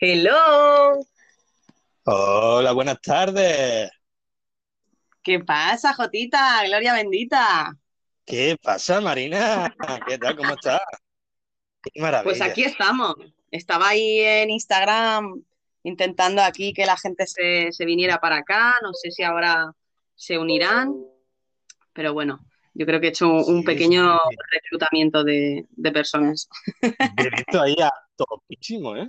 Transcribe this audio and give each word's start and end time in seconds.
Hello. 0.00 1.04
Hola, 2.04 2.72
buenas 2.72 3.00
tardes. 3.00 3.90
¿Qué 5.22 5.40
pasa, 5.40 5.94
Jotita? 5.94 6.62
Gloria 6.66 6.92
bendita. 6.94 7.74
¿Qué 8.24 8.56
pasa, 8.62 9.00
Marina? 9.00 9.74
¿Qué 10.06 10.18
tal? 10.18 10.36
¿Cómo 10.36 10.54
estás? 10.54 10.80
Qué 11.82 12.00
maravilla. 12.00 12.22
Pues 12.24 12.40
aquí 12.40 12.64
estamos. 12.64 13.14
Estaba 13.50 13.88
ahí 13.88 14.20
en 14.20 14.50
Instagram 14.50 15.42
intentando 15.82 16.42
aquí 16.42 16.72
que 16.72 16.86
la 16.86 16.96
gente 16.96 17.26
se, 17.26 17.72
se 17.72 17.84
viniera 17.84 18.18
para 18.20 18.36
acá. 18.38 18.74
No 18.82 18.92
sé 18.94 19.10
si 19.10 19.22
ahora 19.22 19.72
se 20.14 20.38
unirán, 20.38 20.94
pero 21.92 22.12
bueno, 22.14 22.40
yo 22.74 22.86
creo 22.86 23.00
que 23.00 23.08
he 23.08 23.10
hecho 23.10 23.30
un 23.32 23.64
Sí, 23.64 23.64
pequeño 23.64 24.18
sí. 24.28 24.36
reclutamiento 24.52 25.24
de, 25.24 25.66
de 25.70 25.92
personas. 25.92 26.48
Te 27.16 27.26
he 27.28 27.30
visto 27.30 27.60
ahí 27.62 27.76
a 27.80 27.90
topísimo, 28.16 28.96
¿eh? 28.96 29.08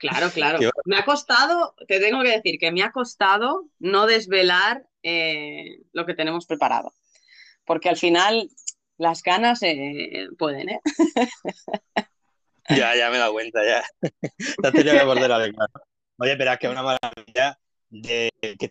Claro, 0.00 0.30
claro. 0.34 0.58
Me 0.86 0.96
ha 0.96 1.04
costado, 1.04 1.74
te 1.86 2.00
tengo 2.00 2.22
que 2.22 2.30
decir 2.30 2.58
que 2.58 2.72
me 2.72 2.82
ha 2.82 2.90
costado 2.90 3.66
no 3.78 4.06
desvelar 4.06 4.86
eh, 5.02 5.82
lo 5.92 6.06
que 6.06 6.14
tenemos 6.14 6.46
preparado, 6.46 6.92
porque 7.64 7.88
al 7.88 7.96
final 7.96 8.48
las 8.96 9.22
ganas 9.22 9.62
eh, 9.62 10.28
pueden, 10.36 10.70
¿eh? 10.70 10.80
Ya, 12.68 12.94
ya 12.94 13.10
me 13.10 13.16
he 13.16 13.18
dado 13.18 13.32
cuenta, 13.32 13.64
ya. 13.64 13.82
Te 14.00 14.70
tenido 14.70 14.96
que 14.96 15.04
volver 15.04 15.32
a. 15.32 15.38
Oye, 16.18 16.36
pero 16.36 16.52
es 16.52 16.58
que 16.58 16.66
es 16.68 16.72
una 16.72 16.84
maravilla 16.84 17.58
de 17.88 18.30
que 18.56 18.70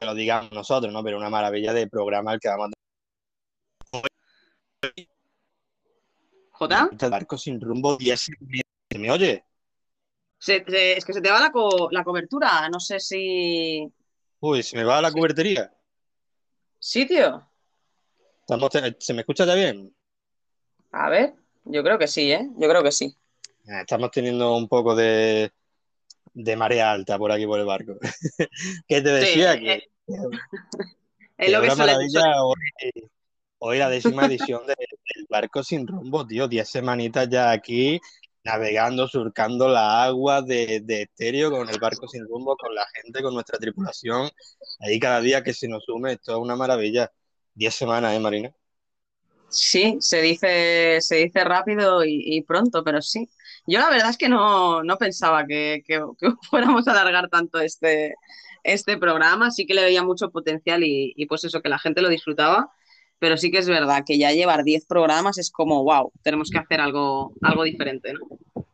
lo 0.00 0.14
digamos 0.14 0.50
nosotros, 0.52 0.90
¿no? 0.90 1.04
Pero 1.04 1.18
una 1.18 1.28
maravilla 1.28 1.74
de 1.74 1.86
programa 1.86 2.32
el 2.32 2.40
que 2.40 2.48
vamos 2.48 2.70
Jota, 6.52 6.88
a 6.98 7.08
barco 7.08 7.36
sin 7.36 7.60
rumbo 7.60 7.98
10 7.98 8.30
¿Se 8.90 8.98
me 8.98 9.10
oye? 9.10 9.44
Se- 10.44 10.64
se- 10.66 10.92
es 10.98 11.04
que 11.04 11.12
se 11.12 11.20
te 11.22 11.30
va 11.30 11.40
la, 11.40 11.50
co- 11.50 11.88
la 11.90 12.04
cobertura, 12.04 12.68
no 12.68 12.78
sé 12.78 13.00
si... 13.00 13.90
Uy, 14.40 14.62
se 14.62 14.76
me 14.76 14.84
va 14.84 15.00
la 15.00 15.10
cubertería. 15.10 15.72
Sí, 16.78 17.06
tío. 17.06 17.48
Estamos- 18.40 18.70
¿Se 18.98 19.14
me 19.14 19.20
escucha 19.20 19.46
ya 19.46 19.54
bien? 19.54 19.94
A 20.92 21.08
ver, 21.08 21.34
yo 21.64 21.82
creo 21.82 21.98
que 21.98 22.06
sí, 22.06 22.30
¿eh? 22.30 22.46
Yo 22.58 22.68
creo 22.68 22.82
que 22.82 22.92
sí. 22.92 23.16
Ah, 23.68 23.80
Estamos 23.80 24.10
teniendo 24.10 24.54
un 24.54 24.68
poco 24.68 24.94
de, 24.94 25.50
de 26.34 26.56
marea 26.56 26.92
alta 26.92 27.16
por 27.18 27.32
aquí 27.32 27.46
por 27.46 27.58
el 27.58 27.66
barco. 27.66 27.94
¿Qué 28.86 29.00
te 29.00 29.08
Sí, 29.08 29.10
decía? 29.20 29.54
eh, 29.54 29.60
Que, 29.60 29.72
eh, 29.72 29.84
es 31.38 31.46
que 31.46 31.50
lo 31.52 31.62
que 31.62 31.74
maravilla 31.74 32.44
hoy, 32.44 32.56
hoy 33.58 33.78
la 33.78 33.88
décima 33.88 34.26
edición 34.26 34.66
de- 34.66 34.74
del 34.76 35.26
barco 35.30 35.62
sin 35.62 35.86
rumbo, 35.86 36.26
tío. 36.26 36.46
Diez 36.48 36.68
semanitas 36.68 37.28
ya 37.30 37.50
aquí 37.50 37.98
navegando, 38.44 39.08
surcando 39.08 39.68
la 39.68 40.04
agua 40.04 40.42
de, 40.42 40.80
de 40.84 41.02
estéreo 41.02 41.50
con 41.50 41.68
el 41.70 41.78
barco 41.78 42.08
sin 42.08 42.26
rumbo, 42.28 42.56
con 42.56 42.74
la 42.74 42.86
gente, 42.94 43.22
con 43.22 43.34
nuestra 43.34 43.58
tripulación. 43.58 44.30
Ahí 44.80 44.98
cada 45.00 45.20
día 45.20 45.42
que 45.42 45.54
se 45.54 45.68
nos 45.68 45.84
sume, 45.84 46.12
esto 46.14 46.32
es 46.32 46.38
una 46.38 46.56
maravilla. 46.56 47.10
Diez 47.54 47.74
semanas, 47.74 48.14
¿eh, 48.14 48.20
Marina? 48.20 48.54
Sí, 49.48 49.98
se 50.00 50.20
dice, 50.20 50.98
se 51.00 51.16
dice 51.16 51.44
rápido 51.44 52.02
y, 52.04 52.42
pronto, 52.42 52.82
pero 52.82 53.00
sí. 53.02 53.30
Yo 53.66 53.78
la 53.78 53.88
verdad 53.88 54.10
es 54.10 54.18
que 54.18 54.28
no, 54.28 54.82
no 54.82 54.96
pensaba 54.98 55.46
que, 55.46 55.82
que- 55.86 56.02
que 56.18 56.28
fuéramos 56.50 56.88
a 56.88 56.92
alargar 56.92 57.28
tanto 57.28 57.60
este, 57.60 58.14
este 58.64 58.98
programa, 58.98 59.50
sí 59.52 59.64
que 59.66 59.74
le 59.74 59.84
veía 59.84 60.02
mucho 60.02 60.30
potencial 60.30 60.82
y, 60.84 61.12
y 61.16 61.26
pues 61.26 61.44
eso, 61.44 61.62
que 61.62 61.68
la 61.68 61.78
gente 61.78 62.02
lo 62.02 62.08
disfrutaba, 62.08 62.72
pero 63.18 63.36
sí 63.36 63.50
que 63.50 63.58
es 63.58 63.68
verdad 63.68 64.04
que 64.06 64.18
ya 64.18 64.32
llevar 64.32 64.64
10 64.64 64.86
programas 64.86 65.38
es 65.38 65.50
como, 65.50 65.82
wow, 65.84 66.12
tenemos 66.22 66.50
que 66.50 66.58
hacer 66.58 66.80
algo, 66.80 67.32
algo 67.42 67.64
diferente, 67.64 68.12
¿no? 68.12 68.64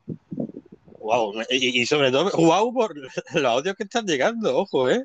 Wow. 0.98 1.32
Y, 1.50 1.80
y 1.80 1.86
sobre 1.86 2.10
todo, 2.12 2.30
wow 2.36 2.72
por 2.72 2.94
los 2.96 3.44
audios 3.44 3.74
que 3.74 3.84
están 3.84 4.06
llegando, 4.06 4.56
ojo, 4.56 4.88
¿eh? 4.90 5.02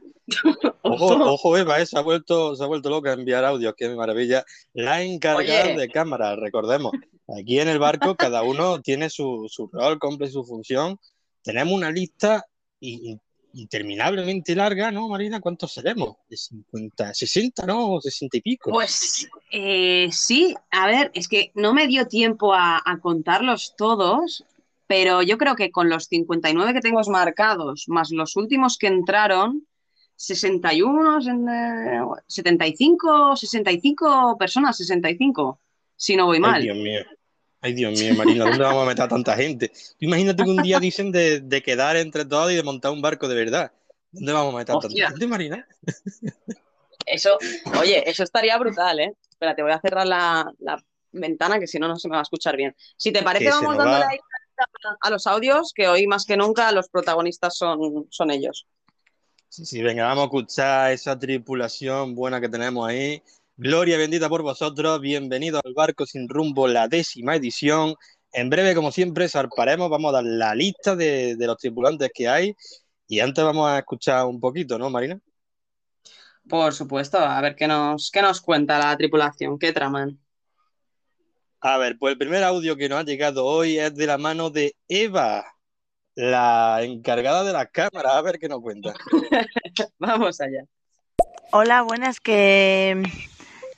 Ojo, 0.81 1.07
Ojo. 1.33 1.57
Eva, 1.57 1.79
eh, 1.79 1.85
se 1.85 1.97
ha 1.97 2.01
vuelto, 2.01 2.55
se 2.55 2.63
ha 2.63 2.67
vuelto 2.67 2.89
loca 2.89 3.11
a 3.11 3.13
enviar 3.13 3.45
audios, 3.45 3.73
qué 3.77 3.89
maravilla. 3.89 4.43
La 4.73 5.01
encargada 5.01 5.63
Oye. 5.65 5.77
de 5.77 5.89
cámara, 5.89 6.35
recordemos, 6.35 6.91
aquí 7.39 7.59
en 7.59 7.69
el 7.69 7.79
barco 7.79 8.15
cada 8.15 8.43
uno 8.43 8.81
tiene 8.81 9.09
su, 9.09 9.47
su 9.49 9.67
rol, 9.71 9.97
cumple 9.99 10.27
su 10.27 10.43
función. 10.43 10.99
Tenemos 11.43 11.73
una 11.73 11.91
lista 11.91 12.45
in- 12.81 13.19
interminablemente 13.55 14.55
larga, 14.55 14.91
¿no, 14.91 15.07
Marina? 15.07 15.39
¿Cuántos 15.39 15.73
seremos? 15.73 16.17
¿De 16.29 16.37
50, 16.37 17.13
60, 17.13 17.65
no? 17.65 17.99
60 17.99 18.37
y 18.37 18.41
pico. 18.41 18.71
Pues 18.71 19.29
eh, 19.51 20.09
sí, 20.11 20.55
a 20.71 20.87
ver, 20.87 21.11
es 21.13 21.27
que 21.27 21.51
no 21.55 21.73
me 21.73 21.87
dio 21.87 22.07
tiempo 22.07 22.53
a, 22.53 22.81
a 22.83 22.99
contarlos 22.99 23.75
todos, 23.77 24.45
pero 24.87 25.21
yo 25.21 25.37
creo 25.37 25.55
que 25.55 25.71
con 25.71 25.89
los 25.89 26.05
59 26.05 26.73
que 26.73 26.81
tengo 26.81 27.01
marcados, 27.09 27.85
más 27.87 28.11
los 28.11 28.35
últimos 28.35 28.77
que 28.77 28.87
entraron, 28.87 29.65
61, 30.15 31.19
en, 31.27 31.49
eh, 31.49 32.01
75, 32.27 33.35
65 33.35 34.37
personas, 34.37 34.77
65, 34.77 35.59
si 35.95 36.15
no 36.15 36.25
voy 36.25 36.37
Ay, 36.37 36.41
mal. 36.41 36.61
Dios 36.61 36.77
mío. 36.77 37.01
Ay, 37.65 37.73
Dios 37.73 37.99
mío, 37.99 38.13
Marina, 38.13 38.45
¿dónde 38.45 38.63
vamos 38.63 38.83
a 38.83 38.85
meter 38.85 39.05
a 39.05 39.07
tanta 39.07 39.35
gente? 39.35 39.71
Imagínate 39.97 40.43
que 40.43 40.49
un 40.51 40.61
día 40.61 40.79
dicen 40.79 41.11
de, 41.11 41.39
de 41.39 41.63
quedar 41.63 41.97
entre 41.97 42.23
todos 42.23 42.51
y 42.51 42.55
de 42.55 42.61
montar 42.61 42.91
un 42.91 43.01
barco 43.01 43.27
de 43.27 43.33
verdad. 43.33 43.71
¿Dónde 44.11 44.33
vamos 44.33 44.53
a 44.53 44.57
meter 44.57 44.75
a 44.75 44.79
tanta 44.79 45.07
gente, 45.07 45.25
Marina? 45.25 45.67
Eso, 47.07 47.39
oye, 47.81 48.07
eso 48.07 48.21
estaría 48.21 48.55
brutal, 48.59 48.99
¿eh? 48.99 49.15
Espérate, 49.27 49.63
voy 49.63 49.71
a 49.71 49.81
cerrar 49.81 50.05
la, 50.05 50.53
la 50.59 50.79
ventana 51.11 51.59
que 51.59 51.65
si 51.65 51.79
no, 51.79 51.87
no 51.87 51.95
se 51.97 52.07
me 52.07 52.13
va 52.13 52.19
a 52.19 52.21
escuchar 52.21 52.55
bien. 52.55 52.75
Si 52.97 53.11
te 53.11 53.23
parece, 53.23 53.45
Que 53.45 53.49
vamos 53.49 53.75
dándole 53.75 54.05
va. 54.05 54.09
ahí 54.11 54.19
a, 54.59 54.97
a 55.01 55.09
los 55.09 55.25
audios, 55.25 55.73
que 55.73 55.87
hoy 55.87 56.05
más 56.05 56.25
que 56.25 56.37
nunca 56.37 56.71
los 56.71 56.87
protagonistas 56.89 57.57
son, 57.57 58.05
son 58.11 58.29
ellos. 58.29 58.67
Sí, 59.49 59.65
sí, 59.65 59.81
venga, 59.81 60.05
vamos 60.05 60.21
a 60.21 60.25
escuchar 60.25 60.91
esa 60.91 61.17
tripulación 61.17 62.13
buena 62.13 62.39
que 62.39 62.47
tenemos 62.47 62.87
ahí. 62.87 63.23
Gloria 63.57 63.97
bendita 63.97 64.27
por 64.27 64.41
vosotros. 64.41 64.99
Bienvenidos 64.99 65.61
al 65.63 65.73
barco 65.73 66.05
sin 66.05 66.27
rumbo, 66.27 66.67
la 66.67 66.89
décima 66.89 67.37
edición. 67.37 67.95
En 68.33 68.49
breve, 68.49 68.75
como 68.75 68.91
siempre, 68.91 69.29
zarparemos. 69.29 69.89
Vamos 69.89 70.09
a 70.09 70.17
dar 70.17 70.25
la 70.25 70.53
lista 70.53 70.93
de, 70.97 71.37
de 71.37 71.47
los 71.47 71.55
tripulantes 71.57 72.11
que 72.13 72.27
hay. 72.27 72.53
Y 73.07 73.21
antes 73.21 73.41
vamos 73.45 73.69
a 73.69 73.79
escuchar 73.79 74.25
un 74.25 74.41
poquito, 74.41 74.77
¿no, 74.77 74.89
Marina? 74.89 75.17
Por 76.49 76.73
supuesto, 76.73 77.17
a 77.17 77.39
ver 77.39 77.55
qué 77.55 77.65
nos, 77.65 78.11
qué 78.11 78.21
nos 78.21 78.41
cuenta 78.41 78.77
la 78.77 78.97
tripulación, 78.97 79.57
qué 79.57 79.71
traman. 79.71 80.19
A 81.61 81.77
ver, 81.77 81.97
pues 81.97 82.11
el 82.11 82.17
primer 82.17 82.43
audio 82.43 82.75
que 82.75 82.89
nos 82.89 82.99
ha 82.99 83.03
llegado 83.03 83.45
hoy 83.45 83.79
es 83.79 83.95
de 83.95 84.05
la 84.05 84.17
mano 84.17 84.49
de 84.49 84.75
Eva, 84.89 85.45
la 86.13 86.79
encargada 86.83 87.45
de 87.45 87.53
las 87.53 87.69
cámaras. 87.71 88.15
A 88.15 88.21
ver 88.21 88.37
qué 88.37 88.49
nos 88.49 88.59
cuenta. 88.59 88.93
Vamos 89.97 90.41
allá. 90.41 90.65
Hola, 91.53 91.83
buenas, 91.83 92.19
que, 92.19 93.01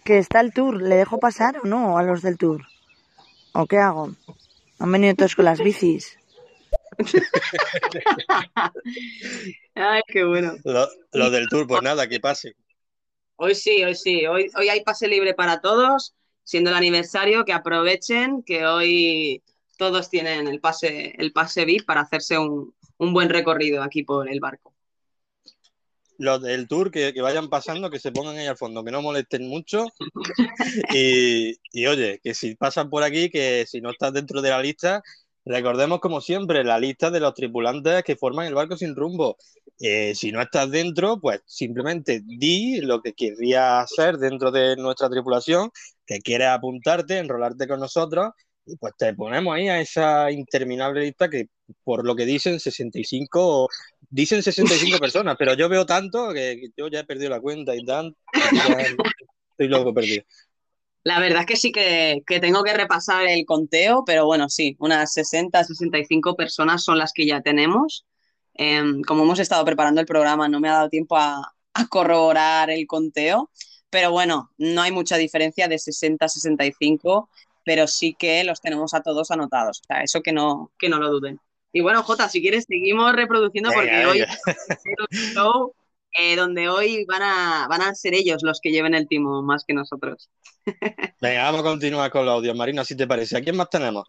que 0.07 0.17
está 0.19 0.39
el 0.39 0.53
tour. 0.53 0.81
¿Le 0.81 0.95
dejo 0.95 1.19
pasar 1.19 1.59
o 1.61 1.67
no 1.67 1.97
a 1.97 2.03
los 2.03 2.21
del 2.21 2.37
tour? 2.37 2.65
¿O 3.53 3.65
qué 3.65 3.77
hago? 3.77 4.15
Han 4.79 4.91
venido 4.93 5.13
todos 5.15 5.35
con 5.35 5.43
las 5.43 5.59
bicis. 5.59 6.17
Ay, 9.75 10.01
qué 10.07 10.23
bueno. 10.23 10.55
Lo, 10.63 10.87
lo 11.11 11.29
del 11.29 11.49
tour, 11.49 11.67
pues 11.67 11.81
nada, 11.81 12.07
que 12.07 12.21
pase. 12.21 12.55
Hoy 13.35 13.53
sí, 13.53 13.83
hoy 13.83 13.95
sí, 13.95 14.25
hoy, 14.25 14.49
hoy 14.55 14.69
hay 14.69 14.81
pase 14.81 15.09
libre 15.09 15.33
para 15.33 15.59
todos, 15.59 16.15
siendo 16.43 16.69
el 16.69 16.77
aniversario, 16.77 17.43
que 17.43 17.51
aprovechen 17.51 18.43
que 18.43 18.65
hoy 18.65 19.43
todos 19.77 20.09
tienen 20.09 20.47
el 20.47 20.61
pase, 20.61 21.13
el 21.17 21.33
pase 21.33 21.65
VIP 21.65 21.85
para 21.85 22.01
hacerse 22.01 22.37
un, 22.37 22.73
un 22.97 23.13
buen 23.13 23.29
recorrido 23.29 23.83
aquí 23.83 24.03
por 24.03 24.29
el 24.29 24.39
barco. 24.39 24.73
Los 26.17 26.41
del 26.41 26.67
tour 26.67 26.91
que, 26.91 27.13
que 27.13 27.21
vayan 27.21 27.49
pasando, 27.49 27.89
que 27.89 27.99
se 27.99 28.11
pongan 28.11 28.37
ahí 28.37 28.47
al 28.47 28.57
fondo, 28.57 28.83
que 28.83 28.91
no 28.91 29.01
molesten 29.01 29.47
mucho. 29.47 29.85
Y, 30.93 31.57
y 31.71 31.85
oye, 31.87 32.19
que 32.23 32.33
si 32.33 32.55
pasan 32.55 32.89
por 32.89 33.03
aquí, 33.03 33.29
que 33.29 33.65
si 33.67 33.81
no 33.81 33.91
estás 33.91 34.13
dentro 34.13 34.41
de 34.41 34.49
la 34.49 34.61
lista, 34.61 35.03
recordemos 35.45 35.99
como 35.99 36.21
siempre 36.21 36.63
la 36.63 36.79
lista 36.79 37.09
de 37.11 37.19
los 37.19 37.33
tripulantes 37.33 38.03
que 38.03 38.15
forman 38.15 38.47
el 38.47 38.53
barco 38.55 38.77
sin 38.77 38.95
rumbo. 38.95 39.37
Eh, 39.79 40.15
si 40.15 40.31
no 40.31 40.41
estás 40.41 40.71
dentro, 40.71 41.19
pues 41.19 41.41
simplemente 41.45 42.21
di 42.25 42.81
lo 42.81 43.01
que 43.01 43.13
querrías 43.13 43.83
hacer 43.83 44.17
dentro 44.17 44.51
de 44.51 44.75
nuestra 44.75 45.09
tripulación, 45.09 45.69
que 46.05 46.19
quieres 46.19 46.47
apuntarte, 46.47 47.19
enrolarte 47.19 47.67
con 47.67 47.79
nosotros, 47.79 48.31
y 48.67 48.75
pues 48.75 48.93
te 48.97 49.13
ponemos 49.13 49.55
ahí 49.55 49.69
a 49.69 49.79
esa 49.79 50.31
interminable 50.31 51.01
lista 51.01 51.29
que 51.29 51.47
por 51.83 52.05
lo 52.05 52.15
que 52.15 52.25
dicen 52.25 52.59
65 52.59 53.69
Dicen 54.09 54.41
65 54.41 54.99
personas, 54.99 55.35
pero 55.37 55.53
yo 55.53 55.67
veo 55.67 55.85
tanto 55.85 56.31
que, 56.33 56.69
yo 56.77 56.87
ya 56.87 57.01
he 57.01 57.03
perdido 57.03 57.29
la 57.29 57.41
cuenta 57.41 57.75
y 57.75 57.85
ya 57.85 58.03
estoy 59.51 59.67
loco 59.67 59.93
perdido. 59.93 60.23
La 61.03 61.19
verdad 61.19 61.41
es 61.41 61.45
que 61.45 61.57
sí 61.57 61.71
que, 61.71 62.23
que 62.25 62.39
tengo 62.39 62.63
que 62.63 62.73
repasar 62.73 63.27
el 63.27 63.45
conteo, 63.45 64.03
pero 64.05 64.25
bueno, 64.25 64.49
sí, 64.49 64.75
unas 64.79 65.11
60, 65.13 65.61
65 65.61 66.35
personas 66.35 66.83
son 66.83 66.97
las 66.97 67.11
que 67.11 67.25
ya 67.25 67.41
tenemos. 67.41 68.05
Eh, 68.53 68.81
como 69.05 69.23
hemos 69.23 69.39
estado 69.39 69.63
preparando 69.65 69.99
el 69.99 70.07
programa, 70.07 70.47
no 70.47 70.59
me 70.61 70.69
ha 70.69 70.73
dado 70.73 70.89
tiempo 70.89 71.17
a, 71.17 71.53
a 71.73 71.87
corroborar 71.87 72.69
el 72.69 72.87
conteo, 72.87 73.51
pero 73.89 74.11
bueno, 74.11 74.51
no 74.57 74.81
hay 74.81 74.91
mucha 74.91 75.17
diferencia 75.17 75.67
de 75.67 75.79
60 75.79 76.25
a 76.25 76.29
65, 76.29 77.29
pero 77.67 77.85
sí 77.85 78.15
que 78.17 78.45
los 78.45 78.61
tenemos 78.61 78.93
a 78.93 79.01
todos 79.01 79.29
anotados. 79.29 79.81
O 79.81 79.83
sea, 79.85 80.01
eso 80.01 80.21
que 80.21 80.31
no, 80.31 80.71
que 80.79 80.87
no 80.87 80.99
lo 80.99 81.11
duden. 81.11 81.37
Y 81.73 81.81
bueno, 81.81 82.01
Jota, 82.01 82.29
si 82.29 82.39
quieres, 82.41 82.63
seguimos 82.65 83.11
reproduciendo 83.11 83.71
porque 83.73 83.91
Venga, 83.91 84.09
hoy 84.09 84.21
un 84.21 85.07
show 85.33 85.73
eh, 86.17 86.37
donde 86.37 86.69
hoy 86.69 87.03
van 87.03 87.23
a, 87.23 87.67
van 87.69 87.81
a 87.81 87.93
ser 87.93 88.13
ellos 88.13 88.41
los 88.41 88.61
que 88.61 88.71
lleven 88.71 88.95
el 88.95 89.09
timo 89.09 89.41
más 89.41 89.65
que 89.65 89.73
nosotros. 89.73 90.29
Venga, 91.21 91.43
vamos 91.43 91.59
a 91.59 91.63
continuar 91.63 92.09
con 92.09 92.25
los 92.25 92.35
audios, 92.35 92.55
Marina, 92.55 92.85
si 92.85 92.95
te 92.95 93.05
parece. 93.05 93.35
¿A 93.35 93.41
quién 93.41 93.57
más 93.57 93.69
tenemos? 93.69 94.05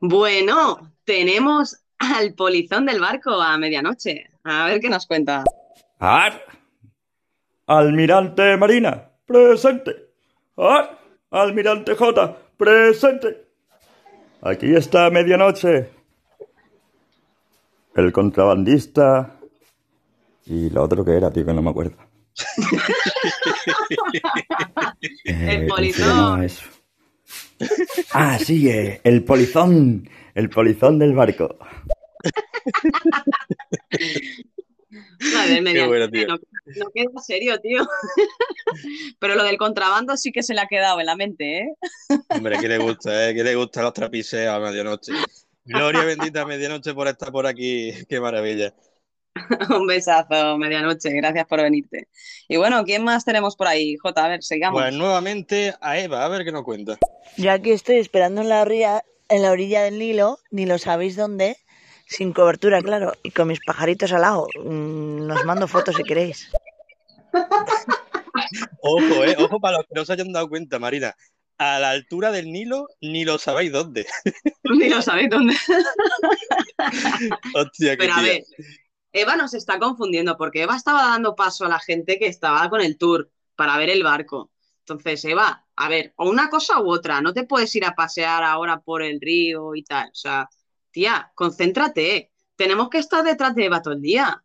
Bueno, 0.00 0.92
tenemos 1.04 1.78
al 1.98 2.34
polizón 2.34 2.84
del 2.84 3.00
barco 3.00 3.40
a 3.40 3.56
medianoche. 3.56 4.26
A 4.44 4.66
ver 4.66 4.82
qué 4.82 4.90
nos 4.90 5.06
cuenta. 5.06 5.44
¡Ar! 5.98 6.44
Almirante 7.66 8.58
Marina, 8.58 9.10
presente. 9.26 10.10
¡Ar! 10.58 11.03
Almirante 11.34 11.96
J, 11.96 12.38
presente. 12.56 13.48
Aquí 14.40 14.72
está 14.72 15.10
medianoche. 15.10 15.90
El 17.96 18.12
contrabandista. 18.12 19.40
Y 20.46 20.70
lo 20.70 20.84
otro 20.84 21.04
que 21.04 21.16
era, 21.16 21.32
tío, 21.32 21.44
que 21.44 21.52
no 21.52 21.62
me 21.62 21.70
acuerdo. 21.70 21.96
Eh, 25.26 25.66
¿cómo 25.68 25.76
se 25.76 25.88
polizón. 26.00 26.46
Ah, 28.12 28.38
sí, 28.38 28.68
eh, 28.68 29.00
el 29.04 29.24
polizón. 29.24 30.08
El 30.34 30.50
polizón 30.50 30.98
del 30.98 31.14
barco. 31.14 31.56
Bueno, 35.88 36.10
tío. 36.10 36.26
no, 36.26 36.36
no 36.36 36.90
queda 36.94 37.20
serio, 37.24 37.60
tío. 37.60 37.82
Pero 39.18 39.34
lo 39.34 39.44
del 39.44 39.56
contrabando 39.56 40.16
sí 40.16 40.32
que 40.32 40.42
se 40.42 40.54
le 40.54 40.60
ha 40.60 40.66
quedado 40.66 41.00
en 41.00 41.06
la 41.06 41.16
mente, 41.16 41.58
¿eh? 41.58 41.74
Hombre, 42.28 42.58
que 42.58 42.68
le 42.68 42.78
gusta, 42.78 43.28
¿eh? 43.30 43.34
Que 43.34 43.44
le 43.44 43.54
gusta 43.54 43.82
los 43.82 43.92
trapiseos 43.92 44.54
a 44.54 44.60
medianoche. 44.60 45.12
Gloria 45.64 46.04
bendita 46.04 46.42
a 46.42 46.46
medianoche 46.46 46.92
por 46.92 47.08
estar 47.08 47.32
por 47.32 47.46
aquí. 47.46 47.92
Qué 48.08 48.20
maravilla. 48.20 48.74
Un 49.70 49.86
besazo, 49.86 50.58
medianoche. 50.58 51.10
Gracias 51.10 51.46
por 51.46 51.62
venirte. 51.62 52.08
Y 52.48 52.56
bueno, 52.56 52.84
¿quién 52.84 53.02
más 53.02 53.24
tenemos 53.24 53.56
por 53.56 53.66
ahí? 53.66 53.96
Jota, 53.96 54.24
a 54.24 54.28
ver, 54.28 54.42
sigamos. 54.42 54.80
Pues 54.80 54.94
nuevamente 54.94 55.74
a 55.80 55.98
Eva, 55.98 56.24
a 56.24 56.28
ver 56.28 56.44
qué 56.44 56.52
nos 56.52 56.64
cuenta. 56.64 56.98
Yo 57.36 57.50
aquí 57.50 57.70
estoy 57.70 57.96
esperando 57.96 58.42
en 58.42 58.48
la 58.48 58.62
orilla, 58.62 59.04
en 59.28 59.42
la 59.42 59.50
orilla 59.50 59.82
del 59.82 59.98
Nilo, 59.98 60.38
ni 60.50 60.66
lo 60.66 60.78
sabéis 60.78 61.16
dónde, 61.16 61.56
sin 62.06 62.32
cobertura, 62.32 62.80
claro, 62.82 63.12
y 63.22 63.30
con 63.30 63.48
mis 63.48 63.60
pajaritos 63.64 64.12
al 64.12 64.22
lado. 64.22 64.46
Mm, 64.62 65.30
Os 65.30 65.44
mando 65.44 65.68
fotos 65.68 65.96
si 65.96 66.02
queréis. 66.02 66.50
Ojo, 68.80 69.24
eh, 69.24 69.36
ojo 69.38 69.60
para 69.60 69.78
los 69.78 69.86
que 69.86 69.94
no 69.94 70.04
se 70.04 70.12
hayan 70.12 70.32
dado 70.32 70.48
cuenta, 70.48 70.78
Marina. 70.78 71.14
A 71.58 71.78
la 71.78 71.90
altura 71.90 72.32
del 72.32 72.50
Nilo, 72.50 72.88
ni 73.00 73.24
lo 73.24 73.38
sabéis 73.38 73.72
dónde. 73.72 74.06
Ni 74.64 74.88
lo 74.88 75.00
sabéis 75.00 75.30
dónde. 75.30 75.54
Hostia, 77.54 77.92
qué 77.92 77.96
Pero 77.98 78.14
a 78.14 78.22
ver, 78.22 78.42
Eva 79.12 79.36
nos 79.36 79.54
está 79.54 79.78
confundiendo 79.78 80.36
porque 80.36 80.62
Eva 80.62 80.76
estaba 80.76 81.02
dando 81.04 81.36
paso 81.36 81.64
a 81.64 81.68
la 81.68 81.78
gente 81.78 82.18
que 82.18 82.26
estaba 82.26 82.68
con 82.68 82.80
el 82.80 82.98
tour 82.98 83.30
para 83.54 83.76
ver 83.78 83.90
el 83.90 84.02
barco. 84.02 84.50
Entonces, 84.80 85.24
Eva, 85.24 85.64
a 85.76 85.88
ver, 85.88 86.12
o 86.16 86.28
una 86.28 86.50
cosa 86.50 86.80
u 86.80 86.90
otra, 86.90 87.20
no 87.20 87.32
te 87.32 87.44
puedes 87.44 87.74
ir 87.76 87.84
a 87.84 87.94
pasear 87.94 88.42
ahora 88.42 88.80
por 88.80 89.02
el 89.02 89.20
río 89.20 89.74
y 89.74 89.84
tal. 89.84 90.08
O 90.08 90.14
sea, 90.14 90.48
tía, 90.94 91.30
concéntrate. 91.34 92.30
Tenemos 92.56 92.88
que 92.88 92.98
estar 92.98 93.24
detrás 93.24 93.54
de 93.54 93.66
Eva 93.66 93.82
todo 93.82 93.94
el 93.94 94.00
día. 94.00 94.42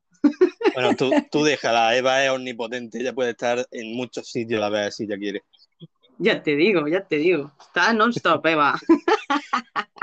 Bueno, 0.74 0.96
tú, 0.98 1.10
tú 1.32 1.44
déjala, 1.44 1.96
Eva 1.96 2.26
es 2.26 2.32
omnipotente, 2.32 3.00
ella 3.00 3.14
puede 3.14 3.32
estar 3.32 3.66
en 3.72 3.96
muchos 3.96 4.30
sitios 4.30 4.58
a 4.58 4.70
la 4.70 4.70
vez 4.70 4.96
si 4.96 5.04
ella 5.04 5.18
quiere. 5.18 5.44
Ya 6.18 6.44
te 6.44 6.58
digo, 6.58 6.86
ya 6.88 7.08
te 7.08 7.18
digo. 7.18 7.54
Está 7.62 7.94
non-stop, 7.94 8.46
Eva. 8.46 8.78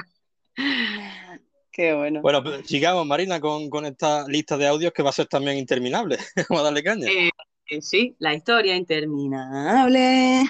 Qué 1.70 1.93
bueno. 1.93 2.22
Bueno, 2.22 2.43
pues, 2.43 2.66
sigamos, 2.66 3.06
Marina, 3.06 3.38
con, 3.38 3.69
con 3.69 3.84
esta 3.84 4.26
lista 4.26 4.56
de 4.56 4.66
audios 4.66 4.94
que 4.94 5.02
va 5.02 5.10
a 5.10 5.12
ser 5.12 5.26
también 5.26 5.58
interminable. 5.58 6.16
Vamos 6.48 6.62
a 6.62 6.64
darle 6.64 6.82
caña. 6.82 7.06
Eh, 7.06 7.28
eh, 7.69 7.82
sí, 7.82 8.16
la 8.19 8.34
historia 8.34 8.76
interminable. 8.76 10.44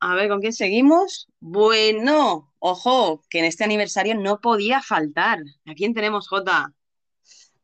A 0.00 0.14
ver, 0.14 0.28
¿con 0.28 0.40
quién 0.40 0.52
seguimos? 0.52 1.28
Bueno, 1.40 2.52
ojo, 2.58 3.22
que 3.30 3.38
en 3.38 3.46
este 3.46 3.64
aniversario 3.64 4.14
no 4.14 4.40
podía 4.40 4.82
faltar. 4.82 5.40
¿A 5.66 5.74
quién 5.74 5.94
tenemos, 5.94 6.28
Jota? 6.28 6.72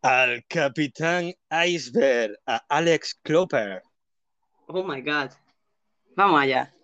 Al 0.00 0.44
Capitán 0.48 1.34
Iceberg, 1.66 2.38
a 2.46 2.56
Alex 2.68 3.20
Cloper. 3.22 3.82
Oh 4.66 4.82
my 4.82 5.00
God. 5.02 5.30
Vamos 6.16 6.40
allá. 6.40 6.74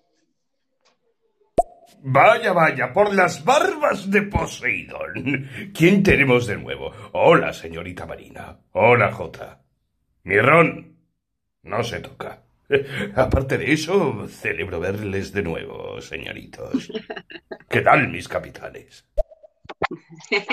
Vaya, 2.00 2.52
vaya, 2.52 2.92
por 2.92 3.12
las 3.12 3.44
barbas 3.44 4.10
de 4.10 4.22
Poseidón. 4.22 5.72
¿Quién 5.74 6.02
tenemos 6.02 6.46
de 6.46 6.56
nuevo? 6.56 6.92
Hola, 7.12 7.52
señorita 7.52 8.06
Marina. 8.06 8.60
Hola, 8.72 9.10
Jota. 9.12 9.62
Mi 10.22 10.38
ron. 10.38 10.96
No 11.62 11.82
se 11.82 12.00
toca. 12.00 12.44
Aparte 13.14 13.58
de 13.58 13.72
eso, 13.72 14.26
celebro 14.28 14.80
verles 14.80 15.32
de 15.32 15.42
nuevo, 15.42 16.00
señoritos. 16.00 16.90
¿Qué 17.68 17.80
tal, 17.80 18.08
mis 18.08 18.28
capitanes? 18.28 19.04
Qué 20.28 20.46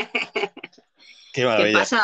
¿Qué 1.33 1.71
pasa? 1.73 2.01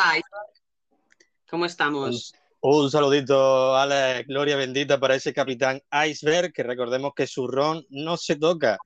¿Cómo 1.49 1.65
estamos? 1.65 2.33
Un 2.59 2.91
saludito, 2.91 3.75
Alex, 3.75 4.27
gloria 4.27 4.55
bendita 4.55 4.99
para 4.99 5.15
ese 5.15 5.33
Capitán 5.33 5.81
Iceberg, 6.07 6.53
que 6.53 6.63
recordemos 6.63 7.13
que 7.15 7.25
su 7.25 7.47
ron 7.47 7.85
no 7.89 8.17
se 8.17 8.35
toca. 8.35 8.77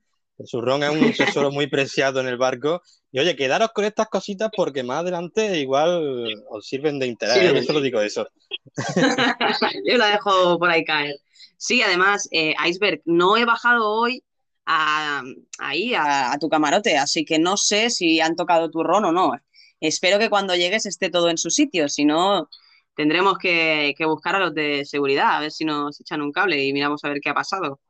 Su 0.44 0.60
ron 0.60 0.82
es 0.82 0.90
un 0.90 1.12
tesoro 1.12 1.50
muy 1.50 1.66
preciado 1.66 2.20
en 2.20 2.28
el 2.28 2.36
barco. 2.36 2.82
Y 3.16 3.18
oye, 3.18 3.34
quedaros 3.34 3.70
con 3.72 3.86
estas 3.86 4.08
cositas 4.08 4.50
porque 4.54 4.82
más 4.82 4.98
adelante 5.00 5.58
igual 5.58 6.26
os 6.50 6.66
sirven 6.66 6.98
de 6.98 7.06
interés. 7.06 7.50
Sí. 7.50 7.56
Yo 7.56 7.62
solo 7.62 7.80
digo 7.80 7.98
eso. 8.02 8.28
Yo 9.86 9.96
la 9.96 10.08
dejo 10.08 10.58
por 10.58 10.68
ahí 10.68 10.84
caer. 10.84 11.16
Sí, 11.56 11.80
además, 11.80 12.28
eh, 12.30 12.54
Iceberg, 12.68 13.00
no 13.06 13.38
he 13.38 13.46
bajado 13.46 13.88
hoy 13.90 14.22
a- 14.66 15.22
ahí 15.58 15.94
a, 15.94 16.30
a 16.32 16.38
tu 16.38 16.50
camarote, 16.50 16.98
así 16.98 17.24
que 17.24 17.38
no 17.38 17.56
sé 17.56 17.88
si 17.88 18.20
han 18.20 18.36
tocado 18.36 18.70
tu 18.70 18.82
ron 18.82 19.06
o 19.06 19.12
no. 19.12 19.32
Espero 19.80 20.18
que 20.18 20.28
cuando 20.28 20.54
llegues 20.54 20.84
esté 20.84 21.08
todo 21.08 21.30
en 21.30 21.38
su 21.38 21.48
sitio, 21.48 21.88
si 21.88 22.04
no, 22.04 22.50
tendremos 22.94 23.38
que, 23.38 23.94
que 23.96 24.04
buscar 24.04 24.36
a 24.36 24.40
los 24.40 24.52
de 24.52 24.84
seguridad, 24.84 25.38
a 25.38 25.40
ver 25.40 25.52
si 25.52 25.64
nos 25.64 25.98
echan 26.02 26.20
un 26.20 26.32
cable 26.32 26.62
y 26.62 26.70
miramos 26.74 27.02
a 27.02 27.08
ver 27.08 27.20
qué 27.22 27.30
ha 27.30 27.34
pasado. 27.34 27.80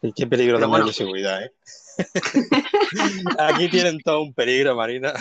Y 0.00 0.10
Qué 0.14 0.26
peligro 0.26 0.54
también 0.54 0.70
bueno. 0.70 0.86
de 0.86 0.92
seguridad, 0.94 1.42
¿eh? 1.42 1.52
Aquí 3.38 3.68
tienen 3.68 3.98
todo 4.00 4.22
un 4.22 4.32
peligro, 4.34 4.74
Marina. 4.76 5.12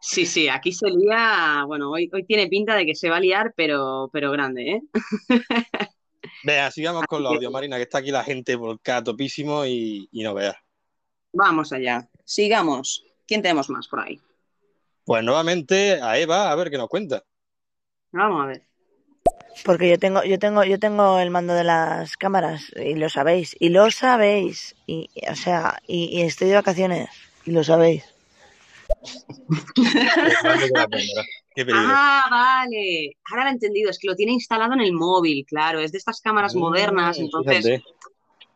Sí, 0.00 0.26
sí, 0.26 0.48
aquí 0.48 0.72
se 0.72 0.90
lía, 0.90 1.62
bueno, 1.66 1.90
hoy, 1.90 2.10
hoy 2.12 2.24
tiene 2.24 2.48
pinta 2.48 2.74
de 2.74 2.84
que 2.84 2.94
se 2.94 3.08
va 3.08 3.18
a 3.18 3.20
liar, 3.20 3.54
pero, 3.56 4.10
pero 4.12 4.32
grande, 4.32 4.70
¿eh? 4.70 4.82
Venga, 6.44 6.70
sigamos 6.72 7.06
con 7.06 7.22
los 7.22 7.32
audios, 7.32 7.52
Marina, 7.52 7.76
que 7.76 7.82
está 7.82 7.98
aquí 7.98 8.10
la 8.10 8.24
gente 8.24 8.56
volcada 8.56 9.04
topísimo 9.04 9.64
y, 9.64 10.08
y 10.10 10.22
no 10.24 10.34
veas. 10.34 10.56
Vamos 11.32 11.72
allá, 11.72 12.08
sigamos. 12.24 13.04
¿Quién 13.26 13.42
tenemos 13.42 13.70
más 13.70 13.86
por 13.86 14.00
ahí? 14.00 14.20
Pues 15.04 15.22
nuevamente 15.22 16.00
a 16.02 16.18
Eva, 16.18 16.50
a 16.50 16.54
ver 16.56 16.70
qué 16.70 16.78
nos 16.78 16.88
cuenta. 16.88 17.22
Vamos 18.12 18.42
a 18.42 18.46
ver. 18.46 18.66
Porque 19.64 19.88
yo 19.90 19.98
tengo, 19.98 20.24
yo 20.24 20.38
tengo, 20.38 20.64
yo 20.64 20.78
tengo 20.78 21.18
el 21.18 21.30
mando 21.30 21.54
de 21.54 21.64
las 21.64 22.16
cámaras 22.16 22.64
y 22.76 22.94
lo 22.94 23.08
sabéis, 23.08 23.54
y 23.60 23.68
lo 23.68 23.90
sabéis, 23.90 24.74
y 24.86 25.08
o 25.30 25.34
sea, 25.36 25.78
y, 25.86 26.04
y 26.18 26.22
estoy 26.22 26.48
de 26.48 26.54
vacaciones 26.54 27.08
y 27.44 27.50
lo 27.52 27.62
sabéis. 27.62 28.04
Qué. 31.54 31.66
Ah, 31.72 32.26
vale. 32.30 33.16
Ahora 33.30 33.44
lo 33.44 33.50
he 33.50 33.52
entendido. 33.52 33.90
Es 33.90 33.98
que 33.98 34.08
lo 34.08 34.16
tiene 34.16 34.32
instalado 34.32 34.72
en 34.74 34.80
el 34.80 34.92
móvil, 34.92 35.44
claro. 35.46 35.80
Es 35.80 35.92
de 35.92 35.98
estas 35.98 36.20
cámaras 36.20 36.54
modernas, 36.54 37.18
Mm, 37.18 37.22
entonces 37.22 37.64
fíjate. 37.64 37.84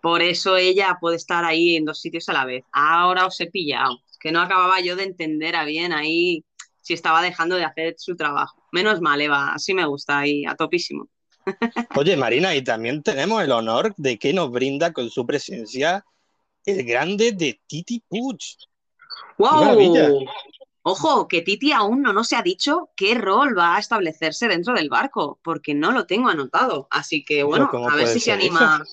por 0.01 0.23
eso 0.23 0.57
ella 0.57 0.97
puede 1.01 1.17
estar 1.17 1.45
ahí 1.45 1.77
en 1.77 1.85
dos 1.85 2.01
sitios 2.01 2.29
a 2.29 2.33
la 2.33 2.45
vez. 2.45 2.65
Ahora 2.73 3.27
os 3.27 3.39
he 3.41 3.47
pillado. 3.47 4.01
Es 4.11 4.19
que 4.19 4.33
no 4.33 4.41
acababa 4.41 4.81
yo 4.81 4.97
de 4.97 5.05
entender 5.05 5.57
a 5.57 5.65
bien 5.65 5.93
ahí 5.93 6.45
si 6.81 6.95
estaba 6.95 7.21
dejando 7.23 7.57
de 7.57 7.65
hacer 7.65 7.95
su 7.99 8.17
trabajo. 8.17 8.63
Menos 8.73 9.01
mal, 9.01 9.21
Eva. 9.21 9.53
Así 9.55 9.75
me 9.75 9.87
gusta 9.87 10.19
ahí, 10.19 10.45
a 10.47 10.55
topísimo. 10.55 11.09
Oye, 11.97 12.17
Marina, 12.17 12.55
y 12.55 12.63
también 12.63 13.03
tenemos 13.03 13.43
el 13.43 13.53
honor 13.53 13.95
de 13.97 14.19
que 14.19 14.33
nos 14.33 14.51
brinda 14.51 14.93
con 14.93 15.11
su 15.11 15.25
presencia 15.25 16.05
el 16.65 16.85
grande 16.85 17.33
de 17.33 17.61
Titi 17.67 18.03
Puig. 18.09 18.39
¡Wow! 19.39 20.27
Ojo, 20.83 21.27
que 21.27 21.43
Titi 21.43 21.73
aún 21.73 22.03
no 22.03 22.13
nos 22.13 22.33
ha 22.33 22.43
dicho 22.43 22.91
qué 22.97 23.15
rol 23.15 23.59
va 23.59 23.77
a 23.77 23.81
establecerse 23.81 24.47
dentro 24.47 24.75
del 24.75 24.89
barco, 24.89 25.41
porque 25.43 25.75
no 25.75 25.91
lo 25.91 26.07
tengo 26.07 26.29
anotado. 26.29 26.87
Así 26.91 27.25
que 27.25 27.43
bueno, 27.43 27.69
¿cómo 27.71 27.91
a 27.91 27.97
ver 27.97 28.07
si 28.07 28.21
se 28.21 28.31
anima. 28.31 28.85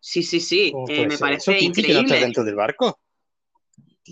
Sí, 0.00 0.22
sí, 0.22 0.40
sí, 0.40 0.72
¿Cómo 0.72 0.88
eh, 0.88 1.06
me 1.06 1.18
parece 1.18 1.58
eso, 1.58 1.60
Titi, 1.60 1.82
que 1.82 1.88
no 1.94 2.00
está 2.00 2.02
increíble. 2.02 2.20
dentro 2.20 2.44
del 2.44 2.54
barco? 2.54 2.98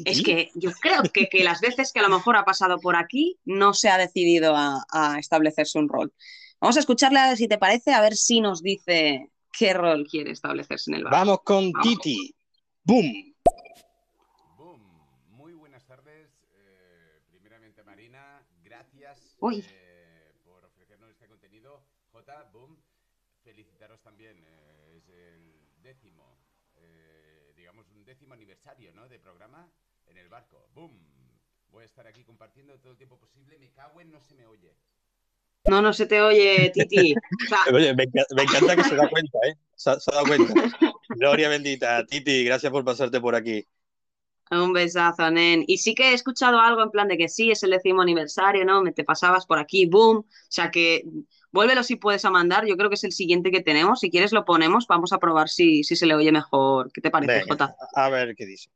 Es 0.04 0.22
que 0.22 0.50
yo 0.54 0.70
creo 0.80 1.02
que, 1.12 1.28
que 1.28 1.44
las 1.44 1.60
veces 1.60 1.92
que 1.92 2.00
a 2.00 2.02
lo 2.02 2.08
mejor 2.08 2.36
ha 2.36 2.44
pasado 2.44 2.78
por 2.78 2.96
aquí 2.96 3.38
no 3.44 3.74
se 3.74 3.88
ha 3.88 3.98
decidido 3.98 4.54
a, 4.56 4.84
a 4.90 5.18
establecerse 5.18 5.78
un 5.78 5.88
rol. 5.88 6.12
Vamos 6.60 6.76
a 6.76 6.80
escucharle 6.80 7.18
a 7.18 7.28
ver 7.28 7.36
si 7.36 7.46
te 7.48 7.58
parece, 7.58 7.92
a 7.92 8.00
ver 8.00 8.16
si 8.16 8.40
nos 8.40 8.62
dice 8.62 9.30
qué 9.56 9.72
rol 9.74 10.06
quiere 10.10 10.30
establecerse 10.32 10.90
en 10.90 10.96
el 10.96 11.04
barco. 11.04 11.16
Vamos 11.18 11.38
con 11.44 11.70
Vamos. 11.72 11.86
Titi. 11.86 12.34
¡Boom! 12.82 13.34
Boom. 14.56 14.82
Muy 15.28 15.52
buenas 15.52 15.84
tardes. 15.86 16.30
Eh, 16.54 17.20
primeramente, 17.30 17.82
Marina, 17.84 18.42
gracias 18.62 19.36
Uy. 19.40 19.64
eh, 19.70 20.32
por 20.44 20.64
ofrecernos 20.64 21.10
este 21.10 21.28
contenido. 21.28 21.84
J, 22.12 22.50
boom. 22.52 22.76
Felicitaros 23.42 24.00
también. 24.02 24.36
eh, 24.44 24.96
es 24.96 25.08
el 25.08 25.82
décimo, 25.82 26.38
eh, 26.76 27.52
digamos, 27.56 27.86
un 27.90 28.04
décimo 28.04 28.32
aniversario 28.34 28.92
¿no? 28.92 29.08
de 29.08 29.18
programa 29.18 29.68
en 30.06 30.16
el 30.16 30.28
barco. 30.28 30.63
Boom. 30.74 30.90
Voy 31.70 31.82
a 31.82 31.86
estar 31.86 32.06
aquí 32.06 32.22
compartiendo 32.24 32.78
todo 32.78 32.92
el 32.92 32.98
tiempo 32.98 33.18
posible. 33.18 33.58
Me 33.58 33.70
cago 33.70 34.00
en 34.00 34.10
no 34.10 34.20
se 34.20 34.34
me 34.34 34.46
oye. 34.46 34.74
No, 35.66 35.80
no 35.80 35.92
se 35.92 36.06
te 36.06 36.20
oye, 36.20 36.70
Titi. 36.74 37.14
O 37.44 37.48
sea, 37.48 37.58
Oye, 37.74 37.94
me, 37.94 38.04
enca- 38.04 38.26
me 38.34 38.42
encanta 38.42 38.76
que 38.76 38.84
se 38.84 38.94
da 38.96 39.08
cuenta, 39.08 39.38
¿eh? 39.48 39.54
Se, 39.74 39.90
ha- 39.90 40.00
se 40.00 40.10
ha 40.10 40.14
dado 40.16 40.26
cuenta. 40.26 40.54
Gloria 41.08 41.48
bendita. 41.48 42.04
Titi, 42.06 42.44
gracias 42.44 42.70
por 42.70 42.84
pasarte 42.84 43.20
por 43.20 43.34
aquí. 43.34 43.66
un 44.50 44.72
besazo, 44.72 45.30
nen. 45.30 45.64
Y 45.66 45.78
sí 45.78 45.94
que 45.94 46.10
he 46.10 46.14
escuchado 46.14 46.60
algo 46.60 46.82
en 46.82 46.90
plan 46.90 47.08
de 47.08 47.16
que 47.16 47.28
sí, 47.28 47.50
es 47.50 47.62
el 47.62 47.70
décimo 47.70 48.02
aniversario, 48.02 48.64
¿no? 48.64 48.82
Me 48.82 48.92
te 48.92 49.04
pasabas 49.04 49.46
por 49.46 49.58
aquí, 49.58 49.86
boom. 49.86 50.18
O 50.18 50.26
sea 50.48 50.70
que 50.70 51.04
vuélvelo 51.50 51.82
si 51.82 51.96
puedes 51.96 52.24
a 52.24 52.30
mandar. 52.30 52.66
Yo 52.66 52.76
creo 52.76 52.90
que 52.90 52.94
es 52.96 53.04
el 53.04 53.12
siguiente 53.12 53.50
que 53.50 53.62
tenemos. 53.62 54.00
Si 54.00 54.10
quieres 54.10 54.32
lo 54.32 54.44
ponemos. 54.44 54.86
Vamos 54.86 55.12
a 55.12 55.18
probar 55.18 55.48
si, 55.48 55.82
si 55.82 55.96
se 55.96 56.06
le 56.06 56.14
oye 56.14 56.30
mejor. 56.30 56.92
¿Qué 56.92 57.00
te 57.00 57.10
parece, 57.10 57.32
Venga, 57.40 57.46
Jota? 57.48 57.76
a 57.94 58.08
ver 58.10 58.34
qué 58.36 58.44
dice. 58.44 58.68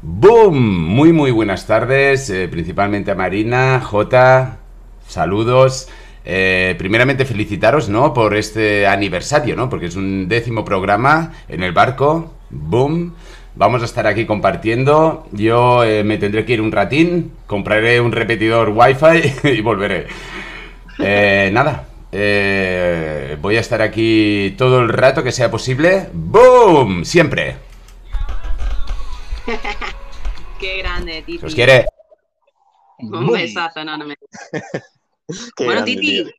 ¡Boom! 0.00 0.56
Muy, 0.56 1.12
muy 1.12 1.32
buenas 1.32 1.66
tardes, 1.66 2.30
eh, 2.30 2.46
principalmente 2.46 3.10
a 3.10 3.16
Marina, 3.16 3.80
J, 3.80 4.58
saludos. 5.08 5.88
Eh, 6.24 6.76
primeramente 6.78 7.24
felicitaros, 7.24 7.88
¿no? 7.88 8.14
Por 8.14 8.36
este 8.36 8.86
aniversario, 8.86 9.56
¿no? 9.56 9.68
Porque 9.68 9.86
es 9.86 9.96
un 9.96 10.28
décimo 10.28 10.64
programa 10.64 11.32
en 11.48 11.64
el 11.64 11.72
barco. 11.72 12.32
¡Boom! 12.50 13.14
Vamos 13.56 13.82
a 13.82 13.86
estar 13.86 14.06
aquí 14.06 14.24
compartiendo. 14.24 15.26
Yo 15.32 15.82
eh, 15.82 16.04
me 16.04 16.18
tendré 16.18 16.44
que 16.44 16.52
ir 16.52 16.60
un 16.60 16.70
ratín, 16.70 17.32
compraré 17.48 18.00
un 18.00 18.12
repetidor 18.12 18.68
Wi-Fi 18.68 19.48
y 19.48 19.60
volveré. 19.62 20.06
Eh, 21.00 21.50
nada, 21.52 21.88
voy 23.42 23.56
a 23.56 23.60
estar 23.60 23.82
aquí 23.82 24.54
todo 24.56 24.78
el 24.78 24.90
rato 24.90 25.24
que 25.24 25.32
sea 25.32 25.50
posible. 25.50 26.06
¡Boom! 26.12 27.04
Siempre. 27.04 27.67
Qué 30.58 30.78
grande, 30.78 31.22
Titi. 31.22 31.46
Os 31.46 31.54
quiere. 31.54 31.86
Un 32.98 33.26
besazo 33.32 33.80
enorme. 33.80 34.16
Qué 35.56 35.64
Bueno, 35.64 35.82
grande, 35.82 36.00
Titi, 36.00 36.24
tío. 36.24 36.32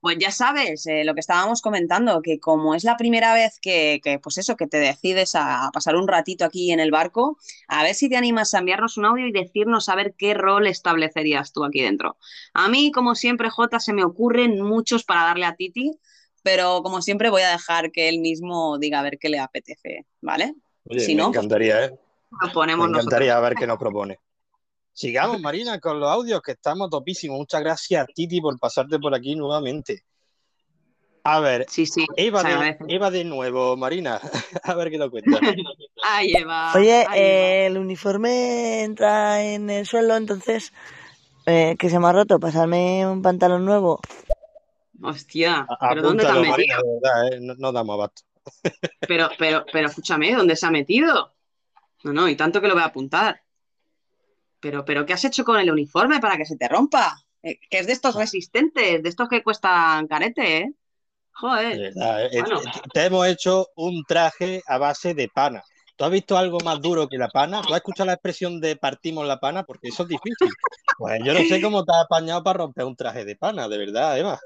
pues 0.00 0.16
ya 0.18 0.30
sabes 0.30 0.86
eh, 0.86 1.04
lo 1.04 1.14
que 1.14 1.20
estábamos 1.20 1.60
comentando, 1.62 2.22
que 2.22 2.38
como 2.40 2.74
es 2.74 2.84
la 2.84 2.96
primera 2.96 3.34
vez 3.34 3.58
que, 3.60 4.00
que, 4.02 4.18
pues 4.20 4.38
eso, 4.38 4.56
que 4.56 4.66
te 4.68 4.78
decides 4.78 5.34
a 5.34 5.70
pasar 5.72 5.96
un 5.96 6.08
ratito 6.08 6.44
aquí 6.44 6.70
en 6.72 6.80
el 6.80 6.90
barco, 6.92 7.36
a 7.68 7.82
ver 7.82 7.94
si 7.94 8.08
te 8.08 8.16
animas 8.16 8.54
a 8.54 8.58
enviarnos 8.60 8.96
un 8.96 9.06
audio 9.06 9.26
y 9.26 9.32
decirnos 9.32 9.88
a 9.88 9.96
ver 9.96 10.14
qué 10.16 10.34
rol 10.34 10.66
establecerías 10.68 11.52
tú 11.52 11.64
aquí 11.64 11.82
dentro. 11.82 12.16
A 12.54 12.68
mí, 12.68 12.92
como 12.92 13.14
siempre, 13.16 13.50
Jota, 13.50 13.80
se 13.80 13.92
me 13.92 14.04
ocurren 14.04 14.60
muchos 14.62 15.04
para 15.04 15.22
darle 15.24 15.46
a 15.46 15.56
Titi, 15.56 15.92
pero 16.42 16.82
como 16.82 17.02
siempre 17.02 17.30
voy 17.30 17.42
a 17.42 17.50
dejar 17.52 17.90
que 17.90 18.08
él 18.08 18.20
mismo 18.20 18.78
diga 18.78 19.00
a 19.00 19.02
ver 19.02 19.18
qué 19.18 19.28
le 19.28 19.40
apetece, 19.40 20.06
¿vale? 20.20 20.54
Oye, 20.84 21.00
si 21.00 21.14
me 21.14 21.22
no, 21.22 21.32
pues 21.32 21.48
encantaría, 21.48 21.84
¿eh? 21.86 21.98
Lo 22.30 22.46
Me 22.48 22.52
ponemos 22.52 22.86
nosotros. 22.88 23.04
encantaría 23.06 23.40
ver 23.40 23.54
qué 23.54 23.66
nos 23.66 23.78
propone. 23.78 24.18
Sigamos, 24.92 25.40
Marina, 25.40 25.78
con 25.78 26.00
los 26.00 26.10
audios, 26.10 26.40
que 26.42 26.52
estamos 26.52 26.90
topísimos. 26.90 27.38
Muchas 27.38 27.60
gracias, 27.60 28.06
Titi, 28.14 28.40
por 28.40 28.58
pasarte 28.58 28.98
por 28.98 29.14
aquí 29.14 29.36
nuevamente. 29.36 30.02
A 31.24 31.40
ver, 31.40 31.66
Sí, 31.68 31.84
sí, 31.86 32.06
Eva 32.16 32.42
de, 32.42 32.48
agradece. 32.54 32.84
Eva 32.88 33.10
de 33.10 33.24
nuevo, 33.24 33.76
Marina. 33.76 34.18
A 34.64 34.74
ver 34.74 34.90
qué 34.90 34.98
nos 34.98 35.10
cuenta. 35.10 35.30
Ay, 36.02 36.32
Eva. 36.34 36.72
Oye, 36.74 36.92
ay, 36.92 37.04
Eva. 37.06 37.16
eh, 37.16 37.66
el 37.66 37.76
uniforme 37.78 38.82
entra 38.82 39.42
en 39.44 39.68
el 39.68 39.84
suelo, 39.86 40.16
entonces, 40.16 40.72
eh, 41.46 41.76
que 41.78 41.90
se 41.90 41.98
me 41.98 42.06
ha 42.08 42.12
roto, 42.12 42.40
pasarme 42.40 43.06
un 43.06 43.20
pantalón 43.20 43.64
nuevo. 43.64 44.00
Hostia, 45.02 45.66
¿pero 45.80 46.02
dónde 46.02 46.24
te 46.24 46.28
has 46.28 46.34
metido? 46.36 46.50
Marina, 46.52 46.76
de 46.78 47.00
verdad, 47.00 47.32
¿eh? 47.32 47.38
No, 47.40 47.54
no 47.56 47.72
damos 47.72 47.94
abasto. 47.94 48.22
Pero, 49.06 49.28
pero, 49.38 49.64
pero 49.70 49.88
escúchame, 49.88 50.34
¿dónde 50.34 50.56
se 50.56 50.64
ha 50.66 50.70
metido? 50.70 51.34
No, 52.04 52.12
no, 52.12 52.28
y 52.28 52.36
tanto 52.36 52.60
que 52.60 52.68
lo 52.68 52.74
voy 52.74 52.82
a 52.82 52.86
apuntar. 52.86 53.42
Pero, 54.60 54.84
pero, 54.84 55.06
¿qué 55.06 55.12
has 55.12 55.24
hecho 55.24 55.44
con 55.44 55.58
el 55.58 55.70
uniforme 55.70 56.20
para 56.20 56.36
que 56.36 56.44
se 56.44 56.56
te 56.56 56.68
rompa? 56.68 57.16
Eh, 57.42 57.60
que 57.70 57.78
es 57.78 57.86
de 57.86 57.92
estos 57.92 58.14
resistentes, 58.16 59.02
de 59.02 59.08
estos 59.08 59.28
que 59.28 59.42
cuestan 59.42 60.06
carete, 60.08 60.58
¿eh? 60.58 60.64
De 60.64 60.74
Joder. 61.32 61.78
verdad, 61.78 62.26
¿eh? 62.26 62.40
Bueno. 62.40 62.60
Te 62.92 63.04
hemos 63.04 63.26
hecho 63.26 63.68
un 63.76 64.02
traje 64.04 64.60
a 64.66 64.78
base 64.78 65.14
de 65.14 65.28
pana. 65.28 65.62
¿Tú 65.98 66.04
has 66.04 66.12
visto 66.12 66.38
algo 66.38 66.58
más 66.64 66.80
duro 66.80 67.08
que 67.08 67.18
la 67.18 67.26
pana? 67.26 67.60
¿Tú 67.60 67.74
has 67.74 67.78
escuchado 67.78 68.06
la 68.06 68.12
expresión 68.12 68.60
de 68.60 68.76
partimos 68.76 69.26
la 69.26 69.40
pana? 69.40 69.64
Porque 69.64 69.88
eso 69.88 70.04
es 70.04 70.08
difícil. 70.08 70.48
Pues 70.96 71.20
yo 71.24 71.34
no 71.34 71.40
sé 71.40 71.60
cómo 71.60 71.84
te 71.84 71.92
has 71.92 72.04
apañado 72.04 72.44
para 72.44 72.58
romper 72.58 72.84
un 72.84 72.94
traje 72.94 73.24
de 73.24 73.34
pana, 73.34 73.68
de 73.68 73.78
verdad, 73.78 74.16
Eva. 74.16 74.38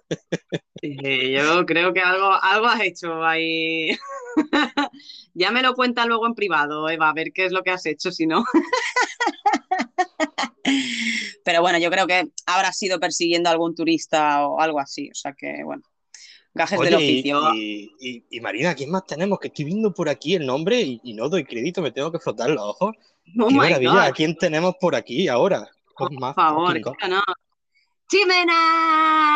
Yo 0.83 1.67
creo 1.67 1.93
que 1.93 2.01
algo, 2.01 2.33
algo 2.43 2.67
has 2.67 2.81
hecho 2.81 3.23
ahí. 3.23 3.91
Ya 5.35 5.51
me 5.51 5.63
lo 5.63 5.75
cuenta 5.75 6.05
luego 6.05 6.27
en 6.27 6.35
privado, 6.35 6.91
Eva, 6.91 7.09
a 7.09 7.15
ver 7.15 7.33
qué 7.33 7.47
es 7.47 7.53
lo 7.53 7.63
que 7.63 7.71
has 7.71 7.87
hecho, 7.87 8.13
si 8.13 8.27
no. 8.27 8.45
Pero 11.45 11.63
bueno, 11.63 11.79
yo 11.79 11.91
creo 11.91 12.07
que 12.07 12.25
habrás 12.45 12.79
sido 12.79 13.01
persiguiendo 13.01 13.49
a 13.49 13.53
algún 13.53 13.75
turista 13.75 14.47
o 14.47 14.61
algo 14.61 14.79
así. 14.79 15.09
O 15.11 15.15
sea 15.15 15.33
que, 15.33 15.65
bueno, 15.65 15.83
gajes 16.55 16.79
Oye, 16.79 16.91
y, 16.91 16.95
oficio. 16.95 17.55
y- 17.55 17.91
y- 18.01 18.25
y 18.31 18.41
Marina, 18.41 18.75
¿quién 18.75 18.91
más 18.91 19.07
tenemos? 19.07 19.39
Que 19.39 19.49
estoy 19.49 19.65
viendo 19.65 19.93
por 19.95 20.09
aquí 20.09 20.35
el 20.35 20.45
nombre 20.47 20.81
y, 20.81 21.01
y 21.03 21.15
no 21.15 21.29
doy 21.29 21.45
crédito, 21.45 21.81
me 21.83 21.91
tengo 21.93 22.11
que 22.13 22.19
frotar 22.19 22.51
los 22.51 22.63
ojos. 22.63 22.93
Oh 23.39 23.49
¡Qué 23.49 23.55
maravilla! 23.55 23.91
God. 23.93 23.99
¿A 24.01 24.13
quién 24.13 24.37
tenemos 24.37 24.75
por 24.81 24.95
aquí 24.95 25.29
ahora? 25.29 25.69
Por 25.97 26.13
más 26.19 26.35
favor. 26.35 26.79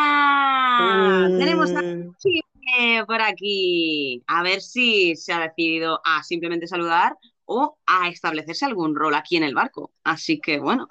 ¡Chimena! 0.07 1.31
Tenemos 1.39 1.71
a 1.75 1.83
Mm, 1.83 2.15
Chime 2.19 3.05
por 3.07 3.21
aquí. 3.23 4.23
A 4.27 4.43
ver 4.43 4.61
si 4.61 5.15
se 5.17 5.33
ha 5.33 5.41
decidido 5.41 6.01
a 6.05 6.23
simplemente 6.23 6.67
saludar 6.67 7.17
o 7.47 7.79
a 7.87 8.09
establecerse 8.09 8.65
algún 8.65 8.95
rol 8.97 9.15
aquí 9.15 9.37
en 9.37 9.45
el 9.45 9.55
barco. 9.55 9.93
Así 10.05 10.41
que 10.41 10.59
bueno, 10.59 10.89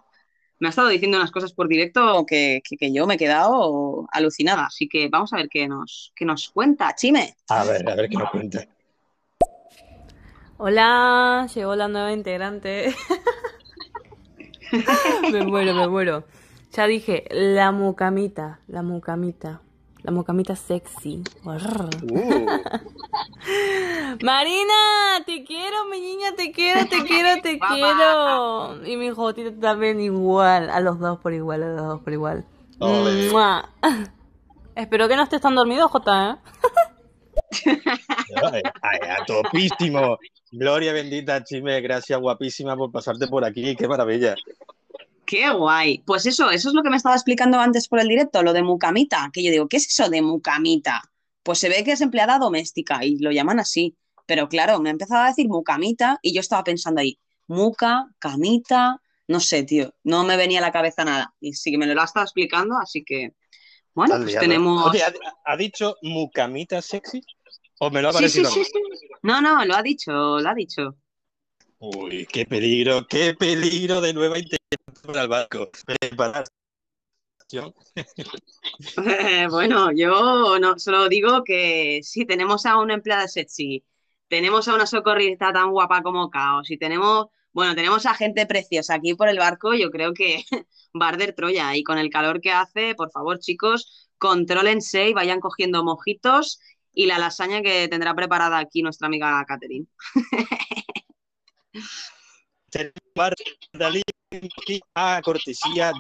me 0.60 0.68
ha 0.68 0.70
estado 0.70 0.88
diciendo 0.90 1.18
unas 1.18 1.32
cosas 1.32 1.54
por 1.54 1.68
directo 1.68 2.26
que, 2.26 2.62
que- 2.68 2.78
que 2.78 2.94
yo 2.94 3.06
me 3.08 3.16
he 3.16 3.18
quedado 3.18 4.08
alucinada. 4.12 4.66
Así 4.68 4.88
que 4.88 5.10
vamos 5.10 5.34
a 5.34 5.38
ver 5.38 5.50
qué 5.50 5.68
nos, 5.68 6.12
qué 6.16 6.26
nos 6.26 6.50
cuenta, 6.50 6.94
Chime. 6.96 7.36
A 7.50 7.64
ver, 7.66 7.90
a 7.90 7.96
ver 7.96 8.10
qué 8.10 8.18
nos 8.18 8.30
cuenta. 8.30 8.66
Hola, 10.58 11.48
llegó 11.54 11.76
la 11.76 11.88
nueva 11.88 12.14
integrante. 12.14 12.96
me 15.32 15.42
muero, 15.44 15.74
me 15.74 15.88
muero. 15.88 16.24
Ya 16.72 16.88
dije, 16.88 17.26
la 17.32 17.72
mucamita, 17.72 18.62
la 18.68 18.82
mucamita, 18.82 19.62
la 20.06 20.12
mucamita 20.12 20.56
sexy. 20.56 21.24
Uh, 21.44 21.52
Marina, 24.24 24.74
te 25.26 25.44
quiero, 25.44 25.88
mi 25.90 26.00
niña, 26.00 26.36
te 26.36 26.52
quiero, 26.52 26.88
te 26.88 27.04
quiero, 27.04 27.42
te 27.42 27.58
quiero. 27.74 28.86
Y 28.86 28.98
mi 28.98 29.10
jotita 29.10 29.52
también 29.60 30.00
igual, 30.00 30.70
a 30.70 30.80
los 30.80 31.00
dos 31.00 31.18
por 31.20 31.34
igual, 31.34 31.64
a 31.64 31.70
los 31.70 31.88
dos 31.88 32.02
por 32.02 32.14
igual. 32.14 32.46
Espero 34.76 35.08
que 35.08 35.16
no 35.16 35.24
estés 35.24 35.42
tan 35.42 35.56
dormido, 35.56 35.90
Jota, 35.90 36.30
¿eh? 36.30 36.36
ay, 38.44 38.62
ay, 38.82 39.00
a 39.10 39.26
topísimo. 39.26 40.20
Gloria 40.52 40.94
bendita, 40.94 41.44
Chime, 41.44 41.82
gracias 41.82 42.20
guapísima 42.20 42.78
por 42.78 42.92
pasarte 42.92 43.26
por 43.28 43.44
aquí, 43.44 43.76
qué 43.76 43.88
maravilla. 43.88 44.36
¡Qué 45.26 45.50
guay! 45.52 46.00
Pues 46.06 46.26
eso, 46.26 46.52
eso 46.52 46.70
es 46.70 46.76
lo 46.76 46.84
que 46.84 46.90
me 46.90 46.98
estaba 46.98 47.16
explicando 47.16 47.60
antes 47.60 47.88
por 47.88 48.00
el 48.00 48.08
directo, 48.08 48.44
lo 48.44 48.54
de 48.54 48.64
mucamita. 48.64 49.30
Que 49.34 49.44
yo 49.44 49.52
digo, 49.52 49.68
¿qué 49.68 49.78
es 49.78 49.88
eso 49.88 50.10
de 50.10 50.22
mucamita? 50.22 51.02
Pues 51.44 51.60
se 51.60 51.70
ve 51.70 51.84
que 51.84 51.94
es 51.94 52.02
empleada 52.02 52.38
doméstica 52.40 53.04
y 53.04 53.18
lo 53.20 53.32
llaman 53.32 53.60
así. 53.60 53.98
Pero 54.28 54.50
claro, 54.50 54.80
me 54.80 54.90
ha 54.90 54.92
empezado 54.92 55.24
a 55.24 55.28
decir 55.28 55.48
mucamita 55.48 56.20
y 56.22 56.34
yo 56.34 56.42
estaba 56.42 56.64
pensando 56.64 57.02
ahí, 57.02 57.20
muca, 57.48 58.08
camita, 58.20 59.02
no 59.28 59.40
sé, 59.40 59.64
tío, 59.64 59.94
no 60.04 60.24
me 60.24 60.38
venía 60.38 60.60
a 60.60 60.62
la 60.62 60.72
cabeza 60.72 61.04
nada. 61.06 61.34
Y 61.40 61.54
sí 61.54 61.72
que 61.72 61.78
me 61.78 61.86
lo 61.88 62.02
ha 62.02 62.06
estado 62.06 62.24
explicando, 62.26 62.78
así 62.78 63.04
que, 63.04 63.34
bueno, 63.94 64.16
pues 64.22 64.28
liada. 64.28 64.42
tenemos... 64.42 64.88
Oye, 64.90 65.04
¿ha, 65.04 65.14
ha 65.46 65.58
dicho 65.58 65.96
mucamita 66.02 66.82
sexy? 66.82 67.22
¿O 67.80 67.90
me 67.92 68.02
lo 68.02 68.10
ha 68.10 68.14
Sí, 68.14 68.30
sí, 68.30 68.42
parecido? 68.42 68.50
a 68.50 68.52
mí? 68.52 68.58
sí, 68.64 68.66
sí. 68.66 69.08
No, 69.24 69.42
no, 69.42 69.66
lo 69.66 69.76
ha 69.76 69.82
dicho, 69.84 70.12
lo 70.40 70.50
ha 70.50 70.54
dicho. 70.56 70.98
Uy, 71.80 72.26
qué 72.32 72.46
peligro, 72.46 73.06
qué 73.08 73.34
peligro 73.34 74.02
de 74.02 74.14
nueva 74.14 74.38
integración 74.40 75.06
para 75.06 75.22
el 75.22 75.28
barco. 75.30 75.70
Prepararse. 75.86 76.52
Bueno, 79.50 79.92
yo 79.92 80.58
no 80.60 80.80
solo 80.80 81.08
digo 81.10 81.44
que 81.44 82.00
si 82.04 82.26
tenemos 82.26 82.66
a 82.66 82.80
una 82.80 82.96
empleada 82.96 83.28
sexy, 83.28 83.84
tenemos 84.28 84.68
a 84.68 84.76
una 84.76 84.86
socorrista 84.88 85.54
tan 85.54 85.72
guapa 85.72 86.02
como 86.02 86.30
Caos 86.30 86.70
y 86.72 86.78
tenemos, 86.78 87.28
bueno, 87.54 87.76
tenemos 87.76 88.06
a 88.06 88.16
gente 88.16 88.46
preciosa 88.46 88.96
aquí 88.96 89.14
por 89.14 89.30
el 89.30 89.38
barco, 89.38 89.74
yo 89.74 89.92
creo 89.92 90.14
que 90.14 90.44
va 91.00 91.08
a 91.08 91.10
arder 91.10 91.34
Troya 91.36 91.76
y 91.76 91.84
con 91.84 91.98
el 91.98 92.10
calor 92.10 92.42
que 92.42 92.52
hace, 92.52 92.96
por 92.96 93.12
favor, 93.12 93.40
chicos, 93.40 94.10
contrólense 94.18 95.10
y 95.10 95.14
vayan 95.14 95.40
cogiendo 95.40 95.84
mojitos 95.84 96.60
y 96.94 97.06
la 97.06 97.20
lasaña 97.20 97.62
que 97.62 97.88
tendrá 97.88 98.16
preparada 98.16 98.58
aquí 98.58 98.82
nuestra 98.82 99.08
amiga 99.08 99.44
Catherine. 99.48 99.86
a 104.96 105.22
cortesía 105.22 105.92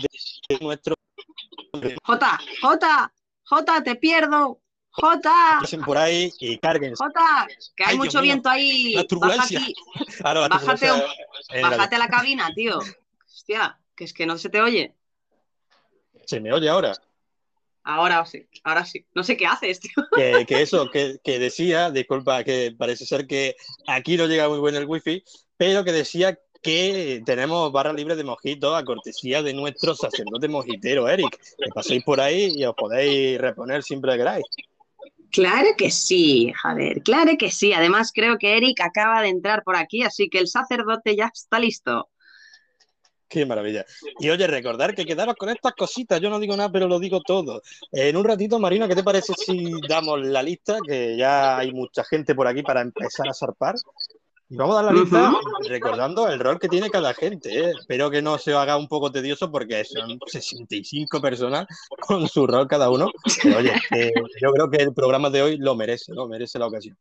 de 0.50 0.58
nuestro 0.60 0.96
Jota, 2.04 2.40
Jota, 2.62 3.14
Jota, 3.44 3.84
te 3.84 3.96
pierdo. 3.96 4.62
Jota, 4.92 5.58
pasen 5.60 5.82
por 5.82 5.98
ahí 5.98 6.32
y 6.40 6.58
cárguense. 6.58 7.04
Jota, 7.04 7.48
que 7.76 7.84
hay 7.84 7.92
Ay, 7.92 7.96
Dios 7.96 8.06
mucho 8.06 8.18
mío, 8.20 8.24
viento 8.24 8.50
ahí. 8.50 8.94
la 8.94 9.00
Baja 9.00 9.08
turbulencia. 9.10 9.62
Ahora 10.24 10.42
la 10.42 10.48
Bájate 10.50 10.88
turbulencia 10.88 11.62
bájate 11.62 11.96
a 11.96 12.00
la 12.00 12.08
cabina, 12.08 12.50
tío. 12.56 12.80
Hostia, 13.26 13.80
que 13.96 14.06
es 14.06 14.14
que 14.14 14.26
no 14.26 14.38
se 14.38 14.50
te 14.50 14.62
oye. 14.62 14.96
Se 16.26 16.40
me 16.40 16.54
oye 16.54 16.70
ahora. 16.70 16.94
Ahora 17.88 18.26
sí, 18.26 18.48
ahora 18.64 18.84
sí. 18.84 19.06
No 19.14 19.24
sé 19.24 19.38
qué 19.38 19.46
haces, 19.46 19.80
tío. 19.80 19.92
Que, 20.16 20.46
que 20.48 20.64
eso, 20.64 20.90
que, 20.90 21.20
que 21.24 21.38
decía, 21.38 21.92
disculpa, 21.92 22.44
que 22.44 22.74
parece 22.76 23.06
ser 23.06 23.28
que 23.28 23.56
aquí 23.86 24.18
no 24.18 24.26
llega 24.26 24.50
muy 24.50 24.60
bien 24.60 24.82
el 24.82 24.88
wifi, 24.88 25.24
pero 25.56 25.84
que 25.84 25.92
decía 25.92 26.38
que 26.64 27.22
tenemos 27.24 27.72
barra 27.72 27.94
libre 27.94 28.16
de 28.16 28.24
mojitos 28.24 28.76
a 28.76 28.84
cortesía 28.84 29.44
de 29.44 29.54
nuestro 29.54 29.94
sacerdote 29.94 30.48
mojitero, 30.48 31.08
Eric. 31.08 31.38
Que 31.60 31.70
paséis 31.76 32.04
por 32.04 32.20
ahí 32.20 32.54
y 32.56 32.66
os 32.66 32.74
podéis 32.74 33.40
reponer 33.40 33.84
siempre 33.84 34.14
que 34.14 34.18
queráis. 34.18 34.46
Claro 35.32 35.68
que 35.78 35.92
sí, 35.92 36.52
joder, 36.64 37.04
claro 37.04 37.34
que 37.38 37.52
sí. 37.52 37.72
Además, 37.74 38.12
creo 38.12 38.40
que 38.40 38.58
Eric 38.58 38.82
acaba 38.82 39.22
de 39.22 39.30
entrar 39.30 39.64
por 39.64 39.76
aquí, 39.76 40.02
así 40.02 40.28
que 40.28 40.40
el 40.40 40.48
sacerdote 40.48 41.16
ya 41.16 41.30
está 41.32 41.60
listo. 41.60 42.10
Qué 43.28 43.46
maravilla. 43.46 43.86
Y 44.20 44.30
oye, 44.30 44.46
recordar 44.48 44.94
que 44.94 45.06
quedaros 45.06 45.36
con 45.36 45.50
estas 45.50 45.74
cositas. 45.74 46.22
Yo 46.22 46.30
no 46.30 46.40
digo 46.40 46.56
nada, 46.56 46.72
pero 46.72 46.88
lo 46.88 47.00
digo 47.00 47.22
todo. 47.22 47.62
En 47.92 48.16
un 48.16 48.24
ratito, 48.24 48.60
Marina, 48.60 48.88
¿qué 48.88 48.96
te 48.96 49.04
parece 49.04 49.34
si 49.34 49.72
damos 49.88 50.26
la 50.26 50.44
lista? 50.44 50.78
Que 50.86 51.18
ya 51.18 51.58
hay 51.58 51.72
mucha 51.74 52.04
gente 52.04 52.36
por 52.36 52.48
aquí 52.48 52.62
para 52.62 52.82
empezar 52.82 53.28
a 53.28 53.34
zarpar. 53.34 53.76
Y 54.48 54.58
vamos 54.58 54.78
a 54.78 54.84
dar 54.84 54.94
la 54.94 55.02
lista 55.02 55.34
recordando 55.68 56.28
el 56.28 56.40
rol 56.40 56.60
que 56.60 56.70
tiene 56.70 56.92
cada 56.92 57.16
gente. 57.16 57.50
¿eh? 57.50 57.74
Espero 57.80 58.12
que 58.12 58.22
no 58.22 58.38
se 58.38 58.54
haga 58.54 58.78
un 58.78 58.88
poco 58.88 59.12
tedioso 59.12 59.52
porque 59.52 59.84
son 59.86 60.20
65 60.28 61.20
personas 61.20 61.66
con 62.02 62.28
su 62.28 62.46
rol 62.46 62.68
cada 62.68 62.92
uno. 62.92 63.10
Pero 63.42 63.58
oye, 63.58 63.74
que 63.90 64.12
yo 64.40 64.52
creo 64.52 64.70
que 64.70 64.78
el 64.78 64.94
programa 64.94 65.32
de 65.32 65.42
hoy 65.42 65.58
lo 65.58 65.74
merece, 65.74 66.14
¿no? 66.14 66.28
Merece 66.28 66.60
la 66.60 66.68
ocasión. 66.68 66.96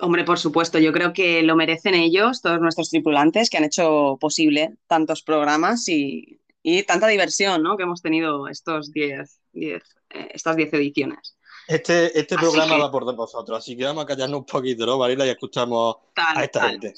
Hombre, 0.00 0.24
por 0.24 0.38
supuesto, 0.38 0.78
yo 0.78 0.92
creo 0.92 1.12
que 1.12 1.42
lo 1.42 1.54
merecen 1.56 1.94
ellos, 1.94 2.42
todos 2.42 2.60
nuestros 2.60 2.90
tripulantes, 2.90 3.48
que 3.48 3.58
han 3.58 3.64
hecho 3.64 4.16
posible 4.20 4.74
tantos 4.88 5.22
programas 5.22 5.88
y, 5.88 6.40
y 6.62 6.82
tanta 6.82 7.06
diversión, 7.06 7.62
¿no? 7.62 7.76
Que 7.76 7.84
hemos 7.84 8.02
tenido 8.02 8.48
estos 8.48 8.90
10, 8.92 9.40
10, 9.52 9.82
eh, 10.10 10.28
estas 10.32 10.56
10 10.56 10.72
ediciones. 10.74 11.36
Este, 11.68 12.06
este 12.18 12.34
Así 12.34 12.44
programa 12.44 12.74
que- 12.74 12.82
va 12.82 12.90
por 12.90 13.14
vosotros, 13.14 13.56
así 13.56 13.76
que 13.76 13.84
vamos 13.84 14.04
a 14.04 14.06
callarnos 14.06 14.40
un 14.40 14.46
poquito, 14.46 14.84
¿no? 14.84 15.08
Y 15.08 15.28
escuchamos 15.28 15.96
Tal, 16.14 16.36
a 16.38 16.44
esta 16.44 16.60
tal. 16.60 16.70
gente. 16.72 16.94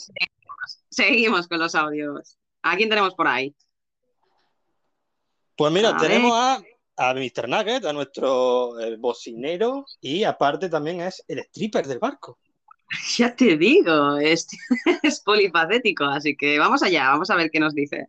Seguimos 0.91 1.47
con 1.49 1.59
los 1.59 1.75
audios. 1.75 2.39
¿A 2.63 2.77
quién 2.77 2.89
tenemos 2.89 3.15
por 3.15 3.29
ahí? 3.29 3.55
Pues 5.57 5.73
mira, 5.73 5.91
A 5.91 5.97
tenemos 5.99 6.33
a, 6.35 6.63
a 6.97 7.15
Mr. 7.15 7.49
Nugget, 7.49 7.85
a 7.85 7.93
nuestro 7.93 8.79
eh, 8.81 8.97
bocinero, 8.97 9.85
y 10.01 10.25
aparte 10.25 10.69
también 10.69 11.01
es 11.03 11.23
el 11.29 11.39
stripper 11.41 11.87
del 11.87 11.99
barco. 11.99 12.39
Ya 13.19 13.35
te 13.35 13.57
digo, 13.57 14.19
es, 14.19 14.47
es 15.03 15.21
polifacético, 15.21 16.05
así 16.05 16.37
que 16.37 16.59
vamos 16.59 16.83
allá, 16.83 17.09
vamos 17.11 17.31
a 17.31 17.37
ver 17.37 17.51
qué 17.51 17.61
nos 17.61 17.75
dice. 17.75 18.09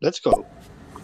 Let's 0.00 0.22
go. 0.22 0.46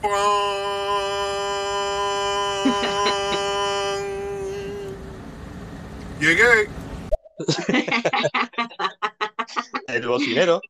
Llegué. 6.20 6.68
El 9.88 10.06
bocinero. 10.06 10.60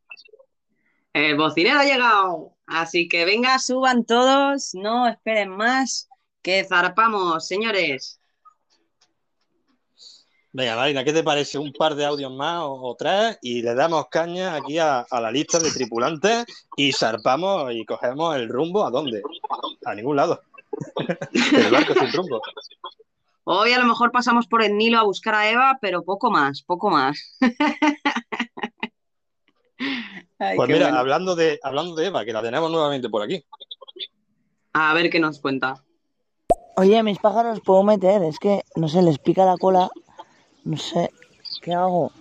El 1.12 1.36
bocinero 1.36 1.78
ha 1.78 1.84
llegado, 1.84 2.56
así 2.66 3.08
que 3.08 3.24
venga, 3.24 3.60
suban 3.60 4.04
todos, 4.04 4.74
no 4.74 5.06
esperen 5.06 5.50
más, 5.50 6.08
que 6.42 6.64
zarpamos, 6.64 7.46
señores. 7.46 8.20
Venga, 10.56 10.76
Marina, 10.76 11.02
¿qué 11.02 11.12
te 11.12 11.24
parece? 11.24 11.58
Un 11.58 11.72
par 11.72 11.96
de 11.96 12.06
audios 12.06 12.30
más 12.32 12.62
o, 12.62 12.74
o 12.74 12.94
tres 12.94 13.36
y 13.42 13.60
le 13.60 13.74
damos 13.74 14.06
caña 14.08 14.54
aquí 14.54 14.78
a, 14.78 15.00
a 15.00 15.20
la 15.20 15.32
lista 15.32 15.58
de 15.58 15.72
tripulantes 15.72 16.44
y 16.76 16.92
zarpamos 16.92 17.72
y 17.72 17.84
cogemos 17.84 18.36
el 18.36 18.48
rumbo 18.48 18.86
a 18.86 18.90
dónde? 18.92 19.20
A 19.84 19.96
ningún 19.96 20.14
lado. 20.14 20.40
el 21.34 21.72
barco 21.72 21.94
sin 21.94 22.12
rumbo. 22.12 22.40
Hoy 23.42 23.72
a 23.72 23.80
lo 23.80 23.86
mejor 23.86 24.12
pasamos 24.12 24.46
por 24.46 24.62
el 24.62 24.76
Nilo 24.76 25.00
a 25.00 25.02
buscar 25.02 25.34
a 25.34 25.50
Eva, 25.50 25.76
pero 25.80 26.04
poco 26.04 26.30
más, 26.30 26.62
poco 26.62 26.88
más. 26.88 27.36
Ay, 30.38 30.56
Pues 30.56 30.68
mira, 30.68 30.86
bueno. 30.86 30.98
hablando 30.98 31.34
de, 31.34 31.58
hablando 31.64 31.96
de 31.96 32.06
Eva, 32.06 32.24
que 32.24 32.32
la 32.32 32.42
tenemos 32.42 32.70
nuevamente 32.70 33.08
por 33.08 33.22
aquí. 33.22 33.44
A 34.72 34.94
ver 34.94 35.10
qué 35.10 35.18
nos 35.18 35.40
cuenta. 35.40 35.82
Oye, 36.76 37.02
mis 37.02 37.18
pájaros 37.18 37.60
puedo 37.60 37.82
meter, 37.82 38.22
es 38.22 38.38
que, 38.38 38.62
no 38.76 38.86
sé, 38.88 39.02
les 39.02 39.18
pica 39.18 39.44
la 39.44 39.56
cola. 39.56 39.90
No 40.64 40.76
sé, 40.76 41.10
¿qué 41.62 41.74
hago? 41.74 42.12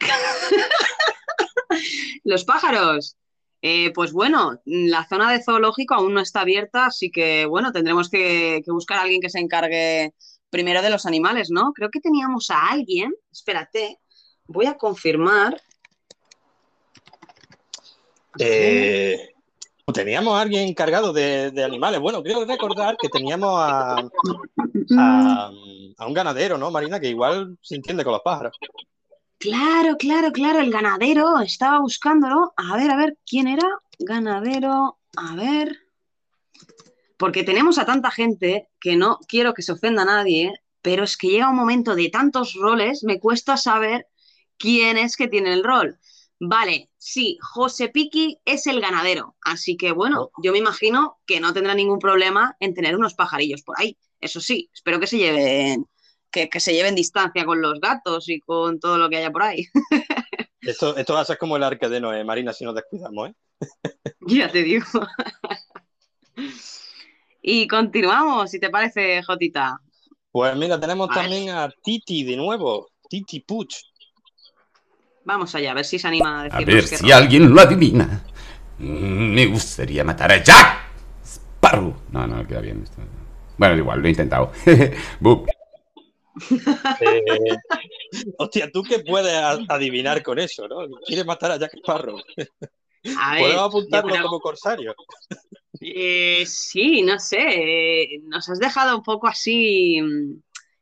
Los 2.24 2.44
pájaros. 2.44 3.16
Eh, 3.62 3.92
pues 3.94 4.12
bueno, 4.12 4.60
la 4.66 5.06
zona 5.08 5.32
de 5.32 5.42
zoológico 5.42 5.94
aún 5.94 6.12
no 6.12 6.20
está 6.20 6.42
abierta, 6.42 6.86
así 6.86 7.10
que 7.10 7.46
bueno, 7.46 7.72
tendremos 7.72 8.10
que, 8.10 8.60
que 8.62 8.70
buscar 8.70 8.98
a 8.98 9.02
alguien 9.02 9.22
que 9.22 9.30
se 9.30 9.38
encargue 9.38 10.12
primero 10.50 10.82
de 10.82 10.90
los 10.90 11.06
animales, 11.06 11.50
¿no? 11.50 11.72
Creo 11.72 11.88
que 11.90 12.00
teníamos 12.00 12.50
a 12.50 12.68
alguien, 12.68 13.14
espérate, 13.32 13.98
voy 14.46 14.66
a 14.66 14.76
confirmar. 14.76 15.60
Eh, 18.38 19.33
teníamos 19.92 20.34
a 20.34 20.40
alguien 20.40 20.68
encargado 20.68 21.12
de, 21.12 21.50
de 21.50 21.64
animales. 21.64 22.00
Bueno, 22.00 22.22
creo 22.22 22.44
recordar 22.44 22.96
que 22.96 23.08
teníamos 23.08 23.50
a, 23.60 23.96
a, 24.98 25.50
a 25.98 26.06
un 26.06 26.14
ganadero, 26.14 26.56
¿no, 26.56 26.70
Marina? 26.70 27.00
Que 27.00 27.08
igual 27.08 27.58
se 27.60 27.76
entiende 27.76 28.04
con 28.04 28.12
los 28.12 28.22
pájaros. 28.22 28.56
Claro, 29.38 29.96
claro, 29.98 30.32
claro, 30.32 30.60
el 30.60 30.70
ganadero, 30.70 31.38
estaba 31.40 31.80
buscándolo. 31.80 32.54
A 32.56 32.76
ver, 32.76 32.90
a 32.90 32.96
ver, 32.96 33.18
¿quién 33.26 33.46
era? 33.46 33.68
Ganadero, 33.98 34.98
a 35.16 35.34
ver. 35.34 35.80
Porque 37.18 37.44
tenemos 37.44 37.78
a 37.78 37.84
tanta 37.84 38.10
gente 38.10 38.70
que 38.80 38.96
no 38.96 39.18
quiero 39.28 39.52
que 39.52 39.62
se 39.62 39.72
ofenda 39.72 40.02
a 40.02 40.06
nadie, 40.06 40.52
pero 40.80 41.04
es 41.04 41.16
que 41.16 41.28
llega 41.28 41.50
un 41.50 41.56
momento 41.56 41.94
de 41.94 42.08
tantos 42.08 42.54
roles, 42.54 43.04
me 43.04 43.20
cuesta 43.20 43.56
saber 43.56 44.08
quién 44.56 44.96
es 44.96 45.16
que 45.16 45.28
tiene 45.28 45.52
el 45.52 45.62
rol. 45.62 45.98
Vale, 46.46 46.90
sí, 46.98 47.38
José 47.40 47.88
Piqui 47.88 48.38
es 48.44 48.66
el 48.66 48.80
ganadero, 48.80 49.34
así 49.42 49.78
que 49.78 49.92
bueno, 49.92 50.30
yo 50.42 50.52
me 50.52 50.58
imagino 50.58 51.18
que 51.26 51.40
no 51.40 51.54
tendrá 51.54 51.74
ningún 51.74 51.98
problema 51.98 52.54
en 52.60 52.74
tener 52.74 52.96
unos 52.96 53.14
pajarillos 53.14 53.62
por 53.62 53.80
ahí. 53.80 53.96
Eso 54.20 54.40
sí, 54.40 54.68
espero 54.74 55.00
que 55.00 55.06
se 55.06 55.16
lleven, 55.16 55.86
que, 56.30 56.50
que 56.50 56.60
se 56.60 56.74
lleven 56.74 56.94
distancia 56.94 57.46
con 57.46 57.62
los 57.62 57.80
gatos 57.80 58.28
y 58.28 58.40
con 58.40 58.78
todo 58.78 58.98
lo 58.98 59.08
que 59.08 59.16
haya 59.16 59.30
por 59.30 59.42
ahí. 59.42 59.66
Esto, 60.60 60.96
esto 60.96 61.12
va 61.12 61.20
a 61.20 61.24
ser 61.26 61.36
como 61.36 61.58
el 61.58 61.62
arca 61.62 61.90
de 61.90 62.00
Noé, 62.00 62.24
Marina, 62.24 62.50
si 62.54 62.64
nos 62.64 62.74
descuidamos, 62.74 63.28
¿eh? 63.28 63.34
Ya 64.26 64.50
te 64.50 64.62
digo. 64.62 64.86
Y 67.46 67.68
continuamos, 67.68 68.50
si 68.50 68.58
te 68.58 68.70
parece, 68.70 69.22
Jotita. 69.22 69.78
Pues 70.30 70.56
mira, 70.56 70.80
tenemos 70.80 71.08
Vale. 71.08 71.20
también 71.20 71.50
a 71.50 71.68
Titi 71.82 72.24
de 72.24 72.38
nuevo, 72.38 72.88
Titi 73.06 73.40
Puch. 73.40 73.76
Vamos 75.24 75.54
allá, 75.54 75.70
a 75.70 75.74
ver 75.74 75.84
si 75.84 75.98
se 75.98 76.06
anima 76.08 76.40
a 76.40 76.40
A 76.42 76.44
decirnos 76.44 76.74
ver 76.74 76.88
qué 76.88 76.96
si 76.98 77.12
alguien 77.12 77.50
lo 77.54 77.60
adivina. 77.60 78.22
Me 78.78 79.46
gustaría 79.46 80.04
matar 80.04 80.32
a 80.32 80.42
Jack 80.42 80.78
Sparrow. 81.24 81.94
No, 82.10 82.26
no, 82.26 82.46
queda 82.46 82.60
bien 82.60 82.82
esto. 82.82 83.02
Bueno, 83.56 83.76
igual, 83.76 84.00
lo 84.00 84.06
he 84.06 84.10
intentado. 84.10 84.52
Bup. 85.20 85.48
Eh, 87.00 87.56
hostia, 88.38 88.70
¿tú 88.70 88.82
qué 88.82 88.98
puedes 89.00 89.32
a- 89.32 89.58
adivinar 89.68 90.22
con 90.22 90.38
eso, 90.38 90.66
no? 90.68 90.78
¿Quieres 91.06 91.24
matar 91.24 91.52
a 91.52 91.56
Jack 91.58 91.74
Sparrow? 91.78 92.18
A 93.18 93.34
ver, 93.34 93.40
¿Podemos 93.42 93.54
yo 93.54 93.64
apuntarlo 93.64 94.10
creo- 94.12 94.22
como 94.24 94.40
corsario? 94.40 94.94
Eh, 95.80 96.44
sí, 96.46 97.02
no 97.02 97.18
sé, 97.18 97.38
eh, 97.40 98.20
nos 98.24 98.48
has 98.48 98.58
dejado 98.58 98.96
un 98.96 99.02
poco 99.02 99.26
así 99.28 100.00
mm, 100.02 100.34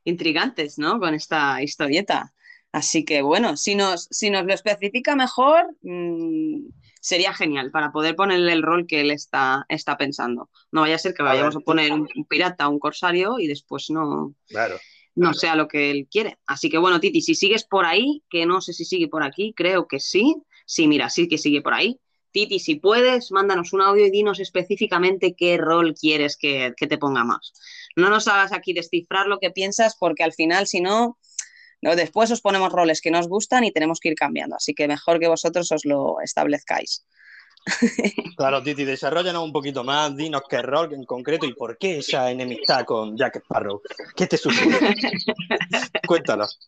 intrigantes, 0.05 0.79
¿no? 0.79 0.99
Con 0.99 1.15
esta 1.15 1.63
historieta. 1.63 2.33
Así 2.73 3.05
que 3.05 3.23
bueno, 3.23 3.57
si 3.57 3.75
nos, 3.75 4.09
si 4.11 4.31
nos 4.31 4.45
lo 4.47 4.55
especifica 4.55 5.15
mejor, 5.17 5.67
mm, 5.83 6.69
sería 7.01 7.35
genial 7.35 7.71
para 7.71 7.93
poder 7.93 8.17
ponerle 8.17 8.53
el 8.53 8.63
rol 8.63 8.87
que 8.87 9.01
él 9.03 9.11
está, 9.11 9.65
está 9.69 9.97
pensando. 9.99 10.51
No 10.71 10.83
vaya 10.83 10.95
a 10.97 10.99
ser 10.99 11.15
que 11.15 11.23
A 11.23 11.27
vayamos 11.27 11.55
ver, 11.55 11.63
a 11.63 11.65
poner 11.65 11.93
un, 11.93 12.09
un 12.15 12.25
pirata 12.27 12.69
un 12.69 12.79
corsario 12.79 13.39
y 13.39 13.47
después 13.47 13.91
no, 13.91 14.35
Claro. 14.47 14.79
no 15.15 15.35
sea 15.35 15.55
lo 15.57 15.69
que 15.69 15.91
él 15.91 16.09
quiere. 16.11 16.39
Así 16.47 16.71
que 16.71 16.79
bueno, 16.79 17.01
Titi, 17.01 17.21
si 17.21 17.35
sigues 17.35 17.65
por 17.65 17.85
ahí, 17.85 18.23
que 18.31 18.47
no 18.47 18.61
sé 18.61 18.73
si 18.73 18.85
sigue 18.85 19.09
por 19.09 19.23
aquí, 19.23 19.53
creo 19.57 19.87
que 19.87 20.01
sí. 20.01 20.37
Sí, 20.67 20.89
mira, 20.89 21.11
sí 21.11 21.29
que 21.29 21.39
sigue 21.39 21.61
por 21.61 21.75
ahí. 21.75 21.99
Titi, 22.31 22.59
si 22.61 22.77
puedes, 22.77 23.31
mándanos 23.31 23.75
un 23.75 23.83
audio 23.83 24.07
y 24.07 24.11
dinos 24.11 24.41
específicamente 24.41 25.35
qué 25.37 25.59
rol 25.59 25.93
quieres 25.95 26.39
que, 26.39 26.73
que 26.77 26.87
te 26.87 26.97
pongamos. 26.97 27.53
no 27.97 28.09
nos 28.09 28.27
hagas 28.29 28.53
aquí 28.53 28.73
descifrar 28.73 29.27
lo 29.27 29.39
que 29.39 29.51
piensas 29.51 29.97
porque 29.99 30.23
al 30.25 30.33
final, 30.33 30.67
si 30.67 30.81
no, 30.81 31.19
después 31.83 32.31
os 32.31 32.41
ponemos 32.41 32.73
roles 32.73 33.01
que 33.01 33.11
nos 33.11 33.29
gustan 33.29 33.65
y 33.65 33.73
tenemos 33.73 33.99
que 34.01 34.11
ir 34.11 34.15
cambiando. 34.15 34.57
Así 34.57 34.75
que 34.75 34.87
mejor 34.89 35.19
que 35.19 35.29
vosotros 35.29 35.71
os 35.73 35.85
lo 35.85 36.21
establezcáis. 36.21 37.05
Claro, 38.37 38.63
Titi, 38.63 38.85
desarrollanos 38.85 39.45
un 39.45 39.53
poquito 39.53 39.85
más, 39.85 40.17
dinos 40.17 40.43
qué 40.49 40.63
rol 40.63 40.93
en 40.95 41.05
concreto 41.05 41.47
y 41.47 41.55
por 41.55 41.79
qué 41.79 41.99
esa 41.99 42.31
enemistad 42.31 42.85
con 42.85 43.17
Jack 43.17 43.37
Sparrow. 43.37 43.81
¿Qué 44.17 44.27
te 44.27 44.37
sucede? 44.37 44.79
Cuéntanos. 46.09 46.59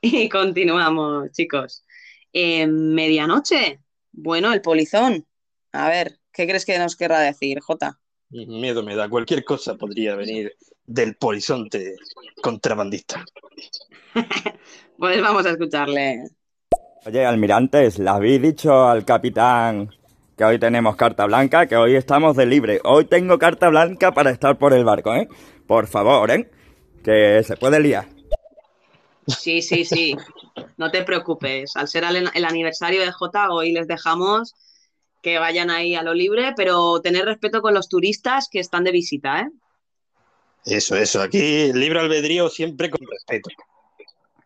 Y 0.00 0.28
continuamos, 0.28 1.30
chicos. 1.32 1.84
Eh, 2.32 2.66
medianoche. 2.66 3.80
Bueno, 4.12 4.52
el 4.52 4.62
polizón. 4.62 5.26
A 5.72 5.88
ver, 5.88 6.18
¿qué 6.32 6.46
crees 6.46 6.64
que 6.64 6.78
nos 6.78 6.96
querrá 6.96 7.20
decir, 7.20 7.60
Jota? 7.60 8.00
Miedo 8.30 8.82
me 8.82 8.94
da, 8.94 9.08
cualquier 9.08 9.44
cosa 9.44 9.74
podría 9.74 10.14
venir 10.14 10.56
del 10.90 11.14
polizonte 11.16 11.96
contrabandista. 12.42 13.24
Pues 14.98 15.22
vamos 15.22 15.46
a 15.46 15.52
escucharle. 15.52 16.24
Oye, 17.06 17.24
almirantes, 17.24 17.98
¿le 17.98 18.10
habéis 18.10 18.42
dicho 18.42 18.86
al 18.86 19.06
capitán 19.06 19.88
que 20.36 20.44
hoy 20.44 20.58
tenemos 20.58 20.94
carta 20.94 21.24
blanca? 21.24 21.64
Que 21.64 21.78
hoy 21.78 21.94
estamos 21.94 22.36
de 22.36 22.44
libre. 22.44 22.82
Hoy 22.84 23.06
tengo 23.06 23.38
carta 23.38 23.70
blanca 23.70 24.12
para 24.12 24.28
estar 24.28 24.58
por 24.58 24.74
el 24.74 24.84
barco, 24.84 25.14
¿eh? 25.14 25.26
Por 25.66 25.86
favor, 25.86 26.30
¿eh? 26.30 26.50
Que 27.02 27.42
se 27.42 27.56
puede 27.56 27.80
liar. 27.80 28.08
Sí, 29.26 29.62
sí, 29.62 29.86
sí. 29.86 30.14
No 30.76 30.90
te 30.90 31.02
preocupes. 31.02 31.76
Al 31.76 31.88
ser 31.88 32.04
el, 32.04 32.28
el 32.34 32.44
aniversario 32.44 33.00
de 33.00 33.10
Jota, 33.10 33.48
hoy 33.48 33.72
les 33.72 33.88
dejamos 33.88 34.54
que 35.22 35.38
vayan 35.38 35.70
ahí 35.70 35.94
a 35.94 36.02
lo 36.02 36.12
libre, 36.12 36.52
pero 36.54 37.00
tener 37.00 37.24
respeto 37.24 37.62
con 37.62 37.72
los 37.72 37.88
turistas 37.88 38.50
que 38.50 38.60
están 38.60 38.84
de 38.84 38.92
visita, 38.92 39.40
¿eh? 39.40 39.48
Eso, 40.64 40.96
eso. 40.96 41.22
Aquí 41.22 41.72
libre 41.72 42.00
albedrío 42.00 42.48
siempre 42.48 42.90
con 42.90 43.00
respeto. 43.10 43.50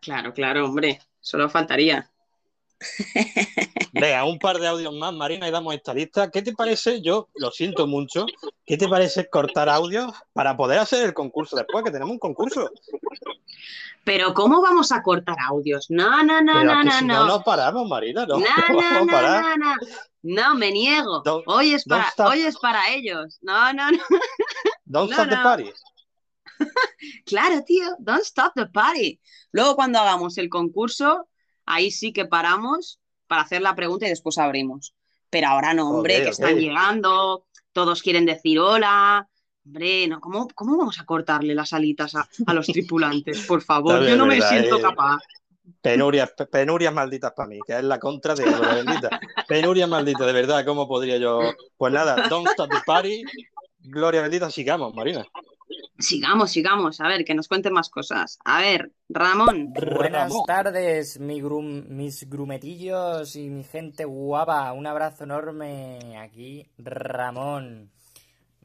Claro, 0.01 0.33
claro, 0.33 0.65
hombre. 0.65 1.01
Solo 1.19 1.49
faltaría. 1.49 2.09
Venga, 3.93 4.25
un 4.25 4.37
par 4.37 4.59
de 4.59 4.67
audios 4.67 4.93
más, 4.93 5.13
Marina, 5.13 5.47
y 5.47 5.51
damos 5.51 5.73
esta 5.73 5.93
lista. 5.93 6.29
¿Qué 6.29 6.41
te 6.41 6.53
parece? 6.53 7.01
Yo 7.01 7.29
lo 7.35 7.49
siento 7.51 7.87
mucho. 7.87 8.25
¿Qué 8.65 8.77
te 8.77 8.87
parece 8.87 9.29
cortar 9.29 9.69
audios 9.69 10.11
para 10.33 10.55
poder 10.57 10.79
hacer 10.79 11.03
el 11.05 11.13
concurso 11.13 11.55
después? 11.55 11.83
Que 11.83 11.91
tenemos 11.91 12.11
un 12.11 12.19
concurso. 12.19 12.69
Pero 14.03 14.33
¿cómo 14.33 14.61
vamos 14.61 14.91
a 14.91 15.01
cortar 15.01 15.37
audios? 15.47 15.87
No, 15.89 16.23
no, 16.23 16.41
no, 16.41 16.53
Pero 16.53 16.65
no, 16.65 16.83
no, 16.83 16.91
si 16.91 17.05
no. 17.05 17.13
no, 17.21 17.25
no 17.27 17.43
paramos, 17.43 17.87
Marina. 17.87 18.25
No, 18.25 18.37
No, 18.37 18.45
no 18.45 18.73
no, 18.73 18.75
vamos 18.81 19.05
no, 19.07 19.11
parar. 19.11 19.57
no, 19.57 19.57
no. 19.57 19.75
No, 20.27 20.55
me 20.55 20.71
niego. 20.71 21.23
Don't- 21.23 21.43
Hoy 21.47 21.73
es 21.73 21.85
para, 21.85 22.11
hoy 22.29 22.41
es 22.41 22.57
para 22.57 22.89
ellos. 22.93 23.37
No, 23.41 23.71
no, 23.73 23.91
no. 23.91 23.97
Don't 24.85 25.09
No, 25.11 25.15
stop 25.15 25.29
the 25.29 25.37
party. 25.37 25.71
Claro, 27.25 27.63
tío. 27.63 27.95
Don't 27.99 28.23
stop 28.23 28.53
the 28.55 28.67
party. 28.67 29.19
Luego 29.51 29.75
cuando 29.75 29.99
hagamos 29.99 30.37
el 30.37 30.49
concurso, 30.49 31.27
ahí 31.65 31.91
sí 31.91 32.13
que 32.13 32.25
paramos 32.25 32.99
para 33.27 33.41
hacer 33.41 33.61
la 33.61 33.75
pregunta 33.75 34.05
y 34.05 34.09
después 34.09 34.37
abrimos. 34.37 34.93
Pero 35.29 35.47
ahora 35.47 35.73
no, 35.73 35.89
hombre, 35.89 36.23
que 36.23 36.29
están 36.29 36.57
llegando, 36.57 37.45
todos 37.73 38.01
quieren 38.01 38.25
decir 38.25 38.59
hola. 38.59 39.27
Hombre, 39.65 40.07
no, 40.07 40.19
¿cómo, 40.19 40.47
cómo 40.53 40.77
vamos 40.77 40.99
a 40.99 41.05
cortarle 41.05 41.55
las 41.55 41.73
alitas 41.73 42.15
a, 42.15 42.29
a 42.45 42.53
los 42.53 42.67
tripulantes? 42.67 43.45
Por 43.47 43.63
favor, 43.63 44.05
yo 44.07 44.15
no 44.15 44.27
me 44.27 44.39
siento 44.39 44.77
eh. 44.77 44.81
capaz. 44.81 45.17
Penurias, 45.81 46.31
pe- 46.37 46.45
penurias 46.45 46.93
malditas 46.93 47.33
para 47.35 47.49
mí, 47.49 47.59
que 47.65 47.73
es 47.73 47.83
la 47.83 47.99
contra 47.99 48.35
de 48.35 48.43
Gloria 48.43 48.75
bendita. 48.75 49.19
Penurias 49.47 49.89
malditas, 49.89 50.27
de 50.27 50.33
verdad, 50.33 50.63
¿cómo 50.63 50.87
podría 50.87 51.17
yo? 51.17 51.39
Pues 51.75 51.91
nada, 51.91 52.27
don't 52.29 52.47
stop 52.49 52.69
the 52.69 52.77
party. 52.85 53.23
Gloria 53.79 54.21
bendita, 54.21 54.49
sigamos, 54.51 54.93
Marina. 54.93 55.25
Sigamos, 55.97 56.51
sigamos. 56.51 56.99
A 56.99 57.07
ver, 57.07 57.23
que 57.23 57.33
nos 57.33 57.47
cuenten 57.47 57.71
más 57.73 57.89
cosas. 57.89 58.37
A 58.43 58.61
ver, 58.61 58.91
Ramón. 59.07 59.71
Buenas 59.73 60.29
Ramón. 60.29 60.45
tardes, 60.45 61.19
mi 61.19 61.41
grum- 61.41 61.85
mis 61.87 62.29
grumetillos 62.29 63.35
y 63.37 63.49
mi 63.49 63.63
gente 63.63 64.03
guapa. 64.03 64.71
Un 64.73 64.87
abrazo 64.87 65.23
enorme. 65.23 66.17
Aquí, 66.17 66.67
Ramón. 66.77 67.91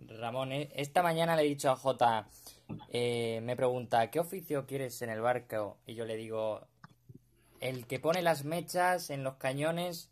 Ramón, 0.08 0.50
eh, 0.52 0.70
esta 0.74 1.02
mañana 1.02 1.36
le 1.36 1.42
he 1.42 1.46
dicho 1.46 1.70
a 1.70 1.76
Jota, 1.76 2.26
eh, 2.88 3.40
me 3.44 3.54
pregunta, 3.54 4.10
¿qué 4.10 4.18
oficio 4.18 4.66
quieres 4.66 5.00
en 5.02 5.10
el 5.10 5.20
barco? 5.20 5.78
Y 5.86 5.94
yo 5.94 6.04
le 6.04 6.16
digo, 6.16 6.66
el 7.60 7.86
que 7.86 8.00
pone 8.00 8.22
las 8.22 8.44
mechas 8.44 9.10
en 9.10 9.22
los 9.22 9.36
cañones 9.36 10.10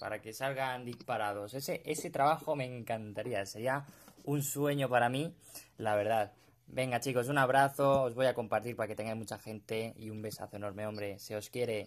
para 0.00 0.20
que 0.20 0.32
salgan 0.32 0.84
disparados. 0.84 1.54
Ese, 1.54 1.80
ese 1.84 2.10
trabajo 2.10 2.56
me 2.56 2.64
encantaría, 2.64 3.46
sería 3.46 3.84
un 4.24 4.42
sueño 4.42 4.88
para 4.88 5.08
mí, 5.08 5.32
la 5.78 5.94
verdad. 5.94 6.32
Venga 6.66 7.00
chicos, 7.00 7.28
un 7.28 7.38
abrazo, 7.38 8.02
os 8.02 8.14
voy 8.14 8.26
a 8.26 8.34
compartir 8.34 8.76
para 8.76 8.88
que 8.88 8.96
tengáis 8.96 9.16
mucha 9.16 9.38
gente 9.38 9.94
y 9.96 10.10
un 10.10 10.20
besazo 10.20 10.56
enorme, 10.56 10.86
hombre, 10.86 11.18
se 11.18 11.36
os 11.36 11.48
quiere. 11.48 11.86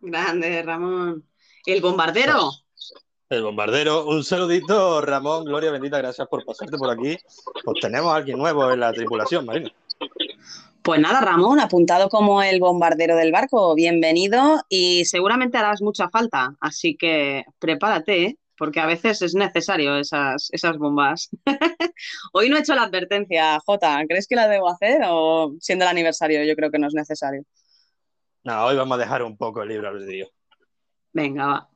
Grande, 0.00 0.62
Ramón. 0.62 1.24
¿El 1.66 1.80
bombardero? 1.80 2.50
El 3.28 3.42
bombardero, 3.42 4.06
un 4.06 4.24
saludito, 4.24 5.00
Ramón, 5.02 5.44
Gloria 5.44 5.70
bendita, 5.70 5.98
gracias 5.98 6.26
por 6.26 6.44
pasarte 6.44 6.76
por 6.76 6.90
aquí. 6.90 7.16
Pues 7.64 7.80
tenemos 7.80 8.12
a 8.12 8.16
alguien 8.16 8.38
nuevo 8.38 8.72
en 8.72 8.80
la 8.80 8.92
tripulación, 8.92 9.46
Marina. 9.46 9.70
Pues 10.82 10.98
nada, 10.98 11.20
Ramón, 11.20 11.60
apuntado 11.60 12.08
como 12.08 12.42
el 12.42 12.58
bombardero 12.58 13.14
del 13.14 13.30
barco, 13.30 13.74
bienvenido 13.74 14.62
y 14.68 15.04
seguramente 15.04 15.58
harás 15.58 15.82
mucha 15.82 16.08
falta, 16.08 16.56
así 16.58 16.96
que 16.96 17.44
prepárate, 17.58 18.24
¿eh? 18.24 18.38
Porque 18.60 18.78
a 18.78 18.84
veces 18.84 19.22
es 19.22 19.34
necesario 19.34 19.96
esas, 19.96 20.50
esas 20.52 20.76
bombas. 20.76 21.30
Hoy 22.34 22.50
no 22.50 22.58
he 22.58 22.60
hecho 22.60 22.74
la 22.74 22.82
advertencia, 22.82 23.58
Jota, 23.64 24.04
¿crees 24.06 24.28
que 24.28 24.36
la 24.36 24.48
debo 24.48 24.68
hacer 24.68 25.00
o 25.08 25.54
siendo 25.58 25.86
el 25.86 25.90
aniversario 25.90 26.44
yo 26.44 26.54
creo 26.54 26.70
que 26.70 26.78
no 26.78 26.86
es 26.86 26.92
necesario? 26.92 27.42
No, 28.44 28.66
hoy 28.66 28.76
vamos 28.76 28.98
a 28.98 29.00
dejar 29.00 29.22
un 29.22 29.38
poco 29.38 29.62
el 29.62 29.70
libre 29.70 29.88
albedrío. 29.88 30.28
Venga, 31.14 31.46
va. 31.46 31.68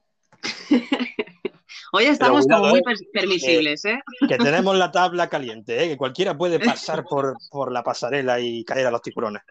Hoy 1.92 2.04
estamos 2.04 2.46
como 2.46 2.68
muy 2.68 2.82
per- 2.82 2.96
permisibles, 3.14 3.82
¿eh? 3.86 3.98
Que 4.28 4.36
tenemos 4.36 4.76
la 4.76 4.92
tabla 4.92 5.30
caliente, 5.30 5.82
¿eh? 5.82 5.88
que 5.88 5.96
cualquiera 5.96 6.36
puede 6.36 6.58
pasar 6.60 7.04
por, 7.04 7.34
por 7.50 7.72
la 7.72 7.82
pasarela 7.82 8.40
y 8.40 8.62
caer 8.62 8.88
a 8.88 8.90
los 8.90 9.00
tiburones. 9.00 9.42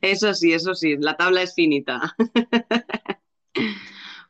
Eso 0.00 0.34
sí, 0.34 0.52
eso 0.52 0.72
sí, 0.74 0.96
la 0.98 1.16
tabla 1.16 1.42
es 1.42 1.52
finita. 1.52 2.14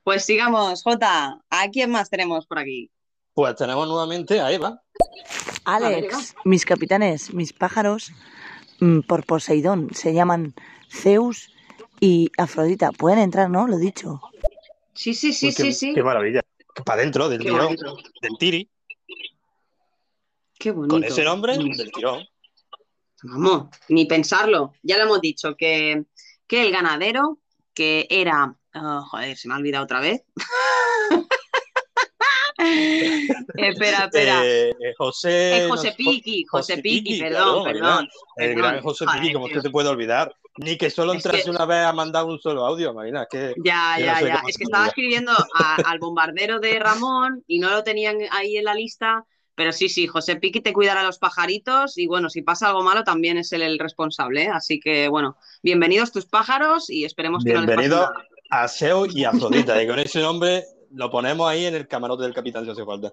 Pues 0.04 0.26
sigamos, 0.26 0.82
Jota, 0.82 1.40
¿a 1.48 1.70
quién 1.70 1.90
más 1.90 2.10
tenemos 2.10 2.46
por 2.46 2.58
aquí? 2.58 2.90
Pues 3.32 3.56
tenemos 3.56 3.88
nuevamente 3.88 4.38
a 4.38 4.52
Eva. 4.52 4.82
Alex, 5.64 6.34
mis 6.44 6.66
capitanes, 6.66 7.32
mis 7.32 7.54
pájaros, 7.54 8.12
mm, 8.80 9.00
por 9.00 9.24
Poseidón, 9.24 9.88
se 9.94 10.12
llaman 10.12 10.54
Zeus 10.90 11.50
y 12.00 12.30
Afrodita. 12.36 12.92
Pueden 12.92 13.18
entrar, 13.18 13.48
¿no? 13.48 13.66
Lo 13.66 13.76
he 13.78 13.80
dicho. 13.80 14.20
Sí, 14.92 15.14
sí, 15.14 15.32
sí, 15.32 15.48
Uy, 15.48 15.54
qué, 15.54 15.62
sí, 15.62 15.72
sí. 15.72 15.94
Qué 15.94 16.02
maravilla. 16.02 16.42
Para 16.84 17.00
adentro 17.00 17.30
del 17.30 17.38
Qué 17.38 17.44
tirón, 17.44 17.64
bonito. 17.66 17.96
del 18.20 18.38
tiri. 18.38 18.70
Qué 20.58 20.70
bonito. 20.70 20.94
Con 20.94 21.04
ese 21.04 21.24
nombre, 21.24 21.56
del 21.56 21.90
tirón. 21.92 22.24
Vamos, 23.22 23.68
ni 23.88 24.04
pensarlo. 24.04 24.74
Ya 24.82 24.98
lo 24.98 25.04
hemos 25.04 25.22
dicho, 25.22 25.56
que, 25.56 26.04
que 26.46 26.62
el 26.62 26.70
ganadero, 26.72 27.38
que 27.72 28.06
era... 28.10 28.54
ah, 28.74 29.02
joder, 29.10 29.36
se 29.36 29.48
me 29.48 29.54
ha 29.54 29.56
olvidado 29.58 29.84
otra 29.84 30.00
vez. 30.00 30.22
espera, 33.56 34.04
espera. 34.04 34.44
Eh, 34.44 34.70
eh, 34.70 34.94
José. 34.96 35.64
Eh, 35.64 35.68
José 35.68 35.92
Piqui, 35.96 36.44
José 36.44 36.74
José 36.74 36.82
Piqui, 36.82 37.02
Piqui, 37.02 37.20
perdón, 37.20 37.62
claro, 37.62 37.64
perdón. 37.64 38.08
El 38.36 38.48
perdón. 38.54 38.62
gran 38.70 38.82
José 38.82 39.04
Piqui, 39.12 39.32
como 39.32 39.46
usted 39.46 39.60
te 39.62 39.70
puede 39.70 39.88
olvidar. 39.88 40.34
Ni 40.56 40.76
que 40.78 40.88
solo 40.88 41.12
Es 41.12 41.16
entrase 41.24 41.44
que- 41.44 41.50
una 41.50 41.66
vez 41.66 41.84
a 41.84 41.92
mandar 41.92 42.24
un 42.26 42.38
solo 42.38 42.64
audio, 42.64 42.94
Marina. 42.94 43.26
Que 43.28 43.54
Ya, 43.64 43.94
no 43.98 44.04
ya, 44.04 44.20
ya. 44.20 44.42
Es 44.46 44.56
que 44.56 44.64
estaba 44.64 44.86
escribiendo 44.86 45.32
a- 45.32 45.76
al 45.84 45.98
bombardero 45.98 46.60
de 46.60 46.78
Ramón 46.78 47.42
y 47.48 47.58
no 47.58 47.70
lo 47.70 47.82
tenían 47.82 48.18
ahí 48.30 48.56
en 48.56 48.64
la 48.64 48.74
lista. 48.74 49.24
Pero 49.56 49.72
sí, 49.72 49.88
sí, 49.88 50.06
José 50.08 50.36
Piqui 50.36 50.60
te 50.60 50.72
cuidará 50.72 51.00
a 51.00 51.04
los 51.04 51.18
pajaritos 51.18 51.96
y 51.98 52.06
bueno, 52.08 52.28
si 52.28 52.42
pasa 52.42 52.68
algo 52.68 52.82
malo 52.82 53.04
también 53.04 53.36
es 53.38 53.52
él 53.52 53.62
el 53.62 53.78
responsable. 53.78 54.44
¿eh? 54.44 54.48
Así 54.52 54.80
que 54.80 55.06
bueno, 55.08 55.36
bienvenidos 55.62 56.10
tus 56.12 56.26
pájaros 56.26 56.90
y 56.90 57.04
esperemos 57.04 57.44
que 57.44 57.52
no 57.52 57.60
les 57.60 57.66
bienvenido 57.68 58.00
pase 58.00 58.12
nada. 58.14 58.28
A 58.62 58.68
Seo 58.68 59.06
y 59.06 59.24
Afrodita. 59.24 59.82
y 59.82 59.86
con 59.86 59.98
ese 59.98 60.20
nombre 60.20 60.64
lo 60.92 61.10
ponemos 61.10 61.48
ahí 61.48 61.66
en 61.66 61.74
el 61.74 61.88
camarote 61.88 62.22
del 62.22 62.34
capitán 62.34 62.64
si 62.64 62.70
hace 62.70 62.84
falta. 62.84 63.10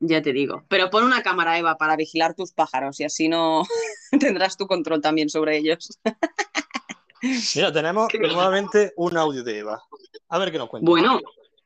Ya 0.00 0.20
te 0.22 0.32
digo. 0.32 0.64
Pero 0.68 0.90
pon 0.90 1.04
una 1.04 1.22
cámara, 1.22 1.58
Eva, 1.58 1.76
para 1.76 1.94
vigilar 1.96 2.34
tus 2.34 2.52
pájaros 2.52 2.98
y 3.00 3.04
así 3.04 3.28
no 3.28 3.62
tendrás 4.20 4.56
tu 4.56 4.66
control 4.66 5.00
también 5.00 5.28
sobre 5.28 5.58
ellos. 5.58 5.98
Mira, 7.54 7.72
tenemos 7.72 8.08
Qué 8.08 8.18
nuevamente 8.18 8.92
un 8.96 9.16
audio 9.16 9.44
de 9.44 9.58
Eva. 9.60 9.80
A 10.28 10.38
ver 10.38 10.50
qué 10.50 10.58
nos 10.58 10.68
cuenta. 10.68 10.88
Bueno, 10.90 11.20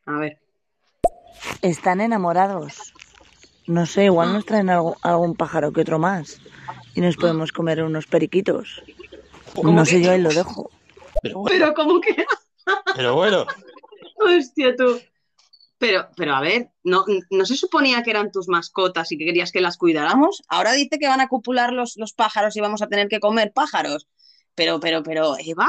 a 0.04 0.18
ver. 0.18 0.38
Están 1.62 2.00
enamorados. 2.00 2.92
No 3.66 3.86
sé, 3.86 4.04
igual 4.04 4.32
nos 4.34 4.44
traen 4.44 4.68
algo- 4.68 4.96
algún 5.02 5.34
pájaro 5.34 5.72
que 5.72 5.80
otro 5.80 5.98
más. 5.98 6.38
Y 6.94 7.00
nos 7.00 7.16
podemos 7.16 7.52
comer 7.52 7.82
unos 7.82 8.06
periquitos. 8.06 8.82
¿Cómo 9.54 9.72
No 9.72 9.84
sé, 9.86 10.02
yo 10.02 10.10
ahí 10.10 10.20
lo 10.20 10.30
dejo. 10.30 10.70
Pero 11.22 11.38
bueno, 11.40 11.56
Pero 11.58 11.74
como 11.74 12.00
que... 12.00 12.14
pero 12.94 13.14
bueno, 13.14 13.46
Hostia, 14.16 14.74
tú. 14.76 15.00
Pero, 15.78 16.08
pero 16.16 16.34
a 16.34 16.40
ver, 16.40 16.70
¿no, 16.84 17.04
¿no 17.30 17.44
se 17.44 17.56
suponía 17.56 18.02
que 18.02 18.10
eran 18.10 18.32
tus 18.32 18.48
mascotas 18.48 19.12
y 19.12 19.18
que 19.18 19.26
querías 19.26 19.52
que 19.52 19.60
las 19.60 19.76
cuidáramos? 19.76 20.42
Ahora 20.48 20.72
dice 20.72 20.98
que 20.98 21.06
van 21.06 21.20
a 21.20 21.28
copular 21.28 21.72
los, 21.72 21.96
los 21.96 22.14
pájaros 22.14 22.56
y 22.56 22.60
vamos 22.60 22.80
a 22.80 22.88
tener 22.88 23.08
que 23.08 23.20
comer 23.20 23.52
pájaros. 23.52 24.08
Pero, 24.54 24.80
pero, 24.80 25.02
pero, 25.02 25.36
Eva, 25.38 25.68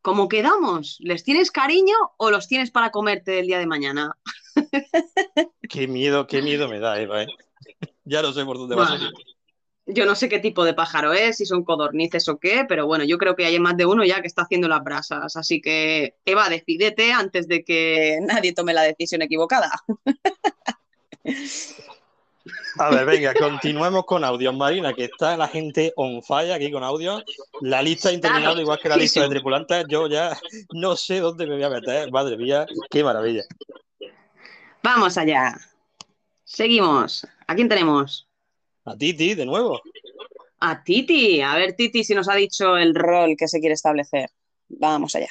¿cómo 0.00 0.28
quedamos? 0.28 0.96
¿Les 1.00 1.22
tienes 1.22 1.50
cariño 1.50 1.94
o 2.16 2.30
los 2.30 2.48
tienes 2.48 2.70
para 2.70 2.90
comerte 2.90 3.38
el 3.38 3.46
día 3.46 3.58
de 3.58 3.66
mañana? 3.66 4.16
Qué 5.68 5.86
miedo, 5.86 6.26
qué 6.26 6.40
miedo 6.40 6.66
me 6.68 6.78
da, 6.78 6.98
Eva, 6.98 7.24
¿eh? 7.24 7.26
Ya 8.04 8.22
no 8.22 8.32
sé 8.32 8.44
por 8.44 8.56
dónde 8.56 8.76
va 8.76 8.84
a 8.84 8.88
salir. 8.88 9.12
Yo 9.86 10.04
no 10.04 10.14
sé 10.16 10.28
qué 10.28 10.40
tipo 10.40 10.64
de 10.64 10.74
pájaro 10.74 11.12
es, 11.12 11.36
si 11.36 11.46
son 11.46 11.64
codornices 11.64 12.28
o 12.28 12.38
qué, 12.38 12.64
pero 12.68 12.86
bueno, 12.86 13.04
yo 13.04 13.18
creo 13.18 13.36
que 13.36 13.46
hay 13.46 13.58
más 13.60 13.76
de 13.76 13.86
uno 13.86 14.04
ya 14.04 14.20
que 14.20 14.26
está 14.26 14.42
haciendo 14.42 14.68
las 14.68 14.82
brasas. 14.82 15.36
Así 15.36 15.60
que, 15.60 16.16
Eva, 16.24 16.48
decídete 16.48 17.12
antes 17.12 17.46
de 17.46 17.64
que 17.64 18.18
nadie 18.22 18.52
tome 18.52 18.74
la 18.74 18.82
decisión 18.82 19.22
equivocada. 19.22 19.70
A 22.78 22.90
ver, 22.90 23.06
venga, 23.06 23.32
continuemos 23.34 24.04
con 24.04 24.22
audios, 24.22 24.54
Marina, 24.54 24.92
que 24.92 25.04
está 25.04 25.36
la 25.36 25.48
gente 25.48 25.92
on 25.96 26.22
fire 26.22 26.52
aquí 26.52 26.70
con 26.70 26.84
audios. 26.84 27.24
La 27.60 27.82
lista 27.82 28.12
interminable, 28.12 28.62
igual 28.62 28.78
que 28.80 28.88
la 28.88 28.96
lista 28.96 29.22
de 29.22 29.28
tripulantes, 29.28 29.86
yo 29.88 30.08
ya 30.08 30.38
no 30.74 30.94
sé 30.94 31.20
dónde 31.20 31.46
me 31.46 31.54
voy 31.54 31.64
a 31.64 31.70
meter. 31.70 32.10
Madre 32.12 32.36
mía, 32.36 32.66
qué 32.90 33.02
maravilla. 33.02 33.42
Vamos 34.82 35.16
allá. 35.16 35.56
Seguimos. 36.44 37.26
¿A 37.46 37.54
quién 37.54 37.68
tenemos? 37.68 38.25
A 38.86 38.96
Titi, 38.96 39.34
de 39.34 39.44
nuevo. 39.44 39.82
A 40.60 40.82
Titi. 40.84 41.40
A 41.42 41.56
ver, 41.56 41.74
Titi, 41.74 42.04
si 42.04 42.14
nos 42.14 42.28
ha 42.28 42.36
dicho 42.36 42.76
el 42.76 42.94
rol 42.94 43.34
que 43.36 43.48
se 43.48 43.58
quiere 43.58 43.74
establecer. 43.74 44.30
Vamos 44.68 45.16
allá. 45.16 45.30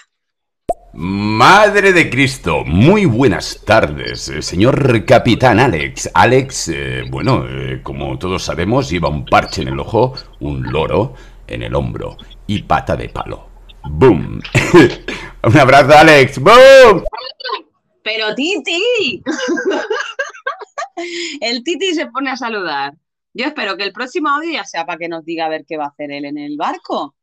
Madre 0.94 1.94
de 1.94 2.10
Cristo, 2.10 2.64
muy 2.66 3.06
buenas 3.06 3.62
tardes, 3.66 4.30
eh, 4.30 4.42
señor 4.42 5.04
capitán 5.06 5.60
Alex. 5.60 6.10
Alex, 6.14 6.70
eh, 6.70 7.04
bueno, 7.10 7.46
eh, 7.50 7.82
como 7.84 8.18
todos 8.18 8.44
sabemos, 8.44 8.90
lleva 8.90 9.10
un 9.10 9.26
parche 9.26 9.62
en 9.62 9.70
el 9.70 9.80
ojo, 9.80 10.14
un 10.40 10.64
loro 10.64 11.14
en 11.48 11.64
el 11.64 11.76
hombro 11.76 12.16
y 12.48 12.64
pata 12.64 12.96
de 12.96 13.10
palo. 13.10 13.50
¡Boom! 13.84 14.42
un 15.44 15.58
abrazo, 15.58 15.98
Alex. 15.98 16.40
¡Boom! 16.40 17.04
Pero 18.02 18.34
Titi. 18.36 19.22
el 21.42 21.64
Titi 21.64 21.94
se 21.94 22.08
pone 22.08 22.32
a 22.32 22.38
saludar. 22.38 22.94
Yo 23.38 23.46
espero 23.46 23.76
que 23.76 23.84
el 23.84 23.92
próximo 23.92 24.30
audio 24.30 24.54
ya 24.54 24.64
sea 24.64 24.86
para 24.86 24.98
que 24.98 25.10
nos 25.10 25.26
diga 25.26 25.46
a 25.46 25.50
ver 25.50 25.66
qué 25.68 25.76
va 25.78 25.86
a 25.86 25.90
hacer 25.90 26.10
él 26.12 26.24
en 26.26 26.38
el 26.38 26.56
barco. 26.58 27.16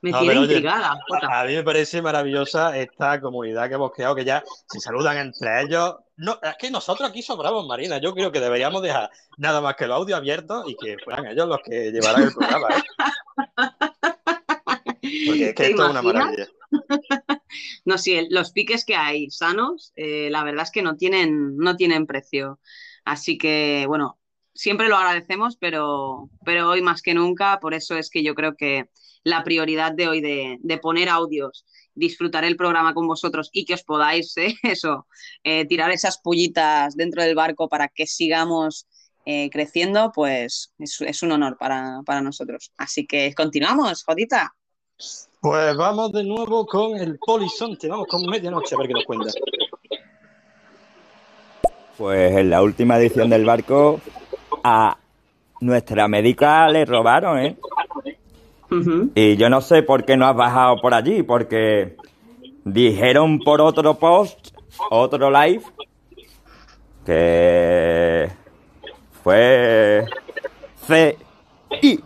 Me 0.00 0.12
No, 0.12 0.20
tiene 0.20 0.34
pero 0.34 0.44
intrigada. 0.44 0.96
A, 1.30 1.44
mí 1.44 1.54
me 1.54 1.62
parece 1.64 2.00
maravillosa 2.00 2.78
esta 2.78 3.20
comunidad 3.20 3.68
que 3.68 3.74
hemos 3.74 3.90
creado, 3.90 4.14
que 4.14 4.24
ya 4.24 4.42
se 4.66 4.80
saludan 4.80 5.18
entre 5.18 5.62
ellos. 5.62 5.96
No, 6.16 6.38
es 6.42 6.54
que 6.58 6.70
nosotros 6.70 7.10
aquí 7.10 7.20
sobramos, 7.20 7.66
Marina. 7.66 7.98
Yo 7.98 8.14
creo 8.14 8.30
que 8.32 8.40
deberíamos 8.40 8.80
dejar 8.80 9.10
nada 9.38 9.60
más 9.60 9.74
que 9.74 9.86
los 9.88 9.96
audios 9.96 10.18
abiertos 10.18 10.64
y 10.68 10.76
que 10.76 10.96
fueran 11.04 11.26
ellos 11.26 11.48
los 11.48 11.58
que 11.64 11.90
llevaran 11.90 12.22
el 12.22 12.32
programa. 12.32 12.68
¿eh? 12.70 12.82
Porque 15.26 15.48
es 15.48 15.54
que 15.54 15.54
¿Te 15.54 15.70
esto 15.70 15.84
es 15.84 15.90
una 15.90 16.00
imaginas? 16.00 16.04
maravilla. 16.14 16.46
No, 17.84 17.98
sí, 17.98 18.14
el- 18.14 18.28
los 18.30 18.52
piques 18.52 18.84
que 18.84 18.94
hay 18.94 19.28
sanos, 19.30 19.92
eh, 19.96 20.28
la 20.30 20.44
verdad 20.44 20.62
es 20.62 20.70
que 20.70 20.82
no 20.82 20.96
tienen, 20.96 21.56
no 21.56 21.74
tienen 21.74 22.06
precio. 22.06 22.60
Así 23.04 23.36
que, 23.38 23.86
bueno, 23.88 24.19
siempre 24.54 24.88
lo 24.88 24.96
agradecemos, 24.96 25.56
pero, 25.56 26.28
pero 26.44 26.68
hoy 26.68 26.82
más 26.82 27.02
que 27.02 27.14
nunca, 27.14 27.60
por 27.60 27.74
eso 27.74 27.96
es 27.96 28.10
que 28.10 28.22
yo 28.22 28.34
creo 28.34 28.56
que 28.56 28.86
la 29.22 29.44
prioridad 29.44 29.92
de 29.92 30.08
hoy 30.08 30.20
de, 30.20 30.58
de 30.60 30.78
poner 30.78 31.08
audios, 31.08 31.64
disfrutar 31.94 32.44
el 32.44 32.56
programa 32.56 32.94
con 32.94 33.06
vosotros 33.06 33.50
y 33.52 33.64
que 33.64 33.74
os 33.74 33.82
podáis, 33.82 34.36
eh, 34.36 34.54
eso, 34.62 35.06
eh, 35.44 35.66
tirar 35.66 35.90
esas 35.90 36.18
pullitas 36.18 36.96
dentro 36.96 37.22
del 37.22 37.34
barco 37.34 37.68
para 37.68 37.88
que 37.88 38.06
sigamos 38.06 38.86
eh, 39.26 39.50
creciendo, 39.50 40.12
pues 40.14 40.72
es, 40.78 41.00
es 41.02 41.22
un 41.22 41.32
honor 41.32 41.56
para, 41.58 42.00
para 42.06 42.20
nosotros. 42.20 42.72
Así 42.76 43.06
que 43.06 43.34
continuamos, 43.34 44.02
Jodita. 44.04 44.54
Pues 45.40 45.76
vamos 45.76 46.12
de 46.12 46.24
nuevo 46.24 46.66
con 46.66 46.96
el 46.96 47.18
polizonte. 47.18 47.88
Vamos 47.88 48.06
con 48.08 48.22
medianoche 48.26 48.74
a 48.74 48.78
ver 48.78 48.88
qué 48.88 48.94
nos 48.94 49.04
cuenta. 49.04 49.30
Pues 51.96 52.36
en 52.36 52.50
la 52.50 52.62
última 52.62 52.98
edición 52.98 53.30
del 53.30 53.44
barco 53.44 54.00
a 54.62 54.98
nuestra 55.60 56.08
médica 56.08 56.68
le 56.68 56.84
robaron, 56.84 57.38
¿eh? 57.38 57.56
Y 59.14 59.36
yo 59.36 59.50
no 59.50 59.60
sé 59.60 59.82
por 59.82 60.04
qué 60.04 60.16
no 60.16 60.26
has 60.26 60.36
bajado 60.36 60.80
por 60.80 60.94
allí, 60.94 61.22
porque 61.22 61.96
dijeron 62.64 63.40
por 63.40 63.60
otro 63.60 63.98
post, 63.98 64.56
otro 64.90 65.30
live, 65.30 65.62
que 67.04 68.30
fue 69.22 70.06
CI. 70.86 72.04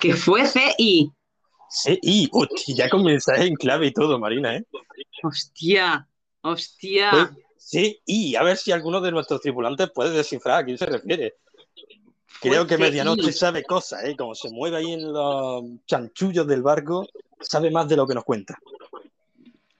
Que 0.00 0.14
fue 0.14 0.46
CI. 0.46 1.12
Y 2.02 2.28
hostia, 2.32 2.74
ya 2.74 2.88
con 2.88 3.04
mensaje 3.04 3.46
en 3.46 3.54
clave 3.54 3.88
y 3.88 3.92
todo, 3.92 4.18
Marina, 4.18 4.56
¿eh? 4.56 4.64
Hostia, 5.22 6.08
hostia. 6.40 7.30
Sí, 7.68 8.00
y 8.06 8.34
a 8.34 8.42
ver 8.42 8.56
si 8.56 8.72
alguno 8.72 9.00
de 9.00 9.12
nuestros 9.12 9.40
tripulantes 9.40 9.90
puede 9.90 10.16
descifrar 10.16 10.60
a 10.60 10.64
quién 10.64 10.78
se 10.78 10.86
refiere. 10.86 11.34
Creo 12.40 12.66
que 12.66 12.78
Fue 12.78 12.86
Medianoche 12.86 13.32
sabe 13.32 13.62
cosas, 13.64 14.04
¿eh? 14.04 14.16
Como 14.16 14.34
se 14.34 14.50
mueve 14.50 14.78
ahí 14.78 14.92
en 14.92 15.12
los 15.12 15.64
chanchullos 15.86 16.46
del 16.46 16.62
barco, 16.62 17.06
sabe 17.40 17.70
más 17.70 17.88
de 17.88 17.96
lo 17.96 18.06
que 18.06 18.14
nos 18.14 18.24
cuenta. 18.24 18.58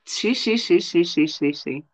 Sí, 0.05 0.35
sí, 0.35 0.59
sí, 0.59 0.81
sí, 0.81 1.05
sí, 1.05 1.29
sí, 1.29 1.55
sí. 1.55 1.85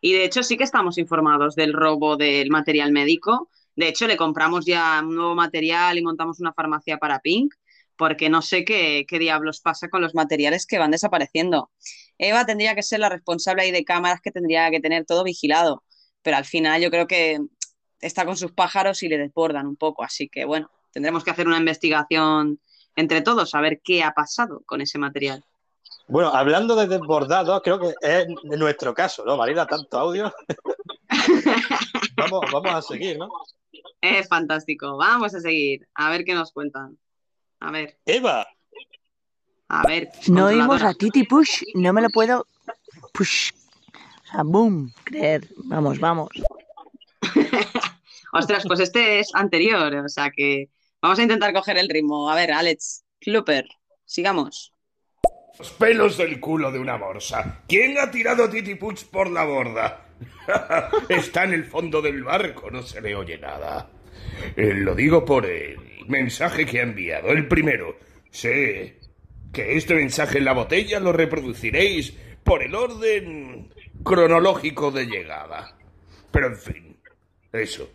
Y 0.00 0.12
de 0.12 0.24
hecho 0.24 0.42
sí 0.42 0.56
que 0.56 0.64
estamos 0.64 0.98
informados 0.98 1.56
del 1.56 1.72
robo 1.72 2.16
del 2.16 2.50
material 2.50 2.92
médico. 2.92 3.48
De 3.74 3.88
hecho, 3.88 4.06
le 4.06 4.16
compramos 4.16 4.66
ya 4.66 5.00
un 5.02 5.16
nuevo 5.16 5.34
material 5.34 5.98
y 5.98 6.02
montamos 6.02 6.40
una 6.40 6.52
farmacia 6.52 6.98
para 6.98 7.20
Pink, 7.20 7.54
porque 7.96 8.28
no 8.28 8.42
sé 8.42 8.64
qué, 8.64 9.06
qué 9.08 9.18
diablos 9.18 9.60
pasa 9.60 9.88
con 9.88 10.02
los 10.02 10.14
materiales 10.14 10.66
que 10.66 10.78
van 10.78 10.90
desapareciendo. 10.90 11.70
Eva 12.22 12.46
tendría 12.46 12.74
que 12.74 12.82
ser 12.82 13.00
la 13.00 13.08
responsable 13.08 13.62
ahí 13.62 13.70
de 13.70 13.84
cámaras 13.84 14.20
que 14.20 14.30
tendría 14.30 14.70
que 14.70 14.80
tener 14.80 15.04
todo 15.04 15.24
vigilado, 15.24 15.82
pero 16.22 16.36
al 16.36 16.44
final 16.44 16.80
yo 16.80 16.90
creo 16.90 17.06
que 17.06 17.40
está 18.00 18.24
con 18.24 18.36
sus 18.36 18.52
pájaros 18.52 19.02
y 19.02 19.08
le 19.08 19.18
desbordan 19.18 19.66
un 19.66 19.76
poco, 19.76 20.04
así 20.04 20.28
que 20.28 20.44
bueno, 20.44 20.70
tendremos 20.92 21.24
que 21.24 21.30
hacer 21.30 21.46
una 21.46 21.58
investigación 21.58 22.60
entre 22.96 23.22
todos 23.22 23.54
a 23.54 23.60
ver 23.60 23.80
qué 23.82 24.02
ha 24.02 24.12
pasado 24.12 24.62
con 24.66 24.80
ese 24.80 24.98
material. 24.98 25.44
Bueno, 26.08 26.30
hablando 26.34 26.76
de 26.76 26.88
desbordados, 26.88 27.60
creo 27.62 27.78
que 27.78 27.94
es 28.02 28.26
nuestro 28.42 28.92
caso, 28.92 29.24
¿no, 29.24 29.36
Marina? 29.36 29.66
Tanto 29.66 29.98
audio. 29.98 30.32
vamos, 32.16 32.44
vamos 32.52 32.74
a 32.74 32.82
seguir, 32.82 33.18
¿no? 33.18 33.28
Es 34.00 34.28
fantástico. 34.28 34.96
Vamos 34.96 35.34
a 35.34 35.40
seguir. 35.40 35.88
A 35.94 36.10
ver 36.10 36.24
qué 36.24 36.34
nos 36.34 36.52
cuentan. 36.52 36.98
A 37.60 37.70
ver, 37.70 37.96
Eva, 38.04 38.46
a 39.72 39.86
ver. 39.86 40.10
No 40.28 40.46
oímos 40.46 40.82
a 40.82 40.92
Titi 40.92 41.24
Push, 41.24 41.62
no 41.74 41.92
me 41.94 42.02
lo 42.02 42.10
puedo. 42.10 42.46
Push. 43.14 43.52
O 43.92 44.26
sea, 44.30 44.42
boom, 44.44 44.92
creer. 45.02 45.48
Vamos, 45.64 45.98
vamos. 45.98 46.28
Ostras, 48.32 48.64
pues 48.66 48.80
este 48.80 49.20
es 49.20 49.30
anterior, 49.34 49.94
o 49.94 50.08
sea 50.08 50.30
que 50.30 50.68
vamos 51.00 51.18
a 51.18 51.22
intentar 51.22 51.54
coger 51.54 51.78
el 51.78 51.88
ritmo. 51.88 52.30
A 52.30 52.34
ver, 52.34 52.52
Alex, 52.52 53.04
Klupper, 53.18 53.66
sigamos. 54.04 54.74
Los 55.58 55.70
pelos 55.70 56.18
del 56.18 56.38
culo 56.38 56.70
de 56.70 56.78
una 56.78 56.98
morsa. 56.98 57.62
¿Quién 57.66 57.98
ha 57.98 58.10
tirado 58.10 58.44
a 58.44 58.50
Titi 58.50 58.74
Puch 58.74 59.04
por 59.06 59.30
la 59.30 59.44
borda? 59.44 60.06
Está 61.08 61.44
en 61.44 61.54
el 61.54 61.64
fondo 61.64 62.02
del 62.02 62.24
barco, 62.24 62.70
no 62.70 62.82
se 62.82 63.00
le 63.00 63.14
oye 63.14 63.38
nada. 63.38 63.88
Eh, 64.54 64.74
lo 64.74 64.94
digo 64.94 65.24
por 65.24 65.46
el 65.46 65.78
mensaje 66.08 66.66
que 66.66 66.80
ha 66.80 66.82
enviado. 66.82 67.28
El 67.28 67.48
primero. 67.48 67.96
Sé 68.30 69.01
que 69.52 69.76
este 69.76 69.94
mensaje 69.94 70.38
en 70.38 70.44
la 70.44 70.54
botella 70.54 70.98
lo 70.98 71.12
reproduciréis 71.12 72.14
por 72.42 72.62
el 72.62 72.74
orden 72.74 73.72
cronológico 74.02 74.90
de 74.90 75.06
llegada. 75.06 75.76
Pero 76.30 76.46
en 76.48 76.56
fin, 76.56 76.96
eso. 77.52 77.88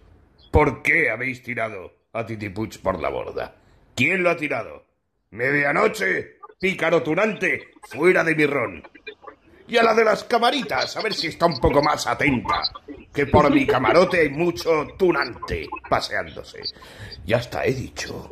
¿Por 0.52 0.82
qué 0.82 1.10
habéis 1.10 1.42
tirado 1.44 1.94
a 2.14 2.26
Titi 2.26 2.50
Puch 2.50 2.80
por 2.80 3.00
la 3.00 3.10
borda? 3.10 3.56
¿Quién 3.96 4.24
lo 4.24 4.30
ha 4.30 4.38
tirado? 4.38 4.86
Medianoche, 5.32 6.38
pícaro 6.60 7.04
tunante, 7.04 7.72
fuera 7.90 8.24
de 8.24 8.36
mi 8.36 8.46
ron. 8.46 8.84
Y 9.68 9.78
a 9.78 9.84
la 9.84 9.94
de 9.94 10.06
las 10.06 10.24
camaritas, 10.24 10.96
a 10.96 11.02
ver 11.02 11.14
si 11.14 11.28
está 11.28 11.46
un 11.46 11.60
poco 11.60 11.82
más 11.82 12.08
atenta. 12.08 12.62
Que 13.14 13.26
por 13.26 13.52
mi 13.52 13.66
camarote 13.66 14.22
hay 14.22 14.30
mucho 14.30 14.88
tunante 14.98 15.68
paseándose. 15.90 16.62
Ya 17.26 17.38
está, 17.38 17.66
he 17.66 17.74
dicho. 17.74 18.30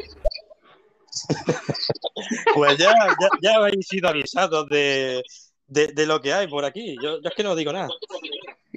pues 2.56 2.78
ya, 2.78 2.94
ya, 3.42 3.56
habéis 3.56 3.88
sido 3.88 4.10
avisados 4.10 4.68
de, 4.70 5.24
de, 5.68 6.06
lo 6.06 6.22
que 6.22 6.34
hay 6.34 6.48
por 6.48 6.66
aquí. 6.66 6.96
Yo, 7.02 7.22
yo 7.22 7.30
es 7.30 7.36
que 7.36 7.44
no 7.44 7.56
digo 7.56 7.74
nada. 7.74 7.90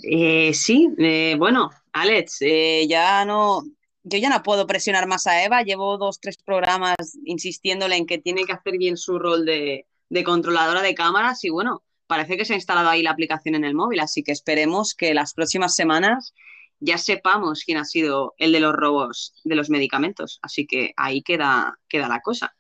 Eh, 0.03 0.53
sí, 0.55 0.89
eh, 0.99 1.37
bueno, 1.39 1.71
Alex, 1.93 2.39
eh, 2.41 2.87
ya 2.89 3.25
no, 3.25 3.63
yo 4.03 4.19
ya 4.19 4.31
no 4.31 4.43
puedo 4.43 4.67
presionar 4.67 5.07
más 5.07 5.27
a 5.27 5.45
Eva. 5.45 5.63
Llevo 5.63 5.99
dos, 5.99 6.21
tres 6.21 6.37
programas 6.37 6.97
insistiéndole 7.25 7.97
en 7.97 8.07
que 8.07 8.19
tiene 8.19 8.45
que 8.45 8.53
hacer 8.53 8.79
bien 8.79 8.97
su 8.97 9.19
rol 9.19 9.45
de, 9.45 9.87
de 10.09 10.25
controladora 10.25 10.83
de 10.83 10.95
cámaras 10.95 11.45
y 11.45 11.51
bueno, 11.51 11.83
parece 12.07 12.37
que 12.37 12.45
se 12.45 12.55
ha 12.55 12.57
instalado 12.57 12.89
ahí 12.89 13.03
la 13.03 13.11
aplicación 13.11 13.55
en 13.55 13.65
el 13.65 13.75
móvil, 13.75 14.01
así 14.01 14.23
que 14.23 14.33
esperemos 14.33 14.95
que 14.95 15.15
las 15.15 15.35
próximas 15.35 15.75
semanas 15.75 16.35
ya 16.81 16.99
sepamos 16.99 17.65
quién 17.65 17.79
ha 17.79 17.85
sido 17.85 18.35
el 18.39 18.53
de 18.53 18.61
los 18.61 18.75
robos 18.75 19.35
de 19.45 19.57
los 19.57 19.71
medicamentos. 19.71 20.39
Así 20.43 20.67
que 20.67 20.93
ahí 20.97 21.23
queda, 21.23 21.79
queda 21.89 22.09
la 22.09 22.21
cosa. 22.21 22.55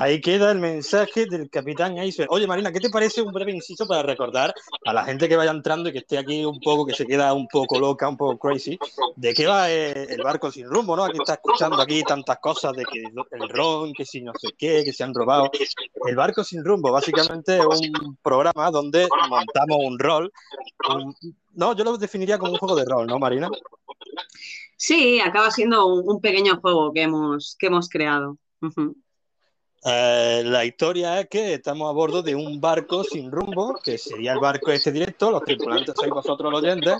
Ahí 0.00 0.18
queda 0.22 0.50
el 0.50 0.58
mensaje 0.58 1.26
del 1.26 1.50
capitán 1.50 1.98
Iceberg. 1.98 2.32
Oye, 2.32 2.46
Marina, 2.46 2.72
¿qué 2.72 2.80
te 2.80 2.88
parece 2.88 3.20
un 3.20 3.34
breve 3.34 3.52
inciso 3.52 3.86
para 3.86 4.02
recordar 4.02 4.54
a 4.86 4.94
la 4.94 5.04
gente 5.04 5.28
que 5.28 5.36
vaya 5.36 5.50
entrando 5.50 5.90
y 5.90 5.92
que 5.92 5.98
esté 5.98 6.16
aquí 6.16 6.42
un 6.42 6.58
poco, 6.58 6.86
que 6.86 6.94
se 6.94 7.06
queda 7.06 7.34
un 7.34 7.46
poco 7.46 7.78
loca, 7.78 8.08
un 8.08 8.16
poco 8.16 8.38
crazy, 8.38 8.78
de 9.16 9.34
qué 9.34 9.46
va 9.46 9.70
eh, 9.70 10.06
el 10.08 10.22
barco 10.22 10.50
sin 10.50 10.64
rumbo, 10.70 10.96
¿no? 10.96 11.04
Aquí 11.04 11.18
está 11.18 11.34
escuchando 11.34 11.82
aquí 11.82 12.02
tantas 12.02 12.38
cosas 12.38 12.72
de 12.72 12.84
que 12.86 13.02
el 13.02 13.48
ron, 13.50 13.92
que 13.92 14.06
si 14.06 14.22
no 14.22 14.32
sé 14.40 14.48
qué, 14.56 14.82
que 14.86 14.94
se 14.94 15.04
han 15.04 15.12
robado. 15.12 15.50
El 16.06 16.16
barco 16.16 16.44
sin 16.44 16.64
rumbo, 16.64 16.90
básicamente 16.90 17.58
es 17.58 17.66
un 17.66 18.16
programa 18.22 18.70
donde 18.70 19.06
montamos 19.28 19.76
un 19.84 19.98
rol. 19.98 20.32
No, 21.52 21.76
yo 21.76 21.84
lo 21.84 21.98
definiría 21.98 22.38
como 22.38 22.52
un 22.52 22.58
juego 22.58 22.74
de 22.74 22.86
rol, 22.86 23.06
¿no, 23.06 23.18
Marina? 23.18 23.50
Sí, 24.78 25.20
acaba 25.20 25.50
siendo 25.50 25.86
un, 25.88 26.22
pequeño 26.22 26.58
juego 26.58 26.90
que 26.90 27.02
hemos, 27.02 27.54
que 27.58 27.66
hemos 27.66 27.90
creado. 27.90 28.38
Ujú. 28.62 28.96
Eh, 29.82 30.42
la 30.44 30.64
historia 30.64 31.20
es 31.20 31.28
que 31.28 31.54
estamos 31.54 31.88
a 31.88 31.92
bordo 31.92 32.22
de 32.22 32.34
un 32.34 32.60
barco 32.60 33.02
sin 33.02 33.30
rumbo, 33.30 33.78
que 33.82 33.96
sería 33.96 34.32
el 34.34 34.38
barco 34.38 34.70
este 34.70 34.92
directo, 34.92 35.30
los 35.30 35.42
tripulantes 35.42 35.94
sois 35.98 36.10
vosotros 36.10 36.52
los 36.52 36.62
oyentes, 36.62 36.96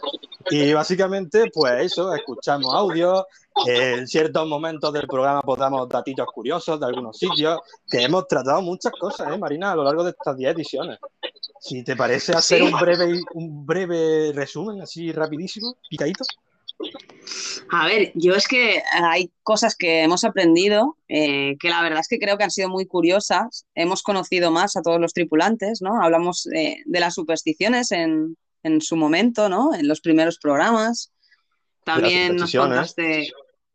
y 0.50 0.72
básicamente, 0.72 1.50
pues 1.52 1.92
eso, 1.92 2.14
escuchamos 2.14 2.74
audio, 2.74 3.26
eh, 3.66 3.96
en 3.98 4.08
ciertos 4.08 4.46
momentos 4.48 4.92
del 4.94 5.06
programa 5.06 5.42
pues 5.42 5.60
damos 5.60 5.86
datitos 5.90 6.26
curiosos 6.32 6.80
de 6.80 6.86
algunos 6.86 7.18
sitios, 7.18 7.60
que 7.86 8.02
hemos 8.02 8.26
tratado 8.26 8.62
muchas 8.62 8.92
cosas, 8.98 9.30
¿eh, 9.30 9.36
Marina, 9.38 9.72
a 9.72 9.76
lo 9.76 9.84
largo 9.84 10.02
de 10.02 10.10
estas 10.10 10.36
10 10.36 10.54
ediciones. 10.54 10.98
Si 11.60 11.84
te 11.84 11.94
parece 11.94 12.32
hacer 12.32 12.60
Sí. 12.60 12.72
un 12.72 12.80
breve, 12.80 13.20
un 13.34 13.66
breve 13.66 14.32
resumen, 14.32 14.80
así 14.80 15.12
rapidísimo, 15.12 15.76
picadito. 15.90 16.24
A 17.70 17.86
ver, 17.86 18.12
yo 18.14 18.34
es 18.34 18.48
que 18.48 18.82
hay 18.92 19.30
cosas 19.42 19.76
que 19.76 20.02
hemos 20.02 20.24
aprendido 20.24 20.96
eh, 21.08 21.56
que 21.60 21.68
la 21.68 21.82
verdad 21.82 22.00
es 22.00 22.08
que 22.08 22.18
creo 22.18 22.36
que 22.36 22.44
han 22.44 22.50
sido 22.50 22.68
muy 22.68 22.86
curiosas. 22.86 23.66
Hemos 23.74 24.02
conocido 24.02 24.50
más 24.50 24.76
a 24.76 24.82
todos 24.82 25.00
los 25.00 25.12
tripulantes, 25.12 25.80
¿no? 25.80 26.02
Hablamos 26.02 26.46
eh, 26.54 26.78
de 26.84 27.00
las 27.00 27.14
supersticiones 27.14 27.92
en, 27.92 28.36
en 28.62 28.80
su 28.80 28.96
momento, 28.96 29.48
¿no? 29.48 29.74
En 29.74 29.86
los 29.86 30.00
primeros 30.00 30.38
programas. 30.38 31.12
También 31.84 32.36
nos 32.36 32.52
contaste, 32.52 33.30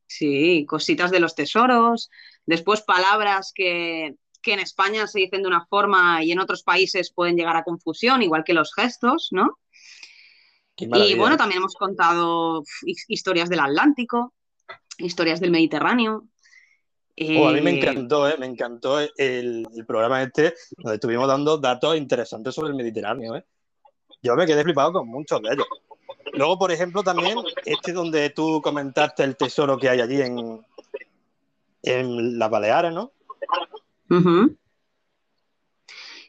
sí, 0.07 0.65
cositas 0.67 1.11
de 1.11 1.19
los 1.19 1.35
tesoros. 1.35 2.09
Después 2.45 2.81
palabras 2.81 3.51
que, 3.55 4.15
que 4.41 4.53
en 4.53 4.59
España 4.59 5.07
se 5.07 5.19
dicen 5.19 5.41
de 5.41 5.47
una 5.47 5.65
forma 5.65 6.23
y 6.23 6.31
en 6.31 6.39
otros 6.39 6.63
países 6.63 7.11
pueden 7.13 7.35
llegar 7.35 7.55
a 7.55 7.63
confusión, 7.63 8.21
igual 8.21 8.43
que 8.43 8.53
los 8.53 8.73
gestos, 8.73 9.29
¿no? 9.31 9.57
Y 10.77 11.15
bueno, 11.15 11.37
también 11.37 11.59
hemos 11.59 11.73
contado 11.75 12.63
historias 13.07 13.49
del 13.49 13.59
Atlántico, 13.61 14.33
historias 14.97 15.39
del 15.39 15.51
Mediterráneo. 15.51 16.25
Oh, 17.37 17.47
a 17.47 17.53
mí 17.53 17.61
me 17.61 17.71
Eh, 17.71 17.79
encantó, 17.79 18.27
¿eh? 18.27 18.35
me 18.37 18.45
encantó 18.45 18.99
el, 18.99 19.09
el 19.17 19.85
programa 19.85 20.21
este, 20.21 20.53
donde 20.77 20.95
estuvimos 20.95 21.27
dando 21.29 21.57
datos 21.57 21.95
interesantes 21.95 22.53
sobre 22.53 22.71
el 22.71 22.75
Mediterráneo. 22.75 23.37
¿eh? 23.37 23.45
Yo 24.21 24.35
me 24.35 24.45
quedé 24.45 24.63
flipado 24.63 24.91
con 24.91 25.07
muchos 25.07 25.41
de 25.41 25.53
ellos. 25.53 25.67
Luego, 26.33 26.59
por 26.59 26.71
ejemplo, 26.73 27.03
también 27.03 27.37
este 27.63 27.93
donde 27.93 28.29
tú 28.31 28.61
comentaste 28.61 29.23
el 29.23 29.37
tesoro 29.37 29.77
que 29.77 29.87
hay 29.87 30.01
allí 30.01 30.21
en, 30.21 30.65
en 31.83 32.37
las 32.37 32.49
Baleares, 32.49 32.91
¿no? 32.91 33.13
ujú. 34.09 34.57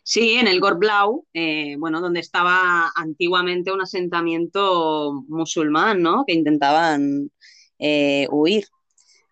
Sí, 0.09 0.35
en 0.35 0.47
el 0.47 0.61
Gorblau, 0.61 1.27
eh, 1.35 1.75
bueno, 1.79 2.01
donde 2.01 2.21
estaba 2.21 2.93
antiguamente 2.95 3.73
un 3.73 3.81
asentamiento 3.81 5.25
musulmán, 5.27 6.01
¿no? 6.01 6.23
Que 6.25 6.33
intentaban 6.33 7.33
eh, 7.81 8.29
huir. 8.31 8.69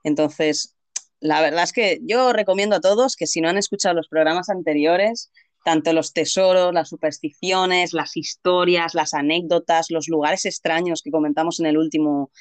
Entonces, 0.02 0.74
la 1.20 1.40
verdad 1.40 1.62
es 1.62 1.72
que 1.72 2.00
yo 2.02 2.32
recomiendo 2.32 2.74
a 2.74 2.80
todos 2.80 3.14
que 3.14 3.28
si 3.28 3.40
no 3.40 3.48
han 3.50 3.56
escuchado 3.56 3.94
los 3.94 4.08
programas 4.08 4.48
anteriores, 4.48 5.30
tanto 5.64 5.92
los 5.92 6.12
tesoros, 6.12 6.74
las 6.74 6.88
supersticiones, 6.88 7.92
las 7.92 8.16
historias, 8.16 8.94
las 8.94 9.14
anécdotas, 9.14 9.92
los 9.92 10.08
lugares 10.08 10.44
extraños 10.44 11.02
que 11.02 11.12
comentamos 11.12 11.60
en 11.60 11.66
el 11.66 11.78
último 11.78 12.32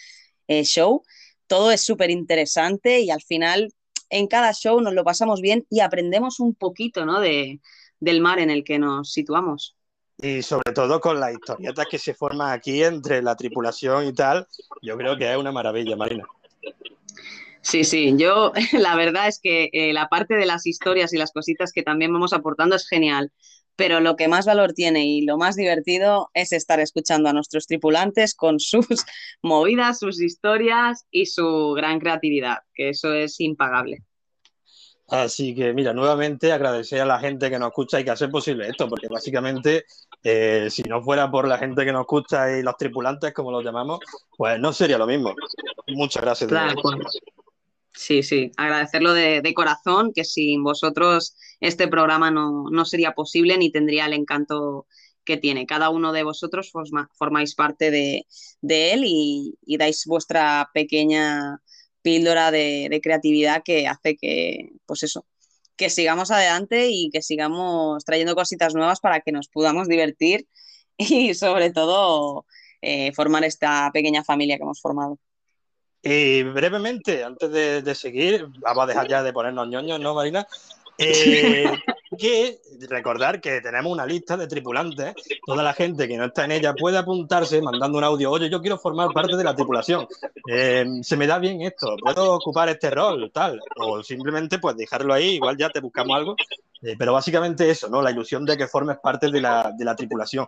eh, 0.48 0.64
show, 0.64 1.04
todo 1.46 1.72
es 1.72 1.82
súper 1.82 2.10
interesante 2.10 3.02
y 3.02 3.12
al 3.12 3.22
final 3.22 3.72
en 4.10 4.26
cada 4.26 4.54
show 4.54 4.82
nos 4.82 4.96
lo 4.96 5.04
pasamos 5.04 5.40
bien 5.40 5.68
y 5.70 5.82
aprendemos 5.82 6.40
un 6.40 6.56
poquito, 6.56 7.06
¿no? 7.06 7.20
de, 7.20 7.62
del 8.04 8.20
mar 8.20 8.40
en 8.40 8.50
el 8.50 8.64
que 8.64 8.78
nos 8.80 9.14
situamos. 9.14 9.78
Y 10.18 10.42
sobre 10.42 10.74
todo 10.74 11.00
con 11.00 11.20
las 11.20 11.34
historietas 11.34 11.88
que 11.90 11.98
se 11.98 12.14
forman 12.14 12.52
aquí 12.52 12.84
entre 12.84 13.22
la 13.22 13.36
tripulación 13.36 14.06
y 14.08 14.14
tal, 14.14 14.46
yo 14.82 14.98
creo 14.98 15.18
que 15.18 15.32
es 15.32 15.38
una 15.38 15.52
maravilla, 15.52 15.96
Marina. 15.96 16.26
Sí, 17.62 17.86
sí, 17.86 18.14
yo 18.18 18.52
la 18.74 18.96
verdad 18.96 19.28
es 19.28 19.40
que 19.42 19.70
eh, 19.72 19.94
la 19.94 20.10
parte 20.10 20.36
de 20.36 20.46
las 20.46 20.68
historias 20.68 21.14
y 21.14 21.18
las 21.18 21.32
cositas 21.32 21.72
que 21.72 21.82
también 21.82 22.12
vamos 22.12 22.34
aportando 22.34 22.76
es 22.76 22.88
genial, 22.88 23.32
pero 23.78 24.02
lo 24.02 24.18
que 24.18 24.28
más 24.28 24.46
valor 24.46 24.74
tiene 24.74 25.06
y 25.06 25.22
lo 25.22 25.38
más 25.38 25.56
divertido 25.56 26.30
es 26.34 26.52
estar 26.52 26.82
escuchando 26.82 27.30
a 27.30 27.34
nuestros 27.34 27.66
tripulantes 27.66 28.36
con 28.36 28.60
sus 28.60 28.86
movidas, 29.42 30.00
sus 30.00 30.22
historias 30.22 31.06
y 31.10 31.28
su 31.28 31.72
gran 31.72 32.00
creatividad, 32.00 32.58
que 32.74 32.90
eso 32.90 33.14
es 33.14 33.40
impagable. 33.40 34.04
Así 35.14 35.54
que, 35.54 35.74
mira, 35.74 35.94
nuevamente 35.94 36.52
agradecer 36.52 37.00
a 37.02 37.06
la 37.06 37.20
gente 37.20 37.48
que 37.52 37.60
nos 37.60 37.68
escucha 37.68 38.00
y 38.00 38.04
que 38.04 38.10
hace 38.10 38.30
posible 38.30 38.68
esto, 38.68 38.90
porque 38.90 39.08
básicamente, 39.08 39.86
eh, 40.24 40.70
si 40.72 40.82
no 40.84 41.04
fuera 41.04 41.30
por 41.30 41.48
la 41.48 41.60
gente 41.60 41.86
que 41.86 41.92
nos 41.92 42.02
escucha 42.02 42.58
y 42.58 42.64
los 42.64 42.76
tripulantes, 42.78 43.32
como 43.32 43.52
los 43.52 43.64
llamamos, 43.64 44.00
pues 44.36 44.60
no 44.60 44.74
sería 44.74 44.98
lo 44.98 45.06
mismo. 45.06 45.36
Muchas 45.90 46.24
gracias. 46.24 46.50
cual. 46.82 47.00
Sí, 47.92 48.24
sí, 48.24 48.52
agradecerlo 48.58 49.14
de, 49.14 49.42
de 49.42 49.54
corazón, 49.54 50.14
que 50.16 50.24
sin 50.24 50.64
vosotros 50.64 51.36
este 51.60 51.88
programa 51.88 52.32
no, 52.32 52.66
no 52.72 52.84
sería 52.84 53.12
posible 53.12 53.56
ni 53.60 53.72
tendría 53.72 54.08
el 54.08 54.14
encanto 54.14 54.88
que 55.24 55.38
tiene. 55.38 55.68
Cada 55.68 55.92
uno 55.92 56.12
de 56.12 56.24
vosotros 56.24 56.72
forma- 56.72 57.08
formáis 57.14 57.54
parte 57.54 57.92
de, 57.92 58.26
de 58.62 58.94
él 58.94 59.04
y, 59.06 59.60
y 59.64 59.78
dais 59.78 60.06
vuestra 60.08 60.72
pequeña 60.74 61.62
píldora 62.04 62.52
de, 62.52 62.88
de 62.90 63.02
creatividad 63.02 63.64
que 63.64 63.88
hace 63.88 64.16
que, 64.16 64.70
pues 64.86 65.02
eso, 65.04 65.26
que 65.76 65.90
sigamos 65.90 66.30
adelante 66.30 66.90
y 66.90 67.10
que 67.10 67.22
sigamos 67.22 68.06
trayendo 68.06 68.36
cositas 68.36 68.76
nuevas 68.76 69.00
para 69.00 69.22
que 69.22 69.32
nos 69.32 69.48
podamos 69.48 69.88
divertir 69.88 70.48
y 70.98 71.34
sobre 71.34 71.72
todo 71.72 72.46
eh, 72.82 73.12
formar 73.14 73.44
esta 73.44 73.90
pequeña 73.92 74.24
familia 74.24 74.58
que 74.58 74.64
hemos 74.64 74.82
formado. 74.82 75.18
Y 76.06 76.44
brevemente, 76.44 77.24
antes 77.24 77.50
de, 77.50 77.82
de 77.82 77.96
seguir, 77.96 78.48
vamos 78.60 78.84
a 78.84 78.88
dejar 78.88 79.08
ya 79.08 79.24
de 79.24 79.32
ponernos 79.32 79.70
ñoños, 79.70 80.02
¿no, 80.02 80.14
Marina? 80.14 80.46
Eh, 81.06 81.72
que 82.18 82.60
recordar 82.90 83.42
que 83.42 83.62
tenemos 83.62 83.92
una 83.92 84.06
lista 84.06 84.38
de 84.38 84.48
tripulantes. 84.48 85.14
Toda 85.46 85.64
la 85.64 85.74
gente 85.74 86.08
que 86.08 86.18
no 86.18 86.26
está 86.26 86.46
en 86.46 86.52
ella 86.52 86.74
puede 86.74 86.98
apuntarse 86.98 87.62
mandando 87.62 87.98
un 87.98 88.04
audio. 88.04 88.32
Oye, 88.32 88.50
yo 88.50 88.62
quiero 88.62 88.78
formar 88.78 89.10
parte 89.14 89.36
de 89.36 89.44
la 89.44 89.56
tripulación. 89.56 90.08
Eh, 90.48 90.86
se 91.02 91.18
me 91.18 91.28
da 91.28 91.40
bien 91.40 91.62
esto. 91.62 91.96
Puedo 91.98 92.34
ocupar 92.34 92.70
este 92.70 92.90
rol, 92.90 93.32
tal. 93.34 93.60
O 93.78 94.04
simplemente, 94.04 94.60
pues 94.60 94.76
dejarlo 94.76 95.14
ahí. 95.14 95.36
Igual 95.36 95.58
ya 95.58 95.70
te 95.70 95.80
buscamos 95.80 96.16
algo. 96.16 96.36
Eh, 96.82 96.96
pero 96.98 97.14
básicamente 97.14 97.70
eso, 97.70 97.90
¿no? 97.90 98.02
La 98.02 98.12
ilusión 98.12 98.46
de 98.46 98.58
que 98.58 98.68
formes 98.68 98.98
parte 99.02 99.32
de 99.32 99.42
la, 99.42 99.74
de 99.76 99.86
la 99.86 99.96
tripulación. 99.96 100.48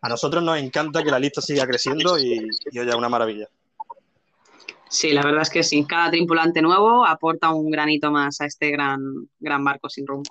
A 0.00 0.08
nosotros 0.08 0.42
nos 0.42 0.58
encanta 0.58 1.02
que 1.02 1.10
la 1.10 1.18
lista 1.18 1.40
siga 1.40 1.66
creciendo 1.66 2.18
y, 2.18 2.48
y 2.70 2.78
oye, 2.78 2.94
una 2.94 3.08
maravilla. 3.08 3.48
Sí, 4.88 5.10
la 5.12 5.22
verdad 5.22 5.42
es 5.42 5.50
que 5.50 5.62
sí. 5.62 5.84
Cada 5.84 6.10
tripulante 6.10 6.62
nuevo 6.62 7.04
aporta 7.04 7.50
un 7.50 7.70
granito 7.70 8.10
más 8.10 8.40
a 8.40 8.46
este 8.46 8.70
gran, 8.70 9.00
gran 9.40 9.64
barco 9.64 9.88
sin 9.88 10.06
rumbo. 10.06 10.30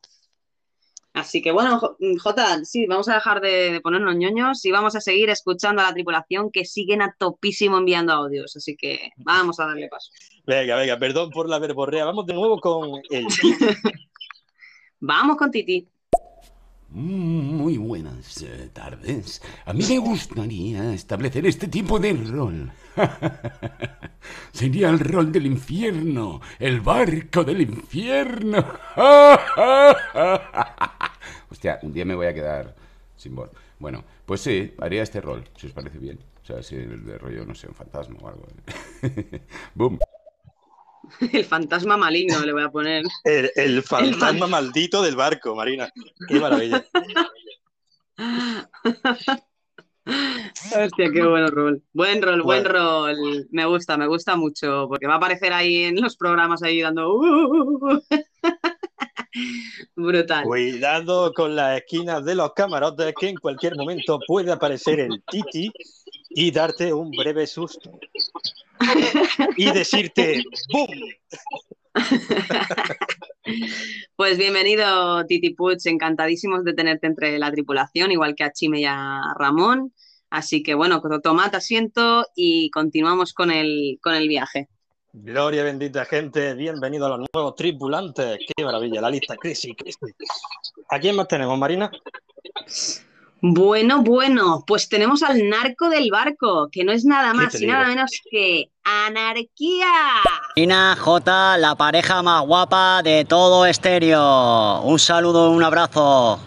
Así 1.13 1.41
que 1.41 1.51
bueno, 1.51 1.79
Jo- 1.79 1.95
Jota, 2.21 2.65
sí, 2.65 2.85
vamos 2.87 3.07
a 3.07 3.13
dejar 3.15 3.39
de, 3.39 3.71
de 3.71 3.79
ponernos 3.81 4.15
ñoños 4.17 4.65
y 4.65 4.71
vamos 4.71 4.95
a 4.97 5.01
seguir 5.01 5.29
escuchando 5.29 5.81
a 5.81 5.85
la 5.85 5.93
tripulación 5.93 6.51
que 6.51 6.65
siguen 6.65 7.01
a 7.01 7.15
topísimo 7.17 7.77
enviando 7.77 8.11
audios. 8.11 8.55
Así 8.57 8.75
que 8.75 9.11
vamos 9.17 9.59
a 9.61 9.65
darle 9.67 9.87
paso. 9.87 10.11
Venga, 10.45 10.75
venga, 10.75 10.97
perdón 10.99 11.29
por 11.31 11.47
la 11.49 11.59
verborrea. 11.59 12.03
Vamos 12.05 12.25
de 12.25 12.33
nuevo 12.33 12.59
con 12.59 13.01
el 13.09 13.25
Vamos 14.99 15.37
con 15.37 15.51
Titi. 15.51 15.87
Mm, 16.89 17.57
Muy 17.57 17.77
buenas 17.77 18.41
eh, 18.41 18.69
tardes. 18.73 19.41
A 19.65 19.73
mí 19.73 19.83
me 19.87 19.97
gustaría 19.99 20.93
establecer 20.93 21.45
este 21.45 21.67
tipo 21.67 21.99
de 21.99 22.13
rol. 22.13 22.71
Sería 24.51 24.89
el 24.89 24.99
rol 24.99 25.31
del 25.31 25.45
infierno, 25.45 26.41
el 26.59 26.81
barco 26.81 27.43
del 27.43 27.61
infierno. 27.61 28.65
Hostia, 31.49 31.79
un 31.83 31.93
día 31.93 32.05
me 32.05 32.15
voy 32.15 32.27
a 32.27 32.33
quedar 32.33 32.75
sin 33.15 33.35
voz. 33.35 33.51
Bueno, 33.79 34.03
pues 34.25 34.41
sí, 34.41 34.73
haría 34.79 35.03
este 35.03 35.21
rol, 35.21 35.43
si 35.55 35.67
os 35.67 35.73
parece 35.73 35.99
bien. 35.99 36.19
O 36.41 36.45
sea, 36.45 36.61
si 36.63 36.75
el 36.75 37.05
de 37.05 37.17
rollo, 37.17 37.45
no 37.45 37.55
sé, 37.55 37.67
un 37.67 37.75
fantasma 37.75 38.17
o 38.21 38.27
algo. 38.27 38.45
Boom. 39.75 39.99
El 41.31 41.45
fantasma 41.45 41.97
maligno 41.97 42.43
le 42.43 42.53
voy 42.53 42.63
a 42.63 42.69
poner. 42.69 43.03
El, 43.23 43.51
el 43.55 43.83
fantasma 43.83 44.45
El 44.45 44.51
maldito 44.51 45.01
del 45.01 45.15
barco, 45.15 45.55
Marina. 45.55 45.89
Qué 46.27 46.39
maravilla. 46.39 46.85
Hostia, 50.05 51.09
qué 51.11 51.25
buen 51.25 51.47
rol. 51.47 51.81
Buen 51.93 52.21
rol, 52.21 52.41
buen 52.43 52.63
rol. 52.63 53.47
Me 53.51 53.65
gusta, 53.65 53.97
me 53.97 54.07
gusta 54.07 54.35
mucho, 54.35 54.87
porque 54.87 55.07
va 55.07 55.13
a 55.15 55.17
aparecer 55.17 55.51
ahí 55.53 55.83
en 55.83 55.99
los 56.01 56.15
programas 56.15 56.61
ahí 56.63 56.81
dando... 56.81 57.15
"Uh". 57.15 58.01
Brutal. 59.95 60.43
Cuidado 60.43 61.33
con 61.33 61.55
las 61.55 61.79
esquinas 61.79 62.23
de 62.23 62.35
los 62.35 62.53
camarotes, 62.53 63.13
que 63.19 63.29
en 63.29 63.37
cualquier 63.37 63.75
momento 63.75 64.19
puede 64.27 64.51
aparecer 64.51 64.99
el 64.99 65.23
Titi 65.29 65.71
y 66.29 66.51
darte 66.51 66.93
un 66.93 67.11
breve 67.11 67.47
susto. 67.47 67.99
Y 69.57 69.71
decirte 69.71 70.43
¡Bum! 70.71 70.87
Pues 74.15 74.37
bienvenido, 74.37 75.25
Titi 75.25 75.53
Puig, 75.53 75.77
encantadísimos 75.85 76.63
de 76.63 76.73
tenerte 76.73 77.05
entre 77.05 77.37
la 77.37 77.51
tripulación, 77.51 78.11
igual 78.11 78.33
que 78.33 78.43
a 78.43 78.51
Chime 78.51 78.79
y 78.81 78.85
a 78.85 79.21
Ramón. 79.37 79.93
Así 80.29 80.63
que 80.63 80.73
bueno, 80.73 81.01
tomad 81.21 81.53
asiento 81.53 82.25
y 82.35 82.71
continuamos 82.71 83.33
con 83.33 83.51
el, 83.51 83.99
con 84.01 84.15
el 84.15 84.27
viaje. 84.27 84.69
Gloria 85.13 85.63
bendita 85.63 86.05
gente, 86.05 86.55
bienvenido 86.55 87.05
a 87.05 87.17
los 87.17 87.27
nuevos 87.33 87.55
tripulantes. 87.55 88.39
Qué 88.39 88.63
maravilla, 88.63 88.99
la 88.99 89.09
lista 89.09 89.35
Crazy, 89.37 89.75
Crazy. 89.75 89.97
¿A 90.89 90.99
quién 90.99 91.15
más 91.15 91.27
tenemos, 91.27 91.57
Marina? 91.57 91.91
Bueno, 93.47 94.01
bueno, 94.01 94.63
pues 94.65 94.89
tenemos 94.89 95.21
al 95.21 95.47
narco 95.47 95.87
del 95.87 96.09
barco, 96.09 96.67
que 96.71 96.83
no 96.83 96.91
es 96.91 97.05
nada 97.05 97.31
¿Qué 97.31 97.37
más 97.37 97.53
y 97.53 97.59
digo? 97.59 97.73
nada 97.73 97.87
menos 97.89 98.09
que 98.31 98.71
anarquía. 98.83 99.85
Marina 100.55 100.95
J, 100.99 101.57
la 101.59 101.75
pareja 101.75 102.23
más 102.23 102.43
guapa 102.43 103.03
de 103.03 103.23
todo 103.23 103.67
estéreo. 103.67 104.81
Un 104.81 104.97
saludo, 104.97 105.51
un 105.51 105.63
abrazo. 105.63 106.39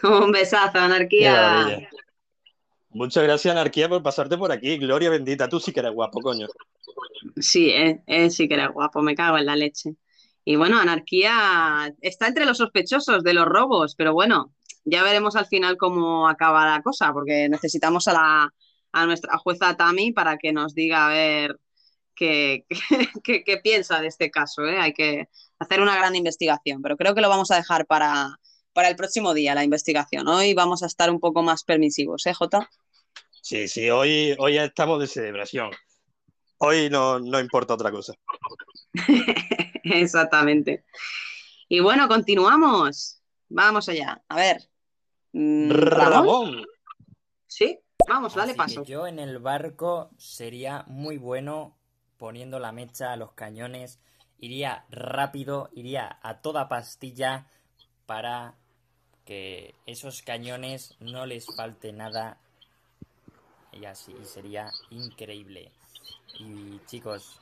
Un 0.02 0.32
besazo, 0.32 0.78
anarquía. 0.78 1.86
Muchas 2.88 3.24
gracias, 3.24 3.52
Anarquía, 3.52 3.90
por 3.90 4.02
pasarte 4.02 4.38
por 4.38 4.50
aquí. 4.50 4.78
Gloria 4.78 5.10
bendita, 5.10 5.46
tú 5.46 5.60
sí 5.60 5.74
que 5.74 5.80
eres 5.80 5.92
guapo, 5.92 6.22
coño. 6.22 6.46
Sí, 7.36 7.68
eh, 7.68 8.00
eh, 8.06 8.30
sí 8.30 8.48
que 8.48 8.54
era 8.54 8.68
guapo, 8.68 9.02
me 9.02 9.14
cago 9.14 9.36
en 9.36 9.44
la 9.44 9.56
leche. 9.56 9.96
Y 10.42 10.56
bueno, 10.56 10.78
Anarquía 10.78 11.94
está 12.00 12.28
entre 12.28 12.46
los 12.46 12.56
sospechosos 12.56 13.22
de 13.22 13.34
los 13.34 13.44
robos, 13.44 13.94
pero 13.94 14.14
bueno, 14.14 14.54
ya 14.86 15.02
veremos 15.02 15.36
al 15.36 15.46
final 15.46 15.76
cómo 15.76 16.28
acaba 16.28 16.64
la 16.64 16.82
cosa, 16.82 17.12
porque 17.12 17.48
necesitamos 17.48 18.08
a 18.08 18.12
la 18.14 18.54
a 18.92 19.04
nuestra 19.04 19.36
jueza 19.36 19.76
Tami 19.76 20.12
para 20.12 20.38
que 20.38 20.52
nos 20.52 20.74
diga 20.74 21.06
a 21.06 21.10
ver 21.10 21.60
qué, 22.14 22.64
qué, 23.24 23.44
qué 23.44 23.58
piensa 23.58 24.00
de 24.00 24.06
este 24.06 24.30
caso, 24.30 24.64
¿eh? 24.64 24.78
Hay 24.78 24.94
que 24.94 25.28
hacer 25.58 25.82
una 25.82 25.96
gran 25.96 26.16
investigación, 26.16 26.80
pero 26.80 26.96
creo 26.96 27.14
que 27.14 27.20
lo 27.20 27.28
vamos 27.28 27.50
a 27.50 27.56
dejar 27.56 27.86
para, 27.86 28.38
para 28.72 28.88
el 28.88 28.96
próximo 28.96 29.34
día, 29.34 29.54
la 29.54 29.64
investigación. 29.64 30.26
Hoy 30.28 30.54
vamos 30.54 30.82
a 30.82 30.86
estar 30.86 31.10
un 31.10 31.20
poco 31.20 31.42
más 31.42 31.62
permisivos, 31.64 32.24
¿eh, 32.26 32.32
Jota? 32.32 32.70
Sí, 33.42 33.68
sí, 33.68 33.90
hoy, 33.90 34.34
hoy 34.38 34.56
estamos 34.56 34.98
de 34.98 35.06
celebración. 35.06 35.70
Hoy 36.58 36.88
no, 36.88 37.18
no 37.20 37.38
importa 37.38 37.74
otra 37.74 37.90
cosa. 37.90 38.14
Exactamente. 39.84 40.84
Y 41.68 41.80
bueno, 41.80 42.08
continuamos. 42.08 43.20
Vamos 43.48 43.88
allá. 43.88 44.22
A 44.28 44.36
ver. 44.36 44.68
Mm, 45.32 45.70
¿Ramón? 45.70 46.46
Ramón, 46.46 46.66
Sí, 47.46 47.78
vamos, 48.08 48.34
dale 48.34 48.50
Así 48.52 48.58
paso. 48.58 48.82
que 48.82 48.90
yo 48.90 49.06
en 49.06 49.18
el 49.18 49.38
barco 49.38 50.10
sería 50.18 50.84
muy 50.88 51.16
bueno 51.18 51.76
poniendo 52.18 52.58
la 52.58 52.72
mecha 52.72 53.12
a 53.12 53.16
los 53.16 53.32
cañones. 53.32 53.98
Iría 54.38 54.84
rápido, 54.90 55.70
iría 55.72 56.18
a 56.22 56.40
toda 56.40 56.68
pastilla 56.68 57.46
para 58.06 58.54
que 59.24 59.74
esos 59.86 60.22
cañones 60.22 60.96
no 61.00 61.26
les 61.26 61.46
falte 61.46 61.92
nada. 61.92 62.38
Y 63.72 63.84
así 63.84 64.14
y 64.20 64.24
sería 64.24 64.70
increíble. 64.90 65.72
Y 66.38 66.80
chicos, 66.86 67.38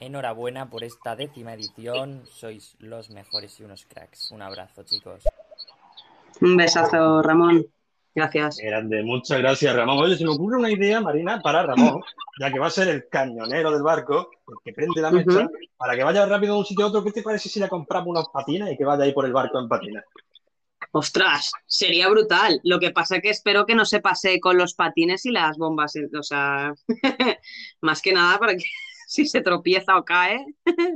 enhorabuena 0.00 0.70
por 0.70 0.84
esta 0.84 1.16
décima 1.16 1.54
edición. 1.54 2.24
Sois 2.30 2.76
los 2.78 3.10
mejores 3.10 3.58
y 3.60 3.64
unos 3.64 3.84
cracks. 3.86 4.30
Un 4.30 4.42
abrazo, 4.42 4.82
chicos. 4.84 5.24
Un 6.40 6.56
besazo, 6.56 7.22
Ramón. 7.22 7.66
Gracias. 8.14 8.56
grande, 8.62 9.02
muchas 9.02 9.38
gracias, 9.40 9.76
Ramón. 9.76 9.98
Oye, 9.98 10.16
se 10.16 10.24
me 10.24 10.30
ocurre 10.30 10.56
una 10.56 10.70
idea, 10.70 11.02
Marina, 11.02 11.38
para 11.42 11.62
Ramón, 11.64 12.00
ya 12.40 12.50
que 12.50 12.58
va 12.58 12.68
a 12.68 12.70
ser 12.70 12.88
el 12.88 13.08
cañonero 13.10 13.70
del 13.70 13.82
barco, 13.82 14.30
el 14.48 14.54
que 14.64 14.72
prende 14.72 15.02
la 15.02 15.10
mecha, 15.10 15.46
para 15.76 15.94
que 15.94 16.02
vaya 16.02 16.24
rápido 16.24 16.54
de 16.54 16.60
un 16.60 16.64
sitio 16.64 16.86
a 16.86 16.88
otro. 16.88 17.04
¿Qué 17.04 17.12
te 17.12 17.22
parece 17.22 17.50
si 17.50 17.60
le 17.60 17.68
compramos 17.68 18.08
unos 18.08 18.28
patines 18.30 18.72
y 18.72 18.76
que 18.78 18.86
vaya 18.86 19.04
ahí 19.04 19.12
por 19.12 19.26
el 19.26 19.34
barco 19.34 19.58
en 19.60 19.68
patines? 19.68 20.02
Ostras, 20.92 21.50
sería 21.66 22.08
brutal. 22.08 22.58
Lo 22.64 22.78
que 22.78 22.90
pasa 22.90 23.16
es 23.16 23.22
que 23.22 23.28
espero 23.30 23.66
que 23.66 23.74
no 23.74 23.84
se 23.84 24.00
pase 24.00 24.40
con 24.40 24.56
los 24.56 24.72
patines 24.72 25.26
y 25.26 25.30
las 25.30 25.58
bombas. 25.58 25.94
eh, 25.96 26.08
O 26.18 26.22
sea, 26.22 26.72
más 27.82 28.00
que 28.00 28.14
nada 28.14 28.38
para 28.38 28.54
que 28.56 28.64
si 29.08 29.26
se 29.26 29.42
tropieza 29.42 29.94
o 29.98 30.04
cae, 30.06 30.42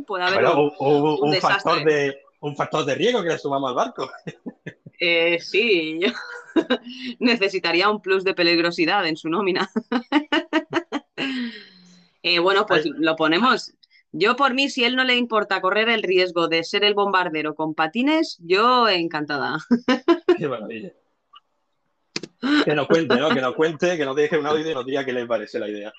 pueda 0.06 0.28
haber 0.28 0.42
Bueno, 0.42 0.62
un, 0.62 0.72
un, 0.78 1.02
un- 1.02 1.28
un 1.28 1.34
factor 1.34 1.84
de, 1.84 2.16
un 2.40 2.56
factor 2.56 2.86
de 2.86 2.94
riesgo 2.94 3.22
que 3.22 3.28
le 3.28 3.38
sumamos 3.38 3.68
al 3.68 3.74
barco. 3.76 4.10
Eh, 5.00 5.40
sí, 5.40 5.98
yo 5.98 6.12
necesitaría 7.18 7.88
un 7.88 8.02
plus 8.02 8.22
de 8.22 8.34
peligrosidad 8.34 9.06
en 9.06 9.16
su 9.16 9.28
nómina. 9.28 9.70
Eh, 12.22 12.38
bueno, 12.38 12.66
pues 12.66 12.84
lo 12.84 13.16
ponemos. 13.16 13.72
Yo 14.12 14.36
por 14.36 14.52
mí, 14.52 14.68
si 14.68 14.84
él 14.84 14.94
no 14.94 15.04
le 15.04 15.16
importa 15.16 15.62
correr 15.62 15.88
el 15.88 16.02
riesgo 16.02 16.48
de 16.48 16.64
ser 16.64 16.84
el 16.84 16.92
bombardero 16.92 17.54
con 17.54 17.74
patines, 17.74 18.36
yo 18.40 18.86
encantada. 18.90 19.56
Qué 20.38 20.46
maravilla. 20.46 20.92
Que 22.66 22.74
nos 22.74 22.86
cuente, 22.88 23.16
¿no? 23.16 23.30
Que 23.30 23.40
nos 23.40 23.54
cuente, 23.54 23.96
que 23.96 24.04
nos 24.04 24.14
deje 24.14 24.38
un 24.38 24.46
audio 24.46 24.70
y 24.70 24.74
nos 24.74 24.84
diga 24.84 25.04
qué 25.04 25.14
les 25.14 25.26
parece 25.26 25.58
la 25.58 25.68
idea. 25.68 25.92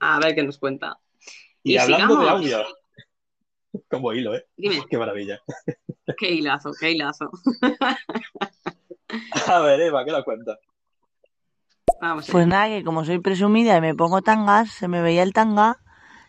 A 0.00 0.18
ver 0.18 0.34
qué 0.34 0.42
nos 0.42 0.58
cuenta. 0.58 0.98
Y, 1.62 1.74
Y 1.74 1.78
hablando 1.78 2.16
de 2.16 2.28
audio, 2.28 2.64
como 3.90 4.12
hilo, 4.12 4.34
¿eh? 4.34 4.46
Dime, 4.56 4.84
Qué 4.88 4.98
maravilla. 4.98 5.40
qué 6.18 6.30
hilazo, 6.32 6.72
qué 6.78 6.92
hilazo. 6.92 7.30
A 9.46 9.60
ver, 9.60 9.80
Eva, 9.80 10.04
¿qué 10.04 10.12
nos 10.12 10.24
cuenta? 10.24 10.58
Vamos. 12.00 12.28
Pues 12.30 12.46
nada, 12.46 12.68
que 12.68 12.84
como 12.84 13.04
soy 13.04 13.18
presumida 13.18 13.76
y 13.76 13.80
me 13.80 13.94
pongo 13.94 14.22
tangas, 14.22 14.70
se 14.70 14.88
me 14.88 15.02
veía 15.02 15.22
el 15.22 15.32
tanga 15.32 15.78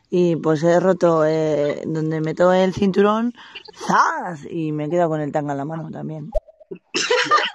y 0.09 0.35
pues 0.35 0.61
he 0.63 0.79
roto 0.79 1.23
eh, 1.25 1.83
donde 1.85 2.19
meto 2.19 2.51
el 2.51 2.73
cinturón, 2.73 3.33
¡zas! 3.73 4.45
Y 4.49 4.73
me 4.73 4.85
he 4.85 4.89
quedado 4.89 5.09
con 5.09 5.21
el 5.21 5.31
tanga 5.31 5.53
en 5.53 5.57
la 5.59 5.65
mano 5.65 5.89
también. 5.89 6.29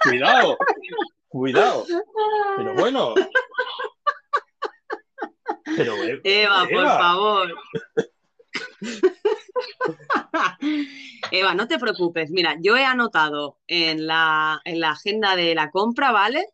Cuidado, 0.03 0.57
cuidado. 1.27 1.85
Pero 2.57 2.73
bueno. 2.73 3.13
Pero, 5.75 5.93
eh, 6.03 6.21
Eva, 6.23 6.61
por 6.63 6.71
Eva. 6.71 6.97
favor. 6.97 7.53
Eva, 11.31 11.53
no 11.53 11.67
te 11.67 11.77
preocupes. 11.79 12.29
Mira, 12.31 12.55
yo 12.61 12.77
he 12.77 12.85
anotado 12.85 13.59
en 13.67 14.07
la, 14.07 14.61
en 14.65 14.79
la 14.79 14.91
agenda 14.91 15.35
de 15.35 15.55
la 15.55 15.69
compra, 15.71 16.11
¿vale? 16.11 16.45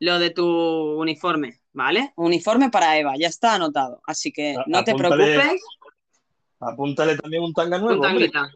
Lo 0.00 0.18
de 0.18 0.30
tu 0.30 0.46
uniforme, 0.46 1.60
¿vale? 1.72 2.12
Uniforme 2.16 2.70
para 2.70 2.96
Eva, 2.98 3.14
ya 3.18 3.28
está 3.28 3.54
anotado. 3.54 4.00
Así 4.06 4.32
que 4.32 4.54
A- 4.56 4.64
no 4.66 4.84
te 4.84 4.92
apúntale 4.92 5.34
preocupes. 5.34 5.62
apúntale 6.60 7.16
también 7.16 7.42
un 7.42 7.52
tanga 7.52 7.76
Un 7.78 7.82
nuevo, 7.84 8.02
hombre. 8.04 8.28
tanguita. 8.30 8.54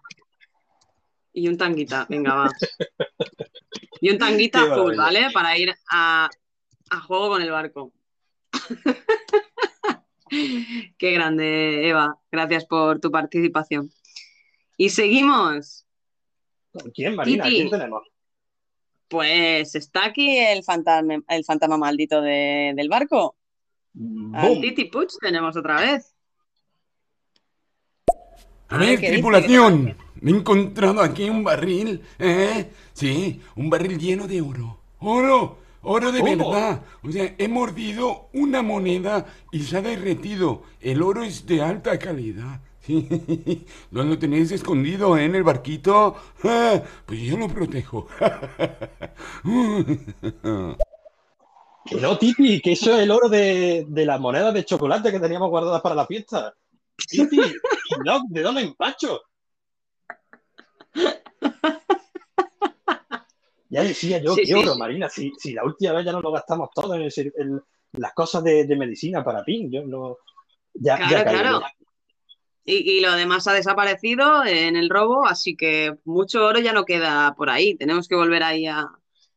Y 1.35 1.49
un 1.49 1.57
tanguita, 1.57 2.07
venga, 2.09 2.35
va. 2.35 2.51
Y 4.01 4.11
un 4.11 4.19
tanguita 4.19 4.63
azul. 4.73 4.97
¿vale? 4.97 5.31
Para 5.33 5.57
ir 5.57 5.75
a, 5.91 6.29
a 6.91 7.01
juego 7.01 7.29
con 7.31 7.43
el 7.43 7.51
barco. 7.51 7.93
Qué 10.99 11.11
grande, 11.13 11.89
Eva. 11.89 12.19
Gracias 12.31 12.65
por 12.65 13.01
tu 13.01 13.11
participación. 13.11 13.91
Y 14.77 14.89
seguimos. 14.91 15.87
¿Con 16.73 16.91
quién, 16.91 17.15
Marina? 17.15 17.45
Titi. 17.45 17.57
¿Quién 17.57 17.71
tenemos? 17.71 18.03
Pues 19.09 19.75
está 19.75 20.07
aquí 20.07 20.39
el 20.39 20.65
fantasma, 20.65 21.19
el 21.29 21.45
fantasma 21.45 21.77
maldito 21.77 22.23
de- 22.23 22.73
del 22.75 22.89
barco. 22.89 23.37
Al 24.33 24.49
¡Bum! 24.49 24.61
Titi 24.63 24.87
Puig 24.87 25.09
tenemos 25.21 25.55
otra 25.55 25.81
vez. 25.83 26.15
A 28.69 28.79
ver, 28.79 28.99
tripulación, 28.99 29.95
me 30.23 30.31
he 30.31 30.35
encontrado 30.35 31.03
aquí 31.03 31.29
un 31.29 31.45
barril, 31.45 32.01
¿eh? 32.19 32.71
Sí, 32.95 33.39
un 33.57 33.69
barril 33.69 33.99
lleno 33.99 34.27
de 34.27 34.41
oro. 34.41 34.81
¡Oro! 35.01 35.59
¡Oro 35.83 36.13
de 36.13 36.21
¿Cómo? 36.21 36.51
verdad! 36.51 36.83
O 37.03 37.11
sea, 37.11 37.35
he 37.39 37.49
mordido 37.49 38.29
una 38.33 38.63
moneda 38.63 39.27
y 39.51 39.63
se 39.65 39.79
ha 39.79 39.83
derretido. 39.83 40.63
El 40.81 41.03
oro 41.03 41.23
es 41.25 41.47
de 41.47 41.63
alta 41.63 41.99
calidad. 41.99 42.61
Sí. 42.83 43.65
¿No 43.93 44.03
lo 44.03 44.19
tenéis 44.19 44.51
escondido 44.51 45.17
en 45.17 45.37
el 45.37 45.45
barquito? 45.45 46.17
Ah, 46.43 46.83
Pues 47.07 47.21
yo 47.21 47.37
lo 47.39 47.47
protejo. 47.47 48.09
Que 51.85 51.97
no, 52.01 52.19
Titi, 52.19 52.61
que 52.61 52.73
eso 52.73 52.95
es 52.97 53.03
el 53.05 53.11
oro 53.13 53.29
de, 53.29 53.85
de 53.89 54.05
las 54.05 54.21
monedas 54.21 54.53
de 54.55 54.65
chocolate 54.65 55.13
que 55.13 55.21
teníamos 55.21 55.49
guardadas 55.51 55.81
para 55.81 55.95
la 55.95 56.07
fiesta. 56.07 56.55
Titi, 57.09 57.37
no, 58.05 58.21
¿de 58.29 58.43
dónde 58.43 58.63
empacho? 58.63 59.21
Ya 63.73 63.83
decía 63.83 64.19
yo, 64.23 64.35
Sí, 64.35 64.43
qué 64.43 64.47
sí. 64.49 64.55
oro, 64.55 64.77
Marina, 64.77 65.09
si, 65.09 65.33
si 65.39 65.55
la 65.55 65.65
última 65.65 65.95
vez 65.95 66.05
ya 66.05 66.13
nos 66.13 66.23
lo 66.23 66.31
gastamos 66.31 66.69
todo 66.75 66.95
en, 66.95 67.03
el 67.03 67.11
ser- 67.11 67.33
en 67.39 67.59
las 67.93 68.13
cosas 68.13 68.45
de, 68.45 68.67
de 68.67 68.77
medicina 68.77 69.25
para 69.25 69.43
PIN, 69.43 69.73
yo 69.73 69.83
no... 69.87 70.19
Ya, 70.75 70.99
ya 70.99 71.25
Claro, 71.25 71.25
caigo 71.25 71.59
claro. 71.59 71.67
Y, 72.67 72.99
y 72.99 73.01
lo 73.01 73.13
demás 73.13 73.49
ha 73.49 73.55
desaparecido 73.55 74.45
en 74.45 74.77
el 74.77 74.91
robo, 74.91 75.27
así 75.27 75.57
que 75.57 75.97
mucho 76.05 76.45
oro 76.45 76.59
ya 76.61 76.75
no 76.75 76.85
queda 76.85 77.35
por 77.35 77.49
ahí. 77.49 77.75
Tenemos 77.75 78.09
que 78.09 78.15
volver 78.15 78.43
ahí 78.43 78.67
a, 78.67 78.91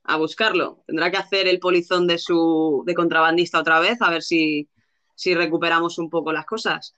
a 0.03 0.17
buscarlo. 0.17 0.83
Tendrá 0.85 1.09
que 1.11 1.17
hacer 1.17 1.47
el 1.47 1.59
polizón 1.59 2.05
de 2.05 2.17
su 2.17 2.83
de 2.85 2.93
contrabandista 2.93 3.59
otra 3.59 3.79
vez, 3.79 4.01
a 4.01 4.09
ver 4.09 4.21
si, 4.21 4.67
si 5.15 5.33
recuperamos 5.33 5.97
un 5.97 6.09
poco 6.09 6.33
las 6.33 6.45
cosas. 6.45 6.93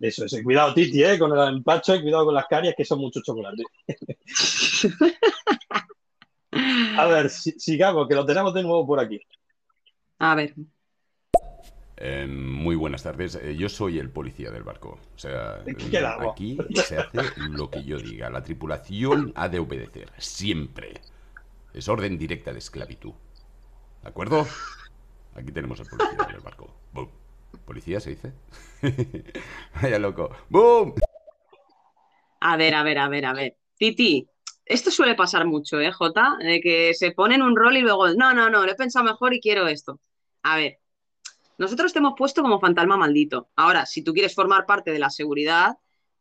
Eso, 0.00 0.24
eso. 0.24 0.38
Cuidado, 0.42 0.74
Titi, 0.74 1.04
¿eh? 1.04 1.16
Con 1.20 1.38
el 1.38 1.54
empacho 1.54 1.94
y 1.94 2.02
cuidado 2.02 2.24
con 2.26 2.34
las 2.34 2.46
caries, 2.46 2.74
que 2.76 2.84
son 2.84 2.98
mucho 2.98 3.20
chocolate. 3.24 3.62
A 6.98 7.06
ver, 7.06 7.30
si- 7.30 7.58
sigamos, 7.58 8.06
que 8.08 8.14
lo 8.14 8.26
tenemos 8.26 8.52
de 8.54 8.62
nuevo 8.62 8.86
por 8.86 9.00
aquí. 9.00 9.20
A 10.18 10.34
ver. 10.34 10.54
Eh, 11.96 12.26
muy 12.26 12.74
buenas 12.74 13.02
tardes. 13.02 13.36
Eh, 13.36 13.56
yo 13.56 13.68
soy 13.68 13.98
el 13.98 14.10
policía 14.10 14.50
del 14.50 14.62
barco. 14.64 14.98
O 15.14 15.18
sea, 15.18 15.62
aquí 16.30 16.58
se 16.74 16.98
hace 16.98 17.18
lo 17.36 17.70
que 17.70 17.84
yo 17.84 17.98
diga. 17.98 18.28
La 18.28 18.42
tripulación 18.42 19.32
ha 19.36 19.48
de 19.48 19.60
obedecer. 19.60 20.10
Siempre. 20.18 20.94
Es 21.72 21.88
orden 21.88 22.18
directa 22.18 22.52
de 22.52 22.58
esclavitud. 22.58 23.12
¿De 24.02 24.08
acuerdo? 24.08 24.46
Aquí 25.34 25.52
tenemos 25.52 25.80
al 25.80 25.86
policía 25.86 26.26
del 26.26 26.40
barco. 26.40 26.74
Boom. 26.92 27.08
¿Policía 27.64 28.00
se 28.00 28.10
dice? 28.10 28.32
Vaya 29.80 29.98
loco. 29.98 30.30
¡Boom! 30.48 30.94
A 32.40 32.56
ver, 32.56 32.74
a 32.74 32.82
ver, 32.82 32.98
a 32.98 33.08
ver, 33.08 33.24
a 33.26 33.32
ver. 33.32 33.56
Titi, 33.78 34.28
esto 34.72 34.90
suele 34.90 35.14
pasar 35.14 35.46
mucho, 35.46 35.80
¿eh, 35.80 35.92
Jota? 35.92 36.36
De 36.40 36.60
que 36.60 36.94
se 36.94 37.12
ponen 37.12 37.42
un 37.42 37.56
rol 37.56 37.76
y 37.76 37.82
luego, 37.82 38.08
no, 38.14 38.32
no, 38.32 38.48
no, 38.48 38.64
lo 38.64 38.72
he 38.72 38.74
pensado 38.74 39.04
mejor 39.04 39.34
y 39.34 39.40
quiero 39.40 39.68
esto. 39.68 40.00
A 40.42 40.56
ver, 40.56 40.80
nosotros 41.58 41.92
te 41.92 41.98
hemos 41.98 42.14
puesto 42.16 42.42
como 42.42 42.60
fantasma 42.60 42.96
maldito. 42.96 43.50
Ahora, 43.56 43.86
si 43.86 44.02
tú 44.02 44.12
quieres 44.12 44.34
formar 44.34 44.66
parte 44.66 44.90
de 44.90 44.98
la 44.98 45.10
seguridad, 45.10 45.76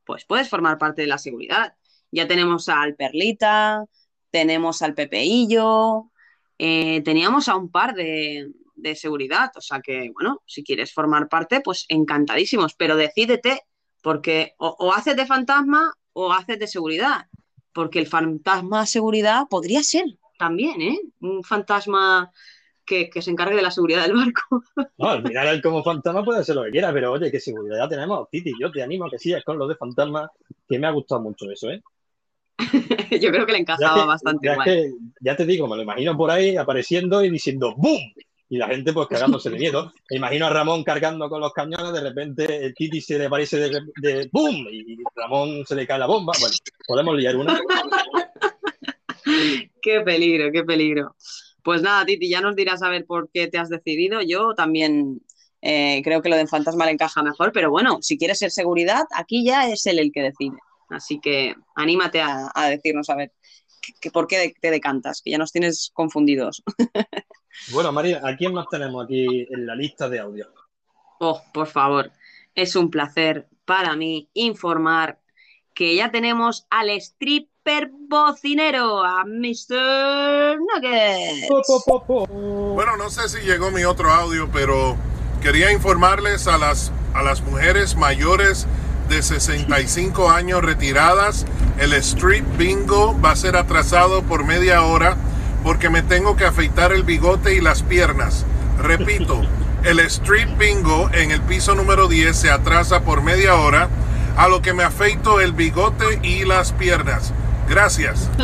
pues 0.05 0.25
puedes 0.25 0.49
formar 0.49 0.77
parte 0.77 1.01
de 1.01 1.07
la 1.07 1.17
seguridad. 1.17 1.75
Ya 2.11 2.27
tenemos 2.27 2.67
al 2.67 2.95
Perlita, 2.95 3.85
tenemos 4.29 4.81
al 4.81 4.95
Pepeillo, 4.95 6.11
eh, 6.57 7.01
teníamos 7.03 7.47
a 7.47 7.55
un 7.55 7.71
par 7.71 7.93
de, 7.93 8.51
de 8.75 8.95
seguridad. 8.95 9.51
O 9.55 9.61
sea 9.61 9.79
que, 9.81 10.11
bueno, 10.13 10.41
si 10.45 10.63
quieres 10.63 10.93
formar 10.93 11.29
parte, 11.29 11.61
pues 11.61 11.85
encantadísimos, 11.87 12.75
pero 12.75 12.97
decídete, 12.97 13.61
porque 14.03 14.55
o, 14.57 14.75
o 14.79 14.91
haces 14.93 15.15
de 15.15 15.25
fantasma 15.25 15.93
o 16.13 16.33
haces 16.33 16.59
de 16.59 16.67
seguridad, 16.67 17.27
porque 17.73 17.99
el 17.99 18.07
fantasma 18.07 18.85
seguridad 18.85 19.43
podría 19.49 19.83
ser 19.83 20.05
también, 20.37 20.81
¿eh? 20.81 20.99
Un 21.21 21.43
fantasma 21.43 22.31
que, 22.85 23.09
que 23.09 23.21
se 23.21 23.31
encargue 23.31 23.55
de 23.55 23.61
la 23.61 23.71
seguridad 23.71 24.03
del 24.03 24.15
barco. 24.15 24.63
No, 24.97 25.09
al 25.09 25.23
final 25.23 25.47
él 25.47 25.61
como 25.63 25.83
fantasma 25.83 26.23
puede 26.23 26.41
hacer 26.41 26.55
lo 26.55 26.63
que 26.63 26.69
quiera, 26.71 26.93
pero 26.93 27.11
oye, 27.13 27.31
qué 27.31 27.39
seguridad 27.39 27.89
tenemos, 27.89 28.29
Titi. 28.29 28.51
Yo 28.59 28.71
te 28.71 28.83
animo 28.83 29.05
a 29.05 29.09
que 29.09 29.17
sigas 29.17 29.43
con 29.43 29.57
lo 29.57 29.67
de 29.67 29.75
fantasma, 29.75 30.29
que 30.67 30.77
me 30.77 30.85
ha 30.85 30.91
gustado 30.91 31.21
mucho 31.21 31.49
eso, 31.49 31.71
¿eh? 31.71 31.81
Yo 33.19 33.31
creo 33.31 33.45
que 33.45 33.53
le 33.53 33.57
Ya 33.59 33.61
encajaba 33.61 33.95
que- 34.03 34.07
bastante 34.07 34.47
ya 34.47 34.63
que- 34.63 34.91
ya 35.21 35.35
te 35.35 35.45
digo, 35.45 35.67
me 35.67 35.75
lo 35.75 35.81
imagino 35.83 36.15
por 36.15 36.29
ahí 36.29 36.55
apareciendo 36.55 37.23
y 37.23 37.29
diciendo 37.31 37.73
¡BOOM! 37.77 37.99
Y 38.51 38.57
la 38.57 38.67
gente 38.67 38.91
pues 38.91 39.07
cagándose 39.07 39.49
de 39.49 39.57
miedo. 39.57 39.93
Me 40.09 40.17
imagino 40.17 40.45
a 40.45 40.49
Ramón 40.49 40.83
cargando 40.83 41.29
con 41.29 41.39
los 41.39 41.53
cañones, 41.53 41.93
de 41.93 42.01
repente 42.01 42.65
el 42.65 42.73
Titi 42.73 42.99
se 42.99 43.17
le 43.17 43.29
parece 43.29 43.57
de, 43.57 43.81
de 44.01 44.29
¡BOOM! 44.29 44.67
Y 44.69 44.97
Ramón 45.15 45.65
se 45.65 45.73
le 45.73 45.87
cae 45.87 45.97
la 45.97 46.05
bomba. 46.05 46.33
Bueno, 46.37 46.53
podemos 46.85 47.15
liar 47.15 47.37
una. 47.37 47.61
Qué 49.81 50.01
peligro, 50.01 50.51
qué 50.51 50.63
peligro. 50.63 51.15
Pues 51.63 51.81
nada, 51.81 52.05
Titi, 52.05 52.27
ya 52.27 52.41
nos 52.41 52.57
dirás 52.57 52.83
a 52.83 52.89
ver 52.89 53.05
por 53.05 53.29
qué 53.31 53.47
te 53.47 53.57
has 53.57 53.69
decidido. 53.69 54.21
Yo 54.21 54.53
también 54.53 55.21
eh, 55.61 56.01
creo 56.03 56.21
que 56.21 56.27
lo 56.27 56.35
de 56.35 56.45
fantasma 56.45 56.85
le 56.85 56.91
encaja 56.91 57.23
mejor, 57.23 57.53
pero 57.53 57.71
bueno, 57.71 57.99
si 58.01 58.17
quieres 58.17 58.39
ser 58.39 58.51
seguridad, 58.51 59.05
aquí 59.15 59.45
ya 59.45 59.69
es 59.69 59.85
él 59.85 59.99
el 59.99 60.11
que 60.11 60.23
decide. 60.23 60.57
Así 60.89 61.21
que 61.21 61.55
anímate 61.75 62.19
a, 62.19 62.51
a 62.53 62.67
decirnos 62.67 63.09
a 63.09 63.15
ver 63.15 63.31
que, 63.81 63.93
que 64.01 64.11
por 64.11 64.27
qué 64.27 64.53
te 64.59 64.71
decantas, 64.71 65.21
que 65.23 65.31
ya 65.31 65.37
nos 65.37 65.53
tienes 65.53 65.89
confundidos. 65.93 66.61
Bueno, 67.71 67.91
María, 67.91 68.21
¿a 68.23 68.35
quién 68.35 68.53
más 68.53 68.67
tenemos 68.69 69.03
aquí 69.03 69.47
en 69.49 69.65
la 69.65 69.75
lista 69.75 70.09
de 70.09 70.19
audio? 70.19 70.47
Oh, 71.19 71.41
por 71.53 71.67
favor, 71.67 72.11
es 72.55 72.75
un 72.75 72.89
placer 72.89 73.47
para 73.65 73.95
mí 73.95 74.29
informar 74.33 75.19
que 75.73 75.95
ya 75.95 76.11
tenemos 76.11 76.65
al 76.69 76.89
stripper 76.89 77.91
bocinero, 77.91 79.03
a 79.03 79.23
Mr. 79.23 80.57
Nuggets. 80.59 81.47
Bueno, 82.29 82.97
no 82.97 83.09
sé 83.09 83.29
si 83.29 83.45
llegó 83.45 83.71
mi 83.71 83.83
otro 83.83 84.11
audio, 84.11 84.49
pero 84.51 84.97
quería 85.41 85.71
informarles 85.71 86.47
a 86.47 86.57
las, 86.57 86.91
a 87.13 87.21
las 87.23 87.41
mujeres 87.41 87.95
mayores 87.95 88.67
de 89.09 89.21
65 89.21 90.29
años 90.29 90.61
retiradas, 90.61 91.45
el 91.79 91.93
Street 91.93 92.45
Bingo 92.57 93.19
va 93.19 93.31
a 93.31 93.35
ser 93.35 93.57
atrasado 93.57 94.23
por 94.23 94.45
media 94.45 94.83
hora 94.83 95.17
porque 95.63 95.89
me 95.89 96.01
tengo 96.01 96.35
que 96.35 96.45
afeitar 96.45 96.91
el 96.91 97.03
bigote 97.03 97.55
y 97.55 97.61
las 97.61 97.83
piernas. 97.83 98.45
Repito, 98.77 99.41
el 99.83 99.99
Street 100.01 100.49
Bingo 100.57 101.09
en 101.13 101.31
el 101.31 101.41
piso 101.41 101.75
número 101.75 102.07
10 102.07 102.35
se 102.35 102.49
atrasa 102.51 103.03
por 103.03 103.21
media 103.23 103.55
hora, 103.55 103.89
a 104.37 104.47
lo 104.47 104.61
que 104.61 104.73
me 104.73 104.83
afeito 104.83 105.39
el 105.41 105.53
bigote 105.53 106.19
y 106.23 106.45
las 106.45 106.71
piernas. 106.73 107.33
Gracias. 107.69 108.29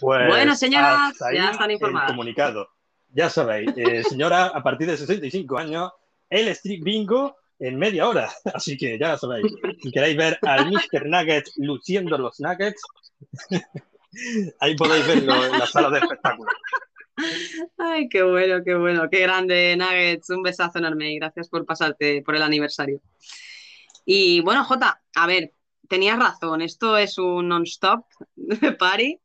Pues, 0.00 0.28
Bueno, 0.28 0.54
señoras, 0.56 1.14
ya 1.32 1.50
están 1.50 1.70
informadas. 1.70 2.10
comunicado. 2.10 2.68
Ya 3.12 3.30
sabéis, 3.30 3.70
eh, 3.76 4.02
señora, 4.08 4.46
a 4.46 4.62
partir 4.62 4.88
de 4.88 4.96
65 4.96 5.58
años, 5.58 5.92
el 6.30 6.48
Street 6.48 6.82
Bingo 6.82 7.36
en 7.58 7.78
media 7.78 8.08
hora. 8.08 8.30
Así 8.54 8.76
que 8.76 8.98
ya 8.98 9.16
sabéis, 9.16 9.46
si 9.82 9.90
queréis 9.90 10.16
ver 10.16 10.38
al 10.42 10.66
Mr. 10.70 11.06
Nugget 11.06 11.46
luciendo 11.56 12.18
los 12.18 12.40
nuggets, 12.40 12.80
ahí 14.60 14.76
podéis 14.76 15.06
verlo 15.06 15.44
en 15.44 15.58
la 15.58 15.66
sala 15.66 15.90
de 15.90 15.98
espectáculos. 16.00 16.54
Ay, 17.76 18.08
qué 18.08 18.22
bueno, 18.22 18.62
qué 18.64 18.74
bueno, 18.74 19.08
qué 19.10 19.20
grande, 19.20 19.76
Nuggets. 19.76 20.30
Un 20.30 20.42
besazo 20.42 20.78
enorme 20.78 21.12
y 21.12 21.18
gracias 21.18 21.48
por 21.48 21.66
pasarte 21.66 22.22
por 22.22 22.36
el 22.36 22.42
aniversario. 22.42 23.00
Y 24.04 24.40
bueno, 24.40 24.64
Jota, 24.64 25.02
a 25.16 25.26
ver, 25.26 25.52
tenías 25.88 26.18
razón, 26.18 26.62
esto 26.62 26.96
es 26.96 27.18
un 27.18 27.48
non-stop 27.48 28.06
party. 28.78 29.18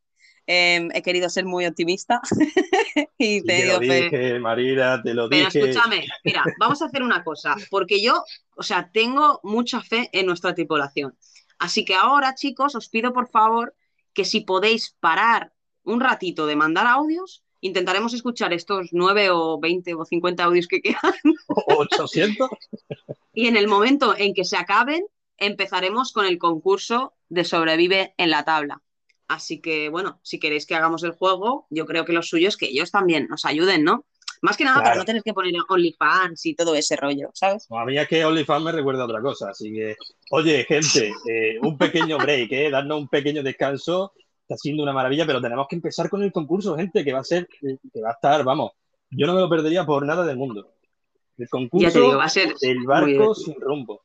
Eh, 0.45 0.89
he 0.93 1.01
querido 1.01 1.29
ser 1.29 1.45
muy 1.45 1.65
optimista 1.65 2.19
y 3.17 3.41
te 3.43 3.59
lo 3.59 3.63
ido 3.63 3.79
fe- 3.79 4.09
dije, 4.09 4.39
Marina, 4.39 5.01
te 5.01 5.13
lo 5.13 5.29
Pero 5.29 5.45
dije. 5.45 5.59
escúchame, 5.61 6.05
mira, 6.25 6.43
vamos 6.59 6.81
a 6.81 6.85
hacer 6.87 7.01
una 7.01 7.23
cosa, 7.23 7.55
porque 7.69 8.01
yo, 8.03 8.25
o 8.57 8.63
sea, 8.63 8.89
tengo 8.91 9.39
mucha 9.43 9.81
fe 9.81 10.09
en 10.11 10.25
nuestra 10.25 10.53
tripulación. 10.53 11.17
Así 11.59 11.85
que 11.85 11.95
ahora, 11.95 12.35
chicos, 12.35 12.75
os 12.75 12.89
pido 12.89 13.13
por 13.13 13.29
favor 13.29 13.73
que 14.13 14.25
si 14.25 14.41
podéis 14.41 14.95
parar 14.99 15.53
un 15.83 15.99
ratito 15.99 16.45
de 16.45 16.55
mandar 16.55 16.87
audios, 16.87 17.43
intentaremos 17.61 18.13
escuchar 18.13 18.53
estos 18.53 18.89
nueve 18.91 19.29
o 19.31 19.59
20 19.59 19.93
o 19.95 20.05
50 20.05 20.43
audios 20.43 20.67
que 20.67 20.81
quedan. 20.81 21.13
¿O 21.47 21.75
800? 21.77 22.49
Y 23.35 23.47
en 23.47 23.57
el 23.57 23.67
momento 23.67 24.15
en 24.15 24.35
que 24.35 24.43
se 24.43 24.57
acaben, 24.57 25.03
empezaremos 25.37 26.13
con 26.13 26.27
el 26.27 26.37
concurso 26.37 27.13
de 27.29 27.43
sobrevive 27.43 28.13
en 28.17 28.29
la 28.29 28.45
tabla. 28.45 28.83
Así 29.27 29.59
que, 29.59 29.89
bueno, 29.89 30.19
si 30.21 30.39
queréis 30.39 30.67
que 30.67 30.75
hagamos 30.75 31.03
el 31.03 31.13
juego, 31.13 31.65
yo 31.71 31.87
creo 31.87 32.05
que 32.05 32.13
lo 32.13 32.21
suyo 32.21 32.47
es 32.47 32.57
que 32.57 32.67
ellos 32.67 32.91
también 32.91 33.27
nos 33.27 33.45
ayuden, 33.45 33.83
¿no? 33.83 34.05
Más 34.43 34.57
que 34.57 34.65
nada 34.65 34.83
para 34.83 34.95
no 34.95 35.05
tener 35.05 35.23
que 35.23 35.33
poner 35.33 35.53
OnlyFans 35.69 36.45
y 36.47 36.53
todo 36.53 36.75
ese 36.75 36.97
rollo, 36.97 37.29
¿sabes? 37.33 37.65
No, 37.69 37.79
a 37.79 37.85
mí 37.85 37.97
es 37.97 38.05
que 38.09 38.25
OnlyFans 38.25 38.65
me 38.65 38.71
recuerda 38.73 39.03
a 39.03 39.05
otra 39.05 39.21
cosa. 39.21 39.51
Así 39.51 39.71
que, 39.71 39.95
oye, 40.31 40.65
gente, 40.65 41.13
eh, 41.29 41.57
un 41.61 41.77
pequeño 41.77 42.17
break, 42.17 42.51
¿eh? 42.51 42.69
darnos 42.69 42.99
un 42.99 43.07
pequeño 43.07 43.41
descanso. 43.41 44.11
Está 44.41 44.57
siendo 44.57 44.83
una 44.83 44.91
maravilla, 44.91 45.25
pero 45.25 45.41
tenemos 45.41 45.65
que 45.69 45.77
empezar 45.77 46.09
con 46.09 46.23
el 46.23 46.33
concurso, 46.33 46.75
gente, 46.75 47.05
que 47.05 47.13
va 47.13 47.19
a 47.19 47.23
ser, 47.23 47.47
eh, 47.61 47.77
que 47.93 48.01
va 48.01 48.09
a 48.09 48.13
estar, 48.15 48.43
vamos, 48.43 48.73
yo 49.11 49.25
no 49.27 49.33
me 49.33 49.39
lo 49.39 49.49
perdería 49.49 49.85
por 49.85 50.05
nada 50.05 50.25
del 50.25 50.35
mundo. 50.35 50.73
El 51.37 51.47
concurso 51.47 51.87
Ya 51.87 51.93
te 51.93 52.01
digo, 52.01 52.17
va 52.17 52.25
a 52.25 52.29
ser 52.29 52.53
del 52.55 52.83
barco 52.83 53.33
sin 53.35 53.55
rumbo. 53.61 54.03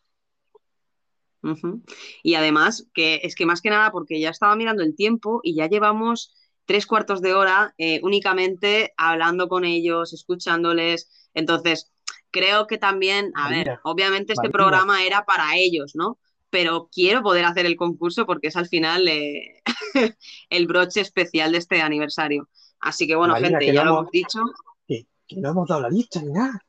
Y 2.23 2.35
además, 2.35 2.89
que 2.95 3.21
es 3.25 3.35
que 3.35 3.45
más 3.45 3.61
que 3.61 3.71
nada, 3.71 3.91
porque 3.91 4.21
ya 4.21 4.31
estaba 4.31 4.55
mirando 4.55 4.85
el 4.85 4.95
tiempo 4.95 5.41
y 5.43 5.57
ya 5.57 5.69
llevamos 5.69 6.33
tres 6.69 6.85
cuartos 6.87 7.23
de 7.23 7.33
hora 7.33 7.75
eh, 7.79 7.99
únicamente 8.03 8.93
hablando 8.99 9.49
con 9.49 9.65
ellos, 9.65 10.13
escuchándoles. 10.13 11.09
Entonces, 11.33 11.91
creo 12.31 12.67
que 12.67 12.77
también, 12.77 13.33
a 13.35 13.49
ver, 13.49 13.79
obviamente 13.85 14.35
este 14.35 14.49
Marina. 14.49 14.53
programa 14.53 15.03
era 15.03 15.25
para 15.25 15.57
ellos, 15.57 15.93
¿no? 15.95 16.19
Pero 16.51 16.91
quiero 16.93 17.23
poder 17.23 17.47
hacer 17.47 17.65
el 17.65 17.77
concurso 17.77 18.27
porque 18.27 18.49
es 18.49 18.57
al 18.57 18.69
final 18.69 19.09
eh, 19.09 19.63
el 20.51 20.67
broche 20.67 21.01
especial 21.01 21.53
de 21.53 21.59
este 21.59 21.81
aniversario. 21.81 22.51
Así 22.81 23.07
que 23.07 23.17
bueno, 23.17 23.33
Marina, 23.33 23.59
gente, 23.59 23.67
que 23.67 23.73
ya 23.73 23.85
no 23.85 23.93
lo 23.93 23.99
hemos- 24.01 24.11
dicho. 24.11 24.41
Que, 24.87 25.07
que 25.27 25.37
no 25.37 25.49
hemos 25.51 25.69
dado 25.69 25.81
la 25.81 25.89
lista 25.89 26.21
ni 26.21 26.33
nada. 26.33 26.61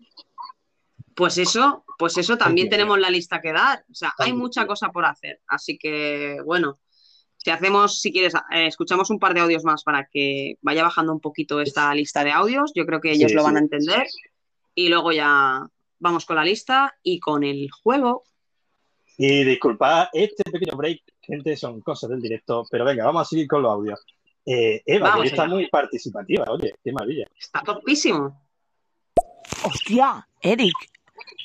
Pues 1.14 1.38
eso, 1.38 1.84
pues 1.98 2.18
eso 2.18 2.38
también 2.38 2.70
tenemos 2.70 2.98
la 2.98 3.10
lista 3.10 3.42
que 3.42 3.52
dar. 3.52 3.84
O 3.92 3.94
sea, 3.94 4.14
hay 4.18 4.32
Ay, 4.32 4.34
mucha 4.38 4.66
cosa 4.66 4.90
por 4.90 5.06
hacer. 5.06 5.42
Así 5.48 5.78
que, 5.78 6.38
bueno, 6.46 6.80
Si 7.42 7.50
hacemos, 7.52 8.02
si 8.02 8.12
quieres, 8.12 8.34
eh, 8.52 8.68
escuchamos 8.68 9.10
un 9.10 9.18
par 9.20 9.34
de 9.34 9.40
audios 9.40 9.64
más 9.64 9.84
para 9.84 10.06
que 10.12 10.56
vaya 10.62 10.84
bajando 10.84 11.14
un 11.14 11.22
poquito 11.22 11.62
esta 11.62 11.94
lista 11.96 12.24
de 12.24 12.32
audios. 12.32 12.72
Yo 12.76 12.86
creo 12.86 13.00
que 13.00 13.12
ellos 13.12 13.32
Sí, 13.32 13.36
lo 13.38 13.44
van 13.44 13.56
a 13.56 13.60
sí. 13.60 13.64
entender. 13.64 14.08
Y 14.76 14.90
luego 14.90 15.12
ya 15.14 15.62
vamos 16.00 16.26
con 16.26 16.36
la 16.36 16.44
lista 16.44 16.94
y 17.02 17.20
con 17.20 17.44
el 17.44 17.70
juego. 17.72 18.24
Y 19.18 19.44
disculpad 19.46 20.08
este 20.14 20.44
pequeño 20.52 20.78
break, 20.78 21.02
gente, 21.22 21.56
son 21.58 21.80
cosas 21.82 22.10
del 22.10 22.22
directo, 22.22 22.66
pero 22.70 22.84
venga, 22.86 23.06
vamos 23.06 23.22
a 23.22 23.26
seguir 23.26 23.48
con 23.48 23.62
los 23.62 23.72
audios. 23.72 24.00
Eh, 24.46 24.82
Eva, 24.86 25.10
Vamos 25.10 25.24
que 25.24 25.30
está 25.30 25.46
muy 25.48 25.68
participativa, 25.70 26.46
oye, 26.50 26.74
qué 26.84 26.92
maravilla. 26.92 27.26
Está 27.40 27.62
topísimo. 27.62 28.42
Hostia, 29.64 30.28
Eric, 30.42 30.74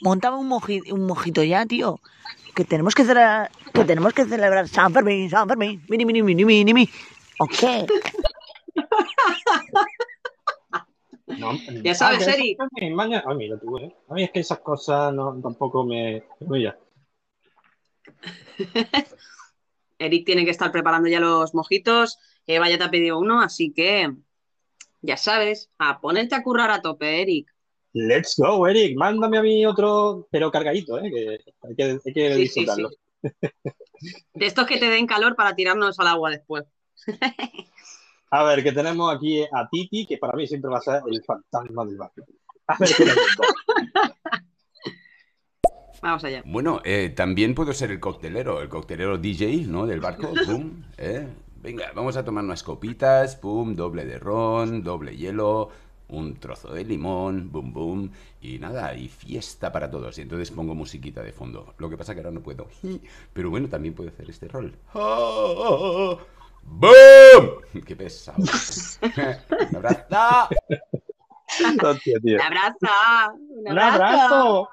un, 0.05 0.20
moji- 0.49 0.92
un 0.92 1.07
mojito 1.07 1.42
ya, 1.42 1.66
tío. 1.66 2.01
Que 2.55 2.64
tenemos 2.64 2.94
que 2.94 3.05
celebrar, 3.05 3.50
que 3.72 3.84
tenemos 3.84 4.12
que 4.12 4.24
celebrar 4.24 4.68
San 4.68 4.92
Fermín, 4.92 5.28
San 5.28 5.48
Fermín, 5.48 5.82
mini, 5.88 6.05
mini, 6.05 6.22
mini, 6.22 6.44
mini, 6.44 6.74
mini. 6.74 6.90
¿O 7.38 7.46
qué? 7.46 7.86
No, 11.26 11.52
Ya 11.82 11.94
sabes, 11.94 12.26
mira 13.34 13.59
tú, 13.59 13.78
¿eh? 13.78 13.94
A 14.09 14.14
mí 14.14 14.24
es 14.24 14.30
que 14.30 14.40
esas 14.40 14.59
cosas 14.61 15.12
no, 15.12 15.40
tampoco 15.40 15.84
me... 15.84 16.22
Mira, 16.40 16.78
Eric 19.98 20.26
tiene 20.26 20.44
que 20.44 20.50
estar 20.50 20.70
preparando 20.72 21.09
ya 21.09 21.20
los 21.20 21.55
mojitos. 21.55 22.18
Eva 22.46 22.68
ya 22.68 22.78
te 22.78 22.84
ha 22.84 22.90
pedido 22.90 23.18
uno, 23.18 23.40
así 23.40 23.72
que 23.72 24.12
ya 25.02 25.16
sabes, 25.16 25.70
a 25.78 26.00
ponerte 26.00 26.34
a 26.34 26.42
currar 26.42 26.70
a 26.70 26.82
tope, 26.82 27.22
Eric. 27.22 27.53
Let's 27.95 28.34
go, 28.36 28.68
Eric, 28.68 28.95
mándame 28.97 29.38
a 29.38 29.42
mí 29.42 29.64
otro, 29.64 30.28
pero 30.30 30.51
cargadito, 30.51 30.99
¿eh? 30.99 31.11
Que 31.11 31.38
hay 31.62 31.74
que, 31.74 31.99
hay 32.05 32.12
que 32.12 32.34
Sí, 32.34 32.34
sí, 32.34 32.40
disfrutarlo. 32.40 32.90
De 34.34 34.47
estos 34.47 34.66
que 34.66 34.78
te 34.78 34.90
den 34.90 35.07
calor 35.07 35.34
para 35.34 35.55
tirarnos 35.55 35.99
al 35.99 36.09
agua 36.09 36.30
después. 36.30 36.64
A 38.30 38.42
ver, 38.42 38.64
que 38.64 38.72
tenemos 38.72 39.14
aquí 39.14 39.45
a 39.45 39.68
Titi, 39.70 40.07
que 40.07 40.18
para 40.18 40.32
mí 40.32 40.45
siempre 40.45 40.68
va 40.68 40.78
a 40.78 40.80
ser 40.80 41.03
el 41.09 41.22
fantasma 41.22 41.84
del 41.84 41.97
barrio. 41.97 42.24
A 42.66 42.76
ver 42.78 42.90
qué. 42.97 43.05
Vamos 46.03 46.24
allá. 46.24 46.42
Bueno, 46.45 46.82
eh, 46.84 47.12
también 47.16 47.55
puedo 47.55 47.72
ser 47.72 47.92
el 47.92 48.01
coctelero, 48.01 48.61
el 48.61 48.68
coctelero 48.68 49.18
DJ, 49.18 49.68
¿no? 49.68 49.86
Del 49.86 50.01
barco, 50.01 50.32
pum, 50.47 50.82
¿eh? 50.99 51.28
Venga, 51.62 51.92
vamos 51.95 52.16
a 52.16 52.24
tomar 52.24 52.45
unas 52.45 52.62
copitas, 52.62 53.36
pum, 53.36 53.74
doble 53.74 54.05
de 54.05 54.18
ron, 54.18 54.82
doble 54.82 55.16
hielo, 55.16 55.70
un 56.15 56.37
trozo 56.41 56.73
de 56.73 56.85
limón, 56.85 57.51
bum, 57.53 57.73
bum, 57.73 58.11
y 58.41 58.59
nada, 58.59 58.95
y 58.95 59.09
fiesta 59.09 59.73
para 59.73 59.91
todos. 59.91 60.17
Y 60.19 60.23
entonces 60.23 60.51
pongo 60.51 60.75
musiquita 60.75 61.23
de 61.23 61.33
fondo. 61.33 61.75
Lo 61.79 61.89
que 61.91 61.97
pasa 61.97 62.15
que 62.15 62.21
ahora 62.21 62.31
no 62.33 62.43
puedo. 62.43 62.69
Pero 63.33 63.51
bueno, 63.51 63.69
también 63.69 63.95
puedo 63.95 64.11
hacer 64.11 64.29
este 64.31 64.49
rol. 64.49 64.75
¡Bum! 66.62 66.91
¡Qué 67.87 67.97
pesado! 67.97 68.39
¡Un 69.71 69.77
abrazo! 69.77 70.49
Hostia, 71.83 72.19
tío. 72.21 72.37
Un 72.37 72.41
abrazo. 72.41 72.77
Un 73.37 73.69
¡Un 73.71 73.79
abrazo! 73.79 74.69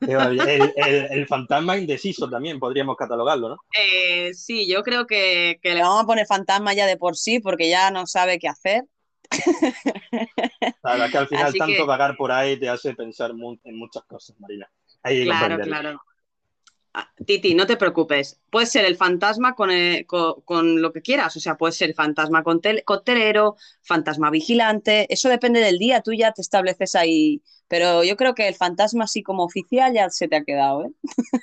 El, 0.00 0.40
el- 0.40 0.72
el 1.10 1.26
fantasma 1.26 1.76
indeciso 1.76 2.30
también 2.30 2.60
podríamos 2.60 2.96
catalogarlo, 2.96 3.48
¿no? 3.50 3.56
Eh, 3.76 4.32
sí, 4.32 4.68
yo 4.68 4.82
creo 4.84 5.06
que, 5.06 5.58
que 5.60 5.74
le 5.74 5.82
vamos 5.82 6.02
a 6.04 6.06
poner 6.06 6.26
fantasma 6.26 6.72
ya 6.72 6.86
de 6.86 6.96
por 6.96 7.16
sí, 7.16 7.40
porque 7.40 7.68
ya 7.68 7.90
no 7.90 8.06
sabe 8.06 8.38
qué 8.38 8.48
hacer. 8.48 8.84
La 10.82 10.92
verdad 10.92 11.06
es 11.06 11.12
que 11.12 11.18
al 11.18 11.28
final 11.28 11.46
Así 11.46 11.58
tanto 11.58 11.74
que- 11.74 11.84
vagar 11.84 12.16
por 12.16 12.32
ahí 12.32 12.58
te 12.58 12.68
hace 12.68 12.94
pensar 12.94 13.30
en 13.30 13.76
muchas 13.76 14.04
cosas, 14.04 14.38
Marina. 14.40 14.70
Hay 15.02 15.24
Claro, 15.24 15.58
claro. 15.62 16.00
Ah, 16.94 17.08
Titi, 17.26 17.54
no 17.54 17.66
te 17.66 17.78
preocupes. 17.78 18.38
Puedes 18.50 18.70
ser 18.70 18.84
el 18.84 18.96
fantasma 18.96 19.54
con, 19.54 19.70
eh, 19.70 20.04
co- 20.06 20.42
con 20.44 20.82
lo 20.82 20.92
que 20.92 21.00
quieras. 21.00 21.34
O 21.36 21.40
sea, 21.40 21.56
puedes 21.56 21.76
ser 21.76 21.94
fantasma 21.94 22.44
coctelero, 22.84 23.56
fantasma 23.80 24.28
vigilante. 24.28 25.06
Eso 25.08 25.30
depende 25.30 25.60
del 25.60 25.78
día. 25.78 26.02
Tú 26.02 26.12
ya 26.12 26.32
te 26.32 26.42
estableces 26.42 26.94
ahí. 26.94 27.42
Pero 27.66 28.04
yo 28.04 28.14
creo 28.18 28.34
que 28.34 28.46
el 28.46 28.54
fantasma 28.54 29.04
así 29.04 29.22
como 29.22 29.42
oficial 29.42 29.94
ya 29.94 30.10
se 30.10 30.28
te 30.28 30.36
ha 30.36 30.44
quedado, 30.44 30.84
¿eh? 30.84 30.90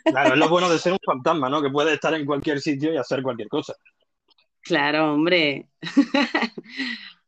Claro, 0.04 0.34
es 0.34 0.40
lo 0.40 0.50
bueno 0.50 0.70
de 0.70 0.78
ser 0.78 0.92
un 0.94 1.00
fantasma, 1.04 1.50
¿no? 1.50 1.64
Que 1.64 1.72
puede 1.72 1.94
estar 1.96 2.14
en 2.14 2.28
cualquier 2.28 2.60
sitio 2.62 2.94
y 2.94 2.98
hacer 2.98 3.24
cualquier 3.24 3.48
cosa. 3.48 3.74
Claro, 4.62 5.14
hombre. 5.16 5.68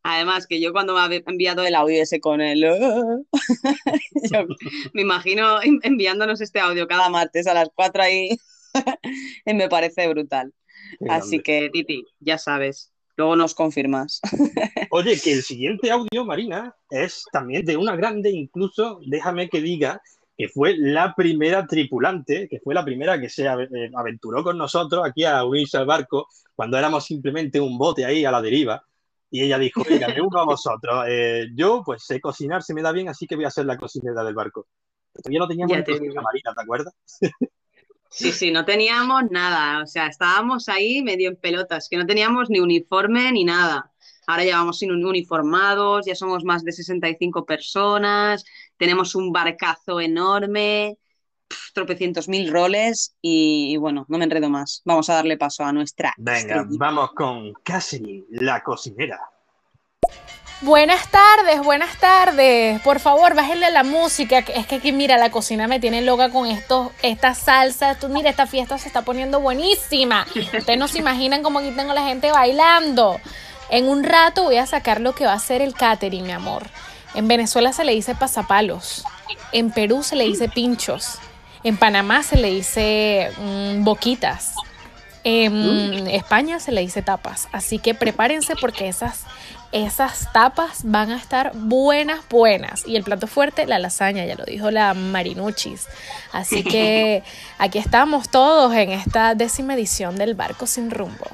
Además, 0.04 0.48
que 0.48 0.60
yo 0.60 0.72
cuando 0.72 0.94
me 0.96 1.00
ha 1.00 1.22
enviado 1.28 1.64
el 1.64 1.76
audio 1.76 2.02
ese 2.02 2.20
con 2.20 2.42
el... 2.42 2.62
yo 4.32 4.46
me 4.94 5.02
imagino 5.02 5.62
en- 5.62 5.80
enviándonos 5.84 6.42
este 6.42 6.60
audio 6.60 6.88
cada 6.88 7.10
martes 7.10 7.48
a 7.48 7.54
las 7.54 7.70
4 7.76 8.02
ahí. 8.04 8.30
y 9.46 9.54
me 9.54 9.70
parece 9.70 10.08
brutal. 10.08 10.54
Qué 11.00 11.06
Así 11.10 11.38
grande. 11.38 11.44
que, 11.44 11.70
Titi, 11.72 12.06
ya 12.20 12.38
sabes. 12.38 12.92
Luego 13.18 13.36
nos 13.36 13.54
confirmas. 13.54 14.20
Oye, 14.90 15.20
que 15.20 15.34
el 15.34 15.44
siguiente 15.44 15.92
audio, 15.92 16.26
Marina, 16.26 16.74
es 16.90 17.24
también 17.32 17.64
de 17.66 17.78
una 17.78 17.96
grande, 17.96 18.32
incluso, 18.32 19.00
déjame 19.06 19.50
que 19.50 19.62
diga, 19.62 20.02
que 20.38 20.48
fue 20.48 20.76
la 20.78 21.14
primera 21.14 21.68
tripulante, 21.68 22.48
que 22.50 22.60
fue 22.62 22.74
la 22.74 22.84
primera 22.84 23.20
que 23.20 23.30
se 23.30 23.46
eh, 23.46 23.92
aventuró 23.96 24.44
con 24.44 24.58
nosotros 24.58 25.06
aquí 25.06 25.26
a 25.26 25.44
unirse 25.44 25.78
al 25.78 25.86
barco, 25.86 26.28
cuando 26.56 26.78
éramos 26.78 27.06
simplemente 27.06 27.60
un 27.60 27.78
bote 27.78 28.06
ahí 28.06 28.26
a 28.26 28.32
la 28.32 28.42
deriva. 28.42 28.84
Y 29.32 29.44
ella 29.44 29.58
dijo, 29.58 29.84
venga, 29.90 30.10
me 30.10 30.22
uno 30.22 30.40
a 30.40 30.46
vosotros. 30.46 31.06
Eh, 31.10 31.48
yo, 31.56 31.84
pues 31.86 32.04
sé 32.06 32.20
cocinar, 32.22 32.64
se 32.64 32.74
me 32.74 32.82
da 32.82 32.92
bien, 32.92 33.10
así 33.10 33.28
que 33.28 33.36
voy 33.36 33.46
a 33.46 33.52
ser 33.52 33.66
la 33.66 33.78
cocinera 33.78 34.24
del 34.24 34.36
barco. 34.36 34.68
Todavía 35.14 35.40
no 35.40 35.48
teníamos 35.48 35.72
Ya 35.74 35.78
ni 35.78 35.84
te. 35.84 35.94
Marina, 36.00 36.54
¿te 36.56 36.62
acuerdas? 36.62 36.94
Sí, 38.10 38.32
sí, 38.34 38.52
no 38.52 38.66
teníamos 38.66 39.24
nada. 39.32 39.82
O 39.84 39.88
sea, 39.88 40.08
estábamos 40.08 40.68
ahí 40.70 41.02
medio 41.02 41.30
en 41.30 41.38
pelotas, 41.38 41.88
que 41.90 41.98
no 41.98 42.06
teníamos 42.06 42.50
ni 42.50 42.60
uniforme 42.60 43.32
ni 43.32 43.44
nada. 43.46 43.94
Ahora 44.28 44.44
ya 44.46 44.58
vamos 44.58 44.80
sin 44.80 44.92
un- 44.92 45.06
uniformados, 45.06 46.06
ya 46.06 46.16
somos 46.16 46.44
más 46.44 46.64
de 46.64 46.72
65 46.74 47.46
personas, 47.46 48.44
tenemos 48.78 49.16
un 49.16 49.32
barcazo 49.32 50.00
enorme, 50.02 50.98
tropecientos 51.74 52.28
mil 52.28 52.52
roles 52.52 53.16
y, 53.22 53.72
y 53.74 53.78
bueno, 53.78 54.06
no 54.08 54.18
me 54.18 54.26
enredo 54.26 54.50
más. 54.50 54.82
Vamos 54.86 55.10
a 55.10 55.16
darle 55.16 55.38
paso 55.38 55.64
a 55.64 55.72
nuestra 55.72 56.14
Venga, 56.18 56.38
estrellita. 56.40 56.86
vamos 56.86 57.12
con 57.14 57.54
Catherine, 57.64 58.24
la 58.30 58.62
cocinera. 58.64 59.20
Buenas 60.64 61.10
tardes, 61.10 61.60
buenas 61.64 61.98
tardes. 62.00 62.80
Por 62.82 63.00
favor, 63.00 63.34
bájenle 63.34 63.66
a 63.66 63.70
la 63.72 63.84
música. 63.84 64.44
que 64.44 64.54
Es 64.54 64.68
que 64.68 64.76
aquí, 64.76 64.92
mira, 64.92 65.18
la 65.18 65.32
cocina 65.32 65.68
me 65.68 65.80
tiene 65.80 66.04
loca 66.04 66.30
con 66.30 66.46
estos, 66.46 66.92
esta 67.02 67.34
salsa. 67.34 67.96
Tú, 67.96 68.10
mira, 68.10 68.30
esta 68.30 68.46
fiesta 68.46 68.78
se 68.78 68.88
está 68.88 69.02
poniendo 69.02 69.40
buenísima. 69.40 70.28
Ustedes 70.36 70.78
no 70.78 70.88
se 70.88 71.00
imaginan 71.00 71.42
cómo 71.42 71.60
aquí 71.60 71.72
tengo 71.72 71.94
la 71.94 72.04
gente 72.04 72.32
bailando. 72.32 73.20
En 73.72 73.90
un 73.90 74.04
rato 74.04 74.44
voy 74.44 74.58
a 74.58 74.68
sacar 74.68 75.02
lo 75.02 75.16
que 75.16 75.26
va 75.26 75.34
a 75.34 75.40
ser 75.40 75.64
el 75.64 75.74
catering, 75.74 76.26
mi 76.26 76.32
amor. 76.32 76.68
En 77.16 77.28
Venezuela 77.28 77.74
se 77.74 77.84
le 77.84 77.94
dice 77.94 78.14
pasapalos. 78.14 79.04
En 79.52 79.72
Perú 79.72 80.04
se 80.04 80.16
le 80.16 80.26
dice 80.26 80.48
pinchos. 80.48 81.18
En 81.64 81.78
Panamá 81.78 82.24
se 82.24 82.38
le 82.38 82.50
dice 82.50 83.30
mm, 83.38 83.84
boquitas. 83.84 84.56
En 85.24 86.08
España 86.08 86.60
se 86.60 86.72
le 86.72 86.82
dice 86.82 87.04
tapas. 87.04 87.48
Así 87.52 87.78
que 87.78 87.94
prepárense 87.94 88.56
porque 88.60 88.88
esas, 88.88 89.26
esas 89.72 90.34
tapas 90.34 90.82
van 90.84 91.12
a 91.12 91.18
estar 91.18 91.52
buenas, 91.54 92.28
buenas. 92.28 92.88
Y 92.88 92.96
el 92.96 93.04
plato 93.04 93.28
fuerte, 93.28 93.68
la 93.68 93.78
lasaña, 93.78 94.26
ya 94.26 94.36
lo 94.36 94.46
dijo 94.46 94.72
la 94.72 94.96
Marinuchis. 94.96 95.88
Así 96.32 96.64
que 96.72 97.22
aquí 97.60 97.78
estamos 97.78 98.30
todos 98.30 98.74
en 98.74 98.92
esta 98.92 99.36
décima 99.36 99.76
edición 99.76 100.16
del 100.16 100.34
Barco 100.34 100.66
Sin 100.66 100.90
Rumbo. 100.90 101.28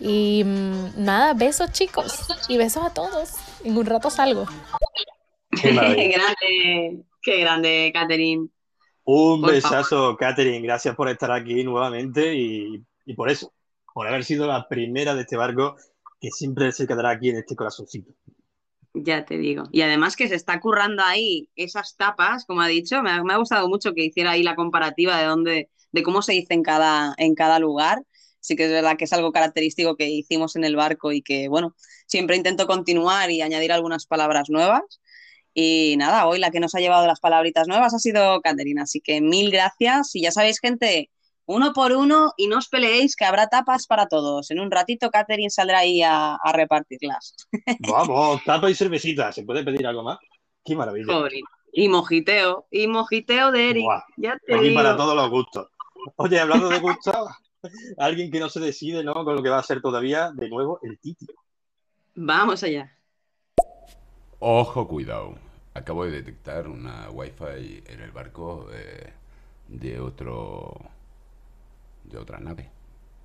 Y 0.00 0.42
mm, 0.44 1.04
nada, 1.04 1.34
besos 1.34 1.72
chicos 1.72 2.24
y 2.48 2.56
besos 2.56 2.86
a 2.86 2.94
todos. 2.94 3.34
En 3.64 3.76
un 3.76 3.84
rato 3.84 4.08
salgo. 4.08 4.46
Qué 5.60 5.72
grande, 5.72 7.02
qué 7.20 7.40
grande, 7.40 7.90
Catherine. 7.92 8.48
Un 9.12 9.40
Por 9.40 9.50
besazo, 9.50 10.16
Catherine. 10.16 10.60
Gracias 10.60 10.94
por 10.94 11.08
estar 11.08 11.32
aquí 11.32 11.64
nuevamente 11.64 12.32
y, 12.32 12.80
y 13.04 13.14
por 13.14 13.28
eso, 13.28 13.52
por 13.92 14.06
haber 14.06 14.24
sido 14.24 14.46
la 14.46 14.68
primera 14.68 15.16
de 15.16 15.22
este 15.22 15.36
barco 15.36 15.74
que 16.20 16.30
siempre 16.30 16.70
se 16.70 16.86
quedará 16.86 17.10
aquí 17.10 17.30
en 17.30 17.38
este 17.38 17.56
corazoncito. 17.56 18.12
Ya 18.94 19.24
te 19.24 19.36
digo. 19.36 19.64
Y 19.72 19.82
además 19.82 20.14
que 20.14 20.28
se 20.28 20.36
está 20.36 20.60
currando 20.60 21.02
ahí 21.02 21.48
esas 21.56 21.96
tapas, 21.96 22.44
como 22.44 22.60
ha 22.60 22.68
dicho, 22.68 23.02
me 23.02 23.10
ha, 23.10 23.24
me 23.24 23.32
ha 23.32 23.38
gustado 23.38 23.68
mucho 23.68 23.94
que 23.94 24.04
hiciera 24.04 24.30
ahí 24.30 24.44
la 24.44 24.54
comparativa 24.54 25.18
de 25.18 25.26
dónde, 25.26 25.70
de 25.90 26.02
cómo 26.04 26.22
se 26.22 26.32
dice 26.32 26.54
en 26.54 26.62
cada, 26.62 27.12
en 27.18 27.34
cada 27.34 27.58
lugar. 27.58 28.04
Sí 28.38 28.54
que 28.54 28.66
es 28.66 28.70
verdad 28.70 28.96
que 28.96 29.04
es 29.06 29.12
algo 29.12 29.32
característico 29.32 29.96
que 29.96 30.08
hicimos 30.08 30.54
en 30.54 30.62
el 30.62 30.76
barco 30.76 31.10
y 31.10 31.20
que, 31.20 31.48
bueno, 31.48 31.74
siempre 32.06 32.36
intento 32.36 32.68
continuar 32.68 33.30
y 33.32 33.42
añadir 33.42 33.72
algunas 33.72 34.06
palabras 34.06 34.50
nuevas. 34.50 35.00
Y 35.54 35.96
nada, 35.98 36.26
hoy 36.26 36.38
la 36.38 36.50
que 36.50 36.60
nos 36.60 36.74
ha 36.74 36.80
llevado 36.80 37.06
las 37.06 37.20
palabritas 37.20 37.66
nuevas 37.68 37.92
ha 37.94 37.98
sido 37.98 38.40
Caterina, 38.40 38.82
así 38.82 39.00
que 39.00 39.20
mil 39.20 39.50
gracias. 39.50 40.14
Y 40.14 40.22
ya 40.22 40.30
sabéis, 40.30 40.60
gente, 40.60 41.10
uno 41.46 41.72
por 41.72 41.92
uno 41.92 42.32
y 42.36 42.46
no 42.46 42.58
os 42.58 42.68
peleéis 42.68 43.16
que 43.16 43.24
habrá 43.24 43.48
tapas 43.48 43.86
para 43.86 44.06
todos. 44.06 44.50
En 44.52 44.60
un 44.60 44.70
ratito 44.70 45.10
Catherine 45.10 45.50
saldrá 45.50 45.78
ahí 45.80 46.02
a, 46.02 46.34
a 46.36 46.52
repartirlas. 46.52 47.34
Vamos, 47.80 48.42
tapa 48.44 48.70
y 48.70 48.74
cervecita. 48.74 49.32
¿Se 49.32 49.42
puede 49.42 49.64
pedir 49.64 49.86
algo 49.86 50.02
más? 50.04 50.18
Qué 50.64 50.76
maravilla. 50.76 51.12
Joder. 51.12 51.32
Y 51.72 51.88
mojiteo, 51.88 52.66
y 52.70 52.86
mojiteo 52.86 53.52
de 53.52 53.70
Eric. 53.70 53.84
Buah, 53.84 54.02
Ya 54.16 54.36
te 54.44 54.54
Aquí 54.54 54.64
digo. 54.68 54.76
para 54.76 54.96
todos 54.96 55.14
los 55.14 55.30
gustos. 55.30 55.68
Oye, 56.16 56.40
hablando 56.40 56.68
de 56.68 56.78
gustos, 56.80 57.14
alguien 57.98 58.30
que 58.30 58.40
no 58.40 58.48
se 58.48 58.60
decide, 58.60 59.04
¿no? 59.04 59.14
Con 59.24 59.36
lo 59.36 59.42
que 59.42 59.50
va 59.50 59.58
a 59.58 59.62
ser 59.62 59.80
todavía, 59.80 60.30
de 60.34 60.48
nuevo, 60.48 60.78
el 60.82 60.98
Titi. 60.98 61.26
Vamos 62.14 62.62
allá. 62.62 62.96
Ojo, 64.40 64.88
cuidado. 64.88 65.34
Acabo 65.74 66.04
de 66.04 66.12
detectar 66.12 66.66
una 66.66 67.10
wifi 67.10 67.82
en 67.86 68.00
el 68.00 68.10
barco 68.10 68.68
eh, 68.72 69.12
de 69.68 70.00
otro. 70.00 70.74
de 72.04 72.18
otra 72.18 72.40
nave. 72.40 72.70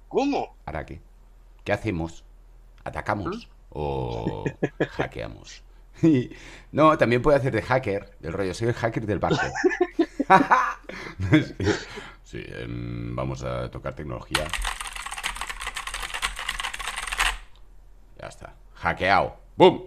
¿Cómo? 0.09 0.55
¿Ahora 0.65 0.85
qué? 0.85 0.99
¿Qué 1.63 1.71
hacemos? 1.71 2.23
¿Atacamos? 2.83 3.49
¿O 3.69 4.43
hackeamos? 4.91 5.63
no, 6.73 6.97
también 6.97 7.21
puede 7.21 7.37
hacer 7.37 7.53
de 7.53 7.61
hacker, 7.61 8.11
del 8.19 8.33
rollo, 8.33 8.53
soy 8.53 8.67
el 8.67 8.73
hacker 8.73 9.05
del 9.05 9.19
barco. 9.19 9.45
sí, 11.31 11.55
sí, 12.23 12.43
em, 12.45 13.15
vamos 13.15 13.41
a 13.43 13.71
tocar 13.71 13.95
tecnología. 13.95 14.45
Ya 18.19 18.27
está. 18.27 18.53
Hackeado. 18.75 19.37
¡Bum! 19.55 19.81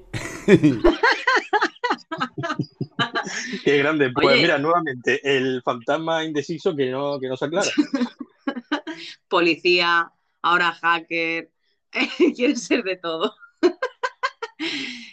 Qué 3.64 3.78
grande. 3.78 4.10
Pues 4.12 4.26
Oye. 4.26 4.42
mira, 4.42 4.58
nuevamente, 4.58 5.20
el 5.22 5.62
fantasma 5.62 6.24
indeciso 6.24 6.74
que 6.74 6.90
no, 6.90 7.18
que 7.18 7.28
no 7.28 7.36
se 7.36 7.44
aclara. 7.44 7.68
Policía, 9.28 10.10
ahora 10.42 10.72
hacker, 10.72 11.50
quiere 12.36 12.56
ser 12.56 12.82
de 12.82 12.96
todo. 12.96 13.34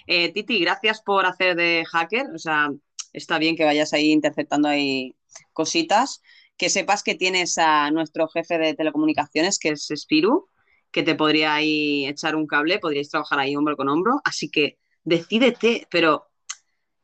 Eh, 0.08 0.32
Titi, 0.34 0.60
gracias 0.60 1.02
por 1.02 1.26
hacer 1.26 1.56
de 1.56 1.84
hacker. 1.92 2.28
O 2.34 2.40
sea, 2.40 2.70
está 3.14 3.40
bien 3.40 3.56
que 3.56 3.66
vayas 3.66 3.94
ahí 3.94 4.12
interceptando 4.12 4.68
ahí 4.68 5.16
cositas. 5.54 6.22
Que 6.58 6.70
sepas 6.70 7.04
que 7.04 7.16
tienes 7.16 7.58
a 7.58 7.92
nuestro 7.92 8.28
jefe 8.30 8.58
de 8.58 8.74
telecomunicaciones, 8.76 9.60
que 9.60 9.70
es 9.70 9.90
Spiru, 9.94 10.48
que 10.92 11.04
te 11.04 11.16
podría 11.16 11.56
ahí 11.56 12.08
echar 12.08 12.36
un 12.36 12.48
cable, 12.48 12.80
podríais 12.80 13.10
trabajar 13.10 13.40
ahí 13.40 13.56
hombro 13.56 13.76
con 13.76 13.90
hombro. 13.90 14.22
Así 14.24 14.50
que 14.50 14.78
decídete, 15.04 15.86
pero 15.92 16.28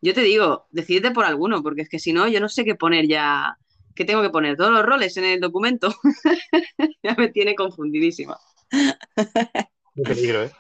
yo 0.02 0.14
te 0.14 0.22
digo, 0.22 0.68
decídete 0.72 1.12
por 1.12 1.26
alguno, 1.26 1.62
porque 1.62 1.84
es 1.84 1.90
que 1.90 2.00
si 2.00 2.12
no, 2.12 2.28
yo 2.28 2.40
no 2.40 2.50
sé 2.50 2.66
qué 2.66 2.76
poner 2.76 3.08
ya. 3.08 3.58
¿Qué 3.94 4.06
tengo 4.06 4.22
que 4.22 4.30
poner? 4.30 4.56
¿Todos 4.58 4.72
los 4.72 4.86
roles 4.86 5.16
en 5.18 5.26
el 5.26 5.40
documento? 5.40 5.94
ya 7.04 7.14
me 7.18 7.28
tiene 7.30 7.56
confundidísima. 7.56 8.38
Qué 8.70 10.04
peligro, 10.04 10.44
¿eh? 10.44 10.52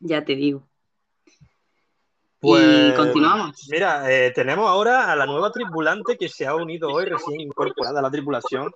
Ya 0.00 0.24
te 0.24 0.36
digo. 0.36 0.66
Pues, 2.38 2.92
Y 2.92 2.94
continuamos. 2.94 3.66
Mira, 3.70 4.10
eh, 4.10 4.30
tenemos 4.30 4.68
ahora 4.68 5.10
a 5.10 5.16
la 5.16 5.26
nueva 5.26 5.50
tripulante 5.50 6.16
que 6.16 6.28
se 6.28 6.46
ha 6.46 6.54
unido 6.54 6.90
hoy, 6.90 7.06
recién 7.06 7.40
incorporada 7.40 7.98
a 7.98 8.02
la 8.02 8.10
tripulación, 8.10 8.70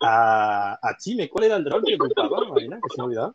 a, 0.00 0.72
a 0.82 0.96
Chime. 0.98 1.28
¿Cuál 1.28 1.44
era 1.44 1.56
el 1.56 1.70
rol 1.70 1.84
que 1.86 1.94
ocupaba, 1.94 2.48
Marina? 2.48 2.80
Que 2.82 2.88
se 2.88 2.96
me 2.96 3.02
ha 3.02 3.06
olvidado. 3.06 3.34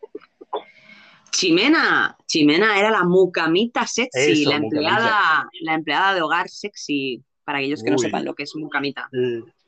Chimena, 1.38 2.18
Chimena 2.26 2.80
era 2.80 2.90
la 2.90 3.04
mucamita 3.04 3.86
sexy, 3.86 4.42
Eso, 4.42 4.50
la 4.50 4.60
mucamita. 4.60 4.90
empleada, 4.90 5.50
la 5.62 5.74
empleada 5.76 6.16
de 6.16 6.22
hogar 6.24 6.50
sexy, 6.50 7.24
para 7.44 7.60
aquellos 7.60 7.84
que 7.84 7.92
no 7.92 8.00
sepan 8.00 8.26
lo 8.26 8.34
que 8.34 8.42
es 8.42 8.56
mucamita. 8.56 9.08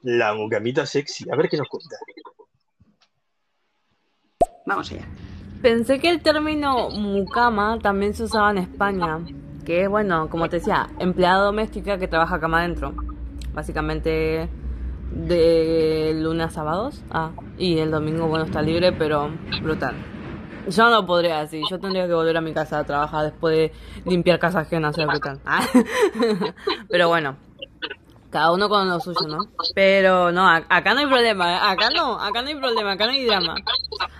La 0.01 0.33
mucamita 0.33 0.87
sexy. 0.87 1.29
A 1.31 1.35
ver 1.35 1.47
qué 1.47 1.57
nos 1.57 1.67
cuenta. 1.67 1.95
Vamos 4.65 4.91
allá. 4.91 5.05
Pensé 5.61 5.99
que 5.99 6.09
el 6.09 6.23
término 6.23 6.89
mucama 6.89 7.77
también 7.77 8.15
se 8.15 8.23
usaba 8.23 8.49
en 8.49 8.57
España, 8.57 9.19
que 9.63 9.83
es, 9.83 9.89
bueno, 9.89 10.27
como 10.27 10.49
te 10.49 10.57
decía, 10.57 10.89
empleada 10.97 11.43
doméstica 11.43 11.99
que 11.99 12.07
trabaja 12.07 12.39
cama 12.39 12.61
adentro. 12.61 12.95
Básicamente 13.53 14.49
de 15.11 16.13
lunes 16.15 16.47
a 16.47 16.49
sábados. 16.49 17.03
Ah, 17.11 17.29
y 17.59 17.77
el 17.77 17.91
domingo, 17.91 18.25
bueno, 18.27 18.45
está 18.45 18.63
libre, 18.63 18.91
pero 18.91 19.29
brutal. 19.61 20.18
Yo 20.67 20.89
no 20.89 21.05
podría 21.05 21.41
así, 21.41 21.61
yo 21.69 21.79
tendría 21.79 22.07
que 22.07 22.13
volver 22.13 22.37
a 22.37 22.41
mi 22.41 22.53
casa 22.53 22.79
a 22.79 22.83
trabajar 22.83 23.25
después 23.25 23.55
de 23.55 23.71
limpiar 24.05 24.39
casa 24.39 24.59
ajena, 24.59 24.89
o 24.89 24.93
sea, 24.93 25.05
brutal. 25.05 25.39
Ah. 25.45 25.65
pero 26.89 27.07
bueno, 27.07 27.37
cada 28.29 28.51
uno 28.51 28.69
con 28.69 28.87
lo 28.87 28.99
suyo, 28.99 29.27
¿no? 29.27 29.39
Pero 29.73 30.31
no, 30.31 30.47
acá 30.47 30.93
no 30.93 30.99
hay 30.99 31.07
problema, 31.07 31.53
¿eh? 31.53 31.59
acá 31.61 31.89
no, 31.89 32.19
acá 32.19 32.41
no 32.41 32.49
hay 32.49 32.55
problema, 32.55 32.91
acá 32.91 33.05
no 33.05 33.11
hay 33.11 33.25
drama. 33.25 33.55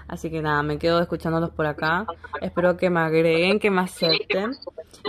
Así 0.08 0.32
que 0.32 0.42
nada, 0.42 0.64
me 0.64 0.80
quedo 0.80 1.00
escuchándolos 1.00 1.52
por 1.52 1.68
acá. 1.68 2.08
Espero 2.42 2.76
que 2.76 2.90
me 2.90 3.02
agreguen, 3.02 3.60
que 3.60 3.70
me 3.70 3.82
acepten. 3.82 4.54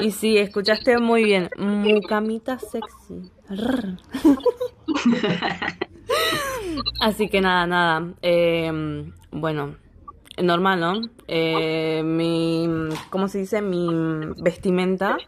Y 0.00 0.10
sí, 0.10 0.36
escuchaste 0.36 0.98
muy 0.98 1.24
bien. 1.24 1.48
Mucamita 1.56 2.58
sexy. 2.58 3.32
Así 7.00 7.28
que 7.28 7.40
nada, 7.40 7.66
nada. 7.66 8.12
Eh, 8.20 9.10
bueno, 9.30 9.76
normal, 10.42 10.80
¿no? 10.80 11.00
Eh, 11.28 12.02
mi, 12.04 12.68
¿cómo 13.10 13.28
se 13.28 13.38
dice? 13.38 13.62
Mi 13.62 13.88
vestimenta, 14.38 15.18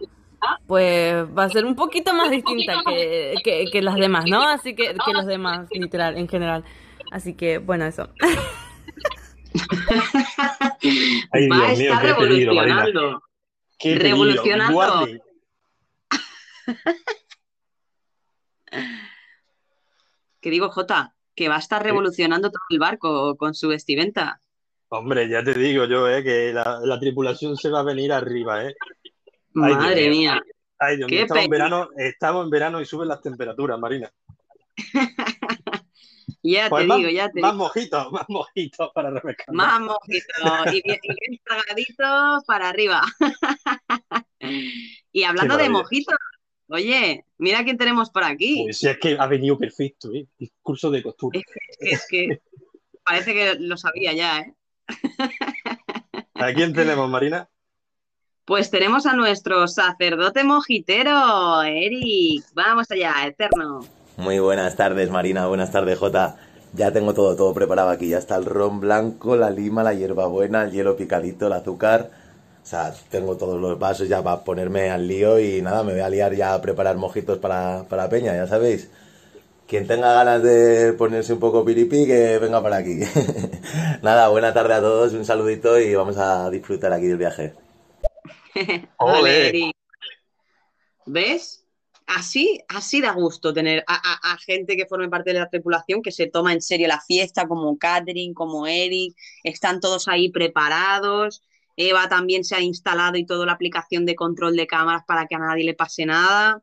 pues 0.66 1.14
va 1.36 1.44
a 1.44 1.48
ser 1.50 1.64
un 1.64 1.76
poquito 1.76 2.12
más 2.14 2.30
distinta 2.30 2.82
que, 2.86 3.34
que, 3.44 3.66
que 3.70 3.82
las 3.82 3.96
demás, 3.96 4.24
¿no? 4.28 4.42
Así 4.42 4.74
que, 4.74 4.94
que 5.04 5.12
los 5.12 5.26
demás, 5.26 5.68
literal, 5.70 6.16
en 6.16 6.28
general. 6.28 6.64
Así 7.10 7.34
que, 7.34 7.58
bueno, 7.58 7.84
eso. 7.84 8.08
Ay, 11.30 11.48
Va 11.48 11.56
a 11.56 11.66
Dios 11.68 11.78
mío, 11.78 11.92
estar 11.92 12.06
qué 12.06 12.14
peligro, 12.14 12.54
Marina. 12.54 12.84
Qué 13.78 13.96
peligro. 13.96 14.08
Revolucionando. 14.08 14.72
Guardi. 14.74 15.20
Que 20.40 20.50
digo, 20.50 20.70
Jota, 20.70 21.14
que 21.34 21.48
va 21.48 21.56
a 21.56 21.60
estar 21.60 21.82
revolucionando 21.82 22.50
todo 22.50 22.62
el 22.70 22.78
barco 22.78 23.36
con 23.36 23.54
su 23.54 23.68
vestimenta. 23.68 24.41
Hombre, 24.94 25.26
ya 25.26 25.42
te 25.42 25.54
digo 25.54 25.86
yo, 25.86 26.06
eh, 26.06 26.22
que 26.22 26.52
la, 26.52 26.80
la 26.84 27.00
tripulación 27.00 27.56
se 27.56 27.70
va 27.70 27.80
a 27.80 27.82
venir 27.82 28.12
arriba, 28.12 28.62
eh. 28.66 28.74
Ay, 29.54 29.74
Madre 29.74 30.10
mía. 30.10 30.38
Ay, 30.78 30.98
Dios 30.98 31.08
mío, 31.08 31.16
Qué 31.18 31.22
estamos 31.22 31.44
en 31.44 31.50
verano, 31.50 31.88
estamos 31.96 32.44
en 32.44 32.50
verano 32.50 32.80
y 32.80 32.84
suben 32.84 33.08
las 33.08 33.22
temperaturas, 33.22 33.78
Marina. 33.78 34.12
Ya 36.44 36.68
Pues 36.68 36.82
te 36.82 36.88
más, 36.88 36.98
digo, 36.98 37.10
ya 37.10 37.30
te 37.30 37.40
más 37.40 37.52
digo. 37.52 37.64
mojitos, 37.64 38.12
más 38.12 38.24
mojitos 38.28 38.90
para 38.92 39.10
refrescar. 39.10 39.54
Más 39.54 39.80
mojito 39.80 40.34
y 40.72 40.82
bien, 40.82 40.98
bien 41.02 41.40
cargadito 41.44 42.42
para 42.46 42.68
arriba. 42.68 43.02
Y 45.12 45.22
hablando 45.22 45.56
de 45.56 45.68
mojitos, 45.68 46.16
oye, 46.68 47.24
mira 47.38 47.62
quién 47.62 47.78
tenemos 47.78 48.10
por 48.10 48.24
aquí. 48.24 48.64
Pues 48.64 48.78
si 48.78 48.88
es 48.88 48.98
que 48.98 49.16
ha 49.18 49.26
venido 49.28 49.56
perfecto, 49.56 50.12
¿eh? 50.12 50.26
Discurso 50.36 50.90
de 50.90 51.02
costura. 51.02 51.38
Es 51.38 51.44
que, 51.46 51.90
es 51.90 52.06
que 52.08 52.42
parece 53.04 53.34
que 53.34 53.54
lo 53.60 53.76
sabía 53.76 54.12
ya, 54.12 54.40
¿eh? 54.40 54.54
¿A 56.34 56.52
quién 56.52 56.72
tenemos, 56.72 57.08
Marina? 57.08 57.48
Pues 58.44 58.70
tenemos 58.70 59.06
a 59.06 59.14
nuestro 59.14 59.68
sacerdote 59.68 60.42
mojitero, 60.42 61.62
Eric. 61.62 62.44
Vamos 62.54 62.90
allá, 62.90 63.14
eterno. 63.24 63.80
Muy 64.16 64.40
buenas 64.40 64.76
tardes, 64.76 65.10
Marina. 65.10 65.46
Buenas 65.46 65.70
tardes, 65.70 65.98
Jota. 65.98 66.36
Ya 66.72 66.90
tengo 66.90 67.14
todo, 67.14 67.36
todo 67.36 67.54
preparado 67.54 67.90
aquí. 67.90 68.08
Ya 68.08 68.18
está 68.18 68.36
el 68.36 68.44
ron 68.44 68.80
blanco, 68.80 69.36
la 69.36 69.50
lima, 69.50 69.82
la 69.82 69.94
hierbabuena, 69.94 70.64
el 70.64 70.72
hielo 70.72 70.96
picadito, 70.96 71.46
el 71.46 71.52
azúcar. 71.52 72.10
O 72.62 72.66
sea, 72.66 72.92
tengo 73.10 73.36
todos 73.36 73.60
los 73.60 73.78
vasos 73.78 74.08
ya 74.08 74.22
para 74.22 74.44
ponerme 74.44 74.90
al 74.90 75.06
lío 75.06 75.38
y 75.40 75.62
nada, 75.62 75.82
me 75.82 75.92
voy 75.92 76.00
a 76.00 76.08
liar 76.08 76.34
ya 76.34 76.54
a 76.54 76.60
preparar 76.62 76.96
mojitos 76.96 77.38
para, 77.38 77.84
para 77.88 78.08
Peña, 78.08 78.34
ya 78.34 78.46
sabéis. 78.46 78.88
Quien 79.72 79.86
tenga 79.86 80.12
ganas 80.12 80.42
de 80.42 80.92
ponerse 80.92 81.32
un 81.32 81.40
poco 81.40 81.64
piripi, 81.64 82.04
que 82.06 82.36
venga 82.38 82.62
para 82.62 82.76
aquí. 82.76 83.00
nada, 84.02 84.28
buena 84.28 84.52
tarde 84.52 84.74
a 84.74 84.82
todos, 84.82 85.14
un 85.14 85.24
saludito 85.24 85.80
y 85.80 85.94
vamos 85.94 86.18
a 86.18 86.50
disfrutar 86.50 86.92
aquí 86.92 87.06
del 87.06 87.16
viaje. 87.16 87.54
Ole. 88.98 89.72
¿Ves? 91.06 91.64
Así, 92.06 92.60
así 92.68 93.00
da 93.00 93.12
gusto 93.12 93.54
tener 93.54 93.82
a, 93.86 93.94
a- 93.94 94.34
a 94.34 94.36
gente 94.36 94.76
que 94.76 94.84
forme 94.84 95.08
parte 95.08 95.32
de 95.32 95.38
la 95.38 95.48
tripulación, 95.48 96.02
que 96.02 96.12
se 96.12 96.26
toma 96.26 96.52
en 96.52 96.60
serio 96.60 96.86
la 96.86 97.00
fiesta, 97.00 97.48
como 97.48 97.78
Catherine, 97.78 98.34
como 98.34 98.66
Eric, 98.66 99.16
están 99.42 99.80
todos 99.80 100.06
ahí 100.06 100.30
preparados. 100.30 101.42
Eva 101.78 102.10
también 102.10 102.44
se 102.44 102.56
ha 102.56 102.60
instalado 102.60 103.16
y 103.16 103.24
toda 103.24 103.46
la 103.46 103.52
aplicación 103.52 104.04
de 104.04 104.16
control 104.16 104.54
de 104.54 104.66
cámaras 104.66 105.04
para 105.06 105.26
que 105.26 105.34
a 105.36 105.38
nadie 105.38 105.64
le 105.64 105.72
pase 105.72 106.04
nada. 106.04 106.62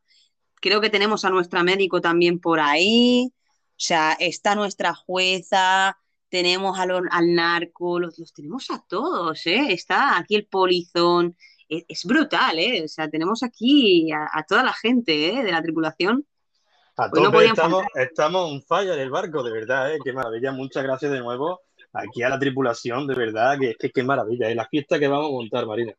Creo 0.59 0.81
que 0.81 0.89
tenemos 0.89 1.25
a 1.25 1.29
nuestra 1.29 1.63
médico 1.63 2.01
también 2.01 2.39
por 2.39 2.59
ahí. 2.59 3.31
O 3.31 3.81
sea, 3.81 4.13
está 4.19 4.55
nuestra 4.55 4.93
jueza, 4.93 5.97
tenemos 6.29 6.77
a 6.79 6.85
lo- 6.85 7.01
al 7.11 7.33
narco, 7.33 7.99
los, 7.99 8.19
los 8.19 8.33
tenemos 8.33 8.69
a 8.71 8.83
todos, 8.87 9.45
¿eh? 9.47 9.67
Está 9.69 10.17
aquí 10.17 10.35
el 10.35 10.45
polizón. 10.47 11.35
Es, 11.67 11.85
es 11.87 12.05
brutal, 12.05 12.59
¿eh? 12.59 12.83
O 12.83 12.87
sea, 12.87 13.09
tenemos 13.09 13.41
aquí 13.43 14.11
a, 14.11 14.27
a 14.33 14.43
toda 14.43 14.63
la 14.63 14.73
gente, 14.73 15.29
¿eh? 15.29 15.43
De 15.43 15.51
la 15.51 15.61
tripulación. 15.61 16.25
A 16.97 17.07
no 17.07 17.31
podían 17.31 17.51
estamos, 17.51 17.83
estamos 17.95 18.51
un 18.51 18.61
falla 18.61 18.93
en 18.93 18.99
el 18.99 19.09
barco, 19.09 19.41
de 19.41 19.51
verdad, 19.51 19.93
¿eh? 19.93 19.99
Qué 20.03 20.11
maravilla. 20.11 20.51
Muchas 20.51 20.83
gracias 20.83 21.11
de 21.13 21.21
nuevo 21.21 21.61
aquí 21.93 22.21
a 22.23 22.29
la 22.29 22.37
tripulación, 22.37 23.07
de 23.07 23.15
verdad, 23.15 23.57
que 23.57 23.71
es 23.71 23.77
que 23.77 23.89
qué 23.91 24.03
maravilla. 24.03 24.49
Es 24.49 24.55
la 24.55 24.67
fiesta 24.67 24.99
que 24.99 25.07
vamos 25.07 25.27
a 25.27 25.31
montar, 25.31 25.65
Marina. 25.65 25.93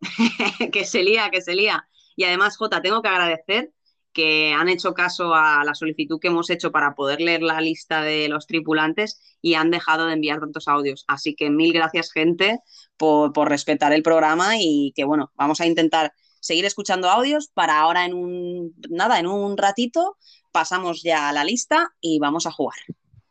que 0.72 0.84
se 0.84 1.02
lía, 1.02 1.30
que 1.30 1.42
se 1.42 1.54
lía. 1.54 1.86
Y 2.16 2.24
además, 2.24 2.56
Jota, 2.56 2.80
tengo 2.80 3.02
que 3.02 3.08
agradecer 3.08 3.70
que 4.12 4.52
han 4.52 4.68
hecho 4.68 4.94
caso 4.94 5.34
a 5.34 5.64
la 5.64 5.74
solicitud 5.74 6.20
que 6.20 6.28
hemos 6.28 6.50
hecho 6.50 6.70
para 6.70 6.94
poder 6.94 7.20
leer 7.20 7.42
la 7.42 7.60
lista 7.60 8.02
de 8.02 8.28
los 8.28 8.46
tripulantes 8.46 9.20
y 9.40 9.54
han 9.54 9.70
dejado 9.70 10.06
de 10.06 10.14
enviar 10.14 10.40
tantos 10.40 10.68
audios. 10.68 11.04
Así 11.08 11.34
que 11.34 11.50
mil 11.50 11.72
gracias, 11.72 12.12
gente, 12.12 12.60
por, 12.96 13.32
por 13.32 13.48
respetar 13.48 13.92
el 13.92 14.02
programa 14.02 14.56
y 14.58 14.92
que, 14.94 15.04
bueno, 15.04 15.32
vamos 15.34 15.60
a 15.60 15.66
intentar 15.66 16.12
seguir 16.40 16.64
escuchando 16.64 17.08
audios 17.08 17.48
para 17.54 17.80
ahora 17.80 18.04
en 18.04 18.14
un, 18.14 18.74
nada, 18.90 19.18
en 19.18 19.26
un 19.26 19.56
ratito 19.56 20.16
pasamos 20.50 21.02
ya 21.02 21.28
a 21.28 21.32
la 21.32 21.44
lista 21.44 21.94
y 22.00 22.18
vamos 22.18 22.46
a 22.46 22.50
jugar. 22.50 22.76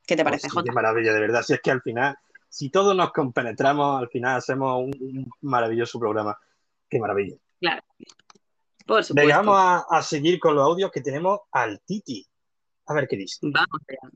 ¿Qué 0.05 0.15
te 0.15 0.23
parece, 0.23 0.47
Oh, 0.47 0.49
sí, 0.49 0.55
Jota? 0.55 0.69
Qué 0.69 0.75
maravilla, 0.75 1.13
de 1.13 1.19
verdad. 1.19 1.43
Si 1.43 1.53
es 1.53 1.61
que 1.61 1.71
al 1.71 1.82
final, 1.82 2.15
si 2.49 2.69
todos 2.69 2.95
nos 2.95 3.11
compenetramos, 3.11 4.01
al 4.01 4.09
final 4.09 4.38
hacemos 4.38 4.82
un, 4.84 4.93
un 4.99 5.29
maravilloso 5.41 5.99
programa. 5.99 6.38
Qué 6.89 6.99
maravilla. 6.99 7.36
Claro. 7.59 7.82
Por 8.86 9.03
supuesto. 9.03 9.13
Venga, 9.13 9.38
vamos 9.38 9.55
a, 9.57 9.97
a 9.97 10.01
seguir 10.03 10.39
con 10.39 10.55
los 10.55 10.63
audios 10.65 10.91
que 10.91 11.01
tenemos 11.01 11.39
al 11.51 11.79
Titi. 11.86 12.25
A 12.88 12.93
ver 12.93 13.07
qué 13.07 13.17
dice. 13.17 13.38
Vamos 13.41 13.82
allá. 13.88 14.11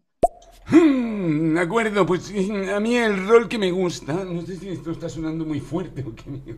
Hmm, 0.67 1.53
De 1.53 1.59
acuerdo, 1.61 2.05
pues 2.05 2.31
a 2.73 2.79
mí 2.79 2.95
el 2.97 3.27
rol 3.27 3.47
que 3.47 3.57
me 3.57 3.71
gusta, 3.71 4.13
no 4.25 4.41
sé 4.41 4.57
si 4.57 4.69
esto 4.69 4.91
está 4.91 5.07
sonando 5.09 5.45
muy 5.45 5.59
fuerte 5.59 6.03
o 6.03 6.13
qué. 6.15 6.57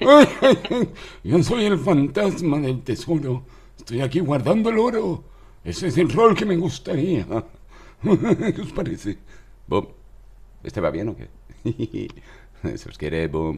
Yo 1.24 1.42
soy 1.42 1.64
el 1.66 1.78
fantasma 1.78 2.58
del 2.58 2.82
tesoro. 2.82 3.44
Estoy 3.76 4.00
aquí 4.00 4.20
guardando 4.20 4.70
el 4.70 4.78
oro. 4.78 5.24
Ese 5.62 5.88
es 5.88 5.98
el 5.98 6.10
rol 6.10 6.34
que 6.34 6.46
me 6.46 6.56
gustaría. 6.56 7.26
¿Qué 8.02 8.60
os 8.62 8.72
parece? 8.72 9.18
Boom. 9.66 9.88
¿Este 10.62 10.80
va 10.80 10.90
bien 10.90 11.08
o 11.10 11.16
qué? 11.16 11.28
Se 12.76 12.88
os 12.88 12.98
quiere, 12.98 13.28
boom. 13.28 13.56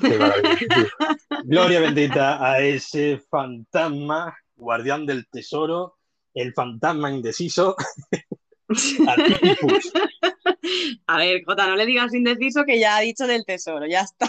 Qué. 0.00 0.18
Gloria 1.44 1.80
bendita 1.80 2.44
a 2.44 2.60
ese 2.60 3.18
fantasma, 3.30 4.36
guardián 4.56 5.06
del 5.06 5.26
tesoro, 5.28 5.96
el 6.34 6.52
fantasma 6.52 7.10
indeciso. 7.10 7.76
A 11.06 11.18
ver, 11.18 11.42
Jota, 11.44 11.66
no 11.68 11.76
le 11.76 11.86
digas 11.86 12.12
indeciso 12.14 12.64
que 12.64 12.78
ya 12.80 12.96
ha 12.96 13.00
dicho 13.00 13.26
del 13.26 13.44
tesoro, 13.44 13.86
ya 13.86 14.00
está. 14.00 14.28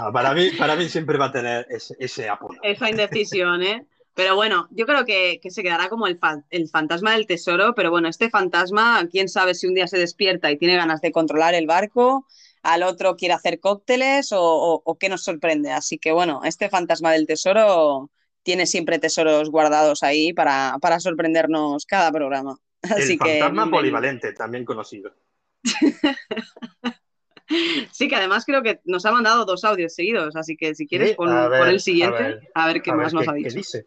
Ah, 0.00 0.10
para, 0.12 0.34
mí, 0.34 0.50
para 0.58 0.74
mí 0.76 0.88
siempre 0.88 1.16
va 1.16 1.26
a 1.26 1.32
tener 1.32 1.66
ese, 1.70 1.94
ese 1.98 2.28
apodo. 2.28 2.56
Esa 2.62 2.90
indecisión, 2.90 3.62
¿eh? 3.62 3.86
Pero 4.14 4.34
bueno, 4.34 4.66
yo 4.70 4.86
creo 4.86 5.04
que, 5.04 5.38
que 5.42 5.50
se 5.50 5.62
quedará 5.62 5.88
como 5.88 6.06
el, 6.06 6.18
fa- 6.18 6.42
el 6.50 6.68
fantasma 6.68 7.12
del 7.12 7.26
tesoro, 7.26 7.74
pero 7.74 7.90
bueno, 7.90 8.08
este 8.08 8.30
fantasma, 8.30 9.06
quién 9.10 9.28
sabe 9.28 9.54
si 9.54 9.66
un 9.66 9.74
día 9.74 9.86
se 9.86 9.98
despierta 9.98 10.50
y 10.50 10.56
tiene 10.58 10.74
ganas 10.76 11.00
de 11.02 11.12
controlar 11.12 11.54
el 11.54 11.66
barco, 11.66 12.26
al 12.72 12.82
otro 12.82 13.16
quiere 13.16 13.34
hacer 13.34 13.60
cócteles 13.60 14.32
o, 14.32 14.40
o- 14.42 14.82
o 14.84 14.98
qué 14.98 15.08
nos 15.08 15.22
sorprende. 15.24 15.70
Así 15.72 15.98
que 15.98 16.12
bueno, 16.12 16.40
este 16.44 16.68
fantasma 16.70 17.12
del 17.12 17.26
tesoro 17.26 18.10
tiene 18.42 18.66
siempre 18.66 18.98
tesoros 18.98 19.50
guardados 19.50 20.02
ahí 20.02 20.32
para, 20.32 20.76
para 20.80 21.00
sorprendernos 21.00 21.84
cada 21.86 22.12
programa. 22.12 22.58
Así 22.82 23.12
El 23.12 23.18
que 23.18 23.38
fantasma 23.38 23.70
polivalente, 23.70 24.32
también 24.32 24.64
conocido. 24.64 25.12
Sí, 27.92 28.08
que 28.08 28.16
además 28.16 28.44
creo 28.44 28.62
que 28.62 28.80
nos 28.84 29.06
ha 29.06 29.12
mandado 29.12 29.44
dos 29.44 29.62
audios 29.64 29.94
seguidos, 29.94 30.34
así 30.34 30.56
que 30.56 30.74
si 30.74 30.86
quieres 30.86 31.14
pon, 31.14 31.28
a 31.28 31.48
ver, 31.48 31.60
pon 31.60 31.68
el 31.68 31.76
a 31.76 31.80
siguiente, 31.80 32.22
ver, 32.22 32.40
a 32.54 32.66
ver 32.66 32.82
qué 32.82 32.90
a 32.90 32.96
ver 32.96 33.04
más 33.04 33.14
nos 33.14 33.22
qué- 33.24 33.30
ha 33.30 33.34
qué 33.34 33.38
dicho. 33.38 33.58
dice. 33.58 33.86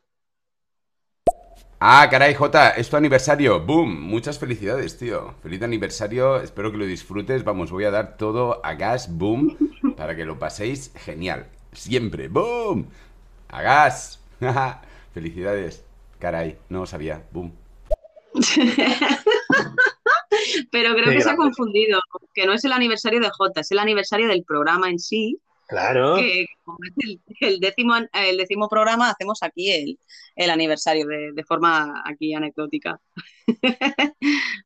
Ah, 1.82 2.06
caray, 2.12 2.34
Jota, 2.34 2.72
es 2.72 2.90
tu 2.90 2.98
aniversario. 2.98 3.62
Boom, 3.62 4.02
muchas 4.02 4.38
felicidades, 4.38 4.98
tío. 4.98 5.36
Feliz 5.42 5.62
aniversario, 5.62 6.42
espero 6.42 6.74
que 6.74 6.78
lo 6.78 6.86
disfrutes. 6.86 7.46
Vamos, 7.46 7.72
voy 7.72 7.86
a 7.86 7.92
dar 7.92 8.18
todo 8.18 8.60
a 8.66 8.74
gas, 8.74 9.18
boom, 9.18 9.58
para 9.96 10.14
que 10.14 10.26
lo 10.26 10.38
paséis 10.38 10.92
genial. 11.06 11.48
Siempre, 11.72 12.28
boom. 12.28 12.90
A 13.48 13.62
gas. 13.62 14.20
felicidades. 15.14 15.86
Caray, 16.20 16.58
no 16.68 16.80
lo 16.80 16.86
sabía. 16.86 17.24
Boom. 17.32 17.54
Pero 20.72 20.94
creo 20.96 21.06
Qué 21.06 21.14
que 21.14 21.22
se 21.22 21.30
ha 21.30 21.38
confundido, 21.38 22.02
que 22.34 22.46
no 22.46 22.52
es 22.52 22.66
el 22.66 22.74
aniversario 22.74 23.22
de 23.22 23.30
Jota, 23.30 23.62
es 23.62 23.72
el 23.72 23.80
aniversario 23.80 24.28
del 24.28 24.44
programa 24.44 24.90
en 24.90 25.00
sí, 25.00 25.40
Claro. 25.70 26.16
que 26.16 26.48
como 26.64 26.80
es 26.84 26.94
el, 27.06 27.22
el 27.42 27.60
décimo, 27.60 27.94
el 28.12 28.38
décimo 28.38 28.68
programa, 28.68 29.12
hacemos 29.12 29.44
aquí 29.44 29.70
el, 29.72 30.00
el 30.36 30.50
aniversario 30.50 31.06
de, 31.06 31.32
de 31.32 31.44
forma 31.44 32.02
aquí 32.06 32.34
anecdótica. 32.34 33.00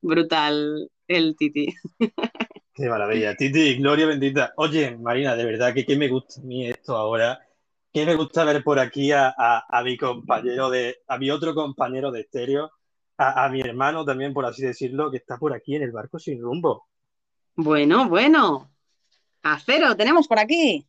Brutal 0.02 0.90
el 1.08 1.36
Titi. 1.38 1.74
Qué 2.74 2.90
maravilla. 2.90 3.36
Titi, 3.36 3.76
gloria 3.76 4.06
bendita. 4.08 4.54
Oye, 4.58 4.96
Marina, 4.98 5.36
de 5.36 5.46
verdad 5.46 5.74
que, 5.74 5.86
que 5.86 5.98
me 5.98 6.08
gusta 6.08 6.40
a 6.40 6.44
mí 6.44 6.68
esto 6.70 6.96
ahora. 6.96 7.40
Que 7.92 8.06
me 8.06 8.16
gusta 8.16 8.44
ver 8.46 8.64
por 8.64 8.80
aquí 8.80 9.12
a, 9.12 9.28
a- 9.38 9.66
a 9.70 9.84
mi 9.84 9.98
compañero 9.98 10.70
de, 10.70 10.98
a 11.08 11.18
mi 11.18 11.30
otro 11.30 11.54
compañero 11.54 12.12
de 12.12 12.22
estéreo, 12.22 12.72
a, 13.18 13.44
a 13.46 13.50
mi 13.50 13.60
hermano 13.62 14.04
también, 14.06 14.34
por 14.34 14.46
así 14.46 14.64
decirlo, 14.64 15.12
que 15.12 15.18
está 15.18 15.38
por 15.38 15.54
aquí 15.54 15.76
en 15.76 15.84
el 15.84 15.92
barco 15.92 16.18
sin 16.18 16.42
rumbo. 16.42 16.88
Bueno, 17.56 18.08
bueno. 18.10 18.70
A 19.44 19.60
cero, 19.60 19.96
tenemos 19.98 20.28
por 20.28 20.40
aquí. 20.40 20.88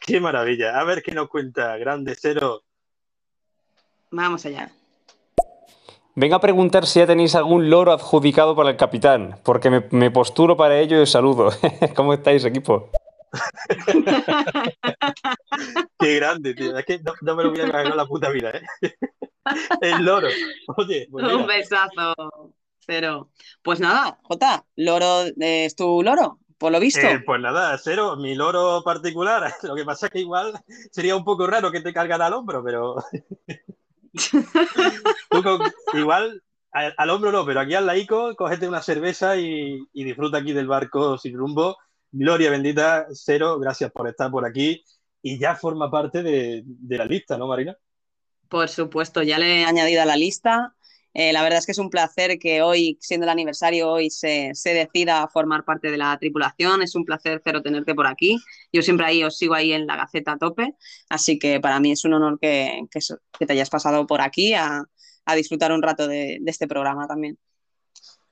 Qué 0.00 0.20
maravilla. 0.20 0.80
A 0.80 0.84
ver 0.84 1.02
qué 1.02 1.12
nos 1.12 1.28
cuenta, 1.28 1.76
grande 1.76 2.16
cero. 2.18 2.62
Vamos 4.10 4.44
allá. 4.46 4.70
Venga 6.16 6.36
a 6.36 6.40
preguntar 6.40 6.86
si 6.86 6.98
ya 6.98 7.06
tenéis 7.06 7.34
algún 7.34 7.70
loro 7.70 7.92
adjudicado 7.92 8.56
para 8.56 8.70
el 8.70 8.76
capitán, 8.76 9.38
porque 9.44 9.70
me, 9.70 9.86
me 9.90 10.10
postulo 10.10 10.56
para 10.56 10.78
ello 10.78 10.98
y 10.98 11.02
os 11.02 11.10
saludo. 11.10 11.50
¿Cómo 11.94 12.12
estáis, 12.12 12.44
equipo? 12.44 12.90
Qué 15.98 16.16
grande, 16.16 16.54
tío. 16.54 16.76
Es 16.76 16.84
que 16.84 16.98
no, 16.98 17.14
no 17.22 17.36
me 17.36 17.44
lo 17.44 17.50
voy 17.50 17.60
a 17.60 17.70
cagar 17.70 17.88
con 17.88 17.96
la 17.96 18.06
puta 18.06 18.30
vida, 18.30 18.50
¿eh? 18.50 18.62
El 19.80 20.04
loro. 20.04 20.28
Oye, 20.76 21.06
pues 21.10 21.32
Un 21.32 21.46
besazo. 21.46 22.14
Cero. 22.80 23.30
Pues 23.62 23.78
nada, 23.78 24.18
Jota, 24.22 24.64
loro, 24.76 25.26
eh, 25.40 25.66
¿es 25.66 25.76
tu 25.76 26.02
loro? 26.02 26.38
Por 26.60 26.70
lo 26.70 26.78
visto. 26.78 27.00
eh, 27.00 27.22
pues 27.24 27.40
nada, 27.40 27.76
cero, 27.78 28.16
mi 28.16 28.34
loro 28.34 28.82
particular. 28.84 29.52
Lo 29.62 29.74
que 29.74 29.84
pasa 29.84 30.06
es 30.06 30.12
que 30.12 30.20
igual 30.20 30.52
sería 30.92 31.16
un 31.16 31.24
poco 31.24 31.46
raro 31.46 31.72
que 31.72 31.80
te 31.80 31.92
cargara 31.92 32.26
al 32.26 32.34
hombro, 32.34 32.62
pero 32.62 32.96
Tú 35.30 35.42
con- 35.42 35.62
igual 35.98 36.42
al, 36.72 36.94
al 36.96 37.10
hombro 37.10 37.32
no, 37.32 37.44
pero 37.46 37.60
aquí 37.60 37.74
al 37.74 37.86
laico, 37.86 38.34
cógete 38.36 38.68
una 38.68 38.82
cerveza 38.82 39.36
y, 39.36 39.80
y 39.92 40.04
disfruta 40.04 40.38
aquí 40.38 40.52
del 40.52 40.66
barco 40.68 41.16
sin 41.18 41.36
rumbo. 41.36 41.76
Gloria 42.12 42.50
bendita, 42.50 43.06
cero, 43.12 43.58
gracias 43.58 43.90
por 43.92 44.08
estar 44.08 44.30
por 44.30 44.44
aquí. 44.44 44.84
Y 45.22 45.38
ya 45.38 45.54
forma 45.56 45.90
parte 45.90 46.22
de, 46.22 46.62
de 46.64 46.98
la 46.98 47.04
lista, 47.04 47.38
¿no, 47.38 47.46
Marina? 47.46 47.76
Por 48.48 48.68
supuesto, 48.68 49.22
ya 49.22 49.38
le 49.38 49.60
he 49.60 49.64
añadido 49.64 50.02
a 50.02 50.06
la 50.06 50.16
lista. 50.16 50.74
Eh, 51.12 51.32
la 51.32 51.42
verdad 51.42 51.58
es 51.58 51.66
que 51.66 51.72
es 51.72 51.78
un 51.78 51.90
placer 51.90 52.38
que 52.38 52.62
hoy, 52.62 52.96
siendo 53.00 53.24
el 53.24 53.30
aniversario, 53.30 53.90
hoy 53.90 54.10
se, 54.10 54.50
se 54.54 54.74
decida 54.74 55.26
formar 55.28 55.64
parte 55.64 55.90
de 55.90 55.98
la 55.98 56.16
tripulación. 56.18 56.82
Es 56.82 56.94
un 56.94 57.04
placer, 57.04 57.40
Cero, 57.42 57.62
tenerte 57.62 57.94
por 57.94 58.06
aquí. 58.06 58.38
Yo 58.72 58.82
siempre 58.82 59.06
ahí 59.06 59.24
os 59.24 59.36
sigo 59.36 59.54
ahí 59.54 59.72
en 59.72 59.86
la 59.86 59.96
Gaceta 59.96 60.32
a 60.32 60.38
tope, 60.38 60.74
así 61.08 61.38
que 61.38 61.60
para 61.60 61.80
mí 61.80 61.92
es 61.92 62.04
un 62.04 62.14
honor 62.14 62.38
que, 62.40 62.82
que, 62.90 63.46
te 63.46 63.52
hayas 63.52 63.70
pasado 63.70 64.06
por 64.06 64.20
aquí 64.20 64.54
a, 64.54 64.84
a 65.24 65.34
disfrutar 65.34 65.72
un 65.72 65.82
rato 65.82 66.06
de, 66.06 66.38
de 66.40 66.50
este 66.50 66.68
programa 66.68 67.06
también. 67.08 67.38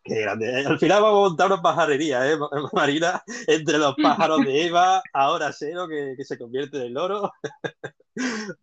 Qué 0.09 0.23
grande. 0.23 0.65
Al 0.65 0.79
final 0.79 1.03
vamos 1.03 1.19
a 1.19 1.29
montar 1.29 1.47
una 1.49 1.61
pajarería, 1.61 2.31
¿eh, 2.31 2.39
Marina? 2.73 3.23
Entre 3.47 3.77
los 3.79 3.95
pájaros 3.97 4.41
de 4.45 4.67
Eva, 4.67 5.03
ahora 5.13 5.53
cero, 5.53 5.87
que, 5.87 6.15
que 6.17 6.25
se 6.25 6.39
convierte 6.39 6.87
en 6.87 6.95
loro. 6.95 7.33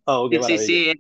Oh, 0.04 0.30
Sí, 0.46 0.58
sí, 0.58 0.94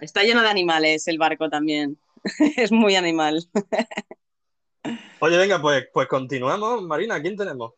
está 0.00 0.22
lleno 0.22 0.40
de 0.40 0.48
animales 0.48 1.06
el 1.06 1.18
barco 1.18 1.50
también. 1.50 1.98
es 2.56 2.72
muy 2.72 2.96
animal. 2.96 3.46
Oye, 5.20 5.38
venga, 5.38 5.60
pues, 5.60 5.88
pues 5.92 6.08
continuamos. 6.08 6.82
Marina, 6.82 7.20
¿quién 7.22 7.36
tenemos? 7.36 7.72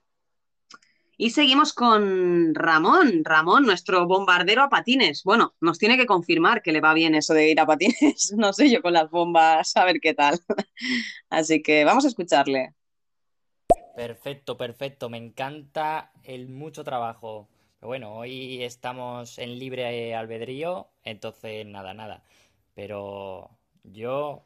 Y 1.18 1.30
seguimos 1.30 1.72
con 1.72 2.54
Ramón. 2.54 3.22
Ramón, 3.24 3.64
nuestro 3.64 4.06
bombardero 4.06 4.62
a 4.62 4.68
patines. 4.68 5.22
Bueno, 5.24 5.54
nos 5.60 5.78
tiene 5.78 5.96
que 5.96 6.04
confirmar 6.04 6.62
que 6.62 6.72
le 6.72 6.80
va 6.80 6.92
bien 6.92 7.14
eso 7.14 7.32
de 7.32 7.50
ir 7.50 7.60
a 7.60 7.66
patines. 7.66 8.32
No 8.36 8.52
sé 8.52 8.70
yo 8.70 8.82
con 8.82 8.92
las 8.92 9.10
bombas, 9.10 9.76
a 9.76 9.84
ver 9.84 10.00
qué 10.00 10.12
tal. 10.12 10.38
Así 11.30 11.62
que 11.62 11.84
vamos 11.84 12.04
a 12.04 12.08
escucharle. 12.08 12.74
Perfecto, 13.94 14.58
perfecto. 14.58 15.08
Me 15.08 15.16
encanta 15.16 16.12
el 16.22 16.48
mucho 16.48 16.84
trabajo. 16.84 17.48
Pero 17.80 17.88
bueno, 17.88 18.14
hoy 18.14 18.62
estamos 18.62 19.38
en 19.38 19.58
libre 19.58 20.14
albedrío, 20.14 20.88
entonces 21.02 21.64
nada, 21.64 21.94
nada. 21.94 22.22
Pero 22.74 23.50
yo 23.92 24.42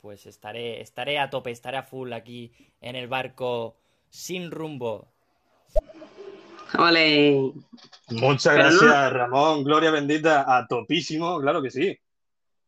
pues 0.00 0.26
estaré, 0.26 0.80
estaré 0.82 1.18
a 1.18 1.30
tope, 1.30 1.50
estaré 1.50 1.78
a 1.78 1.82
full 1.82 2.12
aquí 2.12 2.52
en 2.80 2.94
el 2.94 3.08
barco 3.08 3.76
sin 4.10 4.50
rumbo. 4.50 5.08
Ole. 6.78 7.52
Muchas 8.10 8.54
Pero 8.54 8.70
no- 8.70 8.80
gracias, 8.80 9.12
Ramón. 9.12 9.64
Gloria 9.64 9.90
bendita, 9.90 10.44
a 10.46 10.66
topísimo, 10.66 11.40
claro 11.40 11.62
que 11.62 11.70
sí. 11.70 11.98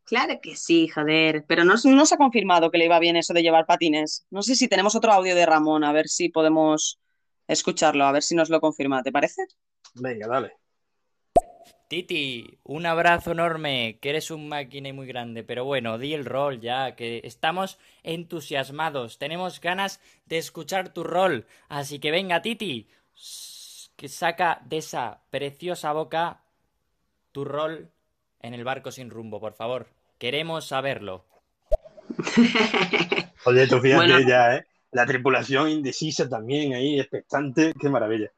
Claro 0.05 0.39
que 0.41 0.55
sí, 0.57 0.87
joder. 0.89 1.45
Pero 1.49 1.65
no, 1.65 1.75
no 1.85 2.07
se 2.07 2.15
ha 2.15 2.19
confirmado 2.19 2.71
que 2.71 2.79
le 2.79 2.85
iba 2.85 2.99
bien 3.01 3.17
eso 3.17 3.35
de 3.35 3.43
llevar 3.43 3.67
patines. 3.67 4.25
No 4.31 4.43
sé 4.43 4.55
si 4.55 4.69
tenemos 4.69 4.95
otro 4.95 5.13
audio 5.13 5.35
de 5.35 5.45
Ramón, 5.45 5.83
a 5.85 5.93
ver 5.93 6.09
si 6.09 6.29
podemos 6.29 7.01
escucharlo, 7.49 8.05
a 8.05 8.13
ver 8.13 8.23
si 8.23 8.35
nos 8.35 8.49
lo 8.49 8.61
confirma. 8.61 9.03
¿Te 9.03 9.11
parece? 9.13 9.43
Venga, 9.95 10.29
dale. 10.29 10.53
Titi, 11.89 12.59
un 12.65 12.85
abrazo 12.85 13.31
enorme, 13.31 13.99
que 14.01 14.11
eres 14.11 14.33
un 14.33 14.49
máquina 14.49 14.89
y 14.89 14.93
muy 14.93 15.07
grande, 15.07 15.45
pero 15.45 15.65
bueno, 15.65 15.99
di 15.99 16.15
el 16.15 16.25
rol 16.25 16.61
ya, 16.61 16.97
que 16.97 17.21
estamos 17.23 17.79
entusiasmados, 18.03 19.19
tenemos 19.19 19.61
ganas 19.61 20.01
de 20.25 20.39
escuchar 20.39 20.93
tu 20.93 21.05
rol, 21.05 21.47
así 21.69 22.01
que 22.01 22.11
venga 22.11 22.43
Titi, 22.43 22.89
que 23.95 24.09
saca 24.09 24.61
de 24.65 24.79
esa 24.79 25.21
preciosa 25.31 25.93
boca 25.93 26.41
tu 27.31 27.45
rol 27.45 27.89
en 28.41 28.55
el 28.55 28.65
barco 28.65 28.91
sin 28.91 29.09
rumbo, 29.09 29.39
por 29.39 29.55
favor, 29.55 29.87
queremos 30.19 30.67
saberlo. 30.67 31.25
Oye, 33.45 33.69
tú 33.69 33.79
fíjate 33.81 34.07
Bueno. 34.07 34.29
ya, 34.29 34.57
¿eh? 34.57 34.67
La 34.91 35.07
tripulación 35.07 35.69
indecisa 35.69 36.29
también 36.29 36.75
ahí, 36.75 36.99
expectante, 36.99 37.75
qué 37.79 37.89
maravilla. 37.89 38.33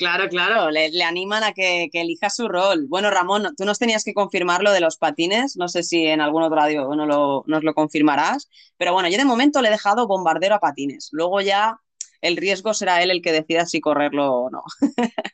Claro, 0.00 0.30
claro, 0.30 0.70
le, 0.70 0.88
le 0.90 1.04
animan 1.04 1.44
a 1.44 1.52
que, 1.52 1.90
que 1.92 2.00
elija 2.00 2.30
su 2.30 2.48
rol. 2.48 2.86
Bueno, 2.88 3.10
Ramón, 3.10 3.54
tú 3.54 3.66
nos 3.66 3.78
tenías 3.78 4.02
que 4.02 4.14
confirmar 4.14 4.62
lo 4.62 4.72
de 4.72 4.80
los 4.80 4.96
patines, 4.96 5.58
no 5.58 5.68
sé 5.68 5.82
si 5.82 6.06
en 6.06 6.22
algún 6.22 6.42
otro 6.42 6.58
audio 6.58 6.88
no 6.96 7.04
lo- 7.04 7.44
nos 7.46 7.62
lo 7.62 7.74
confirmarás, 7.74 8.48
pero 8.78 8.94
bueno, 8.94 9.10
yo 9.10 9.18
de 9.18 9.26
momento 9.26 9.60
le 9.60 9.68
he 9.68 9.72
dejado 9.72 10.06
bombardero 10.06 10.54
a 10.54 10.58
patines, 10.58 11.10
luego 11.12 11.42
ya 11.42 11.78
el 12.22 12.38
riesgo 12.38 12.72
será 12.72 13.02
él 13.02 13.10
el 13.10 13.20
que 13.20 13.30
decida 13.32 13.66
si 13.66 13.82
correrlo 13.82 14.32
o 14.32 14.50
no. 14.50 14.62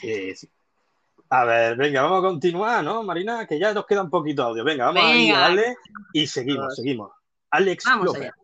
Sí, 0.00 0.34
sí. 0.34 0.48
A 1.30 1.44
ver, 1.44 1.76
venga, 1.76 2.02
vamos 2.02 2.18
a 2.18 2.28
continuar, 2.28 2.84
¿no, 2.84 3.02
Marina? 3.02 3.46
Que 3.46 3.58
ya 3.58 3.72
nos 3.72 3.86
queda 3.86 4.02
un 4.02 4.10
poquito 4.10 4.42
de 4.42 4.48
audio. 4.48 4.64
Venga, 4.64 4.86
vamos 4.86 5.02
a 5.04 5.14
ir 5.14 5.28
Venga. 5.28 5.38
a 5.38 5.40
darle 5.48 5.76
y 6.12 6.26
seguimos, 6.26 6.74
seguimos. 6.76 7.10
Alex 7.50 7.84
Vamos 7.86 8.06
López. 8.06 8.22
allá. 8.22 8.34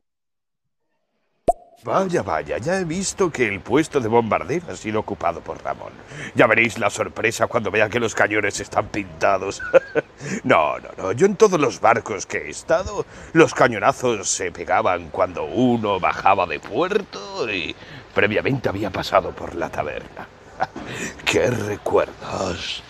Vaya, 1.84 2.22
vaya, 2.22 2.58
ya 2.58 2.80
he 2.80 2.84
visto 2.84 3.30
que 3.30 3.46
el 3.46 3.60
puesto 3.60 4.00
de 4.00 4.08
bombardero 4.08 4.66
ha 4.68 4.76
sido 4.76 4.98
ocupado 4.98 5.40
por 5.40 5.62
Ramón. 5.62 5.92
Ya 6.34 6.48
veréis 6.48 6.76
la 6.78 6.90
sorpresa 6.90 7.46
cuando 7.46 7.70
vea 7.70 7.88
que 7.88 8.00
los 8.00 8.16
cañones 8.16 8.58
están 8.58 8.88
pintados. 8.88 9.62
no, 10.44 10.78
no, 10.80 10.88
no, 10.96 11.12
yo 11.12 11.26
en 11.26 11.36
todos 11.36 11.60
los 11.60 11.80
barcos 11.80 12.26
que 12.26 12.38
he 12.38 12.50
estado, 12.50 13.06
los 13.32 13.54
cañonazos 13.54 14.28
se 14.28 14.50
pegaban 14.50 15.10
cuando 15.10 15.44
uno 15.44 16.00
bajaba 16.00 16.46
de 16.46 16.58
puerto 16.58 17.48
y 17.48 17.76
previamente 18.12 18.68
había 18.68 18.90
pasado 18.90 19.30
por 19.30 19.54
la 19.54 19.70
taberna. 19.70 20.26
¡Qué 21.24 21.48
recuerdos! 21.50 22.82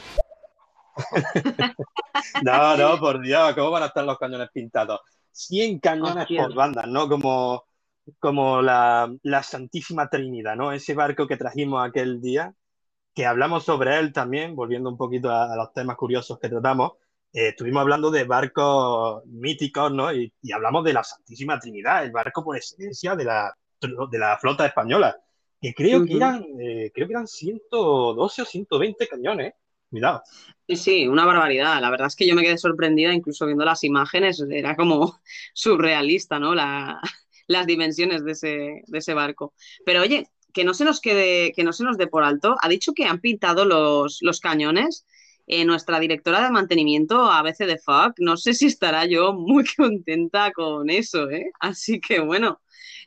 No, 2.43 2.77
no, 2.77 2.99
por 2.99 3.21
Dios, 3.21 3.55
¿cómo 3.55 3.71
van 3.71 3.85
a 3.85 3.87
estar 3.87 4.05
los 4.05 4.19
cañones 4.19 4.49
pintados? 4.53 5.01
100 5.31 5.79
cañones 5.79 6.25
Hostia. 6.25 6.43
por 6.43 6.55
banda, 6.55 6.85
¿no? 6.85 7.09
Como, 7.09 7.68
como 8.19 8.63
la, 8.63 9.13
la 9.23 9.43
Santísima 9.43 10.09
Trinidad, 10.09 10.57
¿no? 10.57 10.73
Ese 10.73 10.95
barco 10.95 11.27
que 11.27 11.37
trajimos 11.37 11.87
aquel 11.87 12.21
día, 12.21 12.55
que 13.15 13.27
hablamos 13.27 13.65
sobre 13.65 13.99
él 13.99 14.13
también, 14.13 14.55
volviendo 14.57 14.91
un 14.91 14.97
poquito 14.97 15.31
a, 15.31 15.53
a 15.53 15.57
los 15.57 15.73
temas 15.73 15.97
curiosos 15.97 16.39
que 16.39 16.49
tratamos, 16.49 16.93
eh, 17.33 17.49
estuvimos 17.49 17.83
hablando 17.83 18.11
de 18.11 18.25
barcos 18.25 19.25
míticos, 19.27 19.93
¿no? 19.93 20.13
Y, 20.13 20.33
y 20.43 20.53
hablamos 20.53 20.85
de 20.85 20.93
la 20.95 21.05
Santísima 21.05 21.59
Trinidad, 21.59 22.05
el 22.05 22.13
barco 22.13 22.45
por 22.45 22.57
excelencia 22.57 23.17
de 23.17 23.25
la, 23.25 23.55
de 23.81 24.19
la 24.19 24.39
flota 24.39 24.67
española, 24.67 25.17
que 25.61 25.75
creo 25.75 26.05
que 26.05 26.17
Ujú. 26.17 26.19
eran, 26.19 26.45
eh, 26.61 26.91
creo 26.95 27.07
que 27.09 27.13
eran 27.15 27.27
112 27.29 28.43
o 28.43 28.45
120 28.45 29.09
cañones. 29.09 29.55
Cuidado. 29.91 30.23
Sí, 30.67 30.77
sí, 30.77 31.09
una 31.09 31.25
barbaridad. 31.25 31.81
La 31.81 31.91
verdad 31.91 32.09
es 32.09 32.17
que 32.17 32.27
yo 32.27 32.35
me 32.35 32.43
quedé 32.43 32.59
sorprendida, 32.59 33.13
incluso 33.15 33.47
viendo 33.47 33.65
las 33.65 33.85
imágenes, 33.85 34.41
era 34.51 34.77
como 34.77 35.19
surrealista, 35.55 36.39
¿no? 36.39 36.55
La, 36.55 37.01
las 37.49 37.67
dimensiones 37.67 38.25
de 38.25 38.33
ese, 38.33 38.83
de 38.87 38.99
ese 38.99 39.15
barco. 39.15 39.55
Pero 39.85 40.03
oye, 40.03 40.29
que 40.53 40.65
no 40.65 40.75
se 40.75 40.85
nos 40.85 41.01
quede, 41.01 41.53
que 41.53 41.65
no 41.65 41.73
se 41.73 41.85
nos 41.85 41.99
dé 41.99 42.07
por 42.07 42.25
alto. 42.25 42.57
Ha 42.63 42.69
dicho 42.69 42.93
que 42.95 43.05
han 43.05 43.21
pintado 43.21 43.65
los, 43.65 44.19
los 44.23 44.41
cañones. 44.41 45.07
Eh, 45.51 45.65
nuestra 45.65 45.99
directora 45.99 46.43
de 46.43 46.51
mantenimiento, 46.51 47.31
ABC 47.31 47.61
de 47.65 47.79
FAC, 47.79 48.17
no 48.19 48.37
sé 48.37 48.53
si 48.53 48.67
estará 48.67 49.07
yo 49.07 49.33
muy 49.33 49.65
contenta 49.77 50.53
con 50.53 50.91
eso, 50.91 51.31
¿eh? 51.31 51.51
Así 51.59 52.01
que 52.01 52.21
bueno, 52.21 52.61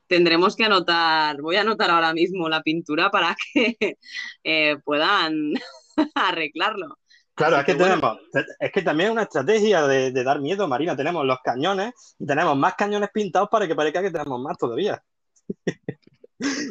tendremos 0.07 0.55
que 0.55 0.65
anotar, 0.65 1.39
voy 1.41 1.57
a 1.57 1.61
anotar 1.61 1.91
ahora 1.91 2.13
mismo 2.13 2.49
la 2.49 2.63
pintura 2.63 3.11
para 3.11 3.35
que 3.53 3.77
eh, 4.43 4.77
puedan 4.83 5.53
arreglarlo. 6.15 6.97
Claro, 7.33 7.57
es 7.57 7.65
que 7.65 7.75
tenemos, 7.75 8.17
es 8.59 8.71
que 8.71 8.81
también 8.81 9.07
es 9.09 9.13
una 9.13 9.23
estrategia 9.23 9.87
de, 9.87 10.11
de 10.11 10.23
dar 10.23 10.39
miedo, 10.41 10.67
Marina. 10.67 10.95
Tenemos 10.95 11.25
los 11.25 11.39
cañones 11.43 11.93
y 12.19 12.25
tenemos 12.25 12.55
más 12.57 12.75
cañones 12.75 13.09
pintados 13.13 13.49
para 13.49 13.67
que 13.67 13.75
parezca 13.75 14.01
que 14.01 14.11
tenemos 14.11 14.39
más 14.41 14.57
todavía. 14.57 15.01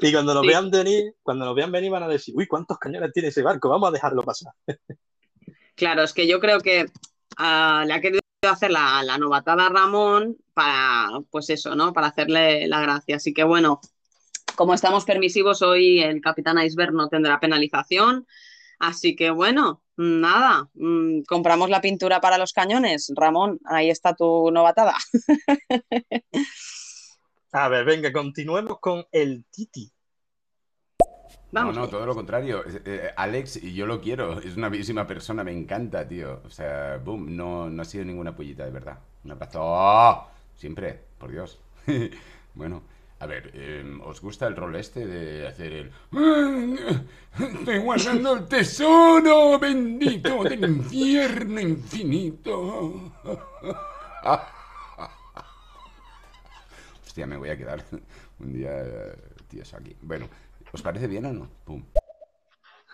Y 0.02 0.10
cuando 0.12 0.34
nos 0.34 0.42
Sí. 0.42 0.48
vean 0.48 0.68
venir, 0.68 1.14
cuando 1.22 1.44
nos 1.44 1.54
vean 1.54 1.70
venir 1.70 1.92
van 1.92 2.02
a 2.02 2.08
decir, 2.08 2.34
uy, 2.36 2.48
¿cuántos 2.48 2.76
cañones 2.76 3.12
tiene 3.12 3.28
ese 3.28 3.40
barco? 3.42 3.68
Vamos 3.68 3.88
a 3.88 3.92
dejarlo 3.92 4.22
pasar. 4.22 4.52
Claro, 5.76 6.02
es 6.02 6.12
que 6.12 6.26
yo 6.26 6.40
creo 6.40 6.60
que 6.60 6.86
ah, 7.38 7.84
le 7.86 7.94
ha 7.94 8.00
querido 8.00 8.20
hacer 8.42 8.70
la, 8.70 9.02
la 9.02 9.16
novatada 9.16 9.66
a 9.66 9.68
Ramón 9.70 10.36
para, 10.52 11.08
pues 11.30 11.48
eso, 11.50 11.74
¿no? 11.74 11.92
Para 11.92 12.08
hacerle 12.08 12.66
la 12.68 12.80
gracia. 12.80 13.16
Así 13.16 13.32
que 13.32 13.44
bueno, 13.44 13.80
como 14.56 14.74
estamos 14.74 15.04
permisivos, 15.06 15.62
hoy 15.62 16.00
el 16.02 16.20
Capitán 16.20 16.58
Iceberg 16.58 16.92
no 16.92 17.08
tendrá 17.08 17.40
penalización. 17.40 18.26
Así 18.80 19.14
que 19.14 19.30
bueno, 19.30 19.82
nada, 19.96 20.68
mm, 20.74 21.20
compramos 21.28 21.68
la 21.68 21.82
pintura 21.82 22.20
para 22.20 22.38
los 22.38 22.52
cañones. 22.52 23.12
Ramón, 23.14 23.60
ahí 23.66 23.90
está 23.90 24.14
tu 24.14 24.50
novatada. 24.50 24.96
A 27.52 27.68
ver, 27.68 27.84
venga, 27.84 28.12
continuemos 28.12 28.78
con 28.80 29.04
el 29.12 29.44
Titi. 29.50 29.92
Vamos. 31.52 31.74
No, 31.74 31.82
no, 31.82 31.88
todo 31.88 32.06
lo 32.06 32.14
contrario. 32.14 32.62
Eh, 32.66 33.10
Alex, 33.16 33.62
y 33.62 33.74
yo 33.74 33.84
lo 33.84 34.00
quiero, 34.00 34.38
es 34.40 34.56
una 34.56 34.68
bellísima 34.68 35.06
persona, 35.06 35.44
me 35.44 35.52
encanta, 35.52 36.06
tío. 36.06 36.40
O 36.44 36.50
sea, 36.50 36.96
boom, 36.98 37.36
no, 37.36 37.68
no 37.68 37.82
ha 37.82 37.84
sido 37.84 38.04
ninguna 38.04 38.34
pollita, 38.34 38.64
de 38.64 38.70
verdad. 38.70 39.00
Un 39.24 39.32
abrazo. 39.32 39.58
¡Oh! 39.62 40.26
Siempre, 40.54 41.00
por 41.18 41.32
Dios. 41.32 41.60
bueno, 42.54 42.82
a 43.20 43.26
ver, 43.26 43.50
eh, 43.52 43.84
¿os 44.02 44.20
gusta 44.22 44.46
el 44.46 44.56
rol 44.56 44.74
este 44.76 45.06
de 45.06 45.46
hacer 45.46 45.72
el... 45.74 45.92
Estoy 47.38 47.78
guardando 47.78 48.32
el 48.34 48.48
tesoro 48.48 49.58
bendito 49.58 50.42
del 50.42 50.64
infierno 50.64 51.60
infinito. 51.60 53.12
Hostia, 57.04 57.26
me 57.26 57.36
voy 57.36 57.50
a 57.50 57.58
quedar 57.58 57.84
un 58.38 58.52
día 58.54 58.70
eh, 58.72 59.18
tieso 59.48 59.76
aquí. 59.76 59.94
Bueno, 60.00 60.26
¿os 60.72 60.80
parece 60.80 61.06
bien 61.06 61.26
o 61.26 61.32
no? 61.34 61.46
Pum. 61.64 61.84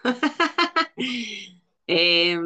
Eh, 1.88 2.36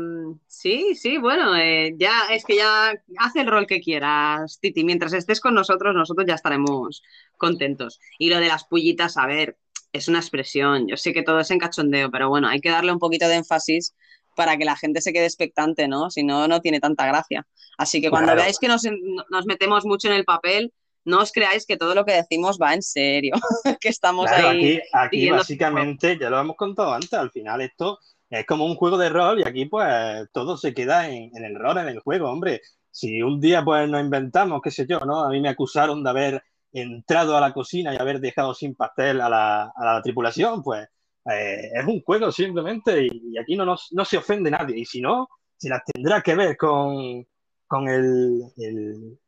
sí, 0.46 0.94
sí, 0.94 1.16
bueno, 1.18 1.56
eh, 1.56 1.94
ya 1.96 2.26
es 2.30 2.44
que 2.44 2.56
ya 2.56 2.92
hace 3.18 3.40
el 3.40 3.46
rol 3.46 3.66
que 3.66 3.80
quieras, 3.80 4.58
Titi. 4.60 4.84
Mientras 4.84 5.12
estés 5.14 5.40
con 5.40 5.54
nosotros, 5.54 5.94
nosotros 5.94 6.26
ya 6.28 6.34
estaremos 6.34 7.02
contentos. 7.38 8.00
Y 8.18 8.28
lo 8.30 8.38
de 8.38 8.48
las 8.48 8.64
pullitas, 8.64 9.16
a 9.16 9.26
ver, 9.26 9.56
es 9.92 10.08
una 10.08 10.18
expresión. 10.18 10.86
Yo 10.88 10.96
sé 10.96 11.12
que 11.12 11.22
todo 11.22 11.40
es 11.40 11.50
en 11.50 11.58
cachondeo, 11.58 12.10
pero 12.10 12.28
bueno, 12.28 12.48
hay 12.48 12.60
que 12.60 12.70
darle 12.70 12.92
un 12.92 12.98
poquito 12.98 13.28
de 13.28 13.36
énfasis 13.36 13.94
para 14.36 14.56
que 14.56 14.64
la 14.64 14.76
gente 14.76 15.00
se 15.00 15.12
quede 15.12 15.24
expectante, 15.26 15.88
¿no? 15.88 16.10
Si 16.10 16.22
no, 16.22 16.46
no 16.46 16.60
tiene 16.60 16.78
tanta 16.80 17.06
gracia. 17.06 17.46
Así 17.78 18.00
que 18.00 18.10
cuando 18.10 18.26
Claro. 18.28 18.42
veáis 18.42 18.58
que 18.58 18.68
nos, 18.68 18.82
nos 19.30 19.46
metemos 19.46 19.84
mucho 19.86 20.08
en 20.08 20.14
el 20.14 20.24
papel, 20.24 20.72
no 21.04 21.20
os 21.20 21.32
creáis 21.32 21.66
que 21.66 21.76
todo 21.78 21.94
lo 21.94 22.04
que 22.04 22.12
decimos 22.12 22.58
va 22.60 22.74
en 22.74 22.82
serio, 22.82 23.34
que 23.80 23.88
estamos 23.88 24.26
Claro, 24.30 24.48
ahí. 24.50 24.76
aquí, 24.76 24.80
aquí 24.92 25.30
básicamente, 25.30 26.18
ya 26.18 26.28
lo 26.30 26.38
hemos 26.38 26.56
contado 26.56 26.92
antes, 26.92 27.12
al 27.14 27.30
final 27.30 27.62
esto 27.62 27.98
es 28.30 28.46
como 28.46 28.64
un 28.64 28.76
juego 28.76 28.96
de 28.96 29.08
rol 29.08 29.40
y 29.40 29.48
aquí 29.48 29.66
pues 29.66 30.28
todo 30.32 30.56
se 30.56 30.72
queda 30.72 31.08
en, 31.08 31.36
en 31.36 31.44
el 31.44 31.56
rol, 31.56 31.78
en 31.78 31.88
el 31.88 32.00
juego, 32.00 32.30
hombre. 32.30 32.60
Si 32.90 33.22
un 33.22 33.40
día 33.40 33.64
pues 33.64 33.88
nos 33.88 34.00
inventamos, 34.00 34.60
qué 34.62 34.70
sé 34.70 34.86
yo, 34.88 35.00
¿no? 35.00 35.24
A 35.24 35.30
mí 35.30 35.40
me 35.40 35.48
acusaron 35.48 36.02
de 36.02 36.10
haber 36.10 36.42
entrado 36.72 37.36
a 37.36 37.40
la 37.40 37.52
cocina 37.52 37.92
y 37.92 37.98
haber 37.98 38.20
dejado 38.20 38.54
sin 38.54 38.74
pastel 38.74 39.20
a 39.20 39.28
la, 39.28 39.72
a 39.74 39.84
la 39.84 40.02
tripulación, 40.02 40.62
pues 40.62 40.88
eh, 41.30 41.70
es 41.74 41.84
un 41.86 42.02
juego 42.02 42.30
simplemente 42.32 43.04
y, 43.04 43.32
y 43.32 43.38
aquí 43.38 43.56
no, 43.56 43.64
nos, 43.64 43.88
no 43.92 44.04
se 44.04 44.16
ofende 44.16 44.50
nadie. 44.50 44.78
Y 44.78 44.84
si 44.84 45.00
no, 45.00 45.28
se 45.56 45.68
las 45.68 45.82
tendrá 45.84 46.22
que 46.22 46.34
ver 46.34 46.56
con, 46.56 47.26
con 47.66 47.88
el, 47.88 48.42
el, 48.56 49.18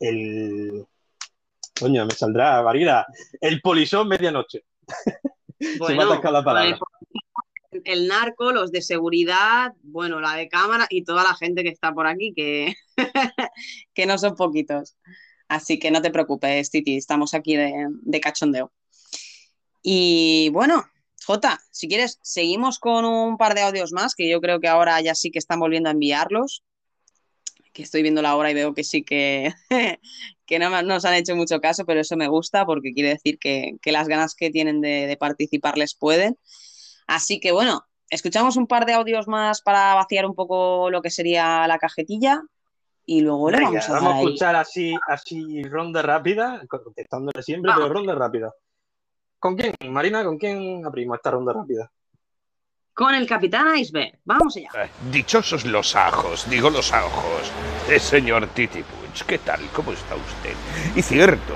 el... 0.00 0.86
Coño, 1.78 2.06
me 2.06 2.12
saldrá, 2.12 2.62
Marina, 2.62 3.04
el 3.40 3.60
polizón 3.60 4.06
medianoche. 4.06 4.64
se 5.58 5.94
me 5.94 6.02
ha 6.02 6.06
la 6.06 6.20
palabra. 6.20 6.78
El 7.84 8.08
narco, 8.08 8.52
los 8.52 8.70
de 8.72 8.82
seguridad, 8.82 9.72
bueno, 9.82 10.20
la 10.20 10.34
de 10.34 10.48
cámara 10.48 10.86
y 10.90 11.04
toda 11.04 11.24
la 11.24 11.34
gente 11.34 11.62
que 11.62 11.70
está 11.70 11.92
por 11.92 12.06
aquí, 12.06 12.32
que, 12.34 12.74
que 13.94 14.06
no 14.06 14.18
son 14.18 14.34
poquitos. 14.36 14.96
Así 15.48 15.78
que 15.78 15.90
no 15.90 16.02
te 16.02 16.10
preocupes, 16.10 16.70
Titi, 16.70 16.96
estamos 16.96 17.34
aquí 17.34 17.56
de, 17.56 17.88
de 17.90 18.20
cachondeo. 18.20 18.72
Y 19.82 20.50
bueno, 20.50 20.84
Jota, 21.26 21.60
si 21.70 21.88
quieres, 21.88 22.18
seguimos 22.22 22.78
con 22.78 23.04
un 23.04 23.36
par 23.36 23.54
de 23.54 23.62
audios 23.62 23.92
más, 23.92 24.14
que 24.14 24.28
yo 24.28 24.40
creo 24.40 24.60
que 24.60 24.68
ahora 24.68 25.00
ya 25.00 25.14
sí 25.14 25.30
que 25.30 25.38
están 25.38 25.60
volviendo 25.60 25.88
a 25.88 25.92
enviarlos. 25.92 26.64
Que 27.72 27.82
estoy 27.82 28.02
viendo 28.02 28.20
la 28.20 28.36
hora 28.36 28.50
y 28.50 28.54
veo 28.54 28.74
que 28.74 28.84
sí 28.84 29.02
que, 29.02 29.54
que 30.46 30.58
no 30.58 30.82
nos 30.82 31.04
han 31.04 31.14
hecho 31.14 31.34
mucho 31.36 31.60
caso, 31.60 31.86
pero 31.86 32.00
eso 32.00 32.16
me 32.16 32.28
gusta 32.28 32.66
porque 32.66 32.92
quiere 32.92 33.10
decir 33.10 33.38
que, 33.38 33.72
que 33.80 33.92
las 33.92 34.08
ganas 34.08 34.34
que 34.34 34.50
tienen 34.50 34.80
de, 34.82 35.06
de 35.06 35.16
participar 35.16 35.78
les 35.78 35.94
pueden. 35.94 36.36
Así 37.14 37.40
que 37.40 37.52
bueno, 37.52 37.84
escuchamos 38.08 38.56
un 38.56 38.66
par 38.66 38.86
de 38.86 38.94
audios 38.94 39.28
más 39.28 39.60
para 39.60 39.94
vaciar 39.94 40.24
un 40.24 40.34
poco 40.34 40.88
lo 40.90 41.02
que 41.02 41.10
sería 41.10 41.66
la 41.66 41.78
cajetilla 41.78 42.42
y 43.04 43.20
luego 43.20 43.50
le 43.50 43.60
vamos 43.60 43.86
a 43.88 43.92
vamos 43.92 44.14
ahí. 44.14 44.24
escuchar 44.24 44.56
así, 44.56 44.94
así 45.08 45.62
ronda 45.64 46.00
rápida, 46.00 46.62
contestándole 46.68 47.42
siempre, 47.42 47.70
pero 47.74 47.88
ronda 47.90 48.14
rápida. 48.14 48.50
¿Con 49.38 49.56
quién, 49.56 49.74
Marina? 49.90 50.24
¿Con 50.24 50.38
quién 50.38 50.86
abrimos 50.86 51.16
esta 51.16 51.32
ronda 51.32 51.52
rápida? 51.52 51.90
Con 52.94 53.14
el 53.14 53.26
Capitán 53.26 53.76
Iceberg. 53.76 54.18
Vamos 54.24 54.56
allá. 54.56 54.70
Eh, 54.84 54.90
Dichosos 55.10 55.66
los 55.66 55.94
ajos, 55.94 56.48
digo 56.48 56.70
los 56.70 56.92
ajos. 56.94 57.52
Eh, 57.90 57.98
señor 57.98 58.46
Titi 58.54 58.82
Puig, 58.82 59.26
¿qué 59.26 59.38
tal? 59.38 59.60
¿Cómo 59.74 59.92
está 59.92 60.14
usted? 60.14 60.54
Y 60.96 61.02
cierto, 61.02 61.54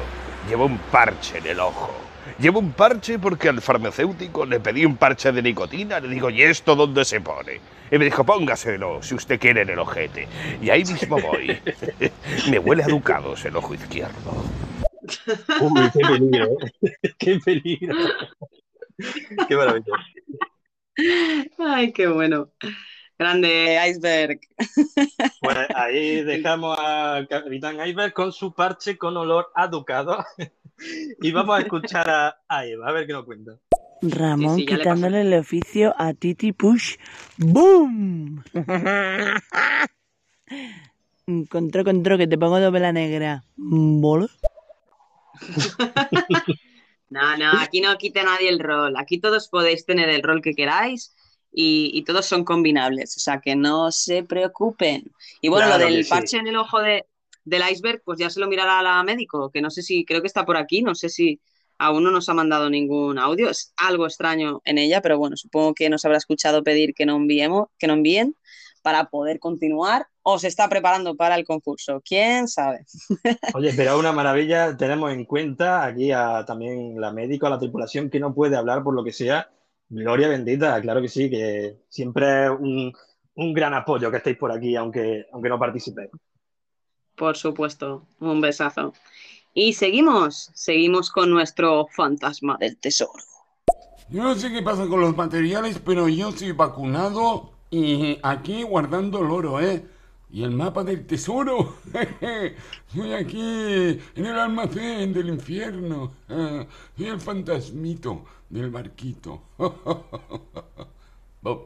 lleva 0.49 0.67
un 0.67 0.77
parche 0.79 1.39
en 1.39 1.47
el 1.47 1.61
ojo. 1.61 2.06
Llevo 2.39 2.59
un 2.61 2.73
parche 2.73 3.19
porque 3.19 3.49
al 3.49 3.61
farmacéutico 3.61 4.45
le 4.45 4.61
pedí 4.61 4.85
un 4.85 4.97
parche 4.97 5.33
de 5.33 5.43
nicotina. 5.43 6.01
Le 6.01 6.09
digo, 6.09 6.31
¿y 6.31 6.43
esto 6.43 6.75
dónde 6.75 7.05
se 7.05 7.21
pone? 7.21 7.61
Y 7.91 7.99
me 7.99 8.05
dijo, 8.05 8.25
póngaselo 8.25 9.03
si 9.03 9.15
usted 9.15 9.39
quiere 9.39 9.63
en 9.63 9.71
el 9.71 9.79
ojete. 9.79 10.29
Y 10.61 10.71
ahí 10.71 10.85
mismo 10.85 11.19
voy. 11.21 11.59
me 12.51 12.59
huele 12.59 12.83
a 12.85 12.89
ducados 12.89 13.45
el 13.45 13.57
ojo 13.57 13.75
izquierdo. 13.75 14.45
Uy, 15.61 15.91
qué 15.93 16.01
peligro, 16.01 16.47
¿eh? 16.47 16.97
qué 17.19 17.39
peligro. 17.45 17.97
Qué 19.49 19.57
maravilla. 19.57 19.93
Ay, 21.59 21.93
qué 21.93 22.07
bueno. 22.07 22.51
Grande 23.19 23.79
Iceberg. 23.89 24.41
Pues 25.41 25.59
ahí 25.75 26.23
dejamos 26.25 26.77
a 26.81 27.25
Capitán 27.29 27.77
Iceberg 27.87 28.13
con 28.13 28.33
su 28.33 28.53
parche 28.53 28.99
con 28.99 29.17
olor 29.17 29.51
a 29.55 29.69
ducado. 29.69 30.25
Y 31.23 31.33
vamos 31.33 31.57
a 31.57 31.63
escuchar 31.63 32.11
a, 32.11 32.37
a 32.47 32.67
Eva, 32.67 32.89
a 32.89 32.93
ver 32.93 33.07
qué 33.07 33.15
nos 33.15 33.25
cuenta. 33.25 33.53
Ramón 34.03 34.57
Sí, 34.57 34.67
sí, 34.67 34.67
quitándole 34.67 35.23
el 35.23 35.33
oficio 35.33 35.95
a 35.97 36.13
Titi 36.13 36.53
Push. 36.53 36.97
¡Boom! 37.39 38.45
Encontró, 41.27 41.81
encontró, 41.81 42.19
que 42.19 42.27
te 42.27 42.37
pongo 42.37 42.61
doble 42.61 42.81
la 42.81 42.93
negra. 42.93 43.43
¿Bolo? 43.57 44.29
No, 47.09 47.37
no, 47.37 47.53
aquí 47.59 47.81
no 47.81 47.97
quita 47.99 48.23
nadie 48.23 48.49
el 48.49 48.61
rol. 48.61 48.95
Aquí 48.97 49.19
todos 49.19 49.49
podéis 49.49 49.87
tener 49.87 50.09
el 50.09 50.23
rol 50.23 50.43
que 50.43 50.55
queráis 50.55 51.16
y, 51.57 51.91
y 51.95 52.05
todos 52.05 52.27
son 52.27 52.45
combinables. 52.45 53.17
O 53.17 53.21
sea, 53.21 53.41
que 53.41 53.57
no 53.57 53.91
se 53.91 54.23
preocupen. 54.25 55.05
Y 55.41 55.49
bueno, 55.49 55.69
Claro 55.69 55.85
lo 55.85 55.91
del 55.91 56.05
sí. 56.05 56.11
parche 56.11 56.37
en 56.37 56.47
el 56.49 56.57
ojo 56.57 56.81
de, 56.81 57.07
del 57.45 57.63
iceberg, 57.71 58.03
pues 58.05 58.19
ya 58.19 58.29
se 58.31 58.41
lo 58.41 58.49
mirará 58.49 58.83
la 58.83 59.03
médico, 59.05 59.51
que 59.51 59.63
no 59.63 59.71
sé 59.71 59.83
si, 59.83 60.05
creo 60.05 60.21
que 60.21 60.27
está 60.27 60.45
por 60.45 60.59
aquí, 60.59 60.83
no 60.83 60.95
sé 60.95 61.09
si 61.09 61.41
aún 61.79 62.05
no 62.05 62.11
nos 62.11 62.29
ha 62.29 62.35
mandado 62.35 62.69
ningún 62.69 63.19
audio. 63.19 63.49
Es 63.51 63.73
algo 63.79 64.07
extraño 64.07 64.61
en 64.65 64.79
ella, 64.79 65.01
pero 65.01 65.19
bueno, 65.19 65.37
supongo 65.37 65.75
que 65.75 65.89
nos 65.89 66.05
habrá 66.05 66.19
escuchado 66.19 66.63
pedir 66.63 66.95
que 66.95 67.07
no 67.07 67.17
enviemos, 67.17 67.69
que 67.79 67.87
no 67.87 67.95
envíen 67.95 68.37
para 68.83 69.07
poder 69.11 69.39
continuar 69.41 70.07
o 70.23 70.39
se 70.39 70.49
está 70.49 70.69
preparando 70.69 71.17
para 71.17 71.37
el 71.37 71.45
concurso. 71.47 72.03
¿Quién 72.05 72.49
sabe? 72.49 72.85
Oye, 73.53 73.73
pero 73.75 73.99
una 73.99 74.13
maravilla, 74.13 74.77
tenemos 74.77 75.13
en 75.13 75.25
cuenta 75.25 75.85
aquí 75.85 76.13
a 76.13 76.45
también 76.45 77.01
la 77.01 77.13
médico, 77.13 77.47
a 77.47 77.51
la 77.51 77.59
tripulación 77.59 78.11
que 78.11 78.21
no 78.21 78.35
puede 78.35 78.57
hablar 78.57 78.83
por 78.83 78.95
lo 78.95 79.03
que 79.05 79.13
sea. 79.13 79.51
Gloria 79.89 80.29
bendita, 80.29 80.81
claro 80.81 81.01
que 81.01 81.09
sí, 81.09 81.31
que 81.31 81.77
siempre 81.89 82.47
es 82.47 82.51
un, 82.51 82.93
un 83.35 83.53
gran 83.53 83.75
apoyo 83.75 84.11
que 84.11 84.17
estéis 84.17 84.37
por 84.37 84.51
aquí, 84.51 84.75
aunque, 84.75 85.27
aunque 85.33 85.49
no 85.49 85.59
participéis. 85.59 86.11
Por 87.15 87.37
supuesto, 87.37 88.07
un 88.21 88.41
besazo. 88.41 88.93
Y 89.55 89.73
seguimos, 89.73 90.51
seguimos 90.55 91.11
con 91.11 91.31
nuestro 91.31 91.87
fantasma 91.87 92.57
del 92.59 92.77
tesoro. 92.77 93.13
Yo 94.11 94.23
no 94.23 94.35
sé 94.35 94.53
qué 94.53 94.63
pasa 94.63 94.87
con 94.87 95.01
los 95.01 95.17
materiales, 95.17 95.81
pero 95.85 96.09
yo 96.09 96.31
soy 96.33 96.53
vacunado 96.53 97.53
y 97.71 98.19
aquí 98.23 98.63
guardando 98.63 99.21
el 99.21 99.31
oro, 99.31 99.61
¿eh? 99.61 99.85
Y 100.37 100.45
el 100.45 100.51
mapa 100.51 100.85
del 100.85 101.07
tesoro. 101.07 101.77
Soy 102.95 103.15
aquí 103.15 103.41
en 103.41 104.27
el 104.27 104.39
almacén 104.39 105.15
del 105.15 105.31
infierno. 105.31 106.13
Soy 106.29 107.07
el 107.07 107.19
fantasmito 107.19 108.23
del 108.51 108.69
barquito. 108.69 109.45
Bum. 111.41 111.59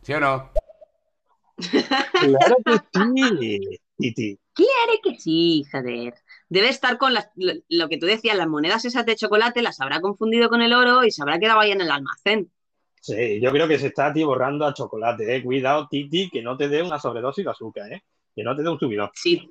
¿Sí 0.00 0.14
o 0.14 0.20
no? 0.20 0.50
Claro 1.58 2.56
que 2.64 2.78
sí, 2.94 3.78
Titi. 3.98 4.38
Quiere 4.54 5.00
que 5.02 5.20
sí, 5.20 5.66
joder. 5.70 6.14
Debe 6.48 6.70
estar 6.70 6.96
con 6.96 7.12
las, 7.12 7.28
lo, 7.36 7.52
lo 7.68 7.90
que 7.90 7.98
tú 7.98 8.06
decías, 8.06 8.38
las 8.38 8.48
monedas 8.48 8.86
esas 8.86 9.04
de 9.04 9.16
chocolate, 9.16 9.60
las 9.60 9.82
habrá 9.82 10.00
confundido 10.00 10.48
con 10.48 10.62
el 10.62 10.72
oro 10.72 11.04
y 11.04 11.10
se 11.10 11.20
habrá 11.20 11.38
quedado 11.38 11.60
ahí 11.60 11.72
en 11.72 11.82
el 11.82 11.90
almacén. 11.90 12.50
Sí, 13.08 13.40
yo 13.40 13.50
creo 13.50 13.66
que 13.66 13.78
se 13.78 13.86
está 13.86 14.08
atiborrando 14.08 14.66
a 14.66 14.74
chocolate, 14.74 15.34
¿eh? 15.34 15.42
Cuidado, 15.42 15.88
Titi, 15.90 16.28
que 16.28 16.42
no 16.42 16.56
te 16.56 16.68
dé 16.68 16.82
una 16.82 16.98
sobredosis 16.98 17.44
de 17.44 17.50
azúcar, 17.50 17.92
¿eh? 17.92 18.02
Que 18.34 18.42
no 18.42 18.54
te 18.54 18.62
dé 18.62 18.68
un 18.68 18.78
subidón. 18.78 19.10
Sí, 19.14 19.48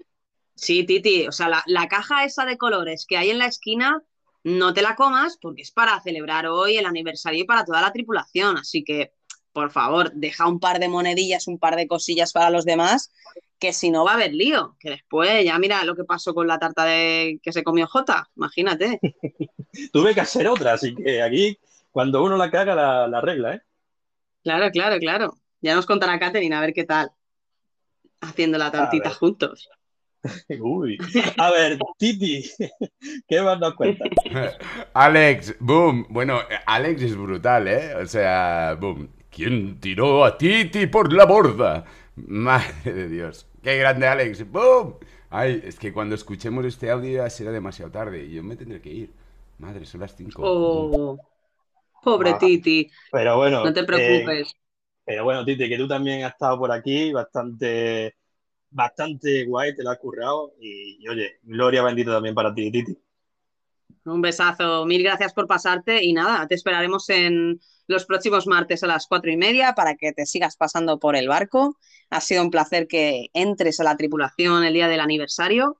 sí, 0.55 0.83
Titi. 0.85 1.27
O 1.27 1.31
sea, 1.31 1.49
la, 1.49 1.63
la 1.65 1.87
caja 1.87 2.23
esa 2.23 2.45
de 2.45 2.57
colores 2.57 3.05
que 3.07 3.17
hay 3.17 3.31
en 3.31 3.39
la 3.39 3.47
esquina, 3.47 4.03
no 4.43 4.73
te 4.73 4.81
la 4.83 4.95
comas 4.95 5.37
porque 5.41 5.63
es 5.63 5.71
para 5.71 5.99
celebrar 6.01 6.45
hoy 6.45 6.77
el 6.77 6.85
aniversario 6.85 7.41
y 7.41 7.45
para 7.45 7.65
toda 7.65 7.81
la 7.81 7.91
tripulación. 7.91 8.57
Así 8.57 8.83
que, 8.83 9.11
por 9.51 9.71
favor, 9.71 10.11
deja 10.13 10.47
un 10.47 10.59
par 10.59 10.79
de 10.79 10.87
monedillas, 10.87 11.47
un 11.47 11.57
par 11.57 11.75
de 11.75 11.87
cosillas 11.87 12.31
para 12.31 12.51
los 12.51 12.63
demás, 12.63 13.11
que 13.59 13.73
si 13.73 13.89
no 13.89 14.05
va 14.05 14.11
a 14.11 14.15
haber 14.15 14.33
lío. 14.33 14.75
Que 14.79 14.91
después, 14.91 15.43
ya 15.43 15.57
mira 15.57 15.83
lo 15.83 15.95
que 15.95 16.03
pasó 16.03 16.33
con 16.33 16.47
la 16.47 16.59
tarta 16.59 16.85
de 16.85 17.39
que 17.41 17.51
se 17.51 17.63
comió 17.63 17.87
Jota, 17.87 18.29
imagínate. 18.35 18.99
Tuve 19.91 20.13
que 20.13 20.21
hacer 20.21 20.47
otra, 20.47 20.73
así 20.73 20.95
que 20.95 21.21
aquí, 21.21 21.57
cuando 21.97 22.23
uno 22.23 22.37
la 22.37 22.51
caga, 22.51 22.75
la, 22.75 23.07
la 23.07 23.21
regla, 23.21 23.55
¿eh? 23.55 23.61
Claro, 24.43 24.69
claro, 24.69 24.99
claro. 24.99 25.33
Ya 25.61 25.73
nos 25.73 25.87
contará 25.87 26.19
Katherine 26.19 26.53
a 26.53 26.61
ver 26.61 26.71
qué 26.71 26.83
tal. 26.83 27.09
Haciendo 28.21 28.59
la 28.59 28.71
tortita 28.71 29.09
juntos. 29.09 29.67
Uy. 30.59 30.99
A 31.39 31.49
ver, 31.49 31.79
Titi, 31.97 32.47
¿qué 33.27 33.41
más 33.41 33.59
nos 33.59 33.73
cuentas? 33.73 34.09
Alex, 34.93 35.55
boom. 35.59 36.05
Bueno, 36.11 36.39
Alex 36.67 37.01
es 37.01 37.17
brutal, 37.17 37.67
¿eh? 37.67 37.95
O 37.95 38.05
sea, 38.05 38.77
boom. 38.79 39.09
¿Quién 39.31 39.79
tiró 39.79 40.23
a 40.23 40.37
Titi 40.37 40.85
por 40.85 41.11
la 41.11 41.25
borda? 41.25 41.83
Madre 42.15 42.93
de 42.93 43.09
Dios. 43.09 43.47
Qué 43.63 43.75
grande, 43.75 44.05
Alex. 44.05 44.51
¡Boom! 44.51 44.97
Ay, 45.31 45.63
es 45.65 45.79
que 45.79 45.91
cuando 45.91 46.13
escuchemos 46.13 46.63
este 46.63 46.91
audio 46.91 47.23
ya 47.23 47.29
será 47.31 47.49
demasiado 47.49 47.89
tarde 47.89 48.23
y 48.23 48.33
yo 48.35 48.43
me 48.43 48.55
tendré 48.55 48.81
que 48.81 48.91
ir. 48.91 49.13
Madre, 49.57 49.83
son 49.87 50.01
las 50.01 50.15
5. 50.15 50.43
Oh, 50.45 51.17
pobre 52.07 52.29
Ah, 52.31 52.37
Titi. 52.37 52.89
Pero 53.11 53.37
bueno, 53.37 53.63
No 53.65 53.73
te 53.73 53.81
eh, 53.81 53.83
preocupes. 53.83 54.53
pero 55.05 55.23
bueno, 55.23 55.45
Titi, 55.45 55.69
que 55.69 55.77
tú 55.77 55.87
también 55.87 56.23
has 56.23 56.33
estado 56.33 56.57
por 56.59 56.71
aquí, 56.71 57.11
bastante, 57.13 58.15
bastante 58.69 59.45
guay, 59.45 59.75
te 59.75 59.83
lo 59.83 59.91
has 59.91 59.99
currado 59.99 60.53
y, 60.59 61.03
y, 61.03 61.07
oye, 61.09 61.39
gloria 61.43 61.83
bendita 61.83 62.11
también 62.13 62.35
para 62.35 62.53
ti, 62.53 62.71
Titi. 62.71 62.97
Un 64.05 64.21
besazo. 64.21 64.85
Mil 64.85 65.03
gracias 65.03 65.33
por 65.33 65.47
pasarte 65.47 66.03
y 66.03 66.13
nada, 66.13 66.47
te 66.47 66.55
esperaremos 66.55 67.09
en 67.09 67.59
los 67.87 68.05
próximos 68.05 68.47
martes 68.47 68.83
a 68.83 68.87
las 68.87 69.07
cuatro 69.07 69.31
y 69.31 69.37
media 69.37 69.73
para 69.75 69.95
que 69.95 70.13
te 70.13 70.25
sigas 70.25 70.57
pasando 70.57 70.99
por 70.99 71.15
el 71.15 71.27
barco. 71.27 71.77
Ha 72.09 72.21
sido 72.21 72.41
un 72.43 72.51
placer 72.51 72.87
que 72.87 73.27
entres 73.33 73.79
a 73.79 73.83
la 73.83 73.97
tripulación 73.97 74.63
el 74.63 74.73
día 74.73 74.87
del 74.87 74.99
aniversario. 75.01 75.77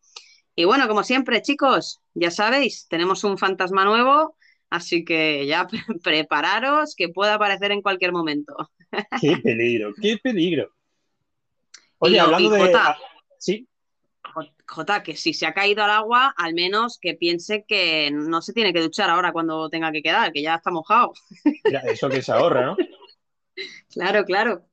Y 0.55 0.65
bueno, 0.65 0.87
como 0.87 1.03
siempre, 1.03 1.41
chicos, 1.41 2.01
ya 2.15 2.31
sabéis, 2.31 2.87
tenemos 2.89 3.23
un 3.23 3.37
fantasma 3.37 3.85
nuevo, 3.85 4.36
así 4.69 5.03
que 5.05 5.45
ya 5.45 5.67
pre- 5.67 5.79
prepararos 6.03 6.95
que 6.95 7.09
pueda 7.09 7.35
aparecer 7.35 7.71
en 7.71 7.81
cualquier 7.81 8.11
momento. 8.11 8.55
Qué 9.21 9.37
peligro, 9.37 9.93
qué 10.01 10.17
peligro. 10.17 10.69
Oye, 11.99 12.19
hablando 12.19 12.49
de... 12.49 12.61
Jota, 12.61 12.91
ah, 12.91 12.97
sí, 13.37 13.67
Jota, 14.67 15.03
que 15.03 15.15
si 15.15 15.33
se 15.33 15.45
ha 15.45 15.53
caído 15.53 15.83
al 15.83 15.91
agua, 15.91 16.33
al 16.37 16.53
menos 16.53 16.99
que 17.01 17.13
piense 17.15 17.65
que 17.67 18.11
no 18.11 18.41
se 18.41 18.53
tiene 18.53 18.73
que 18.73 18.81
duchar 18.81 19.09
ahora 19.09 19.31
cuando 19.31 19.69
tenga 19.69 19.91
que 19.91 20.01
quedar, 20.01 20.31
que 20.31 20.41
ya 20.41 20.55
está 20.55 20.71
mojado. 20.71 21.13
mira, 21.63 21.79
eso 21.81 22.09
que 22.09 22.21
se 22.21 22.31
ahorra, 22.31 22.65
¿no? 22.65 22.77
Claro, 23.89 24.23
claro. 24.23 24.67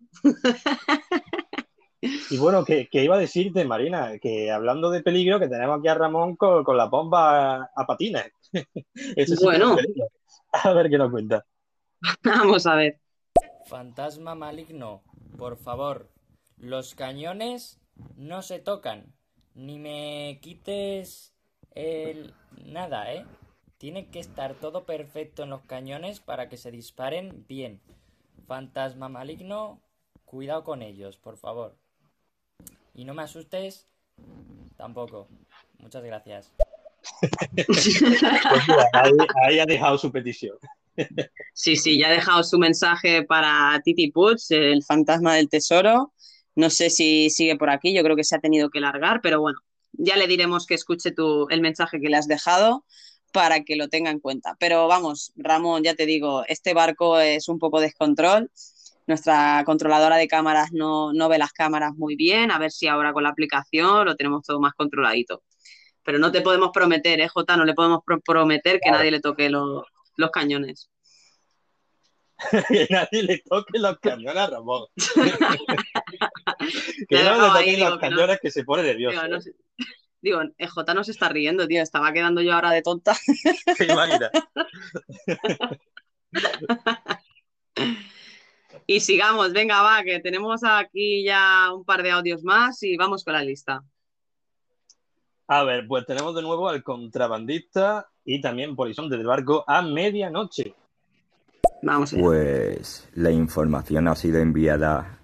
Y 2.31 2.39
bueno, 2.39 2.65
que, 2.65 2.89
que 2.89 3.03
iba 3.03 3.17
a 3.17 3.19
decirte, 3.19 3.65
Marina, 3.65 4.19
que 4.19 4.51
hablando 4.51 4.91
de 4.91 5.03
peligro, 5.03 5.39
que 5.39 5.49
tenemos 5.49 5.79
aquí 5.79 5.89
a 5.89 5.95
Ramón 5.95 6.37
con, 6.37 6.63
con 6.65 6.77
la 6.77 6.87
bomba 6.87 7.63
a, 7.63 7.71
a 7.75 7.87
patines. 7.87 8.33
Eso 9.17 9.37
sí 9.37 9.47
que 9.49 9.57
es 9.57 9.61
Bueno. 9.61 9.77
A 10.53 10.73
ver 10.73 10.91
qué 10.91 10.99
nos 10.99 11.11
cuenta. 11.11 11.45
Vamos 12.25 12.67
a 12.67 12.77
ver. 12.77 13.01
Fantasma 13.67 14.35
maligno, 14.35 15.03
por 15.39 15.57
favor, 15.57 16.11
los 16.59 16.95
cañones 16.95 17.81
no 18.17 18.43
se 18.43 18.59
tocan. 18.59 19.15
Ni 19.55 19.79
me 19.79 20.39
quites 20.43 21.35
el... 21.75 22.35
nada, 22.67 23.13
¿eh? 23.13 23.25
Tiene 23.79 24.11
que 24.11 24.21
estar 24.21 24.55
todo 24.55 24.85
perfecto 24.85 25.43
en 25.43 25.51
los 25.51 25.63
cañones 25.63 26.21
para 26.21 26.49
que 26.49 26.57
se 26.57 26.71
disparen 26.71 27.45
bien. 27.49 27.81
Fantasma 28.47 29.09
maligno, 29.09 29.81
cuidado 30.25 30.65
con 30.65 30.83
ellos, 30.83 31.17
por 31.17 31.37
favor. 31.37 31.77
Y 32.95 33.05
no 33.05 33.15
me 33.15 33.23
asustes 33.23 33.87
tampoco. 34.77 35.29
Muchas 35.79 36.05
gracias. 36.05 36.53
Pues 37.67 38.01
mira, 38.03 38.41
ahí, 38.93 39.13
ahí 39.45 39.59
ha 39.59 39.67
dejado 39.67 39.99
su 39.99 40.11
petición. 40.11 40.57
Sí, 41.53 41.77
sí, 41.77 41.99
ya 41.99 42.09
ha 42.09 42.13
dejado 42.13 42.43
su 42.45 42.59
mensaje 42.59 43.25
para 43.25 43.81
Titi 43.85 44.11
Puts, 44.11 44.51
el 44.53 44.83
fantasma 44.83 45.35
del 45.35 45.49
tesoro. 45.49 46.13
No 46.55 46.71
sé 46.71 46.89
si 46.89 47.31
sigue 47.31 47.57
por 47.57 47.71
aquí, 47.71 47.93
yo 47.93 48.03
creo 48.03 48.17
que 48.17 48.25
se 48.25 48.37
ha 48.37 48.41
tenido 48.41 48.71
que 48.71 48.81
largar, 48.81 49.21
pero 49.23 49.41
bueno, 49.41 49.59
ya 49.93 50.17
le 50.17 50.27
diremos 50.27 50.67
que 50.67 50.75
escuche 50.75 51.11
tu, 51.11 51.49
el 51.51 51.61
mensaje 51.61 52.01
que 52.01 52.09
le 52.09 52.17
has 52.17 52.29
dejado 52.29 52.85
para 53.33 53.65
que 53.65 53.75
lo 53.77 53.89
tenga 53.89 54.11
en 54.11 54.21
cuenta. 54.21 54.57
Pero 54.61 54.87
vamos, 54.87 55.33
Ramón, 55.35 55.83
ya 55.83 55.95
te 55.95 56.07
digo, 56.07 56.45
este 56.47 56.75
barco 56.75 57.19
es 57.19 57.49
un 57.49 57.59
poco 57.59 57.81
descontrol. 57.81 58.51
Nuestra 59.07 59.63
controladora 59.67 60.17
de 60.17 60.27
cámaras 60.29 60.73
no, 60.73 61.13
no 61.13 61.29
ve 61.29 61.39
las 61.39 61.53
cámaras 61.53 61.93
muy 61.95 62.17
bien, 62.17 62.51
a 62.51 62.59
ver 62.59 62.71
si 62.71 62.87
ahora 62.87 63.13
con 63.13 63.23
la 63.23 63.29
aplicación 63.29 64.07
lo 64.07 64.17
tenemos 64.17 64.43
todo 64.47 64.61
más 64.61 64.73
controladito. 64.75 65.43
Pero 66.03 66.19
no 66.19 66.33
te 66.33 66.41
podemos 66.43 66.71
prometer, 66.73 67.21
¿eh, 67.21 67.29
Jota? 67.29 67.57
No 67.57 67.65
le 67.65 67.75
podemos 67.75 68.01
pro- 68.05 68.21
prometer 68.21 68.75
que 68.75 68.81
Claro. 68.89 68.99
nadie 68.99 69.11
le 69.11 69.21
toque 69.21 69.49
lo- 69.51 69.85
los 70.17 70.31
cañones. 70.31 70.91
que 72.69 72.87
nadie 72.91 73.23
le 73.23 73.39
toque 73.39 73.79
los 73.79 73.99
cañones 74.01 74.37
a 74.37 74.47
Ramón. 74.49 74.87
que 77.09 77.23
no 77.25 77.33
le 77.35 77.49
toquen 77.49 77.81
los 77.81 77.91
no. 77.91 77.99
cañones 78.01 78.39
que 78.41 78.51
se 78.51 78.65
pone 78.65 78.83
nervioso. 78.83 79.21
Digo, 79.21 79.29
no 79.35 79.41
sé- 79.41 79.55
digo, 80.21 80.41
eh, 80.59 80.67
Jota 80.67 80.95
no 80.95 81.05
se 81.05 81.13
está 81.13 81.29
riendo, 81.29 81.67
tío. 81.67 81.83
Estaba 81.83 82.13
quedando 82.13 82.41
yo 82.43 82.55
ahora 82.55 82.71
de 82.71 82.83
tonta. 82.83 83.15
¿Te 83.79 83.85
imaginas? 83.85 84.31
Y 88.87 89.01
sigamos, 89.01 89.53
venga, 89.53 89.83
va, 89.83 90.03
que 90.03 90.21
tenemos 90.21 90.63
aquí 90.63 91.25
ya 91.25 91.73
un 91.73 91.85
par 91.85 92.03
de 92.03 92.11
audios 92.11 92.45
más 92.45 92.83
y 92.83 92.97
vamos 92.97 93.25
con 93.25 93.33
la 93.33 93.43
lista. 93.43 93.83
A 95.47 95.65
ver, 95.65 95.87
pues 95.87 96.07
tenemos 96.07 96.35
de 96.35 96.43
nuevo 96.43 96.69
al 96.69 96.83
contrabandista 96.83 98.09
y 98.25 98.41
también 98.41 98.77
polizón 98.77 99.09
del 99.09 99.25
barco 99.25 99.65
a 99.67 99.83
medianoche. 99.83 100.75
Vamos 101.83 102.15
Pues 102.19 103.09
la 103.15 103.31
información 103.31 104.09
ha 104.09 104.15
sido 104.15 104.39
enviada 104.39 105.19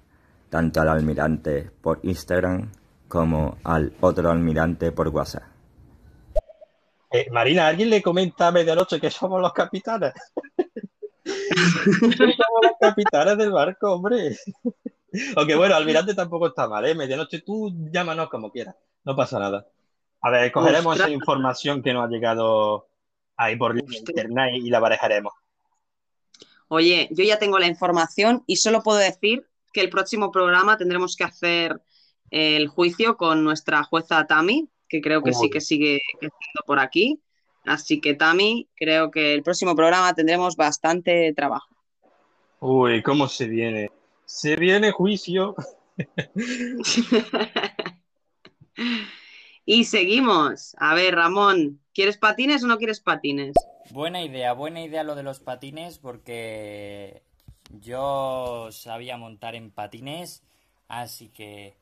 tanto 0.50 0.80
al 0.80 0.88
almirante 0.88 1.70
por 1.80 2.00
Instagram 2.02 2.70
como 3.08 3.58
al 3.64 3.92
otro 4.00 4.30
almirante 4.30 4.92
por 4.92 5.08
WhatsApp. 5.08 5.44
Eh, 7.12 7.26
Marina, 7.30 7.66
¿alguien 7.66 7.90
le 7.90 8.02
comenta 8.02 8.48
a 8.48 8.52
medianoche 8.52 9.00
que 9.00 9.10
somos 9.10 9.40
los 9.40 9.52
capitanes? 9.52 10.12
Somos 11.24 12.60
los 12.62 12.72
capitanes 12.80 13.38
del 13.38 13.52
barco, 13.52 13.92
hombre. 13.92 14.36
Aunque 15.36 15.56
bueno, 15.56 15.74
almirante 15.74 16.14
tampoco 16.14 16.48
está 16.48 16.68
mal, 16.68 16.84
¿eh? 16.86 16.94
Medianoche 16.94 17.40
tú 17.40 17.72
llámanos 17.90 18.28
como 18.28 18.50
quieras, 18.50 18.76
no 19.04 19.16
pasa 19.16 19.38
nada. 19.38 19.66
A 20.20 20.30
ver, 20.30 20.52
cogeremos 20.52 20.92
Ostras. 20.92 21.08
esa 21.08 21.14
información 21.14 21.82
que 21.82 21.92
nos 21.92 22.04
ha 22.04 22.08
llegado 22.08 22.88
ahí 23.36 23.56
por 23.56 23.76
internet 23.76 24.54
y 24.54 24.70
la 24.70 24.80
barajaremos. 24.80 25.32
Oye, 26.68 27.08
yo 27.10 27.24
ya 27.24 27.38
tengo 27.38 27.58
la 27.58 27.66
información 27.66 28.44
y 28.46 28.56
solo 28.56 28.82
puedo 28.82 28.98
decir 28.98 29.48
que 29.72 29.80
el 29.80 29.90
próximo 29.90 30.30
programa 30.30 30.76
tendremos 30.76 31.16
que 31.16 31.24
hacer 31.24 31.80
el 32.30 32.68
juicio 32.68 33.16
con 33.16 33.42
nuestra 33.42 33.82
jueza 33.82 34.26
Tami, 34.26 34.68
que 34.88 35.00
creo 35.00 35.22
que 35.22 35.32
sí 35.32 35.50
que 35.50 35.60
sigue 35.60 36.00
estando 36.14 36.64
por 36.66 36.78
aquí. 36.78 37.20
Así 37.64 38.00
que 38.00 38.14
Tami, 38.14 38.68
creo 38.74 39.10
que 39.10 39.34
el 39.34 39.42
próximo 39.42 39.76
programa 39.76 40.14
tendremos 40.14 40.56
bastante 40.56 41.32
trabajo. 41.34 41.68
Uy, 42.60 43.02
¿cómo 43.02 43.28
se 43.28 43.46
viene? 43.46 43.90
Se 44.24 44.56
viene 44.56 44.92
juicio. 44.92 45.54
Y 49.72 49.84
seguimos. 49.84 50.74
A 50.78 50.94
ver, 50.94 51.14
Ramón, 51.14 51.80
¿quieres 51.94 52.18
patines 52.18 52.64
o 52.64 52.66
no 52.66 52.76
quieres 52.76 52.98
patines? 52.98 53.54
Buena 53.92 54.20
idea, 54.20 54.52
buena 54.52 54.82
idea 54.82 55.04
lo 55.04 55.14
de 55.14 55.22
los 55.22 55.38
patines 55.38 55.98
porque 55.98 57.22
yo 57.68 58.66
sabía 58.72 59.16
montar 59.16 59.54
en 59.54 59.70
patines, 59.70 60.42
así 60.88 61.28
que 61.28 61.76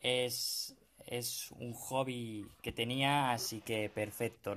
es, 0.00 0.74
es 1.06 1.50
un 1.58 1.72
hobby 1.74 2.46
que 2.62 2.72
tenía, 2.72 3.32
así 3.32 3.60
que 3.60 3.88
perfecto. 3.88 4.56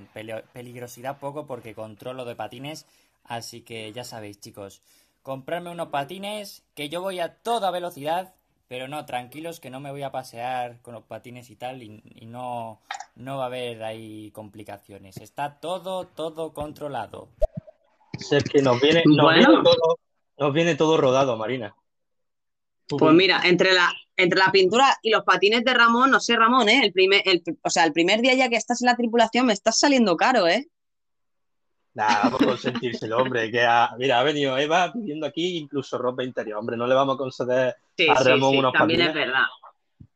Peligrosidad 0.52 1.18
poco 1.18 1.46
porque 1.46 1.74
controlo 1.74 2.24
de 2.24 2.36
patines, 2.36 2.86
así 3.24 3.62
que 3.62 3.92
ya 3.92 4.04
sabéis 4.04 4.40
chicos, 4.40 4.82
comprarme 5.22 5.70
unos 5.70 5.88
patines 5.88 6.62
que 6.74 6.88
yo 6.88 7.00
voy 7.02 7.20
a 7.20 7.34
toda 7.34 7.70
velocidad, 7.70 8.34
pero 8.68 8.88
no, 8.88 9.06
tranquilos 9.06 9.60
que 9.60 9.70
no 9.70 9.80
me 9.80 9.90
voy 9.90 10.02
a 10.02 10.12
pasear 10.12 10.80
con 10.82 10.94
los 10.94 11.04
patines 11.04 11.50
y 11.50 11.56
tal 11.56 11.82
y, 11.82 12.02
y 12.14 12.26
no, 12.26 12.80
no 13.16 13.38
va 13.38 13.44
a 13.44 13.46
haber 13.46 13.82
ahí 13.82 14.30
complicaciones. 14.32 15.16
Está 15.18 15.58
todo, 15.60 16.06
todo 16.06 16.52
controlado. 16.52 17.28
Que 18.52 18.62
nos 18.62 18.80
viene, 18.80 19.02
nos 19.06 19.24
Bueno. 19.24 19.46
viene 19.48 19.62
todo, 19.62 19.98
nos 20.38 20.52
viene 20.52 20.74
todo 20.74 20.96
rodado, 20.96 21.36
Marina. 21.36 21.74
Pues 22.88 23.14
mira, 23.14 23.42
entre 23.44 23.72
la, 23.74 23.92
entre 24.18 24.38
la 24.38 24.52
pintura 24.52 24.94
y 25.02 25.10
los 25.10 25.24
patines 25.24 25.64
de 25.64 25.72
Ramón, 25.72 26.10
no 26.10 26.20
sé, 26.20 26.36
Ramón, 26.36 26.68
¿eh? 26.68 26.80
El 26.84 26.92
primer, 26.92 27.22
el, 27.24 27.42
o 27.62 27.70
sea, 27.70 27.84
el 27.84 27.92
primer 27.92 28.20
día 28.20 28.34
ya 28.34 28.48
que 28.50 28.56
estás 28.56 28.82
en 28.82 28.86
la 28.86 28.96
tripulación 28.96 29.46
me 29.46 29.54
estás 29.54 29.78
saliendo 29.78 30.16
caro, 30.16 30.46
¿eh? 30.46 30.68
Nada, 31.94 32.20
vamos 32.24 32.42
a 32.42 32.46
consentírselo, 32.46 33.18
hombre. 33.18 33.50
Que 33.50 33.62
ha, 33.62 33.90
mira, 33.98 34.20
ha 34.20 34.22
venido 34.22 34.56
Eva 34.58 34.92
pidiendo 34.92 35.26
aquí 35.26 35.56
incluso 35.56 35.98
ropa 35.98 36.22
interior. 36.22 36.58
Hombre, 36.58 36.76
no 36.76 36.86
le 36.86 36.94
vamos 36.94 37.14
a 37.14 37.18
conceder 37.18 37.76
Sí, 37.96 38.08
a 38.08 38.16
sí, 38.16 38.28
Ramón 38.28 38.52
sí, 38.52 38.58
unos 38.58 38.72
también 38.72 39.00
patines. 39.00 39.16
es 39.22 39.26
verdad. 39.26 39.46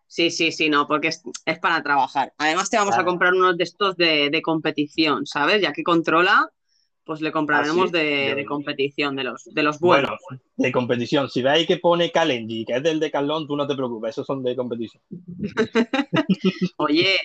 Sí, 0.07 0.31
sí, 0.31 0.53
sí, 0.53 0.69
no, 0.69 0.87
porque 0.87 1.09
es, 1.09 1.23
es 1.47 1.59
para 1.59 1.83
trabajar. 1.83 2.35
Además 2.39 2.69
te 2.71 2.77
vamos 2.77 2.97
a 2.99 3.05
comprar 3.05 3.33
unos 3.33 3.57
de 3.57 3.65
estos 3.65 3.97
de, 3.97 4.29
de 4.31 4.43
competición, 4.43 5.27
¿sabes? 5.27 5.63
Ya 5.63 5.73
que 5.73 5.83
controla, 5.83 6.51
pues 7.05 7.21
le 7.21 7.33
compraremos 7.33 7.91
de, 7.91 8.35
de 8.35 8.45
competición, 8.45 9.17
de 9.17 9.25
los, 9.25 9.45
de 9.45 9.63
los 9.63 9.81
buenos. 9.81 10.19
Bueno, 10.29 10.43
de 10.57 10.73
competición. 10.73 11.29
Si 11.29 11.43
veis 11.43 11.67
que 11.67 11.79
pone 11.79 12.11
Kalenji, 12.11 12.65
que 12.65 12.77
es 12.77 12.83
del 12.83 13.01
Decathlon, 13.01 13.47
tú 13.47 13.57
no 13.57 13.67
te 13.67 13.75
preocupes, 13.75 14.11
esos 14.11 14.27
son 14.27 14.43
de 14.43 14.55
competición. 14.55 15.03
Oye, 16.77 17.19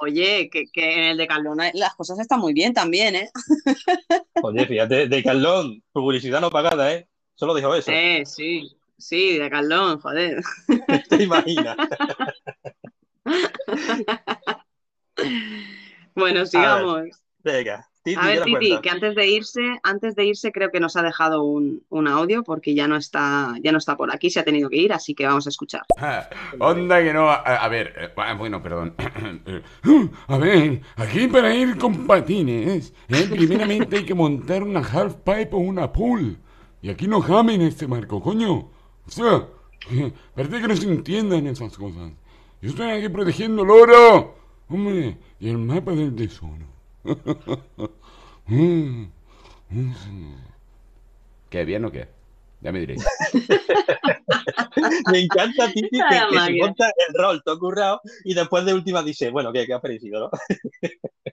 oye, 0.00 0.50
que, 0.50 0.66
que 0.72 0.92
en 0.92 1.04
el 1.04 1.16
de 1.16 1.26
Carlona 1.26 1.70
las 1.74 1.94
cosas 1.94 2.18
están 2.18 2.40
muy 2.40 2.52
bien 2.52 2.74
también, 2.74 3.14
¿eh? 3.14 3.30
Oye, 4.42 4.66
fíjate, 4.66 5.08
Decathlon, 5.08 5.82
publicidad 5.92 6.40
no 6.40 6.50
pagada, 6.50 6.92
¿eh? 6.92 7.08
Solo 7.34 7.54
dijo 7.54 7.74
eso. 7.74 7.90
Eh, 7.90 8.24
sí, 8.26 8.70
sí, 8.98 9.38
de 9.38 9.50
Carlón, 9.50 10.00
joder. 10.00 10.42
¿Te 11.08 11.22
imaginas? 11.22 11.76
Bueno, 16.14 16.44
sigamos. 16.46 17.02
Venga, 17.38 17.88
Titi, 18.02 18.18
A 18.20 18.26
ver, 18.26 18.42
¿qué 18.42 18.50
nos 18.50 18.60
Titi, 18.60 18.80
que 18.80 18.90
antes 18.90 19.14
de 19.14 19.26
irse, 19.28 19.60
antes 19.84 20.16
de 20.16 20.24
irse 20.24 20.50
creo 20.50 20.70
que 20.70 20.80
nos 20.80 20.96
ha 20.96 21.02
dejado 21.02 21.44
un, 21.44 21.84
un 21.88 22.08
audio 22.08 22.42
porque 22.42 22.74
ya 22.74 22.88
no 22.88 22.96
está, 22.96 23.54
ya 23.62 23.70
no 23.70 23.78
está 23.78 23.96
por 23.96 24.12
aquí, 24.12 24.28
se 24.28 24.40
ha 24.40 24.44
tenido 24.44 24.68
que 24.68 24.76
ir, 24.76 24.92
así 24.92 25.14
que 25.14 25.24
vamos 25.24 25.46
a 25.46 25.50
escuchar. 25.50 25.82
Onda 26.58 27.02
que 27.02 27.12
no. 27.12 27.30
A, 27.30 27.36
a 27.36 27.68
ver, 27.68 27.94
eh, 27.96 28.12
ah, 28.16 28.34
bueno, 28.34 28.60
perdón. 28.62 28.94
A 30.26 30.38
ver, 30.38 30.80
aquí 30.96 31.28
para 31.28 31.54
ir 31.54 31.78
con 31.78 32.06
patines, 32.06 32.92
¿eh? 33.08 33.26
primeramente 33.30 33.98
hay 33.98 34.04
que 34.04 34.14
montar 34.14 34.62
una 34.62 34.80
half 34.80 35.14
pipe 35.24 35.50
o 35.52 35.58
una 35.58 35.92
pool. 35.92 36.38
Y 36.80 36.90
aquí 36.90 37.06
no 37.06 37.20
jamen 37.20 37.62
este 37.62 37.86
marco, 37.86 38.20
coño. 38.20 38.52
O 39.06 39.10
sea, 39.10 39.46
parece 40.34 40.60
que 40.60 40.68
no 40.68 40.76
se 40.76 40.86
entiendan 40.86 41.46
esas 41.46 41.76
cosas. 41.76 42.12
Yo 42.60 42.70
estoy 42.70 42.90
aquí 42.90 43.08
protegiendo 43.08 43.62
el 43.62 43.70
oro. 43.70 44.34
Hombre, 44.68 45.18
y 45.38 45.48
el 45.48 45.58
mapa 45.58 45.92
del 45.92 46.14
tesoro. 46.14 46.71
¿Qué, 51.50 51.64
bien 51.64 51.84
o 51.84 51.90
qué? 51.90 52.08
Ya 52.60 52.70
me 52.72 52.78
diréis. 52.80 53.04
Me 55.10 55.20
encanta 55.20 55.66
Titi 55.72 55.88
que, 55.90 56.40
se 56.44 56.52
monta 56.54 56.92
el 57.08 57.14
rol 57.14 57.42
todo 57.44 57.58
currado 57.58 58.00
y 58.24 58.34
después 58.34 58.64
de 58.64 58.74
última 58.74 59.02
dice, 59.02 59.30
bueno, 59.30 59.52
¿qué, 59.52 59.66
qué 59.66 59.74
ha 59.74 59.80
parecido, 59.80 60.20
no? 60.20 60.30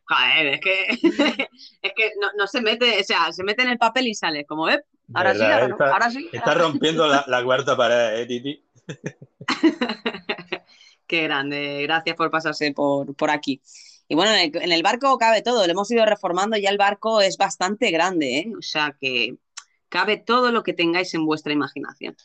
Joder, 0.08 0.48
es 0.48 0.60
que, 0.60 0.88
es 1.82 1.94
que 1.96 2.12
no, 2.20 2.30
no 2.36 2.48
se 2.48 2.62
mete, 2.62 3.00
o 3.00 3.04
sea, 3.04 3.32
se 3.32 3.44
mete 3.44 3.62
en 3.62 3.70
el 3.70 3.78
papel 3.78 4.08
y 4.08 4.16
sale, 4.16 4.46
como 4.46 4.66
ves, 4.66 4.80
ahora 5.14 5.36
sí, 5.36 5.44
ahora 5.44 5.68
no, 5.68 5.76
Está- 5.76 5.94
ahora 5.94 6.10
sí. 6.10 6.30
Está 6.34 6.56
rompiendo 6.56 7.08
la, 7.08 7.24
la 7.28 7.44
cuarta 7.44 7.78
pared, 7.78 8.22
¿eh, 8.22 8.26
Titi? 8.26 8.64
Qué 11.08 11.24
grande, 11.24 11.84
gracias 11.84 12.16
por 12.16 12.32
pasarse 12.32 12.72
por, 12.72 13.16
por 13.16 13.30
aquí. 13.30 13.62
Y 14.12 14.16
bueno, 14.16 14.32
en 14.34 14.40
el, 14.54 14.64
en 14.64 14.72
el 14.72 14.82
barco 14.84 15.18
cabe 15.20 15.44
todo, 15.44 15.66
lo 15.66 15.72
hemos 15.72 15.90
ido 15.92 16.04
reformando, 16.04 16.58
ya 16.58 16.72
el 16.72 16.78
barco 16.80 17.22
es 17.22 17.38
bastante 17.38 17.92
grande, 17.92 18.40
¿eh? 18.40 18.52
O 18.58 18.62
sea 18.64 18.96
que 19.00 19.36
cabe 19.88 20.18
todo 20.18 20.52
lo 20.52 20.64
que 20.64 20.74
tengáis 20.74 21.14
en 21.14 21.26
vuestra 21.26 21.54
imaginación. 21.54 22.18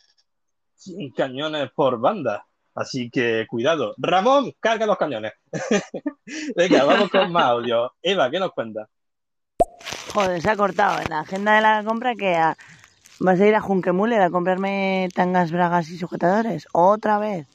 100 0.76 1.10
cañones 1.10 1.70
por 1.72 2.00
banda. 2.00 2.46
Así 2.74 3.08
que 3.10 3.46
cuidado. 3.48 3.94
Ramón, 3.98 4.52
carga 4.58 4.86
los 4.86 4.96
cañones. 4.96 5.32
Venga, 6.56 6.84
vamos 6.84 7.10
con 7.10 7.30
más 7.30 7.44
audio. 7.44 7.92
Eva, 8.02 8.30
¿qué 8.30 8.40
nos 8.40 8.52
cuenta? 8.52 8.88
Joder, 10.12 10.40
se 10.40 10.50
ha 10.50 10.56
cortado 10.56 11.00
en 11.00 11.08
la 11.10 11.20
agenda 11.20 11.54
de 11.54 11.60
la 11.60 11.84
compra 11.84 12.14
que 12.14 12.34
a- 12.34 12.56
vas 13.20 13.40
a 13.40 13.46
ir 13.46 13.54
a 13.54 13.60
Junquemuller 13.60 14.22
a 14.22 14.30
comprarme 14.30 15.08
tangas, 15.14 15.52
bragas 15.52 15.90
y 15.90 15.98
sujetadores. 15.98 16.66
Otra 16.72 17.18
vez. 17.18 17.46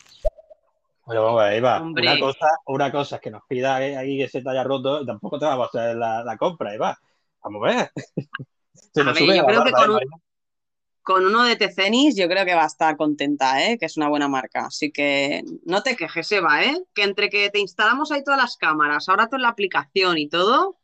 Vamos 1.15 1.43
Eva. 1.51 1.81
Hombre. 1.81 2.03
Una 2.03 2.19
cosa, 2.19 2.47
una 2.67 2.91
cosa 2.91 3.15
es 3.15 3.21
que 3.21 3.31
nos 3.31 3.43
pida 3.47 3.79
que- 3.79 3.97
aquí 3.97 4.17
que 4.17 4.27
se 4.27 4.41
te 4.41 4.49
haya 4.49 4.63
roto 4.63 5.05
tampoco 5.05 5.39
te 5.39 5.45
vamos 5.45 5.69
a 5.73 5.79
hacer 5.79 5.95
la, 5.95 6.23
la 6.23 6.37
compra, 6.37 6.73
Eva. 6.73 6.97
Vamos 7.43 7.63
a 7.63 7.67
ver. 7.75 7.91
Se 8.93 9.01
A 9.01 9.03
nos 9.03 9.13
ver, 9.15 9.23
sube 9.23 9.37
yo 9.37 9.45
creo 9.45 9.63
que 9.63 9.71
con. 9.71 9.99
Con 11.01 11.25
uno 11.25 11.43
de 11.43 11.55
Tecenis 11.55 12.15
yo 12.15 12.27
creo 12.27 12.45
que 12.45 12.53
va 12.53 12.63
a 12.63 12.67
estar 12.67 12.95
contenta, 12.95 13.65
¿eh? 13.65 13.79
Que 13.79 13.87
es 13.87 13.97
una 13.97 14.09
buena 14.09 14.27
marca. 14.27 14.67
Así 14.67 14.91
que 14.91 15.43
no 15.65 15.81
te 15.81 15.95
quejes, 15.95 16.31
Eva, 16.31 16.63
¿eh? 16.63 16.77
Que 16.93 17.01
entre 17.03 17.29
que 17.29 17.49
te 17.49 17.59
instalamos 17.59 18.11
ahí 18.11 18.23
todas 18.23 18.39
las 18.39 18.57
cámaras, 18.57 19.09
ahora 19.09 19.25
toda 19.27 19.41
la 19.41 19.49
aplicación 19.49 20.19
y 20.19 20.29
todo, 20.29 20.77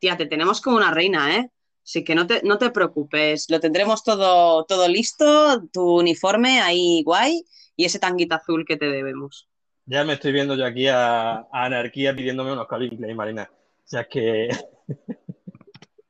tía, 0.00 0.16
te 0.16 0.26
tenemos 0.26 0.60
como 0.60 0.78
una 0.78 0.90
reina, 0.90 1.36
¿eh? 1.36 1.50
Así 1.84 2.02
que 2.02 2.16
no 2.16 2.26
te, 2.26 2.42
no 2.42 2.58
te 2.58 2.70
preocupes, 2.70 3.48
lo 3.50 3.60
tendremos 3.60 4.02
todo, 4.02 4.64
todo 4.64 4.88
listo, 4.88 5.62
tu 5.72 5.98
uniforme 5.98 6.60
ahí 6.60 7.02
guay 7.04 7.44
y 7.76 7.84
ese 7.84 8.00
tanguita 8.00 8.36
azul 8.36 8.64
que 8.66 8.76
te 8.76 8.86
debemos. 8.86 9.47
Ya 9.90 10.04
me 10.04 10.12
estoy 10.12 10.32
viendo 10.32 10.54
yo 10.54 10.66
aquí 10.66 10.86
a, 10.86 11.36
a 11.38 11.46
Anarquía 11.50 12.14
pidiéndome 12.14 12.52
unos 12.52 12.68
Calvin 12.68 12.94
Klein, 12.94 13.16
Marina. 13.16 13.48
O 13.50 13.88
sea, 13.88 14.02
es 14.02 14.08
que... 14.08 14.48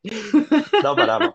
no 0.83 0.97
paramos. 0.97 1.35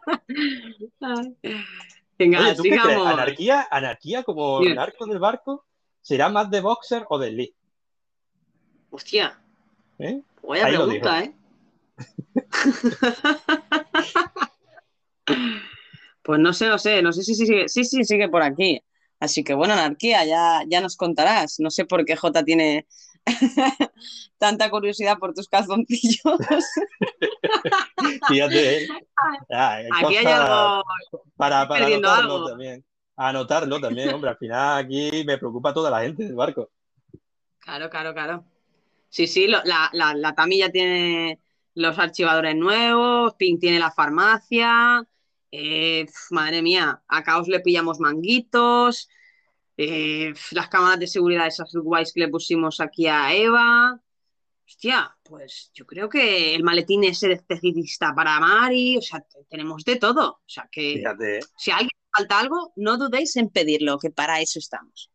Venga, 2.19 2.39
Oye, 2.41 2.55
¿tú 2.55 2.63
qué 2.63 2.69
crees? 2.69 2.83
sigamos. 2.83 3.07
¿Anarquía, 3.07 3.65
anarquía 3.71 4.23
como 4.23 4.59
Bien. 4.59 4.75
narco 4.75 5.05
del 5.05 5.19
barco? 5.19 5.65
¿Será 6.01 6.27
más 6.27 6.51
de 6.51 6.59
boxer 6.59 7.05
o 7.07 7.17
de 7.17 7.31
Lee? 7.31 7.55
Hostia, 8.89 9.39
¿Eh? 9.99 10.21
vaya 10.45 10.65
Ahí 10.65 10.75
pregunta. 10.75 11.23
¿eh? 11.23 11.33
Pues 16.23 16.39
no 16.39 16.53
sé, 16.53 16.67
no 16.67 16.77
sé, 16.77 17.01
no 17.01 17.11
sé 17.11 17.21
si 17.21 17.35
sigue, 17.35 17.67
sí, 17.67 17.83
sí, 17.83 18.05
sigue 18.05 18.29
por 18.29 18.43
aquí. 18.43 18.81
Así 19.23 19.41
que 19.41 19.53
bueno, 19.53 19.73
anarquía, 19.73 20.25
ya, 20.25 20.63
ya 20.67 20.81
nos 20.81 20.97
contarás. 20.97 21.57
No 21.61 21.71
sé 21.71 21.85
por 21.85 22.03
qué 22.03 22.17
Jota 22.17 22.43
tiene 22.43 22.85
tanta 24.37 24.69
curiosidad 24.69 25.17
por 25.17 25.33
tus 25.33 25.47
calzoncillos. 25.47 26.19
Fíjate, 28.27 28.79
¿eh? 28.79 28.87
Ah, 29.49 29.75
hay 29.75 29.85
Aquí 30.03 30.17
hay 30.17 30.25
algo, 30.25 30.83
para, 31.37 31.61
anotarlo 31.61 32.33
algo. 32.35 32.49
también. 32.49 32.83
Anotarlo 33.15 33.79
también, 33.79 34.13
hombre. 34.13 34.31
Al 34.31 34.37
final 34.37 34.83
aquí 34.83 35.23
me 35.25 35.37
preocupa 35.37 35.73
toda 35.73 35.89
la 35.89 36.01
gente 36.01 36.25
del 36.25 36.35
barco. 36.35 36.69
Claro, 37.59 37.89
claro, 37.89 38.13
claro. 38.13 38.43
Sí, 39.09 39.25
sí, 39.27 39.47
lo- 39.47 39.63
la, 39.63 39.89
la, 39.93 40.13
la 40.15 40.35
Tami 40.35 40.57
ya 40.57 40.69
tiene 40.69 41.39
los 41.75 41.97
archivadores 41.97 42.57
nuevos, 42.57 43.35
Pink 43.35 43.61
tiene 43.61 43.79
la 43.79 43.91
farmacia. 43.91 45.07
Eh, 45.55 46.05
madre 46.31 46.61
mía, 46.63 47.03
a 47.07 47.23
Caos 47.23 47.47
le 47.47 47.59
pillamos 47.59 47.99
manguitos. 47.99 49.07
eh, 49.77 50.33
las 50.51 50.67
cámaras 50.69 50.99
de 50.99 51.07
seguridad 51.07 51.47
esas 51.47 51.71
guays 51.73 52.11
que 52.13 52.21
le 52.21 52.27
pusimos 52.29 52.79
aquí 52.79 53.07
a 53.07 53.33
Eva. 53.33 53.99
Hostia, 54.67 55.15
pues 55.23 55.71
yo 55.73 55.85
creo 55.85 56.07
que 56.09 56.55
el 56.55 56.63
maletín 56.63 57.03
ese 57.03 57.27
de 57.27 57.33
especialista 57.35 58.13
para 58.15 58.39
Mari, 58.39 58.97
o 58.97 59.01
sea, 59.01 59.19
te- 59.21 59.43
tenemos 59.49 59.83
de 59.83 59.97
todo. 59.97 60.23
O 60.31 60.41
sea, 60.47 60.67
que 60.71 60.95
Fíjate. 60.97 61.39
si 61.57 61.69
a 61.71 61.75
alguien 61.77 61.89
falta 62.15 62.39
algo, 62.39 62.71
no 62.77 62.97
dudéis 62.97 63.35
en 63.35 63.49
pedirlo, 63.49 63.97
que 63.99 64.09
para 64.09 64.39
eso 64.41 64.57
estamos. 64.59 65.11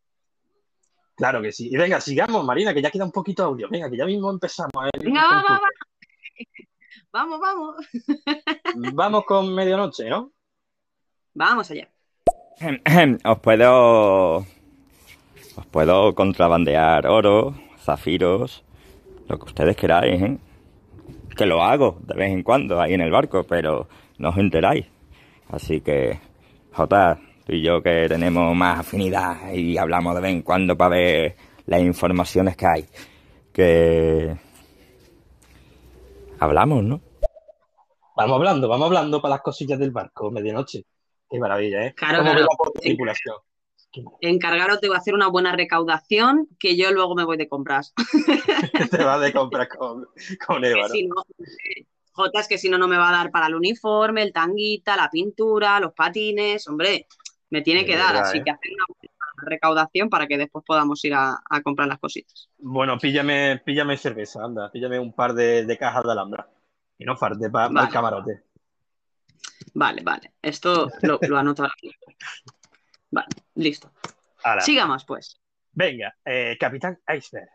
Claro 1.15 1.41
que 1.41 1.51
sí. 1.51 1.67
Y 1.71 1.75
venga, 1.77 1.99
sigamos, 1.99 2.45
Marina, 2.45 2.73
que 2.73 2.81
ya 2.81 2.91
queda 2.91 3.03
un 3.05 3.11
poquito 3.11 3.43
de 3.43 3.47
audio. 3.49 3.69
Venga, 3.69 3.89
que 3.89 3.97
ya 3.97 4.05
mismo 4.05 4.29
empezamos. 4.29 4.71
el 4.93 5.03
Venga, 5.03 5.21
va, 5.23 5.43
va, 5.43 5.59
va. 5.59 5.69
Vamos, 7.11 7.39
vamos. 7.39 7.75
Vamos 8.93 9.25
con 9.25 9.53
medianoche, 9.53 10.07
¿no? 10.09 10.31
Vamos 11.33 11.71
allá. 11.71 11.89
Os 13.25 13.39
puedo. 13.39 14.37
Os 14.37 15.65
puedo 15.71 16.13
contrabandear 16.13 17.07
oro, 17.07 17.55
zafiros, 17.79 18.63
lo 19.27 19.39
que 19.39 19.45
ustedes 19.45 19.75
queráis, 19.75 20.21
¿eh? 20.21 20.37
Que 21.35 21.45
lo 21.45 21.63
hago 21.63 21.97
de 22.01 22.15
vez 22.15 22.31
en 22.31 22.43
cuando 22.43 22.79
ahí 22.79 22.93
en 22.93 23.01
el 23.01 23.11
barco, 23.11 23.43
pero 23.43 23.87
no 24.19 24.29
os 24.29 24.37
enteráis. 24.37 24.85
Así 25.49 25.81
que, 25.81 26.19
Jota, 26.73 27.19
tú 27.45 27.53
y 27.53 27.63
yo 27.63 27.81
que 27.81 28.07
tenemos 28.07 28.55
más 28.55 28.79
afinidad 28.79 29.51
y 29.51 29.77
hablamos 29.77 30.15
de 30.15 30.21
vez 30.21 30.31
en 30.31 30.41
cuando 30.43 30.77
para 30.77 30.95
ver 30.95 31.35
las 31.65 31.81
informaciones 31.81 32.55
que 32.55 32.65
hay. 32.67 32.85
Que. 33.51 34.48
Hablamos, 36.39 36.83
¿no? 36.83 37.01
Vamos 38.15 38.35
hablando, 38.35 38.67
vamos 38.67 38.87
hablando 38.87 39.21
para 39.21 39.35
las 39.35 39.41
cosillas 39.41 39.79
del 39.79 39.91
barco, 39.91 40.31
medianoche. 40.31 40.85
Qué 41.29 41.39
maravilla, 41.39 41.85
¿eh? 41.85 41.93
Claro, 41.95 42.19
¿Cómo 42.19 42.31
claro. 42.73 43.45
Encargaros 44.21 44.81
de 44.81 44.95
hacer 44.95 45.13
una 45.13 45.27
buena 45.27 45.51
recaudación, 45.51 46.47
que 46.59 46.75
yo 46.75 46.91
luego 46.91 47.15
me 47.15 47.23
voy 47.23 47.37
de 47.37 47.47
compras. 47.47 47.93
Te 48.91 49.03
vas 49.03 49.21
de 49.21 49.33
compras 49.33 49.67
con, 49.67 50.07
con 50.45 50.63
Eva, 50.63 50.87
¿no? 50.87 50.89
Si 50.89 51.07
no, 51.07 51.15
Jota, 52.11 52.39
es 52.41 52.47
que 52.47 52.57
si 52.57 52.69
no, 52.69 52.77
no 52.77 52.87
me 52.87 52.97
va 52.97 53.09
a 53.09 53.13
dar 53.13 53.31
para 53.31 53.47
el 53.47 53.55
uniforme, 53.55 54.21
el 54.23 54.33
tanguita, 54.33 54.95
la 54.95 55.09
pintura, 55.09 55.79
los 55.79 55.93
patines. 55.93 56.67
Hombre, 56.67 57.07
me 57.49 57.61
tiene 57.61 57.85
que 57.85 57.95
dar, 57.95 58.15
así 58.15 58.39
¿eh? 58.39 58.43
que 58.43 58.51
hacer 58.51 58.71
una 58.73 58.85
buena 58.87 58.98
recaudación 59.41 60.09
para 60.09 60.27
que 60.27 60.37
después 60.37 60.63
podamos 60.65 61.03
ir 61.05 61.13
a, 61.13 61.39
a 61.49 61.61
comprar 61.61 61.87
las 61.87 61.99
cositas. 61.99 62.49
Bueno, 62.57 62.97
píllame, 62.97 63.61
píllame 63.63 63.97
cerveza, 63.97 64.43
anda, 64.43 64.71
píllame 64.71 64.99
un 64.99 65.13
par 65.13 65.33
de, 65.33 65.65
de 65.65 65.77
cajas 65.77 66.03
de 66.03 66.11
alhambra. 66.11 66.47
Y 66.97 67.05
no 67.05 67.15
falte 67.15 67.49
para 67.49 67.69
Vale. 67.69 67.87
el 67.87 67.93
camarote. 67.93 68.43
Vale, 69.73 70.01
vale. 70.03 70.33
Esto 70.41 70.89
lo, 71.01 71.19
lo 71.21 71.37
anoto 71.37 71.63
ahora. 71.63 71.73
Vale, 73.11 73.27
listo. 73.55 73.91
Sigamos, 74.59 75.05
pues. 75.05 75.39
Venga, 75.71 76.15
eh, 76.25 76.57
Capitán 76.59 76.99
Iceberg. 77.15 77.49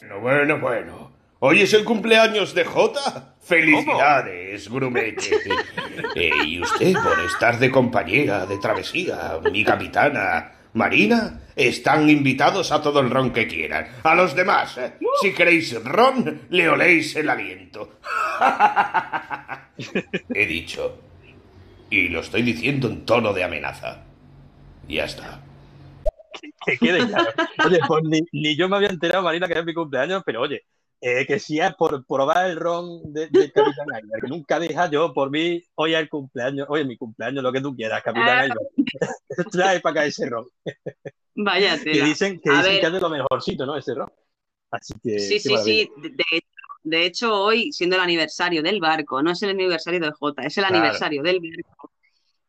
Bueno, 0.00 0.20
bueno, 0.20 0.58
bueno. 0.58 1.20
¿Hoy 1.40 1.62
es 1.62 1.72
el 1.72 1.84
cumpleaños 1.84 2.54
de 2.54 2.64
Jota? 2.64 3.36
¡Felicidades, 3.40 4.68
grumete! 4.68 5.40
Eh, 6.14 6.30
y 6.46 6.60
usted, 6.60 6.92
por 6.94 7.18
estar 7.20 7.58
de 7.58 7.70
compañera, 7.70 8.44
de 8.44 8.58
travesía, 8.58 9.40
mi 9.50 9.64
capitana, 9.64 10.52
Marina, 10.74 11.40
están 11.56 12.08
invitados 12.08 12.70
a 12.70 12.80
todo 12.80 13.00
el 13.00 13.10
ron 13.10 13.32
que 13.32 13.46
quieran. 13.48 13.88
A 14.02 14.14
los 14.14 14.34
demás, 14.34 14.78
eh, 14.78 14.94
si 15.20 15.32
queréis 15.32 15.82
ron, 15.82 16.42
le 16.50 16.68
oléis 16.68 17.16
el 17.16 17.28
aliento. 17.28 17.98
He 20.34 20.46
dicho. 20.46 20.98
Y 21.90 22.08
lo 22.08 22.20
estoy 22.20 22.42
diciendo 22.42 22.88
en 22.88 23.04
tono 23.04 23.32
de 23.32 23.44
amenaza. 23.44 24.04
Ya 24.88 25.04
está. 25.04 25.40
Que 26.64 26.78
quede 26.78 27.06
claro. 27.06 27.30
Oye, 27.66 27.80
pues 27.86 28.04
ni, 28.04 28.20
ni 28.32 28.56
yo 28.56 28.68
me 28.68 28.76
había 28.76 28.90
enterado, 28.90 29.24
Marina, 29.24 29.46
que 29.46 29.54
era 29.54 29.64
mi 29.64 29.74
cumpleaños, 29.74 30.22
pero 30.24 30.42
oye, 30.42 30.64
eh, 31.00 31.26
que 31.26 31.38
si 31.38 31.58
es 31.60 31.74
por 31.74 32.04
probar 32.06 32.50
el 32.50 32.56
ron 32.56 33.12
de, 33.12 33.28
de 33.28 33.50
Capitán 33.52 33.86
Iceberg, 33.98 34.22
que 34.22 34.28
nunca 34.28 34.58
deja 34.58 34.90
yo, 34.90 35.12
por 35.14 35.30
mí, 35.30 35.62
hoy 35.74 35.94
es 35.94 36.00
el 36.00 36.08
cumpleaños, 36.08 36.66
oye, 36.68 36.84
mi 36.84 36.96
cumpleaños, 36.96 37.42
lo 37.42 37.52
que 37.52 37.60
tú 37.60 37.74
quieras, 37.74 38.02
Capitán 38.02 38.28
Ah. 38.38 38.46
Iceberg. 38.46 38.68
Trae 39.52 39.80
para 39.80 39.92
acá 40.02 40.06
ese 40.06 40.28
ron. 40.28 40.46
Vaya 41.34 41.78
Que 41.78 41.92
tela. 41.92 42.04
dicen, 42.06 42.40
que, 42.40 42.50
dicen 42.50 42.80
que 42.80 42.86
es 42.86 42.92
de 42.92 43.00
lo 43.00 43.08
mejorcito, 43.10 43.64
¿no? 43.66 43.76
Ese 43.76 43.94
ron. 43.94 44.10
Así 44.70 44.94
que. 45.02 45.18
Sí, 45.18 45.40
sí, 45.40 45.54
sí. 45.64 45.90
De, 45.96 46.10
de 46.10 46.24
hecho, 46.32 46.46
de 46.82 47.04
hecho, 47.06 47.34
hoy, 47.34 47.72
siendo 47.72 47.96
el 47.96 48.02
aniversario 48.02 48.62
del 48.62 48.80
barco, 48.80 49.22
no 49.22 49.30
es 49.32 49.42
el 49.42 49.50
aniversario 49.50 50.00
de 50.00 50.10
Jota, 50.12 50.42
es 50.42 50.56
el 50.58 50.64
Claro. 50.64 50.76
aniversario 50.78 51.22
del 51.22 51.40
barco, 51.40 51.92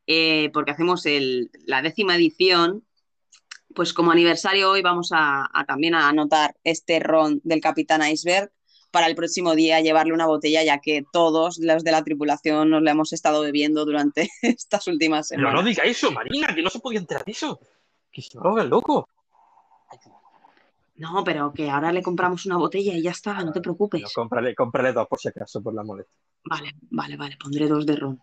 eh, 0.07 0.49
porque 0.53 0.71
hacemos 0.71 1.05
el, 1.05 1.49
la 1.65 1.81
décima 1.81 2.15
edición. 2.15 2.83
Pues 3.75 3.93
como 3.93 4.11
aniversario 4.11 4.71
hoy 4.71 4.81
vamos 4.81 5.11
a, 5.13 5.47
a 5.51 5.65
también 5.65 5.95
a 5.95 6.09
anotar 6.09 6.55
este 6.63 6.99
ron 6.99 7.39
del 7.43 7.61
Capitán 7.61 8.01
Iceberg 8.07 8.51
para 8.91 9.07
el 9.07 9.15
próximo 9.15 9.55
día 9.55 9.79
llevarle 9.79 10.13
una 10.13 10.25
botella, 10.27 10.63
ya 10.63 10.79
que 10.79 11.03
todos 11.13 11.57
los 11.59 11.83
de 11.83 11.91
la 11.91 12.03
tripulación 12.03 12.69
nos 12.69 12.81
la 12.83 12.91
hemos 12.91 13.13
estado 13.13 13.41
bebiendo 13.41 13.85
durante 13.85 14.29
estas 14.41 14.87
últimas 14.87 15.29
Pero 15.29 15.43
no 15.43 15.47
semanas. 15.49 15.65
diga 15.65 15.83
eso, 15.83 16.11
Marina, 16.11 16.53
que 16.53 16.61
no 16.61 16.69
se 16.69 16.79
podía 16.79 16.99
enterar 16.99 17.23
de 17.23 17.31
eso. 17.31 17.59
Que 18.11 18.21
se 18.21 18.37
roba 18.37 18.61
el 18.61 18.69
loco. 18.69 19.07
No, 20.95 21.23
pero 21.23 21.51
que 21.51 21.69
ahora 21.69 21.91
le 21.91 22.03
compramos 22.03 22.45
una 22.45 22.57
botella 22.57 22.93
y 22.93 23.01
ya 23.01 23.11
está, 23.11 23.43
no 23.43 23.51
te 23.51 23.61
preocupes. 23.61 24.01
No, 24.01 24.07
cómprale, 24.13 24.53
cómprale 24.53 24.93
dos 24.93 25.07
por 25.07 25.19
si 25.19 25.29
acaso, 25.29 25.63
por 25.63 25.73
la 25.73 25.83
molestia. 25.83 26.15
Vale, 26.43 26.75
vale, 26.91 27.17
vale, 27.17 27.37
pondré 27.37 27.67
dos 27.67 27.85
de 27.85 27.95
ron. 27.95 28.21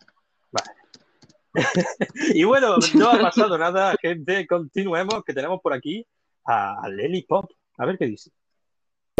Y 2.34 2.44
bueno, 2.44 2.76
no 2.94 3.10
ha 3.10 3.18
pasado 3.18 3.58
nada, 3.58 3.94
gente. 4.00 4.46
Continuemos, 4.46 5.22
que 5.24 5.32
tenemos 5.32 5.60
por 5.60 5.72
aquí 5.72 6.06
a, 6.44 6.88
Lely 6.88 7.22
Pop. 7.22 7.50
A 7.76 7.86
ver 7.86 7.98
qué 7.98 8.06
dice. 8.06 8.30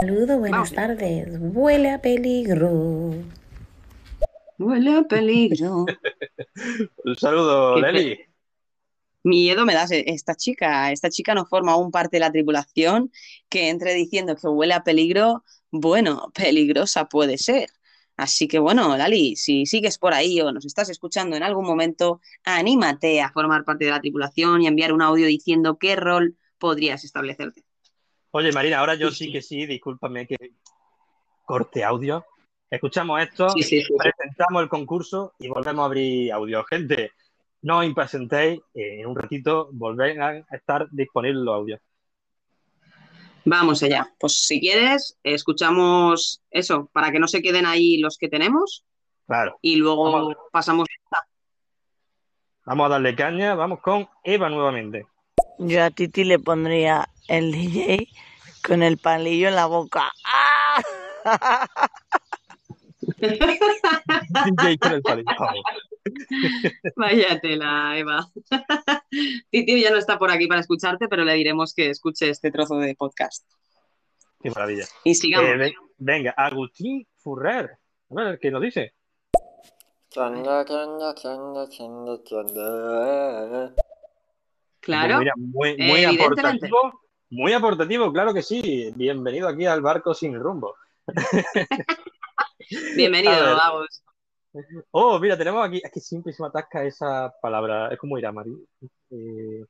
Saludo, 0.01 0.39
buenas 0.39 0.73
tardes. 0.73 1.29
Huele 1.41 1.91
a 1.91 2.01
peligro. 2.01 3.15
Huele 4.59 4.97
a 4.97 5.03
peligro. 5.03 5.87
Un 7.05 7.17
saludo, 7.17 7.81
Lely. 7.81 8.19
Miedo 9.25 9.67
me 9.67 9.75
das 9.75 9.91
esta 9.91 10.35
chica. 10.35 10.93
Esta 10.93 11.11
chica 11.11 11.35
no 11.35 11.47
forma 11.47 11.73
aún 11.73 11.91
parte 11.91 12.17
de 12.17 12.21
la 12.21 12.33
tripulación 12.33 13.11
que 13.49 13.69
entre 13.69 13.95
diciendo 13.95 14.37
que 14.37 14.49
huele 14.49 14.75
a 14.75 14.85
peligro. 14.85 15.45
Bueno, 15.71 16.31
peligrosa 16.35 17.09
puede 17.09 17.37
ser. 17.37 17.69
Así 18.19 18.49
que 18.49 18.59
bueno, 18.59 18.97
Lali, 18.97 19.37
si 19.37 19.65
sigues 19.65 19.97
por 19.97 20.13
ahí 20.13 20.41
o 20.41 20.51
nos 20.51 20.67
estás 20.67 20.91
escuchando 20.91 21.37
en 21.37 21.45
algún 21.45 21.65
momento, 21.65 22.21
anímate 22.45 23.23
a 23.23 23.31
formar 23.31 23.65
parte 23.65 23.85
de 23.85 23.93
la 23.93 24.01
tripulación 24.01 24.61
y 24.61 24.67
enviar 24.67 24.93
un 24.93 25.03
audio 25.03 25.29
diciendo 25.29 25.79
qué 25.79 25.95
rol 25.95 26.37
podrías 26.59 27.05
establecerte. 27.05 27.63
Oye, 28.33 28.51
Marina, 28.51 28.81
ahora 28.81 28.97
yo 28.97 29.13
sí 29.13 29.31
que 29.31 29.41
sí, 29.41 29.67
discúlpame 29.67 30.27
que 30.27 30.37
corte 31.45 31.85
audio. 31.85 32.27
Escuchamos 32.69 33.23
esto, 33.23 33.51
Sí, 33.51 33.63
sí, 33.63 33.85
presentamos 33.97 34.65
el 34.65 34.69
concurso 34.69 35.35
y 35.39 35.47
volvemos 35.47 35.85
a 35.85 35.87
abrir 35.87 36.33
audio. 36.33 36.65
Gente, 36.65 37.13
no 37.63 37.79
os 37.79 37.87
impacientéis, 37.87 38.61
eh, 38.75 39.01
en 39.01 39.07
un 39.07 39.15
ratito 39.15 39.71
volverán 39.73 40.45
a 40.51 40.57
estar 40.57 40.89
disponibles 40.91 41.45
los 41.45 41.55
audios. 41.55 41.81
Vamos 43.51 43.83
allá. 43.83 44.13
Pues 44.19 44.35
si 44.47 44.61
quieres, 44.61 45.17
escuchamos 45.23 46.43
eso, 46.51 46.91
para 46.93 47.11
que 47.11 47.19
no 47.19 47.27
se 47.29 47.41
queden 47.41 47.65
ahí 47.67 47.97
los 47.99 48.19
que 48.19 48.29
tenemos 48.29 48.85
Claro. 49.27 49.59
y 49.63 49.77
luego 49.77 50.13
Vamos. 50.13 50.35
pasamos. 50.53 50.87
Vamos 52.67 52.87
a 52.87 52.89
darle 52.91 53.15
caña, 53.17 53.55
vamos 53.55 53.81
con 53.81 54.07
Eva 54.23 54.51
nuevamente. 54.51 55.07
Yo 55.59 55.83
a 55.83 55.91
Titi 55.91 56.25
le 56.25 56.39
pondría 56.39 57.09
el 57.27 57.51
DJ 57.53 58.09
con 58.67 58.83
el 58.83 58.99
palillo 58.99 59.49
en 59.49 59.55
la 59.57 59.65
boca. 59.67 60.13
¡Ah! 60.25 60.83
DJ 63.21 64.79
con 64.79 64.93
el 64.93 65.03
palillo. 65.03 65.31
Vamos. 65.39 65.65
Vaya 66.97 67.41
tela, 67.41 67.99
Eva. 67.99 68.27
Titi 69.51 69.83
ya 69.83 69.91
no 69.91 69.99
está 69.99 70.19
por 70.19 70.31
aquí 70.31 70.47
para 70.47 70.61
escucharte, 70.61 71.09
pero 71.09 71.25
le 71.25 71.35
diremos 71.35 71.75
que 71.75 71.91
escuche 71.91 72.31
este 72.31 72.51
trozo 72.51 72.77
de 72.77 72.95
podcast. 72.95 73.45
Qué 74.43 74.51
maravilla. 74.51 74.85
Y 75.05 75.15
sigamos. 75.15 75.51
Eh, 75.51 75.57
ven- 75.57 75.75
venga, 75.99 76.31
Agustín 76.37 77.07
Furrer. 77.17 77.79
A 78.11 78.15
ver, 78.15 78.39
¿qué 78.39 78.51
nos 78.51 78.63
dice? 78.63 78.95
Claro. 84.81 85.19
Mira, 85.19 85.33
muy, 85.37 86.05
aportativo. 86.05 87.01
Muy 87.31 87.53
aportativo, 87.53 88.11
claro 88.11 88.33
que 88.33 88.43
sí. 88.43 88.91
Bienvenido 88.97 89.49
aquí 89.49 89.67
al 89.67 89.83
barco 89.83 90.15
sin 90.15 90.35
rumbo. 90.39 90.77
Bienvenido. 92.97 93.33
Agus. 93.61 94.03
Oh, 94.91 95.19
mira, 95.19 95.37
tenemos 95.37 95.67
aquí. 95.67 95.81
Es 95.85 95.91
que 95.93 96.01
siempre 96.01 96.33
se 96.33 96.43
me 96.43 96.49
atasca 96.49 96.85
esa 96.85 97.33
palabra. 97.41 97.89
Es 97.93 97.99
como 97.99 98.19
irá, 98.19 98.33
Mari. 98.33 98.51
Eh, 99.11 99.65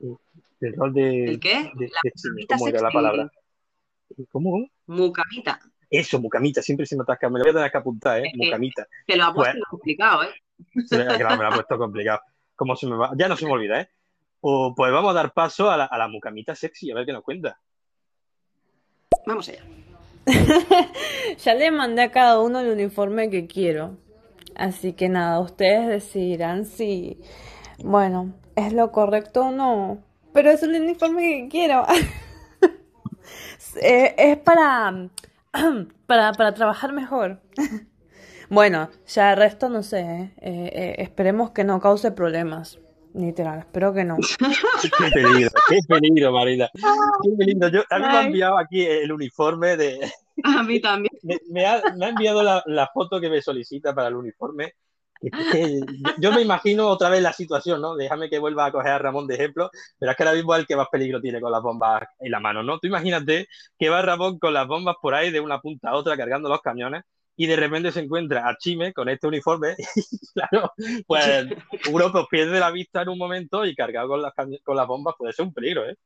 eh, 0.00 0.16
el 0.60 0.76
rol 0.76 0.92
de. 0.92 1.24
¿El 1.24 1.40
qué? 1.40 1.70
de- 1.74 1.88
La 1.88 2.00
de 2.02 2.46
¿Cómo 2.48 2.68
era 2.68 2.80
la 2.82 2.90
palabra? 2.90 3.30
¿Cómo? 4.30 4.66
Mucamita. 4.86 5.60
Eso, 5.88 6.20
mucamita. 6.20 6.62
Siempre 6.62 6.86
se 6.86 6.96
me 6.96 7.02
atasca. 7.02 7.28
Me 7.28 7.38
lo 7.38 7.44
voy 7.44 7.50
a 7.50 7.54
tener 7.54 7.70
que 7.72 7.78
apuntar, 7.78 8.18
¿eh? 8.18 8.26
Es 8.26 8.32
que- 8.32 8.44
Mucamita. 8.46 8.86
Te 9.06 9.16
lo 9.16 9.24
ha 9.24 9.34
puesto 9.34 9.58
Pues- 9.58 9.68
complicado, 9.70 10.22
¿eh? 10.24 10.34
Me, 10.90 11.04
lo 11.18 11.46
ha 11.46 11.50
puesto 11.50 11.78
complicado. 11.78 12.20
¿Cómo 12.54 12.76
se 12.76 12.86
me 12.86 12.96
va? 12.96 13.12
Ya 13.16 13.28
no 13.28 13.36
se 13.36 13.46
me 13.46 13.52
olvida, 13.52 13.80
¿eh? 13.80 13.88
O, 14.40 14.74
pues 14.74 14.92
vamos 14.92 15.10
a 15.10 15.14
dar 15.14 15.32
paso 15.32 15.70
a 15.70 15.76
la, 15.76 15.84
a 15.86 15.98
la 15.98 16.08
mucamita 16.08 16.54
sexy, 16.54 16.90
a 16.90 16.94
ver 16.94 17.06
qué 17.06 17.12
nos 17.12 17.22
cuenta. 17.22 17.60
Vamos 19.26 19.48
allá. 19.48 19.64
Ya 21.44 21.54
le 21.54 21.70
mandé 21.70 22.02
a 22.02 22.10
cada 22.10 22.40
uno 22.40 22.60
el 22.60 22.70
uniforme 22.70 23.30
que 23.30 23.46
quiero. 23.46 23.96
Así 24.54 24.92
que 24.92 25.08
nada, 25.08 25.40
ustedes 25.40 25.88
decidirán 25.88 26.66
si, 26.66 27.18
bueno, 27.82 28.34
es 28.54 28.72
lo 28.72 28.92
correcto 28.92 29.46
o 29.46 29.50
no. 29.50 29.98
Pero 30.32 30.50
es 30.50 30.62
el 30.62 30.80
uniforme 30.80 31.22
que 31.22 31.48
quiero. 31.48 31.86
Es 33.80 34.36
para, 34.38 35.08
para, 36.06 36.32
para 36.32 36.54
trabajar 36.54 36.92
mejor. 36.92 37.40
Bueno, 38.50 38.90
ya 39.06 39.30
el 39.30 39.38
resto 39.38 39.70
no 39.70 39.82
sé. 39.82 40.00
¿eh? 40.00 40.32
Eh, 40.42 40.70
eh, 40.74 40.94
esperemos 40.98 41.52
que 41.52 41.64
no 41.64 41.80
cause 41.80 42.10
problemas. 42.10 42.78
Literal, 43.14 43.58
espero 43.60 43.92
que 43.92 44.04
no. 44.04 44.16
Qué 44.82 45.10
peligro, 45.12 45.50
qué 45.68 45.78
peligro, 45.86 46.32
Marina. 46.32 46.70
Qué 46.72 47.30
peligro. 47.36 47.68
Yo, 47.68 47.82
a 47.90 47.98
mí 47.98 48.06
me 48.06 48.16
ha 48.16 48.24
enviado 48.24 48.58
aquí 48.58 48.84
el 48.84 49.12
uniforme 49.12 49.76
de. 49.76 50.10
A 50.44 50.62
mí 50.62 50.80
también. 50.80 51.12
Me, 51.22 51.38
me 51.50 51.66
ha, 51.66 51.82
me 51.94 52.06
ha 52.06 52.08
enviado 52.08 52.42
la, 52.42 52.62
la 52.66 52.88
foto 52.88 53.20
que 53.20 53.28
me 53.28 53.42
solicita 53.42 53.94
para 53.94 54.08
el 54.08 54.16
uniforme. 54.16 54.72
Yo 56.18 56.32
me 56.32 56.40
imagino 56.40 56.88
otra 56.88 57.08
vez 57.08 57.22
la 57.22 57.32
situación, 57.32 57.80
¿no? 57.80 57.94
Déjame 57.94 58.28
que 58.28 58.38
vuelva 58.38 58.66
a 58.66 58.72
coger 58.72 58.92
a 58.92 58.98
Ramón 58.98 59.26
de 59.26 59.34
ejemplo, 59.34 59.70
pero 59.98 60.10
es 60.10 60.16
que 60.16 60.22
ahora 60.24 60.34
mismo 60.34 60.54
es 60.54 60.60
el 60.60 60.66
que 60.66 60.74
más 60.74 60.88
peligro 60.90 61.20
tiene 61.20 61.40
con 61.40 61.52
las 61.52 61.62
bombas 61.62 62.02
en 62.18 62.30
la 62.30 62.40
mano, 62.40 62.62
¿no? 62.62 62.78
Tú 62.78 62.88
imagínate 62.88 63.46
que 63.78 63.88
va 63.88 64.02
Ramón 64.02 64.38
con 64.38 64.52
las 64.52 64.66
bombas 64.66 64.96
por 65.00 65.14
ahí 65.14 65.30
de 65.30 65.40
una 65.40 65.60
punta 65.60 65.90
a 65.90 65.96
otra 65.96 66.16
cargando 66.16 66.48
los 66.48 66.60
camiones 66.60 67.04
y 67.36 67.46
de 67.46 67.56
repente 67.56 67.92
se 67.92 68.00
encuentra 68.00 68.48
a 68.48 68.56
Chime 68.58 68.92
con 68.92 69.08
este 69.08 69.26
uniforme 69.26 69.74
y 69.96 70.18
claro, 70.34 70.72
pues 71.06 71.46
uno 71.90 72.12
pues 72.12 72.26
pierde 72.30 72.60
la 72.60 72.70
vista 72.70 73.02
en 73.02 73.08
un 73.08 73.18
momento 73.18 73.64
y 73.64 73.74
cargado 73.74 74.08
con 74.08 74.22
las, 74.22 74.32
con 74.62 74.76
las 74.76 74.86
bombas 74.86 75.14
puede 75.18 75.32
ser 75.32 75.46
un 75.46 75.54
peligro, 75.54 75.88
¿eh? 75.88 75.96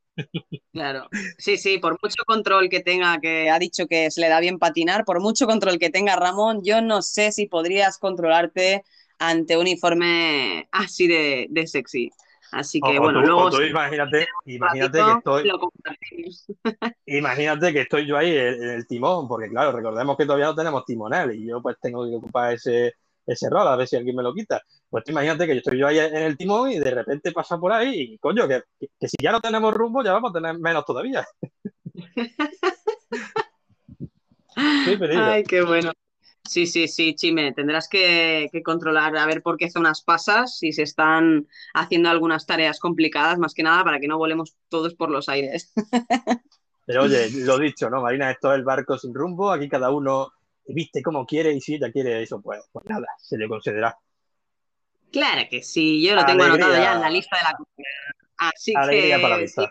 Claro. 0.72 1.08
Sí, 1.38 1.56
sí, 1.56 1.78
por 1.78 1.98
mucho 2.02 2.22
control 2.26 2.68
que 2.68 2.80
tenga, 2.80 3.18
que 3.20 3.50
ha 3.50 3.58
dicho 3.58 3.86
que 3.86 4.10
se 4.10 4.20
le 4.20 4.28
da 4.28 4.40
bien 4.40 4.58
patinar, 4.58 5.04
por 5.04 5.20
mucho 5.20 5.46
control 5.46 5.78
que 5.78 5.90
tenga 5.90 6.16
Ramón, 6.16 6.60
yo 6.64 6.80
no 6.82 7.02
sé 7.02 7.32
si 7.32 7.46
podrías 7.46 7.98
controlarte 7.98 8.82
ante 9.18 9.56
un 9.56 9.62
uniforme 9.62 10.68
así 10.72 11.06
de, 11.06 11.46
de 11.50 11.66
sexy. 11.66 12.10
Así 12.52 12.80
que 12.80 12.98
O- 12.98 13.02
bueno, 13.02 13.20
tú- 13.20 13.26
luego 13.26 13.50
tú 13.50 13.62
imagínate, 13.62 14.26
imagínate 14.44 14.98
que 14.98 15.04
estoy. 15.18 15.42
Imagínate 17.06 17.72
que 17.72 17.80
estoy 17.82 18.06
yo 18.06 18.16
ahí 18.16 18.36
en 18.36 18.62
en 18.62 18.70
el 18.70 18.86
timón, 18.86 19.28
porque 19.28 19.48
claro, 19.48 19.72
recordemos 19.72 20.16
que 20.16 20.24
todavía 20.26 20.46
no 20.46 20.54
tenemos 20.54 20.84
timonel 20.84 21.34
y 21.34 21.46
yo 21.46 21.60
pues 21.62 21.76
tengo 21.80 22.04
que 22.08 22.14
ocupar 22.16 22.54
ese, 22.54 22.94
ese 23.26 23.50
rol 23.50 23.66
a 23.68 23.76
ver 23.76 23.86
si 23.88 23.96
alguien 23.96 24.16
me 24.16 24.22
lo 24.22 24.32
quita. 24.34 24.62
Pues 24.88 25.04
imagínate 25.08 25.46
que 25.46 25.54
yo 25.54 25.58
estoy 25.58 25.78
yo 25.78 25.86
ahí 25.88 25.98
en 25.98 26.16
el 26.16 26.36
timón 26.36 26.70
y 26.70 26.78
de 26.78 26.90
repente 26.90 27.32
pasa 27.32 27.58
por 27.58 27.72
ahí 27.72 28.12
y 28.14 28.18
coño, 28.18 28.46
que, 28.48 28.62
que- 28.78 28.88
que 28.98 29.08
si 29.08 29.16
ya 29.22 29.32
no 29.32 29.40
tenemos 29.40 29.72
rumbo 29.74 30.02
ya 30.02 30.12
vamos 30.12 30.30
a 30.30 30.34
tener 30.34 30.58
menos 30.58 30.84
todavía. 30.84 31.26
Peligro. 34.98 35.24
Ay, 35.24 35.44
qué 35.44 35.62
bueno. 35.62 35.92
Sí, 36.48 36.66
sí, 36.66 36.88
sí, 36.88 37.14
Chime, 37.14 37.52
tendrás 37.52 37.88
que, 37.88 38.48
que 38.52 38.62
controlar 38.62 39.16
a 39.16 39.26
ver 39.26 39.42
por 39.42 39.56
qué 39.56 39.70
zonas 39.70 40.02
pasas, 40.02 40.58
si 40.58 40.72
se 40.72 40.82
están 40.82 41.48
haciendo 41.74 42.08
algunas 42.08 42.46
tareas 42.46 42.78
complicadas, 42.78 43.38
más 43.38 43.52
que 43.54 43.62
nada 43.62 43.84
para 43.84 43.98
que 44.00 44.08
no 44.08 44.18
volemos 44.18 44.56
todos 44.68 44.94
por 44.94 45.10
los 45.10 45.28
aires. 45.28 45.72
Pero 46.86 47.02
oye, 47.02 47.28
lo 47.30 47.58
dicho, 47.58 47.90
¿no, 47.90 48.00
Marina? 48.00 48.30
Esto 48.30 48.52
es 48.52 48.58
el 48.58 48.64
barco 48.64 48.96
sin 48.96 49.12
rumbo, 49.12 49.50
aquí 49.50 49.68
cada 49.68 49.90
uno 49.90 50.32
viste 50.68 51.02
como 51.02 51.26
quiere 51.26 51.52
y 51.52 51.60
si 51.60 51.74
ella 51.74 51.90
quiere 51.90 52.22
eso, 52.22 52.40
pues, 52.40 52.60
pues 52.72 52.84
nada, 52.86 53.06
se 53.18 53.36
le 53.36 53.48
concederá. 53.48 53.96
Claro 55.12 55.42
que 55.50 55.62
sí, 55.62 56.02
yo 56.06 56.14
lo 56.14 56.24
tengo 56.26 56.44
Alegría. 56.44 56.66
anotado 56.66 56.84
ya 56.84 56.92
en 56.94 57.00
la 57.00 57.10
lista 57.10 57.36
de 57.36 57.42
la. 57.42 57.58
Así 58.38 58.72
Alegría 58.76 59.16
que 59.16 59.22
para 59.22 59.38
la 59.38 59.46
sí, 59.46 59.64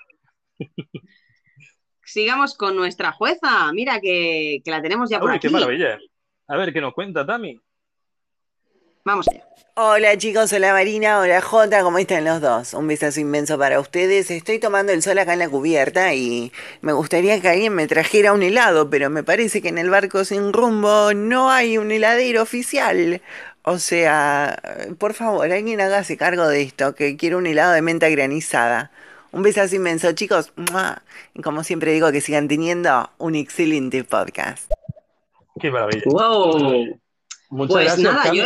sigamos 2.03 2.55
con 2.55 2.75
nuestra 2.75 3.11
jueza. 3.11 3.71
Mira 3.73 3.99
que, 3.99 4.61
que 4.63 4.71
la 4.71 4.81
tenemos 4.81 5.09
ya 5.09 5.19
por 5.19 5.29
Uy, 5.29 5.35
aquí. 5.35 5.47
qué 5.47 5.53
maravilla. 5.53 5.99
A 6.47 6.57
ver, 6.57 6.71
¿qué 6.71 6.79
nos 6.79 6.93
cuenta, 6.93 7.25
Tami? 7.25 7.59
Vamos. 9.03 9.25
Hola 9.75 10.17
chicos, 10.17 10.53
hola 10.53 10.71
Marina, 10.71 11.19
hola 11.19 11.41
Jota, 11.41 11.81
¿cómo 11.83 11.97
están 11.97 12.23
los 12.23 12.39
dos? 12.39 12.73
Un 12.73 12.87
besazo 12.87 13.19
inmenso 13.19 13.57
para 13.57 13.79
ustedes. 13.79 14.31
Estoy 14.31 14.57
tomando 14.57 14.93
el 14.93 15.03
sol 15.03 15.17
acá 15.19 15.33
en 15.33 15.39
la 15.39 15.49
cubierta 15.49 16.13
y 16.13 16.51
me 16.81 16.93
gustaría 16.93 17.41
que 17.41 17.49
alguien 17.49 17.73
me 17.73 17.87
trajera 17.87 18.31
un 18.31 18.41
helado, 18.41 18.89
pero 18.89 19.09
me 19.09 19.21
parece 19.21 19.61
que 19.61 19.69
en 19.69 19.77
el 19.77 19.89
barco 19.89 20.23
sin 20.23 20.53
rumbo 20.53 21.13
no 21.13 21.51
hay 21.51 21.77
un 21.77 21.91
heladero 21.91 22.41
oficial. 22.41 23.21
O 23.63 23.79
sea, 23.79 24.57
por 24.97 25.13
favor, 25.13 25.51
alguien 25.51 25.81
hágase 25.81 26.15
cargo 26.15 26.47
de 26.47 26.61
esto, 26.61 26.95
que 26.95 27.17
quiero 27.17 27.37
un 27.37 27.47
helado 27.47 27.73
de 27.73 27.81
menta 27.81 28.07
granizada. 28.09 28.91
Un 29.31 29.41
besazo 29.43 29.75
inmenso, 29.75 30.13
chicos. 30.13 30.53
Y 31.33 31.41
como 31.41 31.63
siempre 31.63 31.91
digo, 31.91 32.11
que 32.11 32.21
sigan 32.21 32.47
teniendo 32.47 33.11
un 33.17 33.35
excelente 33.35 34.03
podcast. 34.03 34.71
Qué 35.59 35.71
maravilla. 35.71 36.03
Wow. 36.05 36.99
Muchas 37.49 37.73
Pues 37.73 37.85
gracias, 37.85 38.13
nada, 38.13 38.33
yo 38.33 38.43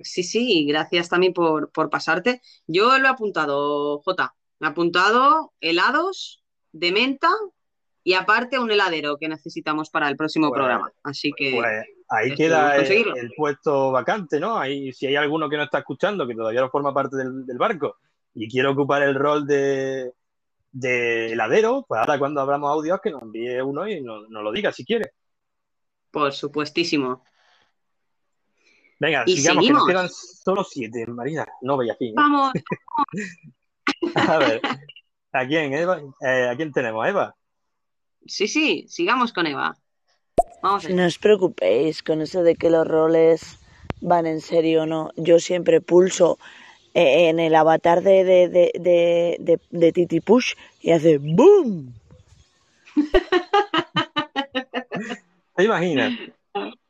sí, 0.00 0.22
sí, 0.22 0.66
gracias 0.66 1.08
también 1.08 1.32
por, 1.32 1.70
por 1.70 1.90
pasarte. 1.90 2.40
Yo 2.66 2.98
lo 2.98 3.06
he 3.06 3.10
apuntado, 3.10 4.00
Jota. 4.02 4.34
Me 4.58 4.68
he 4.68 4.70
apuntado 4.70 5.52
helados 5.60 6.42
de 6.72 6.92
menta 6.92 7.28
y 8.04 8.14
aparte 8.14 8.58
un 8.58 8.70
heladero 8.70 9.16
que 9.18 9.28
necesitamos 9.28 9.90
para 9.90 10.08
el 10.08 10.16
próximo 10.16 10.48
Pues- 10.48 10.58
programa. 10.58 10.92
Así 11.02 11.32
que 11.36 11.52
Pues 11.56 11.84
ahí 12.08 12.30
esperemos 12.30 12.36
queda 12.36 12.76
el, 13.20 13.32
puesto 13.36 13.92
vacante, 13.92 14.40
¿no? 14.40 14.58
Ahí, 14.58 14.92
si 14.92 15.06
hay 15.06 15.16
alguno 15.16 15.48
que 15.48 15.56
no 15.56 15.64
está 15.64 15.78
escuchando, 15.78 16.26
que 16.26 16.34
todavía 16.34 16.62
no 16.62 16.70
forma 16.70 16.92
parte 16.92 17.16
del, 17.16 17.46
del 17.46 17.58
barco 17.58 17.96
y 18.34 18.48
quiere 18.48 18.68
ocupar 18.68 19.02
el 19.02 19.14
rol 19.14 19.46
de, 19.46 20.12
de 20.72 21.32
heladero, 21.32 21.84
pues 21.86 22.00
ahora 22.00 22.18
cuando 22.18 22.40
abramos 22.40 22.70
audios 22.70 23.00
que 23.00 23.10
nos 23.10 23.22
envíe 23.22 23.60
uno 23.60 23.86
y 23.86 24.00
nos, 24.00 24.28
nos 24.30 24.42
lo 24.42 24.50
diga 24.52 24.72
si 24.72 24.84
quiere. 24.84 25.12
Por 26.12 26.32
supuestísimo. 26.32 27.24
Venga, 29.00 29.24
Y 29.26 29.36
sigamos, 29.38 29.66
que 29.66 29.72
nos 29.72 29.82
seguimos. 29.82 29.86
quedan 29.88 30.08
solo 30.44 30.62
siete, 30.62 31.06
Marina. 31.08 31.44
No 31.62 31.76
veía 31.76 31.96
fin. 31.96 32.10
¿eh? 32.10 32.14
Vamos. 32.14 32.52
A 34.14 34.38
ver, 34.38 34.60
¿a 35.32 35.46
quién, 35.46 35.72
Eva? 35.74 36.00
Eh, 36.20 36.48
¿a 36.48 36.56
quién 36.56 36.70
tenemos, 36.72 37.06
Eva? 37.06 37.34
Sí, 38.26 38.46
sí, 38.46 38.84
sigamos 38.88 39.32
con 39.32 39.46
Eva. 39.46 39.76
Vamos 40.62 40.84
allá. 40.84 40.94
No 40.94 41.06
os 41.06 41.18
preocupéis 41.18 42.02
con 42.02 42.20
eso 42.20 42.42
de 42.44 42.54
que 42.54 42.70
los 42.70 42.86
roles 42.86 43.58
van 44.00 44.26
en 44.26 44.40
serio 44.40 44.82
o 44.82 44.86
no. 44.86 45.10
Yo 45.16 45.40
siempre 45.40 45.80
pulso 45.80 46.38
eh, 46.94 47.28
en 47.28 47.40
el 47.40 47.54
avatar 47.56 48.02
de, 48.02 48.22
de, 48.24 48.48
de, 48.48 48.70
de, 48.78 49.36
de, 49.40 49.60
de 49.70 49.92
Titi 49.92 50.20
Push 50.20 50.54
y 50.80 50.92
hace 50.92 51.18
¡boom! 51.18 51.92
¿Te 55.54 55.64
imaginas? 55.64 56.12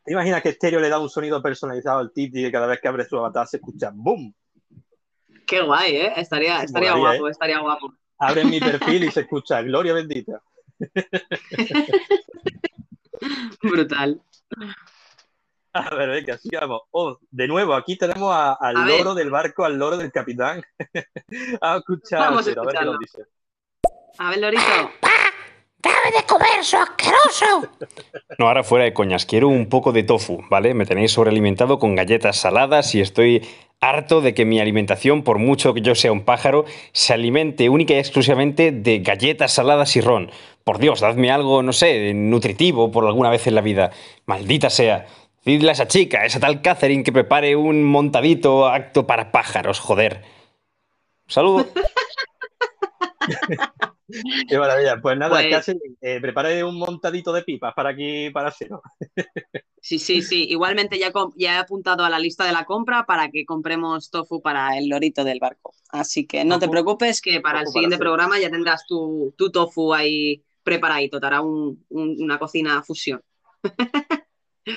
¿Te 0.05 0.12
imaginas 0.12 0.43
que 0.43 0.51
Estéreo 0.51 0.80
le 0.80 0.89
da 0.89 0.98
un 0.98 1.09
sonido 1.09 1.43
personalizado 1.43 1.98
al 2.01 2.12
Titi 2.12 2.47
y 2.47 2.52
cada 2.52 2.66
vez 2.66 2.80
que 2.80 2.89
abre 2.89 3.05
su 3.05 3.16
avatar 3.16 3.47
se 3.47 3.59
escucha 3.59 3.90
¡boom! 3.94 4.34
Qué 5.47 5.62
guay, 5.62 5.97
¿eh? 5.97 6.12
Estaría, 6.16 6.62
estaría 6.62 6.90
Molaría, 6.94 7.18
guapo, 7.18 7.28
estaría 7.28 7.59
guapo. 7.60 7.94
Abre 8.18 8.44
mi 8.44 8.60
perfil 8.60 9.05
y 9.05 9.10
se 9.10 9.20
escucha 9.22 9.62
¡Gloria 9.62 9.93
bendita! 9.94 10.40
Brutal. 13.62 14.20
A 15.74 15.94
ver, 15.94 16.09
venga, 16.10 16.36
sigamos. 16.39 16.82
Oh, 16.90 17.16
de 17.30 17.48
nuevo, 17.48 17.74
aquí 17.74 17.97
tenemos 17.97 18.32
a- 18.34 18.55
al 18.55 18.76
A 18.76 18.84
ver. 18.84 18.98
loro 18.98 19.14
del 19.14 19.30
barco, 19.30 19.64
al 19.64 19.78
loro 19.78 19.97
del 19.97 20.12
capitán. 20.12 20.62
a 21.60 21.76
escuchar, 21.78 22.20
Vamos 22.20 22.47
a 22.47 22.51
pero 22.51 22.62
a 22.62 22.66
ver 22.66 22.76
qué 22.76 22.84
nos 22.84 22.98
dice. 22.98 23.22
A 24.18 24.30
ver, 24.30 24.39
Lorito. 24.40 24.90
¡Dame 25.83 26.17
de 26.17 26.23
comer, 26.25 26.63
su 26.63 26.77
asqueroso! 26.77 27.69
No, 28.39 28.47
ahora 28.47 28.63
fuera 28.63 28.85
de 28.85 28.93
coñas, 28.93 29.27
quiero 29.27 29.49
un 29.49 29.69
poco 29.69 29.91
de 29.91 30.05
tofu, 30.05 30.45
¿vale? 30.49 30.75
Me 30.75 30.87
tenéis 30.87 31.13
sobrealimentado 31.13 31.81
con 31.81 31.97
galletas 31.97 32.37
saladas 32.37 32.95
y 32.95 33.01
estoy 33.01 33.45
harto 33.81 34.21
de 34.21 34.33
que 34.33 34.45
mi 34.45 34.61
alimentación, 34.61 35.25
por 35.25 35.39
mucho 35.39 35.75
que 35.75 35.81
yo 35.81 35.97
sea 35.97 36.13
un 36.13 36.25
pájaro, 36.25 36.67
se 36.93 37.13
alimente 37.13 37.69
única 37.69 37.95
y 37.95 37.99
exclusivamente 37.99 38.71
de 38.71 39.01
galletas 39.01 39.55
saladas 39.55 39.97
y 39.97 40.01
ron. 40.01 40.31
Por 40.63 40.79
Dios, 40.79 41.01
dadme 41.01 41.33
algo, 41.33 41.65
no 41.65 41.73
sé, 41.73 42.15
nutritivo 42.15 42.93
por 42.93 43.05
alguna 43.05 43.31
vez 43.31 43.49
en 43.49 43.57
la 43.57 43.61
vida. 43.61 43.91
Maldita 44.25 44.71
sea. 44.71 45.07
Decidle 45.45 45.71
a 45.71 45.73
esa 45.73 45.89
chica, 45.89 46.21
a 46.21 46.27
esa 46.27 46.39
tal 46.39 46.63
Catherine, 46.63 47.03
que 47.03 47.11
prepare 47.11 47.57
un 47.57 47.83
montadito 47.83 48.69
acto 48.69 49.09
para 49.09 49.33
pájaros, 49.33 49.81
joder. 49.81 50.23
Saludos. 51.27 51.67
Qué 54.48 54.59
maravilla. 54.59 55.01
Pues 55.01 55.16
nada, 55.18 55.30
Pues- 55.36 55.51
casi 55.51 55.72
eh, 56.01 56.20
prepare 56.20 56.62
un 56.64 56.78
montadito 56.78 57.32
de 57.32 57.43
pipas 57.43 57.74
para 57.74 57.90
aquí, 57.90 58.30
para 58.30 58.51
cero. 58.51 58.82
Sí, 59.84 59.98
sí, 59.98 60.22
sí. 60.22 60.44
Igualmente 60.48 60.97
ya, 60.97 61.10
he 61.36 61.48
apuntado 61.48 62.05
a 62.05 62.09
la 62.09 62.20
lista 62.20 62.44
de 62.44 62.52
la 62.52 62.64
compra 62.64 63.05
para 63.05 63.30
que 63.32 63.44
compremos 63.44 64.10
tofu 64.10 64.40
para 64.40 64.78
el 64.78 64.89
lorito 64.89 65.24
del 65.24 65.40
barco. 65.40 65.74
Así 65.90 66.24
que 66.24 66.44
no 66.44 66.60
te 66.60 66.68
preocupes 66.68 67.20
que 67.20 67.40
para 67.40 67.59
el 67.59 67.64
para 67.64 67.72
siguiente 67.72 67.98
programa 67.98 68.39
ya 68.39 68.48
tendrás 68.48 68.86
tu, 68.86 69.34
tu 69.36 69.51
tofu 69.51 69.93
ahí 69.93 70.40
preparadito. 70.62 71.18
Te 71.18 71.26
hará 71.26 71.40
un- 71.40 71.84
un- 71.89 72.16
una 72.22 72.39
cocina 72.39 72.80
fusión. 72.84 73.20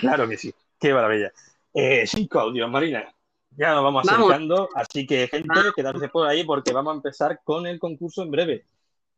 Claro 0.01 0.27
que 0.27 0.37
sí. 0.37 0.51
Qué 0.79 0.91
maravilla. 0.93 1.31
Eh, 1.71 2.05
cinco 2.07 2.39
audios, 2.39 2.67
Marina. 2.69 3.07
Ya 3.51 3.73
nos 3.75 3.83
vamos 3.83 4.03
Vamos. 4.05 4.27
acercando, 4.31 4.69
así 4.75 5.05
que 5.05 5.27
gente, 5.27 5.53
quedarse 5.75 6.09
por 6.09 6.27
ahí 6.27 6.43
porque 6.43 6.73
vamos 6.73 6.93
a 6.93 6.95
empezar 6.97 7.39
con 7.43 7.67
el 7.67 7.77
concurso 7.79 8.23
en 8.23 8.31
breve. 8.31 8.65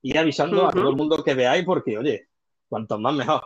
Y 0.07 0.17
avisando 0.17 0.65
a 0.65 0.71
todo 0.71 0.89
el 0.89 0.95
mundo 0.95 1.21
que 1.21 1.33
veáis 1.33 1.65
porque, 1.65 1.97
oye, 1.97 2.29
cuanto 2.69 2.97
más 2.97 3.13
mejor. 3.13 3.45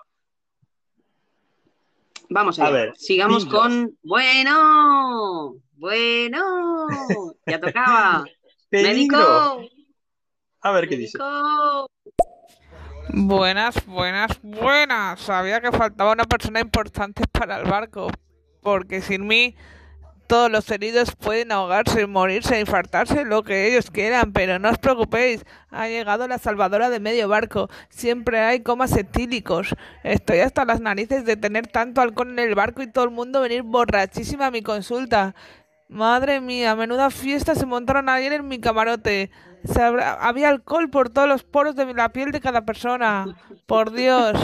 Vamos 2.29 2.59
A 2.59 2.67
allá. 2.67 2.71
ver, 2.75 2.93
Sigamos 2.97 3.47
con. 3.47 3.97
Bueno, 4.03 5.55
bueno. 5.73 6.85
Ya 7.47 7.59
tocaba. 7.59 8.25
Médico. 8.71 9.63
A 10.61 10.71
ver 10.71 10.87
qué 10.87 10.97
dice. 10.97 11.17
Buenas, 13.09 13.83
buenas, 13.87 14.39
buenas. 14.43 15.19
Sabía 15.19 15.61
que 15.61 15.71
faltaba 15.71 16.11
una 16.11 16.25
persona 16.25 16.59
importante 16.59 17.23
para 17.31 17.57
el 17.59 17.67
barco, 17.67 18.11
porque 18.61 19.01
sin 19.01 19.25
mí 19.25 19.55
todos 20.31 20.49
los 20.49 20.71
heridos 20.71 21.13
pueden 21.17 21.51
ahogarse, 21.51 22.07
morirse, 22.07 22.57
infartarse, 22.57 23.25
lo 23.25 23.43
que 23.43 23.67
ellos 23.67 23.91
quieran, 23.91 24.31
pero 24.31 24.59
no 24.59 24.69
os 24.69 24.77
preocupéis, 24.77 25.43
ha 25.71 25.89
llegado 25.89 26.25
la 26.25 26.37
salvadora 26.37 26.89
de 26.89 27.01
medio 27.01 27.27
barco. 27.27 27.69
Siempre 27.89 28.39
hay 28.39 28.61
comas 28.61 28.95
etílicos. 28.95 29.75
Estoy 30.05 30.39
hasta 30.39 30.63
las 30.63 30.79
narices 30.79 31.25
de 31.25 31.35
tener 31.35 31.67
tanto 31.67 31.99
alcohol 31.99 32.29
en 32.29 32.39
el 32.39 32.55
barco 32.55 32.81
y 32.81 32.87
todo 32.87 33.03
el 33.03 33.11
mundo 33.11 33.41
venir 33.41 33.63
borrachísima 33.63 34.45
a 34.45 34.51
mi 34.51 34.61
consulta. 34.61 35.35
Madre 35.89 36.39
mía, 36.39 36.77
menuda 36.77 37.09
fiesta 37.09 37.53
se 37.53 37.65
montaron 37.65 38.07
ayer 38.07 38.31
en 38.31 38.47
mi 38.47 38.61
camarote. 38.61 39.31
Se 39.65 39.81
había 39.83 40.47
alcohol 40.47 40.89
por 40.89 41.09
todos 41.09 41.27
los 41.27 41.43
poros 41.43 41.75
de 41.75 41.93
la 41.93 42.07
piel 42.07 42.31
de 42.31 42.39
cada 42.39 42.61
persona. 42.61 43.35
Por 43.65 43.91
Dios. 43.91 44.39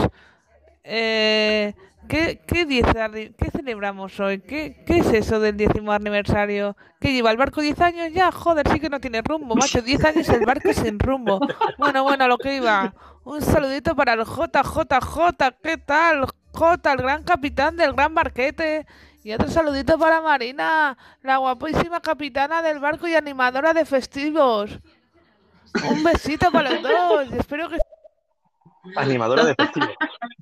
Eh, 0.84 1.76
¿qué, 2.08 2.42
qué, 2.48 2.66
diez 2.66 2.86
arri- 2.86 3.34
¿Qué 3.38 3.50
celebramos 3.52 4.20
hoy? 4.20 4.40
¿Qué, 4.40 4.84
¿Qué 4.86 5.00
es 5.00 5.08
eso 5.14 5.40
del 5.40 5.58
décimo 5.58 5.92
aniversario? 5.92 6.76
¿Que 7.00 7.14
lleva 7.14 7.32
el 7.32 7.38
barco 7.38 7.62
10 7.62 7.80
años 7.82 8.14
ya? 8.14 8.32
Joder, 8.32 8.68
sí 8.72 8.80
que 8.80 8.90
no 8.90 9.00
tiene 9.00 9.22
rumbo, 9.22 9.56
macho. 9.56 9.82
10 9.82 10.04
años 10.06 10.30
el 10.30 10.46
barco 10.46 10.74
sin 10.74 11.00
rumbo. 11.00 11.40
Bueno, 11.78 12.04
bueno, 12.04 12.28
lo 12.28 12.38
que 12.38 12.56
iba. 12.56 12.94
Un 13.24 13.42
saludito 13.42 13.96
para 13.96 14.14
el 14.14 14.24
JJJ. 14.24 15.56
¿Qué 15.62 15.78
tal? 15.78 16.26
J, 16.54 16.92
el 16.94 16.98
gran 16.98 17.24
capitán 17.24 17.76
del 17.78 17.94
gran 17.94 18.14
barquete. 18.16 18.86
Y 19.24 19.34
otro 19.34 19.50
saludito 19.50 20.00
para 20.00 20.22
Marina, 20.22 20.98
la 21.22 21.38
guapísima 21.38 22.00
capitana 22.00 22.62
del 22.62 22.80
barco 22.80 23.08
y 23.08 23.16
animadora 23.16 23.74
de 23.74 23.84
festivos. 23.86 24.80
Un 25.92 26.04
besito 26.04 26.50
para 26.52 26.72
los 26.72 26.82
dos. 26.84 27.28
y 27.32 27.38
espero 27.38 27.70
que 27.70 27.78
Animadora 28.96 29.46
de 29.46 29.56
festivo. 29.56 29.88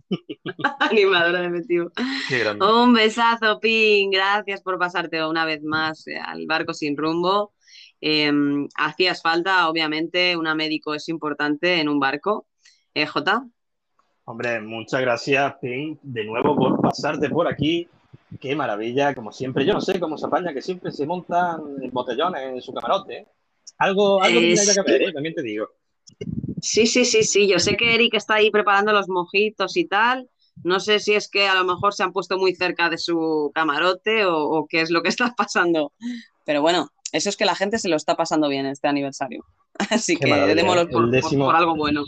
Animadora 0.80 1.42
de 1.42 1.48
efectivo. 1.48 1.92
Qué 2.30 2.40
grande. 2.40 2.66
Un 2.66 2.94
besazo, 2.94 3.60
Pin. 3.60 4.12
Gracias 4.12 4.62
por 4.62 4.78
pasarte 4.78 5.26
una 5.26 5.46
vez 5.46 5.64
más 5.64 6.06
al 6.26 6.46
barco 6.46 6.74
sin 6.74 6.96
rumbo. 6.96 7.54
Eh, 8.02 8.32
hacías 8.76 9.22
falta, 9.22 9.68
obviamente, 9.70 10.38
una 10.38 10.54
médico 10.54 10.94
es 10.94 11.10
importante 11.10 11.80
en 11.80 11.90
un 11.90 12.00
barco. 12.00 12.48
Eh, 12.94 13.06
Jota. 13.06 13.48
Hombre, 14.26 14.60
muchas 14.62 15.02
gracias, 15.02 15.56
Pin, 15.62 16.00
de 16.02 16.24
nuevo 16.24 16.56
por 16.56 16.82
pasarte 16.82 17.30
por 17.30 17.48
aquí. 17.48 17.88
Qué 18.40 18.56
maravilla, 18.56 19.14
como 19.14 19.32
siempre. 19.32 19.66
Yo 19.66 19.74
no 19.74 19.82
sé 19.82 20.00
cómo 20.00 20.18
se 20.18 20.26
apaña, 20.26 20.54
que 20.54 20.62
siempre 20.62 20.92
se 20.92 21.06
montan 21.06 21.62
botellones 21.92 22.42
en 22.42 22.62
su 22.62 22.74
camarote. 22.74 23.28
Algo, 23.78 24.22
algo 24.22 24.40
tiene 24.40 24.56
que 24.56 24.58
sí. 24.58 24.82
ver, 24.86 25.02
¿eh? 25.04 25.14
también 25.14 25.36
te 25.36 25.42
digo. 25.42 25.70
Sí, 26.62 26.88
sí, 26.88 27.06
sí, 27.06 27.24
sí. 27.24 27.48
Yo 27.48 27.60
sé 27.60 27.78
que 27.78 27.94
Eric 27.94 28.14
está 28.16 28.36
ahí 28.36 28.52
preparando 28.52 28.92
los 28.92 29.08
mojitos 29.08 29.78
y 29.78 29.86
tal. 29.86 30.30
No 30.64 30.80
sé 30.80 31.00
si 31.00 31.14
es 31.14 31.30
que 31.30 31.48
a 31.48 31.56
lo 31.56 31.66
mejor 31.66 31.94
se 31.94 32.04
han 32.04 32.14
puesto 32.14 32.38
muy 32.38 32.56
cerca 32.56 32.90
de 32.90 32.98
su 32.98 33.52
camarote 33.54 34.26
o, 34.26 34.38
o 34.38 34.68
qué 34.68 34.82
es 34.82 34.90
lo 34.90 35.02
que 35.04 35.10
está 35.10 35.34
pasando. 35.36 35.94
Pero 36.46 36.62
bueno, 36.62 36.90
eso 37.16 37.30
es 37.30 37.38
que 37.38 37.46
la 37.46 37.56
gente 37.56 37.80
se 37.80 37.88
lo 37.88 37.96
está 37.96 38.16
pasando 38.16 38.50
bien 38.50 38.66
este 38.66 38.88
aniversario. 38.88 39.46
Así 39.90 40.18
Qué 40.18 40.26
que 40.26 40.56
démoslo 40.56 40.88
por, 40.90 41.56
algo 41.56 41.76
bueno. 41.76 42.04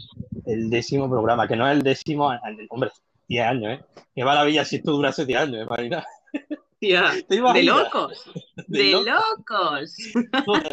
El 0.45 0.69
décimo 0.69 1.09
programa, 1.09 1.47
que 1.47 1.55
no 1.55 1.65
es 1.67 1.77
el 1.77 1.83
décimo, 1.83 2.31
hombre, 2.69 2.91
10 3.27 3.45
años, 3.45 3.79
¿eh? 3.79 3.85
Qué 4.15 4.23
maravilla 4.23 4.65
si 4.65 4.77
esto 4.77 4.91
durase 4.91 5.25
10 5.25 5.39
años, 5.39 5.61
¿eh, 5.61 5.65
Marina? 5.69 6.05
Tía, 6.79 7.11
¿Te 7.27 7.41
de 7.41 7.63
locos, 7.63 8.29
De 8.67 8.83
de 8.83 8.91
locos. 8.91 9.93
locos. 10.45 10.63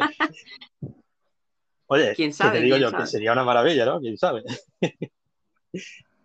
Oye, 1.86 2.14
¿Quién 2.14 2.30
que 2.30 2.34
sabe? 2.34 2.58
te 2.58 2.64
digo 2.64 2.76
¿Quién 2.76 2.82
yo, 2.86 2.90
sabe? 2.90 3.02
que 3.04 3.08
sería 3.10 3.32
una 3.32 3.44
maravilla, 3.44 3.84
¿no? 3.84 4.00
¿Quién 4.00 4.16
sabe? 4.16 4.42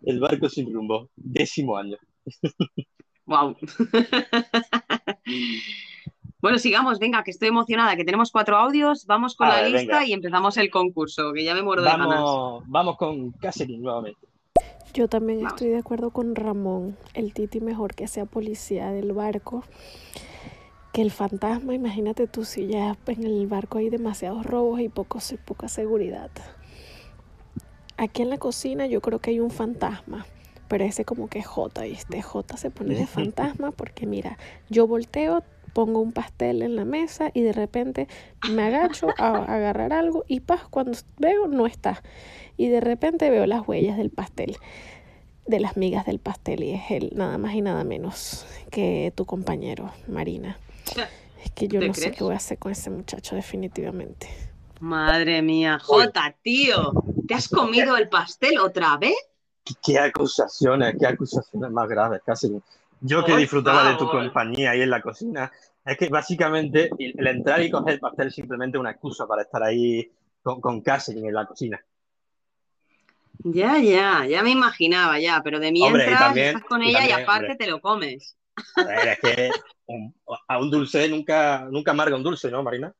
El 0.02 0.20
barco 0.20 0.48
sin 0.48 0.72
rumbo, 0.72 1.10
décimo 1.16 1.76
año. 1.76 1.96
Wow. 3.26 3.56
Bueno, 6.40 6.58
sigamos, 6.58 6.98
venga, 6.98 7.22
que 7.22 7.30
estoy 7.32 7.48
emocionada, 7.48 7.94
que 7.96 8.04
tenemos 8.04 8.30
cuatro 8.32 8.56
audios, 8.56 9.04
vamos 9.06 9.36
con 9.36 9.48
A 9.48 9.56
la 9.56 9.62
ver, 9.62 9.72
lista 9.72 9.98
venga. 9.98 10.06
y 10.06 10.12
empezamos 10.14 10.56
el 10.56 10.70
concurso, 10.70 11.32
que 11.34 11.44
ya 11.44 11.54
me 11.54 11.62
muero 11.62 11.82
de 11.82 11.88
ganas. 11.90 12.08
Vamos, 12.08 12.64
vamos 12.66 12.96
con 12.96 13.32
Catherine 13.32 13.78
nuevamente. 13.78 14.26
Yo 14.94 15.06
también 15.06 15.46
estoy 15.46 15.68
de 15.68 15.78
acuerdo 15.78 16.10
con 16.10 16.34
Ramón. 16.34 16.96
El 17.14 17.34
Titi 17.34 17.60
mejor 17.60 17.94
que 17.94 18.08
sea 18.08 18.24
policía 18.24 18.90
del 18.90 19.12
barco 19.12 19.64
que 20.92 21.02
el 21.02 21.10
fantasma. 21.10 21.74
Imagínate 21.74 22.26
tú 22.26 22.44
si 22.44 22.66
ya 22.66 22.96
en 23.06 23.24
el 23.24 23.46
barco 23.46 23.78
hay 23.78 23.90
demasiados 23.90 24.44
robos 24.44 24.80
y 24.80 24.88
poco, 24.88 25.18
poca 25.44 25.68
seguridad. 25.68 26.30
Aquí 27.96 28.22
en 28.22 28.30
la 28.30 28.38
cocina 28.38 28.86
yo 28.86 29.00
creo 29.00 29.18
que 29.18 29.30
hay 29.30 29.40
un 29.40 29.50
fantasma, 29.50 30.26
pero 30.68 30.84
ese 30.84 31.04
como 31.04 31.28
que 31.28 31.40
es 31.40 31.46
J, 31.46 31.82
¿viste? 31.82 32.22
J 32.22 32.56
se 32.56 32.70
pone 32.70 32.94
de 32.94 33.06
fantasma 33.06 33.72
porque 33.72 34.06
mira, 34.06 34.38
yo 34.70 34.86
volteo, 34.86 35.44
pongo 35.74 36.00
un 36.00 36.12
pastel 36.12 36.62
en 36.62 36.76
la 36.76 36.84
mesa 36.84 37.30
y 37.34 37.42
de 37.42 37.52
repente 37.52 38.08
me 38.50 38.62
agacho 38.62 39.08
a 39.18 39.44
agarrar 39.44 39.92
algo 39.92 40.24
y 40.28 40.40
paz, 40.40 40.62
cuando 40.70 40.96
veo 41.18 41.46
no 41.46 41.66
está. 41.66 42.02
Y 42.56 42.68
de 42.68 42.80
repente 42.80 43.28
veo 43.30 43.46
las 43.46 43.68
huellas 43.68 43.98
del 43.98 44.10
pastel, 44.10 44.56
de 45.46 45.60
las 45.60 45.76
migas 45.76 46.06
del 46.06 46.20
pastel 46.20 46.62
y 46.62 46.72
es 46.72 46.90
él 46.90 47.12
nada 47.14 47.36
más 47.36 47.54
y 47.54 47.60
nada 47.60 47.84
menos 47.84 48.46
que 48.70 49.12
tu 49.14 49.26
compañero, 49.26 49.92
Marina. 50.08 50.58
Es 51.44 51.50
que 51.52 51.68
yo 51.68 51.80
¿Te 51.80 51.88
no 51.88 51.94
sé 51.94 52.10
qué 52.12 52.22
voy 52.24 52.34
a 52.34 52.36
hacer 52.36 52.58
con 52.58 52.72
ese 52.72 52.90
muchacho 52.90 53.34
definitivamente. 53.34 54.28
Madre 54.80 55.42
mía, 55.42 55.78
Jota, 55.78 56.34
tío, 56.42 56.92
¿te 57.28 57.34
has 57.34 57.48
comido 57.48 57.96
el 57.96 58.08
pastel 58.08 58.58
otra 58.58 58.96
vez? 58.96 59.14
Qué 59.82 59.98
acusaciones, 59.98 60.94
qué 60.98 61.06
acusaciones 61.06 61.70
más 61.70 61.88
graves, 61.88 62.20
Catherine. 62.24 62.60
Yo 63.00 63.24
que 63.24 63.32
Por 63.32 63.40
disfrutaba 63.40 63.90
de 63.90 63.96
tu 63.96 64.10
compañía 64.10 64.72
ahí 64.72 64.82
en 64.82 64.90
la 64.90 65.00
cocina, 65.00 65.50
es 65.84 65.96
que 65.96 66.08
básicamente 66.08 66.90
el 66.98 67.14
el 67.18 67.26
entrar 67.26 67.62
y 67.62 67.70
coger 67.70 67.94
el 67.94 68.00
pastel 68.00 68.28
es 68.28 68.34
simplemente 68.34 68.78
una 68.78 68.90
excusa 68.90 69.26
para 69.26 69.42
estar 69.42 69.62
ahí 69.62 70.10
con, 70.42 70.60
con 70.60 70.80
Catherine 70.82 71.28
en 71.28 71.34
la 71.34 71.46
cocina. 71.46 71.82
Ya, 73.44 73.78
ya, 73.78 74.26
ya 74.26 74.42
me 74.42 74.50
imaginaba 74.50 75.18
ya, 75.18 75.40
pero 75.42 75.60
de 75.60 75.72
mientras 75.72 76.04
Hombre, 76.06 76.16
también- 76.18 76.46
estás 76.48 76.64
con 76.64 76.82
ella 76.82 76.90
y 77.04 77.08
también, 77.08 77.22
aparte 77.22 77.46
hombre. 77.52 77.56
te 77.56 77.70
lo 77.70 77.80
comes. 77.80 78.36
A 78.76 78.84
ver, 78.84 79.08
es 79.08 79.18
que 79.20 79.50
un- 79.94 80.14
a 80.48 80.58
un 80.58 80.70
dulce 80.70 81.08
nunca, 81.08 81.66
nunca 81.70 81.90
amarga 81.92 82.16
un 82.16 82.22
dulce, 82.22 82.50
¿no, 82.50 82.62
Marina? 82.62 82.94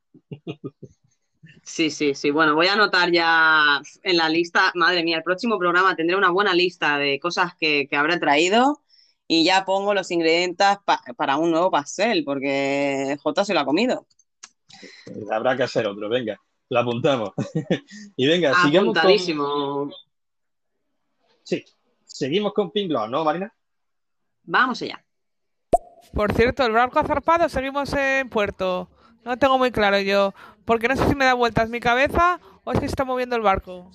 Sí, 1.63 1.89
sí, 1.89 2.13
sí. 2.13 2.31
Bueno, 2.31 2.55
voy 2.55 2.67
a 2.67 2.73
anotar 2.73 3.11
ya 3.11 3.81
en 4.03 4.17
la 4.17 4.29
lista, 4.29 4.71
madre 4.75 5.03
mía, 5.03 5.17
el 5.17 5.23
próximo 5.23 5.57
programa 5.57 5.95
tendré 5.95 6.15
una 6.15 6.29
buena 6.31 6.53
lista 6.53 6.97
de 6.97 7.19
cosas 7.19 7.53
que, 7.59 7.87
que 7.87 7.95
habré 7.95 8.19
traído 8.19 8.81
y 9.27 9.43
ya 9.43 9.63
pongo 9.65 9.93
los 9.93 10.11
ingredientes 10.11 10.77
pa- 10.85 11.01
para 11.15 11.37
un 11.37 11.51
nuevo 11.51 11.71
pastel, 11.71 12.23
porque 12.23 13.17
Jota 13.21 13.45
se 13.45 13.53
lo 13.53 13.61
ha 13.61 13.65
comido. 13.65 14.05
Habrá 15.31 15.55
que 15.55 15.63
hacer 15.63 15.87
otro, 15.87 16.09
venga, 16.09 16.39
lo 16.69 16.79
apuntamos. 16.79 17.31
y 18.17 18.27
venga, 18.27 18.53
sigamos 18.55 18.93
con... 18.93 19.03
Apuntadísimo. 19.03 19.89
Sí, 21.43 21.63
seguimos 22.05 22.53
con 22.53 22.71
Pink 22.71 22.89
Gloss, 22.89 23.09
¿no, 23.09 23.23
Marina? 23.23 23.53
Vamos 24.43 24.81
allá. 24.81 25.03
Por 26.13 26.33
cierto, 26.33 26.65
el 26.65 26.71
barco 26.73 26.99
ha 26.99 27.05
zarpado, 27.05 27.47
seguimos 27.49 27.93
en 27.93 28.29
puerto. 28.29 28.89
No 29.23 29.37
tengo 29.37 29.57
muy 29.57 29.71
claro 29.71 29.99
yo, 29.99 30.33
porque 30.65 30.87
no 30.87 30.95
sé 30.95 31.07
si 31.07 31.15
me 31.15 31.25
da 31.25 31.33
vueltas 31.33 31.69
mi 31.69 31.79
cabeza 31.79 32.39
o 32.63 32.71
es 32.71 32.79
que 32.79 32.85
se 32.87 32.91
está 32.91 33.05
moviendo 33.05 33.35
el 33.35 33.41
barco. 33.41 33.91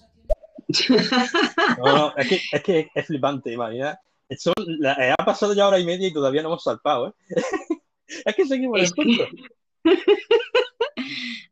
No, 1.78 1.96
no, 1.96 2.16
es 2.16 2.28
que 2.28 2.40
es, 2.52 2.62
que 2.62 2.90
es 2.94 3.06
flipante, 3.06 3.56
la- 4.78 4.92
eh, 4.94 5.14
ha 5.16 5.24
pasado 5.24 5.54
ya 5.54 5.68
hora 5.68 5.78
y 5.78 5.84
media 5.86 6.08
y 6.08 6.12
todavía 6.12 6.42
no 6.42 6.48
hemos 6.48 6.64
salpado, 6.64 7.08
¿eh? 7.08 7.12
es 8.24 8.34
que 8.34 8.46
seguimos 8.46 8.80
en 8.80 8.90
punto. 8.90 9.24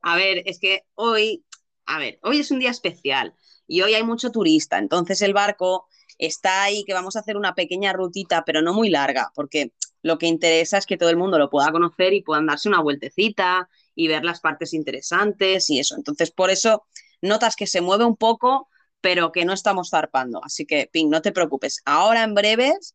A 0.02 0.16
ver, 0.16 0.42
es 0.46 0.58
que 0.58 0.82
hoy, 0.94 1.44
a 1.86 1.98
ver, 1.98 2.18
hoy 2.22 2.40
es 2.40 2.50
un 2.50 2.58
día 2.58 2.70
especial 2.70 3.34
y 3.66 3.82
hoy 3.82 3.94
hay 3.94 4.02
mucho 4.02 4.30
turista, 4.30 4.78
entonces 4.78 5.22
el 5.22 5.32
barco 5.32 5.86
está 6.18 6.62
ahí 6.64 6.84
que 6.84 6.92
vamos 6.92 7.16
a 7.16 7.20
hacer 7.20 7.36
una 7.36 7.54
pequeña 7.54 7.92
rutita, 7.92 8.44
pero 8.44 8.60
no 8.62 8.74
muy 8.74 8.90
larga, 8.90 9.30
porque 9.34 9.72
lo 10.04 10.18
que 10.18 10.26
interesa 10.26 10.76
es 10.76 10.84
que 10.84 10.98
todo 10.98 11.08
el 11.08 11.16
mundo 11.16 11.38
lo 11.38 11.48
pueda 11.48 11.72
conocer 11.72 12.12
y 12.12 12.22
puedan 12.22 12.44
darse 12.44 12.68
una 12.68 12.82
vueltecita 12.82 13.70
y 13.94 14.06
ver 14.06 14.22
las 14.22 14.40
partes 14.40 14.74
interesantes 14.74 15.70
y 15.70 15.78
eso. 15.78 15.96
Entonces, 15.96 16.30
por 16.30 16.50
eso 16.50 16.84
notas 17.22 17.56
que 17.56 17.66
se 17.66 17.80
mueve 17.80 18.04
un 18.04 18.14
poco, 18.14 18.68
pero 19.00 19.32
que 19.32 19.46
no 19.46 19.54
estamos 19.54 19.88
zarpando. 19.88 20.44
Así 20.44 20.66
que, 20.66 20.90
Pink, 20.92 21.10
no 21.10 21.22
te 21.22 21.32
preocupes. 21.32 21.80
Ahora 21.86 22.22
en 22.22 22.34
breves 22.34 22.94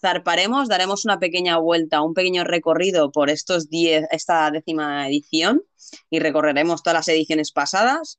zarparemos, 0.00 0.66
daremos 0.68 1.04
una 1.04 1.20
pequeña 1.20 1.58
vuelta, 1.58 2.02
un 2.02 2.12
pequeño 2.12 2.42
recorrido 2.42 3.12
por 3.12 3.30
estos 3.30 3.70
diez, 3.70 4.08
esta 4.10 4.50
décima 4.50 5.06
edición 5.06 5.62
y 6.10 6.18
recorreremos 6.18 6.82
todas 6.82 6.98
las 6.98 7.08
ediciones 7.08 7.52
pasadas 7.52 8.18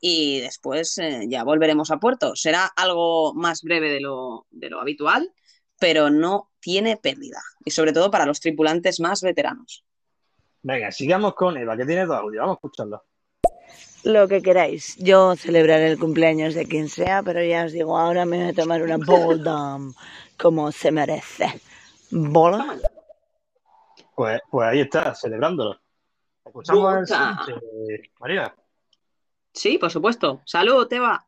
y 0.00 0.38
después 0.38 0.98
eh, 0.98 1.26
ya 1.28 1.42
volveremos 1.42 1.90
a 1.90 1.98
puerto. 1.98 2.36
Será 2.36 2.66
algo 2.76 3.34
más 3.34 3.62
breve 3.62 3.90
de 3.90 4.00
lo, 4.00 4.46
de 4.50 4.70
lo 4.70 4.80
habitual, 4.80 5.32
pero 5.82 6.10
no 6.10 6.52
tiene 6.60 6.96
pérdida 6.96 7.42
y 7.64 7.72
sobre 7.72 7.92
todo 7.92 8.08
para 8.08 8.24
los 8.24 8.38
tripulantes 8.38 9.00
más 9.00 9.20
veteranos. 9.20 9.84
Venga, 10.62 10.92
sigamos 10.92 11.34
con 11.34 11.56
Eva, 11.56 11.76
que 11.76 11.84
tiene 11.84 12.06
dos 12.06 12.18
audios, 12.18 12.40
vamos 12.42 12.54
a 12.54 12.58
escucharlo. 12.58 13.04
Lo 14.04 14.28
que 14.28 14.42
queráis. 14.42 14.96
Yo 14.98 15.34
celebraré 15.34 15.88
el 15.88 15.98
cumpleaños 15.98 16.54
de 16.54 16.66
quien 16.66 16.88
sea, 16.88 17.24
pero 17.24 17.42
ya 17.42 17.64
os 17.64 17.72
digo, 17.72 17.98
ahora 17.98 18.24
me 18.24 18.38
voy 18.38 18.48
a 18.50 18.52
tomar 18.52 18.80
una 18.80 18.96
Boldam 18.96 19.92
como 20.40 20.70
se 20.70 20.92
merece. 20.92 21.60
¿Bola? 22.12 22.78
Pues, 24.14 24.40
pues 24.52 24.68
ahí 24.68 24.82
está, 24.82 25.16
celebrándolo. 25.16 25.80
Escuchamos 26.44 27.10
el 27.10 28.10
Marina. 28.20 28.54
Sí, 29.52 29.78
por 29.78 29.90
supuesto. 29.90 30.42
Salud, 30.44 30.86
Eva. 30.92 31.26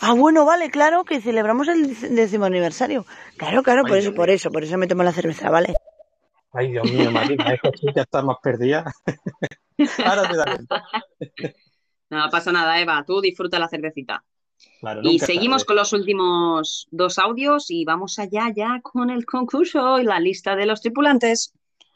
Ah, 0.00 0.12
bueno, 0.12 0.44
vale, 0.44 0.70
claro, 0.70 1.04
que 1.04 1.20
celebramos 1.20 1.68
el 1.68 2.14
décimo 2.14 2.44
aniversario. 2.44 3.06
Claro, 3.36 3.62
claro, 3.62 3.84
por 3.84 3.96
eso, 3.96 4.14
por 4.14 4.30
eso, 4.30 4.50
por 4.50 4.62
eso 4.62 4.76
me 4.78 4.86
tomo 4.86 5.02
la 5.02 5.12
cerveza, 5.12 5.50
¿vale? 5.50 5.74
Ay, 6.52 6.70
Dios 6.70 6.90
mío, 6.90 7.10
Marina, 7.10 7.52
es 7.54 7.60
que 7.60 7.70
tú 7.72 7.86
ya 7.94 8.02
estás 8.02 8.24
más 8.24 8.36
perdida. 8.42 8.84
Ahora 10.04 10.28
te 10.28 10.36
das 10.36 10.46
cuenta. 10.46 10.84
No 12.08 12.28
pasa 12.30 12.52
nada, 12.52 12.80
Eva. 12.80 13.04
Tú 13.06 13.20
disfruta 13.20 13.58
la 13.58 13.68
cervecita. 13.68 14.24
Claro, 14.80 15.00
Y 15.02 15.18
seguimos 15.18 15.64
con 15.64 15.76
los 15.76 15.92
últimos 15.92 16.86
dos 16.90 17.18
audios 17.18 17.70
y 17.70 17.84
vamos 17.84 18.18
allá 18.18 18.50
ya 18.54 18.80
con 18.82 19.10
el 19.10 19.26
concurso 19.26 19.98
y 19.98 20.04
la 20.04 20.18
lista 20.18 20.56
de 20.56 20.66
los 20.66 20.80
tripulantes. 20.80 21.52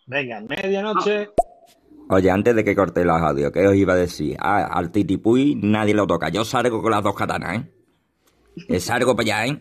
Venga, 0.07 0.41
medianoche. 0.43 1.31
Oye, 2.11 2.31
antes 2.31 2.55
de 2.55 2.65
que 2.65 2.75
corte 2.75 3.05
los 3.05 3.21
audios, 3.21 3.53
¿qué 3.53 3.67
os 3.67 3.77
iba 3.77 3.93
a 3.93 3.97
decir? 3.97 4.37
Ah, 4.41 4.67
al 4.67 4.91
titipuy 4.91 5.55
nadie 5.55 5.95
lo 5.95 6.07
toca. 6.07 6.29
Yo 6.29 6.45
salgo 6.45 6.83
con 6.83 6.91
las 6.91 7.03
dos 7.03 7.15
katanas, 7.15 7.59
¿eh? 7.59 7.80
Eh, 8.69 8.81
salgo 8.81 9.17
para 9.17 9.41
allá, 9.41 9.53
¿eh? 9.53 9.59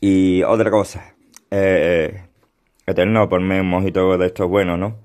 Y 0.00 0.42
otra 0.42 0.70
cosa. 0.70 1.14
Eh, 1.50 2.22
Eterno, 2.86 3.28
ponme 3.28 3.60
un 3.60 3.68
mojito 3.68 4.16
de 4.18 4.26
estos 4.26 4.48
buenos, 4.48 4.78
¿no? 4.78 4.98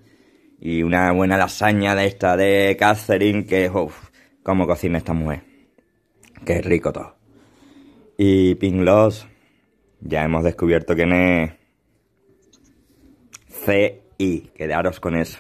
Y 0.60 0.84
una 0.84 1.12
buena 1.12 1.38
lasaña 1.38 1.96
de 1.96 2.06
esta 2.08 2.38
de 2.38 2.76
Catherine, 2.80 3.46
que, 3.46 3.70
uff, 3.70 4.10
cómo 4.42 4.66
cocina 4.66 4.98
esta 4.98 5.14
mujer. 5.14 5.44
Qué 6.46 6.62
rico 6.62 6.92
todo. 6.94 7.16
Y 8.18 8.56
Pink 8.56 8.82
Loss, 8.82 9.28
ya 10.02 10.24
hemos 10.24 10.44
descubierto 10.44 10.96
quién 10.96 11.12
es 11.14 11.52
CI. 13.66 14.52
Quedaros 14.56 15.00
con 15.00 15.16
eso. 15.16 15.40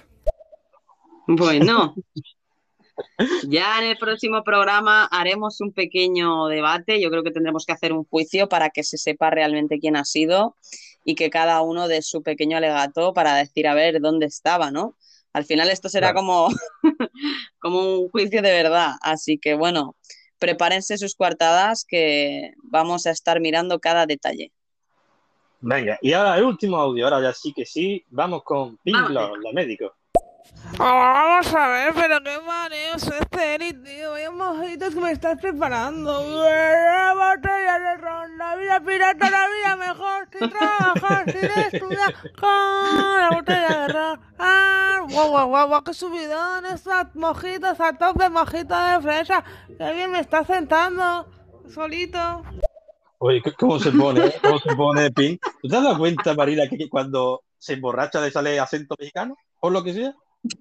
Bueno, 1.27 1.95
ya 3.47 3.80
en 3.80 3.85
el 3.85 3.97
próximo 3.97 4.43
programa 4.43 5.05
haremos 5.05 5.61
un 5.61 5.73
pequeño 5.73 6.47
debate. 6.47 7.01
Yo 7.01 7.09
creo 7.09 7.23
que 7.23 7.31
tendremos 7.31 7.65
que 7.65 7.73
hacer 7.73 7.93
un 7.93 8.05
juicio 8.05 8.49
para 8.49 8.69
que 8.69 8.84
se 8.84 8.97
sepa 8.97 9.30
realmente 9.30 9.80
quién 9.80 9.95
ha 9.95 10.05
sido 10.05 10.55
y 11.03 11.15
que 11.15 11.30
cada 11.30 11.61
uno 11.61 11.88
dé 11.88 12.01
su 12.01 12.23
pequeño 12.23 12.57
alegato 12.57 13.13
para 13.13 13.35
decir 13.35 13.67
a 13.67 13.73
ver 13.73 14.01
dónde 14.01 14.26
estaba, 14.26 14.72
¿no? 14.72 14.95
Al 15.34 15.45
final 15.45 15.69
esto 15.69 15.89
será 15.89 16.13
Claro. 16.13 16.26
como, 16.26 16.49
como 17.59 17.99
un 17.99 18.09
juicio 18.09 18.41
de 18.41 18.51
verdad. 18.51 18.93
Así 19.01 19.38
que 19.38 19.53
bueno, 19.55 19.95
prepárense 20.39 20.97
sus 20.97 21.15
coartadas 21.15 21.85
que 21.88 22.53
vamos 22.63 23.05
a 23.05 23.11
estar 23.11 23.39
mirando 23.41 23.80
cada 23.80 24.05
detalle. 24.05 24.51
Venga, 25.61 25.97
y 26.01 26.13
ahora 26.13 26.38
el 26.38 26.43
último 26.43 26.77
audio, 26.77 27.05
ahora 27.05 27.22
ya 27.22 27.34
sí 27.34 27.51
que 27.53 27.65
sí, 27.65 28.03
vamos 28.09 28.43
con 28.43 28.77
Pink 28.77 28.95
Vamos 28.95 29.09
Gloss, 29.09 29.39
la 29.43 29.51
médico. 30.53 30.84
Vamos 30.84 31.53
a 31.53 31.67
ver, 31.67 31.93
pero 31.93 32.19
qué 32.23 32.39
mareo 32.45 32.95
es 32.95 33.03
este, 33.07 33.55
Eri, 33.55 33.73
tío. 33.73 34.11
Vaya 34.11 34.31
mojitos 34.31 34.93
que 34.93 34.99
me 35.01 35.11
estás 35.11 35.39
preparando. 35.39 36.22
Una 36.22 37.13
botella 37.13 37.80
de 37.80 37.97
ron, 37.97 38.38
la 38.38 38.55
vida 38.55 38.80
pirata, 38.81 39.30
la 39.30 39.45
vida 39.47 39.76
mejor, 39.77 40.27
sin 40.31 40.49
trabajar, 40.49 41.31
sin 41.31 41.45
estudiar, 41.45 42.13
con 42.39 43.19
la 43.19 43.30
botella 43.34 43.80
de 43.81 43.88
ron. 43.93 44.22
Ah, 44.39 44.99
guau, 45.09 45.30
guau, 45.30 45.47
guau, 45.47 45.67
guau, 45.67 45.84
qué 45.84 45.93
subidón, 45.93 46.65
esas 46.65 47.13
mojitas 47.15 47.80
a 47.80 47.93
tope, 47.93 48.30
mojita 48.30 48.97
de 48.97 49.01
fresa. 49.03 49.43
Qué 49.77 49.93
bien 49.93 50.11
me 50.11 50.19
está 50.19 50.43
sentando, 50.43 51.27
solito. 51.73 52.43
Oye, 53.19 53.41
¿c- 53.43 53.53
¿cómo 53.53 53.80
se 53.80 53.91
pone? 53.91 54.26
eh? 54.26 54.35
¿Cómo 54.41 54.59
se 54.59 54.76
pone 54.76 55.09
Pink? 55.11 55.41
¿Tú 55.61 55.69
te 55.69 55.77
has 55.77 55.84
dado 55.84 55.97
cuenta, 55.97 56.34
Marina, 56.34 56.63
que 56.69 56.89
cuando 56.89 57.43
se 57.57 57.73
emborracha 57.73 58.19
le 58.19 58.30
sale 58.30 58.59
acento 58.59 58.95
mexicano? 58.99 59.35
Por 59.59 59.72
lo 59.72 59.84
que 59.84 59.93
sea. 59.93 60.13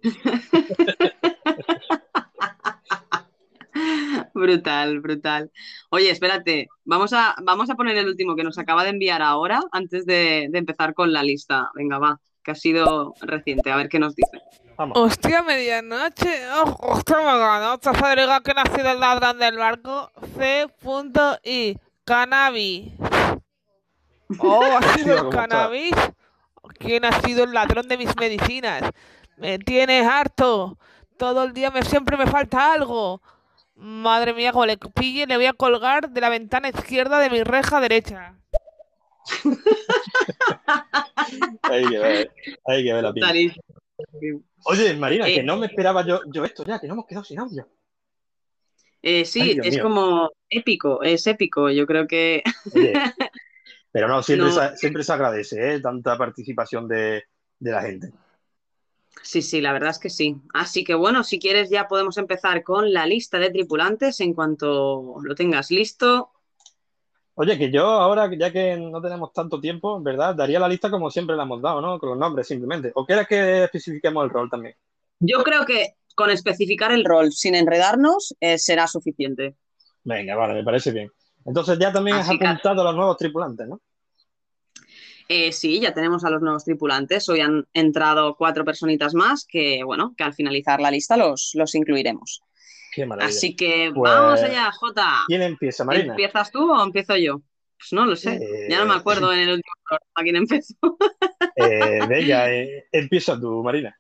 Brutal, 4.35 5.01
brutal. 5.01 5.51
Oye, 5.91 6.11
espérate, 6.11 6.69
vamos 6.85 7.13
a, 7.13 7.35
vamos 7.43 7.71
a 7.71 7.75
poner 7.75 7.97
el 7.97 8.09
último 8.09 8.37
que 8.37 8.45
nos 8.45 8.59
acaba 8.59 8.85
de 8.85 8.91
enviar 8.91 9.23
ahora 9.23 9.61
antes 9.73 10.07
de, 10.07 10.49
de 10.51 10.59
empezar 10.59 10.95
con 10.95 11.13
la 11.13 11.23
lista. 11.23 11.71
Venga, 11.75 11.99
va, 11.99 12.21
que 12.43 12.51
ha 12.51 12.55
sido 12.55 13.15
reciente, 13.21 13.71
a 13.71 13.77
ver 13.77 13.89
qué 13.89 13.99
nos 13.99 14.15
dice. 14.15 14.39
Hostia, 14.77 15.43
medianoche. 15.43 16.49
Oh, 16.51 16.77
hostia, 16.81 17.17
medianoche. 17.17 17.91
Diga 18.17 18.41
que 18.41 18.53
ha 18.53 18.75
sido 18.75 18.91
el 18.91 19.01
ladrón 19.01 19.39
del 19.39 19.57
barco. 19.57 20.11
C.I. 20.37 21.79
Cannabis. 22.05 22.93
Oh, 24.39 24.65
ha 24.65 24.97
sido 24.97 25.19
el 25.19 25.29
cannabis. 25.29 25.93
¿Quién 26.79 27.05
ha 27.05 27.13
sido 27.21 27.45
el 27.45 27.53
ladrón 27.53 27.87
de 27.87 27.99
mis 27.99 28.17
medicinas? 28.17 28.83
Me 29.37 29.59
tienes 29.59 30.07
harto. 30.07 30.79
Todo 31.17 31.45
el 31.45 31.53
día 31.53 31.71
me, 31.71 31.83
siempre 31.83 32.17
me 32.17 32.27
falta 32.27 32.73
algo. 32.73 33.23
Madre 33.77 34.35
mía, 34.35 34.53
como 34.53 34.67
le 34.67 34.79
pille, 34.79 35.27
le 35.27 35.37
voy 35.37 35.47
a 35.47 35.53
colgar 35.53 36.11
de 36.11 36.21
la 36.21 36.29
ventana 36.29 36.69
izquierda 36.69 37.19
de 37.19 37.31
mi 37.31 37.43
reja 37.43 37.81
derecha. 37.81 38.37
Hay 41.63 41.85
que 41.89 41.99
ver, 41.99 42.33
hay 42.67 42.85
que 42.85 42.93
ver 42.93 43.03
la. 43.03 43.11
Brutalísimo. 43.11 43.63
Oye, 44.65 44.95
Marina, 44.95 45.29
Eh, 45.29 45.37
que 45.37 45.43
no 45.43 45.57
me 45.57 45.67
esperaba 45.67 46.05
yo, 46.07 46.21
yo 46.33 46.45
esto 46.45 46.65
ya, 46.65 46.79
que 46.79 46.87
no 46.87 46.95
hemos 46.95 47.07
quedado 47.07 47.25
sin 47.25 47.39
audio. 47.39 47.67
Eh, 49.03 49.25
sí, 49.25 49.59
es 49.63 49.75
mío. 49.75 49.83
como 49.83 50.31
épico, 50.49 51.03
es 51.03 51.27
épico. 51.27 51.71
Yo 51.71 51.87
creo 51.87 52.07
que 52.07 52.43
Oye, 52.75 52.93
pero 53.93 54.09
no, 54.09 54.23
siempre, 54.23 54.49
No. 54.49 54.53
Se, 54.53 54.77
siempre 54.77 55.05
se 55.05 55.13
agradece, 55.13 55.75
¿eh? 55.75 55.81
Tanta 55.81 56.17
participación 56.19 56.89
de, 56.89 57.25
de 57.59 57.71
la 57.71 57.83
gente. 57.83 58.11
Sí, 59.23 59.43
sí, 59.43 59.61
la 59.61 59.73
verdad 59.73 59.91
es 59.91 59.99
que 59.99 60.11
sí. 60.11 60.37
Así 60.53 60.85
que 60.85 60.95
bueno, 60.95 61.25
si 61.25 61.39
quieres 61.39 61.71
ya 61.71 61.89
podemos 61.89 62.19
empezar 62.19 62.63
con 62.63 62.93
la 62.93 63.07
lista 63.07 63.39
de 63.39 63.51
tripulantes 63.51 64.21
en 64.21 64.35
cuanto 64.35 65.17
lo 65.23 65.35
tengas 65.35 65.71
listo. 65.71 66.31
Oye, 67.37 67.59
que 67.59 67.71
yo 67.71 67.85
ahora, 67.87 68.29
ya 68.37 68.53
que 68.53 68.77
no 68.77 69.01
tenemos 69.01 69.33
tanto 69.33 69.61
tiempo, 69.61 70.01
¿verdad? 70.03 70.35
Daría 70.35 70.59
la 70.61 70.69
lista 70.69 70.91
como 70.91 71.11
siempre 71.11 71.37
la 71.37 71.45
hemos 71.45 71.61
dado, 71.63 71.81
¿no? 71.81 71.99
Con 71.99 72.11
los 72.11 72.19
nombres 72.19 72.47
simplemente. 72.49 72.93
¿O 72.95 73.05
quieres 73.07 73.27
que 73.29 73.65
especifiquemos 73.65 74.25
el 74.25 74.31
rol 74.31 74.51
también? 74.51 74.75
Yo 75.19 75.43
creo 75.43 75.65
que 75.67 75.95
con 76.15 76.31
especificar 76.31 76.93
el 76.93 77.05
rol 77.05 77.33
sin 77.33 77.57
enredarnos 77.57 78.35
eh, 78.41 78.59
será 78.59 78.87
suficiente. 78.87 79.57
Venga, 80.05 80.37
vale, 80.37 80.55
me 80.55 80.65
parece 80.65 80.93
bien. 80.93 81.11
Entonces 81.45 81.79
ya 81.79 81.93
también 81.93 82.17
has 82.19 82.27
que- 82.27 82.37
apuntado 82.37 82.81
a 82.83 82.85
los 82.85 82.95
nuevos 82.97 83.17
tripulantes, 83.17 83.67
¿no? 83.69 83.81
Eh, 85.29 85.53
sí, 85.53 85.81
ya 85.81 85.95
tenemos 85.95 86.25
a 86.25 86.31
los 86.31 86.43
nuevos 86.43 86.65
tripulantes. 86.65 87.29
Hoy 87.29 87.41
han 87.41 87.67
entrado 87.73 88.37
cuatro 88.37 88.65
personitas 88.65 89.15
más 89.15 89.47
que, 89.49 89.83
bueno, 89.85 90.15
que 90.17 90.25
al 90.25 90.35
finalizar 90.35 90.81
la 90.81 90.91
lista 90.91 91.17
los, 91.17 91.53
los 91.55 91.75
incluiremos. 91.75 92.43
Qué 92.93 93.07
maravilla. 93.07 93.37
Así 93.37 93.57
que 93.57 93.91
Pues, 93.95 94.13
vamos 94.13 94.43
allá, 94.43 94.71
Jota. 94.73 95.25
¿Quién 95.27 95.43
empieza, 95.43 95.85
Marina? 95.85 96.13
¿Empiezas 96.13 96.51
tú 96.51 96.71
o 96.71 96.83
empiezo 96.83 97.17
yo? 97.17 97.41
Pues 97.77 97.93
no 97.93 98.07
lo 98.07 98.17
sé. 98.17 98.35
Eh, 98.35 98.69
Ya 98.71 98.79
no 98.79 98.87
me 98.87 98.95
acuerdo 98.95 99.33
en 99.33 99.41
el 99.41 99.49
último 99.51 99.75
programa 99.89 100.23
quién 100.23 100.37
empezó. 100.37 100.75
Eh, 101.57 102.01
venga, 102.09 102.51
eh, 102.51 102.89
empieza 102.91 103.39
tú, 103.39 103.63
Marina. 103.63 103.97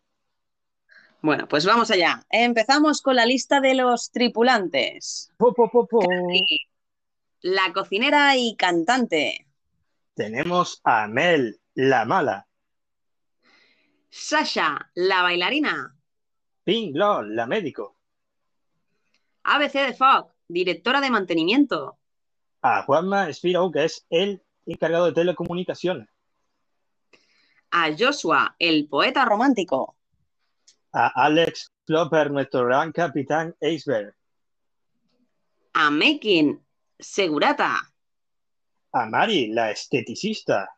Bueno, 1.22 1.46
pues 1.46 1.64
vamos 1.64 1.88
allá. 1.90 2.20
Empezamos 2.28 3.00
con 3.00 3.14
la 3.14 3.26
lista 3.26 3.60
de 3.60 3.74
los 3.74 4.10
tripulantes. 4.10 5.30
Carrie, 6.00 6.66
la 7.42 7.72
cocinera 7.72 8.36
y 8.36 8.56
cantante. 8.56 9.46
Tenemos 10.14 10.80
a 10.84 11.08
Mel, 11.08 11.60
la 11.74 12.04
mala. 12.04 12.46
Sasha, 14.08 14.90
la 14.94 15.22
bailarina. 15.22 15.96
Pink 16.62 16.94
Lord, 16.94 17.30
la 17.30 17.46
médico. 17.46 17.96
ABC 19.42 19.72
de 19.86 19.94
Fog, 19.94 20.32
directora 20.46 21.00
de 21.00 21.10
mantenimiento. 21.10 21.98
A 22.62 22.82
Juanma 22.84 23.32
Spiro, 23.32 23.70
que 23.72 23.84
es 23.84 24.06
el 24.08 24.40
encargado 24.64 25.06
de 25.06 25.12
telecomunicaciones. 25.12 26.08
A 27.72 27.90
Joshua, 27.98 28.54
el 28.60 28.88
poeta 28.88 29.24
romántico. 29.24 29.96
A 30.92 31.08
Alex 31.08 31.72
Flopper, 31.84 32.30
nuestro 32.30 32.64
gran 32.66 32.92
capitán 32.92 33.54
Iceberg. 33.60 34.14
A 35.72 35.90
Making, 35.90 36.64
segurata. 37.00 37.93
A 38.94 39.06
Mari, 39.06 39.48
la 39.48 39.72
esteticista. 39.72 40.70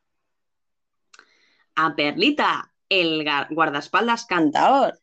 A 1.74 1.94
Perlita, 1.94 2.72
el 2.88 3.26
guardaespaldas 3.50 4.24
cantaor. 4.24 4.98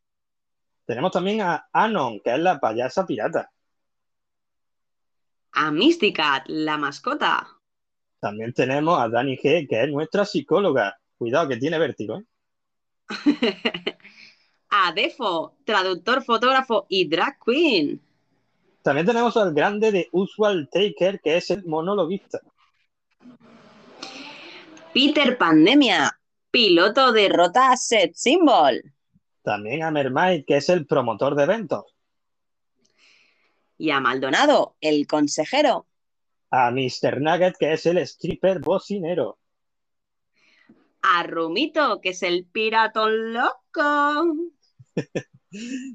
Tenemos 0.88 1.12
también 1.12 1.42
a 1.42 1.70
Anon, 1.72 2.20
que 2.22 2.34
es 2.34 2.40
la 2.40 2.60
payasa 2.60 3.06
pirata. 3.06 3.52
A 5.52 5.70
Mysticat, 5.70 6.48
la 6.48 6.80
mascota. 6.80 7.48
También 8.20 8.52
tenemos 8.52 9.00
a 9.00 9.08
Dani 9.08 9.38
G, 9.38 9.68
que 9.70 9.84
es 9.84 9.90
nuestra 9.92 10.26
psicóloga. 10.26 10.98
Cuidado, 11.16 11.50
que 11.50 11.58
tiene 11.58 11.78
vértigo, 11.78 12.18
¿eh? 12.18 12.26
A 14.72 14.92
Defo, 14.92 15.58
traductor, 15.66 16.24
fotógrafo 16.24 16.88
y 16.90 17.08
drag 17.08 17.38
queen. 17.46 18.02
También 18.82 19.06
tenemos 19.06 19.38
al 19.38 19.54
grande 19.54 19.92
de 19.92 20.10
Usual 20.12 20.68
Taker, 20.72 21.22
que 21.22 21.38
es 21.38 21.52
el 21.52 21.64
monologuista. 21.64 22.42
Peter 24.94 25.38
Pandemia, 25.38 26.20
piloto 26.52 27.12
de 27.12 27.30
Rota 27.30 27.76
Set 27.76 28.14
Symbol. 28.14 28.94
También 29.42 29.84
a 29.84 29.92
Mermaid, 29.92 30.46
que 30.46 30.58
es 30.58 30.70
el 30.70 30.86
promotor 30.86 31.36
de 31.36 31.44
eventos. 31.44 31.86
Y 33.78 33.90
a 33.90 34.00
Maldonado, 34.00 34.76
el 34.80 35.08
consejero. 35.08 35.88
A 36.52 36.70
Mr. 36.70 37.20
Nugget, 37.20 37.56
que 37.58 37.74
es 37.74 37.86
el 37.88 37.98
stripper 37.98 38.60
bocinero. 38.60 39.40
A 41.02 41.24
Rumito, 41.24 42.00
que 42.00 42.10
es 42.10 42.22
el 42.22 42.46
piratón 42.46 43.34
loco. 43.34 44.52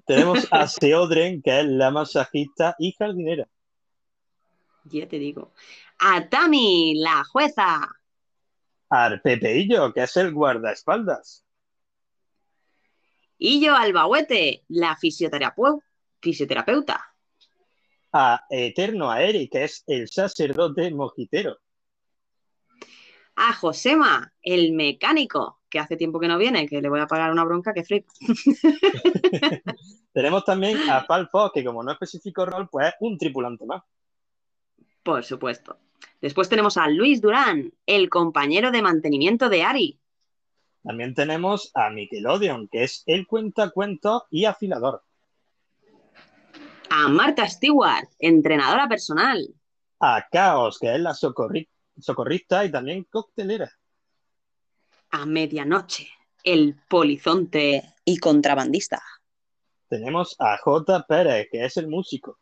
Tenemos 0.06 0.46
a 0.50 0.66
Seodren, 0.66 1.40
que 1.40 1.60
es 1.60 1.66
la 1.66 1.90
masajista 1.90 2.74
y 2.78 2.92
jardinera. 2.92 3.48
Ya 4.84 5.08
te 5.08 5.18
digo. 5.18 5.52
A 5.98 6.28
Tami, 6.28 6.94
la 6.96 7.24
jueza. 7.24 7.88
A 8.90 9.10
Pepeillo, 9.22 9.92
que 9.92 10.02
es 10.04 10.16
el 10.16 10.32
guardaespaldas. 10.32 11.44
Y 13.36 13.60
yo, 13.64 13.74
Albahuete, 13.76 14.64
la 14.68 14.96
fisioterapeu- 14.96 15.82
fisioterapeuta. 16.20 17.04
A 18.12 18.44
Eterno 18.48 19.10
Aeri, 19.10 19.48
que 19.48 19.64
es 19.64 19.84
el 19.86 20.08
sacerdote 20.08 20.90
mojitero. 20.92 21.58
A 23.36 23.52
Josema, 23.52 24.32
el 24.42 24.72
mecánico, 24.72 25.60
que 25.68 25.78
hace 25.78 25.96
tiempo 25.96 26.18
que 26.18 26.26
no 26.26 26.38
viene, 26.38 26.66
que 26.66 26.80
le 26.80 26.88
voy 26.88 26.98
a 27.00 27.06
pagar 27.06 27.30
una 27.30 27.44
bronca 27.44 27.72
que 27.72 27.84
flip. 27.84 28.08
Tenemos 30.12 30.44
también 30.44 30.88
a 30.90 31.06
Pal 31.06 31.28
Fox, 31.28 31.52
que 31.54 31.64
como 31.64 31.82
no 31.84 31.92
especifico 31.92 32.44
rol, 32.46 32.68
pues 32.68 32.88
es 32.88 32.94
un 33.00 33.16
tripulante 33.18 33.64
más. 33.66 33.82
Por 35.04 35.22
supuesto. 35.24 35.78
Después 36.20 36.48
tenemos 36.48 36.76
a 36.76 36.88
Luis 36.88 37.20
Durán, 37.20 37.72
el 37.86 38.08
compañero 38.10 38.70
de 38.70 38.82
mantenimiento 38.82 39.48
de 39.48 39.62
Ari. 39.62 40.00
También 40.82 41.14
tenemos 41.14 41.70
a 41.74 41.90
Nickelodeon, 41.90 42.68
que 42.68 42.84
es 42.84 43.02
el 43.06 43.26
cuentacuentos 43.26 44.22
y 44.30 44.44
afilador. 44.44 45.02
A 46.90 47.08
Marta 47.08 47.46
Stewart, 47.48 48.08
entrenadora 48.18 48.88
personal. 48.88 49.46
A 50.00 50.26
Caos, 50.30 50.78
que 50.78 50.94
es 50.94 51.00
la 51.00 51.10
socorri- 51.12 51.68
socorrista 52.00 52.64
y 52.64 52.70
también 52.70 53.04
coctelera. 53.04 53.70
A 55.10 55.26
Medianoche, 55.26 56.08
el 56.44 56.76
polizonte 56.88 57.94
y 58.04 58.18
contrabandista. 58.18 59.02
Tenemos 59.88 60.36
a 60.38 60.56
J. 60.58 61.06
Pérez, 61.06 61.48
que 61.50 61.64
es 61.64 61.76
el 61.76 61.88
músico. 61.88 62.38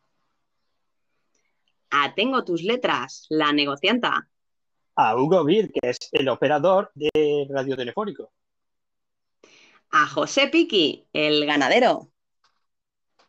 A 1.90 2.14
Tengo 2.14 2.44
tus 2.44 2.62
letras, 2.62 3.26
la 3.28 3.52
negocianta. 3.52 4.28
A 4.96 5.16
Hugo 5.16 5.44
Bir, 5.44 5.70
que 5.72 5.90
es 5.90 5.98
el 6.12 6.28
operador 6.28 6.90
de 6.94 7.46
radiotelefónico. 7.50 8.32
A 9.90 10.06
José 10.06 10.48
Piqui, 10.48 11.06
el 11.12 11.46
ganadero. 11.46 12.10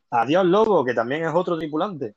A 0.09 0.25
Dios 0.25 0.45
Lobo, 0.45 0.85
que 0.85 0.93
también 0.93 1.25
es 1.25 1.33
otro 1.33 1.57
tripulante. 1.57 2.15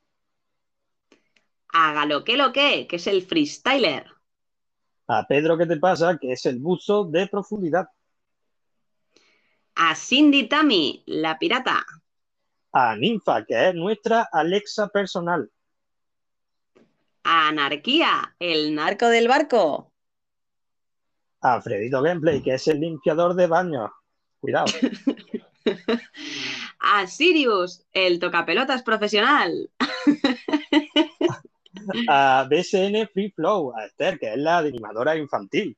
A 1.73 2.07
lo 2.07 2.25
que, 2.25 2.87
que 2.89 2.97
es 2.97 3.07
el 3.07 3.23
freestyler. 3.23 4.07
A 5.07 5.27
Pedro, 5.27 5.59
¿qué 5.59 5.67
te 5.67 5.77
pasa? 5.77 6.19
Que 6.19 6.33
es 6.33 6.47
el 6.47 6.59
buzo 6.59 7.05
de 7.05 7.27
profundidad. 7.27 7.89
A 9.75 9.95
Cindy 9.95 10.49
Tami, 10.49 11.03
la 11.07 11.39
pirata. 11.39 11.85
A 12.73 12.95
Ninfa, 12.97 13.45
que 13.45 13.69
es 13.69 13.75
nuestra 13.75 14.29
Alexa 14.33 14.89
personal. 14.89 15.51
Anarquía, 17.23 18.35
el 18.39 18.75
narco 18.75 19.09
del 19.09 19.29
barco. 19.29 19.93
A 21.43 21.61
Fredito 21.61 22.03
Gameplay, 22.03 22.43
que 22.43 22.55
es 22.55 22.67
el 22.69 22.81
limpiador 22.81 23.35
de 23.35 23.47
baños. 23.47 23.91
Cuidado. 24.41 24.73
A 26.81 27.07
Sirius, 27.07 27.85
el 27.93 28.19
tocapelotas 28.19 28.83
profesional. 28.83 29.71
A 32.09 32.49
BSN 32.51 33.07
Free 33.13 33.31
Flow, 33.31 33.73
a 33.77 33.85
Esther, 33.87 34.19
que 34.19 34.33
es 34.33 34.39
la 34.39 34.59
animadora 34.59 35.17
infantil. 35.17 35.77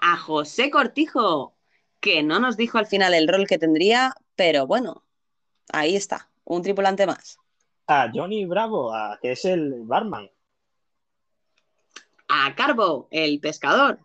A 0.00 0.16
José 0.16 0.70
Cortijo, 0.70 1.54
que 2.00 2.22
no 2.22 2.40
nos 2.40 2.56
dijo 2.56 2.78
al 2.78 2.86
final 2.86 3.12
el 3.14 3.28
rol 3.28 3.46
que 3.46 3.58
tendría, 3.58 4.14
pero 4.34 4.66
bueno, 4.66 5.04
ahí 5.72 5.96
está, 5.96 6.30
un 6.44 6.62
tripulante 6.62 7.06
más. 7.06 7.38
A 7.86 8.10
Johnny 8.12 8.46
Bravo, 8.46 8.92
a- 8.94 9.18
que 9.20 9.32
es 9.32 9.44
el 9.44 9.82
barman. 9.84 10.30
A 12.28 12.54
Carbo, 12.54 13.08
el 13.10 13.40
pescador. 13.40 13.98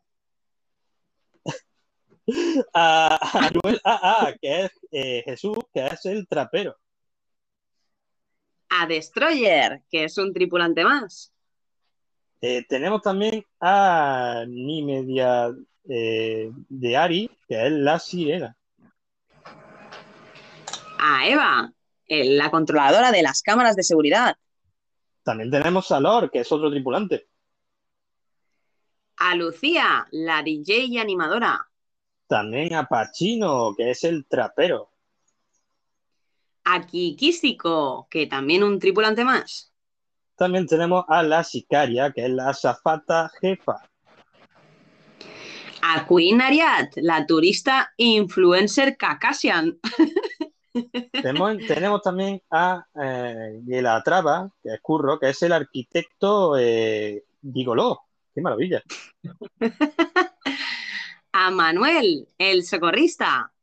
A, 2.73 3.17
a 3.39 3.49
Noel 3.49 3.81
AA, 3.83 4.35
que 4.39 4.65
es 4.65 4.71
eh, 4.91 5.23
Jesús, 5.25 5.57
que 5.73 5.87
es 5.87 6.05
el 6.05 6.27
trapero. 6.27 6.75
A 8.69 8.85
Destroyer, 8.85 9.81
que 9.89 10.03
es 10.03 10.15
un 10.19 10.31
tripulante 10.31 10.83
más. 10.83 11.33
Eh, 12.41 12.63
tenemos 12.69 13.01
también 13.01 13.43
a 13.59 14.45
Nimedia 14.47 15.51
eh, 15.89 16.51
de 16.69 16.97
Ari, 16.97 17.31
que 17.47 17.65
es 17.65 17.71
la 17.71 17.97
sirena. 17.97 18.55
A 20.99 21.27
Eva, 21.27 21.73
la 22.09 22.49
controladora 22.51 23.11
de 23.11 23.21
las 23.21 23.41
cámaras 23.41 23.75
de 23.75 23.83
seguridad. 23.83 24.35
También 25.23 25.51
tenemos 25.51 25.91
a 25.91 25.99
Lor, 25.99 26.31
que 26.31 26.39
es 26.39 26.51
otro 26.51 26.69
tripulante. 26.71 27.27
A 29.17 29.35
Lucía, 29.35 30.07
la 30.11 30.41
DJ 30.43 30.85
y 30.85 30.97
animadora. 30.97 31.65
también 32.27 32.73
a 32.75 32.87
Pachino, 32.87 33.73
que 33.75 33.91
es 33.91 34.03
el 34.03 34.25
trapero. 34.27 34.91
A 36.63 36.85
Kikístico, 36.85 38.07
que 38.09 38.27
también 38.27 38.63
un 38.63 38.79
tripulante 38.79 39.23
más. 39.23 39.73
También 40.35 40.67
tenemos 40.67 41.05
a 41.07 41.23
la 41.23 41.43
sicaria, 41.43 42.11
que 42.11 42.25
es 42.25 42.31
la 42.31 42.49
azafata 42.49 43.31
jefa. 43.41 43.89
A 45.81 46.07
Queen 46.07 46.41
Ariad, 46.41 46.89
la 46.97 47.25
turista 47.25 47.93
influencer 47.97 48.95
Cacasian. 48.95 49.79
Tenemos, 51.11 51.57
tenemos 51.67 52.01
también 52.01 52.41
a 52.51 52.85
eh, 53.01 53.61
la 53.81 54.01
Traba, 54.03 54.51
que 54.61 54.73
es 54.73 54.81
Curro, 54.81 55.19
que 55.19 55.29
es 55.29 55.41
el 55.43 55.53
arquitecto 55.53 56.57
eh, 56.57 57.23
Gigoló. 57.53 58.01
¡Qué 58.33 58.41
maravilla! 58.41 58.83
A 61.31 61.51
Manuel, 61.51 62.27
el 62.37 62.63
socorrista. 62.63 63.53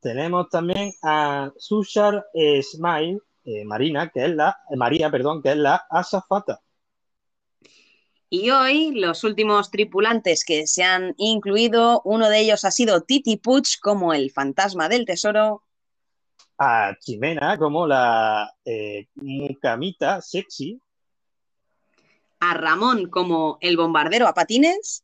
Tenemos 0.00 0.48
también 0.48 0.92
a 1.02 1.52
Sushar 1.56 2.26
eh, 2.34 2.62
Smile, 2.62 3.20
eh, 3.44 3.64
Marina, 3.64 4.10
que 4.10 4.24
es 4.24 4.34
la, 4.34 4.56
eh, 4.70 4.76
María, 4.76 5.10
perdón, 5.10 5.42
que 5.42 5.50
es 5.50 5.56
la 5.56 5.84
azafata. 5.90 6.60
Y 8.28 8.50
hoy 8.50 8.92
los 8.92 9.24
últimos 9.24 9.70
tripulantes 9.70 10.44
que 10.44 10.66
se 10.66 10.82
han 10.82 11.14
incluido, 11.18 12.00
uno 12.04 12.30
de 12.30 12.40
ellos 12.40 12.64
ha 12.64 12.70
sido 12.70 13.02
Titi 13.02 13.36
Puch 13.36 13.78
como 13.80 14.14
el 14.14 14.30
fantasma 14.30 14.88
del 14.88 15.04
tesoro. 15.04 15.62
A 16.64 16.96
Chimena 16.96 17.58
como 17.58 17.88
la 17.88 18.48
eh, 18.64 19.08
mucamita 19.16 20.20
sexy. 20.22 20.80
A 22.38 22.54
Ramón 22.54 23.10
como 23.10 23.58
el 23.60 23.76
bombardero 23.76 24.28
a 24.28 24.32
patines. 24.32 25.02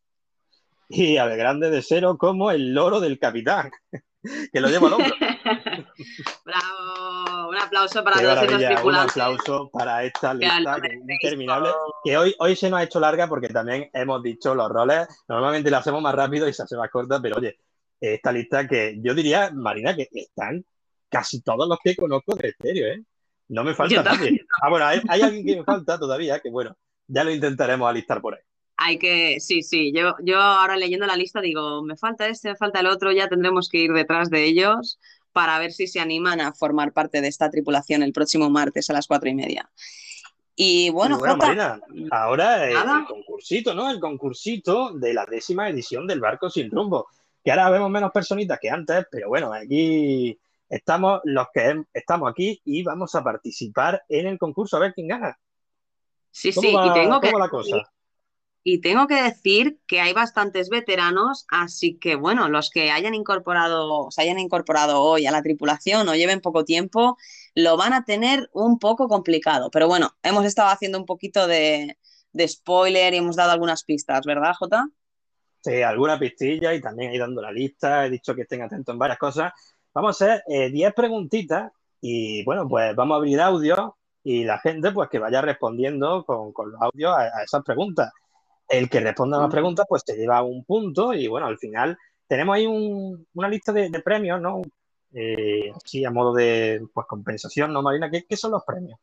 Y 0.89 1.17
al 1.17 1.37
grande 1.37 1.69
de 1.71 1.83
cero 1.83 2.17
como 2.17 2.53
el 2.53 2.73
loro 2.73 3.01
del 3.01 3.19
capitán, 3.19 3.73
que 4.53 4.61
lo 4.61 4.69
lleva 4.69 4.87
al 4.87 4.93
hombro. 4.93 5.17
Bravo, 6.45 7.49
un 7.49 7.59
aplauso 7.59 8.05
para 8.05 8.19
Qué 8.19 8.23
todos 8.23 8.85
un 8.85 8.95
aplauso 8.95 9.69
para 9.73 10.05
esta 10.05 10.35
lista 10.35 10.75
al 10.75 10.81
que 10.81 10.87
es 10.87 11.01
interminable. 11.11 11.71
Que 12.05 12.17
hoy, 12.17 12.37
hoy 12.39 12.55
se 12.55 12.71
nos 12.71 12.79
ha 12.79 12.85
hecho 12.85 13.01
larga 13.01 13.27
porque 13.27 13.49
también 13.49 13.91
hemos 13.95 14.23
dicho 14.23 14.55
los 14.55 14.71
roles. 14.71 15.09
Normalmente 15.27 15.73
la 15.73 15.79
hacemos 15.79 16.01
más 16.03 16.15
rápido 16.15 16.49
y 16.49 16.53
se 16.53 16.63
hace 16.63 16.77
más 16.77 16.89
corta, 16.89 17.21
pero 17.21 17.39
oye, 17.39 17.59
esta 18.01 18.31
lista 18.31 18.69
que 18.69 18.97
yo 19.03 19.13
diría, 19.13 19.51
Marina, 19.53 19.97
que 19.97 20.09
están 20.13 20.65
casi 21.09 21.41
todos 21.43 21.69
los 21.69 21.79
que 21.83 21.97
conozco 21.97 22.35
de 22.35 22.49
estéreo, 22.49 22.89
¿eh? 22.89 23.03
No 23.49 23.65
me 23.65 23.75
falta 23.75 24.03
nadie. 24.03 24.47
Ah, 24.63 24.69
bueno, 24.69 24.87
hay, 24.87 25.01
hay 25.09 25.23
alguien 25.23 25.47
que 25.47 25.57
me 25.57 25.65
falta 25.65 25.99
todavía, 25.99 26.41
que 26.41 26.51
bueno, 26.51 26.77
ya 27.07 27.25
lo 27.25 27.31
intentaremos 27.31 27.89
alistar 27.89 28.21
por 28.21 28.35
ahí. 28.35 28.43
Hay 28.77 28.99
que, 28.99 29.41
sí, 29.41 29.63
sí, 29.63 29.93
yo, 29.93 30.15
yo 30.23 30.39
ahora 30.41 30.77
leyendo 30.77 31.07
la 31.07 31.17
lista 31.17 31.41
digo, 31.41 31.83
me 31.83 31.97
falta 31.97 32.29
este, 32.29 32.51
me 32.51 32.57
falta 32.57 32.81
el 32.81 32.87
otro, 32.87 33.11
ya 33.11 33.29
tendremos 33.29 33.69
que 33.69 33.79
ir 33.79 33.93
detrás 33.93 34.31
de 34.31 34.45
ellos 34.45 35.01
para 35.33 35.59
ver 35.59 35.73
si 35.73 35.87
se 35.87 36.01
animan 36.01 36.41
a 36.41 36.53
formar 36.53 36.93
parte 36.93 37.21
de 37.21 37.29
esta 37.29 37.51
tripulación 37.51 38.03
el 38.03 38.13
próximo 38.13 38.51
martes 38.51 38.89
a 38.91 38.93
las 38.93 39.07
cuatro 39.07 39.29
y 39.29 39.35
media. 39.35 39.69
Y 40.55 40.91
bueno, 40.91 41.19
bueno, 41.19 41.37
Marina, 41.37 41.81
ahora 42.11 42.69
eh, 42.69 42.75
Nada. 42.75 43.01
el 43.01 43.07
concursito, 43.07 43.75
¿no? 43.75 43.91
El 43.91 44.01
concursito 44.01 44.93
de 44.93 45.15
la 45.15 45.25
décima 45.25 45.69
edición 45.69 46.07
del 46.07 46.21
Barco 46.21 46.51
Sin 46.51 46.71
Rumbo. 46.71 47.07
Que 47.45 47.53
ahora 47.53 47.71
vemos 47.71 47.91
menos 47.91 48.11
personitas 48.11 48.59
que 48.61 48.69
antes, 48.69 49.07
pero 49.09 49.29
bueno, 49.29 49.53
aquí 49.53 50.37
estamos 50.69 51.21
los 51.25 51.47
que 51.53 51.83
estamos 51.93 52.31
aquí 52.31 52.61
y 52.65 52.83
vamos 52.83 53.15
a 53.15 53.23
participar 53.25 54.03
en 54.09 54.27
el 54.27 54.39
concurso 54.39 54.77
a 54.77 54.81
ver 54.81 54.95
quién 54.95 55.09
gana. 55.09 55.39
sí, 56.31 56.53
¿Cómo 56.53 56.71
sí, 56.71 56.71
va- 56.73 56.83
y 56.83 56.93
tengo 56.93 57.21
que 57.21 57.33
la 57.39 57.49
cosa? 57.49 57.91
Y 58.65 58.81
tengo 58.83 59.07
que 59.07 59.15
decir 59.23 59.81
que 59.87 60.01
hay 60.01 60.13
bastantes 60.13 60.69
veteranos, 60.69 61.47
así 61.51 61.99
que 61.99 62.17
bueno, 62.17 62.49
los 62.51 62.71
que 62.71 62.91
hayan 62.91 63.15
incorporado, 63.15 64.11
se 64.11 64.21
hayan 64.23 64.39
incorporado 64.39 65.01
hoy 65.03 65.27
a 65.27 65.31
la 65.31 65.43
tripulación 65.43 66.07
o 66.09 66.15
lleven 66.15 66.41
poco 66.43 66.65
tiempo, 66.65 67.17
lo 67.55 67.77
van 67.79 67.95
a 67.95 68.05
tener 68.05 68.51
un 68.53 68.79
poco 68.79 69.09
complicado. 69.09 69.71
Pero 69.71 69.89
bueno, 69.89 70.15
hemos 70.23 70.45
estado 70.45 70.69
haciendo 70.71 70.99
un 70.99 71.07
poquito 71.07 71.47
de, 71.47 71.97
de 72.33 72.49
spoiler 72.49 73.15
y 73.15 73.19
hemos 73.19 73.37
dado 73.37 73.53
algunas 73.53 73.85
pistas, 73.85 74.27
¿verdad, 74.27 74.53
Jota? 74.59 74.87
Sí, 75.61 75.83
alguna 75.83 76.19
pistilla 76.19 76.73
y 76.75 76.81
también 76.81 77.11
ahí 77.11 77.19
dando 77.19 77.43
la 77.43 77.53
lista. 77.53 78.07
He 78.07 78.11
dicho 78.11 78.35
que 78.35 78.43
estén 78.43 78.63
atentos 78.63 78.93
en 78.93 78.99
varias 78.99 79.19
cosas. 79.19 79.53
Vamos 79.99 80.23
a 80.23 80.25
hacer 80.27 80.43
eh, 80.47 80.71
10 80.71 80.95
preguntitas 80.95 81.73
y 82.01 82.45
bueno, 82.45 82.69
pues 82.69 82.95
vamos 82.95 83.17
a 83.17 83.19
abrir 83.19 83.41
audio 83.41 83.97
y 84.23 84.45
la 84.45 84.61
gente 84.61 84.93
pues 84.93 85.09
que 85.09 85.19
vaya 85.19 85.41
respondiendo 85.43 86.25
con, 86.25 86.53
con 86.53 86.71
los 86.71 86.81
audios 86.81 87.11
a, 87.17 87.23
a 87.23 87.43
esas 87.43 87.65
preguntas. 87.65 88.13
El 88.69 88.89
que 88.89 89.01
responda 89.01 89.41
más 89.41 89.51
preguntas 89.51 89.87
pues 89.89 90.05
te 90.05 90.15
lleva 90.17 90.41
un 90.45 90.63
punto 90.65 91.13
y 91.15 91.27
bueno, 91.27 91.49
al 91.49 91.59
final 91.59 91.99
tenemos 92.29 92.55
ahí 92.55 92.67
un- 92.67 93.27
una 93.35 93.49
lista 93.49 93.73
de, 93.73 93.91
de 93.91 94.01
premios, 94.01 94.41
¿no? 94.41 94.63
Eh, 95.13 95.73
así 95.75 96.05
a 96.05 96.13
modo 96.13 96.33
de 96.33 96.81
pues 96.95 97.05
compensación, 97.09 97.73
¿no, 97.73 97.83
Marina? 97.83 98.09
¿Qué, 98.09 98.25
qué 98.25 98.37
son 98.37 98.53
los 98.53 98.63
premios? 98.65 99.01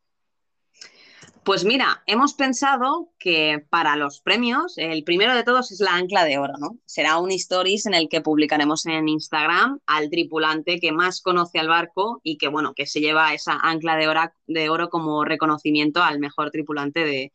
Pues 1.46 1.64
mira, 1.64 2.02
hemos 2.08 2.34
pensado 2.34 3.12
que 3.20 3.64
para 3.70 3.96
los 3.96 4.20
premios, 4.20 4.80
el 4.80 5.04
primero 5.04 5.36
de 5.36 5.44
todos 5.44 5.72
es 5.72 5.80
la 5.80 5.94
ancla 5.94 6.26
de 6.26 6.40
oro, 6.40 6.56
¿no? 6.58 6.80
Será 6.86 7.20
un 7.20 7.30
stories 7.30 7.86
en 7.86 7.94
el 7.94 8.10
que 8.10 8.22
publicaremos 8.22 8.88
en 8.88 9.08
Instagram 9.08 9.80
al 9.86 10.10
tripulante 10.10 10.80
que 10.80 10.92
más 10.92 11.22
conoce 11.22 11.60
al 11.60 11.68
barco 11.68 12.20
y 12.24 12.40
que, 12.40 12.48
bueno, 12.48 12.74
que 12.74 12.88
se 12.88 13.00
lleva 13.00 13.32
esa 13.36 13.60
ancla 13.62 13.96
de 13.96 14.08
oro, 14.08 14.22
de 14.48 14.70
oro 14.72 14.90
como 14.90 15.24
reconocimiento 15.24 16.02
al 16.02 16.18
mejor 16.18 16.50
tripulante 16.50 17.02
de, 17.06 17.32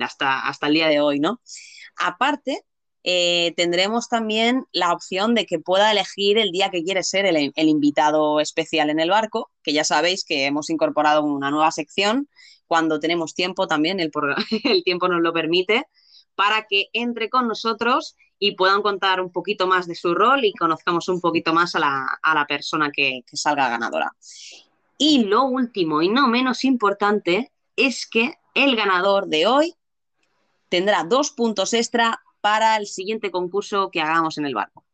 hasta, 0.00 0.48
hasta 0.48 0.68
el 0.68 0.72
día 0.72 0.88
de 0.88 1.02
hoy, 1.02 1.20
¿no? 1.20 1.42
Aparte, 1.96 2.62
eh, 3.04 3.52
tendremos 3.58 4.08
también 4.08 4.64
la 4.72 4.94
opción 4.94 5.34
de 5.34 5.44
que 5.44 5.58
pueda 5.58 5.90
elegir 5.90 6.38
el 6.38 6.50
día 6.50 6.70
que 6.70 6.82
quiere 6.82 7.02
ser 7.02 7.26
el 7.26 7.68
invitado 7.68 8.40
especial 8.40 8.88
en 8.88 9.00
el 9.00 9.10
barco, 9.10 9.50
que 9.62 9.74
ya 9.74 9.84
sabéis 9.84 10.24
que 10.24 10.46
hemos 10.46 10.70
incorporado 10.70 11.22
una 11.22 11.50
nueva 11.50 11.70
sección 11.72 12.26
cuando 12.70 13.00
tenemos 13.00 13.34
tiempo 13.34 13.66
también, 13.66 13.98
el, 14.64 14.84
tiempo 14.84 15.08
nos 15.08 15.20
lo 15.22 15.32
permite, 15.32 15.88
para 16.36 16.68
que 16.68 16.86
entre 16.92 17.28
con 17.28 17.48
nosotros 17.48 18.14
y 18.38 18.52
puedan 18.52 18.80
contar 18.80 19.20
un 19.20 19.32
poquito 19.32 19.66
más 19.66 19.88
de 19.88 19.96
su 19.96 20.14
rol 20.14 20.44
y 20.44 20.52
conozcamos 20.52 21.08
un 21.08 21.20
poquito 21.20 21.52
más 21.52 21.74
a 21.74 21.80
la, 21.80 22.06
a 22.22 22.32
la 22.32 22.46
persona 22.46 22.92
que, 22.92 23.22
que 23.26 23.36
salga 23.36 23.68
ganadora. 23.68 24.14
Y 24.98 25.24
lo 25.24 25.46
último 25.46 26.00
y 26.00 26.08
no 26.08 26.28
menos 26.28 26.62
importante 26.62 27.50
es 27.74 28.06
que 28.06 28.34
el 28.54 28.76
ganador 28.76 29.26
de 29.26 29.48
hoy 29.48 29.74
tendrá 30.68 31.02
dos 31.02 31.32
puntos 31.32 31.74
extra 31.74 32.22
para 32.40 32.76
el 32.76 32.86
siguiente 32.86 33.32
concurso 33.32 33.90
que 33.90 34.00
hagamos 34.00 34.38
en 34.38 34.46
el 34.46 34.54
barco. 34.54 34.84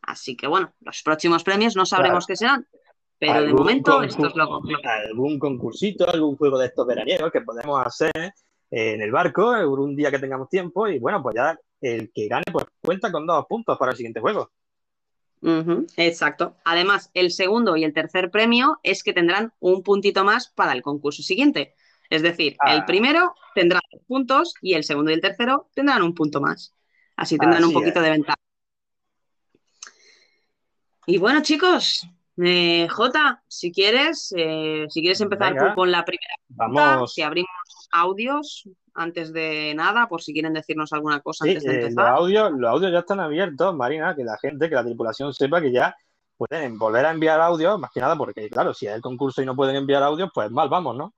Así 0.00 0.34
que 0.34 0.46
bueno, 0.46 0.72
los 0.80 1.02
próximos 1.02 1.44
premios 1.44 1.76
no 1.76 1.84
sabremos 1.84 2.24
Claro. 2.24 2.26
qué 2.26 2.36
serán, 2.36 2.66
pero 3.18 3.32
de 3.32 3.38
¿Algún 3.38 3.58
momento 3.60 4.02
esto 4.02 4.26
es 4.28 4.34
lo, 4.36 4.44
lo 4.44 4.62
que 4.62 4.88
algún 4.88 5.38
concursito, 5.38 6.08
algún 6.08 6.36
juego 6.36 6.58
de 6.58 6.66
estos 6.66 6.86
veranieros 6.86 7.32
que 7.32 7.40
podemos 7.40 7.84
hacer 7.84 8.12
en 8.70 9.00
el 9.00 9.10
barco 9.10 9.50
un 9.50 9.96
día 9.96 10.10
que 10.10 10.18
tengamos 10.18 10.48
tiempo 10.48 10.86
y 10.88 10.98
bueno, 10.98 11.22
pues 11.22 11.36
ya 11.36 11.58
el 11.80 12.10
que 12.12 12.28
gane 12.28 12.44
pues 12.52 12.66
cuenta 12.82 13.10
con 13.10 13.26
dos 13.26 13.46
puntos 13.46 13.76
para 13.78 13.92
el 13.92 13.96
siguiente 13.96 14.20
juego. 14.20 14.50
Exacto. 15.96 16.56
Además, 16.64 17.10
el 17.14 17.30
segundo 17.30 17.76
y 17.76 17.84
el 17.84 17.92
tercer 17.92 18.30
premio 18.30 18.80
es 18.82 19.02
que 19.02 19.12
tendrán 19.12 19.52
un 19.60 19.82
puntito 19.82 20.24
más 20.24 20.48
para 20.48 20.72
el 20.72 20.82
concurso 20.82 21.22
siguiente. 21.22 21.74
Es 22.10 22.22
decir, 22.22 22.56
el 22.66 22.80
Ah. 22.80 22.86
primero 22.86 23.34
tendrá 23.54 23.80
dos 23.92 24.02
puntos 24.06 24.54
y 24.62 24.74
el 24.74 24.82
segundo 24.84 25.10
y 25.10 25.14
el 25.14 25.20
tercero 25.20 25.68
tendrán 25.74 26.02
un 26.02 26.14
punto 26.14 26.40
más. 26.40 26.74
Así 27.16 27.36
tendrán 27.38 27.64
un 27.64 27.72
poquito 27.72 27.98
es. 28.00 28.04
de 28.04 28.10
ventaja. 28.10 28.38
Y 31.06 31.18
bueno, 31.18 31.42
chicos, 31.42 32.06
eh, 32.44 32.88
Jota, 32.88 33.42
si 33.48 33.72
quieres, 33.72 34.32
eh, 34.36 34.86
si 34.88 35.00
quieres 35.00 35.20
empezar 35.20 35.54
Venga. 35.54 35.70
tú 35.70 35.74
con 35.74 35.90
la 35.90 36.04
primera 36.04 36.34
pregunta, 36.56 36.82
Vamos. 36.94 37.12
si 37.14 37.22
abrimos 37.22 37.48
audios 37.92 38.68
antes 38.94 39.32
de 39.32 39.74
nada, 39.76 40.08
por 40.08 40.22
si 40.22 40.32
quieren 40.32 40.52
decirnos 40.54 40.92
alguna 40.92 41.20
cosa 41.20 41.44
Sí, 41.44 41.50
antes 41.50 41.64
de 41.64 41.70
eh, 41.70 41.74
los 41.76 41.90
empezar. 41.90 42.14
audios, 42.14 42.50
los 42.52 42.70
audios 42.70 42.92
ya 42.92 42.98
están 43.00 43.20
abiertos, 43.20 43.74
Marina, 43.74 44.14
que 44.16 44.24
la 44.24 44.36
gente, 44.38 44.68
que 44.68 44.74
la 44.74 44.84
tripulación 44.84 45.32
sepa 45.32 45.60
que 45.60 45.72
ya 45.72 45.96
pueden 46.36 46.78
volver 46.78 47.06
a 47.06 47.10
enviar 47.10 47.40
audios, 47.40 47.78
más 47.78 47.90
que 47.92 48.00
nada 48.00 48.16
porque, 48.16 48.48
claro, 48.48 48.72
si 48.74 48.86
es 48.86 48.94
el 48.94 49.00
concurso 49.00 49.42
y 49.42 49.46
no 49.46 49.56
pueden 49.56 49.76
enviar 49.76 50.02
audios, 50.02 50.30
pues 50.32 50.50
mal 50.50 50.68
vamos, 50.68 50.96
¿no? 50.96 51.14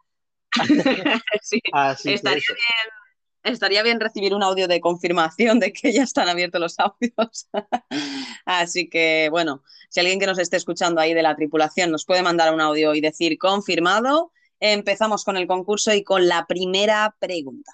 Sí, 1.43 1.61
Así 1.73 2.13
estaría 2.15 2.43
bien, 2.49 2.95
estaría 3.43 3.83
bien 3.83 4.01
recibir 4.01 4.35
un 4.35 4.43
audio 4.43 4.69
de 4.69 4.81
confirmación 4.81 5.59
de 5.61 5.73
que 5.73 5.93
ya 5.93 6.03
están 6.03 6.29
abiertos 6.29 6.61
los 6.61 6.79
audios. 6.79 7.49
Así 8.45 8.89
que, 8.89 9.29
bueno, 9.31 9.63
si 9.89 10.01
alguien 10.01 10.21
que 10.21 10.27
nos 10.27 10.39
esté 10.39 10.57
escuchando 10.57 11.01
ahí 11.01 11.15
de 11.15 11.23
la 11.23 11.37
tripulación 11.37 11.91
nos 11.91 12.05
puede 12.05 12.23
mandar 12.23 12.53
un 12.53 12.61
audio 12.61 12.95
y 12.95 13.01
decir 13.01 13.39
confirmado, 13.39 14.33
empezamos 14.61 15.25
con 15.25 15.37
el 15.37 15.47
concurso 15.47 15.93
y 15.93 16.05
con 16.05 16.29
la 16.29 16.47
primera 16.47 17.15
pregunta. 17.19 17.73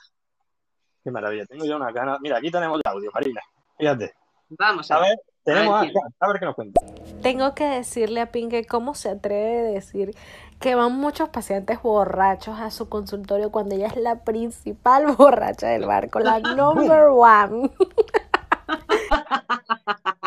Qué 1.03 1.11
maravilla, 1.11 1.47
tengo 1.47 1.65
ya 1.65 1.77
una 1.77 1.93
gana. 1.93 2.19
Mira, 2.21 2.39
aquí 2.39 2.51
tenemos 2.51 2.81
el 2.85 2.91
audio, 2.91 3.11
Marina. 3.13 3.41
Fíjate. 3.79 4.15
Vamos 4.49 4.91
A 4.91 5.01
ver, 5.01 5.19
tenemos 5.47 5.74
A 5.74 5.78
a, 5.78 5.82
ver 5.82 5.93
a 6.18 6.28
ver 6.28 6.40
qué 6.40 6.44
nos 6.44 6.55
cuenta. 6.56 6.81
Tengo 7.23 7.55
que 7.55 7.64
decirle 7.64 8.20
a 8.20 8.32
Pink 8.32 8.51
que 8.51 8.66
cómo 8.66 8.97
se 8.97 9.10
atreve 9.10 9.60
a 9.60 9.70
decir 9.70 10.10
que 10.59 10.74
van 10.74 10.93
muchos 10.93 11.28
pacientes 11.28 11.81
borrachos 11.81 12.59
a 12.59 12.73
su 12.73 12.89
consultorio 12.89 13.52
cuando 13.52 13.77
ella 13.77 13.86
es 13.86 13.97
la 13.97 14.24
principal 14.24 15.06
borracha 15.16 15.68
del 15.68 15.86
barco, 15.86 16.18
la 16.18 16.40
number 16.56 17.10
one. 17.10 17.70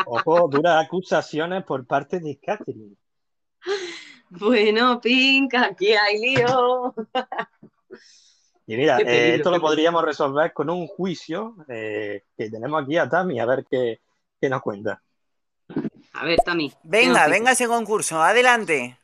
Ojo, 0.06 0.48
duras 0.48 0.86
acusaciones 0.86 1.64
por 1.64 1.86
parte 1.86 2.18
de 2.18 2.38
Catherine. 2.38 2.96
Bueno, 4.30 5.00
Pink, 5.00 5.54
aquí 5.54 5.92
hay 5.92 6.18
lío. 6.18 6.94
Y 8.66 8.76
mira, 8.76 8.98
eh, 9.00 9.34
esto 9.34 9.50
lo 9.50 9.60
podríamos 9.60 10.02
resolver 10.02 10.54
con 10.54 10.70
un 10.70 10.86
juicio 10.86 11.56
eh, 11.68 12.22
que 12.36 12.48
tenemos 12.48 12.82
aquí 12.82 12.96
a 12.96 13.08
Tami, 13.08 13.38
a 13.38 13.44
ver 13.44 13.66
qué, 13.70 14.00
qué 14.40 14.48
nos 14.48 14.62
cuenta. 14.62 15.02
A 16.12 16.24
ver, 16.24 16.38
Tami. 16.44 16.72
Venga, 16.82 17.14
¿qué 17.14 17.20
nos 17.20 17.30
venga 17.30 17.52
ese 17.52 17.66
concurso, 17.68 18.20
adelante. 18.22 18.98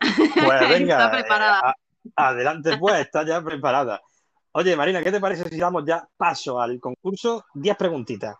Pues 0.00 0.60
venga, 0.68 0.94
Está 0.96 1.10
preparada. 1.10 1.60
eh, 1.60 2.10
a- 2.16 2.28
adelante 2.28 2.76
pues, 2.78 3.00
está 3.00 3.24
ya 3.24 3.42
preparada. 3.42 4.00
Oye, 4.52 4.74
Marina, 4.76 5.02
¿qué 5.02 5.12
te 5.12 5.20
parece 5.20 5.48
si 5.48 5.56
damos 5.58 5.84
ya 5.86 6.06
paso 6.16 6.60
al 6.60 6.80
concurso? 6.80 7.44
Diez 7.54 7.76
preguntitas. 7.76 8.36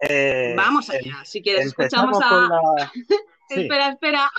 Eh, 0.00 0.54
Vamos 0.56 0.88
em- 0.90 0.96
allá. 0.96 1.24
Si 1.24 1.42
quieres, 1.42 1.66
escuchamos 1.66 2.20
a. 2.22 2.28
con 2.28 2.48
la... 2.48 2.92
Sí. 3.50 3.62
Espera, 3.62 3.88
espera. 3.88 4.30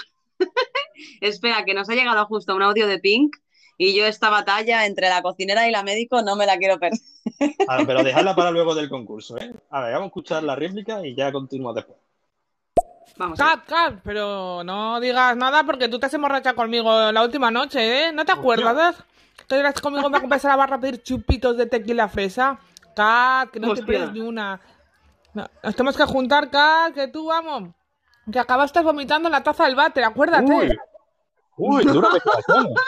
espera, 1.21 1.65
que 1.65 1.73
nos 1.73 1.89
ha 1.89 1.95
llegado 1.95 2.23
justo 2.27 2.55
un 2.55 2.61
audio 2.61 2.85
de 2.87 2.99
Pink 2.99 3.35
y 3.75 3.95
yo 3.97 4.05
esta 4.05 4.29
batalla 4.29 4.85
entre 4.85 5.09
la 5.09 5.21
cocinera 5.23 5.67
y 5.67 5.71
la 5.71 5.81
médico 5.83 6.21
no 6.21 6.35
me 6.35 6.45
la 6.45 6.57
quiero 6.57 6.77
perder. 6.79 6.99
Ah, 7.67 7.79
pero 7.87 8.03
dejadla 8.03 8.35
para 8.35 8.51
luego 8.51 8.75
del 8.75 8.87
concurso, 8.89 9.37
¿eh? 9.39 9.51
A 9.71 9.81
ver, 9.81 9.93
vamos 9.93 10.05
a 10.05 10.07
escuchar 10.09 10.43
la 10.43 10.55
réplica 10.55 11.03
y 11.05 11.15
ya 11.15 11.31
continuamos 11.31 11.75
después. 11.75 11.97
Vamos. 13.17 13.37
Cat, 13.37 13.65
Cat, 13.65 13.99
pero 14.03 14.63
no 14.63 14.99
digas 14.99 15.35
nada 15.35 15.63
porque 15.63 15.87
tú 15.87 15.99
te 15.99 16.05
has 16.05 16.13
emborrachado 16.13 16.55
conmigo 16.55 17.11
la 17.11 17.23
última 17.23 17.51
noche, 17.51 18.07
¿eh? 18.07 18.11
¿No 18.13 18.25
te 18.25 18.31
acuerdas? 18.31 18.95
Que 19.47 19.55
eras 19.55 19.79
conmigo 19.81 20.09
me 20.09 20.17
acompañaste 20.17 20.47
a 20.47 20.51
la 20.51 20.55
barra 20.57 20.75
a 20.77 20.79
pedir 20.79 21.01
chupitos 21.03 21.57
de 21.57 21.65
tequila 21.65 22.07
fresa. 22.07 22.59
Cat, 22.95 23.51
que 23.51 23.59
no 23.59 23.73
te 23.73 23.83
pierdas 23.83 24.13
ni 24.13 24.21
una. 24.21 24.59
No, 25.33 25.45
nos 25.63 25.75
tenemos 25.75 25.97
que 25.97 26.05
juntar, 26.05 26.49
Cat, 26.49 26.93
que 26.93 27.07
tú, 27.07 27.27
vamos. 27.27 27.69
Que 28.31 28.39
acabaste 28.39 28.81
vomitando 28.81 29.27
en 29.27 29.33
la 29.33 29.43
taza 29.43 29.65
del 29.65 29.75
váter, 29.75 30.03
acuérdate. 30.03 30.51
Uy, 30.51 30.77
uy, 31.57 31.83
duras 31.85 32.13
declaraciones. 32.13 32.73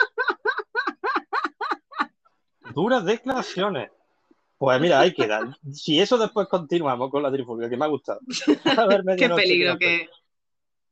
Duras 2.74 3.04
declaraciones. 3.04 3.90
Pues 4.62 4.80
mira, 4.80 5.00
ahí 5.00 5.12
queda. 5.12 5.58
Si 5.72 5.98
eso 5.98 6.16
después 6.16 6.46
continuamos 6.46 7.10
con 7.10 7.20
la 7.20 7.32
trifulga, 7.32 7.68
que 7.68 7.76
me 7.76 7.84
ha 7.84 7.88
gustado. 7.88 8.20
A 8.76 8.86
ver, 8.86 9.02
Qué 9.18 9.28
peligro 9.28 9.76
¿qué 9.76 10.06
que. 10.06 10.10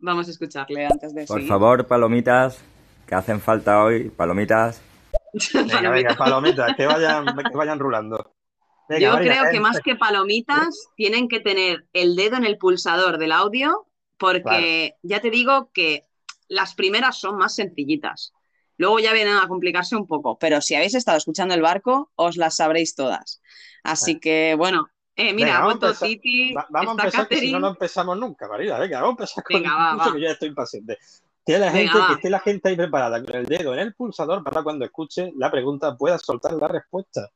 Vamos 0.01 0.27
a 0.27 0.33
escucharle 0.33 0.87
antes 0.87 1.15
de 1.15 1.25
Por 1.25 1.37
seguir. 1.37 1.49
favor, 1.49 1.87
palomitas, 1.87 2.61
que 3.07 3.15
hacen 3.15 3.41
falta 3.41 3.85
hoy, 3.85 4.11
palomitas. 4.11 4.83
Venga, 5.55 5.89
venga, 5.91 6.17
palomitas, 6.17 6.75
que 6.75 6.85
vayan, 6.85 7.27
que 7.27 7.57
vayan 7.57 7.79
rulando. 7.79 8.35
Venga, 8.89 9.03
Yo 9.03 9.17
creo 9.19 9.45
que 9.53 9.61
más 9.61 9.79
que 9.79 9.95
palomitas 9.95 10.89
tienen 10.97 11.29
que 11.29 11.39
tener 11.39 11.87
el 11.93 12.17
dedo 12.17 12.39
en 12.39 12.45
el 12.45 12.59
pulsador 12.59 13.19
del 13.19 13.31
audio 13.31 13.87
porque 14.19 14.97
ya 15.05 15.21
te 15.21 15.31
digo 15.31 15.71
que 15.73 16.09
las 16.49 16.75
primeras 16.75 17.21
son 17.21 17.37
más 17.37 17.55
sencillitas. 17.55 18.33
Luego 18.81 18.99
ya 18.99 19.13
vienen 19.13 19.37
a 19.37 19.47
complicarse 19.47 19.95
un 19.95 20.07
poco, 20.07 20.39
pero 20.39 20.63
si 20.63 20.75
habéis 20.75 20.95
estado 20.95 21.19
escuchando 21.19 21.53
el 21.53 21.61
barco, 21.61 22.11
os 22.17 22.39
las 22.39 22.57
sabréis 22.57 22.95
todas. 22.95 23.43
Así 23.83 24.19
que, 24.19 24.55
bueno, 24.57 24.89
eh, 25.17 25.35
mira, 25.35 25.59
ha 25.59 25.61
vamos 25.67 25.83
a 25.83 26.07
empezar. 26.07 26.09
Va- 26.57 26.67
vamos 26.71 26.97
a 27.15 27.27
que 27.29 27.37
si 27.37 27.53
no, 27.53 27.61
no 27.61 27.69
empezamos 27.69 28.17
nunca, 28.19 28.49
Marina. 28.49 28.79
Venga, 28.79 29.03
vamos 29.03 29.19
a 29.19 29.23
empezar 29.23 29.45
con 29.45 29.55
Venga, 29.61 29.75
va, 29.77 29.97
va. 30.07 30.13
que 30.15 30.21
ya 30.23 30.31
estoy 30.31 30.49
impaciente. 30.49 30.97
Que, 31.45 31.59
la 31.59 31.71
Venga, 31.71 31.93
gente, 31.93 32.07
que 32.07 32.13
esté 32.15 32.31
la 32.31 32.41
gente 32.41 32.69
ahí 32.71 32.77
preparada 32.77 33.23
con 33.23 33.37
el 33.37 33.45
dedo 33.45 33.75
en 33.75 33.81
el 33.81 33.93
pulsador 33.95 34.43
para 34.43 34.63
cuando 34.63 34.87
escuche 34.87 35.31
la 35.37 35.51
pregunta 35.51 35.95
pueda 35.95 36.17
soltar 36.17 36.55
la 36.55 36.69
respuesta. 36.69 37.29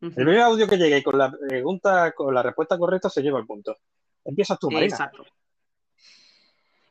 El 0.00 0.14
primer 0.14 0.40
audio 0.40 0.66
que 0.66 0.78
llegue 0.78 1.02
con 1.02 1.18
la 1.18 1.30
pregunta, 1.30 2.12
con 2.12 2.34
la 2.34 2.42
respuesta 2.42 2.78
correcta, 2.78 3.10
se 3.10 3.20
lleva 3.20 3.38
el 3.38 3.44
punto. 3.44 3.76
Empiezas 4.24 4.58
tú, 4.58 4.70
Marina. 4.70 4.94
Exacto. 4.94 5.26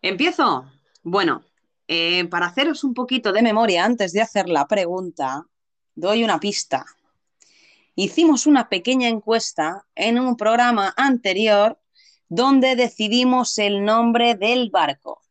¿Empiezo? 0.02 0.66
Bueno, 1.02 1.44
eh, 1.92 2.26
para 2.30 2.46
haceros 2.46 2.84
un 2.84 2.94
poquito 2.94 3.32
de 3.32 3.42
memoria 3.42 3.84
antes 3.84 4.14
de 4.14 4.22
hacer 4.22 4.48
la 4.48 4.68
pregunta, 4.68 5.44
doy 5.96 6.24
una 6.24 6.40
pista. 6.40 6.86
Hicimos 7.96 8.46
una 8.46 8.70
pequeña 8.70 9.08
encuesta 9.10 9.88
en 9.96 10.20
un 10.20 10.38
programa 10.38 10.94
anterior 10.96 11.80
donde 12.28 12.76
decidimos 12.76 13.58
el 13.58 13.84
nombre 13.84 14.36
del 14.36 14.70
barco. 14.70 15.22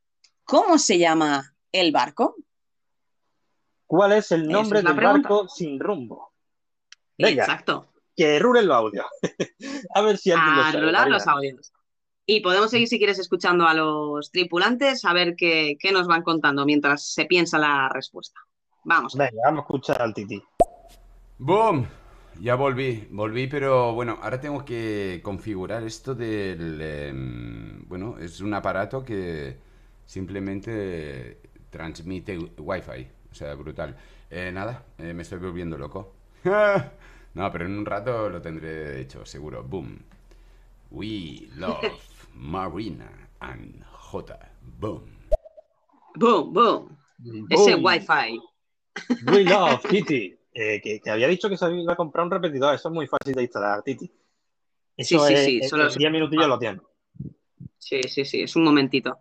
¿Cómo 0.43 0.78
se 0.78 0.98
llama 0.98 1.55
el 1.70 1.93
barco? 1.93 2.35
¿Cuál 3.86 4.12
es 4.14 4.32
el 4.32 4.48
nombre 4.48 4.80
es 4.80 4.85
del 4.85 4.97
pregunta. 4.97 5.28
barco 5.28 5.48
sin 5.48 5.78
rumbo? 5.78 6.32
Venga, 7.16 7.44
Exacto. 7.44 7.93
que 8.16 8.39
rulen 8.40 8.66
los 8.66 8.76
audios. 8.76 9.06
a 9.94 10.01
ver 10.02 10.18
si 10.18 10.32
alguien 10.32 10.56
lo 10.56 10.62
A 10.62 10.72
sabe. 10.72 10.80
rolar 10.85 11.01
Marina. 11.09 11.16
los 11.18 11.26
audios. 11.28 11.72
Y 12.31 12.41
podemos 12.41 12.71
seguir, 12.71 12.89
si 12.89 12.99
quieres, 12.99 13.19
escuchando 13.19 13.67
a 13.67 13.73
los 13.73 14.31
tripulantes 14.31 15.03
a 15.07 15.15
ver 15.15 15.35
qué, 15.35 15.79
qué 15.81 15.93
nos 15.93 16.07
van 16.07 16.23
contando 16.23 16.67
mientras 16.67 17.03
se 17.03 17.25
piensa 17.25 17.59
la 17.59 17.89
respuesta. 17.89 18.39
Vamos. 18.85 19.15
Venga, 19.17 19.41
vamos 19.47 19.61
a 19.61 19.63
escuchar 19.63 20.03
al 20.03 20.13
Titi. 20.13 20.43
¡Boom! 21.39 21.87
Ya 22.39 22.55
volví, 22.55 23.09
volví, 23.11 23.47
pero 23.47 23.95
bueno, 23.95 24.19
ahora 24.21 24.39
tengo 24.39 24.63
que 24.63 25.23
configurar 25.25 25.83
esto 25.85 26.15
del... 26.15 26.79
em, 26.83 27.89
bueno, 27.89 28.19
es 28.19 28.43
un 28.43 28.53
aparato 28.53 29.03
que 29.03 29.57
simplemente 30.05 31.41
transmite 31.71 32.37
Wi-Fi, 32.59 33.09
o 33.31 33.35
sea, 33.35 33.55
brutal. 33.55 33.97
Eh, 34.29 34.51
nada, 34.53 34.85
eh, 34.99 35.15
me 35.15 35.23
estoy 35.23 35.39
volviendo 35.39 35.79
loco. 35.79 36.13
no, 36.45 37.51
pero 37.51 37.65
en 37.65 37.79
un 37.79 37.87
rato 37.87 38.29
lo 38.29 38.43
tendré 38.43 39.01
hecho, 39.01 39.25
seguro. 39.25 39.65
Boom. 39.65 39.99
We 40.91 41.49
love 41.57 42.07
Marina 42.39 43.10
and 43.40 43.82
J. 43.85 44.39
Boom. 44.62 45.19
Boom, 46.15 46.52
boom. 46.52 46.97
Ese 47.51 47.74
wifi. 47.74 48.39
We 49.27 49.44
love 49.44 49.82
Titi. 49.90 50.35
Eh, 50.55 50.81
que, 50.81 51.01
que 51.01 51.10
había 51.10 51.28
dicho 51.28 51.48
que 51.48 51.56
se 51.56 51.70
iba 51.73 51.93
a 51.93 51.97
comprar 51.97 52.24
un 52.24 52.31
repetidor. 52.31 52.74
Eso 52.74 52.89
es 52.89 52.94
muy 52.94 53.06
fácil 53.06 53.35
de 53.35 53.43
instalar, 53.43 53.82
Titi. 53.82 54.10
Eso 54.97 55.27
sí, 55.27 55.35
es, 55.35 55.44
sí, 55.44 55.59
en- 55.62 55.69
solo 55.69 55.82
en 55.85 55.89
es- 55.90 55.97
10 55.97 56.10
minutillos 56.12 56.47
lo 56.48 56.59
tienes. 56.59 56.82
Sí, 57.78 58.02
sí, 58.05 58.24
sí, 58.24 58.43
es 58.43 58.56
un 58.56 58.65
momentito. 58.65 59.19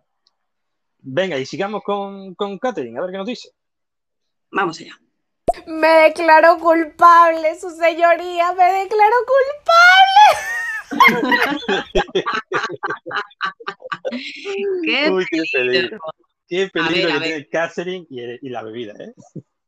Venga, 1.00 1.38
y 1.38 1.46
sigamos 1.46 1.82
con, 1.84 2.34
con 2.34 2.58
Catherine, 2.58 2.98
a 2.98 3.02
ver 3.02 3.10
qué 3.12 3.18
nos 3.18 3.26
dice. 3.26 3.50
Vamos 4.50 4.80
allá. 4.80 4.98
Me 5.66 5.88
declaro 5.88 6.58
culpable, 6.58 7.58
su 7.58 7.70
señoría, 7.70 8.52
me 8.52 8.64
declaro 8.64 9.16
culpable. 9.26 10.48
¡Qué 14.84 15.10
Uy, 15.10 15.24
qué 15.30 15.42
peligro. 15.52 15.98
Qué 16.48 16.68
peligro 16.68 17.08
ver, 17.08 17.20
que 17.20 17.24
tiene 17.28 17.48
Catherine 17.48 18.06
y, 18.08 18.46
y 18.46 18.50
la 18.50 18.62
bebida, 18.62 18.94
¿eh? 18.98 19.12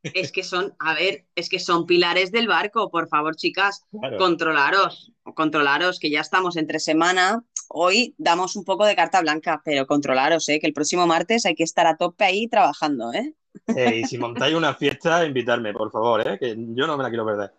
Es 0.03 0.33
que 0.33 0.43
son, 0.43 0.75
a 0.79 0.95
ver, 0.95 1.27
es 1.35 1.51
que 1.51 1.59
son 1.59 1.85
pilares 1.85 2.33
del 2.33 2.49
barco, 2.49 2.91
por 2.91 3.07
favor, 3.09 3.37
chicas, 3.37 3.85
Claro. 3.91 4.17
controlaros, 4.17 5.13
controlaros, 5.35 5.99
que 5.99 6.09
ya 6.09 6.23
estamos 6.23 6.57
entre 6.57 6.81
semana. 6.81 7.45
Hoy 7.69 8.15
damos 8.17 8.57
un 8.57 8.65
poco 8.65 8.87
de 8.87 8.97
carta 8.97 9.21
blanca, 9.21 9.61
pero 9.63 9.87
controlaros, 9.87 10.49
¿eh? 10.49 10.59
que 10.59 10.67
el 10.67 10.73
próximo 10.73 11.07
martes 11.07 11.45
hay 11.45 11.55
que 11.55 11.65
estar 11.65 11.87
a 11.87 11.99
tope 11.99 12.25
ahí 12.25 12.49
trabajando, 12.49 13.13
¿eh? 13.13 13.35
Eh, 13.77 14.01
y 14.03 14.05
si 14.05 14.17
montáis 14.17 14.55
una 14.55 14.75
fiesta, 14.75 15.27
invitarme, 15.27 15.75
por 15.75 15.91
favor, 15.91 16.27
¿eh? 16.27 16.39
que 16.39 16.55
yo 16.57 16.87
no 16.87 16.97
me 16.97 17.03
la 17.03 17.11
quiero 17.11 17.27
perder. 17.27 17.53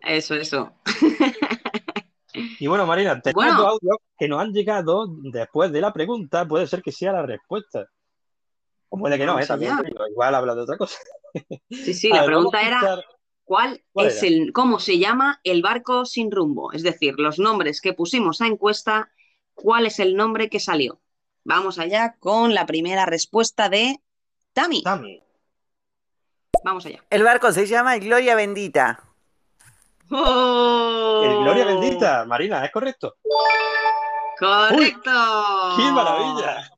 Eso, 0.00 0.36
eso. 0.36 0.72
Y 2.58 2.66
bueno, 2.66 2.86
Marina, 2.86 3.20
tenemos 3.20 3.44
Bueno. 3.44 3.58
dos 3.62 3.72
audios 3.72 3.96
que 4.18 4.28
nos 4.28 4.40
han 4.40 4.52
llegado 4.52 5.06
después 5.32 5.72
de 5.72 5.80
la 5.80 5.92
pregunta. 5.92 6.46
Puede 6.46 6.66
ser 6.66 6.82
que 6.82 6.92
sea 6.92 7.12
la 7.12 7.22
respuesta. 7.22 7.86
O 8.88 8.98
puede 8.98 9.18
que 9.18 9.26
no, 9.26 9.32
Vamos 9.32 9.44
¿eh? 9.44 9.48
También 9.48 9.74
igual 10.10 10.34
habla 10.34 10.54
de 10.54 10.62
otra 10.62 10.76
cosa. 10.76 10.98
Sí, 11.70 11.94
sí, 11.94 12.08
la 12.08 12.16
ver, 12.20 12.26
pregunta 12.26 12.62
era 12.62 13.04
¿cuál, 13.44 13.82
¿Cuál 13.92 14.06
es 14.08 14.22
era? 14.22 14.28
el, 14.28 14.52
cómo 14.52 14.78
se 14.78 14.98
llama 14.98 15.40
el 15.44 15.62
barco 15.62 16.04
sin 16.04 16.30
rumbo? 16.30 16.72
Es 16.72 16.82
decir, 16.82 17.14
los 17.18 17.38
nombres 17.38 17.80
que 17.80 17.92
pusimos 17.94 18.40
a 18.40 18.46
encuesta, 18.46 19.10
¿cuál 19.54 19.86
es 19.86 19.98
el 19.98 20.14
nombre 20.16 20.48
que 20.48 20.60
salió? 20.60 21.00
Vamos 21.44 21.78
allá 21.78 22.16
con 22.18 22.54
la 22.54 22.66
primera 22.66 23.06
respuesta 23.06 23.68
de 23.68 24.00
Tami. 24.52 24.82
Tami. 24.82 25.22
Vamos 26.64 26.86
allá. 26.86 27.04
El 27.10 27.22
barco 27.22 27.52
se 27.52 27.66
llama 27.66 27.96
Gloria 27.98 28.34
Bendita. 28.34 29.05
¡Oh! 30.10 31.22
El 31.24 31.38
Gloria 31.38 31.64
Bendita, 31.64 32.24
Marina, 32.24 32.64
¿es 32.64 32.70
correcto? 32.70 33.16
¡Correcto! 34.38 35.10
¡Qué 35.76 35.92
maravilla! 35.92 36.70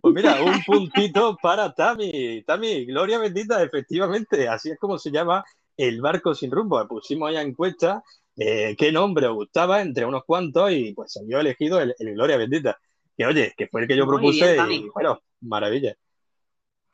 Pues 0.00 0.14
mira, 0.14 0.42
un 0.42 0.62
puntito 0.64 1.36
para 1.42 1.72
Tami. 1.72 2.42
Tami, 2.44 2.84
Gloria 2.86 3.18
Bendita, 3.18 3.62
efectivamente, 3.62 4.48
así 4.48 4.70
es 4.70 4.78
como 4.78 4.98
se 4.98 5.10
llama 5.10 5.44
el 5.76 6.00
barco 6.00 6.34
sin 6.34 6.50
rumbo. 6.50 6.86
Pusimos 6.86 7.28
ahí 7.28 7.36
en 7.36 7.48
encuesta 7.48 8.02
eh, 8.36 8.76
qué 8.78 8.92
nombre 8.92 9.26
os 9.26 9.34
gustaba 9.34 9.80
entre 9.80 10.04
unos 10.04 10.24
cuantos 10.24 10.70
y 10.72 10.92
pues 10.92 11.12
salió 11.12 11.40
elegido 11.40 11.80
el, 11.80 11.94
el 11.98 12.14
Gloria 12.14 12.36
Bendita. 12.36 12.78
Que 13.16 13.26
oye, 13.26 13.54
que 13.56 13.66
fue 13.68 13.82
el 13.82 13.88
que 13.88 13.96
yo 13.96 14.06
propuse 14.06 14.52
bien, 14.52 14.72
y 14.72 14.88
bueno, 14.90 15.20
maravilla. 15.40 15.96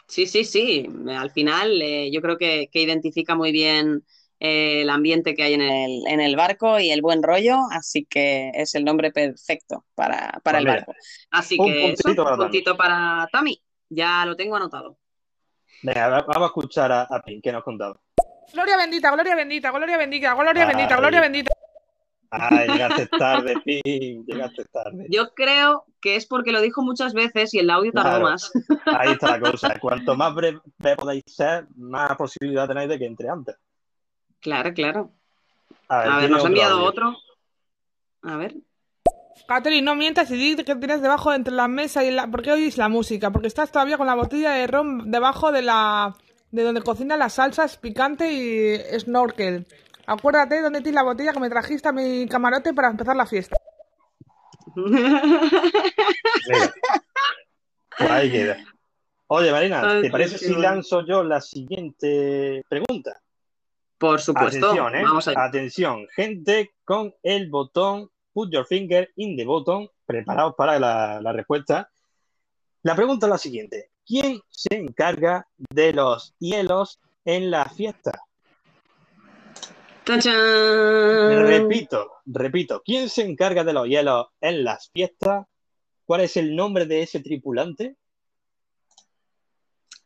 Sí, 0.06 0.26
sí, 0.26 0.44
sí. 0.44 0.88
Al 1.08 1.30
final, 1.30 1.82
eh, 1.82 2.10
yo 2.12 2.20
creo 2.22 2.38
que, 2.38 2.68
que 2.70 2.80
identifica 2.80 3.34
muy 3.34 3.50
bien 3.50 4.04
el 4.44 4.90
ambiente 4.90 5.34
que 5.36 5.44
hay 5.44 5.54
en 5.54 5.60
el, 5.62 6.02
en 6.08 6.20
el 6.20 6.34
barco 6.34 6.80
y 6.80 6.90
el 6.90 7.00
buen 7.00 7.22
rollo, 7.22 7.58
así 7.70 8.04
que 8.06 8.50
es 8.54 8.74
el 8.74 8.84
nombre 8.84 9.12
perfecto 9.12 9.84
para, 9.94 10.40
para 10.42 10.42
Pues 10.42 10.54
el 10.58 10.64
mira, 10.64 10.74
barco. 10.78 10.94
Así 11.30 11.56
un 11.58 11.66
que 11.66 11.90
eso, 11.92 12.02
puntito 12.02 12.24
para 12.24 12.34
un 12.34 12.40
Tami. 12.40 12.50
puntito 12.50 12.76
para 12.76 13.28
Tami, 13.30 13.62
ya 13.88 14.26
lo 14.26 14.34
tengo 14.34 14.56
anotado. 14.56 14.98
Venga, 15.84 16.08
va- 16.08 16.22
vamos 16.26 16.42
a 16.42 16.46
escuchar 16.46 16.90
a, 16.90 17.02
a 17.02 17.22
Pin, 17.22 17.40
que 17.40 17.52
nos 17.52 17.60
ha 17.60 17.64
contado. 17.64 18.00
Gloria 18.52 18.76
bendita, 18.76 19.12
gloria 19.12 19.36
bendita, 19.36 19.70
gloria 19.70 19.96
bendita, 19.96 20.34
gloria 20.34 20.62
Ay. 20.66 20.74
bendita, 20.74 20.96
gloria 20.96 21.20
bendita. 21.20 21.52
Ay, 22.30 22.68
llegaste 22.70 23.06
tarde, 23.18 23.56
Pin, 23.64 24.24
llegaste 24.26 24.64
tarde. 24.72 25.06
Yo 25.08 25.32
creo 25.34 25.84
que 26.00 26.16
es 26.16 26.26
porque 26.26 26.50
lo 26.50 26.60
dijo 26.60 26.82
muchas 26.82 27.14
veces 27.14 27.54
y 27.54 27.60
el 27.60 27.70
audio 27.70 27.92
tardó 27.92 28.08
Claro. 28.10 28.24
más. 28.24 28.50
Ahí 28.86 29.12
está 29.12 29.38
la 29.38 29.40
cosa. 29.52 29.78
Cuanto 29.80 30.16
más 30.16 30.34
breve 30.34 30.60
podéis 30.96 31.22
ser, 31.26 31.66
más 31.76 32.16
posibilidad 32.16 32.66
tenéis 32.66 32.88
de 32.88 32.98
que 32.98 33.06
entre 33.06 33.28
antes. 33.28 33.54
Claro, 34.42 34.74
claro. 34.74 35.10
A 35.88 35.98
ver, 35.98 36.08
A 36.08 36.10
ver, 36.16 36.18
tiene 36.20 36.34
nos 36.34 36.44
ha 36.44 36.48
enviado 36.48 36.74
audio. 36.74 36.86
otro. 36.88 37.16
A 38.22 38.36
ver. 38.36 38.56
Catherine, 39.48 39.82
no 39.82 39.94
mientas 39.94 40.30
y 40.30 40.36
di 40.36 40.56
que 40.62 40.76
tienes 40.76 41.00
debajo 41.00 41.32
entre 41.32 41.54
la 41.54 41.68
mesa 41.68 42.04
y 42.04 42.10
la... 42.10 42.26
¿Por 42.26 42.42
qué 42.42 42.52
oyes 42.52 42.76
la 42.76 42.88
música? 42.88 43.30
Porque 43.30 43.48
estás 43.48 43.72
todavía 43.72 43.96
con 43.96 44.06
la 44.06 44.14
botella 44.14 44.50
de 44.50 44.66
ron 44.66 45.10
debajo 45.10 45.52
de 45.52 45.62
la... 45.62 46.14
de 46.50 46.62
donde 46.62 46.82
cocinan 46.82 47.18
las 47.18 47.34
salsas 47.34 47.76
picante 47.78 48.30
y 48.32 48.76
snorkel. 49.00 49.66
Acuérdate 50.06 50.60
dónde 50.60 50.80
tienes 50.80 50.96
la 50.96 51.02
botella 51.04 51.32
que 51.32 51.40
me 51.40 51.50
trajiste 51.50 51.88
a 51.88 51.92
mi 51.92 52.26
camarote 52.28 52.74
para 52.74 52.90
empezar 52.90 53.16
la 53.16 53.26
fiesta. 53.26 53.56
Mira. 54.74 55.22
Pues 57.98 58.10
ahí 58.10 58.30
queda. 58.30 58.56
Oye, 59.26 59.50
Marina, 59.52 60.00
¿te 60.00 60.10
parece 60.10 60.38
si 60.38 60.54
lanzo 60.54 61.04
yo 61.06 61.22
la 61.22 61.40
siguiente 61.40 62.64
pregunta? 62.68 63.20
Por 64.02 64.20
supuesto. 64.20 64.66
Atención, 64.66 64.96
¿eh? 64.96 65.02
Vamos. 65.04 65.28
Atención, 65.28 66.08
gente 66.16 66.74
con 66.84 67.14
el 67.22 67.48
botón 67.48 68.10
Put 68.32 68.50
your 68.50 68.66
finger 68.66 69.08
in 69.16 69.36
the 69.36 69.44
button, 69.44 69.88
preparados 70.06 70.54
para 70.56 70.78
la, 70.80 71.20
la 71.20 71.32
respuesta. 71.32 71.88
La 72.82 72.96
pregunta 72.96 73.26
es 73.26 73.30
la 73.30 73.38
siguiente. 73.38 73.90
¿Quién 74.04 74.40
se 74.48 74.74
encarga 74.74 75.46
de 75.56 75.92
los 75.92 76.34
hielos 76.40 76.98
en 77.24 77.50
la 77.50 77.66
fiesta? 77.66 78.22
¡Tachán! 80.04 81.46
Repito, 81.46 82.10
repito, 82.24 82.82
¿quién 82.84 83.08
se 83.08 83.22
encarga 83.22 83.62
de 83.62 83.72
los 83.72 83.86
hielos 83.86 84.26
en 84.40 84.64
las 84.64 84.90
fiestas? 84.90 85.46
¿Cuál 86.04 86.22
es 86.22 86.36
el 86.36 86.56
nombre 86.56 86.86
de 86.86 87.02
ese 87.02 87.20
tripulante? 87.20 87.96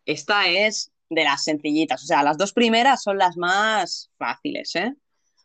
Esta 0.05 0.49
es 0.49 0.93
de 1.11 1.25
las 1.25 1.45
sencillitas. 1.45 2.03
O 2.03 2.07
sea, 2.07 2.23
las 2.23 2.39
dos 2.39 2.53
primeras 2.53 3.03
son 3.03 3.19
las 3.19 3.37
más 3.37 4.11
fáciles, 4.19 4.75
¿eh? 4.77 4.95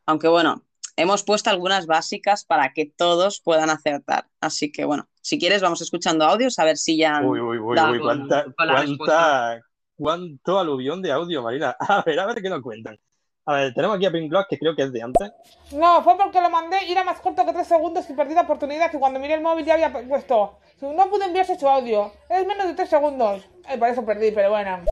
Aunque 0.06 0.28
bueno, 0.28 0.64
hemos 0.96 1.24
puesto 1.24 1.50
algunas 1.50 1.86
básicas 1.86 2.46
para 2.46 2.74
que 2.74 2.86
todos 2.86 3.42
puedan 3.42 3.70
acertar. 3.70 4.28
Así 4.40 4.72
que 4.72 4.86
bueno, 4.86 5.08
si 5.22 5.40
quieres, 5.40 5.62
vamos 5.62 5.82
escuchando 5.82 6.26
audios 6.26 6.58
a 6.60 6.66
ver 6.66 6.78
si 6.78 6.98
ya 6.98 7.18
han 7.18 7.26
Uy, 7.26 7.40
uy, 7.40 7.58
uy, 7.60 7.76
dado 7.76 7.94
uy, 7.94 8.00
cuánta, 8.00 8.46
con 8.58 8.68
la 8.68 8.82
respuesta. 8.82 9.06
cuánta, 9.06 9.66
cuánto 9.96 10.60
aluvión 10.60 11.02
de 11.02 11.12
audio, 11.12 11.44
Marina. 11.44 11.76
A 11.80 12.04
ver, 12.06 12.20
a 12.20 12.26
ver 12.26 12.42
qué 12.42 12.50
nos 12.50 12.62
cuentan. 12.62 13.00
A 13.46 13.54
ver, 13.54 13.74
tenemos 13.74 13.98
aquí 13.98 14.06
a 14.06 14.12
Pink 14.12 14.30
Gloss, 14.30 14.46
que 14.48 14.60
creo 14.60 14.76
que 14.76 14.84
es 14.84 14.94
de 14.94 15.02
antes. 15.02 15.32
No, 15.72 16.04
fue 16.04 16.16
porque 16.16 16.40
lo 16.40 16.52
mandé 16.52 16.86
y 16.86 16.92
era 16.92 17.04
más 17.04 17.20
corto 17.20 17.44
que 17.44 17.52
tres 17.54 17.68
segundos 17.68 18.08
y 18.08 18.14
perdí 18.14 18.36
la 18.36 18.42
oportunidad 18.42 18.92
que 18.92 19.00
cuando 19.00 19.20
miré 19.20 19.34
el 19.34 19.42
móvil 19.42 19.66
ya 19.66 19.74
había 19.74 19.92
puesto. 19.92 20.60
No 20.80 21.10
pude 21.10 21.26
enviarse 21.26 21.60
su 21.60 21.68
audio, 21.68 22.12
es 22.30 22.46
menos 22.46 22.68
de 22.68 22.76
tres 22.76 22.90
segundos. 22.90 23.44
Eh, 23.68 23.78
por 23.80 23.90
eso 23.90 24.06
perdí, 24.06 24.32
pero 24.32 24.52
bueno. 24.52 24.86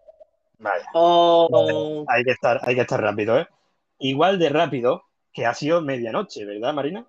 Vaya. 0.60 0.86
Oh. 0.94 2.06
Hay 2.08 2.24
que 2.24 2.32
estar, 2.32 2.60
hay 2.64 2.76
que 2.76 2.82
estar 2.82 3.02
rápido, 3.02 3.40
¿eh? 3.40 3.48
Igual 4.00 4.40
de 4.40 4.50
rápido 4.50 5.04
que 5.34 5.46
ha 5.46 5.54
sido 5.54 5.82
medianoche, 5.82 6.46
¿verdad, 6.46 6.74
Marina? 6.74 7.06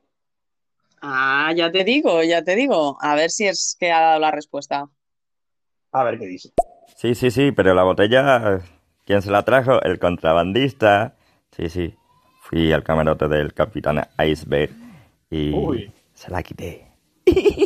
Ah, 1.03 1.53
ya 1.55 1.71
te 1.71 1.85
digo, 1.85 2.23
ya 2.23 2.43
te 2.45 2.55
digo. 2.55 2.99
A 3.01 3.15
ver 3.15 3.31
si 3.31 3.47
es 3.47 3.77
que 3.79 3.91
ha 3.91 4.01
dado 4.01 4.21
la 4.21 4.31
respuesta. 4.31 4.89
A 5.93 6.05
ver 6.05 6.19
qué 6.19 6.27
dice. 6.27 6.51
Sí, 6.97 7.15
sí, 7.15 7.31
sí, 7.31 7.53
pero 7.53 7.75
la 7.75 7.83
botella, 7.83 8.61
¿quién 9.05 9.23
se 9.23 9.31
la 9.31 9.43
trajo? 9.45 9.83
El 9.83 9.99
contrabandista. 9.99 11.17
Sí, 11.57 11.69
sí. 11.69 11.95
Fui 12.43 12.73
al 12.73 12.85
camarote 12.85 13.29
del 13.29 13.55
capitán 13.55 14.07
Iceberg 14.19 14.71
y 15.31 15.53
Uy. 15.53 15.93
se 16.13 16.31
la 16.31 16.43
quité. 16.43 16.87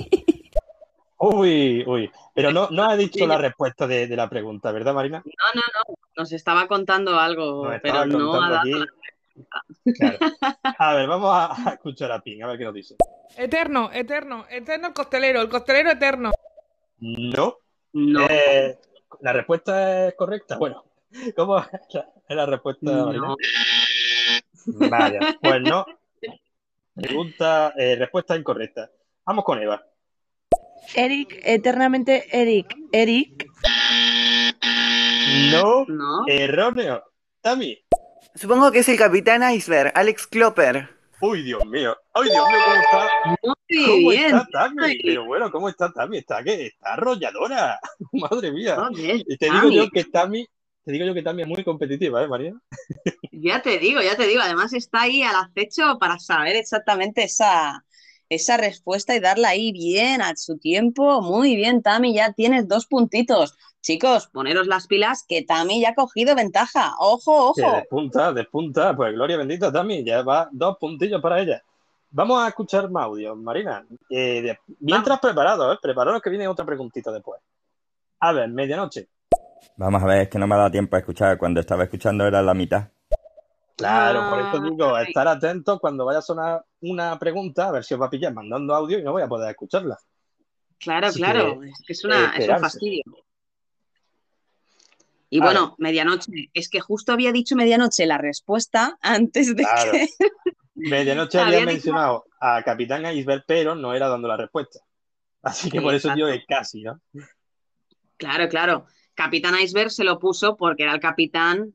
Uy, 1.27 1.85
uy. 1.87 2.11
Pero 2.35 2.53
no, 2.53 2.69
no 2.71 2.85
ha 2.85 2.97
dicho 2.97 3.27
la 3.27 3.39
respuesta 3.39 3.87
de, 3.87 4.07
de 4.07 4.17
la 4.17 4.29
pregunta, 4.29 4.71
¿verdad, 4.73 4.93
Marina? 4.93 5.23
No, 5.25 5.33
no, 5.55 5.63
no. 5.89 5.95
Nos 6.17 6.33
estaba 6.33 6.67
contando 6.67 7.19
algo, 7.19 7.65
Nos 7.65 7.81
pero 7.81 8.03
estaba 8.03 8.07
no 8.07 8.17
ha 8.35 8.49
contando 8.49 8.55
dado 8.55 8.61
aquí. 8.61 8.73
la 8.73 8.87
Claro. 9.99 10.19
A 10.79 10.95
ver, 10.95 11.09
vamos 11.09 11.31
a, 11.33 11.71
a 11.71 11.73
escuchar 11.75 12.13
a 12.13 12.21
Ping, 12.21 12.43
a 12.43 12.47
ver 12.47 12.59
qué 12.59 12.65
nos 12.65 12.75
dice. 12.75 12.97
Eterno, 13.37 13.91
eterno, 13.93 14.47
eterno 14.49 14.89
el 14.89 14.95
costelero, 14.95 15.41
el 15.41 15.49
costelero 15.49 15.91
eterno. 15.91 16.31
No. 16.99 17.57
No. 17.95 18.27
Eh, 18.29 18.79
la 19.21 19.33
respuesta 19.33 20.09
es 20.09 20.15
correcta. 20.15 20.57
Bueno, 20.59 20.85
¿cómo 21.35 21.59
es 21.59 21.67
la, 21.95 22.09
es 22.29 22.37
la 22.37 22.47
respuesta, 22.47 22.85
Marina? 23.07 23.27
No. 23.29 23.37
Vaya, 24.89 25.21
pues 25.41 25.63
no. 25.63 25.87
Pregunta, 26.95 27.73
eh, 27.77 27.97
respuesta 27.97 28.37
incorrecta. 28.37 28.91
Vamos 29.25 29.45
con 29.45 29.61
Eva. 29.61 29.85
Eric, 30.95 31.41
eternamente 31.45 32.25
Eric. 32.31 32.77
Eric. 32.93 33.47
No, 35.51 35.85
No. 35.89 36.25
erróneo. 36.29 37.03
Tami. 37.41 37.79
Supongo 38.35 38.71
que 38.73 38.81
es 38.81 38.89
el 38.89 38.97
capitán 38.99 39.43
Iceberg, 39.53 39.93
Alex 39.95 40.27
Klopper. 40.27 40.89
Uy, 41.21 41.43
Dios 41.43 41.65
mío. 41.67 41.97
Ay, 42.13 42.25
Dios 42.31 42.49
mío, 42.49 42.59
¿cómo 42.65 42.77
está? 42.77 43.09
Muy 43.43 43.87
¿Cómo 43.87 44.11
bien. 44.11 44.37
está 44.37 44.47
Tami? 44.53 44.99
Pero 45.03 45.25
bueno, 45.25 45.51
¿cómo 45.51 45.69
está 45.69 45.93
Tami? 45.93 46.19
Está 46.19 46.43
que 46.43 46.67
está 46.67 46.95
arrolladora. 46.95 47.79
Madre 48.13 48.53
mía. 48.53 48.77
Y 48.97 49.37
te 49.37 49.47
digo 49.47 49.59
Tami. 49.61 49.77
yo 49.77 49.89
que 49.91 50.05
Tami, 50.05 50.47
te 50.85 50.93
digo 50.93 51.07
yo 51.07 51.15
que 51.15 51.23
Tami 51.23 51.43
es 51.43 51.49
muy 51.49 51.65
competitiva, 51.65 52.23
¿eh, 52.23 52.29
María? 52.29 52.53
Ya 53.33 53.63
te 53.63 53.79
digo, 53.79 54.01
ya 54.03 54.17
te 54.17 54.27
digo. 54.27 54.43
Además 54.43 54.73
está 54.73 55.03
ahí 55.03 55.23
al 55.23 55.37
acecho 55.37 55.99
para 55.99 56.19
saber 56.19 56.57
exactamente 56.57 57.23
esa, 57.25 57.85
esa 58.29 58.57
respuesta 58.57 59.15
y 59.15 59.21
darla 59.21 59.49
ahí 59.51 59.73
bien 59.73 60.23
a 60.23 60.35
su 60.37 60.59
tiempo. 60.59 61.21
Muy 61.23 61.57
bien, 61.57 61.83
Tami, 61.83 62.15
ya 62.15 62.33
tienes 62.33 62.67
dos 62.69 62.87
puntitos. 62.87 63.55
Chicos, 63.83 64.29
poneros 64.29 64.67
las 64.67 64.87
pilas 64.87 65.25
que 65.29 65.43
Tami 65.43 65.81
ya 65.81 65.91
ha 65.91 65.95
cogido 65.95 66.35
ventaja. 66.35 66.95
Ojo, 66.99 67.53
Que 67.55 67.63
ojo. 67.63 67.77
despunta, 67.77 68.33
despunta. 68.33 68.97
Pues 68.97 69.13
gloria 69.13 69.37
bendita, 69.37 69.71
Tami. 69.71 70.03
Ya 70.05 70.23
va 70.23 70.49
dos 70.53 70.79
puntillos 70.79 71.21
para 71.21 71.41
ella. 71.41 71.63
Vamos 72.11 72.43
a 72.43 72.49
escuchar 72.49 72.89
más 72.91 73.05
audio, 73.05 73.35
Marina. 73.37 73.85
Eh, 74.09 74.41
de- 74.41 74.59
mientras 74.81 75.19
preparados, 75.19 75.75
¿eh? 75.75 75.79
Prepararos 75.83 76.23
que 76.23 76.31
viene 76.31 76.47
otra 76.49 76.65
preguntita 76.65 77.11
después. 77.13 77.41
A 78.21 78.33
ver, 78.33 78.49
medianoche. 78.49 79.09
Vamos 79.77 80.03
a 80.03 80.07
ver, 80.07 80.23
es 80.23 80.29
que 80.29 80.39
no 80.39 80.47
me 80.47 80.55
ha 80.55 80.59
dado 80.59 80.71
tiempo 80.71 80.95
a 80.97 81.01
escuchar. 81.01 81.37
Cuando 81.37 81.61
estaba 81.61 81.83
escuchando 81.85 82.27
era 82.27 82.41
la 82.41 82.55
mitad. 82.55 82.89
Claro, 83.77 84.31
por 84.31 84.39
eso 84.41 84.51
Ah, 84.55 84.61
digo, 84.71 84.99
estar 84.99 85.27
atentos 85.29 85.81
cuando 85.81 86.05
vaya 86.05 86.21
a 86.21 86.23
sonar 86.23 86.65
una 86.81 87.19
pregunta, 87.19 87.69
a 87.69 87.73
ver 87.73 87.85
si 87.85 87.95
os 87.95 88.01
va 88.01 88.07
a 88.07 88.11
pillar 88.11 88.33
mandando 88.33 88.75
audio 88.75 88.99
y 88.99 89.03
no 89.03 89.13
voy 89.13 89.23
a 89.23 89.29
poder 89.29 89.51
escucharla. 89.51 89.99
Claro, 90.79 91.09
Así 91.09 91.19
claro. 91.19 91.61
que, 91.61 91.69
Es 91.69 91.83
que 91.87 91.93
es, 91.95 92.05
una, 92.05 92.37
es 92.37 92.49
un 92.49 92.59
fastidio. 92.61 93.03
Y 95.31 95.41
bueno, 95.41 95.75
medianoche. 95.79 96.31
Es 96.53 96.69
que 96.69 96.81
justo 96.81 97.13
había 97.13 97.33
dicho 97.33 97.57
medianoche 97.57 98.07
la 98.07 98.19
respuesta 98.19 98.97
antes 99.01 99.55
de 99.57 99.65
Claro. 99.65 99.93
que. 99.93 100.09
Medianoche 100.77 101.39
Había 101.39 101.59
había 101.59 101.59
dicho- 101.61 101.73
mencionado 101.73 102.25
a 102.41 102.63
Capitán 102.63 103.05
Iceberg, 103.07 103.45
pero 103.47 103.75
no 103.75 103.95
era 103.95 104.09
dando 104.09 104.29
la 104.29 104.37
respuesta. 104.37 104.81
Así 105.43 105.71
que 105.71 105.81
por 105.81 105.95
eso 105.95 106.09
Exacto. 106.09 106.27
digo 106.27 106.39
que 106.39 106.45
casi, 106.47 106.83
¿no? 106.83 107.01
Claro, 108.17 108.49
claro. 108.49 108.87
Capitán 109.15 109.55
Iceberg 109.61 109.91
se 109.91 110.05
lo 110.05 110.19
puso 110.19 110.57
porque 110.57 110.83
era 110.83 110.93
el 110.95 111.01
capitán 111.01 111.75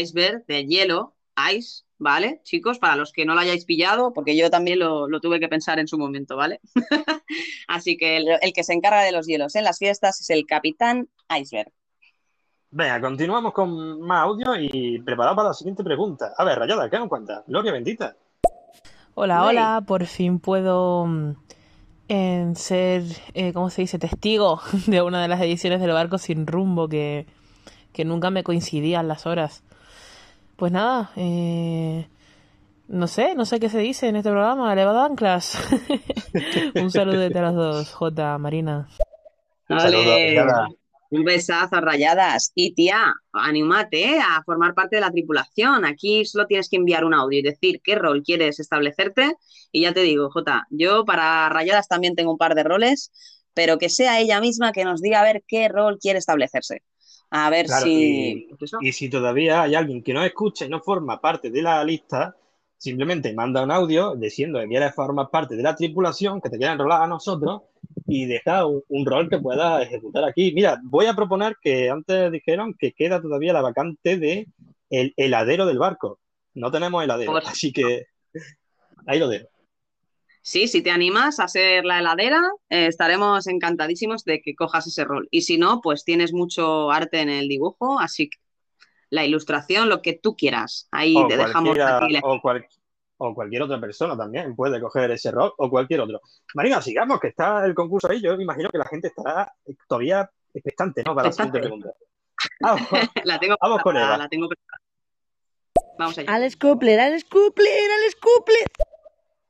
Iceberg 0.00 0.44
de 0.46 0.64
hielo, 0.64 1.15
Ice, 1.54 1.84
¿vale? 1.98 2.40
Chicos, 2.44 2.78
para 2.78 2.96
los 2.96 3.12
que 3.12 3.24
no 3.24 3.34
lo 3.34 3.40
hayáis 3.40 3.64
pillado, 3.64 4.12
porque 4.12 4.36
yo 4.36 4.50
también 4.50 4.78
lo, 4.78 5.08
lo 5.08 5.20
tuve 5.20 5.40
que 5.40 5.48
pensar 5.48 5.78
en 5.78 5.88
su 5.88 5.98
momento, 5.98 6.36
¿vale? 6.36 6.60
Así 7.68 7.96
que 7.96 8.16
el, 8.16 8.28
el 8.40 8.52
que 8.52 8.64
se 8.64 8.72
encarga 8.72 9.02
de 9.02 9.12
los 9.12 9.26
hielos 9.26 9.54
en 9.54 9.64
las 9.64 9.78
fiestas 9.78 10.20
es 10.20 10.30
el 10.30 10.46
capitán 10.46 11.08
Iceberg. 11.28 11.72
Venga, 12.70 13.00
continuamos 13.00 13.52
con 13.52 14.00
más 14.00 14.24
audio 14.24 14.54
y 14.58 15.00
preparado 15.00 15.36
para 15.36 15.48
la 15.48 15.54
siguiente 15.54 15.82
pregunta. 15.84 16.34
A 16.36 16.44
ver, 16.44 16.58
Rayada, 16.58 16.90
¿qué 16.90 16.98
nos 16.98 17.08
cuenta? 17.08 17.44
Gloria 17.46 17.72
bendita. 17.72 18.16
Hola, 19.14 19.44
hola, 19.44 19.82
por 19.86 20.04
fin 20.04 20.40
puedo 20.40 21.06
mm, 21.06 21.30
eh, 22.08 22.52
ser, 22.54 23.02
eh, 23.32 23.54
¿cómo 23.54 23.70
se 23.70 23.82
dice?, 23.82 23.98
testigo 23.98 24.60
de 24.86 25.00
una 25.00 25.22
de 25.22 25.28
las 25.28 25.40
ediciones 25.40 25.80
del 25.80 25.92
barco 25.92 26.18
sin 26.18 26.46
rumbo 26.46 26.88
que, 26.88 27.26
que 27.94 28.04
nunca 28.04 28.30
me 28.30 28.44
coincidían 28.44 29.08
las 29.08 29.24
horas. 29.24 29.64
Pues 30.56 30.72
nada, 30.72 31.12
eh, 31.16 32.08
no 32.88 33.06
sé, 33.08 33.34
no 33.34 33.44
sé 33.44 33.60
qué 33.60 33.68
se 33.68 33.78
dice 33.78 34.08
en 34.08 34.16
este 34.16 34.30
programa, 34.30 34.72
elevado 34.72 35.00
anclas. 35.00 35.58
Un 36.74 36.90
saludo 36.90 37.26
a 37.26 37.42
los 37.42 37.54
dos, 37.54 37.92
J, 37.92 38.38
Marina. 38.38 38.88
Rayada. 39.68 40.68
Un 41.10 41.24
besazo, 41.24 41.80
rayadas. 41.80 42.52
Y 42.54 42.74
tía, 42.74 43.14
anímate 43.32 44.18
a 44.18 44.42
formar 44.44 44.74
parte 44.74 44.96
de 44.96 45.02
la 45.02 45.10
tripulación. 45.10 45.84
Aquí 45.84 46.24
solo 46.24 46.46
tienes 46.46 46.68
que 46.68 46.76
enviar 46.76 47.04
un 47.04 47.14
audio 47.14 47.38
y 47.38 47.42
decir 47.42 47.80
qué 47.82 47.94
rol 47.94 48.22
quieres 48.22 48.58
establecerte. 48.58 49.34
Y 49.70 49.82
ya 49.82 49.92
te 49.92 50.00
digo, 50.00 50.30
Jota, 50.30 50.66
yo 50.70 51.04
para 51.04 51.48
rayadas 51.48 51.86
también 51.86 52.16
tengo 52.16 52.32
un 52.32 52.38
par 52.38 52.54
de 52.54 52.64
roles, 52.64 53.12
pero 53.54 53.78
que 53.78 53.88
sea 53.88 54.20
ella 54.20 54.40
misma 54.40 54.72
que 54.72 54.84
nos 54.84 55.00
diga 55.00 55.20
a 55.20 55.24
ver 55.24 55.44
qué 55.46 55.68
rol 55.68 55.98
quiere 56.00 56.18
establecerse. 56.18 56.82
A 57.30 57.50
ver 57.50 57.66
Claro, 57.66 57.84
si. 57.86 58.48
y, 58.80 58.88
y 58.88 58.92
si 58.92 59.08
todavía 59.08 59.62
hay 59.62 59.74
alguien 59.74 60.02
que 60.02 60.14
no 60.14 60.24
escucha 60.24 60.64
y 60.64 60.68
no 60.68 60.80
forma 60.80 61.20
parte 61.20 61.50
de 61.50 61.62
la 61.62 61.82
lista, 61.84 62.36
simplemente 62.78 63.32
manda 63.34 63.62
un 63.64 63.70
audio 63.70 64.14
diciendo 64.14 64.60
que 64.60 64.68
quiere 64.68 64.92
formar 64.92 65.28
parte 65.30 65.56
de 65.56 65.62
la 65.62 65.74
tripulación, 65.74 66.40
que 66.40 66.50
te 66.50 66.58
quiere 66.58 66.72
enrolar 66.72 67.02
a 67.02 67.06
nosotros 67.06 67.62
y 68.06 68.26
deja 68.26 68.66
un, 68.66 68.82
un 68.88 69.06
rol 69.06 69.28
que 69.28 69.38
pueda 69.38 69.82
ejecutar 69.82 70.24
aquí. 70.24 70.52
Mira, 70.52 70.78
voy 70.84 71.06
a 71.06 71.14
proponer 71.14 71.56
que 71.60 71.90
antes 71.90 72.30
dijeron 72.30 72.74
que 72.78 72.92
queda 72.92 73.20
todavía 73.20 73.52
la 73.52 73.62
vacante 73.62 74.18
de 74.18 74.46
el 74.90 75.12
heladero 75.16 75.66
del 75.66 75.78
barco. 75.78 76.20
No 76.54 76.70
tenemos 76.70 77.02
heladero, 77.02 77.36
así 77.44 77.72
que 77.72 78.06
ahí 79.06 79.18
lo 79.18 79.28
dejo. 79.28 79.48
Sí, 80.48 80.68
si 80.68 80.80
te 80.80 80.92
animas 80.92 81.40
a 81.40 81.48
ser 81.48 81.84
la 81.84 81.98
heladera, 81.98 82.40
eh, 82.70 82.86
estaremos 82.86 83.48
encantadísimos 83.48 84.22
de 84.22 84.40
que 84.40 84.54
cojas 84.54 84.86
ese 84.86 85.02
rol. 85.02 85.26
Y 85.32 85.40
si 85.42 85.58
no, 85.58 85.80
pues 85.80 86.04
tienes 86.04 86.32
mucho 86.32 86.92
arte 86.92 87.20
en 87.20 87.30
el 87.30 87.48
dibujo, 87.48 87.98
así 87.98 88.30
que 88.30 88.38
la 89.10 89.24
ilustración, 89.24 89.88
lo 89.88 90.02
que 90.02 90.12
tú 90.12 90.36
quieras. 90.36 90.86
Ahí 90.92 91.16
O 91.16 91.26
te 91.26 91.36
dejamos 91.36 91.76
aquí 91.76 92.12
la- 92.12 92.20
o, 92.22 92.40
cual- 92.40 92.64
o 93.16 93.34
cualquier 93.34 93.62
otra 93.62 93.80
persona 93.80 94.16
también 94.16 94.54
puede 94.54 94.80
coger 94.80 95.10
ese 95.10 95.32
rol 95.32 95.52
o 95.58 95.68
cualquier 95.68 96.02
otro. 96.02 96.20
Marina, 96.54 96.80
sigamos, 96.80 97.18
que 97.18 97.26
está 97.26 97.64
el 97.66 97.74
concurso 97.74 98.08
ahí. 98.08 98.20
Yo 98.22 98.36
me 98.36 98.44
imagino 98.44 98.68
que 98.70 98.78
la 98.78 98.84
gente 98.86 99.08
estará 99.08 99.52
todavía 99.88 100.30
expectante, 100.54 101.02
¿no? 101.04 101.16
Para 101.16 101.26
la 101.26 101.32
siguiente 101.32 101.58
pregunta. 101.60 101.90
Vamos, 102.60 102.82
la 103.24 103.40
tengo 103.40 103.56
vamos 103.60 103.82
con 103.82 103.96
Eva. 103.96 104.16
la 104.16 104.28
tengo 104.28 104.46
preparada. 104.48 104.80
Vamos 105.98 106.18
allá. 106.18 106.32
Alex 106.32 106.56
Cooper, 106.56 107.00
Alex 107.00 107.24
Cooper, 107.24 107.66
Alex 107.66 108.14
Cooper. 108.14 108.54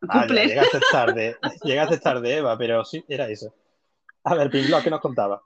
Vaya, 0.00 0.20
Cumple. 0.20 0.46
llegaste 0.46 0.80
tarde, 0.92 1.36
llegaste 1.62 1.98
tarde, 1.98 2.36
Eva, 2.36 2.56
pero 2.58 2.84
sí, 2.84 3.04
era 3.08 3.28
eso. 3.28 3.54
A 4.24 4.34
ver, 4.34 4.50
Pinglo, 4.50 4.82
¿qué 4.82 4.90
nos 4.90 5.00
contaba? 5.00 5.42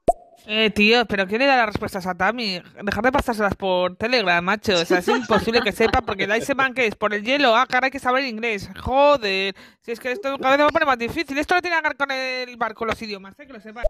Eh, 0.47 0.70
tío, 0.70 1.05
pero 1.05 1.27
¿quién 1.27 1.40
le 1.40 1.47
da 1.47 1.56
las 1.56 1.66
respuestas 1.66 2.06
a 2.06 2.14
Tami? 2.14 2.62
Dejar 2.82 3.05
de 3.05 3.12
pasárselas 3.12 3.55
por 3.56 3.97
Telegram, 3.97 4.43
macho. 4.43 4.72
O 4.72 4.85
sea, 4.85 4.98
es 4.98 5.09
imposible 5.09 5.60
que 5.60 5.72
sepa, 5.72 6.01
porque 6.01 6.27
de 6.27 6.32
ahí 6.32 6.40
se 6.40 6.55
man 6.55 6.72
que 6.72 6.86
es 6.86 6.94
por 6.94 7.12
el 7.12 7.22
hielo. 7.22 7.55
Ah, 7.55 7.66
cara, 7.66 7.86
hay 7.86 7.90
que 7.90 7.98
saber 7.98 8.24
inglés. 8.24 8.70
Joder. 8.81 9.55
Si 9.82 9.93
es 9.93 10.01
que 10.01 10.12
esto 10.12 10.39
cada 10.39 10.56
vez 10.56 10.66
me 10.66 10.72
pone 10.72 10.86
más 10.86 10.98
difícil. 10.98 11.36
Esto 11.36 11.55
no 11.55 11.60
tiene 11.60 11.77
que 11.77 11.89
ver 11.89 11.97
con 11.97 12.10
el 12.10 12.56
barco, 12.56 12.86
los 12.86 13.01
idiomas, 13.02 13.39
¿eh? 13.39 13.47
Que 13.47 13.52
lo 13.52 13.60
sepas. 13.60 13.85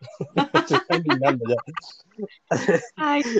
Se 0.66 0.74
está 0.74 0.96
indignando 0.96 1.44
ya. 1.48 2.80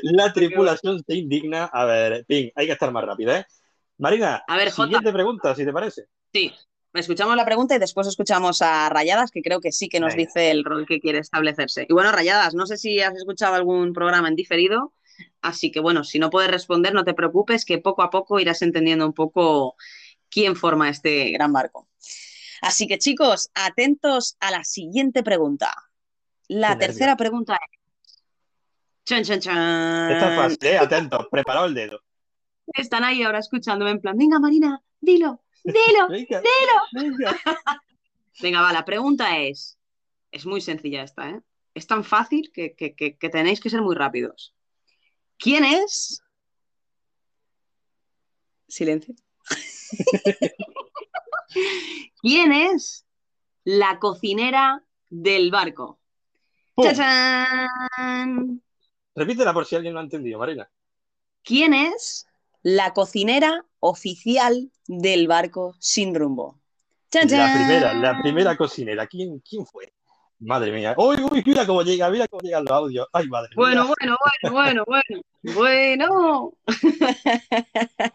La 0.03 0.33
tripulación 0.33 1.03
se 1.05 1.15
indigna. 1.15 1.65
A 1.65 1.85
ver, 1.85 2.25
Ping, 2.27 2.51
hay 2.55 2.67
que 2.67 2.73
estar 2.73 2.91
más 2.93 3.05
rápido, 3.05 3.35
¿eh? 3.35 3.45
Marina, 3.99 4.43
A 4.47 4.57
ver, 4.57 4.71
Jota. 4.71 4.85
siguiente 4.85 5.13
pregunta, 5.13 5.55
si 5.55 5.65
te 5.65 5.73
parece. 5.73 6.07
Sí, 6.33 6.53
escuchamos 6.93 7.37
la 7.37 7.45
pregunta 7.45 7.75
y 7.75 7.79
después 7.79 8.07
escuchamos 8.07 8.61
a 8.63 8.89
Rayadas, 8.89 9.31
que 9.31 9.43
creo 9.43 9.61
que 9.61 9.73
sí 9.73 9.89
que 9.89 10.01
nos 10.01 10.15
Venga. 10.15 10.27
dice 10.27 10.51
el 10.51 10.65
rol 10.65 10.87
que 10.87 11.01
quiere 11.01 11.19
establecerse. 11.19 11.87
Y 11.89 11.93
bueno, 11.93 12.13
Rayadas, 12.13 12.55
no 12.55 12.67
sé 12.67 12.77
si 12.77 13.01
has 13.01 13.15
escuchado 13.15 13.55
algún 13.55 13.93
programa 13.93 14.29
en 14.29 14.37
diferido, 14.37 14.93
así 15.41 15.71
que 15.71 15.81
bueno, 15.81 16.05
si 16.05 16.19
no 16.19 16.31
puedes 16.31 16.51
responder, 16.51 16.93
no 16.95 17.05
te 17.05 17.15
preocupes, 17.15 17.65
que 17.65 17.79
poco 17.79 18.03
a 18.03 18.11
poco 18.11 18.39
irás 18.41 18.63
entendiendo 18.63 19.07
un 19.07 19.15
poco 19.15 19.77
quién 20.29 20.57
forma 20.57 20.89
este 20.91 21.31
gran 21.31 21.53
barco. 21.53 21.89
Así 22.63 22.87
que 22.87 22.99
chicos, 22.99 23.51
atentos 23.55 24.37
a 24.41 24.51
la 24.51 24.65
siguiente 24.65 25.23
pregunta. 25.23 25.75
La 26.49 26.69
Qué 26.69 26.75
nervio. 26.75 26.87
tercera 26.87 27.17
pregunta 27.17 27.55
es... 27.55 27.79
Chan, 29.05 29.23
chan, 29.23 29.41
chan. 29.41 30.13
Esta 30.13 30.31
es 30.33 30.37
fácil, 30.41 30.59
¿eh? 30.63 30.79
Atentos, 30.79 31.27
preparado 31.31 31.67
el 31.67 31.75
dedo. 31.75 32.01
Están 32.75 33.05
ahí 33.05 33.23
ahora 33.23 33.39
escuchándome 33.39 33.91
en 33.93 34.01
plan, 34.01 34.17
venga 34.17 34.39
Marina, 34.39 34.83
dilo, 35.01 35.43
dilo, 35.65 36.07
Venga, 36.09 36.41
dilo. 36.41 36.83
venga. 36.93 37.37
Venga, 38.43 38.61
va, 38.61 38.71
la 38.73 38.85
pregunta 38.85 39.39
es, 39.39 39.79
es 40.31 40.45
muy 40.45 40.61
sencilla 40.61 41.03
esta, 41.03 41.31
¿eh? 41.31 41.41
Es 41.73 41.87
tan 41.87 42.05
fácil 42.05 42.51
que, 42.53 42.75
que- 42.75 42.95
que- 42.95 43.17
que 43.17 43.29
tenéis 43.31 43.61
que 43.63 43.71
ser 43.71 43.81
muy 43.81 43.95
rápidos. 43.95 44.55
¿Quién 45.39 45.65
es? 45.65 46.23
Silencio. 48.69 49.15
¿Quién 52.21 52.53
es 52.53 53.07
la 53.65 53.99
cocinera 53.99 54.85
del 55.09 55.51
barco? 55.51 55.99
¡Chachán! 56.83 58.63
Repítela 59.15 59.55
por 59.55 59.65
si 59.65 59.77
alguien 59.77 59.95
no 59.95 60.01
ha 60.01 60.03
entendido, 60.03 60.39
Marina. 60.39 60.71
¿Quién 61.43 61.73
es 61.73 62.27
la 62.67 62.93
cocinera 62.93 63.65
oficial 63.79 64.73
del 64.89 65.29
barco 65.29 65.77
sin 65.79 66.17
rumbo? 66.17 66.59
¡Chan, 67.13 67.29
La 67.31 67.55
primera, 67.55 67.95
la 67.95 68.21
primera 68.21 68.57
cocinera. 68.57 69.07
¿Quién, 69.07 69.39
quién 69.39 69.65
fue? 69.65 69.93
Madre 70.41 70.73
mía. 70.73 70.93
Uy, 70.99 71.17
uy, 71.31 71.45
mira 71.47 71.65
cómo 71.65 71.83
llega, 71.83 72.11
mira 72.11 72.27
cómo 72.27 72.41
llegan 72.41 72.65
los 72.65 72.73
audios. 72.73 73.07
Ay, 73.13 73.29
madre 73.29 73.51
mía. 73.51 73.57
Bueno, 73.57 73.87
bueno, 73.87 74.17
bueno, 74.51 74.85
bueno, 74.85 75.23
bueno, 75.45 75.55
bueno. 75.55 76.53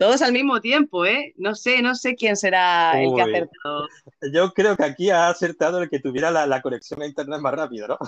Todos 0.00 0.22
al 0.22 0.32
mismo 0.32 0.60
tiempo, 0.60 1.06
¿eh? 1.06 1.32
No 1.36 1.54
sé, 1.54 1.80
no 1.80 1.94
sé 1.94 2.16
quién 2.16 2.36
será 2.36 3.00
el 3.00 3.14
que 3.14 3.22
acertado. 3.22 3.86
Yo 4.32 4.52
creo 4.54 4.76
que 4.76 4.84
aquí 4.84 5.10
ha 5.10 5.28
acertado 5.28 5.80
el 5.80 5.88
que 5.88 6.00
tuviera 6.00 6.32
la, 6.32 6.48
la 6.48 6.60
conexión 6.62 7.00
a 7.02 7.06
internet 7.06 7.40
más 7.40 7.54
rápido, 7.54 7.86
¿no? 7.86 7.98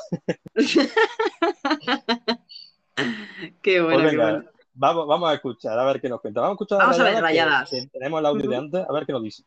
Qué 3.63 3.81
bueno, 3.81 4.01
Pues 4.01 4.11
qué 4.11 4.17
bueno. 4.17 4.45
Vamos, 4.75 5.07
vamos 5.07 5.31
a 5.31 5.35
escuchar, 5.35 5.79
a 5.79 5.85
ver 5.85 6.01
qué 6.01 6.09
nos 6.09 6.21
cuenta. 6.21 6.41
Vamos 6.41 6.53
a 6.53 6.57
escuchar 6.57 6.79
Vamos 6.79 7.01
a 7.01 7.05
ver, 7.05 7.23
Rayadas. 7.23 7.71
que 7.71 7.87
tenemos 7.87 8.21
el 8.21 8.27
audio 8.27 8.49
de 8.51 8.57
antes, 8.57 8.87
a 8.89 8.93
ver 8.93 9.07
qué 9.07 9.13
nos 9.13 9.23
dice. 9.23 9.45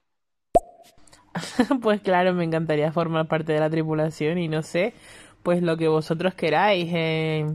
Pues 1.81 2.01
claro, 2.01 2.33
me 2.33 2.43
encantaría 2.43 2.91
formar 2.91 3.27
parte 3.27 3.53
de 3.53 3.59
la 3.59 3.69
tripulación 3.69 4.37
y 4.37 4.47
no 4.47 4.61
sé, 4.61 4.93
pues 5.41 5.61
lo 5.63 5.77
que 5.77 5.87
vosotros 5.87 6.33
queráis. 6.35 6.89
eh, 6.93 7.47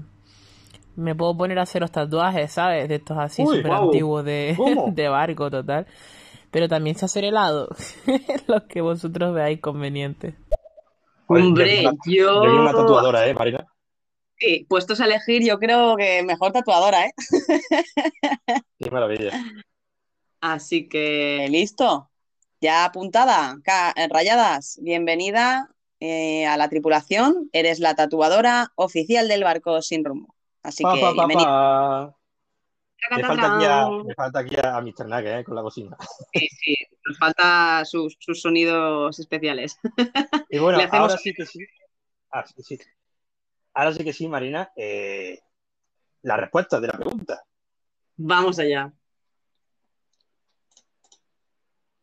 me 0.96 1.14
puedo 1.14 1.36
poner 1.36 1.60
a 1.60 1.62
haceros 1.62 1.92
tatuajes, 1.92 2.50
¿sabes? 2.50 2.88
De 2.88 2.96
estos 2.96 3.16
así 3.16 3.46
súper 3.46 3.70
antiguos 3.70 4.24
de, 4.24 4.56
de 4.92 5.08
barco, 5.08 5.48
total. 5.48 5.86
Pero 6.50 6.66
también 6.66 6.96
sé 6.96 7.04
hacer 7.04 7.24
helado, 7.24 7.68
lo 8.48 8.66
que 8.66 8.80
vosotros 8.80 9.32
veáis 9.32 9.60
conveniente. 9.60 10.34
Hombre, 11.28 11.82
yo, 11.84 11.90
yo... 11.90 11.94
yo 12.06 12.40
quiero 12.40 12.62
una 12.62 12.72
tatuadora, 12.72 13.26
¿eh, 13.26 13.34
Marina? 13.34 13.66
Sí, 14.40 14.66
puestos 14.68 15.00
a 15.00 15.06
elegir, 15.06 15.44
yo 15.44 15.58
creo 15.58 15.96
que 15.96 16.22
mejor 16.22 16.52
tatuadora, 16.52 17.06
¿eh? 17.06 17.12
Qué 18.78 18.90
maravilla. 18.90 19.32
Así 20.40 20.88
que, 20.88 21.48
listo. 21.50 22.08
Ya 22.60 22.84
apuntada, 22.84 23.56
eh, 23.96 24.08
Rayadas, 24.08 24.78
bienvenida 24.80 25.70
eh, 26.00 26.46
a 26.46 26.56
la 26.56 26.68
tripulación. 26.68 27.48
Eres 27.52 27.80
la 27.80 27.94
tatuadora 27.94 28.72
oficial 28.76 29.26
del 29.28 29.42
barco 29.42 29.82
sin 29.82 30.04
rumbo. 30.04 30.34
Así 30.62 30.82
Pa, 30.82 30.94
que, 30.94 31.00
pa, 31.00 31.06
pa, 31.06 31.12
bienvenida. 31.14 32.14
Me 33.16 33.22
falta 33.24 33.56
aquí 33.56 33.64
a, 33.64 33.88
me 34.04 34.14
falta 34.14 34.38
aquí 34.40 34.56
a, 34.56 34.80
Mr. 34.80 35.06
Nugget, 35.08 35.40
¿eh? 35.40 35.44
Con 35.44 35.54
la 35.56 35.62
cocina. 35.62 35.96
Sí, 36.32 36.48
sí, 36.48 36.76
nos 37.04 37.18
falta 37.18 37.84
sus, 37.84 38.16
sus 38.20 38.40
sonidos 38.40 39.18
especiales. 39.18 39.78
Y 40.50 40.58
bueno, 40.58 40.78
hacemos- 40.78 40.94
ahora 40.94 41.16
sí 41.16 41.32
que 41.32 41.46
sí. 41.46 41.60
Ah, 42.30 42.44
sí, 42.44 42.62
sí. 42.62 42.78
Ahora 43.74 43.92
sí 43.92 44.04
que 44.04 44.12
sí, 44.12 44.28
Marina. 44.28 44.70
eh, 44.76 45.40
la 46.22 46.36
respuesta 46.36 46.80
de 46.80 46.88
la 46.88 46.94
pregunta. 46.94 47.44
Vamos 48.16 48.58
allá. 48.58 48.92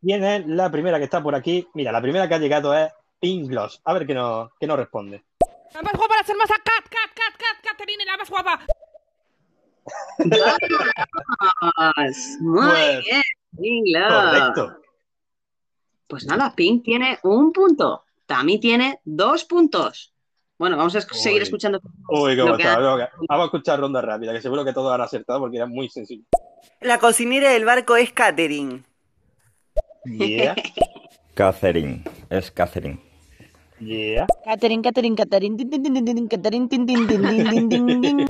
¿Quién 0.02 0.24
es 0.24 0.46
la 0.48 0.72
primera 0.72 0.98
que 0.98 1.04
está 1.06 1.22
por 1.22 1.36
aquí? 1.36 1.68
Mira, 1.74 1.92
la 1.92 2.02
primera 2.02 2.28
que 2.30 2.36
ha 2.36 2.40
llegado 2.40 2.74
es 2.76 2.92
Pinglos. 3.20 3.82
A 3.84 3.94
ver 3.94 4.06
qué 4.08 4.14
nos, 4.14 4.52
qué 4.60 4.68
nos 4.68 4.78
responde. 4.78 5.26
La 5.74 5.82
más 5.82 5.94
guapa, 5.94 6.16
las 6.18 6.30
hermosas 6.30 6.58
Cat, 6.64 6.86
Cat, 6.90 7.12
Cat, 7.14 7.38
Cat, 7.38 7.64
Caterine, 7.72 8.06
la 8.06 8.18
más 8.18 8.30
guapa. 8.30 8.66
Muy 12.40 12.62
Pues, 12.70 13.06
bien, 13.06 13.22
Pink 13.60 14.08
Correcto. 14.08 14.78
Pues 16.08 16.26
nada, 16.26 16.54
Pink 16.56 16.84
tiene 16.84 17.20
un 17.24 17.52
punto. 17.52 18.06
Tami 18.26 18.60
tiene 18.60 19.02
dos 19.04 19.46
puntos. 19.46 20.15
Bueno, 20.58 20.78
vamos 20.78 20.96
a 20.96 21.02
seguir 21.02 21.42
Uy. 21.42 21.44
escuchando. 21.44 21.80
Uy, 22.10 22.38
cómo 22.38 22.52
lo 22.52 22.58
que 22.58 22.64
está. 22.64 22.76
ha- 22.76 22.80
Vamos 23.28 23.44
a- 23.44 23.46
escuchar 23.46 23.80
ronda 23.80 24.02
rápida, 24.02 24.32
que 24.34 24.42
seguro 24.42 24.64
que 24.64 24.74
todos 24.74 24.94
han 24.94 25.02
acertado 25.02 25.40
porque 25.40 25.58
era 25.58 25.66
muy 25.66 25.90
sencillo. 25.90 26.24
La 26.82 27.00
cocinera 27.00 27.52
del 27.52 27.66
barco 27.66 27.96
es 27.96 28.12
Catherine. 28.14 28.84
Yeah, 30.06 30.56
Catherine. 31.34 32.04
Es 32.30 32.52
Catherine. 32.52 33.00
yeah. 33.80 34.28
Catherine, 34.46 34.82
Catherine, 34.82 35.16
Catherine, 35.16 35.58
tin, 35.58 35.70
tin, 35.70 35.84
tin, 36.06 36.28
Catherine, 36.28 36.68
tin, 36.70 36.86
tin, 36.86 37.08
tin, 37.08 37.28
tin, 37.28 37.50
tin, 37.50 37.70
tin, 37.70 37.88
tin. 37.88 38.26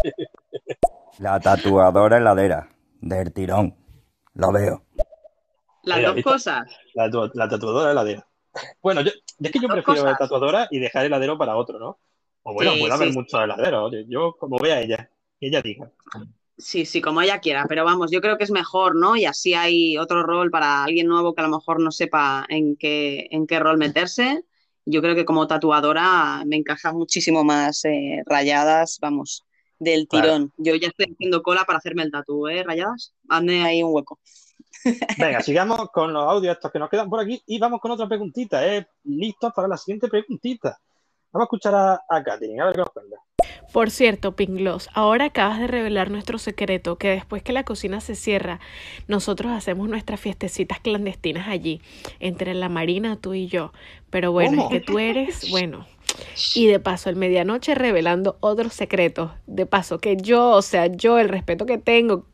La 1.19 1.39
tatuadora 1.39 2.17
heladera. 2.17 2.69
Del 3.01 3.31
tirón. 3.33 3.75
Lo 4.33 4.51
veo. 4.51 4.83
Las 5.83 5.97
Mira, 5.97 6.07
dos 6.09 6.15
¿viste? 6.15 6.31
cosas. 6.31 6.63
La, 6.95 7.09
tu- 7.11 7.29
la 7.33 7.47
tatuadora 7.47 7.91
heladera. 7.91 8.25
Bueno, 8.81 9.01
yo, 9.01 9.11
es 9.39 9.51
que 9.51 9.59
yo 9.59 9.67
prefiero 9.67 10.01
cosas. 10.03 10.17
tatuadora 10.17 10.67
y 10.71 10.79
dejar 10.79 11.05
heladero 11.05 11.37
para 11.37 11.55
otro, 11.57 11.77
¿no? 11.77 11.99
O 12.47 12.53
bueno, 12.53 12.73
Sí, 12.73 12.79
puede 12.79 12.93
haber 12.93 13.09
sí. 13.09 13.17
muchos 13.17 13.41
heladeros. 13.41 13.91
Yo 14.07 14.35
como 14.39 14.59
vea 14.59 14.79
ella, 14.79 15.09
que 15.39 15.47
ella 15.47 15.61
diga. 15.61 15.91
Sí, 16.57 16.85
sí, 16.85 17.01
como 17.01 17.21
ella 17.21 17.39
quiera, 17.39 17.65
pero 17.67 17.83
vamos, 17.83 18.11
yo 18.11 18.21
creo 18.21 18.37
que 18.37 18.43
es 18.43 18.51
mejor, 18.51 18.95
¿no? 18.95 19.15
Y 19.17 19.25
así 19.25 19.55
hay 19.55 19.97
otro 19.97 20.23
rol 20.23 20.51
para 20.51 20.83
alguien 20.83 21.07
nuevo 21.07 21.33
que 21.33 21.41
a 21.41 21.47
lo 21.47 21.57
mejor 21.57 21.81
no 21.81 21.91
sepa 21.91 22.45
en 22.47 22.77
qué, 22.77 23.27
en 23.31 23.47
qué 23.47 23.59
rol 23.59 23.77
meterse. 23.77 24.43
Yo 24.85 25.01
creo 25.01 25.15
que 25.15 25.25
como 25.25 25.47
tatuadora 25.47 26.43
me 26.45 26.57
encaja 26.57 26.93
muchísimo 26.93 27.43
más 27.43 27.83
eh, 27.85 28.21
rayadas, 28.27 28.99
vamos, 29.01 29.43
del 29.79 30.07
tirón. 30.07 30.53
Yo 30.57 30.75
ya 30.75 30.89
estoy 30.89 31.07
haciendo 31.13 31.41
cola 31.41 31.65
para 31.65 31.79
hacerme 31.79 32.03
el 32.03 32.11
tatu, 32.11 32.47
¿eh? 32.47 32.63
Rayadas, 32.63 33.13
hazme 33.27 33.65
ahí 33.65 33.81
un 33.81 33.91
hueco. 33.91 34.19
Venga, 35.17 35.41
sigamos 35.41 35.89
con 35.91 36.13
los 36.13 36.23
audios 36.23 36.55
estos 36.55 36.71
que 36.71 36.77
nos 36.79 36.89
quedan 36.89 37.09
por 37.09 37.19
aquí 37.19 37.41
y 37.47 37.57
vamos 37.57 37.81
con 37.81 37.91
otra 37.91 38.07
preguntita. 38.07 38.65
¿eh? 38.67 38.87
Listos 39.03 39.51
para 39.53 39.67
la 39.67 39.77
siguiente 39.77 40.07
preguntita. 40.07 40.79
Vamos 41.35 41.47
a 41.47 41.47
escuchar 41.47 41.75
a, 41.75 42.05
a 42.07 42.23
Katherine, 42.23 42.61
a 42.61 42.65
ver 42.67 42.75
qué 42.75 42.79
nos 42.79 42.91
cuenta. 42.91 43.17
Por 43.73 43.91
cierto, 43.91 44.37
Pinglos, 44.37 44.87
ahora 44.93 45.25
acabas 45.25 45.59
de 45.59 45.67
revelar 45.67 46.09
nuestro 46.09 46.37
secreto, 46.37 46.95
que 46.95 47.09
después 47.09 47.43
que 47.43 47.51
la 47.51 47.65
cocina 47.65 47.99
se 47.99 48.15
cierra, 48.15 48.61
nosotros 49.09 49.51
hacemos 49.51 49.89
nuestras 49.89 50.21
fiestecitas 50.21 50.79
clandestinas 50.79 51.49
allí, 51.49 51.81
entre 52.21 52.53
la 52.53 52.69
Marina, 52.69 53.17
tú 53.17 53.33
y 53.33 53.47
yo. 53.47 53.73
Pero 54.09 54.31
bueno, 54.31 54.51
¿Cómo? 54.51 54.69
es 54.69 54.69
que 54.69 54.79
tú 54.79 54.97
eres, 54.97 55.45
bueno. 55.51 55.85
Y 56.55 56.67
de 56.67 56.79
paso, 56.79 57.09
el 57.09 57.17
medianoche 57.17 57.75
revelando 57.75 58.37
otros 58.39 58.71
secretos. 58.71 59.31
De 59.45 59.65
paso, 59.65 59.99
que 59.99 60.15
yo, 60.15 60.51
o 60.51 60.61
sea, 60.61 60.87
yo, 60.87 61.19
el 61.19 61.27
respeto 61.27 61.65
que 61.65 61.77
tengo, 61.77 62.27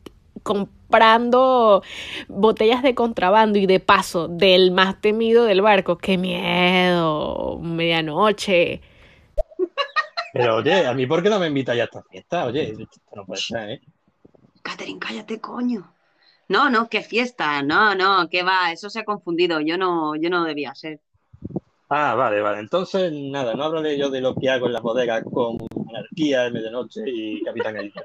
comprando 0.44 1.82
botellas 2.28 2.84
de 2.84 2.94
contrabando 2.94 3.58
y 3.58 3.66
de 3.66 3.80
paso, 3.80 4.28
del 4.28 4.70
más 4.70 5.00
temido 5.00 5.44
del 5.44 5.60
barco. 5.60 5.98
¡Qué 5.98 6.18
miedo! 6.18 7.58
Medianoche. 7.60 8.80
Pero 10.32 10.56
oye, 10.56 10.86
a 10.86 10.94
mí 10.94 11.06
¿por 11.06 11.22
qué 11.22 11.28
no 11.28 11.38
me 11.38 11.48
invita 11.48 11.74
ya 11.74 11.82
a 11.82 11.84
esta 11.84 12.02
fiesta? 12.02 12.46
Oye, 12.46 12.70
esto 12.70 12.86
no 13.14 13.26
puede 13.26 13.40
ser, 13.40 13.70
¿eh? 13.70 13.80
Catherine, 14.62 14.98
cállate, 14.98 15.40
coño. 15.40 15.92
No, 16.48 16.70
no, 16.70 16.88
qué 16.88 17.02
fiesta, 17.02 17.62
no, 17.62 17.94
no, 17.94 18.28
qué 18.28 18.42
va, 18.42 18.72
eso 18.72 18.90
se 18.90 19.00
ha 19.00 19.04
confundido, 19.04 19.60
yo 19.60 19.76
no, 19.78 20.14
yo 20.16 20.30
no 20.30 20.44
debía 20.44 20.74
ser. 20.74 21.00
Ah, 21.88 22.14
vale, 22.14 22.40
vale. 22.40 22.60
Entonces, 22.60 23.12
nada, 23.12 23.54
no 23.54 23.64
hablaré 23.64 23.98
yo 23.98 24.08
de 24.08 24.20
lo 24.20 24.34
que 24.34 24.48
hago 24.48 24.66
en 24.66 24.72
las 24.72 24.82
bodegas 24.82 25.22
con 25.30 25.58
Anarquía, 25.90 26.48
Medianoche 26.50 27.02
y 27.06 27.42
Capitán 27.42 27.76
Editor. 27.76 28.04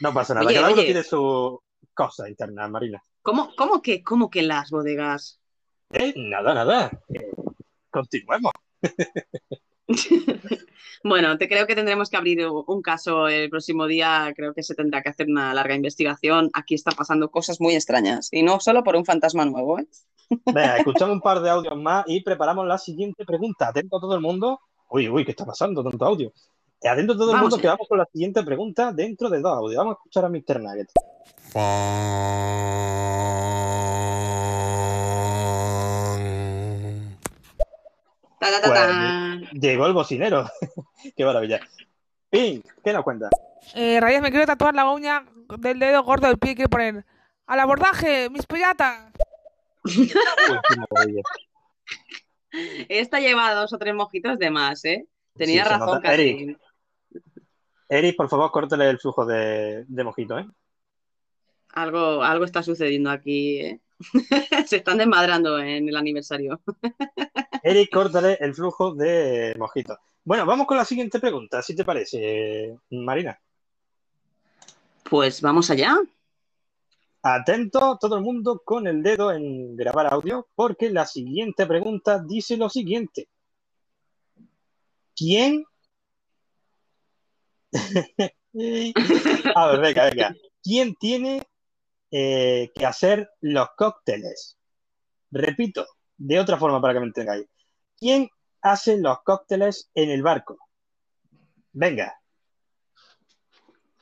No 0.00 0.14
pasa 0.14 0.34
nada, 0.34 0.46
Oye, 0.46 0.54
cada 0.54 0.68
uno 0.68 0.76
oye. 0.76 0.84
tiene 0.84 1.02
su 1.02 1.60
cosa 1.94 2.28
interna, 2.28 2.68
Marina. 2.68 3.02
¿Cómo, 3.22 3.50
cómo 3.56 3.82
que, 3.82 4.04
cómo 4.04 4.30
que 4.30 4.42
las 4.42 4.70
bodegas? 4.70 5.40
Eh, 5.92 6.14
nada, 6.16 6.54
nada. 6.54 6.90
Eh, 7.08 7.32
continuemos. 7.90 8.52
Bueno, 11.04 11.38
te 11.38 11.48
creo 11.48 11.66
que 11.66 11.74
tendremos 11.76 12.10
que 12.10 12.16
abrir 12.16 12.44
un 12.48 12.82
caso 12.82 13.28
el 13.28 13.48
próximo 13.50 13.86
día. 13.86 14.32
Creo 14.34 14.52
que 14.52 14.62
se 14.62 14.74
tendrá 14.74 15.02
que 15.02 15.10
hacer 15.10 15.28
una 15.28 15.54
larga 15.54 15.74
investigación. 15.74 16.50
Aquí 16.52 16.74
están 16.74 16.94
pasando 16.96 17.30
cosas 17.30 17.60
muy 17.60 17.74
extrañas. 17.74 18.28
Y 18.32 18.42
no 18.42 18.58
solo 18.60 18.82
por 18.82 18.96
un 18.96 19.04
fantasma 19.04 19.44
nuevo, 19.44 19.78
¿eh? 19.78 19.86
Venga, 20.46 20.76
escuchamos 20.76 21.14
un 21.14 21.20
par 21.20 21.40
de 21.40 21.50
audios 21.50 21.76
más 21.76 22.04
y 22.06 22.22
preparamos 22.22 22.66
la 22.66 22.78
siguiente 22.78 23.24
pregunta. 23.24 23.68
Atento 23.68 24.00
todo 24.00 24.14
el 24.14 24.20
mundo. 24.20 24.60
Uy, 24.90 25.08
uy, 25.08 25.24
¿qué 25.24 25.30
está 25.30 25.46
pasando? 25.46 25.82
Tanto 25.84 26.04
audio. 26.04 26.32
Eh, 26.80 26.88
Atento 26.88 27.16
todo 27.16 27.32
el 27.32 27.40
mundo 27.40 27.56
que 27.56 27.68
allá. 27.68 27.76
vamos 27.76 27.88
con 27.88 27.98
la 27.98 28.06
siguiente 28.12 28.42
pregunta 28.42 28.92
dentro 28.92 29.30
de 29.30 29.40
dos 29.40 29.56
audios. 29.56 29.78
Vamos 29.78 29.94
a 29.94 29.98
escuchar 29.98 30.24
a 30.24 30.28
Mr. 30.28 30.60
Nugget. 30.60 30.90
Ta, 38.40 38.50
ta, 38.50 38.60
ta, 38.62 39.38
Pues, 39.40 39.50
llegó 39.52 39.86
el 39.86 39.92
bocinero. 39.92 40.48
Qué 41.16 41.24
maravilla. 41.24 41.60
Pink, 42.30 42.64
¿qué 42.84 42.92
nos 42.92 43.02
cuenta? 43.04 43.30
Eh, 43.74 43.98
Rayas, 44.00 44.22
me 44.22 44.30
quiero 44.30 44.46
tatuar 44.46 44.74
la 44.74 44.90
uña 44.90 45.24
del 45.58 45.78
dedo 45.78 46.02
gordo 46.02 46.26
del 46.28 46.38
pie. 46.38 46.54
Quiero 46.54 46.68
poner 46.68 47.04
al 47.46 47.60
abordaje, 47.60 48.28
mis 48.30 48.46
maravilla. 50.92 51.22
Esta 52.88 53.20
lleva 53.20 53.54
dos 53.54 53.72
o 53.72 53.78
tres 53.78 53.94
mojitos 53.94 54.38
de 54.38 54.50
más, 54.50 54.84
¿eh? 54.84 55.06
Tenía 55.36 55.64
Sí, 55.64 55.70
razón. 55.70 56.04
Eric. 56.04 56.58
Eric, 57.88 58.16
por 58.16 58.28
favor, 58.28 58.50
córtale 58.50 58.88
el 58.90 58.98
flujo 58.98 59.24
de, 59.24 59.84
de 59.86 60.04
mojito, 60.04 60.38
¿eh? 60.38 60.46
Algo, 61.72 62.22
algo 62.22 62.44
está 62.44 62.62
sucediendo 62.62 63.10
aquí, 63.10 63.60
¿eh? 63.60 63.80
Se 64.66 64.76
están 64.76 64.98
desmadrando 64.98 65.58
en 65.58 65.88
el 65.88 65.96
aniversario. 65.96 66.60
Eric, 67.62 67.90
córtale 67.92 68.38
el 68.40 68.54
flujo 68.54 68.94
de 68.94 69.54
mojito. 69.58 69.98
Bueno, 70.24 70.46
vamos 70.46 70.66
con 70.66 70.76
la 70.76 70.84
siguiente 70.84 71.18
pregunta, 71.18 71.62
si 71.62 71.74
te 71.74 71.84
parece, 71.84 72.78
Marina. 72.90 73.38
Pues 75.08 75.40
vamos 75.40 75.70
allá. 75.70 75.96
Atento 77.22 77.98
todo 78.00 78.16
el 78.16 78.22
mundo 78.22 78.62
con 78.64 78.86
el 78.86 79.02
dedo 79.02 79.32
en 79.32 79.76
grabar 79.76 80.12
audio, 80.12 80.46
porque 80.54 80.90
la 80.90 81.06
siguiente 81.06 81.66
pregunta 81.66 82.22
dice 82.22 82.56
lo 82.56 82.68
siguiente. 82.68 83.28
¿Quién? 85.16 85.64
A 89.54 89.66
ver, 89.68 89.80
venga, 89.80 90.04
venga. 90.04 90.34
¿Quién 90.62 90.94
tiene 90.94 91.42
eh, 92.10 92.70
que 92.74 92.86
hacer 92.86 93.30
los 93.40 93.68
cócteles? 93.76 94.56
Repito, 95.30 95.86
de 96.16 96.40
otra 96.40 96.56
forma 96.58 96.80
para 96.80 96.94
que 96.94 97.00
me 97.00 97.06
entendáis. 97.06 97.46
¿Quién 97.96 98.28
hace 98.62 98.98
los 98.98 99.22
cócteles 99.22 99.90
en 99.94 100.10
el 100.10 100.22
barco? 100.22 100.58
Venga. 101.72 102.14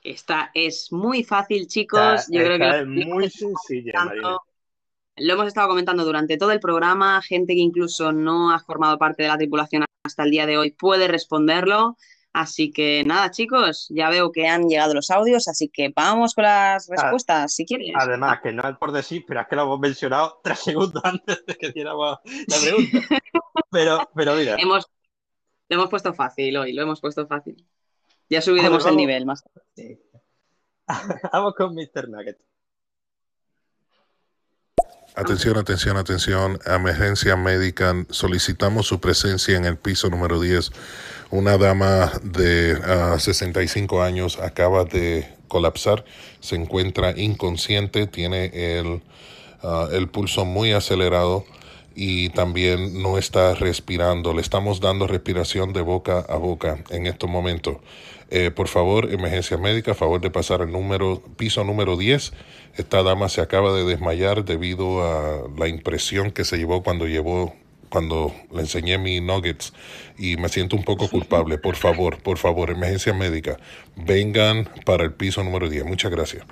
Esta 0.03 0.51
es 0.55 0.93
muy 0.93 1.25
fácil, 1.25 1.67
chicos. 1.67 2.01
Esta- 2.01 2.33
Yo 2.33 2.45
creo 2.45 2.59
que 2.59 2.79
es 2.81 2.87
muy 2.87 3.31
sencilla, 3.31 4.05
Marina. 4.05 4.39
Lo 5.19 5.33
hemos 5.33 5.47
estado 5.49 5.69
comentando 5.69 6.05
durante 6.05 6.37
todo 6.37 6.53
el 6.53 6.61
programa. 6.61 7.21
Gente 7.23 7.55
que 7.55 7.61
incluso 7.61 8.13
no 8.13 8.53
ha 8.53 8.61
formado 8.61 8.99
parte 8.99 9.23
de 9.23 9.31
la 9.31 9.39
tripulación 9.39 9.85
hasta 10.05 10.23
el 10.25 10.31
día 10.31 10.47
de 10.47 10.59
hoy 10.59 10.71
puede 10.73 11.09
responderlo. 11.09 11.97
Así 12.37 12.71
que 12.71 13.03
nada, 13.03 13.31
chicos, 13.31 13.87
ya 13.89 14.11
veo 14.11 14.31
que 14.31 14.47
han 14.47 14.69
llegado 14.69 14.93
los 14.93 15.11
audios, 15.11 15.49
así 15.49 15.71
que 15.71 15.91
vamos 15.97 16.35
con 16.35 16.45
las 16.45 16.87
respuestas, 16.87 17.55
si 17.55 17.65
quieres. 17.65 17.95
Además, 17.95 18.41
que 18.43 18.53
no 18.53 18.69
es 18.69 18.77
por 18.77 18.93
decir, 18.93 19.25
pero 19.27 19.41
es 19.41 19.47
que 19.49 19.57
lo 19.57 19.63
hemos 19.63 19.81
mencionado 19.81 20.39
tres 20.45 20.59
segundos 20.59 21.03
antes 21.03 21.47
de 21.47 21.55
que 21.55 21.73
diéramos 21.73 22.19
la 22.47 22.57
pregunta. 22.61 22.99
Pero, 23.71 24.09
pero 24.15 24.35
mira, 24.37 24.57
Hemos, 24.59 24.87
lo 25.69 25.77
hemos 25.77 25.91
puesto 25.91 26.15
fácil 26.15 26.57
hoy, 26.57 26.73
lo 26.73 26.83
hemos 26.83 27.01
puesto 27.01 27.27
fácil. 27.27 27.67
Ya 28.31 28.41
subiremos 28.41 28.85
el 28.85 28.91
vamos. 28.91 28.97
nivel 28.97 29.27
más. 29.27 29.43
vamos 31.33 31.55
con 31.55 31.75
Mr. 31.75 32.09
Nugget. 32.09 32.39
Atención, 35.19 35.57
atención, 35.57 35.97
atención. 35.97 36.59
Emergencia 36.67 37.37
médica. 37.37 38.05
Solicitamos 38.11 38.87
su 38.87 39.01
presencia 39.01 39.57
en 39.57 39.65
el 39.65 39.79
piso 39.79 40.11
número 40.11 40.39
10. 40.39 40.71
Una 41.31 41.57
dama 41.57 42.13
de 42.23 42.79
ah, 42.85 43.17
65 43.19 44.03
años 44.03 44.39
acaba 44.39 44.85
de 44.85 45.27
colapsar. 45.49 46.05
Se 46.41 46.57
encuentra 46.57 47.19
inconsciente. 47.19 48.07
Tiene 48.07 48.51
el, 48.53 49.01
ah, 49.63 49.89
el 49.91 50.07
pulso 50.09 50.45
muy 50.45 50.73
acelerado 50.73 51.47
y 51.95 52.29
también 52.29 53.03
no 53.03 53.17
está 53.17 53.55
respirando. 53.55 54.35
Le 54.35 54.43
estamos 54.43 54.81
dando 54.81 55.07
respiración 55.07 55.73
de 55.73 55.81
boca 55.81 56.27
a 56.29 56.37
boca 56.37 56.85
en 56.91 57.07
estos 57.07 57.31
momentos. 57.31 57.79
Eh, 58.29 58.51
por 58.51 58.69
favor, 58.69 59.11
emergencia 59.11 59.57
médica, 59.57 59.93
a 59.93 59.95
favor 59.95 60.21
de 60.21 60.31
pasar 60.31 60.61
al 60.61 60.73
número, 60.73 61.23
piso 61.37 61.65
número 61.65 61.97
10. 61.97 62.33
Esta 62.77 63.03
dama 63.03 63.29
se 63.29 63.41
acaba 63.41 63.73
de 63.73 63.85
desmayar 63.85 64.45
debido 64.45 65.03
a 65.03 65.49
la 65.57 65.69
impresión 65.69 66.31
que 66.31 66.45
se 66.45 66.59
llevó 66.59 66.83
cuando 66.83 67.07
llevó 67.07 67.55
cuando 67.89 68.33
le 68.51 68.61
enseñé 68.61 68.99
mis 68.99 69.23
nuggets 69.23 69.73
y 70.19 70.37
me 70.37 70.49
siento 70.49 70.77
un 70.77 70.85
poco 70.85 71.09
culpable. 71.09 71.57
Por 71.67 71.77
favor, 71.77 72.23
por 72.23 72.37
favor, 72.39 72.71
emergencia 72.71 73.15
médica, 73.15 73.57
vengan 73.97 74.69
para 74.85 75.05
el 75.05 75.15
piso 75.15 75.43
número 75.43 75.69
10. 75.69 75.85
Muchas 75.85 76.11
gracias. 76.11 76.45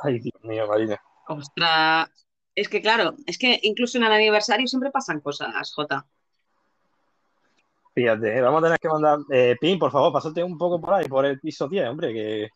Ay, 0.00 0.20
Dios 0.20 0.44
mío, 0.44 0.66
Marina. 0.68 1.00
Ostras, 1.26 2.08
es 2.54 2.68
que 2.68 2.80
claro, 2.80 3.14
es 3.26 3.38
que 3.38 3.58
incluso 3.62 3.98
en 3.98 4.04
el 4.04 4.12
aniversario 4.12 4.66
siempre 4.66 4.90
pasan 4.90 5.20
cosas, 5.20 5.72
Jota. 5.74 6.06
Fíjate, 7.94 8.38
eh, 8.38 8.40
vamos 8.40 8.60
a 8.60 8.66
tener 8.66 8.78
que 8.78 8.88
mandar. 8.88 9.18
Eh, 9.32 9.56
Pin, 9.60 9.78
por 9.78 9.90
favor, 9.90 10.12
pásate 10.12 10.44
un 10.44 10.56
poco 10.56 10.80
por 10.80 10.94
ahí, 10.94 11.08
por 11.08 11.26
el 11.26 11.40
piso 11.40 11.68
10, 11.68 11.88
hombre, 11.88 12.12
que, 12.12 12.48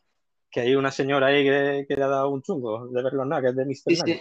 que 0.53 0.61
hay 0.61 0.75
una 0.77 0.93
señora 0.93 1.29
ahí 1.29 1.45
que, 1.45 1.87
que 1.89 1.97
le 1.97 2.03
ha 2.05 2.09
dado 2.09 2.29
un 2.29 2.43
chungo 2.43 2.87
de 2.89 3.03
ver 3.03 3.13
los 3.15 3.27
nuggets 3.27 3.57
de 3.57 3.65
Mr. 3.65 4.07
Sí. 4.07 4.21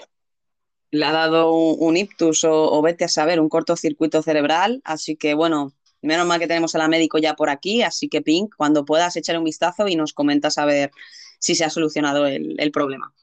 Le 0.92 1.06
ha 1.06 1.12
dado 1.12 1.52
un, 1.54 1.76
un 1.80 1.98
ictus 1.98 2.44
o, 2.44 2.72
o 2.72 2.82
vete 2.82 3.06
a 3.06 3.08
saber, 3.08 3.40
un 3.40 3.50
cortocircuito 3.50 4.22
cerebral. 4.22 4.82
Así 4.84 5.16
que 5.16 5.34
bueno, 5.34 5.74
menos 6.02 6.26
mal 6.26 6.40
que 6.40 6.48
tenemos 6.48 6.74
a 6.76 6.80
la 6.80 6.88
médico 6.88 7.18
ya 7.18 7.36
por 7.36 7.50
aquí. 7.50 7.84
Así 7.84 8.10
que 8.10 8.22
Pink, 8.22 8.56
cuando 8.56 8.86
puedas 8.86 9.16
echar 9.16 9.38
un 9.38 9.44
vistazo 9.44 9.88
y 9.88 9.96
nos 9.96 10.14
comentas 10.14 10.58
a 10.58 10.66
ver 10.66 10.92
si 11.40 11.56
se 11.56 11.66
ha 11.66 11.70
solucionado 11.70 12.26
el, 12.26 12.56
el 12.60 12.72
problema. 12.72 13.14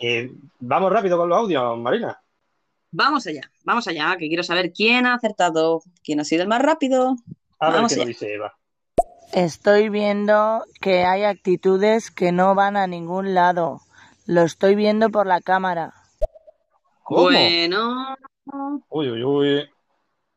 Eh, 0.00 0.30
vamos 0.60 0.92
rápido 0.92 1.16
con 1.16 1.28
los 1.28 1.38
audios, 1.38 1.78
Marina. 1.78 2.20
Vamos 2.90 3.26
allá, 3.26 3.50
vamos 3.64 3.88
allá, 3.88 4.16
que 4.18 4.28
quiero 4.28 4.42
saber 4.42 4.72
quién 4.72 5.06
ha 5.06 5.14
acertado, 5.14 5.82
quién 6.04 6.20
ha 6.20 6.24
sido 6.24 6.42
el 6.42 6.48
más 6.48 6.60
rápido. 6.60 7.16
A 7.58 7.70
ver 7.70 7.76
Vamos 7.76 7.94
qué 7.94 7.94
allá. 7.94 8.04
dice 8.04 8.34
Eva. 8.34 8.52
Estoy 9.32 9.88
viendo 9.88 10.62
que 10.80 11.04
hay 11.04 11.24
actitudes 11.24 12.10
que 12.10 12.32
no 12.32 12.54
van 12.54 12.76
a 12.76 12.86
ningún 12.86 13.34
lado. 13.34 13.80
Lo 14.26 14.42
estoy 14.42 14.74
viendo 14.74 15.08
por 15.10 15.26
la 15.26 15.40
cámara. 15.40 15.94
¿Cómo? 17.02 17.22
Bueno, 17.22 18.14
Uy, 18.90 19.10
uy, 19.10 19.24
uy. 19.24 19.70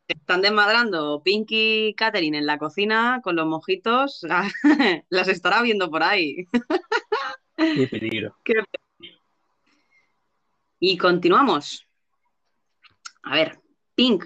están 0.08 0.40
desmadrando 0.40 1.20
Pinky 1.22 1.88
y 1.88 1.94
Katherine 1.94 2.38
en 2.38 2.46
la 2.46 2.56
cocina 2.56 3.20
con 3.22 3.36
los 3.36 3.46
mojitos. 3.46 4.24
Las 5.10 5.28
estará 5.28 5.60
viendo 5.60 5.90
por 5.90 6.02
ahí. 6.02 6.46
Qué 7.56 7.88
peligro. 7.90 8.34
Qué 8.44 8.54
Y 10.80 10.96
continuamos. 10.96 11.86
A 13.22 13.34
ver, 13.34 13.58
Pink. 13.94 14.24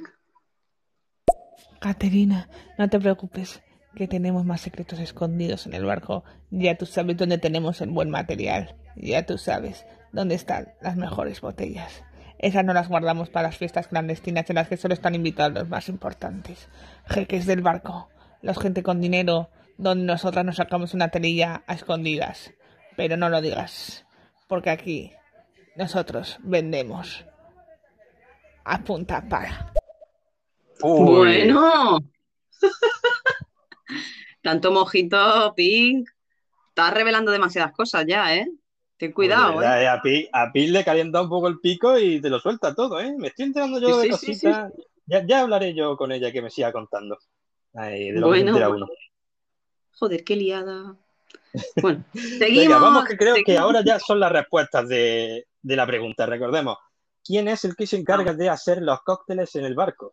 Caterina, 1.81 2.49
no 2.79 2.89
te 2.89 3.01
preocupes, 3.01 3.63
que 4.01 4.09
tenemos 4.09 4.47
más 4.47 4.63
secretos 4.63 4.99
escondidos 4.99 5.67
en 5.67 5.75
el 5.75 5.85
barco. 5.85 6.25
Ya 6.49 6.75
tú 6.75 6.87
sabes 6.87 7.19
dónde 7.19 7.37
tenemos 7.37 7.83
el 7.83 7.91
buen 7.91 8.09
material. 8.09 8.75
Ya 8.97 9.27
tú 9.27 9.37
sabes 9.37 9.85
dónde 10.11 10.37
están 10.37 10.73
las 10.81 10.97
mejores 10.97 11.43
botellas. 11.43 12.03
Esas 12.39 12.65
no 12.65 12.73
las 12.73 12.89
guardamos 12.89 13.29
para 13.29 13.49
las 13.49 13.59
fiestas 13.59 13.89
clandestinas 13.89 14.49
en 14.49 14.57
las 14.57 14.69
que 14.69 14.79
solo 14.79 14.95
están 14.95 15.15
invitados 15.15 15.53
los 15.53 15.69
más 15.69 15.91
importantes. 15.91 16.71
Jeques 17.09 17.45
del 17.45 17.61
barco, 17.61 18.09
los 18.41 18.59
gente 18.59 18.83
con 18.83 19.03
dinero, 19.03 19.51
donde 19.77 20.07
nosotras 20.07 20.47
nos 20.47 20.57
sacamos 20.57 20.95
una 20.95 21.09
telilla 21.09 21.63
a 21.67 21.75
escondidas. 21.75 22.55
Pero 22.97 23.19
no 23.19 23.29
lo 23.29 23.43
digas, 23.43 24.07
porque 24.49 24.71
aquí 24.71 25.13
nosotros 25.77 26.39
vendemos 26.43 27.27
a 28.65 28.79
punta 28.79 29.29
para. 29.29 29.75
Bueno. 30.81 31.99
Tanto 34.43 34.73
mojito, 34.73 35.53
Pink. 35.55 36.09
Estás 36.69 36.95
revelando 36.95 37.31
demasiadas 37.33 37.73
cosas 37.73 38.05
ya, 38.07 38.35
¿eh? 38.37 38.47
Ten 38.97 39.13
cuidado, 39.13 39.55
Pues, 39.55 39.67
verdad, 39.67 39.81
¿eh? 39.81 39.85
eh, 39.85 39.89
A 39.89 40.03
Pi, 40.03 40.29
a 40.33 40.53
Pi 40.53 40.67
le 40.69 40.85
calienta 40.85 41.23
un 41.23 41.29
poco 41.29 41.49
el 41.49 41.59
pico 41.61 41.99
y 41.99 42.21
te 42.21 42.31
lo 42.31 42.39
suelta 42.39 42.75
todo, 42.75 43.01
¿eh? 43.01 43.15
Me 43.19 43.29
estoy 43.29 43.47
enterando 43.47 43.81
yo 43.81 44.01
Sí, 44.01 44.09
de 44.09 44.15
sí, 44.15 44.27
sí, 44.27 44.35
sí. 44.35 44.47
cositas. 44.47 44.73
Ya, 45.07 45.27
ya 45.27 45.41
hablaré 45.41 45.75
yo 45.75 45.97
con 45.97 46.13
ella 46.13 46.31
que 46.31 46.43
me 46.43 46.51
siga 46.51 46.71
contando. 46.73 47.19
Ay, 47.75 48.13
de 48.13 48.21
lo 48.21 48.27
que 48.27 48.29
Bueno, 48.29 48.53
bueno. 48.53 48.71
uno. 48.77 48.87
Joder, 49.99 50.25
qué 50.25 50.37
liada. 50.37 50.97
Bueno, 51.83 52.05
Venga, 52.15 52.39
seguimos. 52.39 52.81
vamos 52.81 53.05
que 53.07 53.17
creo 53.17 53.37
que 53.45 53.59
ahora 53.59 53.83
ya 53.85 53.99
son 53.99 54.21
las 54.21 54.33
respuestas 54.33 54.89
de, 54.89 55.47
de 55.61 55.77
la 55.77 55.87
pregunta. 55.87 56.27
Recordemos, 56.27 56.77
¿quién 57.25 57.49
es 57.49 57.65
el 57.65 57.75
que 57.77 57.87
se 57.87 57.97
encarga 57.97 58.33
de 58.35 58.49
hacer 58.49 58.81
los 58.83 59.01
cócteles 59.03 59.55
en 59.57 59.65
el 59.65 59.75
barco? 59.75 60.13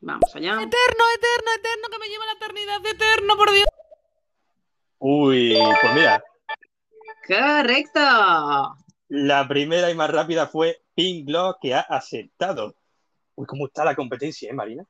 Vamos 0.00 0.34
allá. 0.34 0.52
Eterno, 0.54 0.68
eterno, 0.70 1.50
eterno, 1.58 1.88
que 1.90 1.98
me 1.98 2.08
lleva 2.08 2.24
la 2.26 2.32
eternidad, 2.32 2.86
eterno, 2.86 3.36
por 3.36 3.52
Dios. 3.52 3.66
Uy, 4.98 5.56
pues 5.80 5.94
mira, 5.94 6.22
Correcto. 7.26 8.76
la 9.08 9.46
primera 9.48 9.90
y 9.90 9.94
más 9.94 10.10
rápida 10.10 10.46
fue 10.46 10.82
Pink 10.94 11.28
Law, 11.28 11.56
que 11.60 11.74
ha 11.74 11.80
aceptado. 11.80 12.74
Uy, 13.34 13.46
¿cómo 13.46 13.66
está 13.66 13.84
la 13.84 13.94
competencia, 13.94 14.50
eh, 14.50 14.54
Marina? 14.54 14.84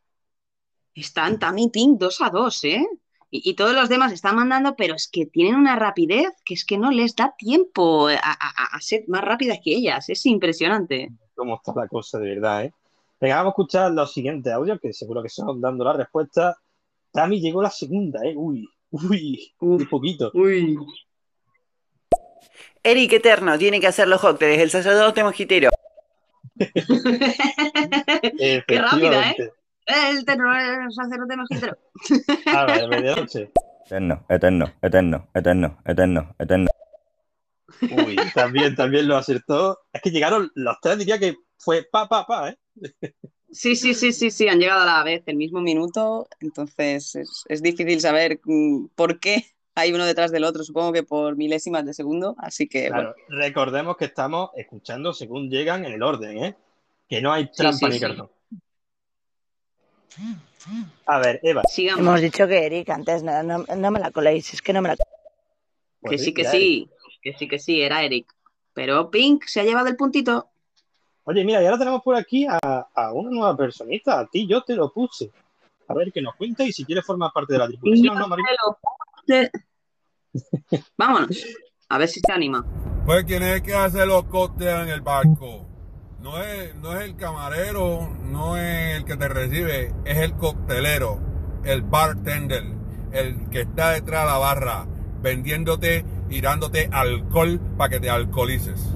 Están 0.95 1.39
Tammy 1.39 1.65
y 1.65 1.71
Pink 1.71 1.99
2 1.99 2.21
a 2.21 2.31
2, 2.31 2.65
¿eh? 2.65 2.87
Y, 3.31 3.51
y 3.51 3.55
todos 3.55 3.75
los 3.75 3.89
demás 3.89 4.13
están 4.13 4.35
mandando, 4.37 4.75
pero 4.75 4.95
es 4.95 5.09
que 5.09 5.27
tienen 5.27 5.55
una 5.55 5.77
rapidez 5.77 6.31
que 6.45 6.55
es 6.55 6.65
que 6.65 6.79
no 6.79 6.91
les 6.91 7.15
da 7.15 7.35
tiempo 7.39 8.09
a, 8.09 8.15
a- 8.15 8.17
a- 8.17 8.77
a 8.77 8.81
ser 8.81 9.05
más 9.07 9.23
rápidas 9.23 9.59
que 9.63 9.73
ellas. 9.73 10.09
Es 10.09 10.27
impresionante. 10.27 11.11
cómo 11.37 11.55
está 11.57 11.73
la 11.77 11.87
cosa 11.87 12.19
de 12.19 12.31
verdad, 12.35 12.65
¿eh? 12.65 12.75
Venga, 13.21 13.37
vamos 13.37 13.51
a 13.51 13.53
escuchar 13.53 13.93
los 13.93 14.13
siguientes 14.13 14.53
audios, 14.53 14.81
que 14.81 14.93
seguro 14.95 15.23
que 15.23 15.29
son 15.29 15.61
dando 15.61 15.85
la 15.85 15.93
respuesta. 15.93 16.57
Tami 17.13 17.41
llegó 17.41 17.61
la 17.61 17.71
segunda, 17.71 18.21
¿eh? 18.25 18.33
Uy, 18.35 18.67
uy, 18.91 19.53
un 19.61 19.87
poquito. 19.87 20.31
Uy. 20.33 20.79
Eric 22.83 23.13
Eterno 23.13 23.59
tiene 23.59 23.79
que 23.79 23.89
hacer 23.89 24.09
los 24.09 24.23
cócteles, 24.23 24.59
el 24.59 24.71
sacerdote 24.71 25.23
mojitero. 25.23 25.69
Qué 26.57 26.73
rápida, 28.69 29.33
¿eh? 29.33 29.53
El 29.87 30.25
terror 30.25 30.57
el 30.57 30.91
sacerdote 30.93 31.37
mojitero. 31.37 31.77
A 32.47 32.65
ver, 32.67 32.89
medianoche. 32.89 33.51
Eterno, 33.85 34.25
eterno, 34.29 34.73
eterno, 34.81 35.29
eterno, 35.35 35.79
eterno, 35.85 36.35
eterno. 36.39 36.71
Uy, 37.83 38.17
también, 38.35 38.75
también 38.77 39.09
lo 39.09 39.17
acertó. 39.17 39.81
Es 39.93 40.01
que 40.01 40.11
llegaron 40.11 40.51
los 40.55 40.77
tres, 40.81 40.97
diría 40.99 41.19
que 41.19 41.35
fue 41.59 41.87
pa, 41.91 42.09
pa, 42.09 42.25
pa, 42.27 42.51
¿eh? 42.51 42.59
Sí, 43.53 43.75
sí, 43.75 43.95
sí, 43.95 44.13
sí, 44.13 44.31
sí, 44.31 44.49
han 44.49 44.61
llegado 44.61 44.83
a 44.83 44.87
la 44.87 45.03
vez, 45.03 45.25
el 45.27 45.37
mismo 45.37 45.61
minuto, 45.61 46.29
entonces 46.41 47.17
es, 47.17 47.45
es 47.49 47.63
difícil 47.63 48.01
saber 48.01 48.41
mm, 48.45 48.87
por 48.95 49.19
qué 49.19 49.45
hay 49.75 49.93
uno 49.93 50.07
detrás 50.07 50.31
del 50.31 50.45
otro, 50.45 50.63
supongo 50.63 50.93
que 50.93 51.03
por 51.03 51.37
milésimas 51.37 51.85
de 51.85 51.95
segundo, 51.95 52.37
así 52.39 52.69
que 52.69 52.89
Claro, 52.89 53.15
recordemos 53.29 53.97
que 53.97 54.05
estamos 54.05 54.51
escuchando 54.55 55.13
según 55.13 55.51
llegan 55.51 55.85
en 55.85 55.93
el 55.93 56.03
orden, 56.03 56.45
¿eh? 56.45 56.57
Que 57.09 57.21
no 57.21 57.33
hay 57.33 57.51
trampa 57.51 57.79
sí, 57.79 57.87
ni 57.87 57.93
sí. 57.95 58.01
cartón. 58.01 58.31
A 61.07 61.19
ver, 61.19 61.41
Eva. 61.43 61.63
Hemos 61.77 62.21
dicho 62.21 62.47
que 62.47 62.67
Eric 62.67 62.91
antes 62.91 63.23
no, 63.23 63.43
no, 63.43 63.65
no 63.65 63.91
me 63.91 64.01
la 64.01 64.11
coléis, 64.11 64.53
es 64.55 64.63
que 64.63 64.73
no 64.73 64.83
me 64.83 64.91
la 64.91 64.97
que 64.97 65.05
Pues 66.01 66.25
sí, 66.25 66.33
que 66.33 66.45
sí, 66.45 66.89
que 67.23 67.33
sí, 67.35 67.49
que 67.49 67.59
sí, 67.59 67.81
era 67.81 68.05
Eric. 68.05 68.33
Pero 68.73 69.11
Pink 69.11 69.45
se 69.47 69.61
ha 69.61 69.65
llevado 69.65 69.89
el 69.89 69.97
puntito. 69.97 70.50
Oye, 71.25 71.45
mira, 71.45 71.63
y 71.63 71.67
ahora 71.67 71.79
tenemos 71.79 72.03
por 72.03 72.17
aquí 72.17 72.47
a, 72.47 72.59
a 72.95 73.13
una 73.13 73.31
nueva 73.31 73.57
personita. 73.57 74.21
A 74.21 74.27
ti 74.27 74.47
yo 74.47 74.63
te 74.63 74.75
lo 74.75 74.93
puse. 74.93 75.31
A 75.89 75.95
ver 75.95 76.13
que 76.13 76.23
nos 76.23 76.37
cuente 76.37 76.65
y 76.65 76.73
si 76.73 76.85
quieres 76.85 77.05
formar 77.05 77.33
parte 77.33 77.53
de 77.53 77.59
la 77.59 77.67
tripulación, 77.67 78.17
¿no, 78.17 78.29
Marina? 78.29 78.49
Vámonos, 80.97 81.45
a 81.89 81.99
ver 81.99 82.09
si 82.09 82.21
se 82.21 82.33
anima. 82.33 82.65
Pues 83.05 83.25
quien 83.25 83.43
es 83.43 83.61
que 83.63 83.75
hace 83.75 84.07
los 84.07 84.25
cócteles 84.25 84.83
en 84.83 84.89
el 84.89 85.01
barco. 85.01 85.67
No 86.21 86.41
es, 86.41 86.75
no 86.77 86.93
es 86.93 87.09
el 87.09 87.17
camarero, 87.17 88.15
no 88.23 88.57
es 88.57 88.99
el 88.99 89.05
que 89.05 89.17
te 89.17 89.29
recibe, 89.29 89.95
es 90.05 90.19
el 90.19 90.35
coctelero, 90.35 91.19
el 91.65 91.81
bartender, 91.83 92.63
el 93.11 93.49
que 93.49 93.63
está 93.63 93.93
detrás 93.93 94.25
de 94.25 94.31
la 94.31 94.39
barra, 94.39 94.87
vendiéndote 95.23 96.05
y 96.29 96.41
dándote 96.43 96.91
alcohol 96.93 97.59
para 97.79 97.89
que 97.89 98.01
te 98.01 98.11
alcoholices. 98.11 98.95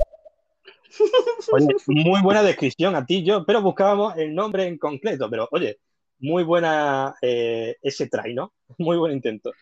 Muy 1.86 2.20
buena 2.22 2.42
descripción 2.42 2.94
a 2.96 3.04
ti 3.06 3.24
yo, 3.24 3.44
pero 3.46 3.62
buscábamos 3.62 4.16
el 4.16 4.34
nombre 4.34 4.66
en 4.66 4.78
concreto. 4.78 5.28
Pero 5.30 5.48
oye, 5.52 5.78
muy 6.18 6.42
buena 6.44 7.14
eh, 7.22 7.76
ese 7.82 8.08
try, 8.08 8.34
¿no? 8.34 8.52
Muy 8.78 8.96
buen 8.96 9.12
intento. 9.12 9.52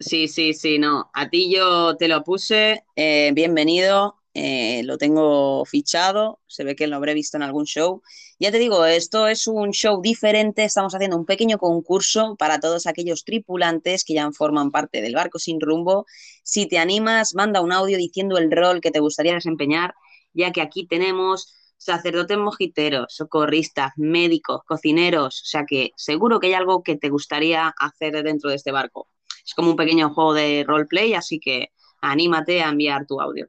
Sí, 0.00 0.28
sí, 0.28 0.54
sí, 0.54 0.78
no. 0.78 1.10
A 1.14 1.28
ti 1.28 1.52
yo 1.54 1.96
te 1.96 2.08
lo 2.08 2.22
puse. 2.22 2.84
eh, 2.96 3.32
bienvenido. 3.34 4.16
eh, 4.34 4.82
lo 4.84 4.96
tengo 4.98 5.64
fichado. 5.64 6.40
Se 6.46 6.62
ve 6.62 6.76
que 6.76 6.86
lo 6.86 6.94
habré 6.96 7.14
visto 7.14 7.36
en 7.36 7.42
algún 7.42 7.64
show. 7.64 8.02
Ya 8.38 8.52
te 8.52 8.58
digo, 8.58 8.84
esto 8.86 9.26
es 9.26 9.48
un 9.48 9.72
show 9.72 10.00
diferente. 10.00 10.62
Estamos 10.64 10.94
haciendo 10.94 11.16
un 11.16 11.26
pequeño 11.26 11.58
concurso 11.58 12.36
para 12.38 12.60
todos 12.60 12.86
aquellos 12.86 13.24
tripulantes 13.24 14.04
que 14.04 14.14
ya 14.14 14.30
forman 14.30 14.70
parte 14.70 15.00
del 15.02 15.14
barco 15.16 15.38
sin 15.40 15.60
rumbo. 15.60 16.06
Si 16.44 16.66
te 16.68 16.78
animas, 16.78 17.34
manda 17.34 17.60
un 17.60 17.72
audio 17.72 17.98
diciendo 17.98 18.38
el 18.38 18.50
rol 18.52 18.80
que 18.80 18.92
te 18.92 19.00
gustaría 19.00 19.34
desempeñar, 19.34 19.94
ya 20.32 20.52
que 20.52 20.60
aquí 20.60 20.86
tenemos 20.86 21.54
sacerdotes 21.76 22.36
mojiteros, 22.38 23.14
socorristas, 23.14 23.92
médicos, 23.96 24.62
cocineros. 24.66 25.42
O 25.42 25.46
sea 25.46 25.64
que 25.66 25.92
seguro 25.96 26.40
que 26.40 26.48
hay 26.48 26.54
algo 26.54 26.82
que 26.82 26.96
te 26.96 27.08
gustaría 27.08 27.72
hacer 27.78 28.22
dentro 28.22 28.50
de 28.50 28.56
este 28.56 28.72
barco. 28.72 29.08
Es 29.44 29.54
como 29.54 29.70
un 29.70 29.76
pequeño 29.76 30.10
juego 30.12 30.34
de 30.34 30.64
roleplay, 30.66 31.14
así 31.14 31.40
que 31.40 31.68
anímate 32.00 32.62
a 32.62 32.68
enviar 32.68 33.06
tu 33.06 33.20
audio. 33.20 33.48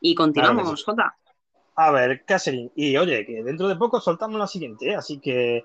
Y 0.00 0.14
continuamos, 0.14 0.62
Claro 0.62 0.74
que 0.74 0.78
sí. 0.78 0.84
Jota. 0.84 1.16
A 1.76 1.90
ver, 1.92 2.24
Catherine. 2.26 2.70
Y 2.74 2.96
oye, 2.96 3.24
que 3.24 3.42
dentro 3.42 3.68
de 3.68 3.76
poco 3.76 4.00
soltamos 4.00 4.38
la 4.38 4.46
siguiente, 4.46 4.90
¿eh? 4.90 4.96
así 4.96 5.18
que. 5.18 5.64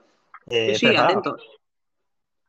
eh, 0.50 0.76
Sí, 0.76 0.88
sí, 0.88 0.96
atentos. 0.96 1.42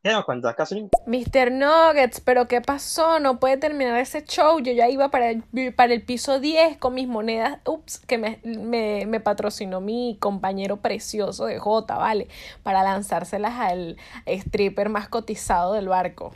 ¿Qué 0.07 0.13
nos 0.13 0.23
cuentas, 0.23 0.55
Catherine? 0.55 0.89
Mr. 1.05 1.51
Nuggets, 1.51 2.21
pero 2.21 2.47
¿qué 2.47 2.61
pasó? 2.61 3.19
No 3.19 3.39
puede 3.41 3.57
terminar 3.57 3.99
ese 3.99 4.23
show. 4.23 4.59
Yo 4.59 4.71
ya 4.71 4.87
iba 4.89 5.09
para 5.09 5.31
el, 5.31 5.43
para 5.75 5.93
el 5.93 6.01
piso 6.01 6.39
10 6.39 6.77
con 6.77 6.93
mis 6.93 7.09
monedas, 7.09 7.59
ups, 7.65 7.99
que 7.99 8.17
me, 8.17 8.39
me, 8.45 9.05
me 9.05 9.19
patrocinó 9.19 9.81
mi 9.81 10.15
compañero 10.21 10.77
precioso 10.77 11.45
de 11.47 11.59
J, 11.59 11.97
¿vale? 11.97 12.29
Para 12.63 12.83
lanzárselas 12.83 13.59
al 13.59 13.97
stripper 14.25 14.87
más 14.87 15.09
cotizado 15.09 15.73
del 15.73 15.89
barco. 15.89 16.33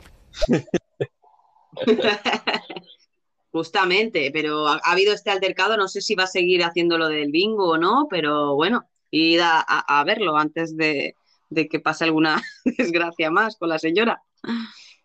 Justamente, 3.52 4.30
pero 4.32 4.66
ha, 4.68 4.80
ha 4.84 4.92
habido 4.92 5.14
este 5.14 5.30
altercado, 5.30 5.76
no 5.78 5.88
sé 5.88 6.00
si 6.02 6.14
va 6.14 6.24
a 6.24 6.26
seguir 6.26 6.62
haciendo 6.64 6.98
lo 6.98 7.08
del 7.08 7.30
bingo 7.30 7.70
o 7.70 7.78
no, 7.78 8.06
pero 8.10 8.54
bueno, 8.54 8.86
id 9.10 9.40
a, 9.40 9.60
a- 9.60 10.00
a 10.00 10.04
verlo 10.04 10.36
antes 10.36 10.76
de, 10.76 11.16
de 11.52 11.68
que 11.68 11.80
pase 11.80 12.04
alguna 12.04 12.40
desgracia 12.64 13.30
más 13.30 13.56
con 13.56 13.68
la 13.68 13.78
señora. 13.78 14.22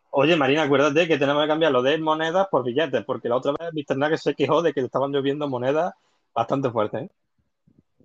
Oye, 0.10 0.36
Marina, 0.36 0.64
acuérdate 0.64 1.07
que 1.07 1.18
tenemos 1.18 1.44
que 1.44 1.48
cambiar 1.49 1.72
lo 1.72 1.82
de 1.82 1.98
monedas 1.99 2.48
por 2.49 2.64
billetes, 2.64 3.03
porque 3.06 3.30
la 3.30 3.36
otra 3.36 3.53
vez 3.60 3.69
Mr. 3.74 3.98
Nugget 3.98 4.19
se 4.19 4.34
quejó 4.36 4.61
de 4.61 4.74
que 4.74 4.82
le 4.82 4.88
estaban 4.88 5.11
lloviendo 5.11 5.48
monedas 5.48 5.94
bastante 6.34 6.69
fuertes, 6.72 7.03
¿eh? 7.03 7.10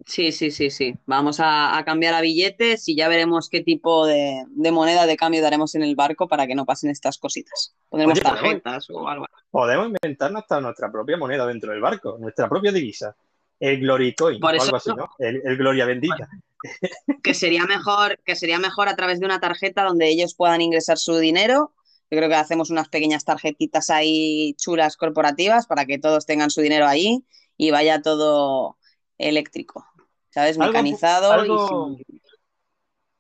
Sí, 0.05 0.33
sí, 0.33 0.51
sí, 0.51 0.69
sí. 0.71 0.95
Vamos 1.07 1.39
a, 1.39 1.79
a 1.79 1.85
cambiar 1.85 2.15
a 2.15 2.21
billetes 2.21 2.89
y 2.89 2.97
ya 2.97 3.07
veremos 3.09 3.49
qué 3.49 3.63
tipo 3.63 4.05
de, 4.05 4.45
de 4.49 4.73
moneda 4.73 5.07
de 5.07 5.17
cambio 5.17 5.41
daremos 5.41 5.77
en 5.77 5.85
el 5.85 5.95
barco 5.95 6.27
para 6.27 6.49
que 6.49 6.57
no 6.57 6.65
pasen 6.67 6.91
estas 6.91 7.19
cositas. 7.19 7.73
Pondremos 7.89 8.19
Oye, 8.19 8.61
podemos- 8.61 8.91
o 8.91 9.09
algo. 9.09 9.27
Podemos 9.51 9.87
inventarnos 9.87 10.43
hasta 10.43 10.61
nuestra 10.61 10.91
propia 10.91 11.17
moneda 11.17 11.47
dentro 11.47 11.71
del 11.71 11.81
barco, 11.81 12.17
nuestra 12.19 12.49
propia 12.49 12.73
divisa. 12.73 13.15
El 13.61 13.79
Glory 13.79 14.13
Coin 14.17 14.41
Por 14.41 14.57
o 14.57 14.61
algo 14.61 14.77
así, 14.77 14.91
no. 14.91 15.09
el 15.21 15.57
Gloria 15.57 15.87
Bendita. 15.87 16.29
Que 17.23 17.35
sería 17.35 17.65
mejor, 17.67 18.19
que 18.25 18.37
sería 18.37 18.59
mejor 18.59 18.89
a 18.89 18.97
través 18.97 19.21
de 19.21 19.27
una 19.27 19.41
tarjeta 19.41 19.85
donde 19.85 20.09
ellos 20.09 20.35
puedan 20.35 20.61
ingresar 20.61 20.99
su 20.99 21.17
dinero. 21.19 21.73
Yo 22.11 22.19
creo 22.19 22.29
que 22.29 22.35
hacemos 22.35 22.71
unas 22.71 22.89
pequeñas 22.89 23.25
tarjetitas 23.25 23.91
ahí 23.91 24.55
chulas 24.59 24.97
corporativas 24.97 25.67
para 25.67 25.87
que 25.87 25.99
todos 25.99 26.27
tengan 26.27 26.51
su 26.51 26.61
dinero 26.61 26.87
ahí 26.87 27.25
y 27.57 27.71
vaya 27.71 28.03
todo 28.03 28.77
eléctrico, 29.19 29.87
¿sabes? 30.31 30.59
Mecanizado 30.59 31.33
algo- 31.33 31.97
y 31.97 32.05
sin- 32.05 32.21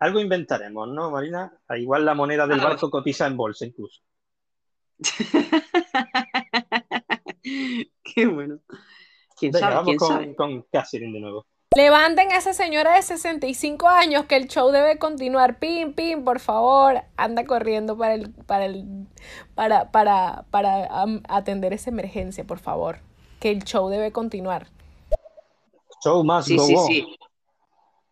Algo 0.00 0.20
inventaremos, 0.20 0.88
¿no, 0.88 1.10
Marina? 1.10 1.56
Ah, 1.68 1.78
Igual 1.78 2.04
la 2.04 2.14
moneda 2.14 2.46
del 2.46 2.60
barco 2.60 2.90
cotiza 2.90 3.26
en 3.26 3.36
bolsa 3.36 3.64
incluso. 3.66 4.00
Qué 7.42 8.26
bueno. 8.26 8.60
¿Quién 9.38 9.52
Venga, 9.52 9.60
sabe? 9.60 9.74
vamos 9.74 9.86
¿Quién 9.86 9.98
con, 9.98 10.08
sabe? 10.08 10.36
con 10.36 10.62
Catherine 10.72 11.12
de 11.12 11.20
nuevo. 11.20 11.46
Levanten 11.74 12.30
a 12.32 12.36
esa 12.36 12.52
señora 12.52 12.94
de 12.96 13.02
65 13.02 13.88
años 13.88 14.26
que 14.26 14.36
el 14.36 14.48
show 14.48 14.70
debe 14.70 14.98
continuar. 14.98 15.58
Pim, 15.58 15.94
pim, 15.94 16.22
por 16.22 16.38
favor. 16.38 17.02
Anda 17.16 17.44
corriendo 17.44 17.96
para 17.96 18.14
el, 18.14 18.30
para 18.30 18.66
el, 18.66 19.06
para, 19.54 19.90
para, 19.90 20.44
para 20.50 20.88
atender 21.28 21.72
esa 21.72 21.90
emergencia, 21.90 22.44
por 22.44 22.58
favor. 22.58 22.98
Que 23.40 23.50
el 23.50 23.64
show 23.64 23.88
debe 23.88 24.12
continuar. 24.12 24.66
Show 26.04 26.22
más 26.24 26.44
Sí, 26.44 26.56
go 26.56 26.66
sí, 26.66 26.74
on. 26.76 26.86
sí. 26.86 27.16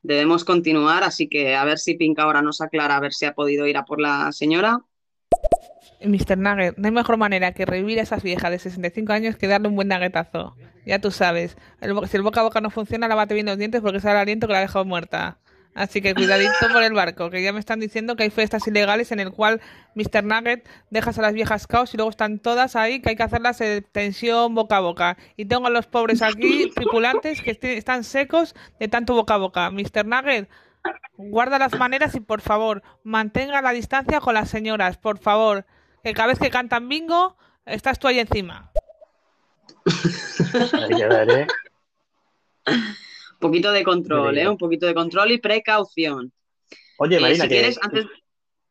Debemos 0.03 0.45
continuar, 0.45 1.03
así 1.05 1.29
que 1.29 1.55
a 1.55 1.65
ver 1.65 1.79
si 1.79 1.95
Pink 1.95 2.19
ahora 2.19 2.41
nos 2.41 2.63
aclara, 2.63 2.97
a 2.97 3.01
ver 3.01 3.13
si 3.13 3.27
ha 3.27 3.35
podido 3.35 3.67
ir 3.67 3.77
a 3.77 3.85
por 3.85 4.01
la 4.01 4.33
señora. 4.33 4.79
Mr. 6.03 6.39
Nugget, 6.39 6.77
no 6.79 6.87
hay 6.87 6.93
mejor 6.93 7.17
manera 7.17 7.53
que 7.53 7.67
revivir 7.67 7.99
a 7.99 8.03
esas 8.03 8.23
viejas 8.23 8.51
de 8.51 8.59
65 8.59 9.13
años 9.13 9.37
que 9.37 9.47
darle 9.47 9.69
un 9.69 9.77
buen 9.77 9.89
nuggetazo. 9.89 10.57
Ya 10.87 10.99
tú 10.99 11.11
sabes, 11.11 11.57
si 12.09 12.17
el 12.17 12.23
boca 12.23 12.41
a 12.41 12.45
boca 12.45 12.61
no 12.61 12.71
funciona, 12.71 13.07
lávate 13.07 13.35
bien 13.35 13.47
los 13.47 13.59
dientes 13.59 13.81
porque 13.83 14.01
sale 14.01 14.15
el 14.15 14.21
aliento 14.23 14.47
que 14.47 14.55
la 14.55 14.61
ha 14.61 14.63
dejado 14.63 14.85
muerta. 14.85 15.39
Así 15.75 16.01
que 16.01 16.15
cuidadito 16.15 16.51
por 16.73 16.83
el 16.83 16.95
barco, 16.95 17.31
que 17.31 17.43
ya 17.45 17.53
me 17.53 17.61
están 17.61 17.79
diciendo 17.79 18.17
que 18.17 18.25
hay 18.25 18.31
fiestas 18.31 18.67
ilegales 18.67 19.13
en 19.13 19.21
el 19.21 19.31
cual 19.31 19.61
Mr. 19.95 20.25
Nugget 20.25 20.69
dejas 20.91 21.19
a 21.19 21.23
las 21.23 21.33
viejas 21.33 21.67
caos 21.69 21.95
y 21.95 21.97
luego 21.97 22.11
están 22.11 22.41
todas 22.41 22.75
ahí 22.75 23.01
que 23.01 23.11
hay 23.11 23.17
que 23.17 23.23
hacerlas 23.23 23.61
en 23.61 23.85
tensión 23.93 24.55
boca 24.55 24.79
a 24.79 24.81
boca. 24.81 25.17
Y 25.37 25.45
tengo 25.45 25.67
a 25.69 25.71
los 25.71 25.87
pobres 25.87 26.23
aquí, 26.23 26.71
tripulantes, 26.75 27.41
que 27.43 27.53
este- 27.53 27.77
están 27.77 28.03
secos 28.03 28.57
de 28.81 28.89
tanto 28.89 29.15
boca 29.15 29.35
a 29.35 29.39
boca. 29.39 29.71
Mr. 29.71 30.05
Nugget, 30.07 30.49
guarda 31.17 31.59
las 31.59 31.79
maneras 31.79 32.15
y 32.17 32.21
por 32.21 32.41
favor, 32.41 32.83
mantenga 33.05 33.63
la 33.63 33.71
distancia 33.71 34.19
con 34.21 34.35
las 34.35 34.49
señoras, 34.49 34.97
por 34.97 35.19
favor. 35.19 35.67
Que 36.03 36.15
cada 36.15 36.29
vez 36.29 36.39
que 36.39 36.51
cantan 36.51 36.89
bingo, 36.89 37.37
estás 37.67 37.99
tú 37.99 38.09
ahí 38.09 38.19
encima. 38.19 38.71
Un 42.67 43.39
poquito 43.39 43.73
de 43.73 43.85
control. 43.85 44.39
¿eh? 44.39 44.49
Un 44.49 44.59
poquito 44.59 44.87
de 44.87 44.95
control 44.95 45.33
y 45.33 45.39
precaución. 45.39 46.33
Oye, 46.99 47.17
Eh, 47.17 47.21
Marina, 47.21 47.45
si 47.45 47.49
que, 47.49 47.55
quieres, 47.55 47.79
antes... 47.83 48.07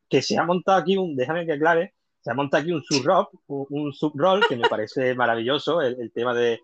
que 0.10 0.22
se 0.22 0.38
ha 0.38 0.44
montado 0.44 0.78
aquí 0.80 0.98
un, 0.98 1.16
déjame 1.16 1.46
que 1.46 1.54
aclare, 1.54 1.94
se 2.22 2.32
ha 2.32 2.34
montado 2.36 2.62
aquí 2.62 2.72
un 2.72 2.84
sub-roll, 2.84 3.28
un, 3.48 3.66
un 3.70 3.94
sub-roll 3.94 4.46
que 4.48 4.56
me 4.58 4.68
parece 4.70 5.16
maravilloso, 5.16 5.82
el, 5.82 6.00
el 6.00 6.12
tema 6.12 6.34
de, 6.34 6.62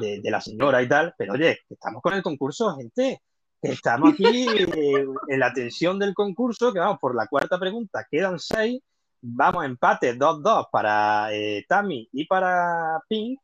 de- 0.00 0.20
de 0.20 0.30
la 0.30 0.40
señora 0.40 0.82
y 0.82 0.88
tal, 0.88 1.14
pero 1.16 1.34
oye, 1.34 1.60
estamos 1.68 2.02
con 2.02 2.14
el 2.14 2.22
concurso, 2.22 2.74
gente, 2.76 3.20
estamos 3.62 4.12
aquí 4.14 4.26
eh, 4.58 5.06
en 5.28 5.38
la 5.40 5.52
tensión 5.52 5.98
del 5.98 6.14
concurso, 6.14 6.72
que 6.72 6.80
vamos 6.80 6.98
por 7.00 7.14
la 7.14 7.26
cuarta 7.28 7.58
pregunta, 7.58 8.04
quedan 8.10 8.38
seis, 8.40 8.80
vamos 9.24 9.64
empate 9.64 10.16
2-2 10.16 10.68
para 10.70 11.32
eh, 11.32 11.64
Tami 11.68 12.08
y 12.12 12.26
para 12.26 13.00
Pink, 13.08 13.40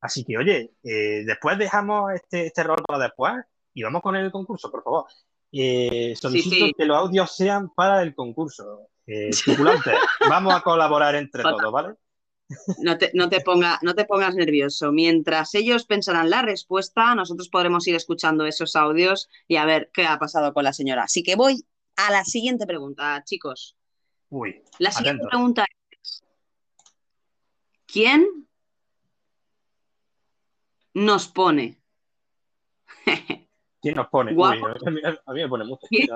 así 0.00 0.24
que 0.24 0.38
oye, 0.38 0.74
eh, 0.82 1.24
después 1.26 1.58
dejamos 1.58 2.12
este, 2.12 2.46
este 2.46 2.62
rol 2.62 2.82
para 2.86 3.04
después 3.04 3.34
y 3.74 3.82
vamos 3.82 4.02
con 4.02 4.14
el 4.14 4.30
concurso, 4.30 4.70
por 4.70 4.82
favor. 4.82 5.06
Eh, 5.52 6.14
solicito 6.16 6.66
sí. 6.66 6.72
que 6.76 6.84
los 6.84 6.96
audios 6.96 7.34
sean 7.36 7.70
para 7.74 8.02
el 8.02 8.14
concurso. 8.14 8.88
Eh, 9.06 9.30
vamos 10.28 10.54
a 10.54 10.60
colaborar 10.62 11.14
entre 11.16 11.42
todos, 11.42 11.72
¿vale? 11.72 11.94
No 12.78 12.98
te, 12.98 13.10
no 13.14 13.28
te 13.28 13.40
ponga, 13.40 13.78
no 13.82 13.94
te 13.94 14.04
pongas 14.04 14.34
nervioso. 14.34 14.92
Mientras 14.92 15.54
ellos 15.54 15.86
pensarán 15.86 16.30
la 16.30 16.42
respuesta, 16.42 17.14
nosotros 17.14 17.48
podremos 17.48 17.86
ir 17.86 17.94
escuchando 17.94 18.46
esos 18.46 18.76
audios 18.76 19.28
y 19.48 19.56
a 19.56 19.64
ver 19.64 19.90
qué 19.92 20.06
ha 20.06 20.18
pasado 20.18 20.52
con 20.52 20.64
la 20.64 20.72
señora. 20.72 21.04
Así 21.04 21.22
que 21.22 21.36
voy 21.36 21.64
a 21.96 22.10
la 22.10 22.24
siguiente 22.24 22.66
pregunta, 22.66 23.22
chicos. 23.24 23.76
Uy, 24.30 24.62
La 24.78 24.90
siguiente 24.90 25.22
atento. 25.22 25.28
pregunta 25.28 25.66
es: 25.90 26.22
¿Quién 27.86 28.48
nos 30.94 31.28
pone? 31.28 31.80
¿Quién 33.82 33.94
nos 33.94 34.08
pone? 34.08 34.34
Uy, 34.34 34.44
a, 34.44 34.90
mí, 34.90 35.00
a 35.04 35.32
mí 35.32 35.42
me 35.42 35.48
pone 35.48 35.64
mucho. 35.64 35.86
¿Quién? 35.88 36.08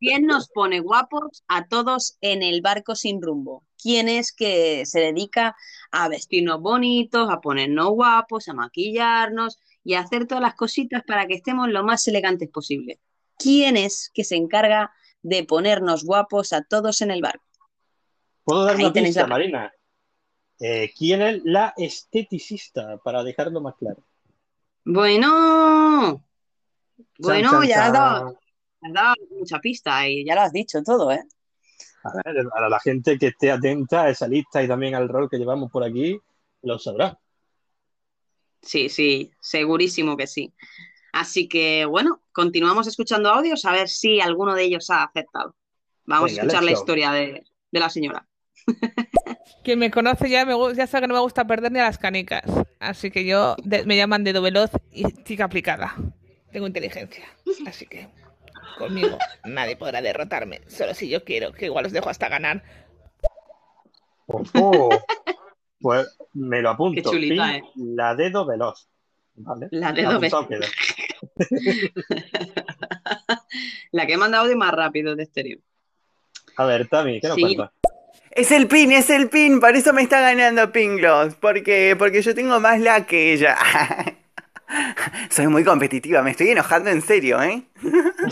¿Quién 0.00 0.26
nos 0.26 0.50
pone 0.50 0.80
guapos 0.80 1.44
a 1.48 1.66
todos 1.66 2.18
en 2.20 2.42
el 2.42 2.60
barco 2.60 2.94
sin 2.94 3.22
rumbo? 3.22 3.64
¿Quién 3.82 4.08
es 4.08 4.32
que 4.32 4.84
se 4.84 5.00
dedica 5.00 5.56
a 5.90 6.08
vestirnos 6.08 6.60
bonitos, 6.60 7.30
a 7.30 7.40
ponernos 7.40 7.88
guapos, 7.90 8.48
a 8.48 8.52
maquillarnos 8.52 9.58
y 9.82 9.94
a 9.94 10.00
hacer 10.00 10.26
todas 10.26 10.42
las 10.42 10.56
cositas 10.56 11.02
para 11.06 11.26
que 11.26 11.34
estemos 11.34 11.68
lo 11.68 11.84
más 11.84 12.06
elegantes 12.06 12.50
posible? 12.50 13.00
¿Quién 13.38 13.78
es 13.78 14.10
que 14.12 14.24
se 14.24 14.36
encarga 14.36 14.92
de 15.24 15.42
ponernos 15.42 16.04
guapos 16.04 16.52
a 16.52 16.62
todos 16.62 17.00
en 17.00 17.10
el 17.10 17.22
barco? 17.22 17.44
¿Puedo 18.44 18.64
dar 18.64 18.76
Ahí 18.76 18.84
una 18.84 18.92
pista, 18.92 19.22
la- 19.22 19.26
Marina? 19.26 19.72
Eh, 20.60 20.92
¿Quién 20.96 21.22
es 21.22 21.40
la 21.44 21.72
esteticista? 21.76 22.98
Para 22.98 23.24
dejarlo 23.24 23.60
más 23.60 23.74
claro. 23.76 24.04
Bueno, 24.84 26.22
bueno, 27.18 27.50
Chan, 27.50 27.60
chan, 27.60 27.68
ya 27.68 27.86
has 27.86 27.92
dado, 27.92 28.38
has 28.82 28.92
dado 28.92 29.14
mucha 29.30 29.58
pista 29.58 30.08
y 30.08 30.24
ya 30.26 30.34
lo 30.34 30.42
has 30.42 30.52
dicho 30.52 30.82
todo, 30.82 31.10
¿eh? 31.10 31.22
A 32.04 32.12
ver, 32.22 32.46
a 32.54 32.68
la 32.68 32.78
gente 32.80 33.18
que 33.18 33.28
esté 33.28 33.50
atenta 33.50 34.02
a 34.02 34.10
esa 34.10 34.28
lista 34.28 34.62
y 34.62 34.68
también 34.68 34.94
al 34.94 35.08
rol 35.08 35.28
que 35.30 35.38
llevamos 35.38 35.70
por 35.72 35.82
aquí, 35.82 36.18
lo 36.62 36.78
sabrá. 36.78 37.18
Sí, 38.60 38.88
sí, 38.88 39.30
segurísimo 39.40 40.16
que 40.16 40.26
sí. 40.26 40.52
Así 41.24 41.48
que 41.48 41.86
bueno, 41.86 42.20
continuamos 42.32 42.86
escuchando 42.86 43.30
audios 43.30 43.64
a 43.64 43.72
ver 43.72 43.88
si 43.88 44.20
alguno 44.20 44.54
de 44.54 44.64
ellos 44.64 44.90
ha 44.90 45.04
aceptado. 45.04 45.56
Vamos 46.04 46.30
Venga, 46.30 46.42
a 46.42 46.44
escuchar 46.44 46.64
la 46.64 46.70
historia 46.72 47.12
de, 47.12 47.44
de 47.72 47.80
la 47.80 47.88
señora. 47.88 48.26
Quien 49.64 49.78
me 49.78 49.90
conoce 49.90 50.28
ya, 50.28 50.44
me, 50.44 50.52
ya 50.74 50.86
sabe 50.86 51.02
que 51.04 51.08
no 51.08 51.14
me 51.14 51.20
gusta 51.20 51.46
perder 51.46 51.72
ni 51.72 51.78
a 51.80 51.84
las 51.84 51.96
canicas. 51.96 52.44
Así 52.78 53.10
que 53.10 53.24
yo 53.24 53.56
de- 53.64 53.86
me 53.86 53.96
llaman 53.96 54.22
dedo 54.22 54.42
veloz 54.42 54.70
y 54.92 55.10
chica 55.24 55.44
aplicada. 55.44 55.94
Tengo 56.52 56.66
inteligencia. 56.66 57.24
Así 57.66 57.86
que 57.86 58.10
conmigo 58.76 59.16
nadie 59.44 59.76
podrá 59.76 60.02
derrotarme. 60.02 60.60
Solo 60.66 60.92
si 60.92 61.08
yo 61.08 61.24
quiero, 61.24 61.52
que 61.52 61.64
igual 61.66 61.86
os 61.86 61.92
dejo 61.92 62.10
hasta 62.10 62.28
ganar. 62.28 62.62
Ojo. 64.26 64.90
Pues 65.80 66.06
me 66.34 66.60
lo 66.60 66.68
apunto. 66.70 67.02
Qué 67.02 67.16
chulita, 67.16 67.60
Pin, 67.74 67.96
La 67.96 68.14
dedo 68.14 68.44
veloz. 68.44 68.88
¿Vale? 69.36 69.66
La 69.72 69.92
dedo 69.92 70.20
veloz. 70.20 70.46
La 73.92 74.06
que 74.06 74.16
manda 74.16 74.40
audio 74.40 74.56
más 74.56 74.72
rápido 74.72 75.14
de 75.16 75.24
estéreo. 75.24 75.58
A 76.56 76.66
ver, 76.66 76.88
Tami, 76.88 77.20
¿qué 77.20 77.28
nos 77.28 77.36
Sí. 77.36 77.42
cuentas? 77.42 77.70
Es 78.30 78.50
el 78.50 78.66
pin, 78.66 78.90
es 78.92 79.10
el 79.10 79.28
pin, 79.28 79.60
por 79.60 79.76
eso 79.76 79.92
me 79.92 80.02
está 80.02 80.20
ganando 80.20 80.72
Pinglos, 80.72 81.34
porque, 81.36 81.94
porque 81.96 82.20
yo 82.20 82.34
tengo 82.34 82.58
más 82.58 82.80
la 82.80 83.06
que 83.06 83.32
ella. 83.32 83.56
Soy 85.30 85.46
muy 85.46 85.62
competitiva, 85.62 86.22
me 86.22 86.32
estoy 86.32 86.48
enojando 86.48 86.90
en 86.90 87.00
serio, 87.00 87.40
¿eh? 87.42 87.62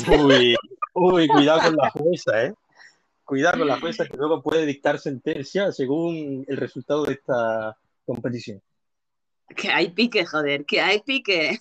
Uy, 0.08 0.56
uy, 0.94 1.28
cuidado 1.28 1.60
con 1.62 1.76
la 1.76 1.90
jueza, 1.90 2.46
¿eh? 2.46 2.54
Cuidado 3.24 3.58
con 3.58 3.68
la 3.68 3.78
jueza 3.78 4.04
que 4.06 4.16
luego 4.16 4.42
puede 4.42 4.66
dictar 4.66 4.98
sentencia 4.98 5.70
según 5.70 6.44
el 6.48 6.56
resultado 6.56 7.04
de 7.04 7.12
esta 7.14 7.76
competición. 8.04 8.60
Que 9.54 9.70
hay 9.70 9.90
pique, 9.90 10.26
joder, 10.26 10.64
que 10.64 10.80
hay 10.80 11.00
pique. 11.00 11.60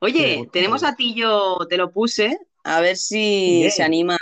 Oye, 0.00 0.48
tenemos 0.52 0.82
a 0.82 0.94
Tillo, 0.96 1.58
te 1.68 1.76
lo 1.76 1.90
puse, 1.90 2.38
a 2.64 2.80
ver 2.80 2.96
si 2.96 3.58
Bien. 3.60 3.70
se 3.70 3.82
anima 3.82 4.14
a 4.14 4.18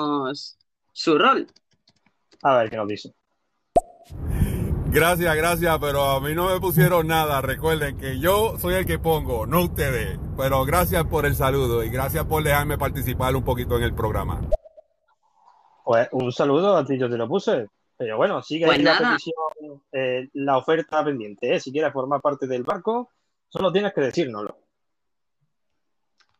decirnos 0.00 0.56
su 0.92 1.18
rol. 1.18 1.46
A 2.42 2.56
ver 2.56 2.70
qué 2.70 2.76
nos 2.76 2.88
dice. 2.88 3.12
Gracias, 4.86 5.34
gracias, 5.36 5.78
pero 5.80 6.02
a 6.02 6.20
mí 6.20 6.34
no 6.34 6.48
me 6.52 6.60
pusieron 6.60 7.06
nada. 7.06 7.40
Recuerden 7.40 7.96
que 7.96 8.18
yo 8.18 8.58
soy 8.58 8.74
el 8.74 8.84
que 8.86 8.98
pongo, 8.98 9.46
no 9.46 9.62
ustedes. 9.62 10.18
Pero 10.36 10.64
gracias 10.64 11.04
por 11.04 11.24
el 11.24 11.34
saludo 11.34 11.82
y 11.82 11.88
gracias 11.88 12.24
por 12.26 12.42
dejarme 12.42 12.76
participar 12.76 13.34
un 13.34 13.44
poquito 13.44 13.76
en 13.78 13.84
el 13.84 13.94
programa. 13.94 14.42
Pues 15.84 16.08
un 16.12 16.30
saludo 16.32 16.76
a 16.76 16.84
ti, 16.84 16.98
yo 16.98 17.08
te 17.08 17.16
lo 17.16 17.26
puse. 17.26 17.68
Pero 17.96 18.16
bueno, 18.16 18.42
sigue 18.42 18.66
Pues 18.66 18.78
ahí 18.78 18.84
la 18.84 18.94
nada. 19.00 19.12
petición, 19.12 19.82
eh, 19.92 20.28
la 20.34 20.58
oferta 20.58 21.04
pendiente. 21.04 21.54
¿eh? 21.54 21.60
Si 21.60 21.72
quieres 21.72 21.92
formar 21.92 22.20
parte 22.20 22.46
del 22.46 22.62
barco, 22.62 23.10
Solo 23.52 23.70
tienes 23.70 23.92
que 23.92 24.00
decírnoslo. 24.00 24.58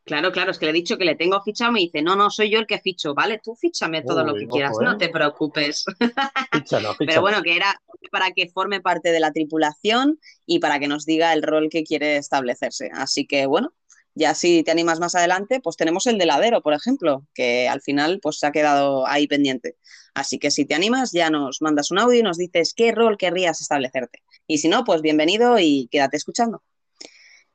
Claro, 0.05 0.33
claro, 0.33 0.51
es 0.51 0.59
que 0.59 0.65
le 0.65 0.71
he 0.71 0.75
dicho 0.75 0.97
que 0.97 1.05
le 1.05 1.15
tengo 1.15 1.41
fichado, 1.43 1.71
me 1.71 1.81
dice, 1.81 2.03
no, 2.03 2.17
no, 2.17 2.31
soy 2.31 2.51
yo 2.51 2.59
el 2.59 2.67
que 2.67 2.81
ficho, 2.81 3.15
¿vale? 3.15 3.41
Tú 3.45 3.55
fíchame 3.55 4.03
todo 4.03 4.25
lo 4.25 4.35
que 4.35 4.47
ojo, 4.47 4.55
quieras, 4.55 4.77
¿eh? 4.81 4.85
no 4.85 4.97
te 4.97 5.11
preocupes. 5.11 5.85
Fíchalo, 6.53 6.95
Pero 6.99 7.11
fíchalo. 7.11 7.21
bueno, 7.21 7.43
que 7.43 7.55
era 7.55 7.81
para 8.11 8.31
que 8.33 8.49
forme 8.49 8.81
parte 8.81 9.13
de 9.13 9.21
la 9.21 9.31
tripulación 9.31 10.19
y 10.45 10.59
para 10.59 10.81
que 10.81 10.89
nos 10.89 11.05
diga 11.05 11.33
el 11.35 11.43
rol 11.43 11.69
que 11.71 11.85
quiere 11.85 12.17
establecerse. 12.17 12.91
Así 12.95 13.27
que 13.27 13.47
bueno, 13.47 13.75
ya 14.15 14.35
si 14.35 14.65
te 14.65 14.73
animas 14.73 14.99
más 14.99 15.15
adelante, 15.15 15.61
pues 15.61 15.77
tenemos 15.77 16.07
el 16.07 16.19
de 16.19 16.27
ladero, 16.27 16.63
por 16.63 16.73
ejemplo, 16.73 17.27
que 17.35 17.69
al 17.69 17.81
final 17.83 18.19
pues 18.21 18.39
se 18.39 18.47
ha 18.47 18.53
quedado 18.53 19.07
ahí 19.07 19.29
pendiente. 19.29 19.77
Así 20.15 20.39
que 20.39 20.51
si 20.51 20.65
te 20.65 20.75
animas, 20.75 21.13
ya 21.13 21.31
nos 21.31 21.63
mandas 21.63 21.91
un 21.91 21.99
audio 22.01 22.19
y 22.19 22.23
nos 22.23 22.39
dices 22.39 22.75
qué 22.75 22.91
rol 22.91 23.17
querrías 23.19 23.61
establecerte. 23.61 24.23
Y 24.49 24.59
si 24.59 24.69
no, 24.69 24.83
pues 24.85 25.01
bienvenido 25.01 25.59
y 25.61 25.89
quédate 25.93 26.17
escuchando. 26.17 26.63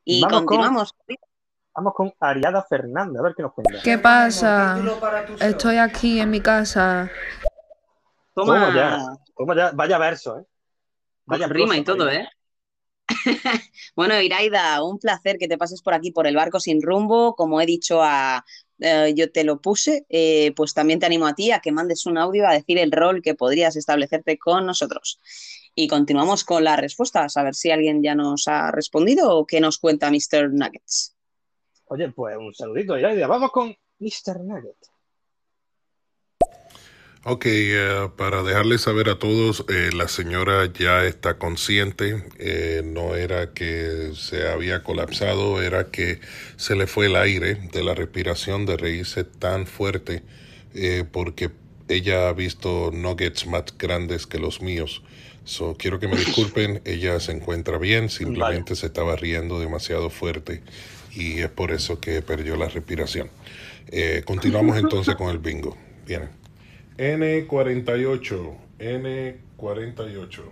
Y 0.09 0.21
Vamos 0.21 0.37
con- 0.39 0.45
continuamos. 0.45 0.95
Vamos 1.75 1.93
con 1.93 2.13
Ariada 2.21 2.63
Fernández, 2.63 3.19
a 3.19 3.23
ver 3.23 3.33
qué 3.35 3.43
nos 3.43 3.53
cuenta. 3.53 3.73
¿Qué 3.83 3.97
pasa? 3.97 4.79
Estoy 5.41 5.75
aquí 5.77 6.19
en 6.21 6.31
mi 6.31 6.39
casa. 6.39 7.11
Toma 8.33 8.73
ya, 8.73 8.99
toma 9.35 9.55
ya. 9.55 9.71
Vaya 9.73 9.97
verso, 9.97 10.39
¿eh? 10.39 10.45
Vaya 11.25 11.47
rima 11.47 11.75
y 11.77 11.83
todo. 11.83 12.09
¿eh? 12.09 12.27
Bueno, 13.95 14.19
Iraida, 14.21 14.81
un 14.83 14.97
placer 14.97 15.37
que 15.37 15.47
te 15.47 15.57
pases 15.57 15.81
por 15.81 15.93
aquí 15.93 16.11
por 16.11 16.25
el 16.25 16.35
barco 16.35 16.59
sin 16.61 16.81
rumbo. 16.81 17.35
Como 17.35 17.59
he 17.59 17.65
dicho, 17.65 18.01
a, 18.01 18.45
eh, 18.79 19.13
yo 19.15 19.29
te 19.31 19.43
lo 19.43 19.59
puse, 19.59 20.05
eh, 20.09 20.53
pues 20.55 20.73
también 20.73 20.99
te 20.99 21.05
animo 21.05 21.27
a 21.27 21.35
ti 21.35 21.51
a 21.51 21.59
que 21.59 21.71
mandes 21.71 22.05
un 22.05 22.17
audio 22.17 22.47
a 22.47 22.53
decir 22.53 22.77
el 22.77 22.91
rol 22.93 23.21
que 23.21 23.35
podrías 23.35 23.75
establecerte 23.75 24.37
con 24.39 24.65
nosotros. 24.65 25.19
Y 25.79 25.87
continuamos 25.87 26.43
con 26.43 26.63
las 26.63 26.79
respuestas, 26.79 27.37
a 27.37 27.43
ver 27.43 27.53
si 27.53 27.69
alguien 27.69 28.01
ya 28.01 28.15
nos 28.15 28.47
ha 28.47 28.71
respondido 28.71 29.37
o 29.37 29.45
qué 29.45 29.61
nos 29.61 29.77
cuenta 29.77 30.09
Mr. 30.09 30.51
Nuggets. 30.51 31.15
Oye, 31.85 32.09
pues 32.09 32.35
un 32.35 32.51
saludito, 32.51 32.97
Iraida. 32.97 33.27
Vamos 33.27 33.51
con 33.51 33.77
Mr. 33.99 34.43
Nugget. 34.43 34.75
Ok, 37.25 37.45
eh, 37.45 38.09
para 38.17 38.41
dejarles 38.41 38.81
saber 38.81 39.07
a 39.09 39.19
todos, 39.19 39.65
eh, 39.69 39.91
la 39.93 40.07
señora 40.07 40.65
ya 40.73 41.05
está 41.05 41.37
consciente, 41.37 42.23
eh, 42.39 42.81
no 42.83 43.13
era 43.13 43.53
que 43.53 44.13
se 44.15 44.47
había 44.47 44.81
colapsado, 44.81 45.61
era 45.61 45.91
que 45.91 46.21
se 46.55 46.75
le 46.75 46.87
fue 46.87 47.05
el 47.05 47.15
aire 47.15 47.53
de 47.71 47.83
la 47.83 47.93
respiración 47.93 48.65
de 48.65 48.77
reírse 48.77 49.25
tan 49.25 49.67
fuerte, 49.67 50.23
eh, 50.73 51.03
porque 51.11 51.51
ella 51.87 52.29
ha 52.29 52.33
visto 52.33 52.89
nuggets 52.91 53.45
más 53.45 53.77
grandes 53.77 54.25
que 54.25 54.39
los 54.39 54.59
míos. 54.59 55.03
So, 55.47 55.75
quiero 55.77 55.97
que 55.97 56.09
me 56.09 56.17
disculpen, 56.17 56.81
ella 56.85 57.21
se 57.21 57.31
encuentra 57.31 57.77
bien, 57.77 58.09
simplemente 58.09 58.75
se 58.75 58.87
estaba 58.87 59.15
riendo 59.15 59.61
demasiado 59.61 60.09
fuerte 60.09 60.61
y 61.15 61.39
es 61.39 61.49
por 61.49 61.71
eso 61.71 62.01
que 62.01 62.21
perdió 62.21 62.57
la 62.57 62.67
respiración. 62.67 63.29
Eh, 63.89 64.23
continuamos 64.25 64.75
entonces 64.83 65.15
con 65.15 65.29
el 65.29 65.37
bingo. 65.39 65.77
Bien. 66.05 66.29
N48, 66.97 68.55
N48. 68.79 70.43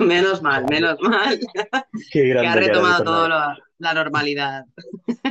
menos 0.00 0.42
mal, 0.42 0.66
menos 0.68 0.98
mal. 1.00 1.38
Qué 2.12 2.22
que 2.22 2.28
grande 2.28 2.48
ha 2.48 2.52
que 2.52 2.58
era 2.58 2.66
retomado 2.74 3.28
lo- 3.28 3.56
la 3.78 3.94
normalidad. 3.94 4.64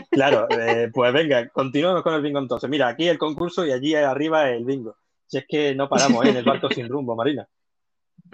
Claro, 0.09 0.47
eh, 0.49 0.89
pues 0.91 1.13
venga, 1.13 1.47
continuamos 1.49 2.01
con 2.01 2.15
el 2.15 2.21
bingo 2.23 2.39
entonces. 2.39 2.67
Mira, 2.71 2.87
aquí 2.87 3.07
el 3.07 3.19
concurso 3.19 3.65
y 3.67 3.71
allí 3.71 3.93
arriba 3.93 4.49
el 4.49 4.65
bingo. 4.65 4.95
Si 5.27 5.37
es 5.37 5.45
que 5.47 5.75
no 5.75 5.87
paramos 5.89 6.25
¿eh? 6.25 6.29
en 6.29 6.37
el 6.37 6.43
barco 6.43 6.69
sin 6.71 6.87
rumbo, 6.87 7.15
Marina. 7.15 7.47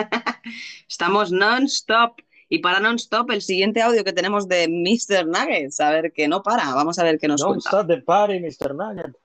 Estamos 0.90 1.32
non-stop. 1.32 2.20
Y 2.50 2.60
para 2.60 2.80
non-stop, 2.82 3.32
el 3.32 3.42
siguiente 3.42 3.82
audio 3.82 4.04
que 4.04 4.12
tenemos 4.12 4.48
de 4.48 4.68
Mr. 4.68 5.26
Nuggets, 5.26 5.80
a 5.80 5.90
ver 5.92 6.12
que 6.12 6.28
no 6.28 6.44
para. 6.44 6.74
Vamos 6.74 7.00
a 7.00 7.04
ver 7.04 7.18
qué 7.18 7.28
nos 7.28 7.40
Don't 7.40 7.62
cuenta. 7.64 7.70
stop 7.70 7.88
the 7.88 8.02
party, 8.02 8.40
Mr. 8.40 8.76
Nugget. 8.76 9.16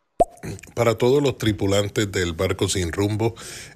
Para 0.75 0.97
todos 0.97 1.23
los 1.23 1.39
tripulantes 1.39 2.11
del 2.13 2.33
barco 2.33 2.69
sin 2.69 2.93
rumbo, 2.93 3.35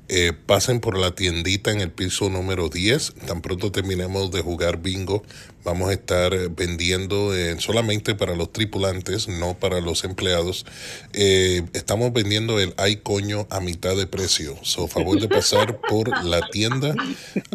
eh, 0.09 0.33
pasen 0.33 0.81
por 0.81 0.99
la 0.99 1.15
tiendita 1.15 1.71
en 1.71 1.81
el 1.81 1.91
piso 1.91 2.29
número 2.29 2.69
10. 2.69 3.15
Tan 3.27 3.41
pronto 3.41 3.73
terminemos 3.73 4.31
de 4.31 4.43
jugar 4.43 4.83
bingo, 4.83 5.23
vamos 5.65 5.91
a 5.91 5.93
estar 5.93 6.35
eh, 6.35 6.49
vendiendo 6.49 7.35
eh, 7.35 7.57
solamente 7.59 8.15
para 8.15 8.37
los 8.37 8.53
tripulantes, 8.53 9.29
no 9.29 9.55
para 9.55 9.81
los 9.81 10.05
empleados. 10.05 10.67
Estamos 11.12 12.12
vendiendo 12.12 12.61
el 12.61 12.75
ay 12.77 12.97
coño 12.97 13.47
a 13.51 13.61
mitad 13.61 13.97
de 13.97 14.07
precio. 14.07 14.57
So, 14.62 14.87
favor 14.87 15.21
de 15.21 15.29
pasar 15.29 15.81
por 15.89 16.25
la 16.25 16.49
tienda 16.51 16.95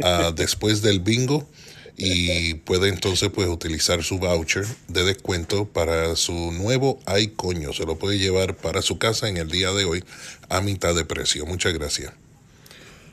ah, 0.04 0.32
después 0.36 0.82
del 0.82 1.00
bingo 1.00 1.48
y 1.98 2.56
puede 2.56 2.90
entonces 2.90 3.30
pues 3.34 3.48
utilizar 3.48 4.04
su 4.04 4.20
voucher 4.20 4.66
de 4.88 5.04
descuento 5.04 5.66
para 5.66 6.16
su 6.16 6.52
nuevo 6.52 7.00
ay 7.06 7.28
coño 7.28 7.74
se 7.74 7.86
lo 7.86 7.98
puede 7.98 8.20
llevar 8.20 8.56
para 8.56 8.82
su 8.82 8.98
casa 8.98 9.30
en 9.30 9.38
el 9.38 9.50
día 9.50 9.72
de 9.72 9.86
hoy 9.86 10.04
a 10.50 10.62
mitad 10.62 10.94
de 10.94 11.06
precio 11.06 11.46
muchas 11.46 11.74
gracias 11.74 12.14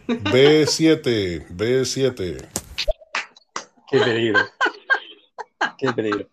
B7 0.09 1.47
B7 1.49 2.49
Qué 3.93 3.99
peligro. 3.99 4.41
Qué 5.79 5.93
peligro. 5.93 6.27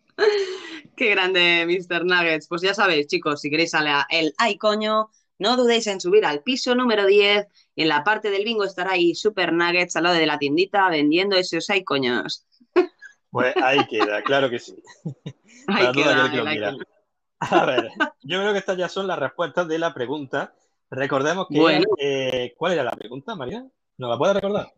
Qué 0.96 1.10
grande, 1.10 1.66
Mr. 1.68 2.06
Nuggets. 2.06 2.48
Pues 2.48 2.62
ya 2.62 2.74
sabéis, 2.74 3.08
chicos, 3.08 3.42
si 3.42 3.50
queréis 3.50 3.74
a 3.74 4.08
el 4.10 4.34
ay 4.38 4.58
coño, 4.58 5.10
no 5.40 5.58
dudéis 5.58 5.88
en 5.88 6.00
subir 6.00 6.26
al 6.26 6.44
piso 6.44 6.76
número 6.76 7.06
10 7.06 7.48
y 7.76 7.82
en 7.82 7.88
la 7.88 8.04
parte 8.04 8.30
del 8.30 8.44
bingo 8.44 8.64
estará 8.64 8.92
ahí 8.92 9.16
Super 9.16 9.54
Nuggets 9.54 9.96
al 9.96 10.04
lado 10.04 10.16
de 10.16 10.26
la 10.26 10.38
tiendita 10.38 10.90
vendiendo 10.90 11.36
esos 11.36 11.70
ay 11.70 11.84
coños. 11.84 12.46
Pues 13.32 13.56
ahí 13.58 13.86
queda, 13.88 14.24
claro 14.24 14.50
que 14.50 14.58
sí. 14.58 14.76
Ahí 15.68 15.92
queda 15.92 16.32
que. 16.32 16.40
A 17.40 17.66
ver, 17.66 17.92
yo 18.24 18.40
creo 18.40 18.54
que 18.54 18.58
estas 18.58 18.76
ya 18.76 18.90
son 18.90 19.06
las 19.06 19.20
respuestas 19.20 19.68
de 19.68 19.78
la 19.78 19.94
pregunta. 19.94 20.54
Recordemos 20.90 21.46
que 21.48 21.60
Bueno. 21.60 21.86
eh, 22.00 22.56
¿cuál 22.58 22.74
era 22.74 22.84
la 22.84 22.92
pregunta, 22.92 23.36
María? 23.36 23.64
¿Nos 23.98 24.10
la 24.10 24.18
puedes 24.18 24.36
recordar? 24.36 24.74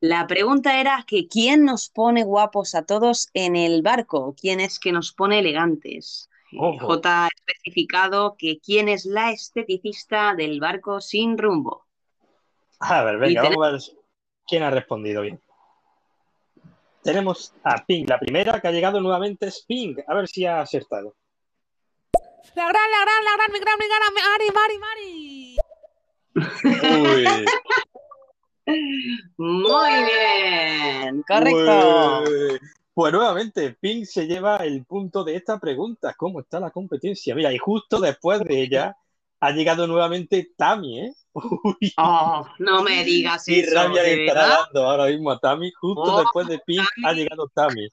La 0.00 0.26
pregunta 0.26 0.80
era 0.80 1.04
que 1.06 1.28
¿quién 1.28 1.64
nos 1.64 1.88
pone 1.88 2.24
guapos 2.24 2.74
a 2.74 2.84
todos 2.84 3.28
en 3.34 3.56
el 3.56 3.82
barco? 3.82 4.34
¿Quién 4.40 4.60
es 4.60 4.78
que 4.78 4.92
nos 4.92 5.12
pone 5.12 5.38
elegantes? 5.38 6.28
Ojo. 6.58 6.86
J 6.86 7.24
ha 7.24 7.28
especificado 7.34 8.36
que 8.38 8.58
quién 8.60 8.88
es 8.88 9.04
la 9.04 9.30
esteticista 9.32 10.34
del 10.34 10.60
barco 10.60 11.00
sin 11.00 11.36
rumbo. 11.38 11.86
A 12.80 13.02
ver, 13.04 13.18
venga, 13.18 13.42
tenemos- 13.42 13.66
vamos 13.66 13.88
a 13.90 13.92
ver 13.94 14.00
quién 14.46 14.62
ha 14.62 14.70
respondido 14.70 15.22
bien. 15.22 15.40
Tenemos 17.02 17.54
a 17.62 17.84
Pink, 17.84 18.08
la 18.08 18.18
primera 18.18 18.60
que 18.60 18.68
ha 18.68 18.72
llegado 18.72 19.00
nuevamente 19.00 19.46
es 19.46 19.64
Pink. 19.66 20.00
A 20.06 20.14
ver 20.14 20.26
si 20.28 20.44
ha 20.44 20.60
acertado. 20.60 21.14
La 22.54 22.68
gran, 22.68 22.90
la 22.90 23.00
gran, 23.02 23.24
la 23.24 23.36
gran, 23.36 23.52
mi 23.52 23.58
gran, 23.60 23.78
mi 23.78 23.86
gran, 23.86 24.14
Mari, 24.14 24.50
Mari, 24.54 24.78
Mari. 24.78 25.56
Uy. 27.02 27.44
Muy 29.36 30.04
bien, 30.04 31.22
correcto. 31.22 32.22
Ué. 32.22 32.60
Pues 32.96 33.12
nuevamente, 33.12 33.76
Pink 33.78 34.06
se 34.06 34.26
lleva 34.26 34.56
el 34.64 34.86
punto 34.86 35.22
de 35.22 35.36
esta 35.36 35.60
pregunta. 35.60 36.14
¿Cómo 36.16 36.40
está 36.40 36.58
la 36.58 36.70
competencia? 36.70 37.34
Mira, 37.34 37.52
y 37.52 37.58
justo 37.58 38.00
después 38.00 38.40
de 38.40 38.62
ella 38.62 38.96
ha 39.38 39.50
llegado 39.50 39.86
nuevamente 39.86 40.52
Tami, 40.56 41.00
¿eh? 41.00 41.12
Uy. 41.34 41.92
Oh, 41.98 42.46
no 42.58 42.82
me 42.82 43.04
digas 43.04 43.44
Qué 43.44 43.60
eso, 43.60 43.74
rabia 43.74 44.00
¿de 44.02 44.16
le 44.16 44.26
estará 44.26 44.48
dando 44.48 44.86
ahora 44.88 45.08
mismo 45.08 45.30
a 45.30 45.38
Tami. 45.38 45.70
Justo 45.72 46.04
Oh, 46.04 46.20
después 46.20 46.46
de 46.48 46.58
Pink 46.60 46.88
ha 47.04 47.12
llegado 47.12 47.46
Tami. 47.54 47.86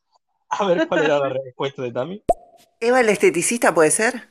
A 0.48 0.66
ver 0.68 0.88
cuál 0.88 1.04
era 1.04 1.20
la 1.20 1.28
respuesta 1.44 1.82
de 1.82 1.92
Tami. 1.92 2.24
Eva, 2.80 3.02
el 3.02 3.10
esteticista, 3.10 3.74
¿puede 3.74 3.92
ser? 3.92 4.30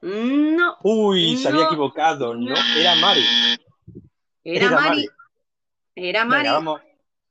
No, 0.00 0.78
Uy, 0.82 1.36
se 1.36 1.46
había 1.46 1.60
No. 1.60 1.66
equivocado, 1.66 2.34
¿no? 2.34 2.56
Era 2.76 2.96
Mari. 2.96 3.24
era 4.42 4.66
Era 4.66 4.70
Mari. 4.72 4.88
Mari. 4.88 5.08
Era 5.94 6.24
Mari. 6.24 6.42
Venga, 6.42 6.52
vamos, 6.54 6.80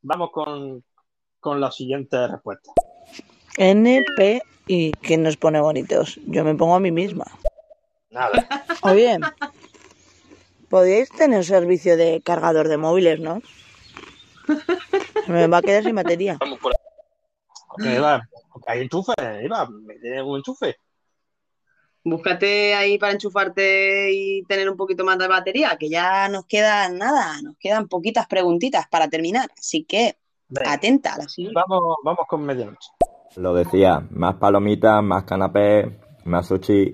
vamos 0.04 0.32
con, 0.32 0.84
con 1.42 1.60
la 1.60 1.72
siguiente 1.72 2.28
respuesta. 2.28 2.72
N, 3.58 4.04
P 4.16 4.42
y 4.68 4.92
¿quién 4.94 5.24
nos 5.24 5.36
pone 5.36 5.60
bonitos? 5.60 6.20
Yo 6.26 6.46
me 6.46 6.56
pongo 6.56 6.76
a 6.76 6.80
mí 6.80 6.92
misma. 6.92 7.26
Nada. 8.10 8.48
Oye, 8.84 9.20
podríais 10.70 11.10
tener 11.10 11.44
servicio 11.44 11.98
de 11.98 12.22
cargador 12.24 12.70
de 12.70 12.78
móviles, 12.78 13.20
¿no? 13.20 13.42
Me 15.28 15.48
va 15.48 15.58
a 15.58 15.62
quedar 15.62 15.84
sin 15.84 15.96
batería. 15.96 16.38
Vamos 16.40 16.60
por 16.60 16.72
ahí. 16.72 17.96
Eva, 17.96 18.28
hay 18.68 18.82
enchufe, 18.82 19.14
Eva, 19.20 19.68
mete 19.70 20.22
un 20.22 20.38
enchufe. 20.38 20.76
Búscate 22.04 22.74
ahí 22.74 22.98
para 22.98 23.14
enchufarte 23.14 24.12
y 24.12 24.44
tener 24.44 24.70
un 24.70 24.76
poquito 24.76 25.04
más 25.04 25.20
de 25.20 25.28
batería, 25.28 25.78
que 25.80 25.90
ya 25.90 26.28
nos 26.30 26.46
quedan 26.46 26.98
nada, 26.98 27.42
nos 27.44 27.56
quedan 27.58 27.88
poquitas 27.88 28.28
preguntitas 28.28 28.88
para 28.88 29.08
terminar. 29.08 29.52
Así 29.58 29.84
que 29.84 30.18
Venga. 30.52 30.74
atenta 30.74 31.14
a 31.14 31.18
la 31.20 31.24
siguiente. 31.28 31.60
Vamos, 31.68 31.96
vamos 32.04 32.28
con 32.28 32.44
medianoche. 32.44 32.90
Lo 33.38 33.54
decía, 33.54 34.06
más 34.12 34.36
palomitas, 34.36 35.02
más 35.02 35.24
canapé, 35.24 36.00
más 36.26 36.48
sushi. 36.48 36.94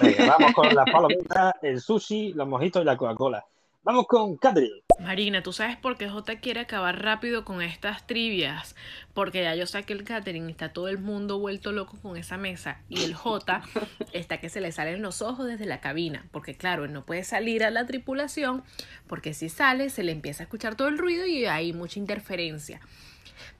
Venga, 0.00 0.36
vamos 0.38 0.52
con 0.52 0.74
las 0.74 0.84
palomitas, 0.90 1.54
el 1.62 1.80
sushi, 1.80 2.34
los 2.34 2.46
mojitos 2.46 2.82
y 2.82 2.84
la 2.84 2.96
Coca-Cola. 2.96 3.44
Vamos 3.86 4.06
con 4.08 4.36
Catherine. 4.36 4.82
Marina, 4.98 5.42
¿tú 5.42 5.52
sabes 5.52 5.76
por 5.76 5.96
qué 5.96 6.08
J 6.08 6.40
quiere 6.40 6.60
acabar 6.60 7.02
rápido 7.02 7.44
con 7.44 7.62
estas 7.62 8.06
trivias? 8.06 8.74
Porque 9.14 9.44
ya 9.44 9.54
yo 9.54 9.66
sé 9.66 9.84
que 9.84 9.92
el 9.92 10.02
catering 10.02 10.50
está 10.50 10.72
todo 10.72 10.88
el 10.88 10.98
mundo 10.98 11.38
vuelto 11.38 11.70
loco 11.70 11.96
con 12.02 12.16
esa 12.16 12.36
mesa 12.36 12.80
y 12.88 13.04
el 13.04 13.14
J 13.14 13.62
está 14.12 14.38
que 14.38 14.48
se 14.48 14.60
le 14.60 14.72
salen 14.72 15.02
los 15.02 15.22
ojos 15.22 15.46
desde 15.46 15.66
la 15.66 15.80
cabina. 15.80 16.26
Porque 16.32 16.56
claro, 16.56 16.84
él 16.84 16.92
no 16.92 17.06
puede 17.06 17.22
salir 17.22 17.62
a 17.62 17.70
la 17.70 17.86
tripulación 17.86 18.64
porque 19.06 19.34
si 19.34 19.48
sale 19.48 19.88
se 19.88 20.02
le 20.02 20.12
empieza 20.12 20.42
a 20.42 20.46
escuchar 20.46 20.74
todo 20.74 20.88
el 20.88 20.98
ruido 20.98 21.24
y 21.24 21.46
hay 21.46 21.72
mucha 21.72 22.00
interferencia. 22.00 22.80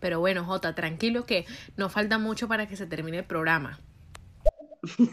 Pero 0.01 0.19
bueno, 0.19 0.45
J, 0.45 0.75
tranquilo 0.75 1.25
que 1.25 1.47
no 1.77 1.89
falta 1.89 2.19
mucho 2.19 2.49
para 2.49 2.67
que 2.67 2.77
se 2.77 2.87
termine 2.87 3.19
el 3.19 3.25
programa. 3.25 3.79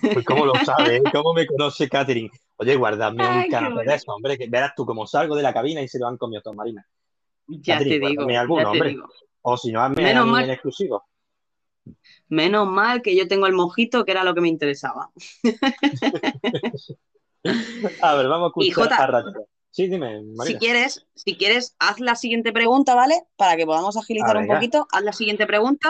Pues 0.01 0.25
cómo 0.25 0.45
lo 0.45 0.53
sabe, 0.65 0.97
¿eh? 0.97 1.03
¿Cómo 1.11 1.33
me 1.33 1.45
conoce 1.45 1.87
Catherine? 1.87 2.31
Oye, 2.63 2.75
guardadme 2.75 3.23
Ay, 3.23 3.45
un 3.45 3.51
canapé 3.51 3.85
de 3.85 3.95
eso, 3.95 4.11
hombre, 4.13 4.37
que 4.37 4.47
verás 4.49 4.73
tú 4.75 4.85
como 4.85 5.05
salgo 5.07 5.35
de 5.35 5.43
la 5.43 5.53
cabina 5.53 5.81
y 5.81 5.87
se 5.87 5.99
lo 5.99 6.07
han 6.07 6.17
comido 6.17 6.41
todo, 6.41 6.53
Marina. 6.53 6.85
Ya 7.47 7.77
te 7.77 7.83
digo, 7.85 8.07
guárdame 8.07 8.33
ya 8.33 8.41
alguno, 8.41 8.61
te 8.63 8.67
hombre. 8.69 8.89
digo. 8.89 9.07
O 9.41 9.57
si 9.57 9.71
no, 9.71 9.81
hazme 9.81 10.01
Menos 10.03 10.25
mal- 10.27 10.43
en 10.45 10.51
exclusivo. 10.51 11.03
Menos 12.29 12.67
mal 12.67 13.01
que 13.01 13.15
yo 13.15 13.27
tengo 13.27 13.45
el 13.45 13.53
mojito, 13.53 14.05
que 14.05 14.11
era 14.11 14.23
lo 14.23 14.33
que 14.33 14.41
me 14.41 14.47
interesaba. 14.47 15.11
A 18.01 18.15
ver, 18.15 18.27
vamos 18.27 18.45
a 18.55 18.61
escuchar 18.63 19.11
Jota, 19.11 19.17
a. 19.17 19.23
Sí, 19.69 19.87
dime, 19.87 20.19
Si 20.21 20.25
Marina. 20.35 20.59
quieres, 20.59 21.05
si 21.15 21.35
quieres, 21.35 21.75
haz 21.79 21.99
la 21.99 22.15
siguiente 22.15 22.53
pregunta, 22.53 22.95
¿vale? 22.95 23.23
Para 23.35 23.57
que 23.57 23.65
podamos 23.65 23.97
agilizar 23.97 24.37
un 24.37 24.47
poquito. 24.47 24.87
Haz 24.91 25.03
la 25.03 25.11
siguiente 25.13 25.45
pregunta 25.47 25.89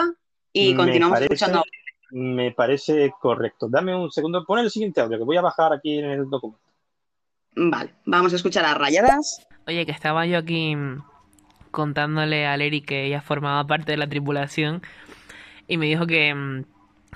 y 0.52 0.70
Me 0.70 0.76
continuamos 0.76 1.16
parece- 1.18 1.34
escuchando. 1.34 1.62
Me 2.10 2.52
parece 2.52 3.12
correcto. 3.20 3.68
Dame 3.68 3.94
un 3.94 4.10
segundo. 4.10 4.44
Pon 4.44 4.58
el 4.60 4.70
siguiente 4.70 5.00
audio, 5.00 5.18
que 5.18 5.24
voy 5.24 5.36
a 5.36 5.42
bajar 5.42 5.72
aquí 5.72 5.98
en 5.98 6.06
el 6.06 6.28
documento. 6.30 6.63
Vale, 7.56 7.94
vamos 8.04 8.32
a 8.32 8.36
escuchar 8.36 8.64
a 8.64 8.74
Rayadas. 8.74 9.46
Oye, 9.66 9.86
que 9.86 9.92
estaba 9.92 10.26
yo 10.26 10.38
aquí 10.38 10.74
mm, 10.74 11.02
contándole 11.70 12.46
a 12.46 12.56
Leri 12.56 12.80
que 12.80 13.04
ella 13.04 13.20
formaba 13.20 13.66
parte 13.66 13.92
de 13.92 13.98
la 13.98 14.08
tripulación 14.08 14.82
y 15.66 15.76
me 15.76 15.86
dijo 15.86 16.06
que, 16.06 16.34
mm, 16.34 16.64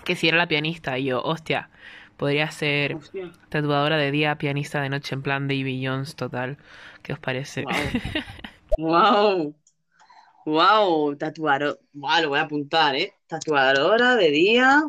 que 0.05 0.17
si 0.17 0.29
era 0.29 0.39
la 0.39 0.49
pianista. 0.49 0.99
Y 0.99 1.07
yo, 1.07 1.23
hostia, 1.23 1.71
podría 2.17 2.51
ser 2.51 2.95
Hostia. 2.95 3.33
tatuadora 3.49 3.97
de 3.97 4.11
día, 4.11 4.37
pianista 4.37 4.81
de 4.81 4.89
noche, 4.89 5.15
en 5.15 5.23
plan 5.23 5.49
Davy 5.49 5.85
Jones 5.85 6.15
total. 6.17 6.59
¿Qué 7.03 7.13
os 7.13 7.19
parece? 7.19 7.65
Wow. 8.77 9.55
Wow, 10.45 11.17
tatuador. 11.19 11.81
Wow, 11.93 12.23
lo 12.23 12.29
voy 12.31 12.39
a 12.39 12.43
apuntar, 12.43 12.95
¿eh? 12.95 13.15
Tatuadora 13.27 14.17
de 14.17 14.31
día 14.31 14.83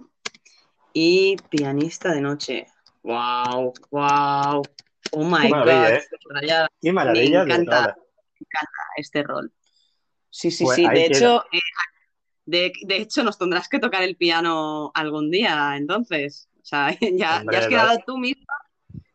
y 0.93 1.37
pianista 1.49 2.13
de 2.13 2.21
noche. 2.21 2.67
Wow, 3.03 3.73
wow. 3.91 4.63
Oh 5.11 5.23
my 5.23 5.49
God. 5.49 5.67
¿eh? 5.67 6.03
Qué 6.81 6.91
maravilla 6.91 7.43
encanta, 7.43 7.95
me 7.95 8.45
encanta 8.45 8.81
este 8.97 9.23
rol. 9.23 9.51
Sí, 10.29 10.51
sí, 10.51 10.63
Pues 10.63 10.75
sí. 10.75 10.87
De 10.87 11.05
hecho, 11.05 11.43
eh, 11.51 11.59
de, 12.45 12.71
de 12.85 12.97
hecho, 12.97 13.23
nos 13.23 13.37
tendrás 13.37 13.67
que 13.67 13.79
tocar 13.79 14.03
el 14.03 14.15
piano 14.15 14.91
algún 14.93 15.31
día, 15.31 15.75
entonces. 15.75 16.49
O 16.61 16.65
sea, 16.65 16.89
ya, 17.13 17.39
Hombre, 17.39 17.55
ya 17.55 17.59
has 17.59 17.67
quedado 17.67 17.99
tú 18.05 18.17
misma. 18.17 18.53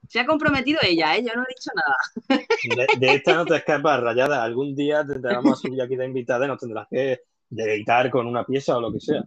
Se 0.08 0.20
ha 0.20 0.26
comprometido 0.26 0.78
ella, 0.82 1.16
¿eh? 1.16 1.24
Yo 1.24 1.32
no 1.34 1.42
he 1.42 1.48
dicho 1.48 1.70
nada. 1.74 2.46
De, 2.76 3.06
de 3.06 3.14
esta 3.14 3.34
no 3.34 3.44
te 3.44 3.56
escapas, 3.56 4.00
Rayada. 4.00 4.44
Algún 4.44 4.74
día 4.76 5.04
te 5.04 5.14
te 5.14 5.28
vamos 5.28 5.52
a 5.52 5.56
subir 5.56 5.80
aquí 5.82 5.96
de 5.96 6.04
invitada 6.04 6.44
y 6.44 6.48
nos 6.48 6.60
tendrás 6.60 6.86
que 6.88 7.22
deleitar 7.48 8.10
con 8.10 8.26
una 8.26 8.44
pieza 8.44 8.76
o 8.76 8.80
lo 8.80 8.92
que 8.92 9.00
sea. 9.00 9.24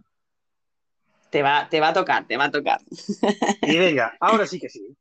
Te 1.30 1.42
va, 1.42 1.68
te 1.68 1.80
va 1.80 1.88
a 1.88 1.92
tocar, 1.92 2.26
te 2.26 2.36
va 2.36 2.44
a 2.44 2.50
tocar. 2.50 2.80
Y 3.62 3.76
venga, 3.78 4.16
ahora 4.20 4.46
sí 4.46 4.58
que 4.58 4.68
sí. 4.68 4.96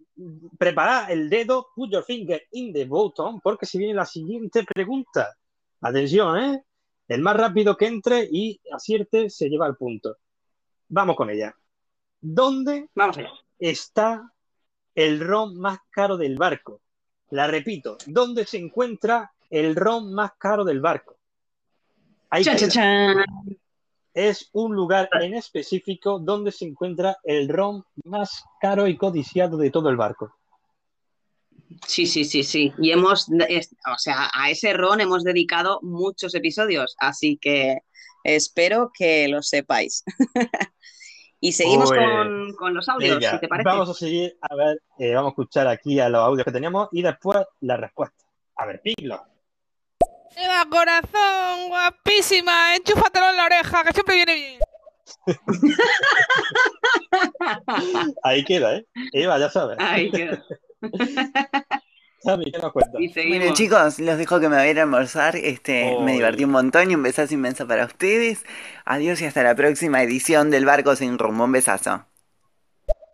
Prepara 0.58 1.08
el 1.10 1.30
dedo, 1.30 1.70
put 1.76 1.92
your 1.92 2.04
finger 2.04 2.42
in 2.52 2.74
the 2.74 2.86
button, 2.86 3.40
porque 3.40 3.66
se 3.66 3.78
viene 3.78 3.94
la 3.94 4.06
siguiente 4.06 4.64
pregunta. 4.64 5.36
Atención, 5.82 6.38
¿eh? 6.40 6.64
El 7.08 7.22
más 7.22 7.38
rápido 7.38 7.78
que 7.78 7.88
entre 7.88 8.28
y 8.30 8.60
acierte 8.74 9.30
se 9.30 9.48
lleva 9.48 9.68
el 9.68 9.76
punto. 9.76 10.18
Vamos 10.90 11.16
con 11.16 11.30
ella. 11.30 11.56
¿Dónde 12.20 12.90
Vamos 12.96 13.18
allá. 13.18 13.32
está 13.60 14.34
el 14.96 15.20
ron 15.20 15.58
más 15.58 15.80
caro 15.90 16.18
del 16.18 16.36
barco? 16.36 16.82
La 17.30 17.48
repito, 17.48 17.98
¿dónde 18.08 18.46
se 18.46 18.58
encuentra 18.58 19.32
el 19.50 19.76
ron 19.76 20.14
más 20.14 20.32
caro 20.38 20.66
del 20.66 20.82
barco? 20.82 21.18
Ahí 22.30 22.44
queda. 22.44 22.58
chan, 22.58 22.70
chan. 22.70 23.26
Es 24.20 24.50
un 24.54 24.74
lugar 24.74 25.10
en 25.22 25.36
específico 25.36 26.18
donde 26.18 26.52
se 26.52 26.66
encuentra 26.66 27.18
el 27.24 27.48
ron 27.48 27.84
más 28.04 28.44
caro 28.60 28.88
y 28.88 28.98
codiciado 28.98 29.58
de 29.58 29.70
todo 29.70 29.90
el 29.90 29.96
barco. 29.96 30.34
Sí, 31.86 32.08
sí, 32.08 32.26
sí, 32.26 32.42
sí. 32.44 32.74
Y 32.80 32.90
hemos, 32.92 33.30
es- 33.48 33.76
o 33.94 33.98
sea, 34.00 34.32
a 34.34 34.50
ese 34.50 34.74
ron 34.74 35.02
hemos 35.02 35.24
dedicado 35.24 35.80
muchos 35.84 36.34
episodios, 36.34 36.96
así 37.00 37.38
que 37.40 37.78
espero 38.24 38.90
que 38.92 39.28
lo 39.28 39.42
sepáis. 39.44 40.04
Y 41.40 41.52
seguimos 41.52 41.90
Pues, 41.92 42.00
con, 42.00 42.54
con 42.56 42.74
los 42.74 42.90
audios, 42.90 43.18
Venga, 43.20 43.32
si 43.34 43.40
te 43.40 43.48
parece. 43.48 43.70
vamos 43.70 43.90
a 43.90 43.94
seguir, 43.94 44.36
a 44.42 44.56
ver, 44.56 44.82
eh, 44.98 45.14
vamos 45.14 45.28
a 45.30 45.34
escuchar 45.34 45.68
aquí 45.68 46.00
a 46.00 46.10
los 46.10 46.20
audios 46.22 46.44
que 46.44 46.52
teníamos 46.52 46.90
y 46.92 47.04
después 47.04 47.38
la 47.62 47.78
respuesta. 47.78 48.26
A 48.56 48.66
ver, 48.66 48.82
Piglo. 48.82 49.24
Eva, 50.40 50.66
corazón, 50.70 51.70
guapísima, 51.70 52.76
enchúfatelo 52.76 53.32
en 53.32 53.38
la 53.38 53.46
oreja, 53.46 53.84
que 53.84 53.92
siempre 53.92 54.16
viene 54.16 54.36
bien. 54.36 54.60
Ahí 58.24 58.44
queda, 58.44 58.76
¿eh? 58.76 58.86
Eva, 59.14 59.40
ya 59.40 59.50
sabes. 59.50 59.78
Ahí 59.80 60.12
queda. 60.12 60.44
Sammy, 62.20 62.52
¿qué 62.52 62.60
nos 62.60 62.72
cuentas? 62.72 63.02
Bueno 63.16 63.54
chicos, 63.54 64.00
los 64.00 64.18
dejo 64.18 64.40
que 64.40 64.50
me 64.50 64.58
voy 64.58 64.66
a 64.66 64.72
ir 64.72 64.80
a 64.80 64.84
almorzar. 64.84 65.36
Este, 65.36 65.98
me 66.02 66.14
divertí 66.14 66.44
un 66.44 66.52
montón 66.52 66.92
y 66.92 66.96
un 66.96 67.04
besazo 67.04 67.34
inmenso 67.34 67.68
para 67.68 67.86
ustedes. 67.86 68.44
Adiós 68.86 69.22
y 69.22 69.26
hasta 69.26 69.44
la 69.44 69.56
próxima 69.56 70.02
edición 70.04 70.52
del 70.52 70.66
Barco 70.66 70.96
Sin 70.96 71.18
Rumbo. 71.18 71.46
Un 71.46 71.52
besazo. 71.52 72.07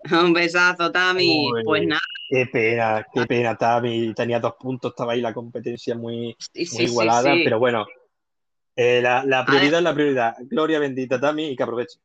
Un 0.12 0.34
besazo, 0.34 0.92
Tami. 0.92 1.50
Uy, 1.52 1.64
Pues 1.64 1.88
nada, 1.88 2.02
Qué 2.30 2.48
pena, 2.48 3.06
qué 3.14 3.26
pena, 3.26 3.56
Tami. 3.56 4.14
Tenía 4.14 4.40
dos 4.40 4.54
puntos, 4.60 4.92
estaba 4.92 5.14
ahí 5.14 5.22
la 5.22 5.34
competencia 5.34 5.96
muy, 5.96 6.36
sí, 6.40 6.60
muy 6.60 6.66
sí, 6.66 6.84
igualada, 6.84 7.34
sí. 7.34 7.42
pero 7.44 7.60
bueno, 7.60 7.86
eh, 8.76 9.02
la, 9.02 9.24
la 9.24 9.46
prioridad 9.46 9.80
es 9.80 9.84
la 9.84 9.94
prioridad. 9.94 10.36
Gloria 10.42 10.80
bendita, 10.80 11.20
Tami, 11.20 11.50
y 11.50 11.56
que 11.56 11.64
aproveche. 11.64 12.00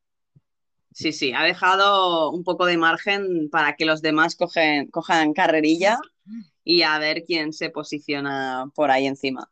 Sí, 0.93 1.13
sí, 1.13 1.33
ha 1.33 1.45
dejado 1.45 2.31
un 2.31 2.43
poco 2.45 2.67
de 2.67 2.77
margen 2.77 3.49
para 3.51 3.77
que 3.77 3.85
los 3.85 4.03
demás 4.03 4.35
cogen, 4.37 4.91
cojan 4.91 5.33
carrerilla 5.33 5.99
y 6.65 6.83
a 6.83 6.99
ver 6.99 7.25
quién 7.25 7.53
se 7.53 7.71
posiciona 7.71 8.71
por 8.75 8.91
ahí 8.91 9.07
encima. 9.07 9.49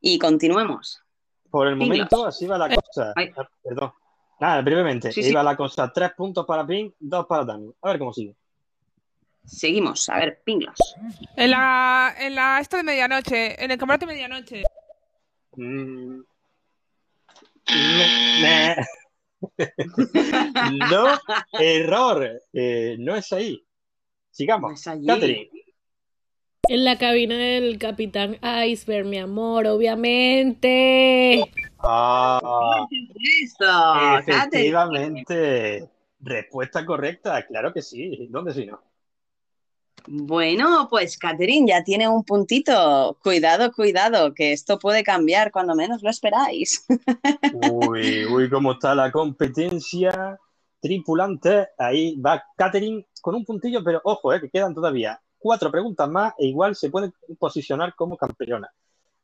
Y 0.00 0.18
continuemos. 0.18 1.02
Por 1.50 1.66
el 1.66 1.76
momento, 1.76 2.26
así 2.26 2.46
va 2.46 2.58
la 2.58 2.68
cosa. 2.68 3.12
Ah, 3.16 3.48
Perdón. 3.62 3.92
Nada, 4.40 4.62
brevemente. 4.62 5.12
Sí, 5.12 5.22
sí. 5.22 5.30
Iba 5.30 5.42
la 5.42 5.56
cosa. 5.56 5.92
Tres 5.92 6.12
puntos 6.16 6.46
para 6.46 6.66
Ping, 6.66 6.90
dos 6.98 7.26
para 7.26 7.46
Tami. 7.46 7.70
A 7.82 7.88
ver 7.90 7.98
cómo 7.98 8.12
sigue. 8.12 8.34
Seguimos, 9.44 10.08
a 10.08 10.18
ver, 10.18 10.40
pinglos. 10.44 10.76
En 11.36 11.50
la, 11.50 12.14
en 12.18 12.34
la 12.34 12.58
esta 12.60 12.76
de 12.78 12.82
medianoche, 12.84 13.62
en 13.62 13.70
el 13.70 13.78
camarote 13.78 14.06
de 14.06 14.12
medianoche. 14.12 14.62
Mm. 15.56 16.20
Me- 17.68 18.40
me- 18.42 18.76
no, 20.90 21.06
error. 21.58 22.40
Eh, 22.52 22.96
no 22.98 23.16
es 23.16 23.32
ahí. 23.32 23.62
Sigamos. 24.30 24.82
Catherine. 24.82 25.48
En 26.68 26.84
la 26.84 26.98
cabina 26.98 27.36
del 27.36 27.78
Capitán 27.78 28.38
Iceberg, 28.66 29.06
mi 29.06 29.18
amor, 29.18 29.66
obviamente. 29.66 31.42
Ah, 31.82 32.86
Eso, 33.42 34.18
efectivamente. 34.18 35.88
Respuesta 36.20 36.84
correcta. 36.84 37.46
Claro 37.46 37.72
que 37.72 37.82
sí. 37.82 38.28
¿Dónde 38.30 38.52
si 38.52 38.66
no? 38.66 38.82
Bueno, 40.06 40.88
pues 40.90 41.18
Catherine 41.18 41.68
ya 41.68 41.84
tiene 41.84 42.08
un 42.08 42.24
puntito. 42.24 43.18
Cuidado, 43.22 43.72
cuidado, 43.72 44.34
que 44.34 44.52
esto 44.52 44.78
puede 44.78 45.02
cambiar 45.02 45.50
cuando 45.50 45.74
menos 45.74 46.02
lo 46.02 46.10
esperáis. 46.10 46.86
Uy, 47.52 48.24
uy, 48.26 48.50
cómo 48.50 48.72
está 48.72 48.94
la 48.94 49.10
competencia. 49.10 50.38
Tripulante, 50.80 51.68
ahí 51.76 52.18
va 52.18 52.42
Catherine 52.56 53.06
con 53.20 53.34
un 53.34 53.44
puntillo, 53.44 53.84
pero 53.84 54.00
ojo, 54.02 54.32
eh, 54.32 54.40
que 54.40 54.48
quedan 54.48 54.74
todavía 54.74 55.20
cuatro 55.38 55.70
preguntas 55.70 56.08
más 56.08 56.32
e 56.38 56.46
igual 56.46 56.74
se 56.74 56.88
puede 56.88 57.12
posicionar 57.38 57.94
como 57.94 58.16
campeona. 58.16 58.72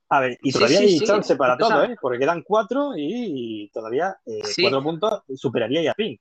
A 0.08 0.20
ver, 0.20 0.38
y 0.42 0.52
todavía 0.52 0.78
sí, 0.78 0.84
hay 0.84 0.98
sí, 1.00 1.04
chance 1.04 1.34
para 1.36 1.56
todo. 1.58 1.82
¿eh? 1.84 1.96
Porque 2.00 2.18
quedan 2.18 2.42
cuatro 2.42 2.92
y 2.96 3.68
todavía 3.74 4.16
eh, 4.24 4.40
Sí. 4.44 4.62
cuatro 4.62 4.82
puntos 4.82 5.22
superaría 5.34 5.90
a 5.90 5.94
Pink. 5.94 6.20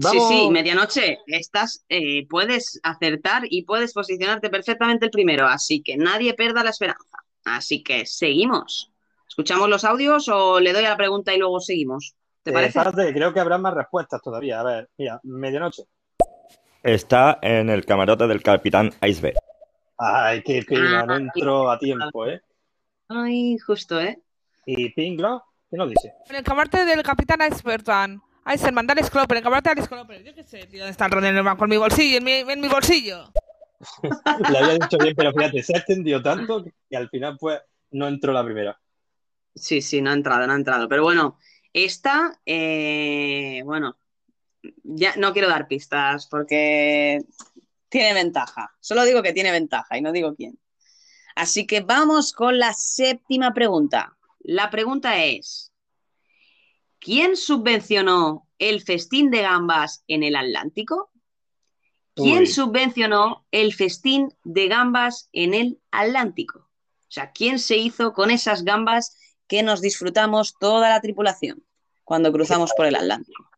Sí, 0.00 0.20
sí, 0.20 0.48
medianoche, 0.50 1.18
estás, 1.26 1.84
eh, 1.88 2.24
puedes 2.28 2.78
acertar 2.84 3.42
y 3.50 3.64
puedes 3.64 3.92
posicionarte 3.92 4.48
perfectamente 4.48 5.06
el 5.06 5.10
primero, 5.10 5.46
así 5.48 5.82
que 5.82 5.96
nadie 5.96 6.34
pierda 6.34 6.62
la 6.62 6.70
esperanza. 6.70 7.18
Así 7.44 7.82
que 7.82 8.06
seguimos. 8.06 8.92
¿Escuchamos 9.28 9.68
los 9.68 9.84
audios 9.84 10.28
o 10.28 10.60
le 10.60 10.72
doy 10.72 10.84
a 10.84 10.90
la 10.90 10.96
pregunta 10.96 11.34
y 11.34 11.38
luego 11.38 11.58
seguimos? 11.58 12.14
¿Te 12.44 12.50
Eh, 12.50 12.54
parece? 12.54 12.78
espérate, 12.78 13.12
creo 13.12 13.32
que 13.34 13.40
habrá 13.40 13.58
más 13.58 13.74
respuestas 13.74 14.22
todavía. 14.22 14.60
A 14.60 14.62
ver, 14.62 14.88
mira, 14.98 15.18
medianoche. 15.24 15.82
Está 16.80 17.40
en 17.42 17.68
el 17.68 17.84
camarote 17.84 18.28
del 18.28 18.40
capitán 18.40 18.92
Iceberg. 19.04 19.36
Ay, 19.98 20.42
qué 20.44 20.62
pena, 20.62 21.04
no 21.04 21.14
Ah, 21.14 21.16
entró 21.16 21.68
a 21.72 21.76
tiempo, 21.78 22.24
¿eh? 22.24 22.40
Ay, 23.08 23.56
justo, 23.58 24.00
¿eh? 24.00 24.20
¿Y 24.66 24.90
Pinglo? 24.90 25.42
¿Qué 25.70 25.76
nos 25.76 25.88
dice? 25.88 26.12
En 26.28 26.36
el 26.36 26.42
camarote 26.42 26.84
del 26.84 27.02
capitán 27.02 27.40
Iceberg. 27.40 27.82
Iceberg, 28.46 28.86
dale 28.86 29.02
Scloper, 29.02 29.36
en 29.36 29.38
el 29.38 29.42
camarote 29.42 29.74
de 29.74 29.82
Scloper. 29.82 30.24
Yo 30.24 30.34
qué 30.34 30.44
sé, 30.44 30.66
tío, 30.66 30.80
dónde 30.80 30.90
está 30.90 31.06
el 31.06 31.12
Ronald 31.12 31.34
Norman 31.34 31.56
con 31.56 31.70
mi 31.70 31.76
bolsillo, 31.76 32.18
en 32.18 32.24
mi, 32.24 32.32
en 32.32 32.60
mi 32.60 32.68
bolsillo. 32.68 33.30
Le 34.50 34.58
había 34.58 34.74
dicho 34.74 34.98
bien, 34.98 35.14
pero 35.16 35.32
fíjate, 35.32 35.62
se 35.62 35.74
ha 35.74 35.78
extendido 35.78 36.22
tanto 36.22 36.64
que 36.64 36.96
al 36.96 37.08
final 37.08 37.36
pues 37.38 37.60
no 37.92 38.08
entró 38.08 38.32
la 38.32 38.44
primera. 38.44 38.78
Sí, 39.54 39.82
sí, 39.82 40.00
no 40.00 40.10
ha 40.10 40.14
entrado, 40.14 40.46
no 40.46 40.52
ha 40.52 40.56
entrado. 40.56 40.88
Pero 40.88 41.02
bueno, 41.02 41.38
esta, 41.72 42.40
eh, 42.44 43.62
bueno, 43.64 43.96
ya 44.82 45.16
no 45.16 45.32
quiero 45.32 45.48
dar 45.48 45.68
pistas 45.68 46.26
porque 46.26 47.22
tiene 47.88 48.14
ventaja. 48.14 48.70
Solo 48.80 49.04
digo 49.04 49.22
que 49.22 49.32
tiene 49.32 49.50
ventaja 49.50 49.96
y 49.96 50.02
no 50.02 50.12
digo 50.12 50.34
quién. 50.34 50.58
Así 51.38 51.68
que 51.68 51.82
vamos 51.82 52.32
con 52.32 52.58
la 52.58 52.72
séptima 52.72 53.54
pregunta. 53.54 54.16
La 54.40 54.70
pregunta 54.70 55.24
es, 55.24 55.72
¿quién 56.98 57.36
subvencionó 57.36 58.48
el 58.58 58.82
festín 58.82 59.30
de 59.30 59.42
gambas 59.42 60.02
en 60.08 60.24
el 60.24 60.34
Atlántico? 60.34 61.12
¿Quién 62.16 62.40
Uy. 62.40 62.46
subvencionó 62.48 63.46
el 63.52 63.72
festín 63.72 64.34
de 64.42 64.66
gambas 64.66 65.28
en 65.32 65.54
el 65.54 65.80
Atlántico? 65.92 66.58
O 66.58 67.10
sea, 67.10 67.30
¿quién 67.30 67.60
se 67.60 67.76
hizo 67.76 68.14
con 68.14 68.32
esas 68.32 68.64
gambas 68.64 69.16
que 69.46 69.62
nos 69.62 69.80
disfrutamos 69.80 70.56
toda 70.58 70.88
la 70.88 71.00
tripulación 71.00 71.64
cuando 72.02 72.32
cruzamos 72.32 72.72
por 72.76 72.86
el 72.86 72.96
Atlántico? 72.96 73.48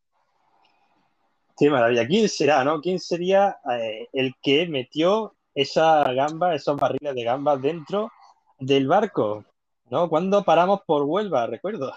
Qué 1.56 1.70
maravilla. 1.70 2.06
¿Quién 2.06 2.28
será, 2.28 2.62
no? 2.62 2.82
¿Quién 2.82 3.00
sería 3.00 3.56
eh, 3.72 4.06
el 4.12 4.34
que 4.42 4.66
metió 4.66 5.34
esa 5.54 6.12
gamba, 6.12 6.54
esos 6.54 6.76
barriles 6.76 7.14
de 7.14 7.24
gambas 7.24 7.60
dentro 7.60 8.10
del 8.58 8.86
barco? 8.88 9.44
¿No? 9.90 10.08
¿Cuándo 10.08 10.44
paramos 10.44 10.80
por 10.86 11.02
Huelva? 11.02 11.46
Recuerdo. 11.46 11.92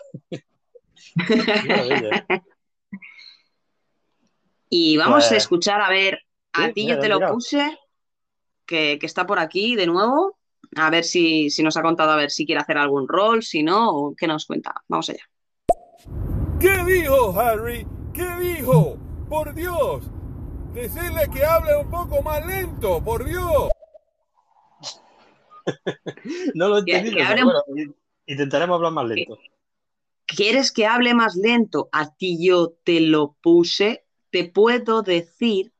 Y 4.69 4.97
vamos 4.97 5.25
a 5.25 5.29
Pues- 5.29 5.43
escuchar, 5.43 5.81
a 5.81 5.89
ver, 5.89 6.19
a 6.53 6.67
Sí, 6.67 6.73
ti 6.73 6.87
yo 6.87 6.99
te 6.99 7.07
lo 7.09 7.19
puse, 7.27 7.77
que, 8.65 8.97
que 8.99 9.05
está 9.05 9.25
por 9.25 9.37
aquí 9.39 9.75
de 9.75 9.85
nuevo, 9.85 10.37
a 10.75 10.89
ver 10.89 11.03
si, 11.03 11.49
si 11.51 11.61
nos 11.61 11.77
ha 11.77 11.81
contado, 11.83 12.11
a 12.11 12.15
ver 12.15 12.31
si 12.31 12.45
quiere 12.45 12.61
hacer 12.61 12.77
algún 12.77 13.07
rol, 13.07 13.43
si 13.43 13.61
no, 13.61 13.91
o 13.91 14.15
qué 14.15 14.25
nos 14.27 14.45
cuenta. 14.45 14.73
Vamos 14.87 15.09
allá. 15.09 15.23
¿Qué 16.59 16.83
dijo 16.85 17.39
Harry? 17.39 17.85
¿Qué 18.13 18.25
dijo? 18.39 18.97
Por 19.29 19.53
Dios. 19.53 20.03
Decirle 20.73 21.29
que 21.31 21.45
hable 21.45 21.75
un 21.77 21.89
poco 21.89 22.21
más 22.23 22.45
lento, 22.45 23.03
por 23.03 23.23
Dios. 23.25 23.69
No 26.55 26.67
lo 26.67 26.79
entendí, 26.79 27.11
que 27.11 27.15
pero 27.17 27.29
hable 27.29 27.43
bueno, 27.45 27.61
i- 27.77 28.31
intentaremos 28.33 28.75
hablar 28.75 28.91
más 28.91 29.05
lento. 29.05 29.37
¿Quieres 30.25 30.71
que 30.71 30.85
hable 30.85 31.13
más 31.13 31.35
lento? 31.35 31.87
A 31.91 32.13
ti 32.13 32.45
yo 32.45 32.71
te 32.83 32.99
lo 32.99 33.37
puse. 33.41 34.05
Te 34.29 34.45
puedo 34.49 35.03
decir 35.03 35.71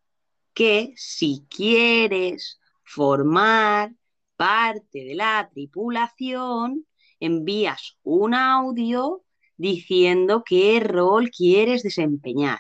que 0.54 0.94
si 0.96 1.46
quieres 1.50 2.62
formar 2.84 3.92
parte 4.38 5.04
de 5.04 5.16
la 5.16 5.50
tripulación, 5.52 6.86
envías 7.20 7.98
un 8.04 8.34
audio 8.36 9.24
diciendo 9.58 10.44
qué 10.46 10.80
rol 10.82 11.30
quieres 11.30 11.84
desempeñar. 11.84 12.60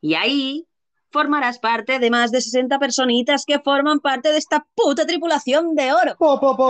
Y 0.00 0.14
ahí 0.14 0.66
formarás 1.10 1.58
parte 1.58 1.98
de 1.98 2.10
más 2.10 2.30
de 2.32 2.40
60 2.40 2.78
personitas 2.78 3.44
que 3.46 3.58
forman 3.60 4.00
parte 4.00 4.30
de 4.32 4.38
esta 4.38 4.66
puta 4.74 5.06
tripulación 5.06 5.74
de 5.74 5.92
oro. 5.92 6.16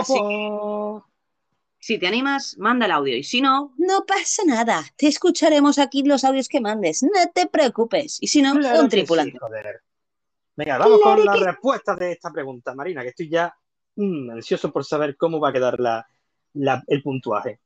Así 0.01 0.13
que, 0.13 1.01
si 1.79 1.99
te 1.99 2.07
animas, 2.07 2.55
manda 2.57 2.85
el 2.85 2.91
audio. 2.91 3.15
Y 3.15 3.23
si 3.23 3.41
no, 3.41 3.73
no 3.77 4.05
pasa 4.05 4.43
nada. 4.45 4.83
Te 4.97 5.07
escucharemos 5.07 5.79
aquí 5.79 6.03
los 6.03 6.23
audios 6.23 6.47
que 6.47 6.59
mandes. 6.61 7.03
No 7.03 7.09
te 7.33 7.47
preocupes. 7.47 8.17
Y 8.21 8.27
si 8.27 8.41
no, 8.41 8.53
Claro 8.55 8.79
un 8.81 8.85
sí, 8.91 8.97
tripulante. 8.97 9.37
joder. 9.39 9.81
Venga, 10.55 10.77
vamos 10.79 10.99
Claro 11.01 11.17
con 11.17 11.25
la 11.25 11.33
que 11.33 11.39
sí. 11.39 11.45
respuesta 11.45 11.95
de 11.95 12.11
esta 12.13 12.31
pregunta, 12.31 12.73
Marina, 12.73 13.03
que 13.03 13.09
estoy 13.09 13.29
ya 13.29 13.55
mm, 13.95 14.31
ansioso 14.31 14.71
por 14.71 14.83
saber 14.85 15.15
cómo 15.17 15.39
va 15.39 15.49
a 15.49 15.53
quedar 15.53 15.79
la, 15.79 16.07
la- 16.53 16.83
el 16.87 17.03
puntuaje. 17.03 17.59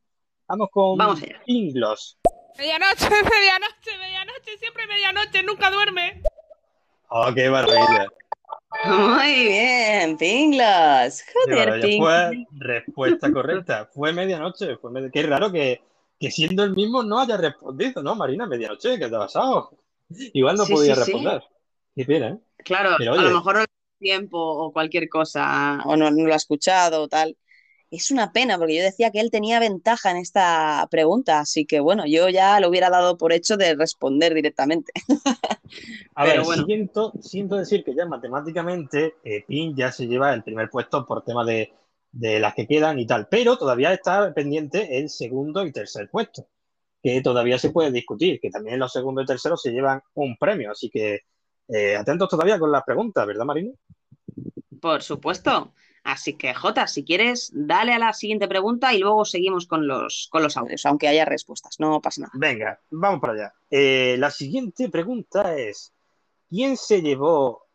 Vamos 0.47 0.67
con 0.71 0.97
Vamos 0.97 1.21
allá. 1.23 1.41
Pinglos. 1.45 2.17
Medianoche, 2.57 3.09
medianoche, 3.09 3.97
medianoche, 3.97 4.57
siempre 4.59 4.85
medianoche, 4.87 5.41
nunca 5.43 5.71
duerme. 5.71 6.21
Oh, 7.13 7.29
qué 7.35 7.49
maravilla. 7.49 8.07
Muy 8.85 9.43
bien, 9.49 10.17
Pinglos. 10.17 11.23
Qué 11.45 11.53
Joder. 11.53 11.97
Fue 11.97 12.45
respuesta 12.51 13.31
correcta. 13.31 13.89
Fue 13.93 14.13
medianoche. 14.13 14.77
Fue 14.77 14.91
medi- 14.91 15.11
Qué 15.11 15.23
raro 15.23 15.51
que, 15.51 15.81
que 16.19 16.31
siendo 16.31 16.63
el 16.63 16.71
mismo 16.73 17.03
no 17.03 17.19
haya 17.19 17.37
respondido, 17.37 18.01
¿no, 18.01 18.15
Marina? 18.15 18.47
Medianoche, 18.47 18.97
¿qué 18.97 19.09
te 19.09 19.15
ha 19.15 19.19
pasado? 19.19 19.71
Igual 20.33 20.55
no 20.57 20.65
Sí, 20.65 20.73
podía 20.73 20.95
sí, 20.95 21.01
sí. 21.03 21.11
responder. 21.11 21.43
Qué 21.95 22.05
pena, 22.05 22.27
¿eh? 22.29 22.37
Claro, 22.63 22.95
Pero 22.97 23.13
a 23.13 23.15
lo 23.23 23.31
mejor 23.31 23.55
no 23.57 23.65
tiempo 23.99 24.39
o 24.39 24.71
cualquier 24.71 25.09
cosa, 25.09 25.81
o 25.85 25.95
no, 25.97 26.09
no 26.09 26.25
lo 26.25 26.33
ha 26.33 26.37
escuchado 26.37 27.03
o 27.03 27.07
tal. 27.07 27.37
Es 27.91 28.09
una 28.09 28.31
pena, 28.31 28.57
porque 28.57 28.77
yo 28.77 28.83
decía 28.83 29.11
que 29.11 29.19
él 29.19 29.29
tenía 29.31 29.59
ventaja 29.59 30.11
en 30.11 30.17
esta 30.17 30.87
pregunta, 30.89 31.39
así 31.41 31.65
que 31.65 31.81
bueno, 31.81 32.05
yo 32.07 32.29
ya 32.29 32.59
lo 32.61 32.69
hubiera 32.69 32.89
dado 32.89 33.17
por 33.17 33.33
hecho 33.33 33.57
de 33.57 33.75
responder 33.75 34.33
directamente. 34.33 34.93
A 36.15 36.25
Pero 36.25 36.43
ver, 36.43 36.45
bueno. 36.45 36.63
siento, 36.65 37.13
siento 37.21 37.55
decir 37.55 37.83
que 37.83 37.95
ya 37.95 38.05
matemáticamente 38.05 39.15
eh, 39.23 39.43
Pin 39.47 39.75
ya 39.75 39.91
se 39.91 40.07
lleva 40.07 40.33
el 40.33 40.43
primer 40.43 40.69
puesto 40.69 41.05
por 41.05 41.23
tema 41.23 41.45
de, 41.45 41.73
de 42.11 42.39
las 42.39 42.53
que 42.53 42.67
quedan 42.67 42.99
y 42.99 43.05
tal, 43.07 43.27
pero 43.29 43.57
todavía 43.57 43.93
está 43.93 44.33
pendiente 44.33 44.99
el 44.99 45.09
segundo 45.09 45.65
y 45.65 45.71
tercer 45.71 46.09
puesto, 46.09 46.47
que 47.03 47.21
todavía 47.21 47.57
se 47.59 47.71
puede 47.71 47.91
discutir, 47.91 48.39
que 48.41 48.49
también 48.51 48.79
los 48.79 48.91
segundos 48.93 49.23
y 49.23 49.27
terceros 49.27 49.61
se 49.61 49.71
llevan 49.71 50.01
un 50.15 50.37
premio, 50.37 50.71
así 50.71 50.89
que 50.89 51.21
eh, 51.69 51.95
atentos 51.95 52.29
todavía 52.29 52.59
con 52.59 52.71
las 52.71 52.83
preguntas, 52.83 53.25
¿verdad, 53.27 53.45
Marina? 53.45 53.71
Por 54.81 55.01
supuesto. 55.03 55.73
Así 56.03 56.33
que, 56.33 56.53
Jota, 56.53 56.87
si 56.87 57.03
quieres, 57.03 57.51
dale 57.53 57.93
a 57.93 57.99
la 57.99 58.13
siguiente 58.13 58.47
pregunta 58.47 58.93
y 58.93 58.99
luego 58.99 59.23
seguimos 59.23 59.67
con 59.67 59.87
los, 59.87 60.27
con 60.31 60.41
los 60.41 60.57
audios, 60.57 60.85
aunque 60.85 61.07
haya 61.07 61.25
respuestas, 61.25 61.79
no 61.79 62.01
pasa 62.01 62.21
nada. 62.21 62.33
Venga, 62.35 62.79
vamos 62.89 63.21
para 63.21 63.33
allá. 63.33 63.53
Eh, 63.69 64.15
la 64.17 64.31
siguiente 64.31 64.89
pregunta 64.89 65.55
es, 65.55 65.93
¿quién 66.49 66.75
se 66.75 67.01
llevó 67.01 67.67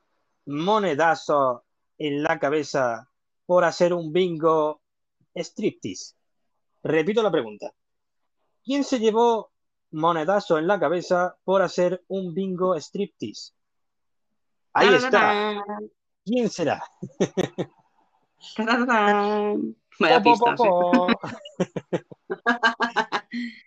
monedazos 0.47 1.63
en 1.99 2.23
la 2.23 2.39
cabeza 2.41 3.09
por 3.47 3.65
hacer 3.65 3.95
un 3.95 4.13
bingo 4.13 4.81
striptease? 5.35 6.17
Repito 6.83 7.23
la 7.23 7.31
pregunta. 7.31 7.73
¿Quién 8.65 8.83
se 8.83 8.99
llevó 8.99 9.53
monedazo 9.93 10.59
en 10.59 10.67
la 10.67 10.81
cabeza 10.81 11.37
por 11.45 11.63
hacer 11.63 12.03
un 12.09 12.35
bingo 12.35 12.75
striptease? 12.75 13.53
Ahí 14.73 14.93
está. 14.93 15.63
¿Quién 16.25 16.51
será? 16.51 16.83
Vaya 19.99 20.23
pistas. 20.23 20.61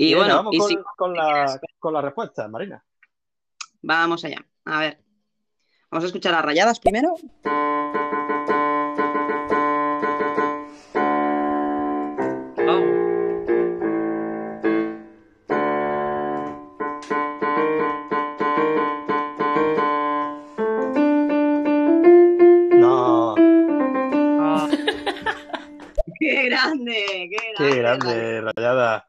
Y 0.00 0.14
bueno, 0.14 0.36
vamos 0.36 0.54
y 0.54 0.58
con, 0.58 0.68
si 0.68 0.78
con 0.96 1.12
la, 1.12 1.60
con 1.80 1.92
la 1.92 2.00
respuesta, 2.00 2.46
Marina. 2.46 2.84
vamos 3.82 4.24
allá. 4.24 4.46
A 4.64 4.78
ver. 4.78 5.02
Vamos 5.90 6.04
a 6.04 6.06
escuchar 6.06 6.34
a 6.34 6.42
Rayadas 6.42 6.78
primero. 6.78 7.16
¡Qué 26.58 26.64
grande! 26.64 27.30
¡Qué 27.56 27.74
grande, 27.76 28.40
Rayada. 28.40 29.08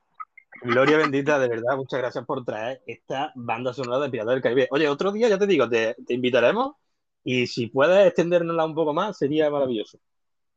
Gloria 0.61 0.97
bendita, 0.97 1.39
de 1.39 1.47
verdad, 1.47 1.77
muchas 1.77 1.99
gracias 1.99 2.25
por 2.25 2.43
traer 2.43 2.81
esta 2.85 3.31
banda 3.33 3.73
sonora 3.73 3.99
de 3.99 4.09
Piratas 4.09 4.33
del 4.33 4.41
Caribe. 4.43 4.67
Oye, 4.71 4.87
otro 4.87 5.11
día, 5.11 5.29
ya 5.29 5.37
te 5.37 5.47
digo, 5.47 5.67
te, 5.67 5.95
te 6.05 6.13
invitaremos 6.13 6.75
y 7.23 7.47
si 7.47 7.67
puedes 7.67 8.05
extendérnosla 8.05 8.65
un 8.65 8.75
poco 8.75 8.93
más, 8.93 9.17
sería 9.17 9.49
maravilloso. 9.49 9.99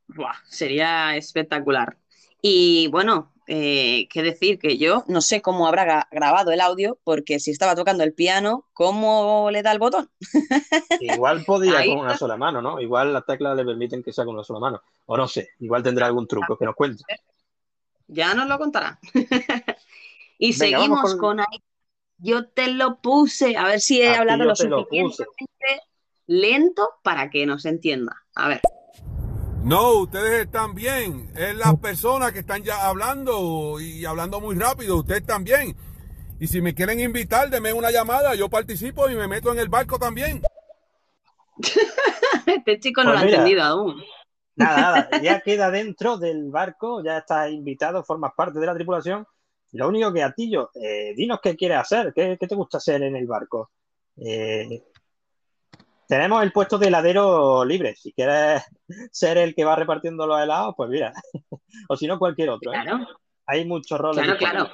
Buah, 0.08 0.34
sería 0.44 1.16
espectacular. 1.16 1.96
Y 2.42 2.88
bueno, 2.88 3.31
eh, 3.46 4.08
qué 4.08 4.22
decir 4.22 4.58
que 4.58 4.78
yo 4.78 5.04
no 5.08 5.20
sé 5.20 5.42
cómo 5.42 5.66
habrá 5.66 5.84
gra- 5.84 6.08
grabado 6.10 6.50
el 6.52 6.60
audio, 6.60 6.98
porque 7.04 7.40
si 7.40 7.50
estaba 7.50 7.74
tocando 7.74 8.04
el 8.04 8.14
piano, 8.14 8.66
¿cómo 8.72 9.50
le 9.50 9.62
da 9.62 9.72
el 9.72 9.78
botón? 9.78 10.10
Igual 11.00 11.44
podía 11.44 11.78
Ahí 11.78 11.88
con 11.88 11.98
una 11.98 12.16
sola 12.16 12.36
mano, 12.36 12.62
¿no? 12.62 12.80
Igual 12.80 13.12
las 13.12 13.26
teclas 13.26 13.56
le 13.56 13.64
permiten 13.64 14.02
que 14.02 14.12
sea 14.12 14.24
con 14.24 14.34
una 14.34 14.44
sola 14.44 14.60
mano. 14.60 14.82
O 15.06 15.16
no 15.16 15.26
sé, 15.26 15.50
igual 15.60 15.82
tendrá 15.82 16.06
algún 16.06 16.26
truco 16.26 16.56
que 16.56 16.64
nos 16.64 16.74
cuente. 16.74 17.04
Ya 18.08 18.34
nos 18.34 18.46
lo 18.48 18.58
contará. 18.58 18.98
y 20.38 20.56
Venga, 20.56 20.78
seguimos 20.78 21.00
con- 21.02 21.18
con 21.18 21.40
ahí. 21.40 21.62
Yo 22.18 22.48
te 22.48 22.68
lo 22.68 23.00
puse, 23.00 23.56
a 23.56 23.64
ver 23.64 23.80
si 23.80 24.00
he 24.00 24.08
A 24.08 24.20
hablado 24.20 24.44
lo 24.44 24.54
suficientemente 24.54 25.26
lento 26.26 26.88
para 27.02 27.30
que 27.30 27.46
nos 27.46 27.64
entienda. 27.64 28.14
A 28.34 28.48
ver. 28.48 28.60
No, 29.64 30.00
ustedes 30.00 30.46
están 30.46 30.74
bien. 30.74 31.30
Es 31.36 31.54
las 31.54 31.76
personas 31.76 32.32
que 32.32 32.40
están 32.40 32.64
ya 32.64 32.88
hablando 32.88 33.78
y 33.80 34.04
hablando 34.04 34.40
muy 34.40 34.56
rápido. 34.56 34.96
Ustedes 34.96 35.24
también. 35.24 35.76
Y 36.40 36.48
si 36.48 36.60
me 36.60 36.74
quieren 36.74 36.98
invitar, 36.98 37.48
denme 37.48 37.72
una 37.72 37.92
llamada. 37.92 38.34
Yo 38.34 38.48
participo 38.48 39.08
y 39.08 39.14
me 39.14 39.28
meto 39.28 39.52
en 39.52 39.60
el 39.60 39.68
barco 39.68 39.98
también. 39.98 40.42
Este 42.46 42.80
chico 42.80 43.04
no 43.04 43.12
Pues 43.12 43.22
lo 43.22 43.26
ha 43.26 43.30
entendido 43.30 43.62
aún. 43.62 44.02
Nada, 44.56 45.08
nada, 45.08 45.08
ya 45.22 45.40
queda 45.40 45.70
dentro 45.70 46.18
del 46.18 46.50
barco, 46.50 47.02
ya 47.04 47.18
estás 47.18 47.50
invitado, 47.52 48.02
formas 48.02 48.32
parte 48.36 48.58
de 48.58 48.66
la 48.66 48.74
tripulación. 48.74 49.24
Lo 49.70 49.88
único 49.88 50.12
que 50.12 50.24
a 50.24 50.32
ti, 50.32 50.50
yo, 50.50 50.70
eh, 50.74 51.14
dinos 51.16 51.38
qué 51.40 51.54
quieres 51.54 51.78
hacer, 51.78 52.12
qué, 52.12 52.36
qué 52.38 52.46
te 52.48 52.56
gusta 52.56 52.78
hacer 52.78 53.02
en 53.04 53.14
el 53.14 53.26
barco. 53.28 53.70
Eh, 54.16 54.82
tenemos 56.12 56.42
el 56.42 56.52
puesto 56.52 56.76
de 56.76 56.88
heladero 56.88 57.64
libre. 57.64 57.96
Si 57.96 58.12
quieres 58.12 58.62
ser 59.10 59.38
el 59.38 59.54
que 59.54 59.64
va 59.64 59.76
repartiendo 59.76 60.26
los 60.26 60.38
helados, 60.38 60.74
pues 60.76 60.90
mira. 60.90 61.10
o 61.88 61.96
si 61.96 62.06
no, 62.06 62.18
cualquier 62.18 62.50
otro. 62.50 62.70
¿eh? 62.70 62.80
Claro. 62.82 63.06
Hay 63.46 63.64
muchos 63.64 63.98
roles. 63.98 64.22
Claro, 64.22 64.38
claro. 64.38 64.70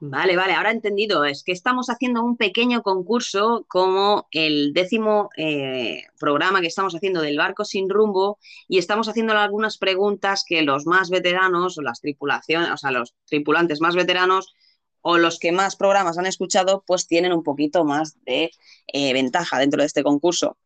Vale, 0.00 0.34
vale, 0.34 0.54
ahora 0.54 0.70
he 0.70 0.74
entendido. 0.74 1.24
Es 1.24 1.44
que 1.44 1.52
estamos 1.52 1.88
haciendo 1.88 2.24
un 2.24 2.36
pequeño 2.36 2.82
concurso 2.82 3.64
como 3.68 4.26
el 4.32 4.72
décimo 4.72 5.30
eh, 5.36 6.02
programa 6.18 6.60
que 6.60 6.66
estamos 6.66 6.96
haciendo 6.96 7.22
del 7.22 7.38
barco 7.38 7.64
sin 7.64 7.88
rumbo 7.88 8.38
y 8.66 8.78
estamos 8.78 9.08
haciendo 9.08 9.34
algunas 9.34 9.78
preguntas 9.78 10.44
que 10.44 10.62
los 10.62 10.84
más 10.84 11.10
veteranos 11.10 11.78
o 11.78 11.82
las 11.82 12.00
tripulaciones, 12.00 12.70
o 12.70 12.76
sea, 12.76 12.90
los 12.90 13.14
tripulantes 13.24 13.80
más 13.80 13.94
veteranos 13.94 14.52
o 15.06 15.18
los 15.18 15.38
que 15.38 15.52
más 15.52 15.76
programas 15.76 16.16
han 16.16 16.24
escuchado, 16.24 16.82
pues 16.86 17.06
tienen 17.06 17.34
un 17.34 17.42
poquito 17.42 17.84
más 17.84 18.16
de 18.24 18.50
eh, 18.86 19.12
ventaja 19.12 19.58
dentro 19.58 19.82
de 19.82 19.86
este 19.86 20.02
concurso. 20.02 20.56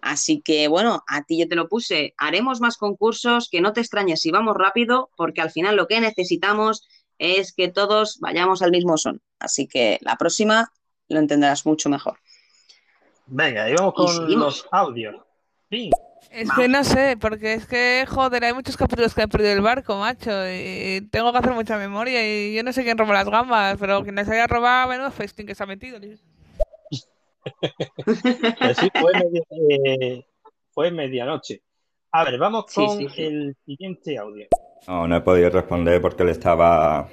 Así 0.00 0.40
que 0.40 0.68
bueno, 0.68 1.02
a 1.08 1.24
ti 1.24 1.36
yo 1.36 1.48
te 1.48 1.56
lo 1.56 1.68
puse. 1.68 2.14
Haremos 2.16 2.60
más 2.60 2.76
concursos, 2.76 3.48
que 3.50 3.60
no 3.60 3.72
te 3.72 3.80
extrañes 3.80 4.20
si 4.20 4.30
vamos 4.30 4.54
rápido, 4.56 5.10
porque 5.16 5.40
al 5.40 5.50
final 5.50 5.74
lo 5.74 5.88
que 5.88 6.00
necesitamos 6.00 6.86
es 7.18 7.52
que 7.52 7.66
todos 7.66 8.20
vayamos 8.20 8.62
al 8.62 8.70
mismo 8.70 8.96
son. 8.98 9.20
Así 9.40 9.66
que 9.66 9.98
la 10.00 10.14
próxima 10.14 10.72
lo 11.08 11.18
entenderás 11.18 11.66
mucho 11.66 11.88
mejor. 11.88 12.20
Venga, 13.26 13.68
y 13.68 13.74
vamos 13.74 13.94
con 13.94 14.38
los 14.38 14.68
audios. 14.70 15.16
Sí. 15.72 15.90
Es 16.30 16.50
que 16.52 16.68
no 16.68 16.84
sé, 16.84 17.16
porque 17.18 17.54
es 17.54 17.66
que, 17.66 18.04
joder, 18.08 18.44
hay 18.44 18.52
muchos 18.52 18.76
capítulos 18.76 19.14
que 19.14 19.22
he 19.22 19.28
perdido 19.28 19.52
el 19.52 19.60
barco, 19.62 19.98
macho, 19.98 20.30
y 20.48 21.00
tengo 21.10 21.32
que 21.32 21.38
hacer 21.38 21.52
mucha 21.52 21.78
memoria 21.78 22.22
y 22.22 22.54
yo 22.54 22.62
no 22.62 22.72
sé 22.72 22.84
quién 22.84 22.98
robó 22.98 23.12
las 23.12 23.28
gambas, 23.28 23.76
pero 23.80 24.02
quien 24.02 24.14
les 24.14 24.28
haya 24.28 24.46
robado, 24.46 24.90
menudo 24.90 25.10
festín 25.10 25.46
que 25.46 25.54
se 25.54 25.62
ha 25.62 25.66
metido. 25.66 25.98
tío. 26.00 26.16
Pues 28.60 28.76
sí, 28.78 28.88
fue, 28.98 29.14
media- 29.14 29.42
eh, 29.50 30.24
fue 30.72 30.90
medianoche. 30.90 31.62
A 32.12 32.24
ver, 32.24 32.38
vamos 32.38 32.66
Sí, 32.68 32.86
con 32.86 32.98
sí, 32.98 33.08
sí. 33.14 33.22
el 33.22 33.56
siguiente 33.64 34.18
audio. 34.18 34.46
No, 34.86 35.06
no 35.08 35.16
he 35.16 35.20
podido 35.20 35.50
responder 35.50 36.00
porque 36.00 36.24
le 36.24 36.32
estaba 36.32 37.08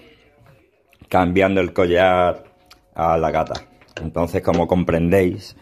cambiando 1.10 1.62
el 1.62 1.74
collar 1.74 2.44
a 2.94 3.18
la 3.18 3.32
gata. 3.32 3.54
Entonces, 4.02 4.42
como 4.42 4.68
comprendéis, 4.68 5.56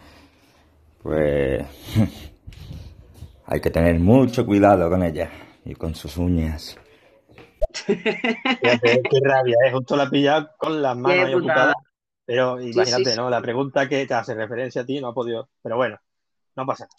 pues 1.02 1.64
hay 3.46 3.60
que 3.60 3.70
tener 3.70 3.98
mucho 3.98 4.44
cuidado 4.46 4.88
con 4.90 5.02
ella 5.02 5.30
y 5.64 5.74
con 5.74 5.94
sus 5.94 6.16
uñas. 6.16 6.76
Fíjate, 7.72 9.02
qué 9.10 9.18
rabia, 9.22 9.56
¿eh? 9.66 9.72
Justo 9.72 9.96
la 9.96 10.04
ha 10.04 10.10
pillado 10.10 10.50
con 10.58 10.80
las 10.80 10.96
manos 10.96 11.26
ahí 11.26 11.34
ocupadas. 11.34 11.74
Pero 12.26 12.60
imagínate, 12.60 13.04
sí, 13.04 13.10
sí. 13.10 13.16
¿no? 13.16 13.28
La 13.28 13.42
pregunta 13.42 13.88
que 13.88 14.06
te 14.06 14.14
hace 14.14 14.34
referencia 14.34 14.82
a 14.82 14.86
ti 14.86 15.00
no 15.00 15.08
ha 15.08 15.14
podido. 15.14 15.48
Pero 15.62 15.76
bueno, 15.76 15.98
no 16.56 16.64
pasa 16.66 16.84
nada. 16.84 16.94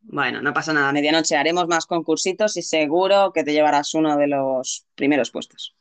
Bueno, 0.00 0.40
no 0.42 0.52
pasa 0.54 0.72
nada. 0.72 0.92
Medianoche 0.92 1.36
haremos 1.36 1.66
más 1.68 1.84
concursitos 1.86 2.56
y 2.56 2.62
seguro 2.62 3.32
que 3.34 3.44
te 3.44 3.52
llevarás 3.52 3.92
uno 3.94 4.16
de 4.16 4.28
los 4.28 4.86
primeros 4.94 5.30
puestos. 5.30 5.74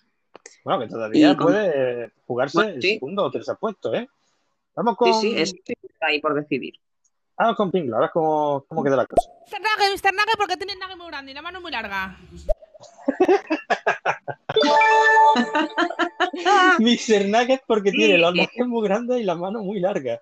Bueno, 0.66 0.82
que 0.82 0.88
todavía 0.88 1.32
Y 1.32 1.36
con- 1.38 1.48
puede 1.48 2.12
jugarse 2.26 2.58
Bueno, 2.58 2.74
el 2.74 2.82
sí. 2.82 2.94
segundo 2.96 3.24
o 3.26 3.32
tercer 3.32 3.56
puesto, 3.60 3.94
¿eh? 3.94 4.08
Vamos 4.76 4.98
con. 4.98 5.14
Sí, 5.14 5.32
sí, 5.32 5.42
es 5.42 5.54
está 5.84 6.08
ahí 6.08 6.20
por 6.20 6.34
decidir. 6.34 6.74
Vamos 7.38 7.56
con 7.56 7.70
Pinglo, 7.70 7.98
ahora 7.98 8.10
cómo, 8.12 8.66
cómo 8.68 8.84
queda 8.84 8.96
la 8.96 9.06
cosa. 9.06 9.30
Mr. 9.46 9.62
Nugget, 9.62 10.02
Mr. 10.02 10.14
Nugget, 10.14 10.38
porque 10.38 10.58
tiene 10.58 10.74
el 10.74 10.80
nugget 10.80 10.98
muy 10.98 11.12
grande 11.12 11.32
y 11.32 11.36
la 11.36 11.42
mano 11.42 11.62
muy 11.62 11.72
larga. 11.72 12.18
Mr. 16.80 17.26
Nugget 17.28 17.62
porque 17.68 17.92
tiene 17.92 18.18
los 18.18 18.34
nugget 18.34 18.66
muy 18.66 18.88
grandes 18.88 19.20
y 19.20 19.24
las 19.24 19.38
manos 19.38 19.64
muy 19.64 19.80
largas. 19.80 20.20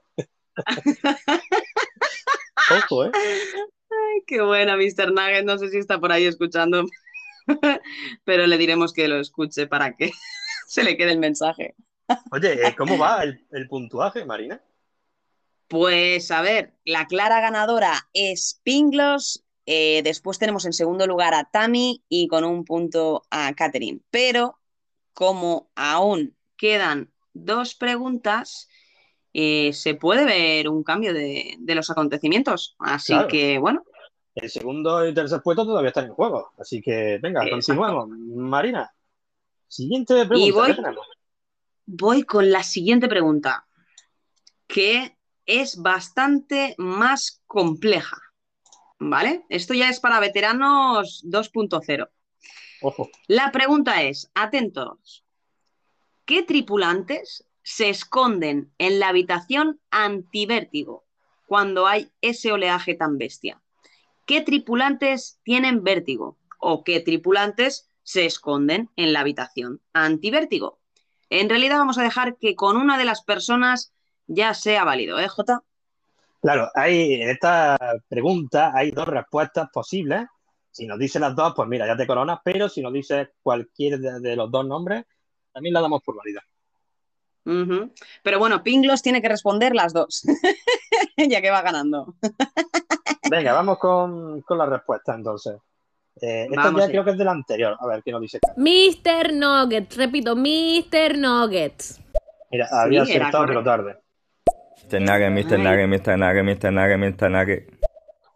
Ojo, 2.90 3.06
¿eh? 3.06 3.11
Ay, 3.14 4.22
qué 4.27 4.42
buena, 4.42 4.76
Mr. 4.76 5.14
Nugget. 5.14 5.45
No 5.45 5.58
sé 5.58 5.69
si 5.69 5.77
está 5.77 5.98
por 6.00 6.11
ahí 6.11 6.26
escuchando, 6.26 6.85
pero 8.26 8.45
le 8.45 8.58
diremos 8.58 8.92
que 8.92 9.08
lo 9.08 9.22
escuche 9.22 9.68
para 9.68 9.95
que 9.95 10.11
se 10.68 10.84
le 10.84 10.98
quede 10.98 11.14
el 11.14 11.19
mensaje. 11.19 11.76
Oye, 12.32 12.68
eh, 12.68 12.76
¿cómo 12.77 12.98
va 12.98 13.24
el, 13.24 13.48
el 13.52 13.69
puntuaje, 13.69 14.26
Marina? 14.26 14.61
Pues 15.68 16.30
a 16.32 16.42
ver, 16.42 16.74
la 16.85 17.08
clara 17.08 17.42
ganadora 17.42 18.08
es 18.14 18.60
Pinglos. 18.64 19.42
eh, 19.68 20.02
después 20.03 20.38
tenemos 20.38 20.66
en 20.66 20.74
segundo 20.74 21.08
lugar 21.08 21.34
a 21.34 21.45
Tami 21.45 22.03
y 22.08 22.27
con 22.27 22.44
un 22.44 22.64
punto 22.66 23.24
a 23.32 23.52
Catherine. 23.56 24.00
Pero 24.11 24.60
como 25.14 25.72
aún 25.76 26.35
quedan 26.56 27.11
dos 27.34 27.74
preguntas, 27.74 28.69
eh, 29.34 29.74
se 29.74 29.95
puede 29.95 30.24
ver 30.26 30.69
un 30.69 30.84
cambio 30.84 31.14
de, 31.16 31.56
de 31.58 31.76
los 31.76 31.90
acontecimientos. 31.90 32.76
Así 32.77 33.14
Claro. 33.14 33.27
que 33.27 33.58
bueno, 33.58 33.84
El 34.35 34.52
segundo 34.52 35.08
y 35.08 35.14
tercer 35.16 35.42
puesto 35.42 35.66
todavía 35.66 35.88
están 35.90 36.06
en 36.06 36.14
juego. 36.14 36.52
Así 36.60 36.80
que, 36.82 37.18
venga, 37.22 37.44
Exacto. 37.44 37.56
continuamos. 37.56 38.10
Marina, 38.35 38.94
siguiente 39.68 40.14
pregunta. 40.27 40.45
Y 40.48 40.52
voy- 40.52 40.68
¿qué 40.68 40.74
tenemos? 40.76 41.08
voy 41.88 42.24
con 42.24 42.52
la 42.52 42.61
siguiente 42.64 43.08
pregunta, 43.08 43.66
que 44.68 45.15
es 45.46 45.78
bastante 45.78 46.76
más 46.78 47.42
compleja. 47.48 48.18
¿Vale? 49.00 49.46
Esto 49.50 49.74
ya 49.74 49.90
es 49.90 50.00
para 50.00 50.20
veteranos 50.20 51.24
2.0. 51.26 52.10
Ojo. 52.82 53.10
La 53.28 53.52
pregunta 53.52 54.04
es, 54.04 54.32
atentos, 54.34 55.26
¿qué 56.26 56.44
tripulantes 56.44 57.46
se 57.62 57.90
esconden 57.90 58.72
en 58.78 59.00
la 59.00 59.10
habitación 59.10 59.80
antivértigo 59.90 61.06
cuando 61.48 61.88
hay 61.88 62.12
ese 62.22 62.52
oleaje 62.52 62.94
tan 62.96 63.18
bestia? 63.18 63.62
¿Qué 64.26 64.42
tripulantes 64.42 65.40
tienen 65.44 65.84
vértigo? 65.84 66.38
¿O 66.60 66.84
qué 66.84 67.00
tripulantes 67.00 67.90
se 68.04 68.26
esconden 68.26 68.90
en 68.96 69.14
la 69.14 69.22
habitación 69.22 69.82
antivértigo? 69.94 70.80
En 71.30 71.50
realidad 71.50 71.78
vamos 71.78 71.98
a 71.98 72.04
dejar 72.04 72.38
que 72.38 72.56
con 72.56 72.78
una 72.78 72.98
de 72.98 73.06
las 73.06 73.24
personas 73.24 73.95
ya 74.28 74.54
sea 74.54 74.84
válido, 74.84 75.20
¿eh, 75.20 75.28
Jota? 75.28 75.62
Claro, 76.42 76.70
hay, 76.76 77.22
en 77.22 77.30
esta 77.30 77.78
pregunta 78.08 78.72
hay 78.76 78.92
dos 78.92 79.08
respuestas 79.08 79.70
posibles. 79.72 80.26
Si 80.72 80.86
nos 80.86 81.00
dice 81.00 81.20
las 81.20 81.36
dos, 81.36 81.54
pues 81.56 81.68
mira, 81.68 81.88
ya 81.88 81.95
te 81.95 82.06
coronas, 82.06 82.40
pero 82.44 82.70
si 82.70 82.82
nos 82.82 82.94
dice 82.94 83.30
cualquier 83.42 84.00
de, 84.00 84.20
de 84.20 84.36
los 84.36 84.52
dos 84.52 84.66
nombres, 84.66 85.06
también 85.52 85.74
la 85.74 85.82
damos 85.82 86.02
por 86.04 86.18
válida. 86.18 86.42
Pero 88.24 88.40
bueno, 88.40 88.64
Pinglos 88.64 89.02
tiene 89.04 89.22
que 89.22 89.30
responder 89.30 89.76
las 89.76 89.94
dos, 89.94 90.24
ya 91.18 91.42
que 91.42 91.52
va 91.52 91.62
ganando. 91.62 92.16
Venga, 93.30 93.54
vamos 93.54 93.78
con, 93.78 94.42
con 94.42 94.58
la 94.58 94.66
respuesta 94.66 95.14
entonces. 95.14 95.56
Eh, 96.22 96.48
esta 96.50 96.72
ya 96.78 96.88
creo 96.88 97.04
que 97.04 97.12
es 97.12 97.18
de 97.18 97.26
la 97.26 97.32
anterior. 97.32 97.78
A 97.80 97.86
ver, 97.88 98.02
¿qué 98.04 98.12
nos 98.12 98.22
dice? 98.22 98.40
Mr. 98.56 99.34
Nuggets, 99.34 99.95
repito, 99.95 100.36
Mr. 100.36 101.18
Nuggets. 101.18 102.02
Mira, 102.52 102.68
había 102.72 103.06
Sí, 103.06 103.12
acertado, 103.12 103.45
pero 103.45 103.64
tarde. 103.64 103.98
Mr. 104.84 105.00
Nugget, 105.00 105.32
Mr. 105.32 105.58
Nugget, 105.58 105.88
Mr. 105.90 106.18
Nugget, 106.18 106.45
Mr. 106.45 106.72
Nugget, 106.72 107.00
Mr. 107.00 107.30
Nugget. 107.30 107.86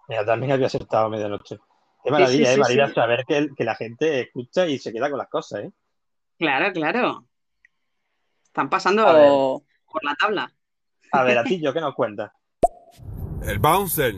Mira, 0.08 0.26
también 0.26 0.52
había 0.54 0.68
acertado 0.68 1.06
a 1.06 1.10
medianoche. 1.10 1.58
Qué 2.04 2.12
maravilla, 2.12 2.46
sí, 2.46 2.52
¿eh? 2.52 2.54
sí, 2.54 2.60
Maravilla 2.60 2.88
sí. 2.88 2.94
saber 2.94 3.26
que, 3.28 3.50
que 3.56 3.64
la 3.64 3.76
gente 3.76 4.22
escucha 4.22 4.66
y 4.66 4.80
se 4.80 4.92
queda 4.92 5.10
con 5.10 5.20
las 5.20 5.30
cosas, 5.30 5.66
¿eh? 5.66 5.72
Claro, 6.38 6.72
claro. 6.72 7.26
Están 8.46 8.70
pasando 8.70 9.64
por 9.92 10.04
la 10.04 10.16
tabla. 10.16 10.52
A 11.12 11.24
ver, 11.24 11.38
a 11.38 11.44
ti, 11.44 11.62
yo, 11.62 11.74
¿qué 11.74 11.82
nos 11.82 11.94
cuentas? 11.94 12.32
El 13.44 13.60
bouncer, 13.60 14.16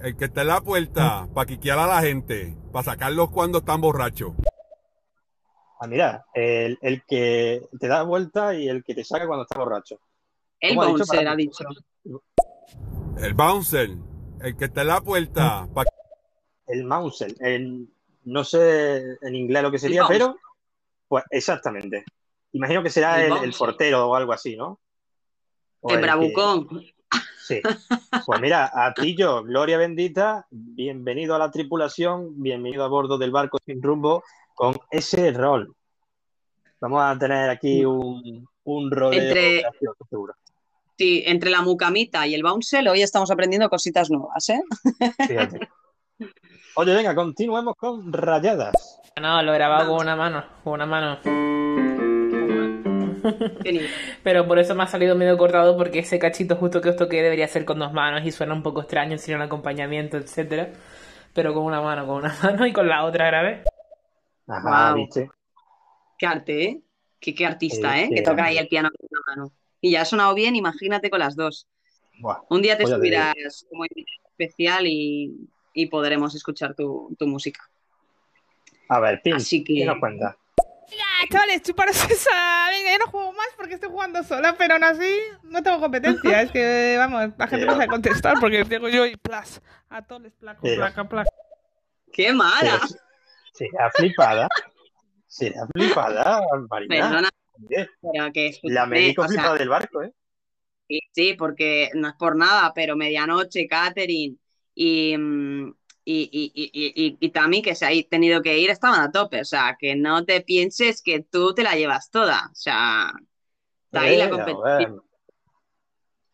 el 0.00 0.16
que 0.16 0.26
está 0.26 0.42
en 0.42 0.48
la 0.48 0.60
puerta 0.60 1.28
para 1.34 1.46
quiquear 1.46 1.78
a 1.78 1.86
la 1.86 2.00
gente, 2.00 2.56
para 2.72 2.84
sacarlos 2.84 3.30
cuando 3.30 3.58
están 3.58 3.80
borrachos. 3.80 4.34
Ah, 5.80 5.86
mira, 5.86 6.24
el, 6.32 6.78
el 6.80 7.02
que 7.04 7.62
te 7.78 7.88
da 7.88 8.02
vuelta 8.02 8.54
y 8.54 8.68
el 8.68 8.84
que 8.84 8.94
te 8.94 9.04
saca 9.04 9.26
cuando 9.26 9.42
estás 9.42 9.58
borracho. 9.58 10.00
El 10.64 10.76
¿Cómo 10.76 10.82
ha 10.82 10.86
dicho? 10.86 10.98
bouncer 11.06 11.28
ha 11.28 11.36
dicho. 11.36 11.64
El 13.18 13.34
bouncer, 13.34 13.90
el 14.40 14.56
que 14.56 14.64
está 14.64 14.80
en 14.82 14.86
la 14.88 15.00
puerta 15.00 15.68
para 15.74 15.90
El 16.66 16.84
Mauser, 16.84 17.34
el- 17.40 17.88
no 18.24 18.42
sé 18.44 19.02
en 19.20 19.34
inglés 19.34 19.62
lo 19.62 19.70
que 19.70 19.78
sería, 19.78 20.02
bouncer. 20.02 20.18
pero 20.20 20.36
pues 21.08 21.24
exactamente. 21.30 22.04
Imagino 22.52 22.82
que 22.82 22.88
será 22.90 23.16
El 23.18 23.26
el, 23.26 23.32
el 23.32 23.38
bouncer. 23.40 23.58
portero 23.58 24.08
o 24.08 24.14
algo 24.14 24.32
así, 24.32 24.56
¿no? 24.56 24.80
O 25.80 25.90
El 25.90 25.96
que- 25.96 26.02
bravucón. 26.02 26.68
Sí. 27.46 27.60
Pues 28.24 28.40
mira, 28.40 28.70
a 28.74 28.94
ti 28.94 29.14
yo, 29.14 29.42
Gloria 29.44 29.76
bendita, 29.76 30.46
bienvenido 30.50 31.34
a 31.34 31.38
la 31.38 31.50
tripulación, 31.50 32.40
bienvenido 32.42 32.82
a 32.84 32.88
bordo 32.88 33.18
del 33.18 33.30
barco 33.32 33.58
sin 33.66 33.82
rumbo 33.82 34.22
con 34.54 34.74
ese 34.90 35.30
rol. 35.32 35.74
Vamos 36.80 37.02
a 37.02 37.18
tener 37.18 37.50
aquí 37.50 37.84
un, 37.84 38.48
un 38.64 38.90
roleo 38.90 39.20
Entre- 39.22 39.60
gracioso, 39.60 40.06
seguro. 40.08 40.34
Sí, 40.96 41.24
entre 41.26 41.50
la 41.50 41.62
mucamita 41.62 42.26
y 42.26 42.34
el 42.34 42.42
bouncel 42.42 42.86
hoy 42.88 43.02
estamos 43.02 43.30
aprendiendo 43.30 43.68
cositas 43.68 44.10
nuevas, 44.10 44.48
¿eh? 44.48 44.62
Fíjate. 45.26 45.68
Oye, 46.76 46.94
venga, 46.94 47.14
continuemos 47.14 47.74
con 47.76 48.12
rayadas. 48.12 49.00
No, 49.20 49.42
lo 49.42 49.52
grababa 49.52 49.86
con 49.86 50.00
una 50.00 50.16
mano, 50.16 50.44
con 50.62 50.74
una 50.74 50.86
mano. 50.86 51.18
Pero 54.22 54.46
por 54.46 54.58
eso 54.58 54.74
me 54.74 54.82
ha 54.84 54.86
salido 54.86 55.16
medio 55.16 55.36
cortado 55.36 55.76
porque 55.76 56.00
ese 56.00 56.18
cachito 56.18 56.56
justo 56.56 56.80
que 56.80 56.90
os 56.90 56.96
toqué 56.96 57.22
debería 57.22 57.48
ser 57.48 57.64
con 57.64 57.78
dos 57.78 57.92
manos 57.92 58.24
y 58.24 58.30
suena 58.30 58.54
un 58.54 58.62
poco 58.62 58.82
extraño 58.82 59.18
sin 59.18 59.36
un 59.36 59.42
acompañamiento, 59.42 60.16
etcétera. 60.16 60.72
Pero 61.32 61.54
con 61.54 61.64
una 61.64 61.80
mano, 61.80 62.06
con 62.06 62.16
una 62.18 62.36
mano 62.42 62.66
y 62.66 62.72
con 62.72 62.88
la 62.88 63.04
otra 63.04 63.26
grabé. 63.26 63.62
Ajá. 64.46 64.94
¿viste? 64.94 65.30
Qué 66.18 66.26
arte, 66.26 66.64
¿eh? 66.64 66.82
Qué, 67.18 67.34
qué 67.34 67.46
artista, 67.46 67.98
¿eh? 68.00 68.10
Que 68.14 68.22
toca 68.22 68.44
ahí 68.44 68.58
el 68.58 68.68
piano 68.68 68.90
con 68.90 69.08
una 69.10 69.20
mano. 69.26 69.52
Y 69.84 69.90
ya 69.90 70.00
ha 70.00 70.04
sonado 70.06 70.34
bien, 70.34 70.56
imagínate 70.56 71.10
con 71.10 71.18
las 71.18 71.36
dos. 71.36 71.68
Buah, 72.18 72.38
Un 72.48 72.62
día 72.62 72.78
te 72.78 72.84
ya 72.86 72.96
subirás 72.96 73.66
como 73.68 73.84
especial 73.84 74.86
y, 74.86 75.46
y 75.74 75.86
podremos 75.86 76.34
escuchar 76.34 76.74
tu, 76.74 77.14
tu 77.18 77.26
música. 77.26 77.60
A 78.88 78.98
ver, 78.98 79.20
Pin, 79.22 79.34
Así 79.34 79.62
que- 79.62 79.74
¿qué 79.74 79.84
nos 79.84 79.98
cuenta? 80.00 80.38
Ah, 80.58 81.26
chavales, 81.30 81.62
chuparos 81.64 81.96
esa. 82.10 82.68
Venga, 82.70 82.92
yo 82.92 82.98
no 83.04 83.10
juego 83.10 83.32
más 83.34 83.48
porque 83.58 83.74
estoy 83.74 83.90
jugando 83.90 84.22
sola, 84.22 84.54
pero 84.56 84.72
aún 84.74 84.84
así 84.84 85.18
no 85.42 85.62
tengo 85.62 85.78
competencia. 85.80 86.40
Es 86.40 86.50
que, 86.50 86.94
vamos, 86.96 87.34
la 87.36 87.46
gente 87.46 87.66
no 87.66 87.72
sabe 87.72 87.86
contestar 87.88 88.36
porque 88.40 88.64
llego 88.64 88.88
yo 88.88 89.04
y 89.04 89.16
plas. 89.16 89.60
A 89.90 90.00
todos 90.00 90.22
les 90.22 90.32
placo, 90.32 90.62
placa, 90.62 91.06
placa. 91.06 91.30
¡Qué 92.10 92.32
mala! 92.32 92.80
Será 93.52 93.90
flipada. 93.90 94.48
Será 95.26 95.66
flipada, 95.74 96.40
Marina. 96.70 96.94
Perdona, 97.10 97.28
pero 98.00 98.32
que 98.32 98.58
La 98.62 98.86
médico 98.86 99.22
o 99.22 99.28
sea, 99.28 99.54
del 99.54 99.68
barco, 99.68 100.02
¿eh? 100.02 100.12
Sí, 100.88 101.00
sí, 101.12 101.34
porque 101.34 101.90
no 101.94 102.08
es 102.08 102.14
por 102.14 102.36
nada, 102.36 102.72
pero 102.74 102.94
medianoche, 102.96 103.66
Catherine 103.66 104.36
y, 104.74 105.16
mm, 105.16 105.74
y, 106.04 106.28
y, 106.30 106.52
y, 106.54 107.16
y, 107.18 107.28
Tami, 107.30 107.62
que 107.62 107.74
se 107.74 107.86
ha 107.86 108.08
tenido 108.10 108.42
que 108.42 108.58
ir, 108.58 108.68
estaban 108.68 109.00
a 109.00 109.10
tope. 109.10 109.40
O 109.40 109.44
sea, 109.44 109.76
que 109.78 109.96
no 109.96 110.24
te 110.26 110.42
pienses 110.42 111.00
que 111.02 111.20
tú 111.20 111.54
te 111.54 111.62
la 111.62 111.74
llevas 111.74 112.10
toda. 112.10 112.50
O 112.52 112.54
sea, 112.54 113.12
está 113.86 114.02
ahí 114.02 114.18
la 114.18 114.28
competición. 114.28 115.02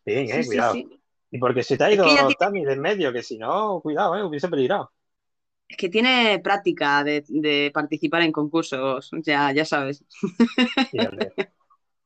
Bien, 0.05 0.29
eh, 0.29 0.43
sí, 0.43 0.47
cuidado. 0.49 0.73
sí. 0.73 0.87
Y 1.31 1.37
porque 1.39 1.63
se 1.63 1.77
te 1.77 1.85
ha 1.85 1.89
Es 1.89 1.95
ido 1.95 2.05
que 2.05 2.11
tiene- 2.11 2.35
Tami 2.37 2.65
de 2.65 2.73
en 2.73 2.81
medio, 2.81 3.13
que 3.13 3.23
si 3.23 3.37
no, 3.37 3.79
cuidado, 3.81 4.17
eh, 4.17 4.23
hubiese 4.23 4.49
peligrado. 4.49 4.91
Es 5.71 5.77
que 5.77 5.87
tiene 5.87 6.37
práctica 6.43 7.01
de, 7.01 7.23
de 7.29 7.71
participar 7.73 8.23
en 8.23 8.33
concursos, 8.33 9.09
ya, 9.23 9.53
ya 9.53 9.63
sabes. 9.63 10.03
Fíjate. 10.91 11.31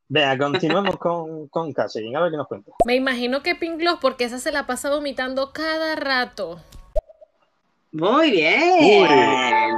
Venga, 0.08 0.38
continuemos 0.38 0.96
con, 0.98 1.48
con 1.48 1.72
Catherine, 1.72 2.16
a 2.16 2.20
ver 2.20 2.30
qué 2.30 2.36
nos 2.36 2.46
cuenta. 2.46 2.70
Me 2.86 2.94
imagino 2.94 3.42
que 3.42 3.56
Pink 3.56 3.80
Gloss, 3.80 3.98
porque 4.00 4.22
esa 4.22 4.38
se 4.38 4.52
la 4.52 4.68
pasa 4.68 4.88
vomitando 4.88 5.52
cada 5.52 5.96
rato. 5.96 6.60
Muy 7.90 8.30
bien. 8.30 9.74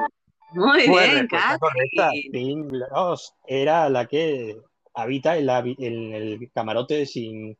Muy 0.52 0.86
Pues 0.86 1.10
bien, 1.10 1.28
correcta. 1.58 2.10
Pink 2.30 2.70
Gloss 2.70 3.34
era 3.46 3.88
la 3.88 4.04
que 4.04 4.58
habita 4.92 5.38
en, 5.38 5.46
la, 5.46 5.60
en 5.60 6.12
el 6.12 6.50
camarote 6.52 7.06
sin, 7.06 7.56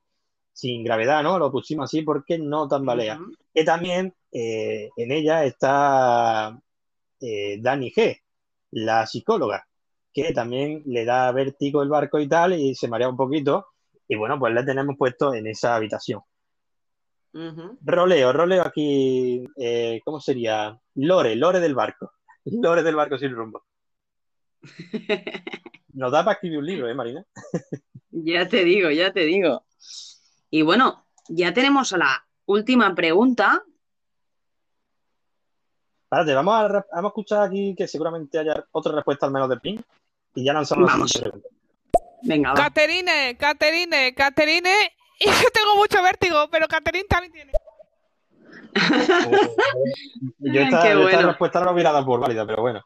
sin 0.58 0.82
gravedad, 0.82 1.22
¿no? 1.22 1.38
Lo 1.38 1.52
pusimos 1.52 1.84
así 1.84 2.02
porque 2.02 2.36
no 2.36 2.66
tambalea. 2.66 3.20
Que 3.54 3.62
también 3.62 4.12
eh, 4.32 4.90
en 4.96 5.12
ella 5.12 5.44
está 5.44 6.60
eh, 7.20 7.58
Dani 7.60 7.92
G, 7.92 8.20
la 8.72 9.06
psicóloga, 9.06 9.68
que 10.12 10.32
también 10.32 10.82
le 10.86 11.04
da 11.04 11.30
vértigo 11.30 11.80
el 11.80 11.88
barco 11.88 12.18
y 12.18 12.26
tal, 12.26 12.54
y 12.54 12.74
se 12.74 12.88
marea 12.88 13.08
un 13.08 13.16
poquito. 13.16 13.66
Y 14.08 14.16
bueno, 14.16 14.36
pues 14.36 14.52
la 14.52 14.64
tenemos 14.64 14.96
puesto 14.98 15.32
en 15.32 15.46
esa 15.46 15.76
habitación. 15.76 16.22
Roleo, 17.32 18.32
roleo 18.32 18.62
aquí, 18.62 19.44
eh, 19.56 20.00
¿cómo 20.04 20.18
sería? 20.18 20.76
Lore, 20.96 21.36
lore 21.36 21.60
del 21.60 21.76
barco. 21.76 22.14
Lore 22.46 22.82
del 22.82 22.96
barco 22.96 23.16
sin 23.16 23.30
rumbo. 23.30 23.62
Nos 25.92 26.10
da 26.10 26.24
para 26.24 26.34
escribir 26.34 26.58
un 26.58 26.66
libro, 26.66 26.88
¿eh, 26.88 26.94
Marina? 26.94 27.24
Ya 28.10 28.48
te 28.48 28.64
digo, 28.64 28.90
ya 28.90 29.12
te 29.12 29.20
digo. 29.20 29.62
Y 30.50 30.62
bueno, 30.62 31.06
ya 31.28 31.52
tenemos 31.52 31.92
a 31.92 31.98
la 31.98 32.26
última 32.46 32.94
pregunta. 32.94 33.62
Espérate, 36.04 36.34
vamos 36.34 36.54
a, 36.54 36.68
re- 36.68 36.84
vamos 36.92 37.04
a 37.04 37.12
escuchar 37.12 37.42
aquí 37.42 37.74
que 37.76 37.86
seguramente 37.86 38.38
haya 38.38 38.64
otra 38.72 38.92
respuesta 38.94 39.26
al 39.26 39.32
menos 39.32 39.48
de 39.50 39.58
Pink 39.58 39.82
y 40.34 40.44
ya 40.44 40.52
lanzamos 40.54 40.86
la 40.86 40.92
Vamos. 40.92 41.10
siguiente 41.10 41.38
pregunta. 41.40 41.56
Venga, 42.22 42.50
va. 42.50 42.54
Caterine, 42.56 43.36
Caterine, 43.36 44.14
Caterine. 44.14 44.70
Y 45.20 45.26
yo 45.26 45.50
tengo 45.52 45.74
mucho 45.74 46.00
vértigo, 46.00 46.48
pero 46.48 46.68
Caterine 46.68 47.04
también 47.08 47.32
tiene. 47.32 47.50
Yo 50.38 50.52
Ay, 50.52 50.58
esta, 50.64 50.82
qué 50.82 50.90
yo 50.92 51.08
esta 51.08 51.22
respuesta 51.26 51.58
no 51.58 51.66
la 51.66 51.72
hubiera 51.72 51.90
dado 51.90 52.06
por 52.06 52.20
válida, 52.20 52.46
pero 52.46 52.62
bueno. 52.62 52.84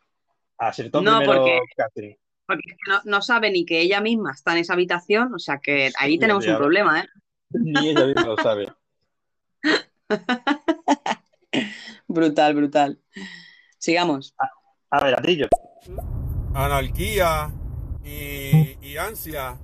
Acertó 0.56 1.02
No, 1.02 1.18
primero 1.18 1.40
porque- 1.42 1.60
Catherine. 1.76 2.18
Porque 2.46 2.62
es 2.70 2.76
que 2.82 2.90
no, 2.90 3.00
no 3.04 3.20
sabe 3.20 3.50
ni 3.50 3.66
que 3.66 3.80
ella 3.80 4.00
misma 4.00 4.32
está 4.32 4.52
en 4.52 4.58
esa 4.58 4.72
habitación, 4.72 5.34
o 5.34 5.38
sea 5.38 5.58
que 5.58 5.92
ahí 5.98 6.18
tenemos 6.18 6.46
un 6.46 6.56
problema, 6.56 7.00
¿eh? 7.00 7.08
Ni 7.54 7.88
ella 7.90 8.06
misma 8.06 8.26
lo 8.26 8.36
sabe. 8.36 8.72
Brutal, 12.06 12.54
brutal. 12.54 13.00
Sigamos. 13.78 14.34
A 14.90 15.04
ver, 15.04 15.18
Atillo. 15.18 15.48
Anarquía 16.54 17.50
y, 18.04 18.76
y 18.82 18.96
ansia 18.96 19.58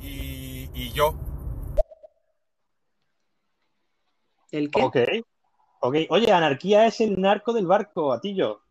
y, 0.00 0.68
y 0.72 0.92
yo. 0.92 1.14
¿El 4.50 4.70
qué? 4.70 4.82
Ok. 4.82 4.96
Ok. 5.80 5.96
Oye, 6.10 6.32
Anarquía 6.32 6.86
es 6.86 7.00
el 7.00 7.20
narco 7.20 7.52
del 7.52 7.66
barco, 7.66 8.12
Atillo. 8.12 8.62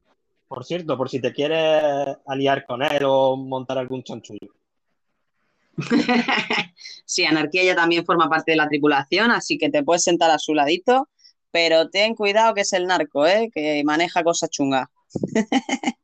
Por 0.47 0.65
cierto, 0.65 0.97
por 0.97 1.09
si 1.09 1.21
te 1.21 1.31
quieres 1.31 2.17
aliar 2.25 2.65
con 2.65 2.81
él 2.81 3.03
o 3.05 3.35
montar 3.35 3.77
algún 3.77 4.03
chanchullo. 4.03 4.53
Sí, 7.05 7.25
Anarquía 7.25 7.63
ya 7.63 7.75
también 7.75 8.05
forma 8.05 8.29
parte 8.29 8.51
de 8.51 8.57
la 8.57 8.67
tripulación, 8.67 9.31
así 9.31 9.57
que 9.57 9.71
te 9.71 9.83
puedes 9.83 10.03
sentar 10.03 10.29
a 10.29 10.37
su 10.37 10.53
ladito, 10.53 11.09
pero 11.49 11.89
ten 11.89 12.13
cuidado 12.13 12.53
que 12.53 12.61
es 12.61 12.71
el 12.73 12.85
narco, 12.85 13.25
¿eh? 13.25 13.49
Que 13.51 13.81
maneja 13.83 14.23
cosas 14.23 14.51
chungas. 14.51 14.87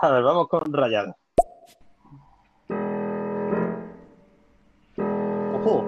A 0.00 0.10
ver, 0.10 0.22
vamos 0.22 0.48
con 0.48 0.72
Rayada. 0.72 1.14
Ojo. 5.54 5.84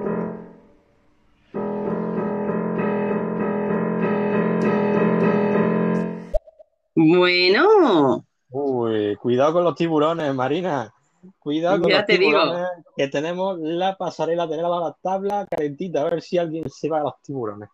Bueno, 6.95 8.27
Uy, 8.51 9.17
cuidado 9.17 9.53
con 9.55 9.65
los 9.65 9.75
tiburones, 9.75 10.35
Marina. 10.35 10.93
Cuidado 11.39 11.81
con 11.81 11.91
Ya 11.91 11.99
los 11.99 12.07
te 12.07 12.19
digo. 12.19 12.41
tiburones, 12.41 12.69
que 12.97 13.09
tenemos 13.09 13.59
la 13.61 13.97
pasarela, 13.97 14.49
tenemos 14.49 14.81
la 14.81 14.97
tabla 15.03 15.47
calentita, 15.51 16.03
a 16.03 16.11
ver 16.11 16.23
si 16.23 16.39
alguien 16.39 16.69
se 16.71 16.89
va 16.89 17.01
a 17.01 17.05
los 17.05 17.23
tiburones. 17.23 17.69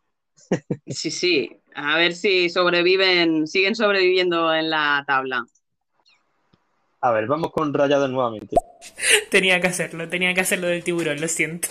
sí, 0.87 1.11
sí. 1.11 1.51
A 1.75 1.97
ver 1.97 2.15
si 2.15 2.51
sobreviven, 2.51 3.47
siguen 3.47 3.75
sobreviviendo 3.75 4.53
en 4.55 4.71
la 4.71 5.05
tabla. 5.07 5.45
A 7.01 7.11
ver, 7.11 7.27
vamos 7.27 7.51
con 7.53 7.75
Rayada 7.75 8.09
nuevamente. 8.09 8.57
Tenía 9.31 9.61
que 9.61 9.67
hacerlo, 9.67 10.09
tenía 10.09 10.33
que 10.35 10.41
hacerlo 10.41 10.69
del 10.69 10.83
tiburón, 10.85 11.21
lo 11.21 11.29
siento. 11.29 11.69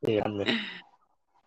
Qué 0.00 0.16
grande. 0.16 0.46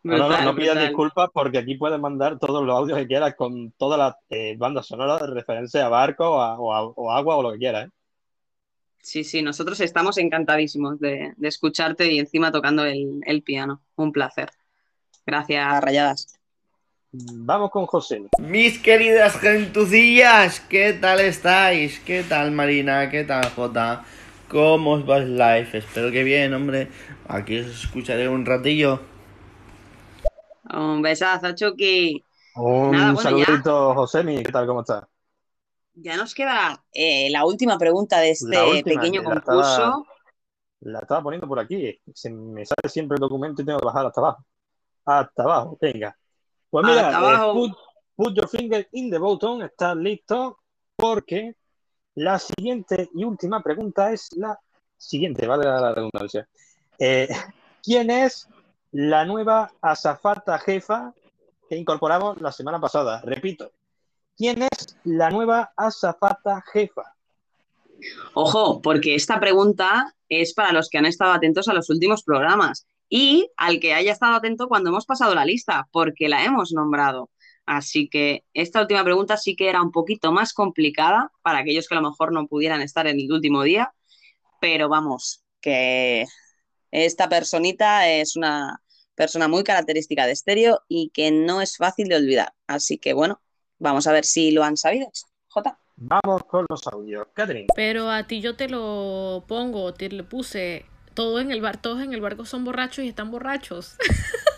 No, 0.04 0.18
no, 0.18 0.30
no, 0.42 0.56
pidas 0.56 0.80
disculpas 0.80 1.30
porque 1.32 1.60
aquí 1.60 1.76
puedes 1.76 2.00
mandar 2.00 2.40
todos 2.40 2.64
los 2.66 2.76
audios 2.76 2.98
que 2.98 3.08
quieras 3.08 3.36
con 3.36 3.72
todas 3.74 4.00
las 4.00 4.16
eh, 4.30 4.56
bandas 4.58 4.88
sonoras 4.88 5.22
de 5.22 5.28
referencia 5.28 5.86
a 5.86 5.90
barco 5.90 6.28
o, 6.30 6.42
a- 6.42 6.60
o 6.60 6.74
a- 6.74 6.84
o 6.88 7.12
agua 7.12 7.38
o 7.38 7.44
lo 7.44 7.52
que 7.52 7.60
quieras. 7.60 7.88
¿eh? 7.88 7.92
Sí, 9.04 9.24
sí, 9.24 9.42
nosotros 9.42 9.80
estamos 9.80 10.18
encantadísimos 10.18 11.00
de, 11.00 11.34
de 11.38 11.48
escucharte 11.48 12.12
y 12.12 12.20
encima 12.20 12.52
tocando 12.52 12.84
el, 12.86 13.22
el 13.26 13.42
piano. 13.44 13.82
Un 13.96 14.12
placer. 14.12 14.50
Gracias, 15.26 15.82
Rayadas. 15.84 16.40
Vamos 17.14 17.72
con 17.72 17.86
José. 17.88 18.24
Mis 18.40 18.80
queridas 18.80 19.38
gentucillas, 19.40 20.62
¿qué 20.62 20.94
tal 20.94 21.20
estáis? 21.20 22.00
¿Qué 22.00 22.24
tal 22.24 22.52
Marina? 22.52 23.10
¿Qué 23.10 23.24
tal 23.24 23.50
Jota? 23.52 24.04
¿Cómo 24.48 24.92
os 24.94 25.10
va 25.10 25.18
el 25.18 25.38
live? 25.38 25.70
Espero 25.74 26.10
que 26.12 26.24
bien, 26.24 26.54
hombre. 26.54 26.88
Aquí 27.28 27.60
os 27.60 27.68
escucharé 27.68 28.30
un 28.30 28.46
ratillo. 28.46 29.02
Un 30.74 31.02
besazo, 31.02 31.54
Chucky. 31.54 32.24
Un 32.56 32.92
Nada, 32.92 33.14
bueno, 33.14 33.38
ya, 33.38 33.46
saludito, 33.46 33.94
Josemi. 33.96 34.44
¿Qué 34.44 34.52
tal? 34.52 34.68
¿Cómo 34.68 34.82
estás? 34.82 35.06
ya 35.94 36.18
nos 36.18 36.34
queda 36.34 36.84
eh, 36.94 37.30
la 37.30 37.46
última 37.46 37.78
pregunta 37.78 38.20
de 38.20 38.32
este 38.32 38.62
última, 38.64 39.02
pequeño 39.02 39.24
concurso. 39.24 40.06
La 40.82 41.00
estaba 41.00 41.22
poniendo 41.22 41.48
por 41.48 41.60
aquí. 41.60 42.00
Se 42.14 42.30
me 42.30 42.66
sale 42.66 42.90
siempre 42.90 43.16
el 43.16 43.22
documento 43.22 43.62
y 43.62 43.66
tengo 43.66 43.80
que 43.80 43.86
bajar 43.86 44.06
hasta 44.08 44.22
abajo. 44.22 44.46
Hasta 45.06 45.44
abajo, 45.44 45.78
venga. 45.80 46.18
Pues 46.70 46.86
mira, 46.86 47.08
Hasta 47.08 47.20
eh, 47.20 47.36
abajo. 47.36 47.54
put, 47.54 47.78
put 48.16 48.36
your 48.36 48.48
finger 48.48 48.88
in 48.94 49.12
the 49.12 49.20
button. 49.20 49.62
Estás 49.62 49.96
listo 49.98 50.60
porque 50.96 51.56
la 52.16 52.40
siguiente 52.40 53.10
y 53.14 53.24
última 53.24 53.62
pregunta 53.62 54.12
es 54.12 54.30
la 54.36 54.60
siguiente, 54.98 55.46
vale 55.46 55.66
la 55.66 55.94
redundancia. 55.94 56.48
Eh, 56.98 57.28
¿Quién 57.84 58.10
es 58.10 58.48
la 58.92 59.26
nueva 59.26 59.72
azafata 59.82 60.60
jefa 60.60 61.14
que 61.70 61.78
incorporamos 61.78 62.42
la 62.42 62.52
semana 62.52 62.80
pasada? 62.80 63.22
Repito, 63.22 63.72
¿quién 64.38 64.64
es 64.64 64.98
la 65.04 65.30
nueva 65.30 65.72
azafata 65.76 66.64
jefa? 66.74 67.16
Ojo, 68.34 68.82
porque 68.82 69.16
esta 69.16 69.40
pregunta 69.40 70.16
es 70.28 70.54
para 70.54 70.72
los 70.72 70.90
que 70.90 70.98
han 70.98 71.06
estado 71.06 71.34
atentos 71.34 71.68
a 71.68 71.74
los 71.74 71.90
últimos 71.90 72.24
programas 72.24 72.88
y 73.10 73.50
al 73.58 73.80
que 73.80 73.94
haya 73.94 74.12
estado 74.12 74.36
atento 74.36 74.68
cuando 74.68 74.90
hemos 74.90 75.06
pasado 75.06 75.36
la 75.36 75.46
lista, 75.46 75.88
porque 75.92 76.30
la 76.30 76.44
hemos 76.46 76.72
nombrado. 76.72 77.30
Así 77.66 78.10
que 78.10 78.44
esta 78.54 78.82
última 78.82 79.04
pregunta 79.04 79.38
sí 79.38 79.56
que 79.56 79.70
era 79.70 79.82
un 79.82 79.92
poquito 79.92 80.32
más 80.32 80.54
complicada 80.54 81.32
para 81.42 81.60
aquellos 81.60 81.88
que 81.88 81.96
a 81.96 82.02
lo 82.02 82.10
mejor 82.10 82.34
no 82.34 82.48
pudieran 82.48 82.82
estar 82.82 83.08
en 83.08 83.20
el 83.20 83.32
último 83.32 83.64
día, 83.64 83.94
pero 84.60 84.90
vamos, 84.90 85.44
que 85.62 86.26
esta 86.92 87.30
personita 87.30 88.08
es 88.10 88.36
una 88.36 88.82
persona 89.16 89.48
muy 89.48 89.64
característica 89.64 90.26
de 90.26 90.34
estéreo 90.34 90.82
y 90.88 91.10
que 91.14 91.32
no 91.32 91.62
es 91.62 91.78
fácil 91.78 92.08
de 92.08 92.16
olvidar. 92.16 92.54
Así 92.68 92.98
que 92.98 93.14
bueno, 93.14 93.42
vamos 93.80 94.08
a 94.08 94.12
ver 94.12 94.26
si 94.26 94.52
lo 94.52 94.64
han 94.64 94.78
sabido. 94.78 95.12
Jota. 95.48 95.78
Vamos 95.96 96.44
con 96.46 96.66
los 96.70 96.88
audios. 96.88 97.28
Catherine. 97.34 97.68
Pero 97.76 98.10
a 98.10 98.26
ti 98.26 98.42
yo 98.42 98.56
te 98.56 98.68
lo 98.68 99.46
pongo, 99.48 99.94
te 99.94 100.10
le 100.10 100.24
puse. 100.24 100.86
Todo 101.14 101.40
en 101.40 101.52
el 101.52 101.62
bar, 101.62 101.82
todos 101.82 102.02
en 102.02 102.14
el 102.14 102.22
barco 102.22 102.46
son 102.46 102.64
borrachos 102.64 103.04
y 103.04 103.10
están 103.10 103.32
borrachos. 103.32 103.96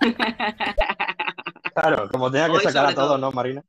Claro, 1.74 2.08
como 2.10 2.30
tenga 2.30 2.46
que 2.46 2.52
Hoy 2.52 2.62
sacar 2.62 2.86
a 2.86 2.94
todo. 2.94 3.06
todos, 3.06 3.20
¿no, 3.20 3.32
Marina? 3.32 3.64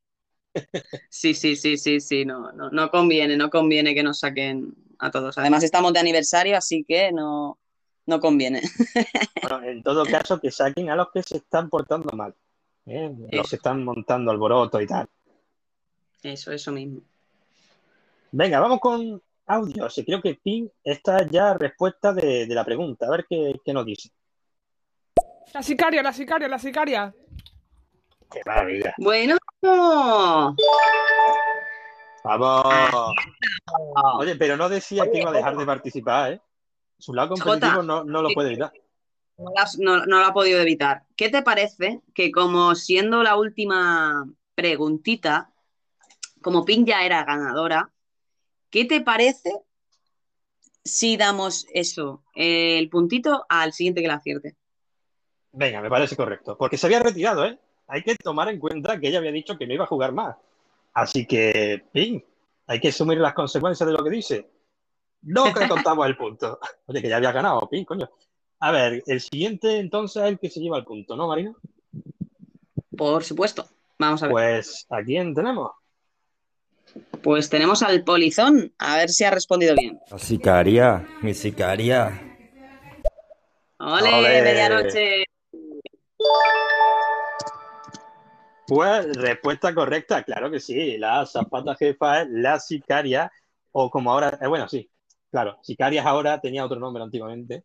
Sí, 1.09 1.33
sí, 1.33 1.55
sí, 1.55 1.77
sí, 1.77 1.99
sí, 1.99 2.25
no, 2.25 2.51
no, 2.51 2.69
no 2.69 2.91
conviene, 2.91 3.37
no 3.37 3.49
conviene 3.49 3.95
que 3.95 4.03
nos 4.03 4.19
saquen 4.19 4.73
a 4.99 5.09
todos. 5.09 5.37
Además, 5.37 5.63
estamos 5.63 5.93
de 5.93 5.99
aniversario, 5.99 6.57
así 6.57 6.83
que 6.87 7.11
no, 7.11 7.59
no 8.05 8.19
conviene. 8.19 8.61
Bueno, 9.41 9.63
en 9.63 9.83
todo 9.83 10.05
caso, 10.05 10.39
que 10.39 10.51
saquen 10.51 10.89
a 10.89 10.95
los 10.95 11.11
que 11.11 11.23
se 11.23 11.37
están 11.37 11.69
portando 11.69 12.15
mal. 12.15 12.33
¿eh? 12.85 13.13
Los 13.31 13.49
que 13.49 13.55
están 13.57 13.83
montando 13.83 14.31
alboroto 14.31 14.79
y 14.81 14.87
tal. 14.87 15.07
Eso, 16.21 16.51
eso 16.51 16.71
mismo. 16.71 17.01
Venga, 18.31 18.59
vamos 18.59 18.79
con 18.79 19.21
audios. 19.45 20.01
Creo 20.05 20.21
que 20.21 20.35
Pin 20.35 20.71
esta 20.83 21.17
es 21.17 21.29
ya 21.29 21.53
respuesta 21.53 22.13
de, 22.13 22.47
de 22.47 22.55
la 22.55 22.63
pregunta. 22.63 23.07
A 23.07 23.11
ver 23.11 23.25
qué, 23.29 23.59
qué 23.63 23.73
nos 23.73 23.85
dice. 23.85 24.09
La 25.53 25.61
sicaria, 25.61 26.01
la 26.01 26.13
sicaria, 26.13 26.47
la 26.47 26.57
sicaria. 26.57 27.13
Qué 28.31 28.41
maravilla. 28.45 28.95
Bueno. 28.97 29.37
Vamos. 32.23 33.13
Oye, 34.17 34.35
pero 34.35 34.57
no 34.57 34.69
decía 34.69 35.11
que 35.11 35.19
iba 35.19 35.29
a 35.29 35.33
dejar 35.33 35.55
de 35.55 35.65
participar, 35.65 36.33
¿eh? 36.33 36.41
Su 37.03 37.13
lado 37.13 37.31
competitivo 37.31 37.81
Jota. 37.81 37.83
no, 37.83 38.05
no 38.05 38.21
lo 38.21 38.29
puede 38.33 38.51
evitar. 38.51 38.71
No, 39.37 39.51
no- 39.79 40.05
no 40.05 40.19
lo 40.19 40.25
ha 40.25 40.33
podido 40.33 40.61
evitar. 40.61 41.03
¿Qué 41.17 41.27
te 41.27 41.41
parece 41.41 41.99
que 42.13 42.31
como 42.31 42.75
siendo 42.75 43.23
la 43.23 43.35
última 43.35 44.25
preguntita, 44.55 45.51
como 46.41 46.63
Pink 46.63 46.87
ya 46.87 47.05
era 47.05 47.25
ganadora, 47.25 47.91
¿qué 48.69 48.85
te 48.85 49.01
parece 49.01 49.51
si 50.85 51.17
damos 51.17 51.67
eso, 51.73 52.23
el 52.35 52.87
puntito 52.87 53.45
al 53.49 53.73
siguiente 53.73 54.01
que 54.01 54.07
la 54.07 54.13
acierte? 54.13 54.55
Venga, 55.51 55.81
me 55.81 55.89
parece 55.89 56.15
correcto. 56.15 56.57
Porque 56.57 56.77
se 56.77 56.85
había 56.85 56.99
retirado, 57.03 57.45
¿eh? 57.45 57.59
Hay 57.87 58.01
que 58.03 58.15
tomar 58.15 58.47
en 58.47 58.59
cuenta 58.59 58.97
que 58.97 59.09
ella 59.09 59.17
había 59.19 59.33
dicho 59.33 59.57
que 59.57 59.67
no 59.67 59.73
iba 59.73 59.83
a 59.83 59.87
jugar 59.87 60.13
más. 60.13 60.37
Así 60.93 61.25
que, 61.25 61.83
Pin, 61.91 62.23
hay 62.67 62.79
que 62.79 62.87
asumir 62.87 63.17
las 63.17 63.33
consecuencias 63.33 63.85
de 63.87 63.93
lo 63.93 64.01
que 64.05 64.09
dice. 64.09 64.52
No 65.23 65.53
te 65.53 65.67
contamos 65.67 66.05
el 66.05 66.17
punto. 66.17 66.59
Oye, 66.87 67.01
que 67.01 67.09
ya 67.09 67.17
había 67.17 67.31
ganado, 67.31 67.67
Pin, 67.69 67.85
coño. 67.85 68.09
A 68.59 68.71
ver, 68.71 69.03
el 69.07 69.21
siguiente 69.21 69.77
entonces 69.77 70.23
es 70.23 70.29
el 70.29 70.39
que 70.39 70.49
se 70.49 70.59
lleva 70.59 70.77
el 70.77 70.85
punto, 70.85 71.15
¿no, 71.15 71.27
Marina? 71.27 71.53
Por 72.95 73.23
supuesto. 73.23 73.65
Vamos 73.97 74.21
a 74.23 74.27
ver. 74.27 74.33
Pues, 74.33 74.85
¿a 74.89 75.01
quién 75.01 75.33
tenemos? 75.33 75.71
Pues 77.21 77.49
tenemos 77.49 77.81
al 77.81 78.03
polizón, 78.03 78.73
a 78.77 78.97
ver 78.97 79.09
si 79.09 79.23
ha 79.23 79.31
respondido 79.31 79.75
bien. 79.75 79.99
La 80.11 80.19
sicaria, 80.19 81.07
mi 81.21 81.33
sicaria. 81.33 82.21
¡Ole, 83.79 84.13
Ole. 84.13 84.41
medianoche! 84.41 85.23
Pues, 88.67 89.15
respuesta 89.17 89.73
correcta, 89.73 90.23
claro 90.23 90.51
que 90.51 90.59
sí. 90.59 90.97
La 90.97 91.25
zapata 91.25 91.75
jefa 91.75 92.21
es 92.21 92.27
la 92.29 92.59
sicaria, 92.59 93.31
o 93.71 93.89
como 93.89 94.11
ahora, 94.11 94.37
eh, 94.41 94.47
bueno, 94.47 94.67
sí, 94.69 94.89
claro, 95.33 95.57
sicarias 95.63 96.05
ahora 96.05 96.39
tenía 96.39 96.63
otro 96.63 96.79
nombre 96.79 97.01
antiguamente, 97.01 97.63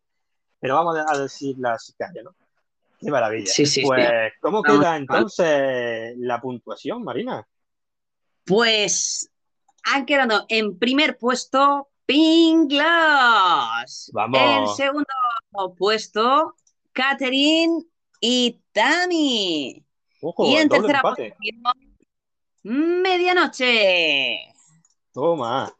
pero 0.59 0.73
vamos 0.73 0.97
a 0.97 1.17
decir 1.19 1.55
la 1.59 1.77
sicaria, 1.77 2.23
¿no? 2.23 2.33
Qué 2.99 3.11
maravilla. 3.11 3.45
Sí, 3.45 3.67
sí, 3.67 3.81
sí. 3.81 3.85
Pues, 3.85 4.09
¿cómo 4.41 4.63
Vamos, 4.63 4.79
queda 4.79 4.89
vamos. 4.89 5.01
entonces 5.01 6.15
la 6.17 6.41
puntuación, 6.41 7.03
Marina? 7.03 7.47
Pues 8.43 9.29
han 9.83 10.07
quedado 10.07 10.47
en 10.49 10.79
primer 10.79 11.19
puesto 11.19 11.89
Pinglas. 12.07 14.09
Vamos. 14.13 14.39
En 14.41 14.67
segundo 14.75 15.75
puesto, 15.77 16.55
Catherine 16.91 17.83
y 18.19 18.59
Tami. 18.71 19.85
Ojo, 20.23 20.47
y 20.47 20.55
en 20.55 20.69
tercera 20.69 21.01
empate. 21.03 21.35
posición, 21.37 21.61
Medianoche. 22.63 24.39
Toma. 25.13 25.71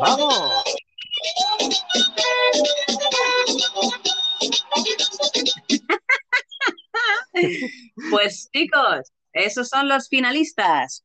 ¡Vamos! 0.00 0.64
Pues 8.10 8.48
chicos, 8.52 9.12
esos 9.32 9.68
son 9.68 9.88
los 9.88 10.08
finalistas. 10.08 11.04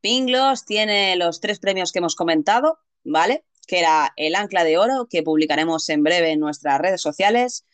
Pinglos 0.00 0.64
tiene 0.64 1.16
los 1.16 1.40
tres 1.40 1.58
premios 1.58 1.92
que 1.92 1.98
hemos 1.98 2.14
comentado, 2.14 2.78
¿vale? 3.02 3.44
Que 3.66 3.80
era 3.80 4.12
el 4.16 4.34
Ancla 4.34 4.64
de 4.64 4.78
Oro, 4.78 5.08
que 5.10 5.22
publicaremos 5.22 5.88
en 5.88 6.02
breve 6.02 6.30
en 6.30 6.40
nuestras 6.40 6.80
redes 6.80 7.00
sociales. 7.00 7.66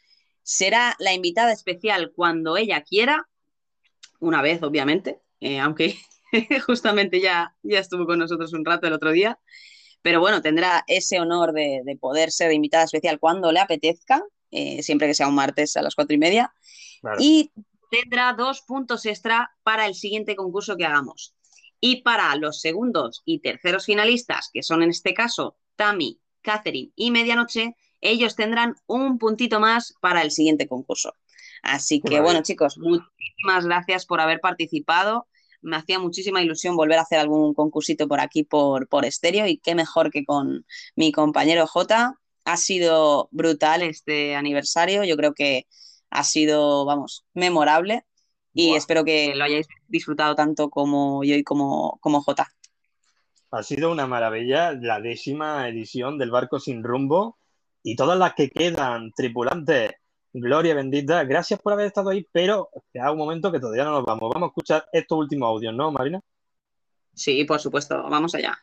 Será 0.42 0.96
la 0.98 1.12
invitada 1.12 1.52
especial 1.52 2.12
cuando 2.14 2.56
ella 2.56 2.82
quiera, 2.82 3.28
una 4.20 4.42
vez, 4.42 4.62
obviamente, 4.62 5.20
eh, 5.40 5.58
aunque 5.58 5.98
justamente 6.66 7.20
ya, 7.20 7.54
ya 7.62 7.80
estuvo 7.80 8.06
con 8.06 8.18
nosotros 8.18 8.52
un 8.52 8.64
rato 8.64 8.86
el 8.86 8.92
otro 8.92 9.12
día. 9.12 9.38
Pero 10.02 10.20
bueno, 10.20 10.40
tendrá 10.40 10.84
ese 10.86 11.20
honor 11.20 11.52
de, 11.52 11.82
de 11.84 11.96
poder 11.96 12.30
ser 12.30 12.52
invitada 12.52 12.84
especial 12.84 13.18
cuando 13.18 13.52
le 13.52 13.60
apetezca, 13.60 14.22
eh, 14.50 14.82
siempre 14.82 15.06
que 15.06 15.14
sea 15.14 15.28
un 15.28 15.34
martes 15.34 15.76
a 15.76 15.82
las 15.82 15.94
cuatro 15.94 16.14
y 16.14 16.18
media. 16.18 16.52
Claro. 17.00 17.18
Y 17.20 17.52
tendrá 17.90 18.32
dos 18.32 18.62
puntos 18.62 19.04
extra 19.06 19.50
para 19.62 19.86
el 19.86 19.94
siguiente 19.94 20.36
concurso 20.36 20.76
que 20.76 20.86
hagamos. 20.86 21.34
Y 21.80 22.02
para 22.02 22.34
los 22.36 22.60
segundos 22.60 23.22
y 23.24 23.40
terceros 23.40 23.86
finalistas, 23.86 24.50
que 24.52 24.62
son 24.62 24.82
en 24.82 24.90
este 24.90 25.14
caso 25.14 25.56
Tami, 25.76 26.20
Catherine 26.42 26.92
y 26.94 27.10
Medianoche, 27.10 27.74
ellos 28.00 28.36
tendrán 28.36 28.76
un 28.86 29.18
puntito 29.18 29.60
más 29.60 29.94
para 30.00 30.22
el 30.22 30.30
siguiente 30.30 30.68
concurso. 30.68 31.14
Así 31.62 32.00
que 32.00 32.20
bueno, 32.20 32.42
chicos, 32.42 32.78
muchísimas 32.78 33.66
gracias 33.66 34.06
por 34.06 34.20
haber 34.20 34.40
participado. 34.40 35.26
Me 35.62 35.76
hacía 35.76 35.98
muchísima 35.98 36.42
ilusión 36.42 36.76
volver 36.76 36.98
a 36.98 37.02
hacer 37.02 37.18
algún 37.18 37.54
concursito 37.54 38.08
por 38.08 38.20
aquí 38.20 38.44
por, 38.44 38.88
por 38.88 39.04
estéreo 39.04 39.46
y 39.46 39.58
qué 39.58 39.74
mejor 39.74 40.10
que 40.10 40.24
con 40.24 40.64
mi 40.96 41.12
compañero 41.12 41.66
J. 41.66 42.14
Ha 42.44 42.56
sido 42.56 43.28
brutal 43.30 43.82
este 43.82 44.34
aniversario. 44.34 45.04
Yo 45.04 45.16
creo 45.16 45.34
que 45.34 45.66
ha 46.10 46.24
sido, 46.24 46.84
vamos, 46.84 47.24
memorable 47.34 48.04
y 48.52 48.74
espero 48.74 49.04
que 49.04 49.34
lo 49.34 49.44
hayáis 49.44 49.66
disfrutado 49.88 50.34
tanto 50.34 50.70
como 50.70 51.22
yo 51.24 51.36
y 51.36 51.44
como, 51.44 51.98
como 52.00 52.20
J. 52.22 52.48
Ha 53.52 53.62
sido 53.62 53.90
una 53.90 54.06
maravilla 54.06 54.72
la 54.72 55.00
décima 55.00 55.68
edición 55.68 56.18
del 56.18 56.30
Barco 56.30 56.60
Sin 56.60 56.82
Rumbo 56.82 57.38
y 57.82 57.96
todas 57.96 58.18
las 58.18 58.34
que 58.34 58.50
quedan, 58.50 59.12
tripulantes, 59.12 59.92
gloria 60.32 60.74
bendita, 60.74 61.24
gracias 61.24 61.60
por 61.60 61.72
haber 61.72 61.86
estado 61.86 62.10
ahí, 62.10 62.26
pero 62.32 62.68
queda 62.92 63.10
un 63.12 63.18
momento 63.18 63.50
que 63.50 63.60
todavía 63.60 63.84
no 63.84 63.92
nos 63.92 64.04
vamos. 64.04 64.30
Vamos 64.32 64.48
a 64.48 64.50
escuchar 64.50 64.86
estos 64.92 65.18
últimos 65.18 65.48
audios, 65.48 65.74
¿no, 65.74 65.90
Marina? 65.90 66.20
Sí, 67.14 67.44
por 67.44 67.60
supuesto, 67.60 68.02
vamos 68.08 68.34
allá. 68.34 68.56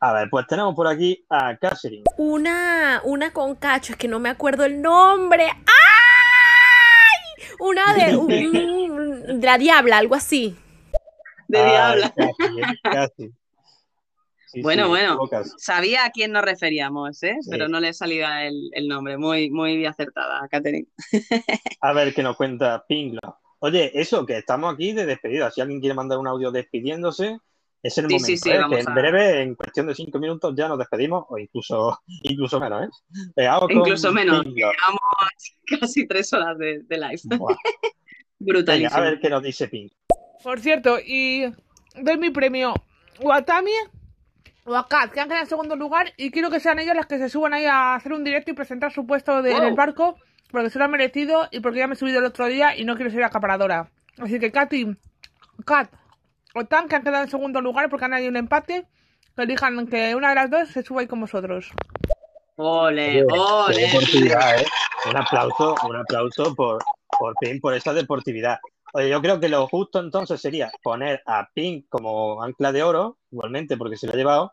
A 0.00 0.12
ver, 0.12 0.28
pues 0.30 0.46
tenemos 0.46 0.74
por 0.74 0.86
aquí 0.86 1.24
a 1.28 1.56
Catherine. 1.56 2.04
Una, 2.18 3.00
una 3.04 3.32
con 3.32 3.56
cacho, 3.56 3.92
es 3.92 3.98
que 3.98 4.06
no 4.08 4.20
me 4.20 4.28
acuerdo 4.28 4.64
el 4.64 4.80
nombre. 4.80 5.46
¡Ay! 5.46 7.44
Una 7.60 7.94
de, 7.94 8.16
un- 8.16 9.40
de 9.40 9.46
la 9.46 9.58
diabla, 9.58 9.98
algo 9.98 10.14
así. 10.14 10.56
De 11.48 11.64
diabla. 11.64 12.14
Casi, 12.14 12.80
casi. 12.82 13.32
Sí, 14.50 14.62
bueno, 14.62 14.84
sí, 14.84 14.88
bueno, 14.88 15.18
sabía 15.58 16.04
a 16.06 16.10
quién 16.10 16.32
nos 16.32 16.42
referíamos, 16.42 17.22
¿eh? 17.22 17.36
Sí. 17.40 17.50
Pero 17.50 17.68
no 17.68 17.80
le 17.80 17.92
salía 17.92 18.46
el, 18.46 18.70
el 18.72 18.88
nombre. 18.88 19.18
Muy, 19.18 19.50
muy 19.50 19.84
acertada, 19.84 20.46
Catherine. 20.50 20.86
A 21.82 21.92
ver 21.92 22.14
qué 22.14 22.22
nos 22.22 22.36
cuenta 22.36 22.84
Pinglo. 22.88 23.20
Oye, 23.60 23.90
eso, 23.94 24.24
que 24.24 24.38
estamos 24.38 24.72
aquí 24.72 24.92
de 24.92 25.04
despedida. 25.04 25.50
Si 25.50 25.60
alguien 25.60 25.80
quiere 25.80 25.94
mandar 25.94 26.18
un 26.18 26.26
audio 26.28 26.50
despidiéndose, 26.50 27.36
es 27.82 27.98
el 27.98 28.06
Sí, 28.06 28.14
momento. 28.14 28.26
sí, 28.26 28.36
sí, 28.38 28.50
¿eh? 28.50 28.58
vamos 28.58 28.76
que 28.76 28.80
en 28.82 28.88
a- 28.88 28.94
breve, 28.94 29.42
en 29.42 29.54
cuestión 29.54 29.86
de 29.86 29.94
cinco 29.94 30.18
minutos, 30.18 30.54
ya 30.56 30.66
nos 30.68 30.78
despedimos, 30.78 31.24
o 31.28 31.38
incluso, 31.38 31.98
incluso 32.22 32.58
menos, 32.58 32.86
¿eh? 33.36 33.48
Con 33.58 33.70
Incluso 33.72 34.12
menos. 34.12 34.44
Llevamos 34.46 35.00
casi 35.80 36.06
tres 36.06 36.32
horas 36.32 36.56
de, 36.58 36.80
de 36.84 36.96
live. 36.98 37.20
Buah. 37.36 37.54
Venga, 38.40 38.52
Brutalísimo. 38.52 38.96
a 38.96 39.00
ver 39.00 39.20
qué 39.20 39.28
nos 39.30 39.42
dice 39.42 39.68
Ping. 39.68 39.88
Por 40.42 40.60
cierto, 40.60 40.98
y 41.04 41.52
doy 42.00 42.16
mi 42.18 42.30
premio 42.30 42.72
o 43.20 43.32
a 43.32 43.42
Tami 43.42 43.72
o 44.68 44.76
a 44.76 44.86
Kat, 44.86 45.10
que 45.10 45.20
han 45.20 45.28
quedado 45.28 45.42
en 45.44 45.48
segundo 45.48 45.76
lugar, 45.76 46.12
y 46.16 46.30
quiero 46.30 46.50
que 46.50 46.60
sean 46.60 46.78
ellas 46.78 46.94
las 46.94 47.06
que 47.06 47.18
se 47.18 47.28
suban 47.28 47.54
ahí 47.54 47.64
a 47.64 47.94
hacer 47.94 48.12
un 48.12 48.22
directo 48.24 48.50
y 48.50 48.54
presentar 48.54 48.92
su 48.92 49.06
puesto 49.06 49.42
de- 49.42 49.52
en 49.52 49.62
el 49.62 49.68
Wow. 49.70 49.76
barco, 49.76 50.16
porque 50.50 50.70
se 50.70 50.78
lo 50.78 50.84
han 50.84 50.90
merecido 50.90 51.48
y 51.50 51.60
porque 51.60 51.78
ya 51.78 51.86
me 51.86 51.94
he 51.94 51.96
subido 51.96 52.18
el 52.18 52.24
otro 52.24 52.46
día 52.46 52.76
y 52.76 52.84
no 52.84 52.94
quiero 52.96 53.10
ser 53.10 53.24
acaparadora. 53.24 53.88
Así 54.18 54.38
que 54.38 54.52
Katy, 54.52 54.96
Kat 55.64 55.90
o 56.54 56.64
Tan, 56.64 56.88
que 56.88 56.96
han 56.96 57.02
quedado 57.02 57.24
en 57.24 57.30
segundo 57.30 57.60
lugar 57.60 57.88
porque 57.88 58.04
han 58.04 58.14
habido 58.14 58.30
un 58.30 58.36
empate, 58.36 58.86
que 59.36 59.42
elijan 59.42 59.86
que 59.86 60.14
una 60.14 60.30
de 60.30 60.34
las 60.34 60.50
dos 60.50 60.68
se 60.68 60.82
suba 60.82 61.00
ahí 61.02 61.06
con 61.06 61.20
vosotros. 61.20 61.70
Ole, 62.56 63.24
ole. 63.30 63.76
deportividad, 63.86 64.60
¿eh? 64.60 64.66
Un 65.08 65.16
aplauso, 65.16 65.76
un 65.88 65.96
aplauso 65.96 66.54
por, 66.56 66.82
por 67.18 67.34
Ping, 67.40 67.60
por 67.60 67.72
esa 67.74 67.92
deportividad. 67.92 68.58
Oye, 68.94 69.10
yo 69.10 69.20
creo 69.20 69.38
que 69.38 69.48
lo 69.48 69.68
justo 69.68 70.00
entonces 70.00 70.40
sería 70.40 70.72
poner 70.82 71.22
a 71.26 71.48
Ping 71.54 71.82
como 71.88 72.42
ancla 72.42 72.72
de 72.72 72.82
oro, 72.82 73.18
igualmente, 73.30 73.76
porque 73.76 73.96
se 73.96 74.06
lo 74.06 74.14
ha 74.14 74.16
llevado, 74.16 74.52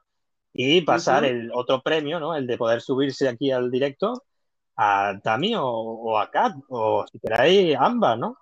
y 0.58 0.82
pasar 0.82 1.25
el 1.25 1.51
otro 1.53 1.82
premio, 1.82 2.17
¿no? 2.17 2.34
El 2.34 2.48
de 2.48 2.58
poder 2.58 2.80
subirse 2.80 3.27
aquí 3.27 3.51
al 3.51 3.69
directo 3.69 4.24
a 4.77 5.19
Tami 5.22 5.53
o, 5.56 5.66
o 5.66 6.17
a 6.17 6.32
Kat, 6.32 6.56
o 6.69 7.06
si 7.11 7.19
queráis, 7.19 7.75
ambas, 7.77 8.17
¿no? 8.17 8.38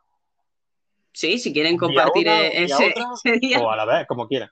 Sí, 1.12 1.40
si 1.40 1.52
quieren 1.52 1.76
compartir 1.76 2.28
una, 2.28 2.48
eh, 2.48 2.66
otra, 2.66 3.06
ese 3.26 3.40
día. 3.40 3.60
o 3.60 3.70
a 3.70 3.76
la 3.76 3.86
vez, 3.86 4.08
como 4.08 4.28
quieran. 4.28 4.50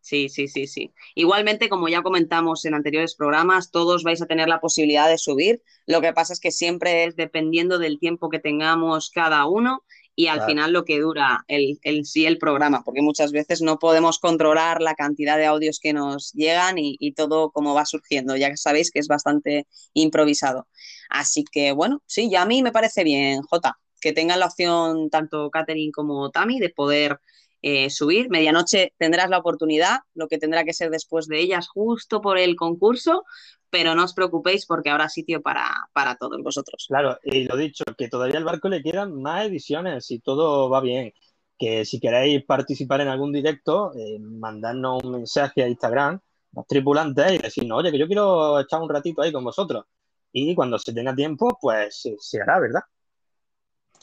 Sí, 0.00 0.28
sí, 0.28 0.46
sí, 0.48 0.66
sí. 0.66 0.92
Igualmente, 1.14 1.68
como 1.70 1.88
ya 1.88 2.02
comentamos 2.02 2.64
en 2.66 2.74
anteriores 2.74 3.14
programas, 3.14 3.70
todos 3.70 4.04
vais 4.04 4.20
a 4.22 4.26
tener 4.26 4.48
la 4.48 4.60
posibilidad 4.60 5.08
de 5.08 5.18
subir. 5.18 5.62
Lo 5.86 6.00
que 6.00 6.12
pasa 6.12 6.32
es 6.34 6.40
que 6.40 6.50
siempre 6.50 7.04
es 7.04 7.16
dependiendo 7.16 7.78
del 7.78 7.98
tiempo 7.98 8.28
que 8.28 8.38
tengamos 8.38 9.10
cada 9.10 9.46
uno 9.46 9.84
y 10.18 10.26
al 10.28 10.40
Claro. 10.40 10.42
final 10.42 10.72
lo 10.72 10.84
que 10.84 11.00
dura 11.00 11.44
el, 11.48 11.78
el 11.82 12.04
sí 12.04 12.26
el 12.26 12.38
programa, 12.38 12.82
porque 12.84 13.02
muchas 13.02 13.32
veces 13.32 13.62
no 13.62 13.78
podemos 13.78 14.18
controlar 14.18 14.82
la 14.82 14.94
cantidad 14.96 15.38
de 15.38 15.46
audios 15.46 15.78
que 15.80 15.92
nos 15.92 16.32
llegan 16.32 16.78
y, 16.78 16.96
y 17.00 17.12
todo 17.14 17.52
como 17.52 17.74
va 17.74 17.86
surgiendo. 17.86 18.36
Ya 18.36 18.56
sabéis 18.56 18.90
que 18.90 18.98
es 19.00 19.08
bastante 19.08 19.68
improvisado. 19.94 20.66
Así 21.08 21.44
que 21.50 21.72
bueno, 21.72 22.02
sí, 22.06 22.30
ya 22.30 22.42
a 22.42 22.46
mí 22.46 22.62
me 22.64 22.72
parece 22.72 23.04
bien, 23.04 23.42
Jota, 23.42 23.78
que 24.00 24.12
tengan 24.12 24.40
la 24.40 24.46
opción 24.46 25.10
tanto 25.10 25.50
Catherine 25.50 25.92
como 25.92 26.30
Tami 26.30 26.58
de 26.60 26.70
poder 26.70 27.20
eh, 27.62 27.90
subir. 27.90 28.28
Medianoche 28.30 28.94
tendrás 28.98 29.30
la 29.30 29.38
oportunidad, 29.38 29.98
lo 30.14 30.28
que 30.28 30.38
tendrá 30.38 30.64
que 30.64 30.72
ser 30.72 30.90
después 30.90 31.26
de 31.26 31.40
ellas, 31.40 31.68
justo 31.68 32.20
por 32.20 32.38
el 32.38 32.56
concurso, 32.56 33.24
pero 33.70 33.94
no 33.94 34.04
os 34.04 34.14
preocupéis 34.14 34.66
porque 34.66 34.90
habrá 34.90 35.08
sitio 35.08 35.42
para, 35.42 35.68
para 35.92 36.16
todos 36.16 36.42
vosotros. 36.42 36.86
Claro, 36.88 37.18
y 37.22 37.44
lo 37.44 37.56
dicho, 37.56 37.84
que 37.96 38.08
todavía 38.08 38.38
al 38.38 38.44
barco 38.44 38.68
le 38.68 38.82
quedan 38.82 39.20
más 39.20 39.46
ediciones 39.46 40.06
si 40.06 40.20
todo 40.20 40.70
va 40.70 40.80
bien. 40.80 41.12
Que 41.58 41.84
si 41.84 41.98
queréis 41.98 42.44
participar 42.44 43.00
en 43.00 43.08
algún 43.08 43.32
directo, 43.32 43.92
eh, 43.96 44.18
mandadnos 44.20 45.02
un 45.02 45.12
mensaje 45.12 45.64
a 45.64 45.68
Instagram, 45.68 46.20
los 46.52 46.66
tripulantes, 46.66 47.32
y 47.32 47.38
decirnos, 47.38 47.78
oye, 47.78 47.90
que 47.90 47.98
yo 47.98 48.06
quiero 48.06 48.60
echar 48.60 48.80
un 48.80 48.88
ratito 48.88 49.22
ahí 49.22 49.32
con 49.32 49.42
vosotros. 49.42 49.84
Y 50.32 50.54
cuando 50.54 50.78
se 50.78 50.92
tenga 50.92 51.14
tiempo, 51.14 51.58
pues 51.60 52.08
se 52.18 52.40
hará, 52.40 52.60
¿verdad? 52.60 52.82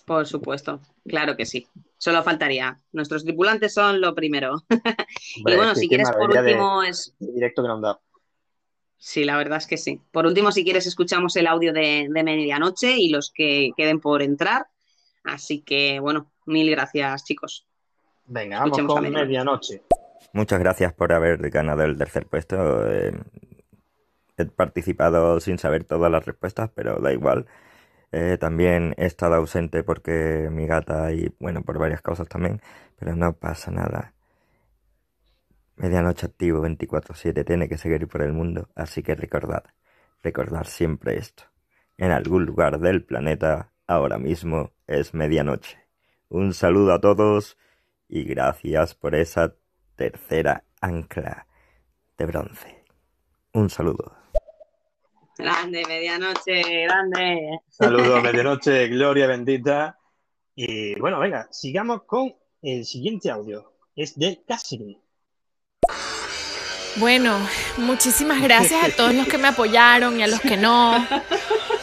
Por 0.05 0.27
supuesto, 0.27 0.79
claro 1.07 1.35
que 1.35 1.45
sí. 1.45 1.67
Solo 1.97 2.21
faltaría. 2.23 2.79
Nuestros 2.91 3.23
tripulantes 3.23 3.73
son 3.73 3.99
lo 4.01 4.13
primero. 4.13 4.51
Hombre, 4.69 5.53
y 5.53 5.57
bueno, 5.57 5.73
si 5.75 5.87
quieres 5.89 6.09
por 6.11 6.31
de- 6.31 6.39
último 6.41 6.83
es 6.83 7.13
de 7.19 7.31
directo 7.33 7.63
que 7.63 7.67
dado. 7.67 8.01
Sí, 8.97 9.23
la 9.23 9.37
verdad 9.37 9.57
es 9.57 9.67
que 9.67 9.77
sí. 9.77 9.99
Por 10.11 10.25
último, 10.25 10.51
si 10.51 10.63
quieres, 10.63 10.85
escuchamos 10.87 11.35
el 11.35 11.47
audio 11.47 11.73
de, 11.73 12.07
de 12.09 12.23
medianoche 12.23 12.97
y 12.97 13.09
los 13.09 13.31
que 13.31 13.71
queden 13.75 13.99
por 13.99 14.21
entrar. 14.21 14.67
Así 15.23 15.61
que, 15.61 15.99
bueno, 15.99 16.31
mil 16.45 16.69
gracias, 16.71 17.23
chicos. 17.23 17.67
Venga, 18.27 18.59
vamos 18.59 18.77
Escuchemos 18.77 18.91
a 18.91 19.01
con 19.01 19.03
medianoche. 19.11 19.73
medianoche. 19.75 19.81
Muchas 20.33 20.59
gracias 20.59 20.93
por 20.93 21.13
haber 21.13 21.49
ganado 21.49 21.83
el 21.83 21.97
tercer 21.97 22.25
puesto. 22.27 22.91
Eh, 22.91 23.11
he 24.37 24.45
participado 24.45 25.39
sin 25.39 25.57
saber 25.57 25.83
todas 25.83 26.11
las 26.11 26.25
respuestas, 26.25 26.69
pero 26.75 26.99
da 26.99 27.11
igual. 27.13 27.45
Eh, 28.17 28.37
también 28.37 28.93
he 28.97 29.07
estado 29.07 29.35
ausente 29.35 29.83
porque 29.83 30.47
mi 30.49 30.65
gata 30.67 31.11
y, 31.11 31.35
bueno, 31.37 31.63
por 31.63 31.77
varias 31.77 32.01
cosas 32.01 32.29
también, 32.29 32.61
pero 32.97 33.13
no 33.13 33.33
pasa 33.33 33.71
nada. 33.71 34.13
Medianoche 35.75 36.27
activo 36.27 36.61
24/7 36.61 37.43
tiene 37.43 37.67
que 37.67 37.77
seguir 37.77 38.07
por 38.07 38.21
el 38.21 38.31
mundo, 38.31 38.69
así 38.73 39.03
que 39.03 39.15
recordad, 39.15 39.65
recordad 40.23 40.63
siempre 40.63 41.17
esto. 41.17 41.43
En 41.97 42.11
algún 42.11 42.45
lugar 42.45 42.79
del 42.79 43.03
planeta, 43.03 43.73
ahora 43.85 44.17
mismo 44.17 44.71
es 44.87 45.13
medianoche. 45.13 45.77
Un 46.29 46.53
saludo 46.53 46.93
a 46.93 47.01
todos 47.01 47.57
y 48.07 48.23
gracias 48.23 48.95
por 48.95 49.15
esa 49.15 49.55
tercera 49.97 50.63
ancla 50.79 51.47
de 52.17 52.25
bronce. 52.27 52.85
Un 53.51 53.69
saludo. 53.69 54.24
Grande, 55.37 55.83
medianoche, 55.87 56.61
grande. 56.83 57.59
Saludos, 57.69 58.21
medianoche, 58.23 58.87
gloria 58.87 59.27
bendita. 59.27 59.97
Y 60.55 60.97
bueno, 60.99 61.19
venga, 61.19 61.47
sigamos 61.51 62.03
con 62.03 62.33
el 62.61 62.85
siguiente 62.85 63.29
audio. 63.29 63.73
Es 63.95 64.17
de 64.17 64.41
Cassidy. 64.47 64.97
Bueno, 66.97 67.37
muchísimas 67.77 68.41
gracias 68.41 68.81
a 68.81 68.89
todos 68.95 69.13
los 69.13 69.27
que 69.27 69.37
me 69.37 69.49
apoyaron 69.49 70.17
y 70.17 70.23
a 70.23 70.27
los 70.27 70.39
que 70.39 70.55
no. 70.55 71.05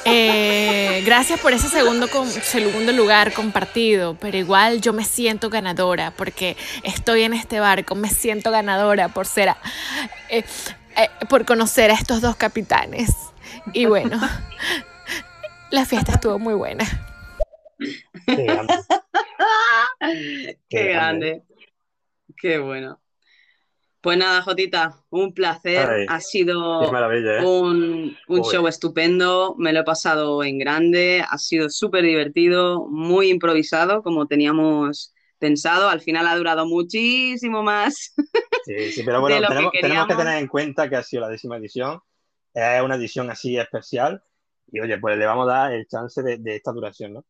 Eh, 0.06 1.02
gracias 1.04 1.38
por 1.38 1.52
ese 1.52 1.68
segundo, 1.68 2.06
segundo 2.06 2.92
lugar 2.92 3.34
compartido, 3.34 4.16
pero 4.18 4.38
igual 4.38 4.80
yo 4.80 4.94
me 4.94 5.04
siento 5.04 5.50
ganadora 5.50 6.12
porque 6.12 6.56
estoy 6.82 7.22
en 7.24 7.34
este 7.34 7.60
barco, 7.60 7.94
me 7.94 8.08
siento 8.08 8.50
ganadora 8.50 9.10
por 9.10 9.26
ser, 9.26 9.50
a- 9.50 9.58
eh, 10.30 10.44
eh, 10.96 11.08
por 11.28 11.44
conocer 11.44 11.90
a 11.90 11.94
estos 11.94 12.22
dos 12.22 12.34
capitanes. 12.36 13.10
Y 13.72 13.86
bueno, 13.86 14.18
la 15.70 15.84
fiesta 15.84 16.12
estuvo 16.12 16.38
muy 16.38 16.54
buena. 16.54 16.84
Qué 18.26 18.44
grande. 18.44 18.74
Qué 20.68 20.84
grande. 20.84 21.42
Qué 22.36 22.58
bueno. 22.58 23.00
Pues 24.00 24.18
nada, 24.18 24.42
Jotita, 24.42 25.04
un 25.10 25.32
placer. 25.32 25.88
Ay, 25.88 26.06
ha 26.08 26.20
sido 26.20 26.82
¿eh? 26.82 27.44
un, 27.44 28.16
show 28.50 28.66
estupendo. 28.66 29.54
Me 29.58 29.72
lo 29.72 29.80
he 29.80 29.84
pasado 29.84 30.42
en 30.42 30.58
grande. 30.58 31.24
Ha 31.28 31.38
sido 31.38 31.70
súper 31.70 32.04
divertido, 32.04 32.88
muy 32.88 33.30
improvisado, 33.30 34.02
como 34.02 34.26
teníamos 34.26 35.14
pensado. 35.38 35.88
Al 35.88 36.00
final 36.00 36.26
ha 36.26 36.36
durado 36.36 36.66
muchísimo 36.66 37.62
más. 37.62 38.12
Sí, 38.64 38.90
sí, 38.90 39.02
pero 39.04 39.20
bueno, 39.20 39.36
de 39.36 39.42
lo 39.42 39.70
que 39.70 39.80
tenemos, 39.80 39.80
tenemos 39.80 40.06
que 40.08 40.14
tener 40.16 40.38
en 40.38 40.48
cuenta 40.48 40.88
que 40.88 40.96
ha 40.96 41.02
sido 41.04 41.22
la 41.22 41.28
décima 41.28 41.56
edición. 41.56 42.00
Es 42.54 42.82
una 42.82 42.96
edición 42.96 43.30
así 43.30 43.56
especial. 43.58 44.22
Y 44.70 44.80
oye, 44.80 44.98
pues 44.98 45.16
le 45.18 45.26
vamos 45.26 45.48
a 45.48 45.52
dar 45.52 45.72
el 45.72 45.86
chance 45.86 46.22
de, 46.22 46.38
de 46.38 46.56
esta 46.56 46.72
duración, 46.72 47.14
¿no? 47.14 47.24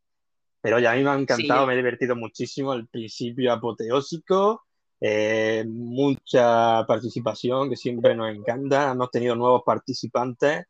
Pero 0.60 0.76
oye, 0.76 0.86
a 0.86 0.94
mí 0.94 1.02
me 1.02 1.10
ha 1.10 1.15
encantado, 1.18 1.62
Sí. 1.62 1.67
me 1.67 1.73
he 1.75 1.76
divertido 1.76 2.15
muchísimo. 2.15 2.73
El 2.75 2.86
principio 2.86 3.52
apoteósico, 3.52 4.62
eh, 5.01 5.65
mucha 5.67 6.84
participación 6.86 7.68
que 7.70 7.76
siempre 7.76 8.15
nos 8.15 8.33
encanta. 8.34 8.92
Hemos 8.92 9.10
tenido 9.10 9.34
nuevos 9.34 9.62
participantes, 9.67 10.65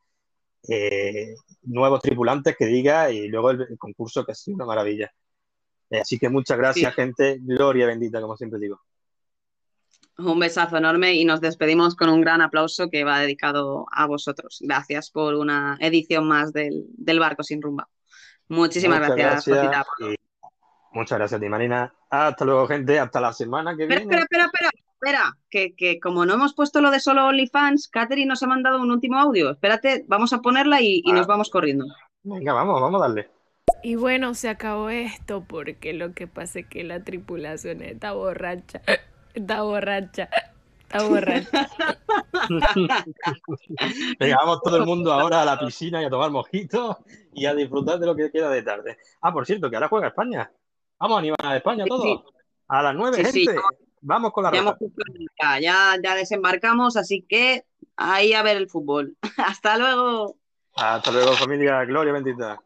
eh, 0.68 1.34
nuevos 1.62 2.00
tripulantes 2.00 2.56
que 2.56 2.66
diga, 2.66 3.10
y 3.10 3.28
luego 3.28 3.50
el, 3.50 3.62
el 3.62 3.78
concurso 3.78 4.24
que 4.24 4.32
ha 4.32 4.34
sido 4.34 4.54
una 4.56 4.64
maravilla. 4.66 5.10
Eh, 5.90 6.00
así 6.00 6.18
que 6.18 6.30
muchas 6.30 6.56
gracias, 6.56 6.94
Sí. 6.94 7.00
gente. 7.02 7.38
Gloria 7.42 7.86
bendita, 7.86 8.20
como 8.22 8.36
siempre 8.36 8.58
digo. 8.60 8.80
Un 10.18 10.38
besazo 10.38 10.76
enorme 10.76 11.14
y 11.14 11.24
nos 11.24 11.40
despedimos 11.40 11.96
con 11.96 12.10
un 12.10 12.20
gran 12.20 12.42
aplauso 12.42 12.90
que 12.90 13.04
va 13.04 13.20
dedicado 13.20 13.86
a 13.90 14.06
vosotros. 14.06 14.58
Gracias 14.60 15.10
por 15.10 15.34
una 15.34 15.76
edición 15.80 16.28
más 16.28 16.52
del, 16.52 16.84
del 16.88 17.18
Barco 17.18 17.42
Sin 17.42 17.62
Rumba. 17.62 17.88
Muchísimas 18.48 19.00
Muchas 19.00 19.16
gracias, 19.16 19.46
gracias 19.46 19.86
por 19.98 20.14
muchas 20.92 21.18
gracias 21.18 21.38
a 21.38 21.40
ti, 21.40 21.48
Marina. 21.48 21.94
Hasta 22.10 22.44
luego, 22.44 22.66
gente. 22.66 22.98
Hasta 22.98 23.20
la 23.20 23.32
semana 23.32 23.74
que 23.76 23.84
Espera, 23.84 24.00
viene. 24.00 24.16
espera, 24.20 24.44
espera, 24.44 24.68
espera, 24.68 24.70
espera, 24.92 25.38
que, 25.48 25.74
que 25.74 25.98
como 25.98 26.26
no 26.26 26.34
hemos 26.34 26.54
puesto 26.54 26.80
lo 26.80 26.90
de 26.90 27.00
solo 27.00 27.26
OnlyFans, 27.26 27.88
Katherine 27.88 28.28
nos 28.28 28.42
ha 28.42 28.46
mandado 28.46 28.80
un 28.80 28.90
último 28.90 29.18
audio. 29.18 29.50
Espérate, 29.50 30.04
vamos 30.06 30.32
a 30.32 30.40
ponerla 30.40 30.80
y, 30.82 31.02
y 31.04 31.12
nos 31.12 31.26
vamos 31.26 31.48
corriendo. 31.50 31.86
Venga, 32.22 32.52
vamos, 32.52 32.80
vamos 32.80 33.00
a 33.00 33.06
darle. 33.08 33.30
Y 33.82 33.96
bueno, 33.96 34.34
se 34.34 34.48
acabó 34.48 34.90
esto 34.90 35.44
porque 35.48 35.92
lo 35.92 36.12
que 36.12 36.26
pasa 36.26 36.60
es 36.60 36.66
que 36.66 36.84
la 36.84 37.02
tripulación 37.02 37.82
está 37.82 38.12
borracha. 38.12 38.82
Está 39.34 39.62
borracha. 39.62 40.28
Está 40.82 41.04
borracha. 41.08 41.68
Venga, 44.18 44.36
vamos 44.36 44.60
todo 44.62 44.76
el 44.76 44.84
mundo 44.86 45.12
ahora 45.12 45.42
a 45.42 45.44
la 45.44 45.58
piscina 45.58 46.02
y 46.02 46.04
a 46.04 46.10
tomar 46.10 46.30
mojitos 46.30 46.96
y 47.32 47.46
a 47.46 47.54
disfrutar 47.54 47.98
de 47.98 48.06
lo 48.06 48.14
que 48.16 48.30
queda 48.30 48.50
de 48.50 48.62
tarde. 48.62 48.98
Ah, 49.20 49.32
por 49.32 49.46
cierto, 49.46 49.70
que 49.70 49.76
ahora 49.76 49.88
juega 49.88 50.08
España. 50.08 50.50
Vamos 50.98 51.16
a 51.16 51.18
animar 51.20 51.38
a 51.44 51.56
España 51.56 51.84
Sí, 51.84 51.88
todos. 51.88 52.02
sí. 52.04 52.22
A 52.68 52.82
las 52.82 52.94
nueve, 52.94 53.24
Sí, 53.24 53.32
sí, 53.32 53.46
gente. 53.46 53.60
Vamos 54.02 54.32
con 54.32 54.44
la 54.44 54.52
ya, 54.52 55.60
ya, 55.60 55.96
ya 56.02 56.14
desembarcamos, 56.14 56.96
así 56.96 57.22
que 57.28 57.64
ahí 57.96 58.32
a 58.32 58.42
ver 58.42 58.56
el 58.56 58.68
fútbol. 58.68 59.16
Hasta 59.36 59.78
luego. 59.78 60.36
Hasta 60.74 61.10
luego, 61.12 61.32
familia. 61.34 61.84
Gloria 61.84 62.12
bendita. 62.12 62.60